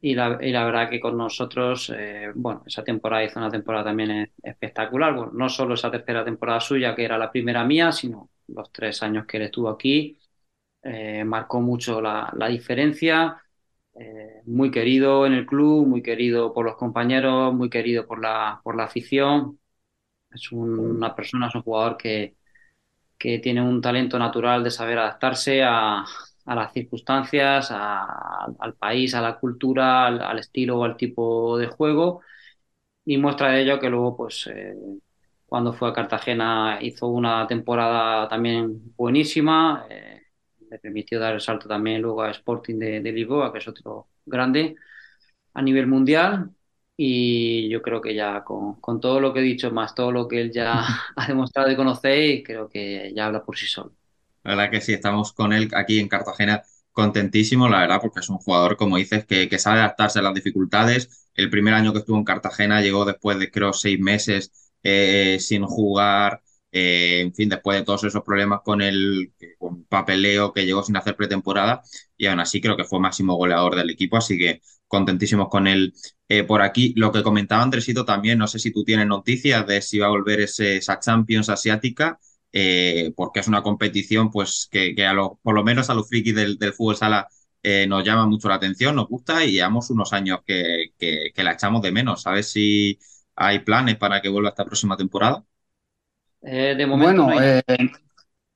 Y 0.00 0.14
la, 0.14 0.38
y 0.42 0.52
la 0.52 0.64
verdad 0.66 0.90
que 0.90 1.00
con 1.00 1.16
nosotros, 1.18 1.92
bueno, 2.36 2.62
esa 2.66 2.84
temporada 2.84 3.24
hizo 3.24 3.38
una 3.40 3.50
temporada 3.50 3.84
también 3.86 4.32
espectacular, 4.42 5.14
bueno, 5.14 5.32
no 5.34 5.48
solo 5.48 5.74
esa 5.74 5.90
tercera 5.90 6.24
temporada 6.24 6.60
suya 6.60 6.94
que 6.94 7.04
era 7.04 7.18
la 7.18 7.32
primera 7.32 7.64
mía, 7.64 7.92
sino 7.92 8.30
los 8.48 8.72
tres 8.72 9.02
años 9.02 9.26
que 9.26 9.38
él 9.38 9.44
estuvo 9.44 9.68
aquí, 9.70 10.18
eh, 10.86 11.24
marcó 11.24 11.60
mucho 11.60 12.00
la, 12.00 12.32
la 12.36 12.48
diferencia. 12.48 13.42
Eh, 13.98 14.42
muy 14.46 14.70
querido 14.70 15.26
en 15.26 15.32
el 15.34 15.46
club, 15.46 15.86
muy 15.86 16.02
querido 16.02 16.52
por 16.54 16.64
los 16.66 16.76
compañeros, 16.76 17.54
muy 17.54 17.70
querido 17.70 18.06
por 18.06 18.20
la, 18.20 18.60
por 18.64 18.76
la 18.76 18.84
afición. 18.84 19.58
Es 20.30 20.52
un- 20.52 20.78
una 20.80 21.14
persona, 21.16 21.48
es 21.48 21.54
un 21.56 21.62
jugador 21.62 21.96
que, 21.98 22.36
que 23.18 23.38
tiene 23.38 23.62
un 23.62 23.80
talento 23.80 24.18
natural 24.18 24.64
de 24.64 24.70
saber 24.70 24.98
adaptarse 24.98 25.62
a, 25.64 26.04
a 26.46 26.54
las 26.54 26.72
circunstancias, 26.72 27.70
al 27.72 28.74
país, 28.74 29.14
a 29.14 29.20
la 29.22 29.38
cultura, 29.38 30.06
al, 30.06 30.20
al 30.22 30.38
estilo 30.38 30.78
o 30.78 30.84
al 30.84 30.96
tipo 30.96 31.58
de 31.58 31.66
juego. 31.68 32.20
Y 33.04 33.18
muestra 33.18 33.50
de 33.52 33.62
ello 33.62 33.80
que 33.80 33.90
luego, 33.90 34.16
pues, 34.16 34.48
eh, 34.48 34.74
cuando 35.46 35.72
fue 35.72 35.90
a 35.90 35.92
Cartagena 35.92 36.78
hizo 36.82 37.08
una 37.08 37.46
temporada 37.48 38.28
también 38.28 38.94
buenísima. 38.96 39.86
eh, 39.90 40.22
le 40.70 40.78
permitió 40.78 41.18
dar 41.20 41.34
el 41.34 41.40
salto 41.40 41.68
también 41.68 42.02
luego 42.02 42.22
a 42.22 42.30
Sporting 42.30 42.78
de, 42.78 43.00
de 43.00 43.12
Lisboa, 43.12 43.52
que 43.52 43.58
es 43.58 43.68
otro 43.68 44.08
grande 44.24 44.76
a 45.54 45.62
nivel 45.62 45.86
mundial. 45.86 46.50
Y 46.96 47.68
yo 47.70 47.82
creo 47.82 48.00
que 48.00 48.14
ya 48.14 48.44
con, 48.44 48.80
con 48.80 49.00
todo 49.00 49.20
lo 49.20 49.32
que 49.34 49.40
he 49.40 49.42
dicho, 49.42 49.70
más 49.72 49.94
todo 49.94 50.12
lo 50.12 50.28
que 50.28 50.40
él 50.42 50.52
ya 50.52 50.84
ha 51.16 51.26
demostrado 51.28 51.70
y 51.70 51.76
conocéis, 51.76 52.44
creo 52.46 52.68
que 52.68 53.12
ya 53.14 53.26
habla 53.26 53.44
por 53.44 53.56
sí 53.58 53.66
solo. 53.66 53.92
La 54.44 54.50
verdad 54.54 54.70
que 54.70 54.80
sí, 54.80 54.92
estamos 54.92 55.32
con 55.32 55.52
él 55.52 55.70
aquí 55.74 55.98
en 55.98 56.08
Cartagena 56.08 56.62
contentísimo, 56.92 57.68
la 57.68 57.80
verdad, 57.80 58.00
porque 58.00 58.20
es 58.20 58.28
un 58.30 58.38
jugador, 58.38 58.76
como 58.76 58.96
dices, 58.96 59.26
que, 59.26 59.48
que 59.48 59.58
sabe 59.58 59.80
adaptarse 59.80 60.20
a 60.20 60.22
las 60.22 60.34
dificultades. 60.34 61.28
El 61.34 61.50
primer 61.50 61.74
año 61.74 61.92
que 61.92 61.98
estuvo 62.00 62.16
en 62.16 62.24
Cartagena 62.24 62.80
llegó 62.80 63.04
después 63.04 63.38
de, 63.38 63.50
creo, 63.50 63.72
seis 63.72 63.98
meses 64.00 64.70
eh, 64.82 65.38
sin 65.40 65.64
jugar. 65.66 66.42
Eh, 66.78 67.20
en 67.22 67.34
fin, 67.34 67.48
después 67.48 67.78
de 67.78 67.84
todos 67.84 68.04
esos 68.04 68.22
problemas 68.22 68.60
con 68.64 68.82
el 68.82 69.32
con 69.58 69.84
papeleo 69.84 70.52
que 70.52 70.64
llegó 70.66 70.82
sin 70.82 70.96
hacer 70.96 71.16
pretemporada, 71.16 71.82
y 72.16 72.26
aún 72.26 72.40
así 72.40 72.60
creo 72.60 72.76
que 72.76 72.84
fue 72.84 73.00
máximo 73.00 73.34
goleador 73.36 73.76
del 73.76 73.90
equipo, 73.90 74.16
así 74.16 74.38
que 74.38 74.60
contentísimos 74.88 75.48
con 75.48 75.66
él 75.66 75.94
eh, 76.28 76.44
por 76.44 76.62
aquí. 76.62 76.92
Lo 76.96 77.12
que 77.12 77.22
comentaba 77.22 77.62
Andresito 77.62 78.04
también, 78.04 78.38
no 78.38 78.46
sé 78.48 78.58
si 78.58 78.72
tú 78.72 78.84
tienes 78.84 79.06
noticias 79.06 79.66
de 79.66 79.80
si 79.82 79.98
va 79.98 80.06
a 80.06 80.10
volver 80.10 80.40
ese, 80.40 80.76
esa 80.76 80.98
Champions 81.00 81.48
asiática 81.48 82.18
eh, 82.52 83.12
porque 83.16 83.40
es 83.40 83.48
una 83.48 83.62
competición 83.62 84.30
pues 84.30 84.68
que, 84.70 84.94
a 85.06 85.12
lo- 85.12 85.38
por 85.42 85.54
lo 85.54 85.64
menos 85.64 85.90
a 85.90 85.94
los 85.94 86.08
frikis 86.08 86.34
del, 86.34 86.58
fútbol 86.74 86.96
sala 86.96 87.28
nos 87.88 88.04
llama 88.04 88.26
mucho 88.26 88.48
la 88.48 88.54
atención, 88.56 88.94
nos 88.94 89.08
gusta 89.08 89.44
y 89.44 89.52
llevamos 89.52 89.90
unos 89.90 90.12
años 90.12 90.40
que, 90.46 90.92
la 91.36 91.52
echamos 91.52 91.82
de 91.82 91.90
menos. 91.92 92.22
¿Sabes 92.22 92.48
si 92.50 92.98
hay 93.34 93.60
planes 93.60 93.96
para 93.96 94.20
que 94.22 94.28
vuelva 94.28 94.50
esta 94.50 94.64
próxima 94.64 94.96
temporada? 94.96 95.44
Eh, 96.46 96.74
de 96.76 96.86
momento 96.86 97.22
Bueno, 97.22 97.26
no 97.26 97.36
hay- 97.38 97.42
eh, 97.42 97.62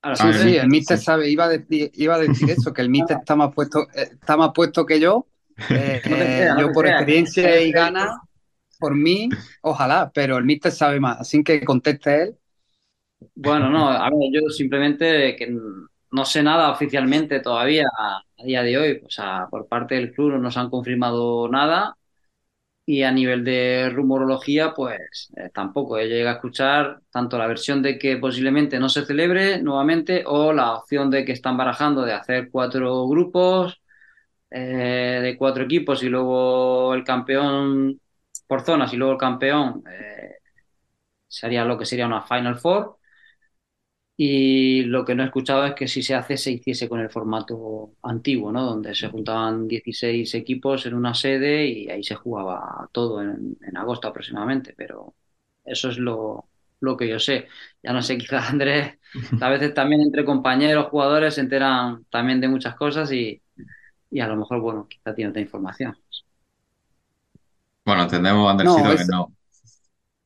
Ahora, 0.03 0.33
sí, 0.33 0.55
Mister, 0.55 0.57
el 0.57 0.67
míster 0.67 0.97
sí. 0.97 0.99
sabe, 0.99 1.29
iba 1.29 1.45
a 1.45 1.49
decir, 1.49 1.91
iba 1.95 2.15
a 2.15 2.19
decir 2.19 2.49
eso, 2.49 2.73
que 2.73 2.81
el 2.81 2.89
míster 2.89 3.17
está 3.19 3.35
más 3.35 3.53
puesto, 3.53 3.87
eh, 3.95 4.09
está 4.13 4.37
más 4.37 4.51
puesto 4.53 4.85
que 4.85 4.99
yo. 4.99 5.27
Eh, 5.71 6.01
No 6.05 6.17
creas, 6.35 6.57
yo 6.57 6.71
por 6.71 6.85
creas. 6.85 6.87
experiencia 6.87 7.61
y 7.61 7.71
ganas, 7.71 8.19
por 8.79 8.95
mí, 8.95 9.37
ojalá, 9.61 10.11
pero 10.13 10.37
el 10.37 10.45
míster 10.45 10.71
sabe 10.71 10.99
más, 10.99 11.19
así 11.21 11.43
que 11.43 11.63
conteste 11.65 12.23
él. 12.23 12.37
Bueno, 13.35 13.69
no, 13.69 13.87
a 13.89 14.09
ver, 14.09 14.19
yo 14.33 14.49
simplemente 14.49 15.35
que 15.35 15.47
no 16.11 16.25
sé 16.25 16.43
nada 16.43 16.71
oficialmente 16.71 17.39
todavía 17.39 17.85
a, 17.97 18.17
a 18.37 18.43
día 18.43 18.63
de 18.63 18.77
hoy. 18.77 19.01
O 19.05 19.09
sea, 19.09 19.47
por 19.49 19.67
parte 19.67 19.95
del 19.95 20.11
club 20.13 20.31
no 20.31 20.39
nos 20.39 20.57
han 20.57 20.69
confirmado 20.69 21.47
nada 21.47 21.97
y 22.85 23.03
a 23.03 23.11
nivel 23.11 23.43
de 23.45 23.89
rumorología, 23.93 24.73
pues 24.73 25.29
eh, 25.37 25.49
tampoco. 25.53 25.97
He 25.97 26.07
llegado 26.07 26.29
a 26.31 26.33
escuchar 26.37 27.01
tanto 27.11 27.37
la 27.37 27.47
versión 27.47 27.81
de 27.81 27.97
que 27.99 28.17
posiblemente 28.17 28.79
no 28.79 28.89
se 28.89 29.05
celebre 29.05 29.61
nuevamente 29.61 30.23
o 30.25 30.51
la 30.53 30.75
opción 30.75 31.09
de 31.11 31.23
que 31.25 31.31
están 31.33 31.57
barajando 31.57 32.03
de 32.03 32.13
hacer 32.13 32.49
cuatro 32.51 33.07
grupos 33.07 33.81
eh, 34.49 35.19
de 35.23 35.37
cuatro 35.37 35.63
equipos 35.63 36.03
y 36.03 36.09
luego 36.09 36.93
el 36.93 37.03
campeón 37.03 37.99
por 38.47 38.63
zonas 38.65 38.93
y 38.93 38.97
luego 38.97 39.13
el 39.13 39.19
campeón 39.19 39.83
eh, 39.89 40.35
sería 41.27 41.65
lo 41.65 41.77
que 41.77 41.85
sería 41.85 42.07
una 42.07 42.21
Final 42.23 42.59
Four. 42.59 42.97
Y 44.23 44.83
lo 44.83 45.03
que 45.03 45.15
no 45.15 45.23
he 45.23 45.25
escuchado 45.27 45.65
es 45.65 45.73
que 45.73 45.87
si 45.87 46.03
se 46.03 46.13
hace, 46.15 46.37
se 46.37 46.51
hiciese 46.51 46.87
con 46.87 46.99
el 46.99 47.09
formato 47.09 47.95
antiguo, 48.03 48.51
¿no? 48.51 48.63
Donde 48.65 48.93
se 48.93 49.07
juntaban 49.09 49.67
16 49.67 50.35
equipos 50.35 50.85
en 50.85 50.93
una 50.93 51.13
sede 51.15 51.65
y 51.65 51.89
ahí 51.89 52.03
se 52.03 52.13
jugaba 52.15 52.87
todo 52.91 53.21
en, 53.23 53.57
en 53.61 53.77
agosto 53.77 54.07
aproximadamente, 54.07 54.73
pero 54.77 55.15
eso 55.65 55.89
es 55.89 55.97
lo, 55.97 56.49
lo 56.81 56.95
que 56.97 57.07
yo 57.09 57.17
sé. 57.19 57.47
Ya 57.81 57.93
no 57.93 58.01
sé, 58.03 58.17
quizás 58.17 58.49
Andrés, 58.51 58.99
a 59.39 59.49
veces 59.49 59.73
también 59.73 60.01
entre 60.01 60.23
compañeros, 60.25 60.87
jugadores 60.89 61.33
se 61.35 61.41
enteran 61.41 62.05
también 62.11 62.39
de 62.41 62.47
muchas 62.47 62.75
cosas 62.75 63.11
y, 63.11 63.41
y 64.11 64.19
a 64.21 64.27
lo 64.27 64.37
mejor, 64.37 64.61
bueno, 64.61 64.87
quizá 64.89 65.15
tiene 65.15 65.31
otra 65.31 65.41
información. 65.41 65.97
Bueno, 67.85 68.03
entendemos, 68.03 68.49
No, 68.59 68.77
Andersito, 68.81 68.95
que 68.95 69.05
no. 69.05 69.35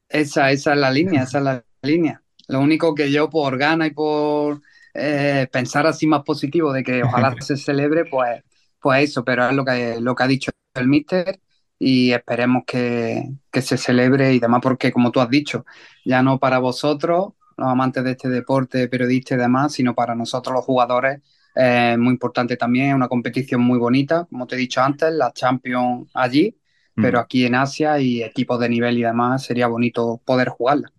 esa, 0.09 0.51
esa 0.51 0.74
es 0.74 0.80
la 0.80 0.91
línea, 0.91 1.24
esa 1.24 1.38
es 1.40 1.43
la 1.43 1.65
línea. 1.83 2.24
Lo 2.48 2.59
único 2.59 2.93
que 2.95 3.11
yo 3.11 3.30
por 3.30 3.57
gana 3.57 3.88
y 3.88 3.91
por 3.91 4.61
eh, 4.93 5.48
pensar 5.51 5.88
así 5.88 6.07
más 6.07 6.24
positivo 6.24 6.72
de 6.74 6.83
que 6.83 7.03
ojalá 7.03 7.35
se 7.41 7.57
celebre, 7.57 8.06
pues, 8.06 8.43
pues 8.80 9.09
eso, 9.09 9.24
pero 9.24 9.48
es 9.48 9.53
lo 9.53 9.65
que, 9.65 9.99
lo 9.99 10.15
que 10.15 10.24
ha 10.24 10.27
dicho 10.27 10.51
el 10.74 10.88
míster 10.88 11.40
y 11.80 12.11
esperemos 12.11 12.64
que, 12.65 13.24
que 13.51 13.61
se 13.61 13.77
celebre 13.77 14.33
y 14.33 14.40
demás, 14.40 14.61
porque 14.61 14.91
como 14.91 15.11
tú 15.11 15.19
has 15.19 15.30
dicho, 15.30 15.65
ya 16.06 16.22
no 16.24 16.40
para 16.40 16.59
vosotros, 16.59 17.33
los 17.57 17.67
amantes 17.67 18.03
de 18.03 18.11
este 18.11 18.30
deporte, 18.30 18.88
periodistas 18.88 19.38
y 19.38 19.41
demás, 19.41 19.74
sino 19.74 19.95
para 19.95 20.15
nosotros 20.15 20.53
los 20.56 20.65
jugadores, 20.65 21.22
eh, 21.56 21.95
muy 21.98 22.11
importante 22.11 22.57
también, 22.57 22.90
es 22.90 22.95
una 22.95 23.07
competición 23.07 23.61
muy 23.61 23.80
bonita, 23.80 24.25
como 24.30 24.48
te 24.48 24.56
he 24.56 24.57
dicho 24.59 24.82
antes, 24.82 25.11
la 25.14 25.32
Champions 25.33 26.09
allí, 26.14 26.57
pero 26.93 27.19
aquí 27.19 27.45
en 27.45 27.56
Asia 27.56 27.99
y 27.99 28.24
equipos 28.24 28.59
de 28.59 28.69
nivel 28.69 28.98
y 28.98 29.03
demás 29.03 29.43
sería 29.43 29.67
bonito 29.67 30.22
poder 30.25 30.49
jugarla. 30.49 30.94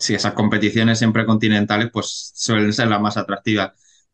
Sí, 0.00 0.14
esas 0.14 0.32
competiciones 0.32 0.98
siempre 0.98 1.26
continentales 1.26 1.90
pues 1.92 2.32
suelen 2.34 2.72
ser 2.72 2.88
las 2.88 3.02
más 3.02 3.18
atractivas 3.18 3.72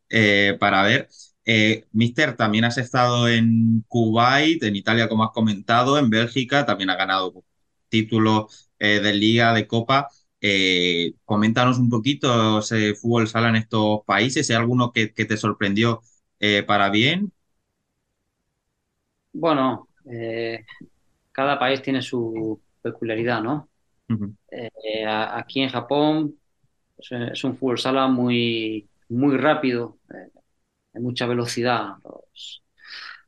eh, 0.09 0.57
para 0.59 0.83
ver. 0.83 1.07
Eh, 1.45 1.85
Mister, 1.93 2.35
también 2.35 2.65
has 2.65 2.77
estado 2.77 3.29
en 3.29 3.85
Kuwait, 3.87 4.61
en 4.63 4.75
Italia, 4.75 5.07
como 5.07 5.23
has 5.23 5.31
comentado, 5.31 5.97
en 5.97 6.09
Bélgica, 6.09 6.65
también 6.65 6.89
has 6.89 6.97
ganado 6.97 7.45
títulos 7.87 8.69
eh, 8.79 8.99
de 8.99 9.13
Liga, 9.13 9.53
de 9.53 9.65
Copa. 9.65 10.09
Coméntanos 11.23 11.79
un 11.79 11.89
poquito 11.89 12.59
ese 12.59 12.93
fútbol 12.93 13.27
sala 13.29 13.49
en 13.49 13.55
estos 13.55 14.01
países, 14.05 14.49
¿hay 14.49 14.57
alguno 14.57 14.91
que, 14.91 15.07
te 15.07 15.37
sorprendió 15.37 16.01
para 16.67 16.89
bien? 16.89 17.31
Bueno, 19.31 19.87
cada 21.31 21.57
país 21.57 21.81
tiene 21.81 22.01
su 22.01 22.59
peculiaridad, 22.81 23.41
¿no? 23.41 23.69
Eh, 24.51 25.05
aquí 25.07 25.61
en 25.61 25.69
Japón 25.69 26.35
eh, 27.11 27.29
es 27.33 27.43
un 27.43 27.57
fútbol 27.57 27.79
sala 27.79 28.07
muy, 28.07 28.89
muy 29.09 29.37
rápido, 29.37 29.99
eh, 30.13 30.31
de 30.93 30.99
mucha 31.01 31.27
velocidad. 31.27 31.95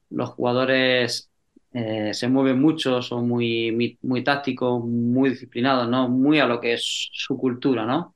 Los, 0.09 0.29
jugadores 0.31 1.29
eh, 1.73 2.13
se 2.13 2.27
mueven 2.27 2.59
mucho, 2.61 3.01
son 3.01 3.27
muy, 3.27 3.71
muy, 3.71 3.97
muy 4.01 4.23
tácticos, 4.23 4.83
muy 4.83 5.29
disciplinados, 5.31 5.87
¿no? 5.89 6.09
Muy 6.09 6.39
a 6.39 6.47
lo 6.47 6.59
que 6.59 6.73
es 6.73 7.09
su 7.13 7.37
cultura, 7.37 7.85
¿no? 7.85 8.15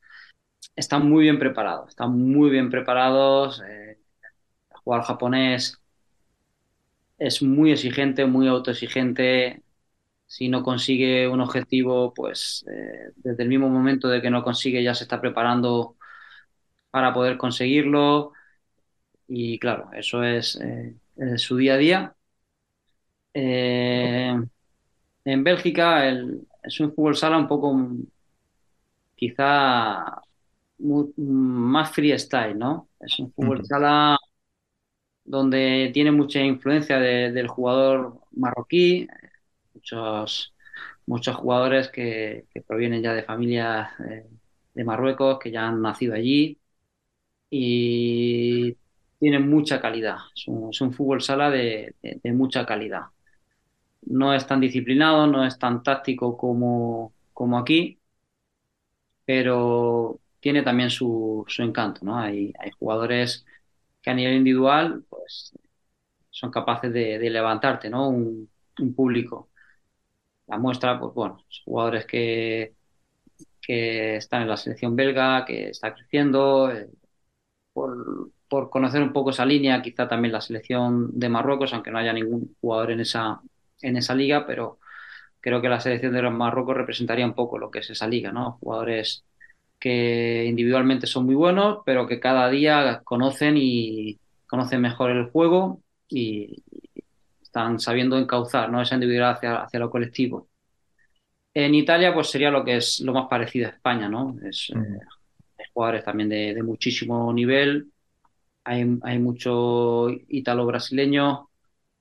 Están 0.76 1.10
muy 1.10 1.24
bien 1.24 1.40
preparados, 1.40 1.90
están 1.90 2.18
muy 2.20 2.50
bien 2.52 2.70
preparados. 2.72 3.62
eh, 3.64 4.00
el 4.72 4.78
jugador 4.84 5.06
japonés 5.08 5.82
es 7.18 7.42
muy 7.42 7.72
exigente, 7.72 8.26
muy 8.26 8.48
autoexigente. 8.48 9.63
Si 10.36 10.50
no 10.50 10.64
consigue 10.64 11.28
un 11.28 11.42
objetivo, 11.42 12.14
pues 12.14 12.66
eh, 12.68 13.12
desde 13.18 13.44
el 13.44 13.50
mismo 13.50 13.70
momento 13.70 14.08
de 14.10 14.22
que 14.22 14.32
no 14.32 14.44
consigue 14.44 14.84
ya 14.84 14.96
se 14.96 15.04
está 15.04 15.22
preparando 15.22 15.96
para 16.92 17.14
poder 17.14 17.38
conseguirlo. 17.38 18.34
Y 19.28 19.60
claro, 19.60 19.92
eso 19.94 20.24
es, 20.24 20.58
eh, 20.62 20.96
es 21.18 21.42
su 21.44 21.58
día 21.58 21.76
a 21.76 21.78
día. 21.78 22.16
Eh, 23.34 24.34
en 25.26 25.44
Bélgica 25.44 26.08
el- 26.08 26.48
es 26.64 26.80
un 26.82 26.94
fútbol 26.94 27.16
sala 27.18 27.38
un 27.38 27.48
poco 27.48 27.72
quizá 29.16 30.22
más 31.18 31.92
freestyle, 31.94 32.58
¿no? 32.58 32.90
Es 33.00 33.20
un 33.20 33.32
fútbol 33.34 33.66
sala 33.66 34.18
donde 35.26 35.92
tiene 35.94 36.12
mucha 36.12 36.40
influencia 36.42 37.00
de- 37.00 37.32
del 37.32 37.48
jugador 37.48 38.20
marroquí, 38.32 39.08
muchos, 41.06 41.36
jugadores 41.36 41.90
que, 41.90 42.46
provienen 42.68 43.02
ya 43.04 43.14
de 43.14 43.24
familias 43.24 43.90
eh, 44.10 44.26
de 44.74 44.84
Marruecos, 44.84 45.40
que 45.40 45.52
ya 45.52 45.68
han 45.68 45.82
nacido 45.82 46.14
allí 46.16 46.60
y 47.50 48.76
tienen 49.20 49.50
mucha 49.50 49.82
calidad. 49.82 50.18
Es 50.36 50.48
un, 50.82 50.94
fútbol 50.94 51.22
sala 51.22 51.50
de, 51.52 51.96
mucha 52.26 52.66
calidad. 52.66 53.04
No 54.06 54.34
es 54.34 54.48
tan 54.48 54.60
disciplinado, 54.62 55.28
no 55.28 55.46
es 55.46 55.58
tan 55.60 55.84
táctico 55.84 56.38
como, 56.38 57.14
como 57.34 57.58
aquí, 57.58 58.00
pero 59.26 60.20
tiene 60.40 60.62
también 60.64 60.90
su, 60.90 61.46
encanto, 61.60 62.02
¿no? 62.04 62.18
Hay, 62.20 62.54
hay 62.60 62.72
jugadores 62.72 63.46
que 64.02 64.10
a 64.10 64.14
nivel 64.14 64.36
individual, 64.36 65.04
pues 65.10 65.54
son 66.30 66.52
capaces 66.52 66.92
de, 66.94 67.20
levantarte, 67.30 67.90
¿no? 67.90 68.10
Un 68.10 68.50
público. 68.96 69.50
La 70.48 70.58
muestra, 70.58 71.00
pues 71.00 71.14
bueno, 71.14 71.38
jugadores 71.66 72.06
que, 72.06 72.76
que 73.62 74.18
están 74.18 74.44
en 74.44 74.50
la 74.50 74.58
selección 74.58 74.96
belga, 74.96 75.46
que 75.46 75.70
está 75.70 75.94
creciendo, 75.94 76.72
eh, 76.72 76.90
por, 77.74 78.32
por 78.48 78.70
conocer 78.70 79.02
un 79.02 79.14
poco 79.14 79.32
esa 79.32 79.46
línea, 79.46 79.82
quizá 79.82 80.08
también 80.08 80.32
la 80.34 80.42
selección 80.42 81.10
de 81.20 81.30
Marruecos, 81.30 81.74
aunque 81.74 81.92
no 81.92 82.00
haya 82.00 82.14
ningún 82.14 82.56
jugador 82.62 82.92
en 82.92 83.02
esa, 83.02 83.42
en 83.82 83.98
esa 83.98 84.16
liga, 84.16 84.46
pero 84.48 84.80
creo 85.42 85.62
que 85.62 85.70
la 85.70 85.80
selección 85.80 86.14
de 86.14 86.24
Marruecos 86.30 86.78
representaría 86.78 87.26
un 87.26 87.36
poco 87.36 87.58
lo 87.60 87.72
que 87.72 87.80
es 87.80 87.90
esa 87.90 88.08
liga, 88.08 88.32
¿no? 88.32 88.54
Jugadores 88.62 89.26
que 89.80 90.46
individualmente 90.46 91.08
son 91.08 91.26
muy 91.26 91.36
buenos, 91.36 91.80
pero 91.86 92.08
que 92.08 92.20
cada 92.20 92.50
día 92.50 93.02
conocen 93.04 93.56
y 93.58 94.20
conocen 94.48 94.82
mejor 94.82 95.12
el 95.12 95.30
juego 95.32 95.82
y 96.10 96.64
están 97.54 97.80
sabiendo 97.80 98.18
encauzar, 98.18 98.72
¿no? 98.72 98.82
esa 98.82 98.96
individualidad 98.96 99.38
hacia, 99.38 99.56
hacia 99.64 99.80
lo 99.80 99.92
colectivo. 99.92 100.48
En 101.54 101.76
Italia, 101.76 102.12
pues 102.12 102.32
sería 102.32 102.50
lo 102.50 102.66
que 102.66 102.78
es 102.78 103.00
lo 103.02 103.14
más 103.14 103.28
parecido 103.28 103.68
a 103.68 103.72
España, 103.72 104.10
¿no? 104.10 104.36
Es, 104.44 104.72
eh, 104.72 105.00
jugadores 105.72 106.04
también 106.04 106.30
de, 106.30 106.56
de 106.56 106.64
muchísimo 106.64 107.32
nivel, 107.32 107.92
hay, 108.64 108.98
hay 109.04 109.20
mucho 109.20 110.08
ítalo-brasileño, 110.10 111.50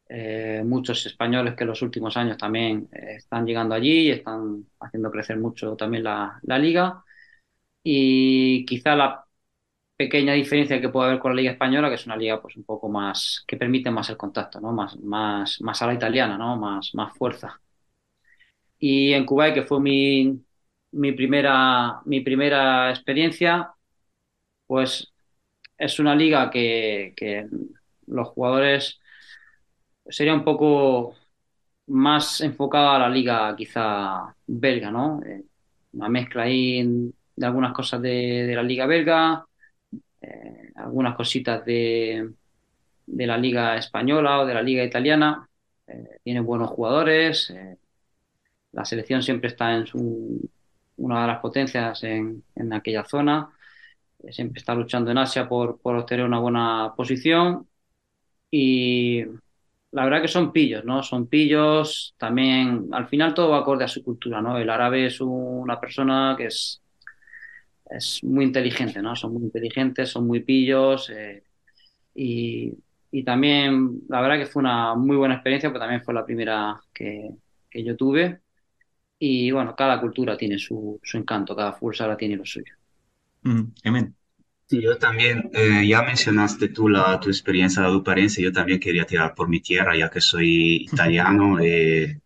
eh, 0.09 0.63
muchos 0.65 1.05
españoles 1.07 1.55
que 1.55 1.65
en 1.65 1.69
los 1.71 1.83
últimos 1.83 2.17
años 2.17 2.39
también 2.39 2.89
eh, 2.93 3.17
están 3.17 3.47
llegando 3.47 3.75
allí 3.75 4.09
y 4.09 4.11
están 4.11 4.65
haciendo 4.81 5.11
crecer 5.11 5.39
mucho 5.39 5.77
también 5.77 6.05
la, 6.05 6.39
la 6.45 6.59
liga. 6.59 7.05
Y 7.85 8.65
quizá 8.67 8.97
la 8.97 9.27
pequeña 10.03 10.33
diferencia 10.35 10.81
que 10.81 10.89
puede 10.89 11.09
haber 11.09 11.21
con 11.21 11.33
la 11.33 11.41
liga 11.41 11.53
española, 11.53 11.89
que 11.89 11.95
es 11.97 12.07
una 12.07 12.17
liga 12.17 12.41
pues 12.43 12.57
un 12.57 12.65
poco 12.65 12.89
más, 12.89 13.45
que 13.47 13.57
permite 13.57 13.91
más 13.91 14.09
el 14.11 14.17
contacto, 14.17 14.61
¿no? 14.61 14.73
Más, 14.73 14.97
más, 14.99 15.61
más 15.61 15.81
a 15.83 15.87
la 15.87 15.95
italiana, 15.95 16.37
¿no? 16.37 16.57
Más, 16.57 16.95
más 16.95 17.17
fuerza. 17.17 17.61
Y 18.79 19.13
en 19.13 19.25
Kuwait, 19.25 19.55
que 19.55 19.63
fue 19.63 19.81
mi, 19.81 20.41
mi 20.93 21.13
primera, 21.13 22.01
mi 22.05 22.21
primera 22.21 22.91
experiencia, 22.91 23.73
pues 24.67 25.13
es 25.79 25.99
una 26.01 26.15
liga 26.17 26.51
que, 26.51 27.15
los 28.07 28.29
jugadores 28.29 29.01
sería 30.07 30.35
un 30.35 30.45
poco 30.45 31.15
más 31.87 32.41
enfocada 32.41 32.97
a 32.97 32.99
la 33.01 33.09
liga 33.09 33.55
quizá 33.57 34.35
belga, 34.47 34.91
¿no? 34.91 35.23
Eh, 35.25 35.45
una 35.93 36.09
mezcla 36.09 36.45
ahí 36.45 37.13
de 37.37 37.47
algunas 37.47 37.73
cosas 37.73 38.03
de 38.03 38.53
la 38.55 38.63
liga 38.63 38.87
belga, 38.87 39.47
eh, 40.23 40.73
algunas 40.77 41.17
cositas 41.17 41.65
de, 41.65 42.31
de 43.07 43.27
la 43.27 43.37
liga 43.39 43.77
española 43.77 44.41
o 44.41 44.47
de 44.47 44.55
la 44.55 44.63
liga 44.63 44.85
italiana. 44.85 45.49
Eh, 45.87 46.19
tiene 46.25 46.41
buenos 46.41 46.71
jugadores, 46.71 47.51
eh, 47.51 47.77
la 48.73 48.85
selección 48.85 49.23
siempre 49.23 49.49
está 49.51 49.75
en 49.75 49.87
su, 49.87 50.49
una 50.99 51.23
de 51.23 51.27
las 51.29 51.41
potencias 51.41 52.05
en, 52.05 52.45
en 52.55 52.73
aquella 52.73 53.05
zona, 53.05 53.51
siempre 54.31 54.61
está 54.61 54.75
luchando 54.75 55.11
en 55.11 55.19
Asia 55.19 55.49
por, 55.49 55.81
por 55.81 55.97
obtener 55.97 56.25
una 56.25 56.39
buena 56.39 56.95
posición 56.97 57.69
y 58.51 59.25
la 59.93 60.05
verdad 60.05 60.23
que 60.23 60.29
son 60.29 60.53
pillos, 60.53 60.85
¿no? 60.85 61.03
Son 61.03 61.27
pillos, 61.27 62.15
también 62.19 62.89
al 62.93 63.09
final 63.09 63.35
todo 63.35 63.51
va 63.51 63.59
acorde 63.59 63.85
a 63.85 63.89
su 63.89 64.03
cultura, 64.03 64.41
¿no? 64.41 64.59
El 64.59 64.71
árabe 64.71 65.07
es 65.07 65.21
una 65.21 65.81
persona 65.81 66.35
que 66.39 66.47
es, 66.47 66.83
es 67.97 68.23
muy 68.25 68.45
inteligente, 68.47 69.03
¿no? 69.03 69.17
Son 69.17 69.33
muy 69.35 69.45
inteligentes, 69.45 70.11
son 70.11 70.27
muy 70.27 70.41
pillos 70.41 71.11
eh, 71.11 71.45
y, 72.15 72.73
y 73.13 73.25
también 73.25 74.01
la 74.09 74.21
verdad 74.23 74.39
que 74.39 74.47
fue 74.47 74.61
una 74.63 74.95
muy 74.95 75.17
buena 75.17 75.35
experiencia, 75.35 75.71
pero 75.71 75.81
también 75.81 76.03
fue 76.05 76.15
la 76.15 76.25
primera 76.27 76.81
que, 76.95 77.31
que 77.71 77.85
yo 77.85 77.97
tuve 77.97 78.41
y 79.19 79.51
bueno, 79.53 79.75
cada 79.77 80.01
cultura 80.01 80.37
tiene 80.37 80.59
su, 80.59 81.01
su 81.03 81.19
encanto, 81.19 81.57
cada 81.57 81.73
fútbol 81.75 81.97
sala 81.97 82.17
tiene 82.17 82.37
lo 82.37 82.47
suyo. 82.47 82.75
Mm. 83.43 83.73
Sí, 84.69 84.81
yo 84.83 84.99
también, 84.99 85.51
eh, 85.55 85.87
ya 85.87 86.03
mencionaste 86.03 86.69
tú 86.69 86.89
la, 86.89 87.21
tu 87.21 87.29
experiencia 87.31 87.83
de 87.83 87.89
la 87.89 87.95
Luparense, 87.95 88.43
yo 88.43 88.53
también 88.53 88.81
quería 88.81 89.05
tirar 89.07 89.35
por 89.35 89.49
mi 89.49 89.61
tierra, 89.61 89.97
ya 89.97 90.11
que 90.11 90.21
soy 90.21 90.77
italiano. 90.85 91.59
eh, 91.61 92.21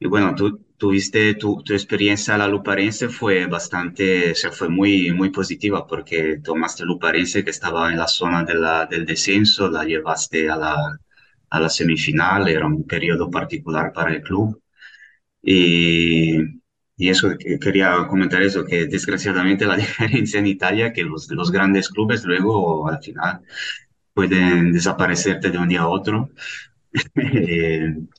y 0.00 0.06
bueno, 0.08 0.34
tú 0.36 0.65
tuviste 0.78 1.34
tu, 1.34 1.62
tu 1.62 1.72
experiencia 1.74 2.34
en 2.34 2.40
la 2.40 2.48
Luparense 2.48 3.08
fue 3.08 3.46
bastante, 3.46 4.32
o 4.32 4.34
sea, 4.34 4.52
fue 4.52 4.68
muy, 4.68 5.12
muy 5.12 5.30
positiva 5.30 5.86
porque 5.86 6.38
tomaste 6.42 6.84
Luparense 6.84 7.44
que 7.44 7.50
estaba 7.50 7.90
en 7.90 7.98
la 7.98 8.08
zona 8.08 8.44
de 8.44 8.54
la, 8.54 8.86
del 8.86 9.06
descenso, 9.06 9.68
la 9.70 9.84
llevaste 9.84 10.50
a 10.50 10.56
la, 10.56 10.98
a 11.50 11.60
la 11.60 11.68
semifinal, 11.70 12.48
era 12.48 12.66
un 12.66 12.84
periodo 12.86 13.30
particular 13.30 13.92
para 13.92 14.12
el 14.12 14.22
club. 14.22 14.60
Y, 15.42 16.38
y 16.96 17.08
eso, 17.10 17.36
que- 17.38 17.58
quería 17.58 18.06
comentar 18.08 18.42
eso, 18.42 18.64
que 18.64 18.86
desgraciadamente 18.86 19.66
la 19.66 19.76
diferencia 19.84 20.40
en 20.40 20.46
Italia, 20.46 20.92
que 20.92 21.04
los, 21.04 21.30
los 21.30 21.50
grandes 21.52 21.88
clubes 21.90 22.24
luego 22.24 22.88
al 22.88 23.00
final 23.02 23.40
pueden 24.14 24.72
desaparecerte 24.72 25.50
de 25.50 25.58
un 25.58 25.68
día 25.68 25.82
a 25.82 25.88
otro. 25.88 26.30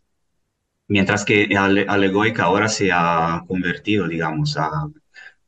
Mientras 0.87 1.25
que 1.25 1.49
Ale- 1.57 1.85
Alegoica 1.87 2.43
ahora 2.43 2.69
se 2.69 2.91
ha 2.93 3.43
convertido, 3.47 4.07
digamos, 4.07 4.57
a, 4.57 4.69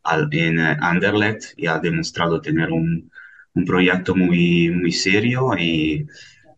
al- 0.03 0.30
en 0.34 0.59
eh, 0.59 0.77
Anderlecht 0.82 1.53
y 1.58 1.68
ha 1.68 1.80
demostrado 1.80 2.42
tener 2.42 2.72
un, 2.72 3.11
un 3.53 3.66
proyecto 3.66 4.16
muy, 4.16 4.69
muy 4.72 4.92
serio 4.92 5.51
y 5.58 6.08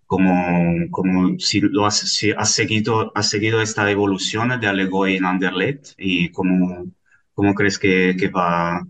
como, 0.07 0.89
como 0.91 1.39
si 1.39 1.61
lo 1.61 1.85
has, 1.85 1.99
si 1.99 2.31
has 2.31 2.51
seguido, 2.53 3.11
has 3.15 3.29
seguido 3.29 3.61
esta 3.61 3.89
evolución 3.91 4.59
de 4.59 4.67
Allegoi 4.67 5.17
en 5.17 5.25
Anderlecht 5.25 5.93
y 5.97 6.31
cómo, 6.31 6.85
cómo 7.33 7.53
crees 7.55 7.79
que, 7.79 8.15
que 8.19 8.29
va, 8.29 8.85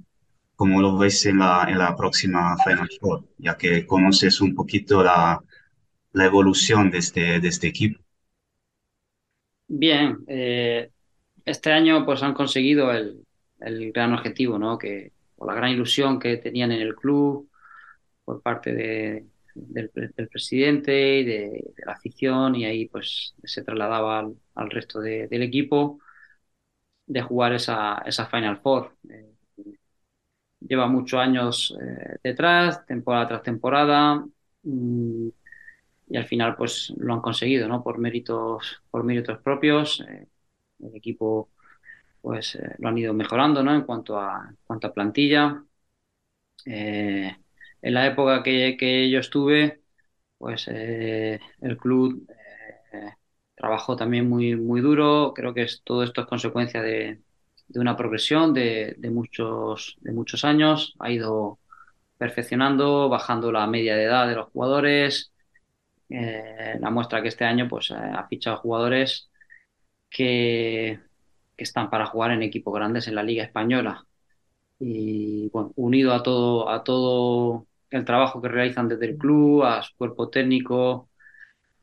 cómo 0.55 0.81
lo 0.81 0.97
ves 0.97 1.25
en 1.27 1.39
la, 1.39 1.65
en 1.69 1.77
la 1.79 1.95
próxima 1.95 2.57
Final 2.63 2.89
Four, 3.01 3.25
ya 3.37 3.57
que 3.57 3.85
conoces 3.87 4.41
un 4.41 4.55
poquito 4.55 5.03
la, 5.03 5.43
la 6.13 6.25
evolución 6.25 6.91
de 6.91 6.99
este, 6.99 7.39
de 7.41 7.47
este 7.49 7.67
equipo. 7.67 8.01
Bien, 9.73 10.17
eh, 10.27 10.91
este 11.45 11.71
año 11.71 12.05
pues 12.05 12.23
han 12.23 12.33
conseguido 12.33 12.91
el, 12.91 13.25
el 13.61 13.91
gran 13.93 14.13
objetivo, 14.13 14.59
¿no? 14.59 14.77
Que, 14.77 15.13
o 15.37 15.45
la 15.45 15.53
gran 15.55 15.71
ilusión 15.71 16.19
que 16.19 16.37
tenían 16.37 16.71
en 16.73 16.81
el 16.81 16.95
club 16.95 17.49
por 18.25 18.41
parte 18.41 18.73
de, 18.73 19.27
del, 19.55 19.91
del 19.93 20.29
presidente 20.29 21.19
y 21.19 21.25
de, 21.25 21.73
la 21.85 21.93
afición 21.93 22.55
y 22.55 22.65
ahí 22.65 22.87
pues 22.87 23.35
se 23.43 23.63
trasladaba 23.63 24.19
al, 24.19 24.35
al 24.55 24.71
resto 24.71 24.99
de- 25.01 25.27
del 25.27 25.43
equipo 25.43 25.99
de 27.05 27.21
jugar 27.21 27.53
esa, 27.53 27.99
esa 28.05 28.25
Final 28.27 28.57
Four. 28.61 28.95
Eh, 29.09 29.33
lleva 30.59 30.87
muchos 30.87 31.19
años 31.19 31.75
eh, 31.81 32.17
detrás, 32.23 32.85
temporada 32.85 33.27
tras 33.27 33.43
temporada, 33.43 34.23
mm, 34.63 35.27
y 36.11 36.17
al 36.17 36.25
final 36.27 36.55
pues 36.57 36.93
lo 36.97 37.13
han 37.13 37.21
conseguido, 37.21 37.67
¿no? 37.67 37.83
Por 37.83 37.97
méritos, 37.99 38.83
por 38.91 39.03
méritos 39.05 39.39
propios. 39.39 40.01
Eh, 40.07 40.27
el 40.81 40.95
equipo 40.95 41.49
pues 42.21 42.55
eh, 42.55 42.75
lo 42.79 42.89
han 42.89 42.97
ido 42.99 43.13
mejorando, 43.13 43.63
¿no? 43.63 43.75
En 43.75 43.83
cuanto 43.83 44.19
a, 44.19 44.47
en 44.49 44.57
cuanto 44.65 44.87
a 44.87 44.93
plantilla. 44.93 45.63
Eh, 46.65 47.35
en 47.81 47.93
la 47.93 48.05
época 48.07 48.43
que, 48.43 48.77
que 48.77 49.09
yo 49.09 49.19
estuve, 49.19 49.81
pues 50.37 50.67
el 50.67 51.77
club 51.79 52.27
trabajó 53.55 53.95
también 53.95 54.27
muy, 54.29 54.55
muy 54.55 54.81
duro. 54.81 55.33
Creo 55.35 55.53
que 55.53 55.63
es, 55.63 55.81
todo 55.83 56.03
esto 56.03 56.21
es 56.21 56.27
consecuencia 56.27 56.81
de, 56.81 57.21
de 57.67 57.79
una 57.79 57.95
progresión 57.97 58.53
de, 58.53 58.95
de 58.97 59.09
muchos, 59.09 59.97
de 60.01 60.11
muchos 60.11 60.43
años. 60.45 60.95
Ha 60.99 61.11
ido 61.11 61.59
perfeccionando, 62.17 63.09
bajando 63.09 63.51
la 63.51 63.67
media 63.67 63.95
de 63.95 64.05
edad 64.05 64.27
de 64.27 64.35
los 64.35 64.49
jugadores. 64.49 65.30
Eh, 66.11 66.77
la 66.79 66.89
muestra 66.89 67.21
que 67.21 67.29
este 67.29 67.45
año 67.45 67.67
pues, 67.69 67.91
eh, 67.91 67.95
ha 67.95 68.27
fichado 68.27 68.57
jugadores 68.57 69.29
que, 70.09 70.99
que 71.55 71.63
están 71.63 71.89
para 71.89 72.05
jugar 72.05 72.31
en 72.31 72.43
equipos 72.43 72.73
grandes 72.73 73.07
en 73.07 73.15
la 73.15 73.23
Liga 73.23 73.43
Española. 73.43 74.05
Y 74.79 75.49
bueno, 75.49 75.71
unido 75.75 76.13
a 76.13 76.23
todo, 76.23 76.69
a 76.69 76.83
todo 76.83 77.67
el 77.91 78.05
trabajo 78.05 78.41
que 78.41 78.49
realizan 78.49 78.87
desde 78.87 79.05
el 79.05 79.17
club, 79.17 79.63
a 79.63 79.83
su 79.83 79.95
cuerpo 79.95 80.29
técnico, 80.29 81.09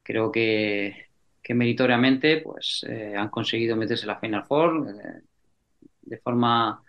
creo 0.02 0.32
que, 0.32 1.08
que 1.42 1.54
meritoriamente 1.54 2.38
pues, 2.38 2.84
eh, 2.88 3.14
han 3.16 3.28
conseguido 3.30 3.76
meterse 3.76 4.04
en 4.04 4.08
la 4.08 4.18
Final 4.20 4.44
Four 4.44 4.88
eh, 4.90 5.22
de 6.02 6.18
forma 6.18 6.82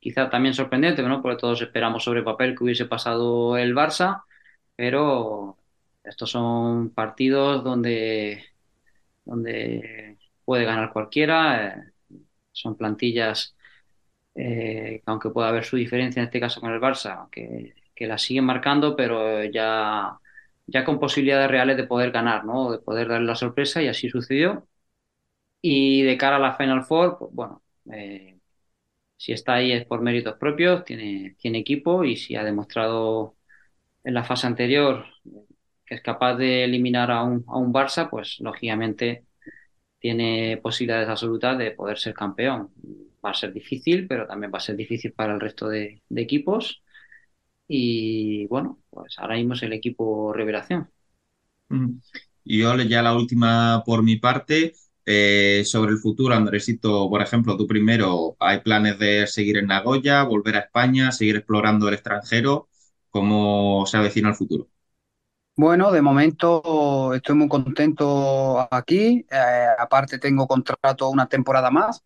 quizá 0.00 0.28
también 0.28 0.54
sorprendente, 0.54 1.02
¿no? 1.02 1.22
Porque 1.22 1.38
todos 1.38 1.62
esperamos 1.62 2.04
sobre 2.04 2.22
papel 2.22 2.54
que 2.56 2.64
hubiese 2.64 2.84
pasado 2.86 3.56
el 3.56 3.74
Barça, 3.74 4.22
pero 4.76 5.56
estos 6.04 6.30
son 6.30 6.90
partidos 6.90 7.64
donde, 7.64 8.44
donde 9.24 10.18
puede 10.44 10.64
ganar 10.64 10.92
cualquiera, 10.92 11.68
eh, 11.68 11.92
son 12.52 12.76
plantillas 12.76 13.56
eh, 14.34 15.00
que 15.04 15.04
aunque 15.06 15.30
pueda 15.30 15.48
haber 15.48 15.64
su 15.64 15.76
diferencia 15.76 16.20
en 16.20 16.26
este 16.26 16.40
caso 16.40 16.60
con 16.60 16.72
el 16.72 16.80
Barça, 16.80 17.28
que, 17.30 17.74
que 17.94 18.06
la 18.06 18.18
siguen 18.18 18.44
marcando, 18.44 18.96
pero 18.96 19.44
ya, 19.44 20.18
ya 20.66 20.84
con 20.84 20.98
posibilidades 21.00 21.50
reales 21.50 21.76
de 21.76 21.84
poder 21.86 22.10
ganar, 22.12 22.44
¿no? 22.44 22.72
De 22.72 22.78
poder 22.78 23.08
darle 23.08 23.26
la 23.26 23.36
sorpresa 23.36 23.82
y 23.82 23.88
así 23.88 24.08
sucedió. 24.10 24.68
Y 25.60 26.02
de 26.02 26.18
cara 26.18 26.36
a 26.36 26.38
la 26.38 26.56
Final 26.56 26.84
Four, 26.84 27.18
pues 27.18 27.30
bueno, 27.34 27.62
eh, 27.92 28.38
si 29.16 29.32
está 29.32 29.54
ahí 29.54 29.72
es 29.72 29.86
por 29.86 30.02
méritos 30.02 30.36
propios, 30.38 30.84
tiene, 30.84 31.36
tiene 31.38 31.58
equipo 31.60 32.04
y 32.04 32.16
si 32.16 32.36
ha 32.36 32.44
demostrado 32.44 33.36
en 34.04 34.14
la 34.14 34.24
fase 34.24 34.46
anterior 34.48 35.06
que 35.86 35.96
es 35.96 36.02
capaz 36.02 36.36
de 36.36 36.64
eliminar 36.64 37.10
a 37.10 37.22
un, 37.24 37.44
a 37.48 37.58
un 37.58 37.72
Barça, 37.72 38.08
pues 38.10 38.38
lógicamente 38.40 39.26
tiene 40.00 40.58
posibilidades 40.62 41.08
absolutas 41.08 41.58
de 41.58 41.72
poder 41.72 41.98
ser 41.98 42.14
campeón. 42.14 42.72
Va 43.24 43.30
a 43.30 43.34
ser 43.34 43.52
difícil, 43.52 44.06
pero 44.08 44.26
también 44.26 44.52
va 44.54 44.58
a 44.58 44.60
ser 44.60 44.76
difícil 44.76 45.12
para 45.12 45.34
el 45.34 45.40
resto 45.40 45.68
de, 45.68 46.02
de 46.08 46.22
equipos. 46.22 46.82
Y 47.68 48.46
bueno, 48.48 48.80
pues 48.90 49.18
ahora 49.18 49.36
mismo 49.36 49.54
es 49.54 49.62
el 49.64 49.72
equipo 49.74 50.32
revelación. 50.32 50.90
Y 52.44 52.60
yo 52.60 52.76
ya 52.82 53.02
la 53.02 53.14
última 53.16 53.82
por 53.86 54.02
mi 54.02 54.16
parte, 54.16 54.74
eh, 55.06 55.62
sobre 55.64 55.92
el 55.92 55.98
futuro, 55.98 56.34
Andresito, 56.34 57.08
por 57.08 57.22
ejemplo, 57.22 57.56
tú 57.56 57.66
primero, 57.66 58.36
¿hay 58.40 58.60
planes 58.60 58.98
de 58.98 59.26
seguir 59.26 59.58
en 59.58 59.66
Nagoya, 59.68 60.22
volver 60.24 60.56
a 60.56 60.60
España, 60.60 61.12
seguir 61.12 61.36
explorando 61.36 61.88
el 61.88 61.94
extranjero? 61.94 62.68
¿Cómo 63.10 63.84
se 63.86 63.96
avecina 63.96 64.28
el 64.30 64.34
futuro? 64.34 64.68
Bueno, 65.56 65.92
de 65.92 66.02
momento 66.02 67.14
estoy 67.14 67.36
muy 67.36 67.48
contento 67.48 68.66
aquí. 68.74 69.24
Eh, 69.30 69.66
aparte 69.78 70.18
tengo 70.18 70.48
contrato 70.48 71.08
una 71.10 71.28
temporada 71.28 71.70
más. 71.70 72.02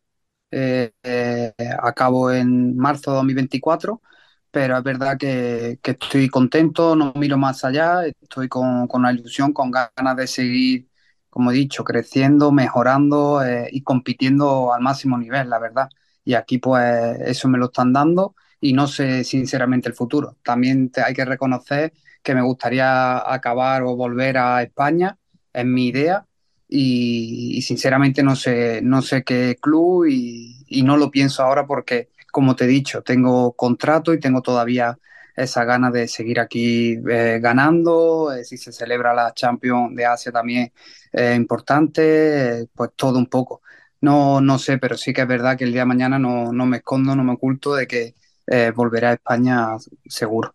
Eh, 0.50 0.92
eh, 1.02 1.54
acabo 1.82 2.32
en 2.32 2.76
marzo 2.76 3.12
de 3.12 3.16
2024, 3.18 4.02
pero 4.50 4.78
es 4.78 4.84
verdad 4.84 5.18
que, 5.18 5.78
que 5.82 5.92
estoy 5.92 6.28
contento, 6.28 6.96
no 6.96 7.12
miro 7.16 7.38
más 7.38 7.64
allá, 7.64 8.06
estoy 8.06 8.48
con, 8.48 8.88
con 8.88 9.02
la 9.02 9.12
ilusión, 9.12 9.52
con 9.54 9.70
ganas 9.70 10.16
de 10.16 10.26
seguir, 10.28 10.88
como 11.30 11.50
he 11.52 11.54
dicho, 11.54 11.84
creciendo, 11.84 12.52
mejorando 12.52 13.44
eh, 13.44 13.68
y 13.72 13.82
compitiendo 13.82 14.72
al 14.74 14.82
máximo 14.82 15.18
nivel, 15.18 15.50
la 15.50 15.58
verdad. 15.58 15.88
Y 16.24 16.34
aquí 16.34 16.58
pues 16.58 16.84
eso 17.22 17.48
me 17.48 17.58
lo 17.58 17.66
están 17.66 17.92
dando 17.92 18.34
y 18.60 18.72
no 18.72 18.86
sé 18.88 19.24
sinceramente 19.24 19.88
el 19.88 19.94
futuro. 19.94 20.36
También 20.42 20.90
te- 20.90 21.02
hay 21.02 21.14
que 21.14 21.24
reconocer 21.24 21.92
que 22.22 22.34
me 22.34 22.42
gustaría 22.42 23.32
acabar 23.32 23.82
o 23.82 23.96
volver 23.96 24.38
a 24.38 24.62
España, 24.62 25.18
es 25.52 25.64
mi 25.64 25.88
idea, 25.88 26.26
y, 26.68 27.60
sinceramente 27.62 28.22
no 28.22 28.36
sé, 28.36 28.80
no 28.82 29.02
sé 29.02 29.24
qué 29.24 29.56
club 29.60 30.06
y, 30.06 30.82
no 30.84 30.96
lo 30.96 31.10
pienso 31.10 31.42
ahora 31.42 31.66
porque, 31.66 32.10
como 32.30 32.54
te 32.56 32.64
he 32.64 32.68
dicho, 32.68 33.02
tengo 33.02 33.52
contrato 33.52 34.12
y 34.12 34.20
tengo 34.20 34.42
todavía 34.42 34.98
esa 35.36 35.64
gana 35.64 35.90
de 35.90 36.08
seguir 36.08 36.40
aquí 36.40 36.98
eh, 37.08 37.38
ganando, 37.40 38.32
eh, 38.32 38.44
si 38.44 38.56
se 38.58 38.72
celebra 38.72 39.14
la 39.14 39.32
Champions 39.34 39.94
de 39.94 40.04
Asia 40.06 40.32
también 40.32 40.72
es 41.12 41.36
importante, 41.36 42.62
eh, 42.62 42.66
pues 42.74 42.90
todo 42.96 43.18
un 43.18 43.26
poco. 43.26 43.62
No, 44.00 44.40
no 44.40 44.58
sé, 44.58 44.78
pero 44.78 44.96
sí 44.96 45.12
que 45.12 45.22
es 45.22 45.28
verdad 45.28 45.56
que 45.56 45.64
el 45.64 45.72
día 45.72 45.82
de 45.82 45.86
mañana 45.86 46.18
no, 46.18 46.52
no 46.52 46.66
me 46.66 46.78
escondo, 46.78 47.16
no 47.16 47.24
me 47.24 47.32
oculto 47.32 47.74
de 47.74 47.86
que 47.86 48.14
eh, 48.46 48.72
volveré 48.74 49.08
a 49.08 49.12
España 49.14 49.76
seguro. 50.08 50.52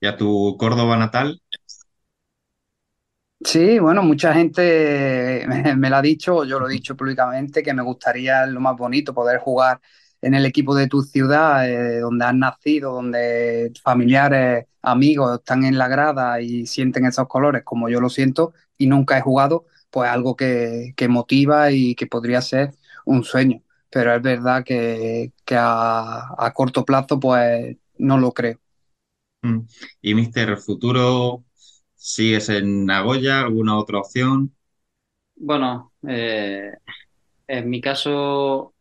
¿Y 0.00 0.06
a 0.06 0.16
tu 0.16 0.56
Córdoba 0.58 0.96
natal? 0.96 1.40
Sí, 3.42 3.78
bueno, 3.78 4.02
mucha 4.02 4.34
gente 4.34 5.46
me, 5.76 5.88
lo 5.90 5.96
ha 5.96 6.02
dicho, 6.02 6.44
yo 6.44 6.60
lo 6.60 6.68
he 6.68 6.72
dicho 6.74 6.94
públicamente, 6.96 7.62
que 7.62 7.72
me 7.72 7.82
gustaría 7.82 8.44
lo 8.46 8.60
más 8.60 8.76
bonito, 8.76 9.14
poder 9.14 9.38
jugar 9.40 9.80
en 10.20 10.34
el 10.34 10.44
equipo 10.44 10.74
de 10.74 10.86
tu 10.88 11.00
ciudad, 11.02 11.66
eh, 11.68 12.00
donde 12.00 12.24
has 12.26 12.34
nacido, 12.34 12.92
donde 12.92 13.72
familiares, 13.82 14.66
amigos 14.82 15.38
están 15.38 15.64
en 15.64 15.78
la 15.78 15.88
grada 15.88 16.40
y 16.42 16.66
sienten 16.66 17.06
esos 17.06 17.26
colores 17.28 17.62
como 17.64 17.88
yo 17.88 18.00
lo 18.00 18.10
siento 18.10 18.52
y 18.76 18.86
nunca 18.86 19.16
he 19.16 19.22
jugado, 19.22 19.64
pues 19.90 20.10
algo 20.10 20.36
que, 20.36 20.92
que 20.96 21.08
motiva 21.08 21.70
y 21.72 21.94
que 21.94 22.06
podría 22.06 22.42
ser 22.42 22.74
un 23.06 23.24
sueño. 23.24 23.62
Pero 23.90 24.14
es 24.14 24.20
verdad 24.22 24.62
que, 24.64 25.32
que 25.46 25.56
a, 25.58 26.34
a 26.38 26.52
corto 26.52 26.84
plazo, 26.84 27.18
pues 27.18 27.76
no 27.98 28.18
lo 28.18 28.32
creo. 28.32 28.58
¿Y 30.02 30.14
Mister 30.14 30.56
Futuro 30.58 31.44
sigues 31.94 32.48
en 32.48 32.86
Nagoya? 32.86 33.40
¿Alguna 33.40 33.78
otra 33.78 33.98
opción? 33.98 34.54
Bueno, 35.36 35.92
eh, 36.06 36.72
en 37.48 37.70
mi 37.70 37.80
caso 37.80 38.74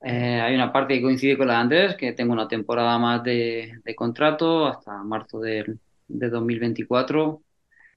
eh, 0.00 0.40
hay 0.40 0.54
una 0.54 0.72
parte 0.72 0.94
que 0.94 1.02
coincide 1.02 1.38
con 1.38 1.46
la 1.48 1.54
de 1.54 1.60
Andrés, 1.60 1.96
que 1.96 2.12
tengo 2.12 2.32
una 2.32 2.48
temporada 2.48 2.98
más 2.98 3.22
de, 3.22 3.80
de 3.84 3.94
contrato 3.94 4.66
hasta 4.66 5.02
marzo 5.04 5.40
del- 5.40 5.78
de 6.08 6.28
2024. 6.30 7.42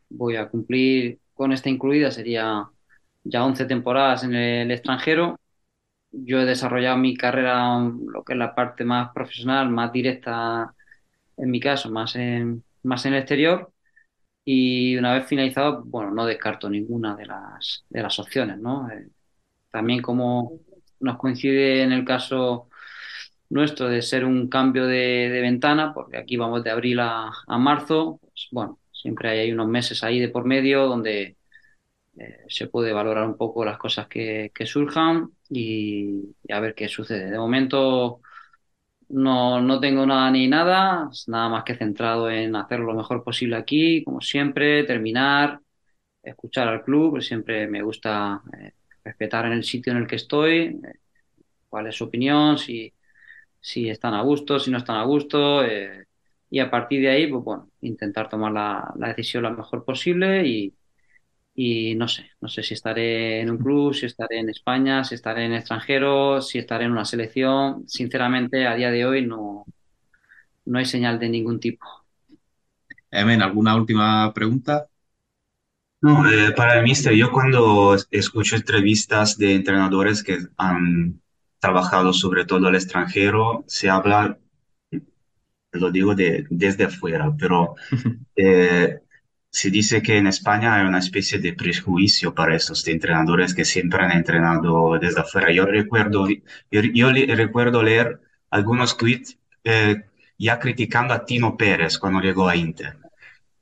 Voy 0.10 0.36
a 0.38 0.48
cumplir 0.50 1.20
con 1.34 1.52
esta 1.52 1.70
incluida, 1.70 2.12
sería 2.12 2.66
ya 3.24 3.46
11 3.46 3.66
temporadas 3.66 4.24
en 4.24 4.36
el 4.36 4.72
extranjero. 4.72 5.40
Yo 6.12 6.40
he 6.42 6.46
desarrollado 6.46 6.98
mi 6.98 7.16
carrera, 7.18 7.80
lo 7.80 8.24
que 8.24 8.34
es 8.34 8.40
la 8.40 8.56
parte 8.56 8.86
más 8.86 9.12
profesional, 9.14 9.70
más 9.70 9.92
directa 9.94 10.76
en 11.38 11.52
mi 11.52 11.60
caso, 11.60 11.90
más 11.92 12.16
en, 12.16 12.64
más 12.84 13.06
en 13.06 13.14
el 13.14 13.20
exterior. 13.20 13.72
Y 14.46 14.98
una 14.98 15.14
vez 15.16 15.28
finalizado, 15.28 15.84
bueno, 15.86 16.12
no 16.12 16.26
descarto 16.26 16.70
ninguna 16.70 17.16
de 17.16 17.26
las, 17.28 17.86
de 17.90 18.02
las 18.04 18.20
opciones, 18.20 18.60
¿no? 18.60 18.90
Eh, 18.92 19.10
también 19.72 20.02
como 20.02 20.60
nos 21.02 21.18
coincide 21.18 21.84
en 21.84 21.92
el 21.94 22.06
caso 22.06 22.70
nuestro 23.50 23.88
de 23.90 24.02
ser 24.02 24.26
un 24.26 24.50
cambio 24.50 24.88
de, 24.88 25.30
de 25.30 25.42
ventana, 25.42 25.94
porque 25.94 26.18
aquí 26.18 26.38
vamos 26.38 26.64
de 26.64 26.72
abril 26.72 27.00
a, 27.00 27.32
a 27.48 27.58
marzo, 27.58 28.20
pues 28.22 28.48
bueno, 28.52 28.80
siempre 28.92 29.30
hay 29.30 29.52
unos 29.52 29.68
meses 29.68 30.04
ahí 30.04 30.20
de 30.20 30.30
por 30.30 30.46
medio 30.46 30.88
donde 30.88 31.38
eh, 32.18 32.38
se 32.48 32.68
puede 32.68 32.94
valorar 32.94 33.28
un 33.28 33.38
poco 33.38 33.66
las 33.66 33.78
cosas 33.78 34.08
que, 34.08 34.52
que 34.54 34.66
surjan 34.66 35.30
y, 35.50 36.36
y 36.44 36.54
a 36.54 36.60
ver 36.60 36.76
qué 36.76 36.88
sucede. 36.90 37.32
De 37.32 37.38
momento 37.38 38.22
no, 39.10 39.62
no 39.62 39.80
tengo 39.80 40.06
nada 40.06 40.30
ni 40.32 40.48
nada, 40.48 41.10
nada 41.28 41.50
más 41.50 41.64
que 41.64 41.76
centrado 41.76 42.30
en 42.30 42.56
hacer 42.56 42.80
lo 42.80 42.94
mejor 42.94 43.24
posible 43.24 43.56
aquí, 43.58 44.04
como 44.04 44.22
siempre, 44.22 44.84
terminar, 44.84 45.60
escuchar 46.24 46.68
al 46.68 46.84
club, 46.84 47.22
siempre 47.22 47.68
me 47.68 47.82
gusta 47.84 48.42
eh, 48.60 48.74
respetar 49.04 49.46
en 49.48 49.54
el 49.54 49.64
sitio 49.64 49.94
en 49.94 50.00
el 50.00 50.08
que 50.08 50.18
estoy, 50.18 50.82
eh, 50.84 51.00
cuál 51.70 51.88
es 51.88 51.96
su 51.96 52.06
opinión, 52.06 52.58
si, 52.58 52.94
si 53.60 53.90
están 53.90 54.14
a 54.16 54.22
gusto, 54.24 54.60
si 54.60 54.72
no 54.72 54.78
están 54.80 54.98
a 54.98 55.06
gusto, 55.06 55.64
eh, 55.66 56.06
y 56.50 56.60
a 56.60 56.72
partir 56.72 57.02
de 57.02 57.10
ahí, 57.10 57.28
pues 57.28 57.44
bueno, 57.44 57.72
intentar 57.82 58.30
tomar 58.30 58.52
la, 58.54 58.94
la 58.98 59.10
decisión 59.10 59.44
lo 59.44 59.52
mejor 59.52 59.86
posible 59.86 60.48
y, 60.48 60.74
y 61.56 61.96
no 61.96 62.08
sé, 62.08 62.32
no 62.42 62.50
sé 62.50 62.64
si 62.64 62.74
estaré 62.76 63.42
en 63.42 63.50
un 63.52 63.58
club, 63.60 63.94
si 63.94 64.06
estaré 64.08 64.40
en 64.40 64.50
España, 64.50 65.04
si 65.06 65.16
estaré 65.16 65.46
en 65.46 65.54
extranjero, 65.54 66.42
si 66.42 66.60
estaré 66.60 66.86
en 66.86 66.92
una 66.92 67.06
selección. 67.06 67.88
Sinceramente, 67.88 68.68
a 68.68 68.76
día 68.76 68.92
de 68.92 69.06
hoy 69.06 69.26
no, 69.26 69.66
no 70.66 70.80
hay 70.80 70.86
señal 70.86 71.20
de 71.20 71.30
ningún 71.30 71.60
tipo. 71.60 71.86
Emen, 73.10 73.42
¿alguna 73.42 73.76
última 73.76 74.32
pregunta? 74.32 74.88
No, 76.02 76.30
eh, 76.30 76.52
para 76.56 76.78
el 76.78 76.84
mister, 76.84 77.14
yo 77.14 77.32
cuando 77.32 77.96
es- 77.96 78.08
escucho 78.12 78.56
entrevistas 78.56 79.38
de 79.38 79.56
entrenadores 79.56 80.24
que 80.24 80.38
han 80.58 81.22
trabajado 81.60 82.14
sobre 82.14 82.46
todo 82.46 82.68
al 82.68 82.76
extranjero, 82.76 83.64
se 83.68 83.90
habla, 83.90 84.38
lo 85.72 85.92
digo 85.92 86.16
de, 86.16 86.46
desde 86.50 86.86
afuera, 86.86 87.34
pero 87.38 87.76
eh, 88.36 89.02
se 89.60 89.70
dice 89.72 90.02
que 90.02 90.18
en 90.18 90.28
España 90.28 90.76
hay 90.76 90.86
una 90.88 91.00
especie 91.00 91.40
de 91.40 91.54
prejuicio 91.54 92.34
para 92.34 92.56
estos 92.56 92.86
entrenadores 92.88 93.54
que 93.56 93.66
siempre 93.66 94.04
han 94.04 94.12
entrenado 94.12 94.98
desde 95.00 95.22
afuera. 95.22 95.52
Yo 95.52 95.66
recuerdo, 95.66 96.28
yo, 96.72 96.82
yo 96.94 97.12
le- 97.12 97.34
recuerdo 97.36 97.82
leer 97.84 98.20
algunos 98.50 98.98
tweets 98.98 99.38
eh, 99.64 100.04
ya 100.38 100.60
criticando 100.60 101.14
a 101.14 101.26
Tino 101.26 101.56
Pérez 101.58 101.98
cuando 101.98 102.20
llegó 102.22 102.48
a 102.50 102.56
Inter. 102.56 102.98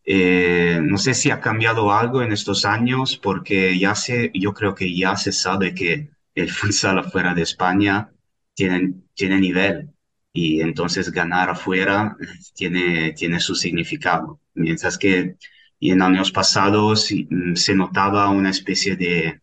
Eh, 0.06 0.80
no 0.82 0.98
sé 0.98 1.14
si 1.14 1.32
ha 1.32 1.40
cambiado 1.40 1.92
algo 1.94 2.22
en 2.22 2.34
estos 2.34 2.66
años 2.66 3.18
porque 3.18 3.78
ya 3.80 3.96
se, 3.96 4.32
yo 4.34 4.54
creo 4.54 4.76
que 4.76 4.94
ya 4.96 5.16
se 5.16 5.32
sabe 5.32 5.74
que 5.74 6.10
el 6.36 6.50
futsal 6.52 7.00
afuera 7.00 7.34
de 7.34 7.44
España 7.44 8.12
tiene, 8.54 8.94
tiene 9.14 9.40
nivel 9.40 9.90
y 10.34 10.62
entonces 10.62 11.12
ganar 11.12 11.50
afuera 11.50 12.18
tiene, 12.56 13.14
tiene 13.14 13.40
su 13.40 13.56
significado. 13.56 14.40
Mientras 14.56 14.98
que 14.98 15.38
y 15.84 15.92
en 15.92 16.02
años 16.02 16.32
pasados 16.32 17.10
mm, 17.30 17.56
se 17.56 17.76
notaba 17.76 18.30
una 18.30 18.50
especie 18.52 18.95
de, 18.95 19.42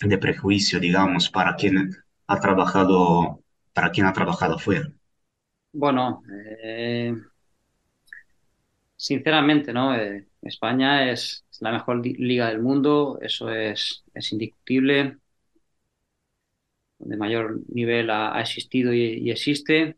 de 0.00 0.18
prejuicio, 0.18 0.80
digamos, 0.80 1.30
para 1.30 1.56
quien 1.56 1.90
ha 2.28 2.40
trabajado, 2.40 3.42
para 3.74 3.90
quien 3.92 4.06
ha 4.06 4.12
trabajado 4.14 4.56
afuera. 4.56 4.92
Bueno, 5.72 6.22
eh, 6.62 7.12
sinceramente, 8.96 9.72
¿no? 9.72 9.94
Eh, 9.96 10.28
España 10.42 11.10
es, 11.10 11.44
la 11.60 11.72
mejor 11.72 12.04
li- 12.04 12.14
liga 12.14 12.48
del 12.48 12.60
mundo, 12.62 13.18
eso 13.22 13.50
es, 13.50 14.04
indiscutible, 14.32 15.18
donde 16.98 17.16
mayor 17.16 17.60
nivel 17.68 18.10
ha, 18.10 18.36
ha 18.36 18.40
existido 18.40 18.92
y, 18.92 19.00
y 19.18 19.30
existe, 19.30 19.96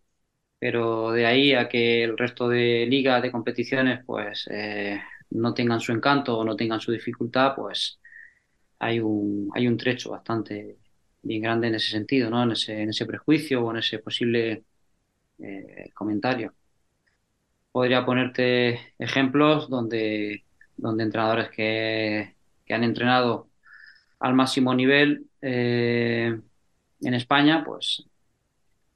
pero 0.60 1.12
de 1.12 1.26
ahí 1.26 1.54
a 1.54 1.68
que 1.70 2.04
el 2.04 2.18
resto 2.18 2.48
de 2.48 2.86
ligas, 2.88 3.22
de 3.22 3.32
competiciones, 3.32 4.04
pues 4.06 4.48
eh, 4.52 5.00
no 5.30 5.54
tengan 5.54 5.80
su 5.80 5.92
encanto 5.92 6.38
o 6.38 6.44
no 6.44 6.56
tengan 6.56 6.80
su 6.80 6.92
dificultad, 6.92 7.54
pues 7.56 7.98
hay 8.78 9.00
un, 9.00 9.50
hay 9.54 9.66
un 9.68 9.76
trecho 9.76 10.10
bastante 10.10 10.76
bien 11.22 11.42
grande 11.42 11.68
en 11.68 11.74
ese 11.76 11.90
sentido, 11.90 12.30
¿no? 12.30 12.42
En 12.42 12.52
ese, 12.52 12.82
en 12.82 12.90
ese 12.90 13.06
prejuicio 13.06 13.64
o 13.64 13.70
en 13.70 13.78
ese 13.78 13.98
posible 13.98 14.64
eh, 15.38 15.90
comentario. 15.94 16.54
Podría 17.72 18.04
ponerte 18.06 18.94
ejemplos 18.98 19.68
donde, 19.68 20.44
donde 20.76 21.04
entrenadores 21.04 21.50
que, 21.50 22.34
que 22.64 22.74
han 22.74 22.84
entrenado 22.84 23.48
al 24.20 24.34
máximo 24.34 24.74
nivel 24.74 25.26
eh, 25.42 26.38
en 27.00 27.14
España, 27.14 27.62
pues 27.64 28.04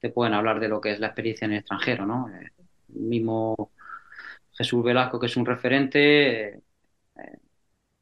te 0.01 0.09
pueden 0.11 0.35
hablar 0.35 0.61
de 0.61 0.69
lo 0.69 0.81
que 0.81 0.93
es 0.93 1.01
la 1.01 1.09
experiencia 1.09 1.45
en 1.45 1.53
el 1.53 1.59
extranjero, 1.59 2.07
¿no? 2.07 2.31
Eh, 2.31 2.51
el 2.95 3.03
mismo 3.03 3.71
Jesús 4.61 4.85
Velasco, 4.85 5.19
que 5.19 5.27
es 5.27 5.37
un 5.39 5.47
referente, 5.47 6.49
eh, 6.57 6.63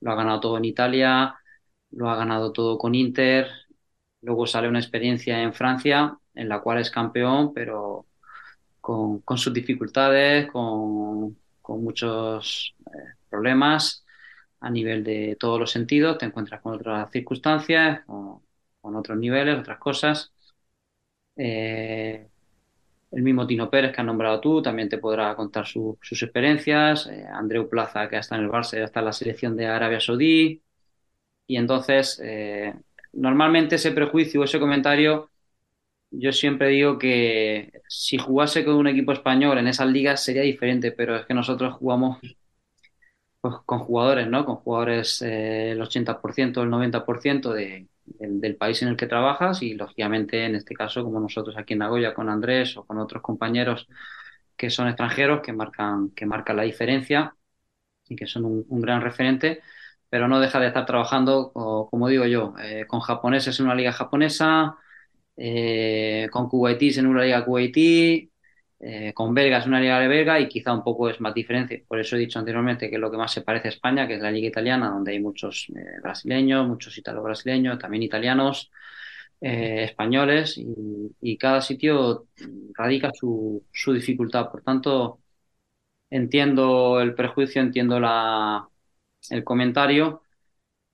lo 0.00 0.10
ha 0.10 0.16
ganado 0.16 0.40
todo 0.40 0.58
en 0.58 0.64
Italia, 0.64 1.36
lo 1.92 2.10
ha 2.10 2.16
ganado 2.16 2.52
todo 2.52 2.78
con 2.78 2.96
Inter, 2.96 3.48
luego 4.22 4.44
sale 4.46 4.68
una 4.68 4.80
experiencia 4.80 5.40
en 5.40 5.54
Francia 5.54 6.18
en 6.34 6.48
la 6.48 6.60
cual 6.60 6.78
es 6.78 6.90
campeón, 6.90 7.52
pero 7.54 8.06
con, 8.80 9.22
sus 9.36 9.52
dificultades, 9.54 10.50
con, 10.50 11.36
muchos 11.68 12.74
eh, 12.86 13.14
problemas 13.30 14.04
a 14.60 14.70
nivel 14.70 15.04
de 15.04 15.36
todos 15.38 15.60
los 15.60 15.70
sentidos, 15.70 16.18
te 16.18 16.26
encuentras 16.26 16.60
con 16.60 16.74
otras 16.74 17.10
circunstancias, 17.12 18.04
con, 18.06 18.42
otros 18.96 19.18
niveles, 19.18 19.60
otras 19.60 19.78
cosas. 19.78 20.32
Eh, 21.36 22.28
el 23.10 23.22
mismo 23.22 23.46
Tino 23.46 23.70
Pérez 23.70 23.92
que 23.94 24.00
has 24.00 24.06
nombrado 24.06 24.40
tú 24.40 24.62
también 24.62 24.88
te 24.88 24.98
podrá 24.98 25.34
contar 25.36 25.66
su- 25.66 25.98
sus 26.02 26.22
experiencias. 26.22 27.06
Eh, 27.08 27.26
Andreu 27.32 27.68
Plaza, 27.68 28.08
que 28.08 28.16
está 28.18 28.36
en 28.36 28.44
el 28.44 28.50
Barça 28.50 28.78
está 28.82 29.00
en 29.00 29.06
la 29.06 29.12
selección 29.12 29.56
de 29.56 29.66
Arabia 29.66 30.00
Saudí. 30.00 30.62
Y 31.46 31.56
entonces, 31.56 32.20
eh, 32.24 32.74
normalmente 33.12 33.76
ese 33.76 33.92
prejuicio 33.92 34.40
o 34.42 34.44
ese 34.44 34.60
comentario, 34.60 35.30
yo 36.10 36.32
siempre 36.32 36.68
digo 36.68 36.98
que 36.98 37.72
si 37.88 38.18
jugase 38.18 38.64
con 38.64 38.74
un 38.76 38.88
equipo 38.88 39.12
español 39.12 39.58
en 39.58 39.68
esas 39.68 39.88
ligas 39.88 40.24
sería 40.24 40.42
diferente, 40.42 40.92
pero 40.92 41.16
es 41.16 41.26
que 41.26 41.34
nosotros 41.34 41.74
jugamos 41.76 42.18
pues, 43.40 43.54
con 43.66 43.80
jugadores, 43.80 44.28
¿no? 44.28 44.44
Con 44.44 44.56
jugadores 44.56 45.22
eh, 45.22 45.72
el 45.72 45.80
80%, 45.82 46.62
el 46.62 46.70
90% 46.70 47.52
de, 47.52 47.88
del, 48.18 48.56
país 48.56 48.82
en 48.82 48.88
el 48.88 48.96
que 48.96 49.06
trabajas 49.06 49.62
y 49.62 49.74
lógicamente 49.74 50.44
en 50.44 50.54
este 50.56 50.74
caso 50.74 51.04
como 51.04 51.20
nosotros 51.20 51.56
aquí 51.56 51.74
en 51.74 51.80
Nagoya 51.80 52.14
con 52.14 52.28
Andrés 52.28 52.76
o 52.76 52.84
con 52.84 52.98
otros 52.98 53.22
compañeros 53.22 53.88
que 54.56 54.70
son 54.70 54.88
extranjeros 54.88 55.40
que 55.42 55.52
marcan, 55.52 56.10
que 56.10 56.26
marcan 56.26 56.56
la 56.56 56.64
diferencia 56.64 57.36
y 58.08 58.16
que 58.16 58.26
son 58.26 58.44
un, 58.68 58.80
gran 58.82 59.02
referente, 59.02 59.62
pero 60.08 60.28
no 60.28 60.40
deja 60.40 60.60
de 60.60 60.68
estar 60.68 60.86
trabajando, 60.86 61.52
como 61.52 62.08
digo 62.08 62.26
yo, 62.26 62.54
eh, 62.62 62.86
con 62.88 63.00
japoneses 63.00 63.58
en 63.60 63.66
una 63.66 63.74
liga 63.74 63.92
japonesa, 63.92 64.76
eh, 65.36 66.28
con 66.32 66.48
kuwaitíes 66.48 66.98
en 66.98 67.06
una 67.06 67.24
liga 67.24 67.44
kuwaití, 67.44 68.32
eh, 68.80 69.12
con 69.12 69.34
belgas 69.34 69.66
una 69.66 69.80
liga 69.80 69.98
de 69.98 70.06
belga 70.08 70.38
y 70.38 70.48
quizá 70.48 70.72
un 70.72 70.84
poco 70.84 71.08
es 71.10 71.20
más 71.20 71.34
diferencia. 71.34 71.80
Por 71.86 71.98
eso 71.98 72.16
he 72.16 72.20
dicho 72.20 72.38
anteriormente 72.38 72.88
que 72.90 72.98
lo 72.98 73.10
que 73.10 73.16
más 73.16 73.32
se 73.32 73.42
parece 73.42 73.68
a 73.68 73.70
España, 73.70 74.06
que 74.06 74.14
es 74.14 74.20
la 74.22 74.30
liga 74.30 74.48
italiana, 74.48 74.90
donde 74.90 75.12
hay 75.12 75.20
muchos 75.20 75.68
eh, 75.76 76.00
brasileños, 76.02 76.66
muchos 76.68 76.96
italo-brasileños, 76.98 77.78
también 77.78 78.04
italianos, 78.04 78.70
eh, 79.40 79.84
españoles, 79.84 80.58
y, 80.58 81.36
cada 81.38 81.60
sitio 81.62 82.28
radica 82.74 83.10
su, 83.12 83.64
dificultad. 83.94 84.50
Por 84.50 84.62
tanto, 84.62 85.20
entiendo 86.10 87.00
el 87.00 87.14
prejuicio, 87.14 87.62
entiendo 87.62 88.00
la, 88.00 88.68
el 89.30 89.44
comentario, 89.44 90.22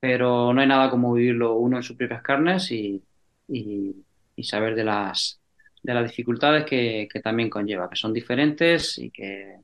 pero 0.00 0.52
no 0.52 0.60
hay 0.60 0.68
nada 0.68 0.90
como 0.90 1.14
vivirlo 1.14 1.56
uno 1.56 1.78
en 1.78 1.82
sus 1.82 1.96
propias 1.96 2.22
carnes 2.22 2.70
y 2.72 3.02
saber 4.42 4.74
de 4.74 4.84
las, 4.84 5.40
de 5.84 5.94
las 5.94 6.10
dificultades 6.10 6.66
que, 6.66 7.08
que 7.12 7.20
también 7.22 7.50
conlleva, 7.50 7.90
que 7.90 7.96
son 7.96 8.12
diferentes 8.14 8.98
y 8.98 9.12
que, 9.12 9.60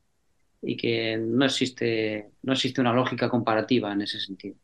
y 0.63 0.77
que 0.77 1.17
no 1.17 1.45
existe, 1.45 2.31
no 2.43 2.53
existe 2.53 2.81
una 2.81 2.93
lógica 2.93 3.29
comparativa 3.29 3.93
en 3.93 4.01
ese 4.03 4.19
sentido. 4.21 4.57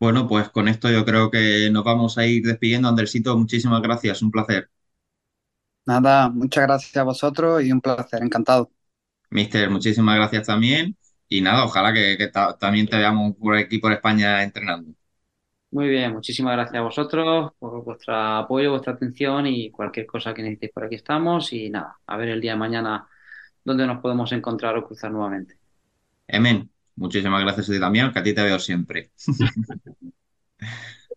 Bueno, 0.00 0.26
pues 0.28 0.48
con 0.50 0.68
esto 0.68 0.90
yo 0.90 1.04
creo 1.04 1.30
que 1.30 1.68
nos 1.70 1.84
vamos 1.84 2.16
a 2.18 2.26
ir 2.26 2.42
despidiendo. 2.44 2.88
Andresito, 2.88 3.36
muchísimas 3.36 3.82
gracias, 3.82 4.22
un 4.22 4.30
placer. 4.30 4.70
Nada, 5.84 6.28
muchas 6.30 6.64
gracias 6.64 6.96
a 6.96 7.02
vosotros 7.04 7.62
y 7.64 7.72
un 7.72 7.80
placer, 7.80 8.22
encantado. 8.22 8.70
Mister, 9.30 9.70
muchísimas 9.70 10.16
gracias 10.16 10.46
también. 10.46 10.96
Y 11.28 11.40
nada, 11.40 11.64
ojalá 11.64 11.92
que, 11.92 12.16
que 12.18 12.28
ta- 12.28 12.56
también 12.58 12.86
te 12.88 12.96
veamos 12.96 13.34
por 13.36 13.56
aquí 13.56 13.78
por 13.78 13.92
España 13.92 14.42
entrenando. 14.42 14.92
Muy 15.70 15.88
bien, 15.88 16.12
muchísimas 16.12 16.54
gracias 16.54 16.76
a 16.76 16.82
vosotros 16.82 17.52
por 17.58 17.84
vuestro 17.84 18.14
apoyo, 18.14 18.70
vuestra 18.70 18.92
atención 18.94 19.46
y 19.46 19.70
cualquier 19.70 20.06
cosa 20.06 20.32
que 20.32 20.42
necesitéis 20.42 20.72
por 20.72 20.84
aquí 20.84 20.94
estamos. 20.94 21.52
Y 21.52 21.68
nada, 21.70 21.98
a 22.06 22.16
ver 22.16 22.30
el 22.30 22.40
día 22.40 22.52
de 22.52 22.58
mañana 22.58 23.06
dónde 23.64 23.86
nos 23.86 24.00
podemos 24.00 24.30
encontrar 24.32 24.76
o 24.78 24.86
cruzar 24.86 25.10
nuevamente. 25.10 25.58
Emen, 26.28 26.70
muchísimas 26.94 27.42
gracias 27.42 27.68
a 27.68 27.72
ti 27.72 27.80
también, 27.80 28.12
que 28.12 28.18
a 28.18 28.22
ti 28.22 28.32
te 28.32 28.42
veo 28.42 28.58
siempre. 28.58 29.10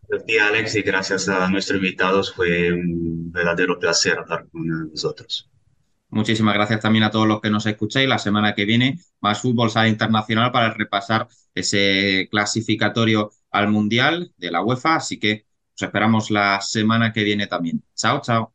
Buenos 0.10 0.26
días, 0.26 0.48
Alex, 0.50 0.76
y 0.76 0.82
gracias 0.82 1.30
a 1.30 1.48
nuestros 1.50 1.78
invitados. 1.78 2.34
Fue 2.34 2.74
un 2.74 3.32
verdadero 3.32 3.78
placer 3.78 4.18
hablar 4.18 4.48
con 4.52 4.90
vosotros. 4.90 5.48
Muchísimas 6.10 6.56
gracias 6.56 6.80
también 6.80 7.04
a 7.04 7.12
todos 7.12 7.28
los 7.28 7.40
que 7.40 7.52
nos 7.52 7.68
escucháis. 7.68 8.10
La 8.10 8.18
semana 8.18 8.56
que 8.56 8.66
viene, 8.66 9.00
más 9.22 9.40
fútbol 9.40 9.70
sala 9.70 9.88
internacional 9.88 10.52
para 10.52 10.74
repasar 10.74 11.28
ese 11.54 12.28
clasificatorio 12.32 13.32
al 13.52 13.70
Mundial 13.70 14.34
de 14.38 14.52
la 14.52 14.64
UEFA. 14.64 14.96
Así 14.96 15.20
que 15.20 15.46
os 15.76 15.82
esperamos 15.82 16.32
la 16.32 16.62
semana 16.62 17.14
que 17.14 17.24
viene 17.24 17.48
también. 17.48 17.84
Chao, 17.96 18.22
chao. 18.22 18.54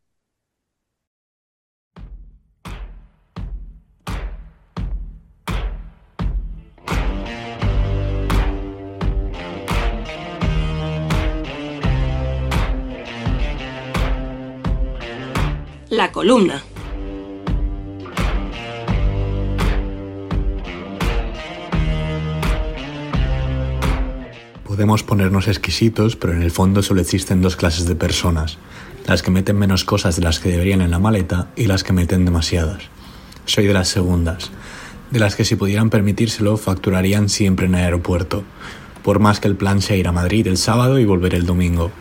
La 15.90 16.10
columna. 16.10 16.73
Podemos 24.74 25.04
ponernos 25.04 25.46
exquisitos, 25.46 26.16
pero 26.16 26.32
en 26.32 26.42
el 26.42 26.50
fondo 26.50 26.82
solo 26.82 27.00
existen 27.00 27.40
dos 27.40 27.54
clases 27.54 27.86
de 27.86 27.94
personas, 27.94 28.58
las 29.06 29.22
que 29.22 29.30
meten 29.30 29.56
menos 29.56 29.84
cosas 29.84 30.16
de 30.16 30.22
las 30.22 30.40
que 30.40 30.48
deberían 30.48 30.80
en 30.80 30.90
la 30.90 30.98
maleta 30.98 31.46
y 31.54 31.66
las 31.66 31.84
que 31.84 31.92
meten 31.92 32.24
demasiadas. 32.24 32.82
Soy 33.44 33.68
de 33.68 33.72
las 33.72 33.86
segundas, 33.86 34.50
de 35.12 35.20
las 35.20 35.36
que 35.36 35.44
si 35.44 35.54
pudieran 35.54 35.90
permitírselo 35.90 36.56
facturarían 36.56 37.28
siempre 37.28 37.66
en 37.66 37.76
el 37.76 37.84
aeropuerto, 37.84 38.42
por 39.04 39.20
más 39.20 39.38
que 39.38 39.46
el 39.46 39.54
plan 39.54 39.80
sea 39.80 39.94
ir 39.94 40.08
a 40.08 40.12
Madrid 40.12 40.48
el 40.48 40.56
sábado 40.56 40.98
y 40.98 41.04
volver 41.04 41.36
el 41.36 41.46
domingo. 41.46 41.92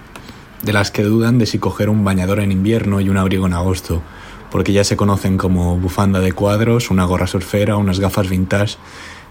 De 0.64 0.74
las 0.74 0.90
que 0.90 1.04
dudan 1.04 1.38
de 1.38 1.46
si 1.46 1.60
coger 1.60 1.90
un 1.90 2.04
bañador 2.04 2.40
en 2.40 2.52
invierno 2.52 3.02
y 3.02 3.10
un 3.10 3.18
abrigo 3.18 3.46
en 3.46 3.54
agosto, 3.54 4.02
porque 4.50 4.74
ya 4.74 4.84
se 4.84 4.98
conocen 4.98 5.38
como 5.38 5.78
bufanda 5.78 6.22
de 6.22 6.32
cuadros, 6.32 6.90
una 6.90 7.06
gorra 7.06 7.28
surfera, 7.28 7.78
unas 7.78 8.00
gafas 8.00 8.30
vintage 8.30 8.78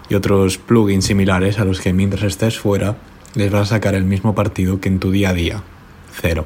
y 0.07 0.15
otros 0.15 0.57
plugins 0.57 1.03
similares 1.03 1.59
a 1.59 1.65
los 1.65 1.81
que 1.81 1.91
mientras 1.91 2.23
estés 2.23 2.57
fuera 2.57 2.95
les 3.35 3.51
vas 3.51 3.63
a 3.63 3.75
sacar 3.75 3.95
el 3.95 4.03
mismo 4.03 4.35
partido 4.35 4.79
que 4.79 4.89
en 4.89 4.99
tu 4.99 5.11
día 5.11 5.29
a 5.29 5.33
día. 5.33 5.63
Cero. 6.11 6.45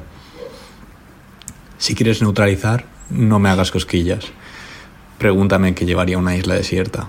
Si 1.76 1.94
quieres 1.94 2.22
neutralizar, 2.22 2.86
no 3.10 3.38
me 3.38 3.50
hagas 3.50 3.70
cosquillas. 3.70 4.26
Pregúntame 5.18 5.74
qué 5.74 5.84
llevaría 5.84 6.18
una 6.18 6.36
isla 6.36 6.54
desierta. 6.54 7.08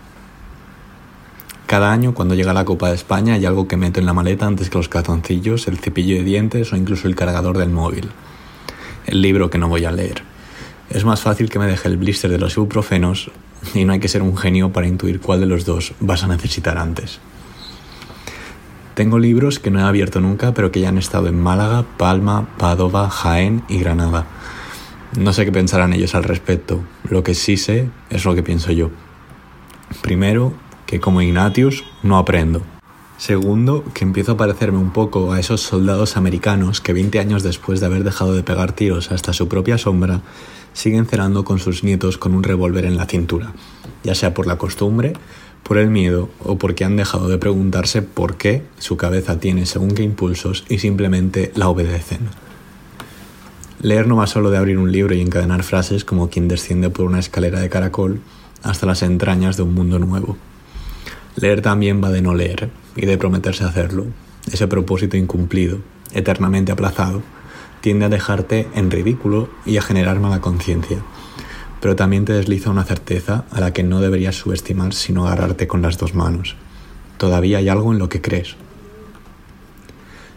Cada 1.66 1.92
año, 1.92 2.14
cuando 2.14 2.36
llega 2.36 2.52
la 2.52 2.66
Copa 2.66 2.90
de 2.90 2.96
España, 2.96 3.36
hay 3.36 3.46
algo 3.46 3.68
que 3.68 3.78
meto 3.78 4.00
en 4.00 4.06
la 4.06 4.14
maleta 4.14 4.48
antes 4.48 4.70
que 4.70 4.78
los 4.78 4.90
calzoncillos, 4.90 5.68
el 5.68 5.78
cepillo 5.78 6.16
de 6.16 6.24
dientes 6.24 6.74
o 6.74 6.76
incluso 6.76 7.08
el 7.08 7.16
cargador 7.16 7.58
del 7.58 7.70
móvil. 7.70 8.10
El 9.06 9.22
libro 9.22 9.50
que 9.50 9.60
no 9.60 9.70
voy 9.70 9.86
a 9.86 9.92
leer. 9.92 10.24
Es 10.90 11.06
más 11.06 11.22
fácil 11.22 11.50
que 11.50 11.60
me 11.60 11.68
deje 11.68 11.88
el 11.88 11.98
blister 11.98 12.32
de 12.32 12.40
los 12.40 12.58
ibuprofenos 12.58 13.30
y 13.76 13.86
no 13.86 13.94
hay 13.94 14.00
que 14.00 14.08
ser 14.08 14.24
un 14.24 14.36
genio 14.36 14.74
para 14.74 14.88
intuir 14.88 15.20
cuál 15.20 15.42
de 15.42 15.46
los 15.46 15.66
dos 15.66 15.94
vas 16.00 16.24
a 16.24 16.28
necesitar 16.28 16.78
antes. 16.80 17.20
Tengo 19.00 19.18
libros 19.18 19.60
que 19.60 19.72
no 19.72 19.80
he 19.80 19.84
abierto 19.84 20.20
nunca, 20.20 20.54
pero 20.54 20.74
que 20.74 20.82
ya 20.82 20.90
han 20.90 20.98
estado 20.98 21.30
en 21.30 21.40
Málaga, 21.40 21.86
Palma, 21.96 22.50
Padova, 22.58 23.10
Jaén 23.10 23.64
y 23.70 23.80
Granada. 23.80 24.28
No 25.18 25.32
sé 25.32 25.46
qué 25.46 25.54
pensarán 25.54 25.94
ellos 25.94 26.16
al 26.16 26.26
respecto. 26.26 26.82
Lo 27.10 27.24
que 27.24 27.34
sí 27.34 27.56
sé 27.56 27.90
es 28.10 28.26
lo 28.26 28.36
que 28.36 28.44
pienso 28.44 28.74
yo. 28.74 28.90
Primero, 30.02 30.52
que 30.86 31.00
como 31.00 31.22
Ignatius 31.22 31.86
no 32.04 32.18
aprendo. 32.18 32.62
Segundo, 33.18 33.86
que 33.94 34.04
empiezo 34.04 34.34
a 34.34 34.38
parecerme 34.38 34.80
un 34.80 34.92
poco 34.92 35.32
a 35.32 35.40
esos 35.40 35.62
soldados 35.62 36.18
americanos 36.18 36.82
que 36.82 36.92
20 36.92 37.20
años 37.20 37.42
después 37.42 37.80
de 37.80 37.86
haber 37.86 38.04
dejado 38.04 38.34
de 38.34 38.44
pegar 38.44 38.74
tiros 38.74 39.14
hasta 39.14 39.32
su 39.32 39.48
propia 39.48 39.78
sombra, 39.78 40.20
siguen 40.74 41.06
cenando 41.06 41.46
con 41.46 41.60
sus 41.60 41.86
nietos 41.86 42.18
con 42.18 42.36
un 42.36 42.44
revólver 42.44 42.84
en 42.84 42.98
la 42.98 43.06
cintura, 43.06 43.54
ya 44.04 44.14
sea 44.14 44.34
por 44.34 44.46
la 44.46 44.58
costumbre, 44.58 45.14
por 45.64 45.78
el 45.78 45.90
miedo 45.90 46.30
o 46.40 46.58
porque 46.58 46.86
han 46.86 46.96
dejado 46.96 47.28
de 47.28 47.38
preguntarse 47.38 48.02
por 48.02 48.38
qué 48.38 48.64
su 48.80 48.98
cabeza 48.98 49.40
tiene 49.40 49.66
según 49.66 49.92
qué 49.92 50.04
impulsos 50.04 50.66
y 50.70 50.80
simplemente 50.80 51.52
la 51.56 51.70
obedecen. 51.70 52.30
Leer 53.82 54.08
no 54.08 54.18
va 54.18 54.28
solo 54.28 54.50
de 54.50 54.58
abrir 54.58 54.78
un 54.78 54.92
libro 54.92 55.16
y 55.16 55.22
encadenar 55.22 55.64
frases 55.64 56.04
como 56.04 56.30
quien 56.30 56.48
desciende 56.48 56.90
por 56.90 57.06
una 57.06 57.20
escalera 57.20 57.60
de 57.62 57.70
caracol 57.70 58.20
hasta 58.64 58.86
las 58.86 59.04
entrañas 59.04 59.58
de 59.58 59.64
un 59.64 59.74
mundo 59.74 60.00
nuevo. 60.00 60.38
Leer 61.36 61.62
también 61.62 62.04
va 62.04 62.10
de 62.10 62.22
no 62.22 62.34
leer 62.34 62.70
y 62.96 63.06
de 63.06 63.18
prometerse 63.18 63.64
hacerlo. 63.64 64.08
Ese 64.52 64.68
propósito 64.68 65.16
incumplido, 65.16 65.80
eternamente 66.14 66.72
aplazado, 66.72 67.22
tiende 67.82 68.06
a 68.06 68.10
dejarte 68.10 68.68
en 68.76 68.92
ridículo 68.92 69.50
y 69.66 69.78
a 69.78 69.82
generar 69.82 70.20
mala 70.20 70.42
conciencia, 70.42 70.98
pero 71.82 71.96
también 71.96 72.26
te 72.26 72.34
desliza 72.34 72.70
una 72.70 72.84
certeza 72.84 73.46
a 73.52 73.60
la 73.60 73.74
que 73.74 73.84
no 73.84 74.02
deberías 74.02 74.36
subestimar 74.36 74.94
sino 74.94 75.26
agarrarte 75.26 75.68
con 75.68 75.82
las 75.82 75.98
dos 75.98 76.14
manos. 76.14 76.56
Todavía 77.18 77.58
hay 77.60 77.70
algo 77.70 77.92
en 77.92 78.00
lo 78.00 78.10
que 78.10 78.22
crees. 78.22 78.56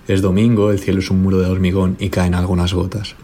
Es 0.08 0.20
domingo, 0.20 0.70
el 0.70 0.78
cielo 0.78 0.98
es 0.98 1.10
un 1.10 1.22
muro 1.22 1.38
de 1.38 1.48
hormigón 1.48 1.96
y 2.00 2.10
caen 2.10 2.34
algunas 2.34 2.74
gotas, 2.74 3.14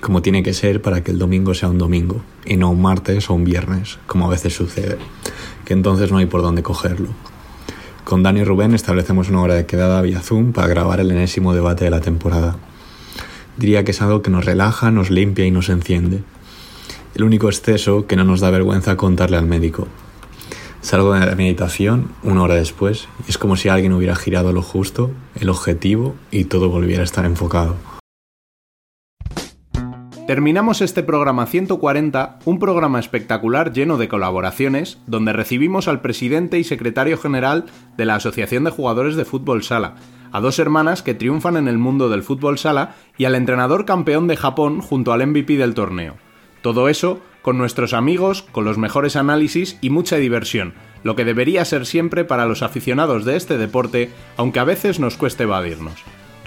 como 0.00 0.22
tiene 0.22 0.42
que 0.42 0.54
ser 0.54 0.80
para 0.80 1.04
que 1.04 1.10
el 1.10 1.18
domingo 1.18 1.52
sea 1.52 1.68
un 1.68 1.78
domingo 1.78 2.22
y 2.46 2.56
no 2.56 2.70
un 2.70 2.80
martes 2.80 3.28
o 3.28 3.34
un 3.34 3.44
viernes, 3.44 3.98
como 4.06 4.26
a 4.26 4.30
veces 4.30 4.54
sucede, 4.54 4.96
que 5.64 5.74
entonces 5.74 6.10
no 6.10 6.18
hay 6.18 6.26
por 6.26 6.42
dónde 6.42 6.62
cogerlo. 6.62 7.10
Con 8.04 8.22
Dani 8.22 8.40
y 8.40 8.44
Rubén 8.44 8.74
establecemos 8.74 9.28
una 9.28 9.42
hora 9.42 9.54
de 9.54 9.66
quedada 9.66 10.02
vía 10.02 10.20
Zoom 10.20 10.52
para 10.52 10.66
grabar 10.66 11.00
el 11.00 11.10
enésimo 11.10 11.54
debate 11.54 11.84
de 11.84 11.90
la 11.90 12.00
temporada. 12.00 12.56
Diría 13.56 13.84
que 13.84 13.92
es 13.92 14.02
algo 14.02 14.22
que 14.22 14.30
nos 14.30 14.44
relaja, 14.44 14.90
nos 14.90 15.10
limpia 15.10 15.46
y 15.46 15.50
nos 15.50 15.68
enciende. 15.68 16.24
El 17.14 17.24
único 17.24 17.48
exceso 17.48 18.06
que 18.06 18.16
no 18.16 18.24
nos 18.24 18.40
da 18.40 18.50
vergüenza 18.50 18.96
contarle 18.96 19.36
al 19.36 19.46
médico. 19.46 19.86
Salgo 20.80 21.12
de 21.12 21.26
la 21.26 21.34
meditación 21.36 22.10
una 22.22 22.42
hora 22.42 22.54
después 22.54 23.08
y 23.26 23.30
es 23.30 23.38
como 23.38 23.56
si 23.56 23.68
alguien 23.68 23.92
hubiera 23.92 24.16
girado 24.16 24.52
lo 24.52 24.62
justo, 24.62 25.10
el 25.38 25.48
objetivo 25.48 26.14
y 26.30 26.44
todo 26.44 26.70
volviera 26.70 27.02
a 27.02 27.04
estar 27.04 27.24
enfocado. 27.24 27.76
Terminamos 30.26 30.80
este 30.80 31.02
programa 31.02 31.46
140, 31.46 32.38
un 32.44 32.58
programa 32.58 32.98
espectacular 32.98 33.72
lleno 33.72 33.98
de 33.98 34.08
colaboraciones, 34.08 34.98
donde 35.06 35.32
recibimos 35.32 35.88
al 35.88 36.00
presidente 36.00 36.58
y 36.58 36.64
secretario 36.64 37.18
general 37.18 37.66
de 37.96 38.04
la 38.06 38.14
Asociación 38.14 38.64
de 38.64 38.70
Jugadores 38.70 39.16
de 39.16 39.24
Fútbol 39.24 39.62
Sala, 39.62 39.96
a 40.32 40.40
dos 40.40 40.58
hermanas 40.58 41.02
que 41.02 41.14
triunfan 41.14 41.56
en 41.56 41.68
el 41.68 41.76
mundo 41.76 42.08
del 42.08 42.22
fútbol 42.22 42.56
sala 42.56 42.94
y 43.18 43.26
al 43.26 43.34
entrenador 43.34 43.84
campeón 43.84 44.28
de 44.28 44.36
Japón 44.36 44.80
junto 44.80 45.12
al 45.12 45.26
MVP 45.26 45.56
del 45.58 45.74
torneo. 45.74 46.16
Todo 46.62 46.88
eso 46.88 47.20
con 47.42 47.58
nuestros 47.58 47.92
amigos, 47.92 48.42
con 48.52 48.64
los 48.64 48.78
mejores 48.78 49.16
análisis 49.16 49.76
y 49.80 49.90
mucha 49.90 50.16
diversión, 50.16 50.74
lo 51.02 51.16
que 51.16 51.24
debería 51.24 51.64
ser 51.64 51.86
siempre 51.86 52.24
para 52.24 52.46
los 52.46 52.62
aficionados 52.62 53.24
de 53.24 53.36
este 53.36 53.58
deporte, 53.58 54.10
aunque 54.36 54.60
a 54.60 54.64
veces 54.64 55.00
nos 55.00 55.16
cueste 55.16 55.42
evadirnos. 55.42 55.94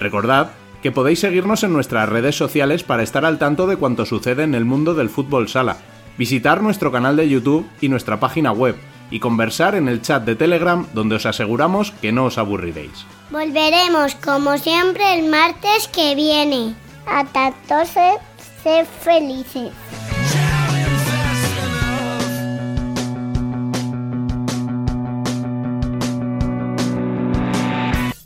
Recordad 0.00 0.52
que 0.82 0.92
podéis 0.92 1.20
seguirnos 1.20 1.62
en 1.64 1.72
nuestras 1.72 2.08
redes 2.08 2.36
sociales 2.36 2.82
para 2.82 3.02
estar 3.02 3.24
al 3.24 3.38
tanto 3.38 3.66
de 3.66 3.76
cuanto 3.76 4.06
sucede 4.06 4.42
en 4.42 4.54
el 4.54 4.64
mundo 4.64 4.94
del 4.94 5.10
fútbol 5.10 5.48
sala, 5.48 5.78
visitar 6.16 6.62
nuestro 6.62 6.90
canal 6.90 7.16
de 7.16 7.28
YouTube 7.28 7.66
y 7.80 7.88
nuestra 7.88 8.18
página 8.18 8.52
web, 8.52 8.76
y 9.10 9.20
conversar 9.20 9.74
en 9.74 9.88
el 9.88 10.02
chat 10.02 10.24
de 10.24 10.34
Telegram 10.34 10.86
donde 10.92 11.16
os 11.16 11.26
aseguramos 11.26 11.92
que 11.92 12.12
no 12.12 12.24
os 12.24 12.38
aburriréis. 12.38 13.04
Volveremos 13.30 14.14
como 14.16 14.58
siempre 14.58 15.18
el 15.18 15.28
martes 15.28 15.88
que 15.88 16.14
viene. 16.14 16.74
Hasta 17.06 17.48
entonces, 17.48 18.14
sed 18.62 18.86
felices. 19.02 19.72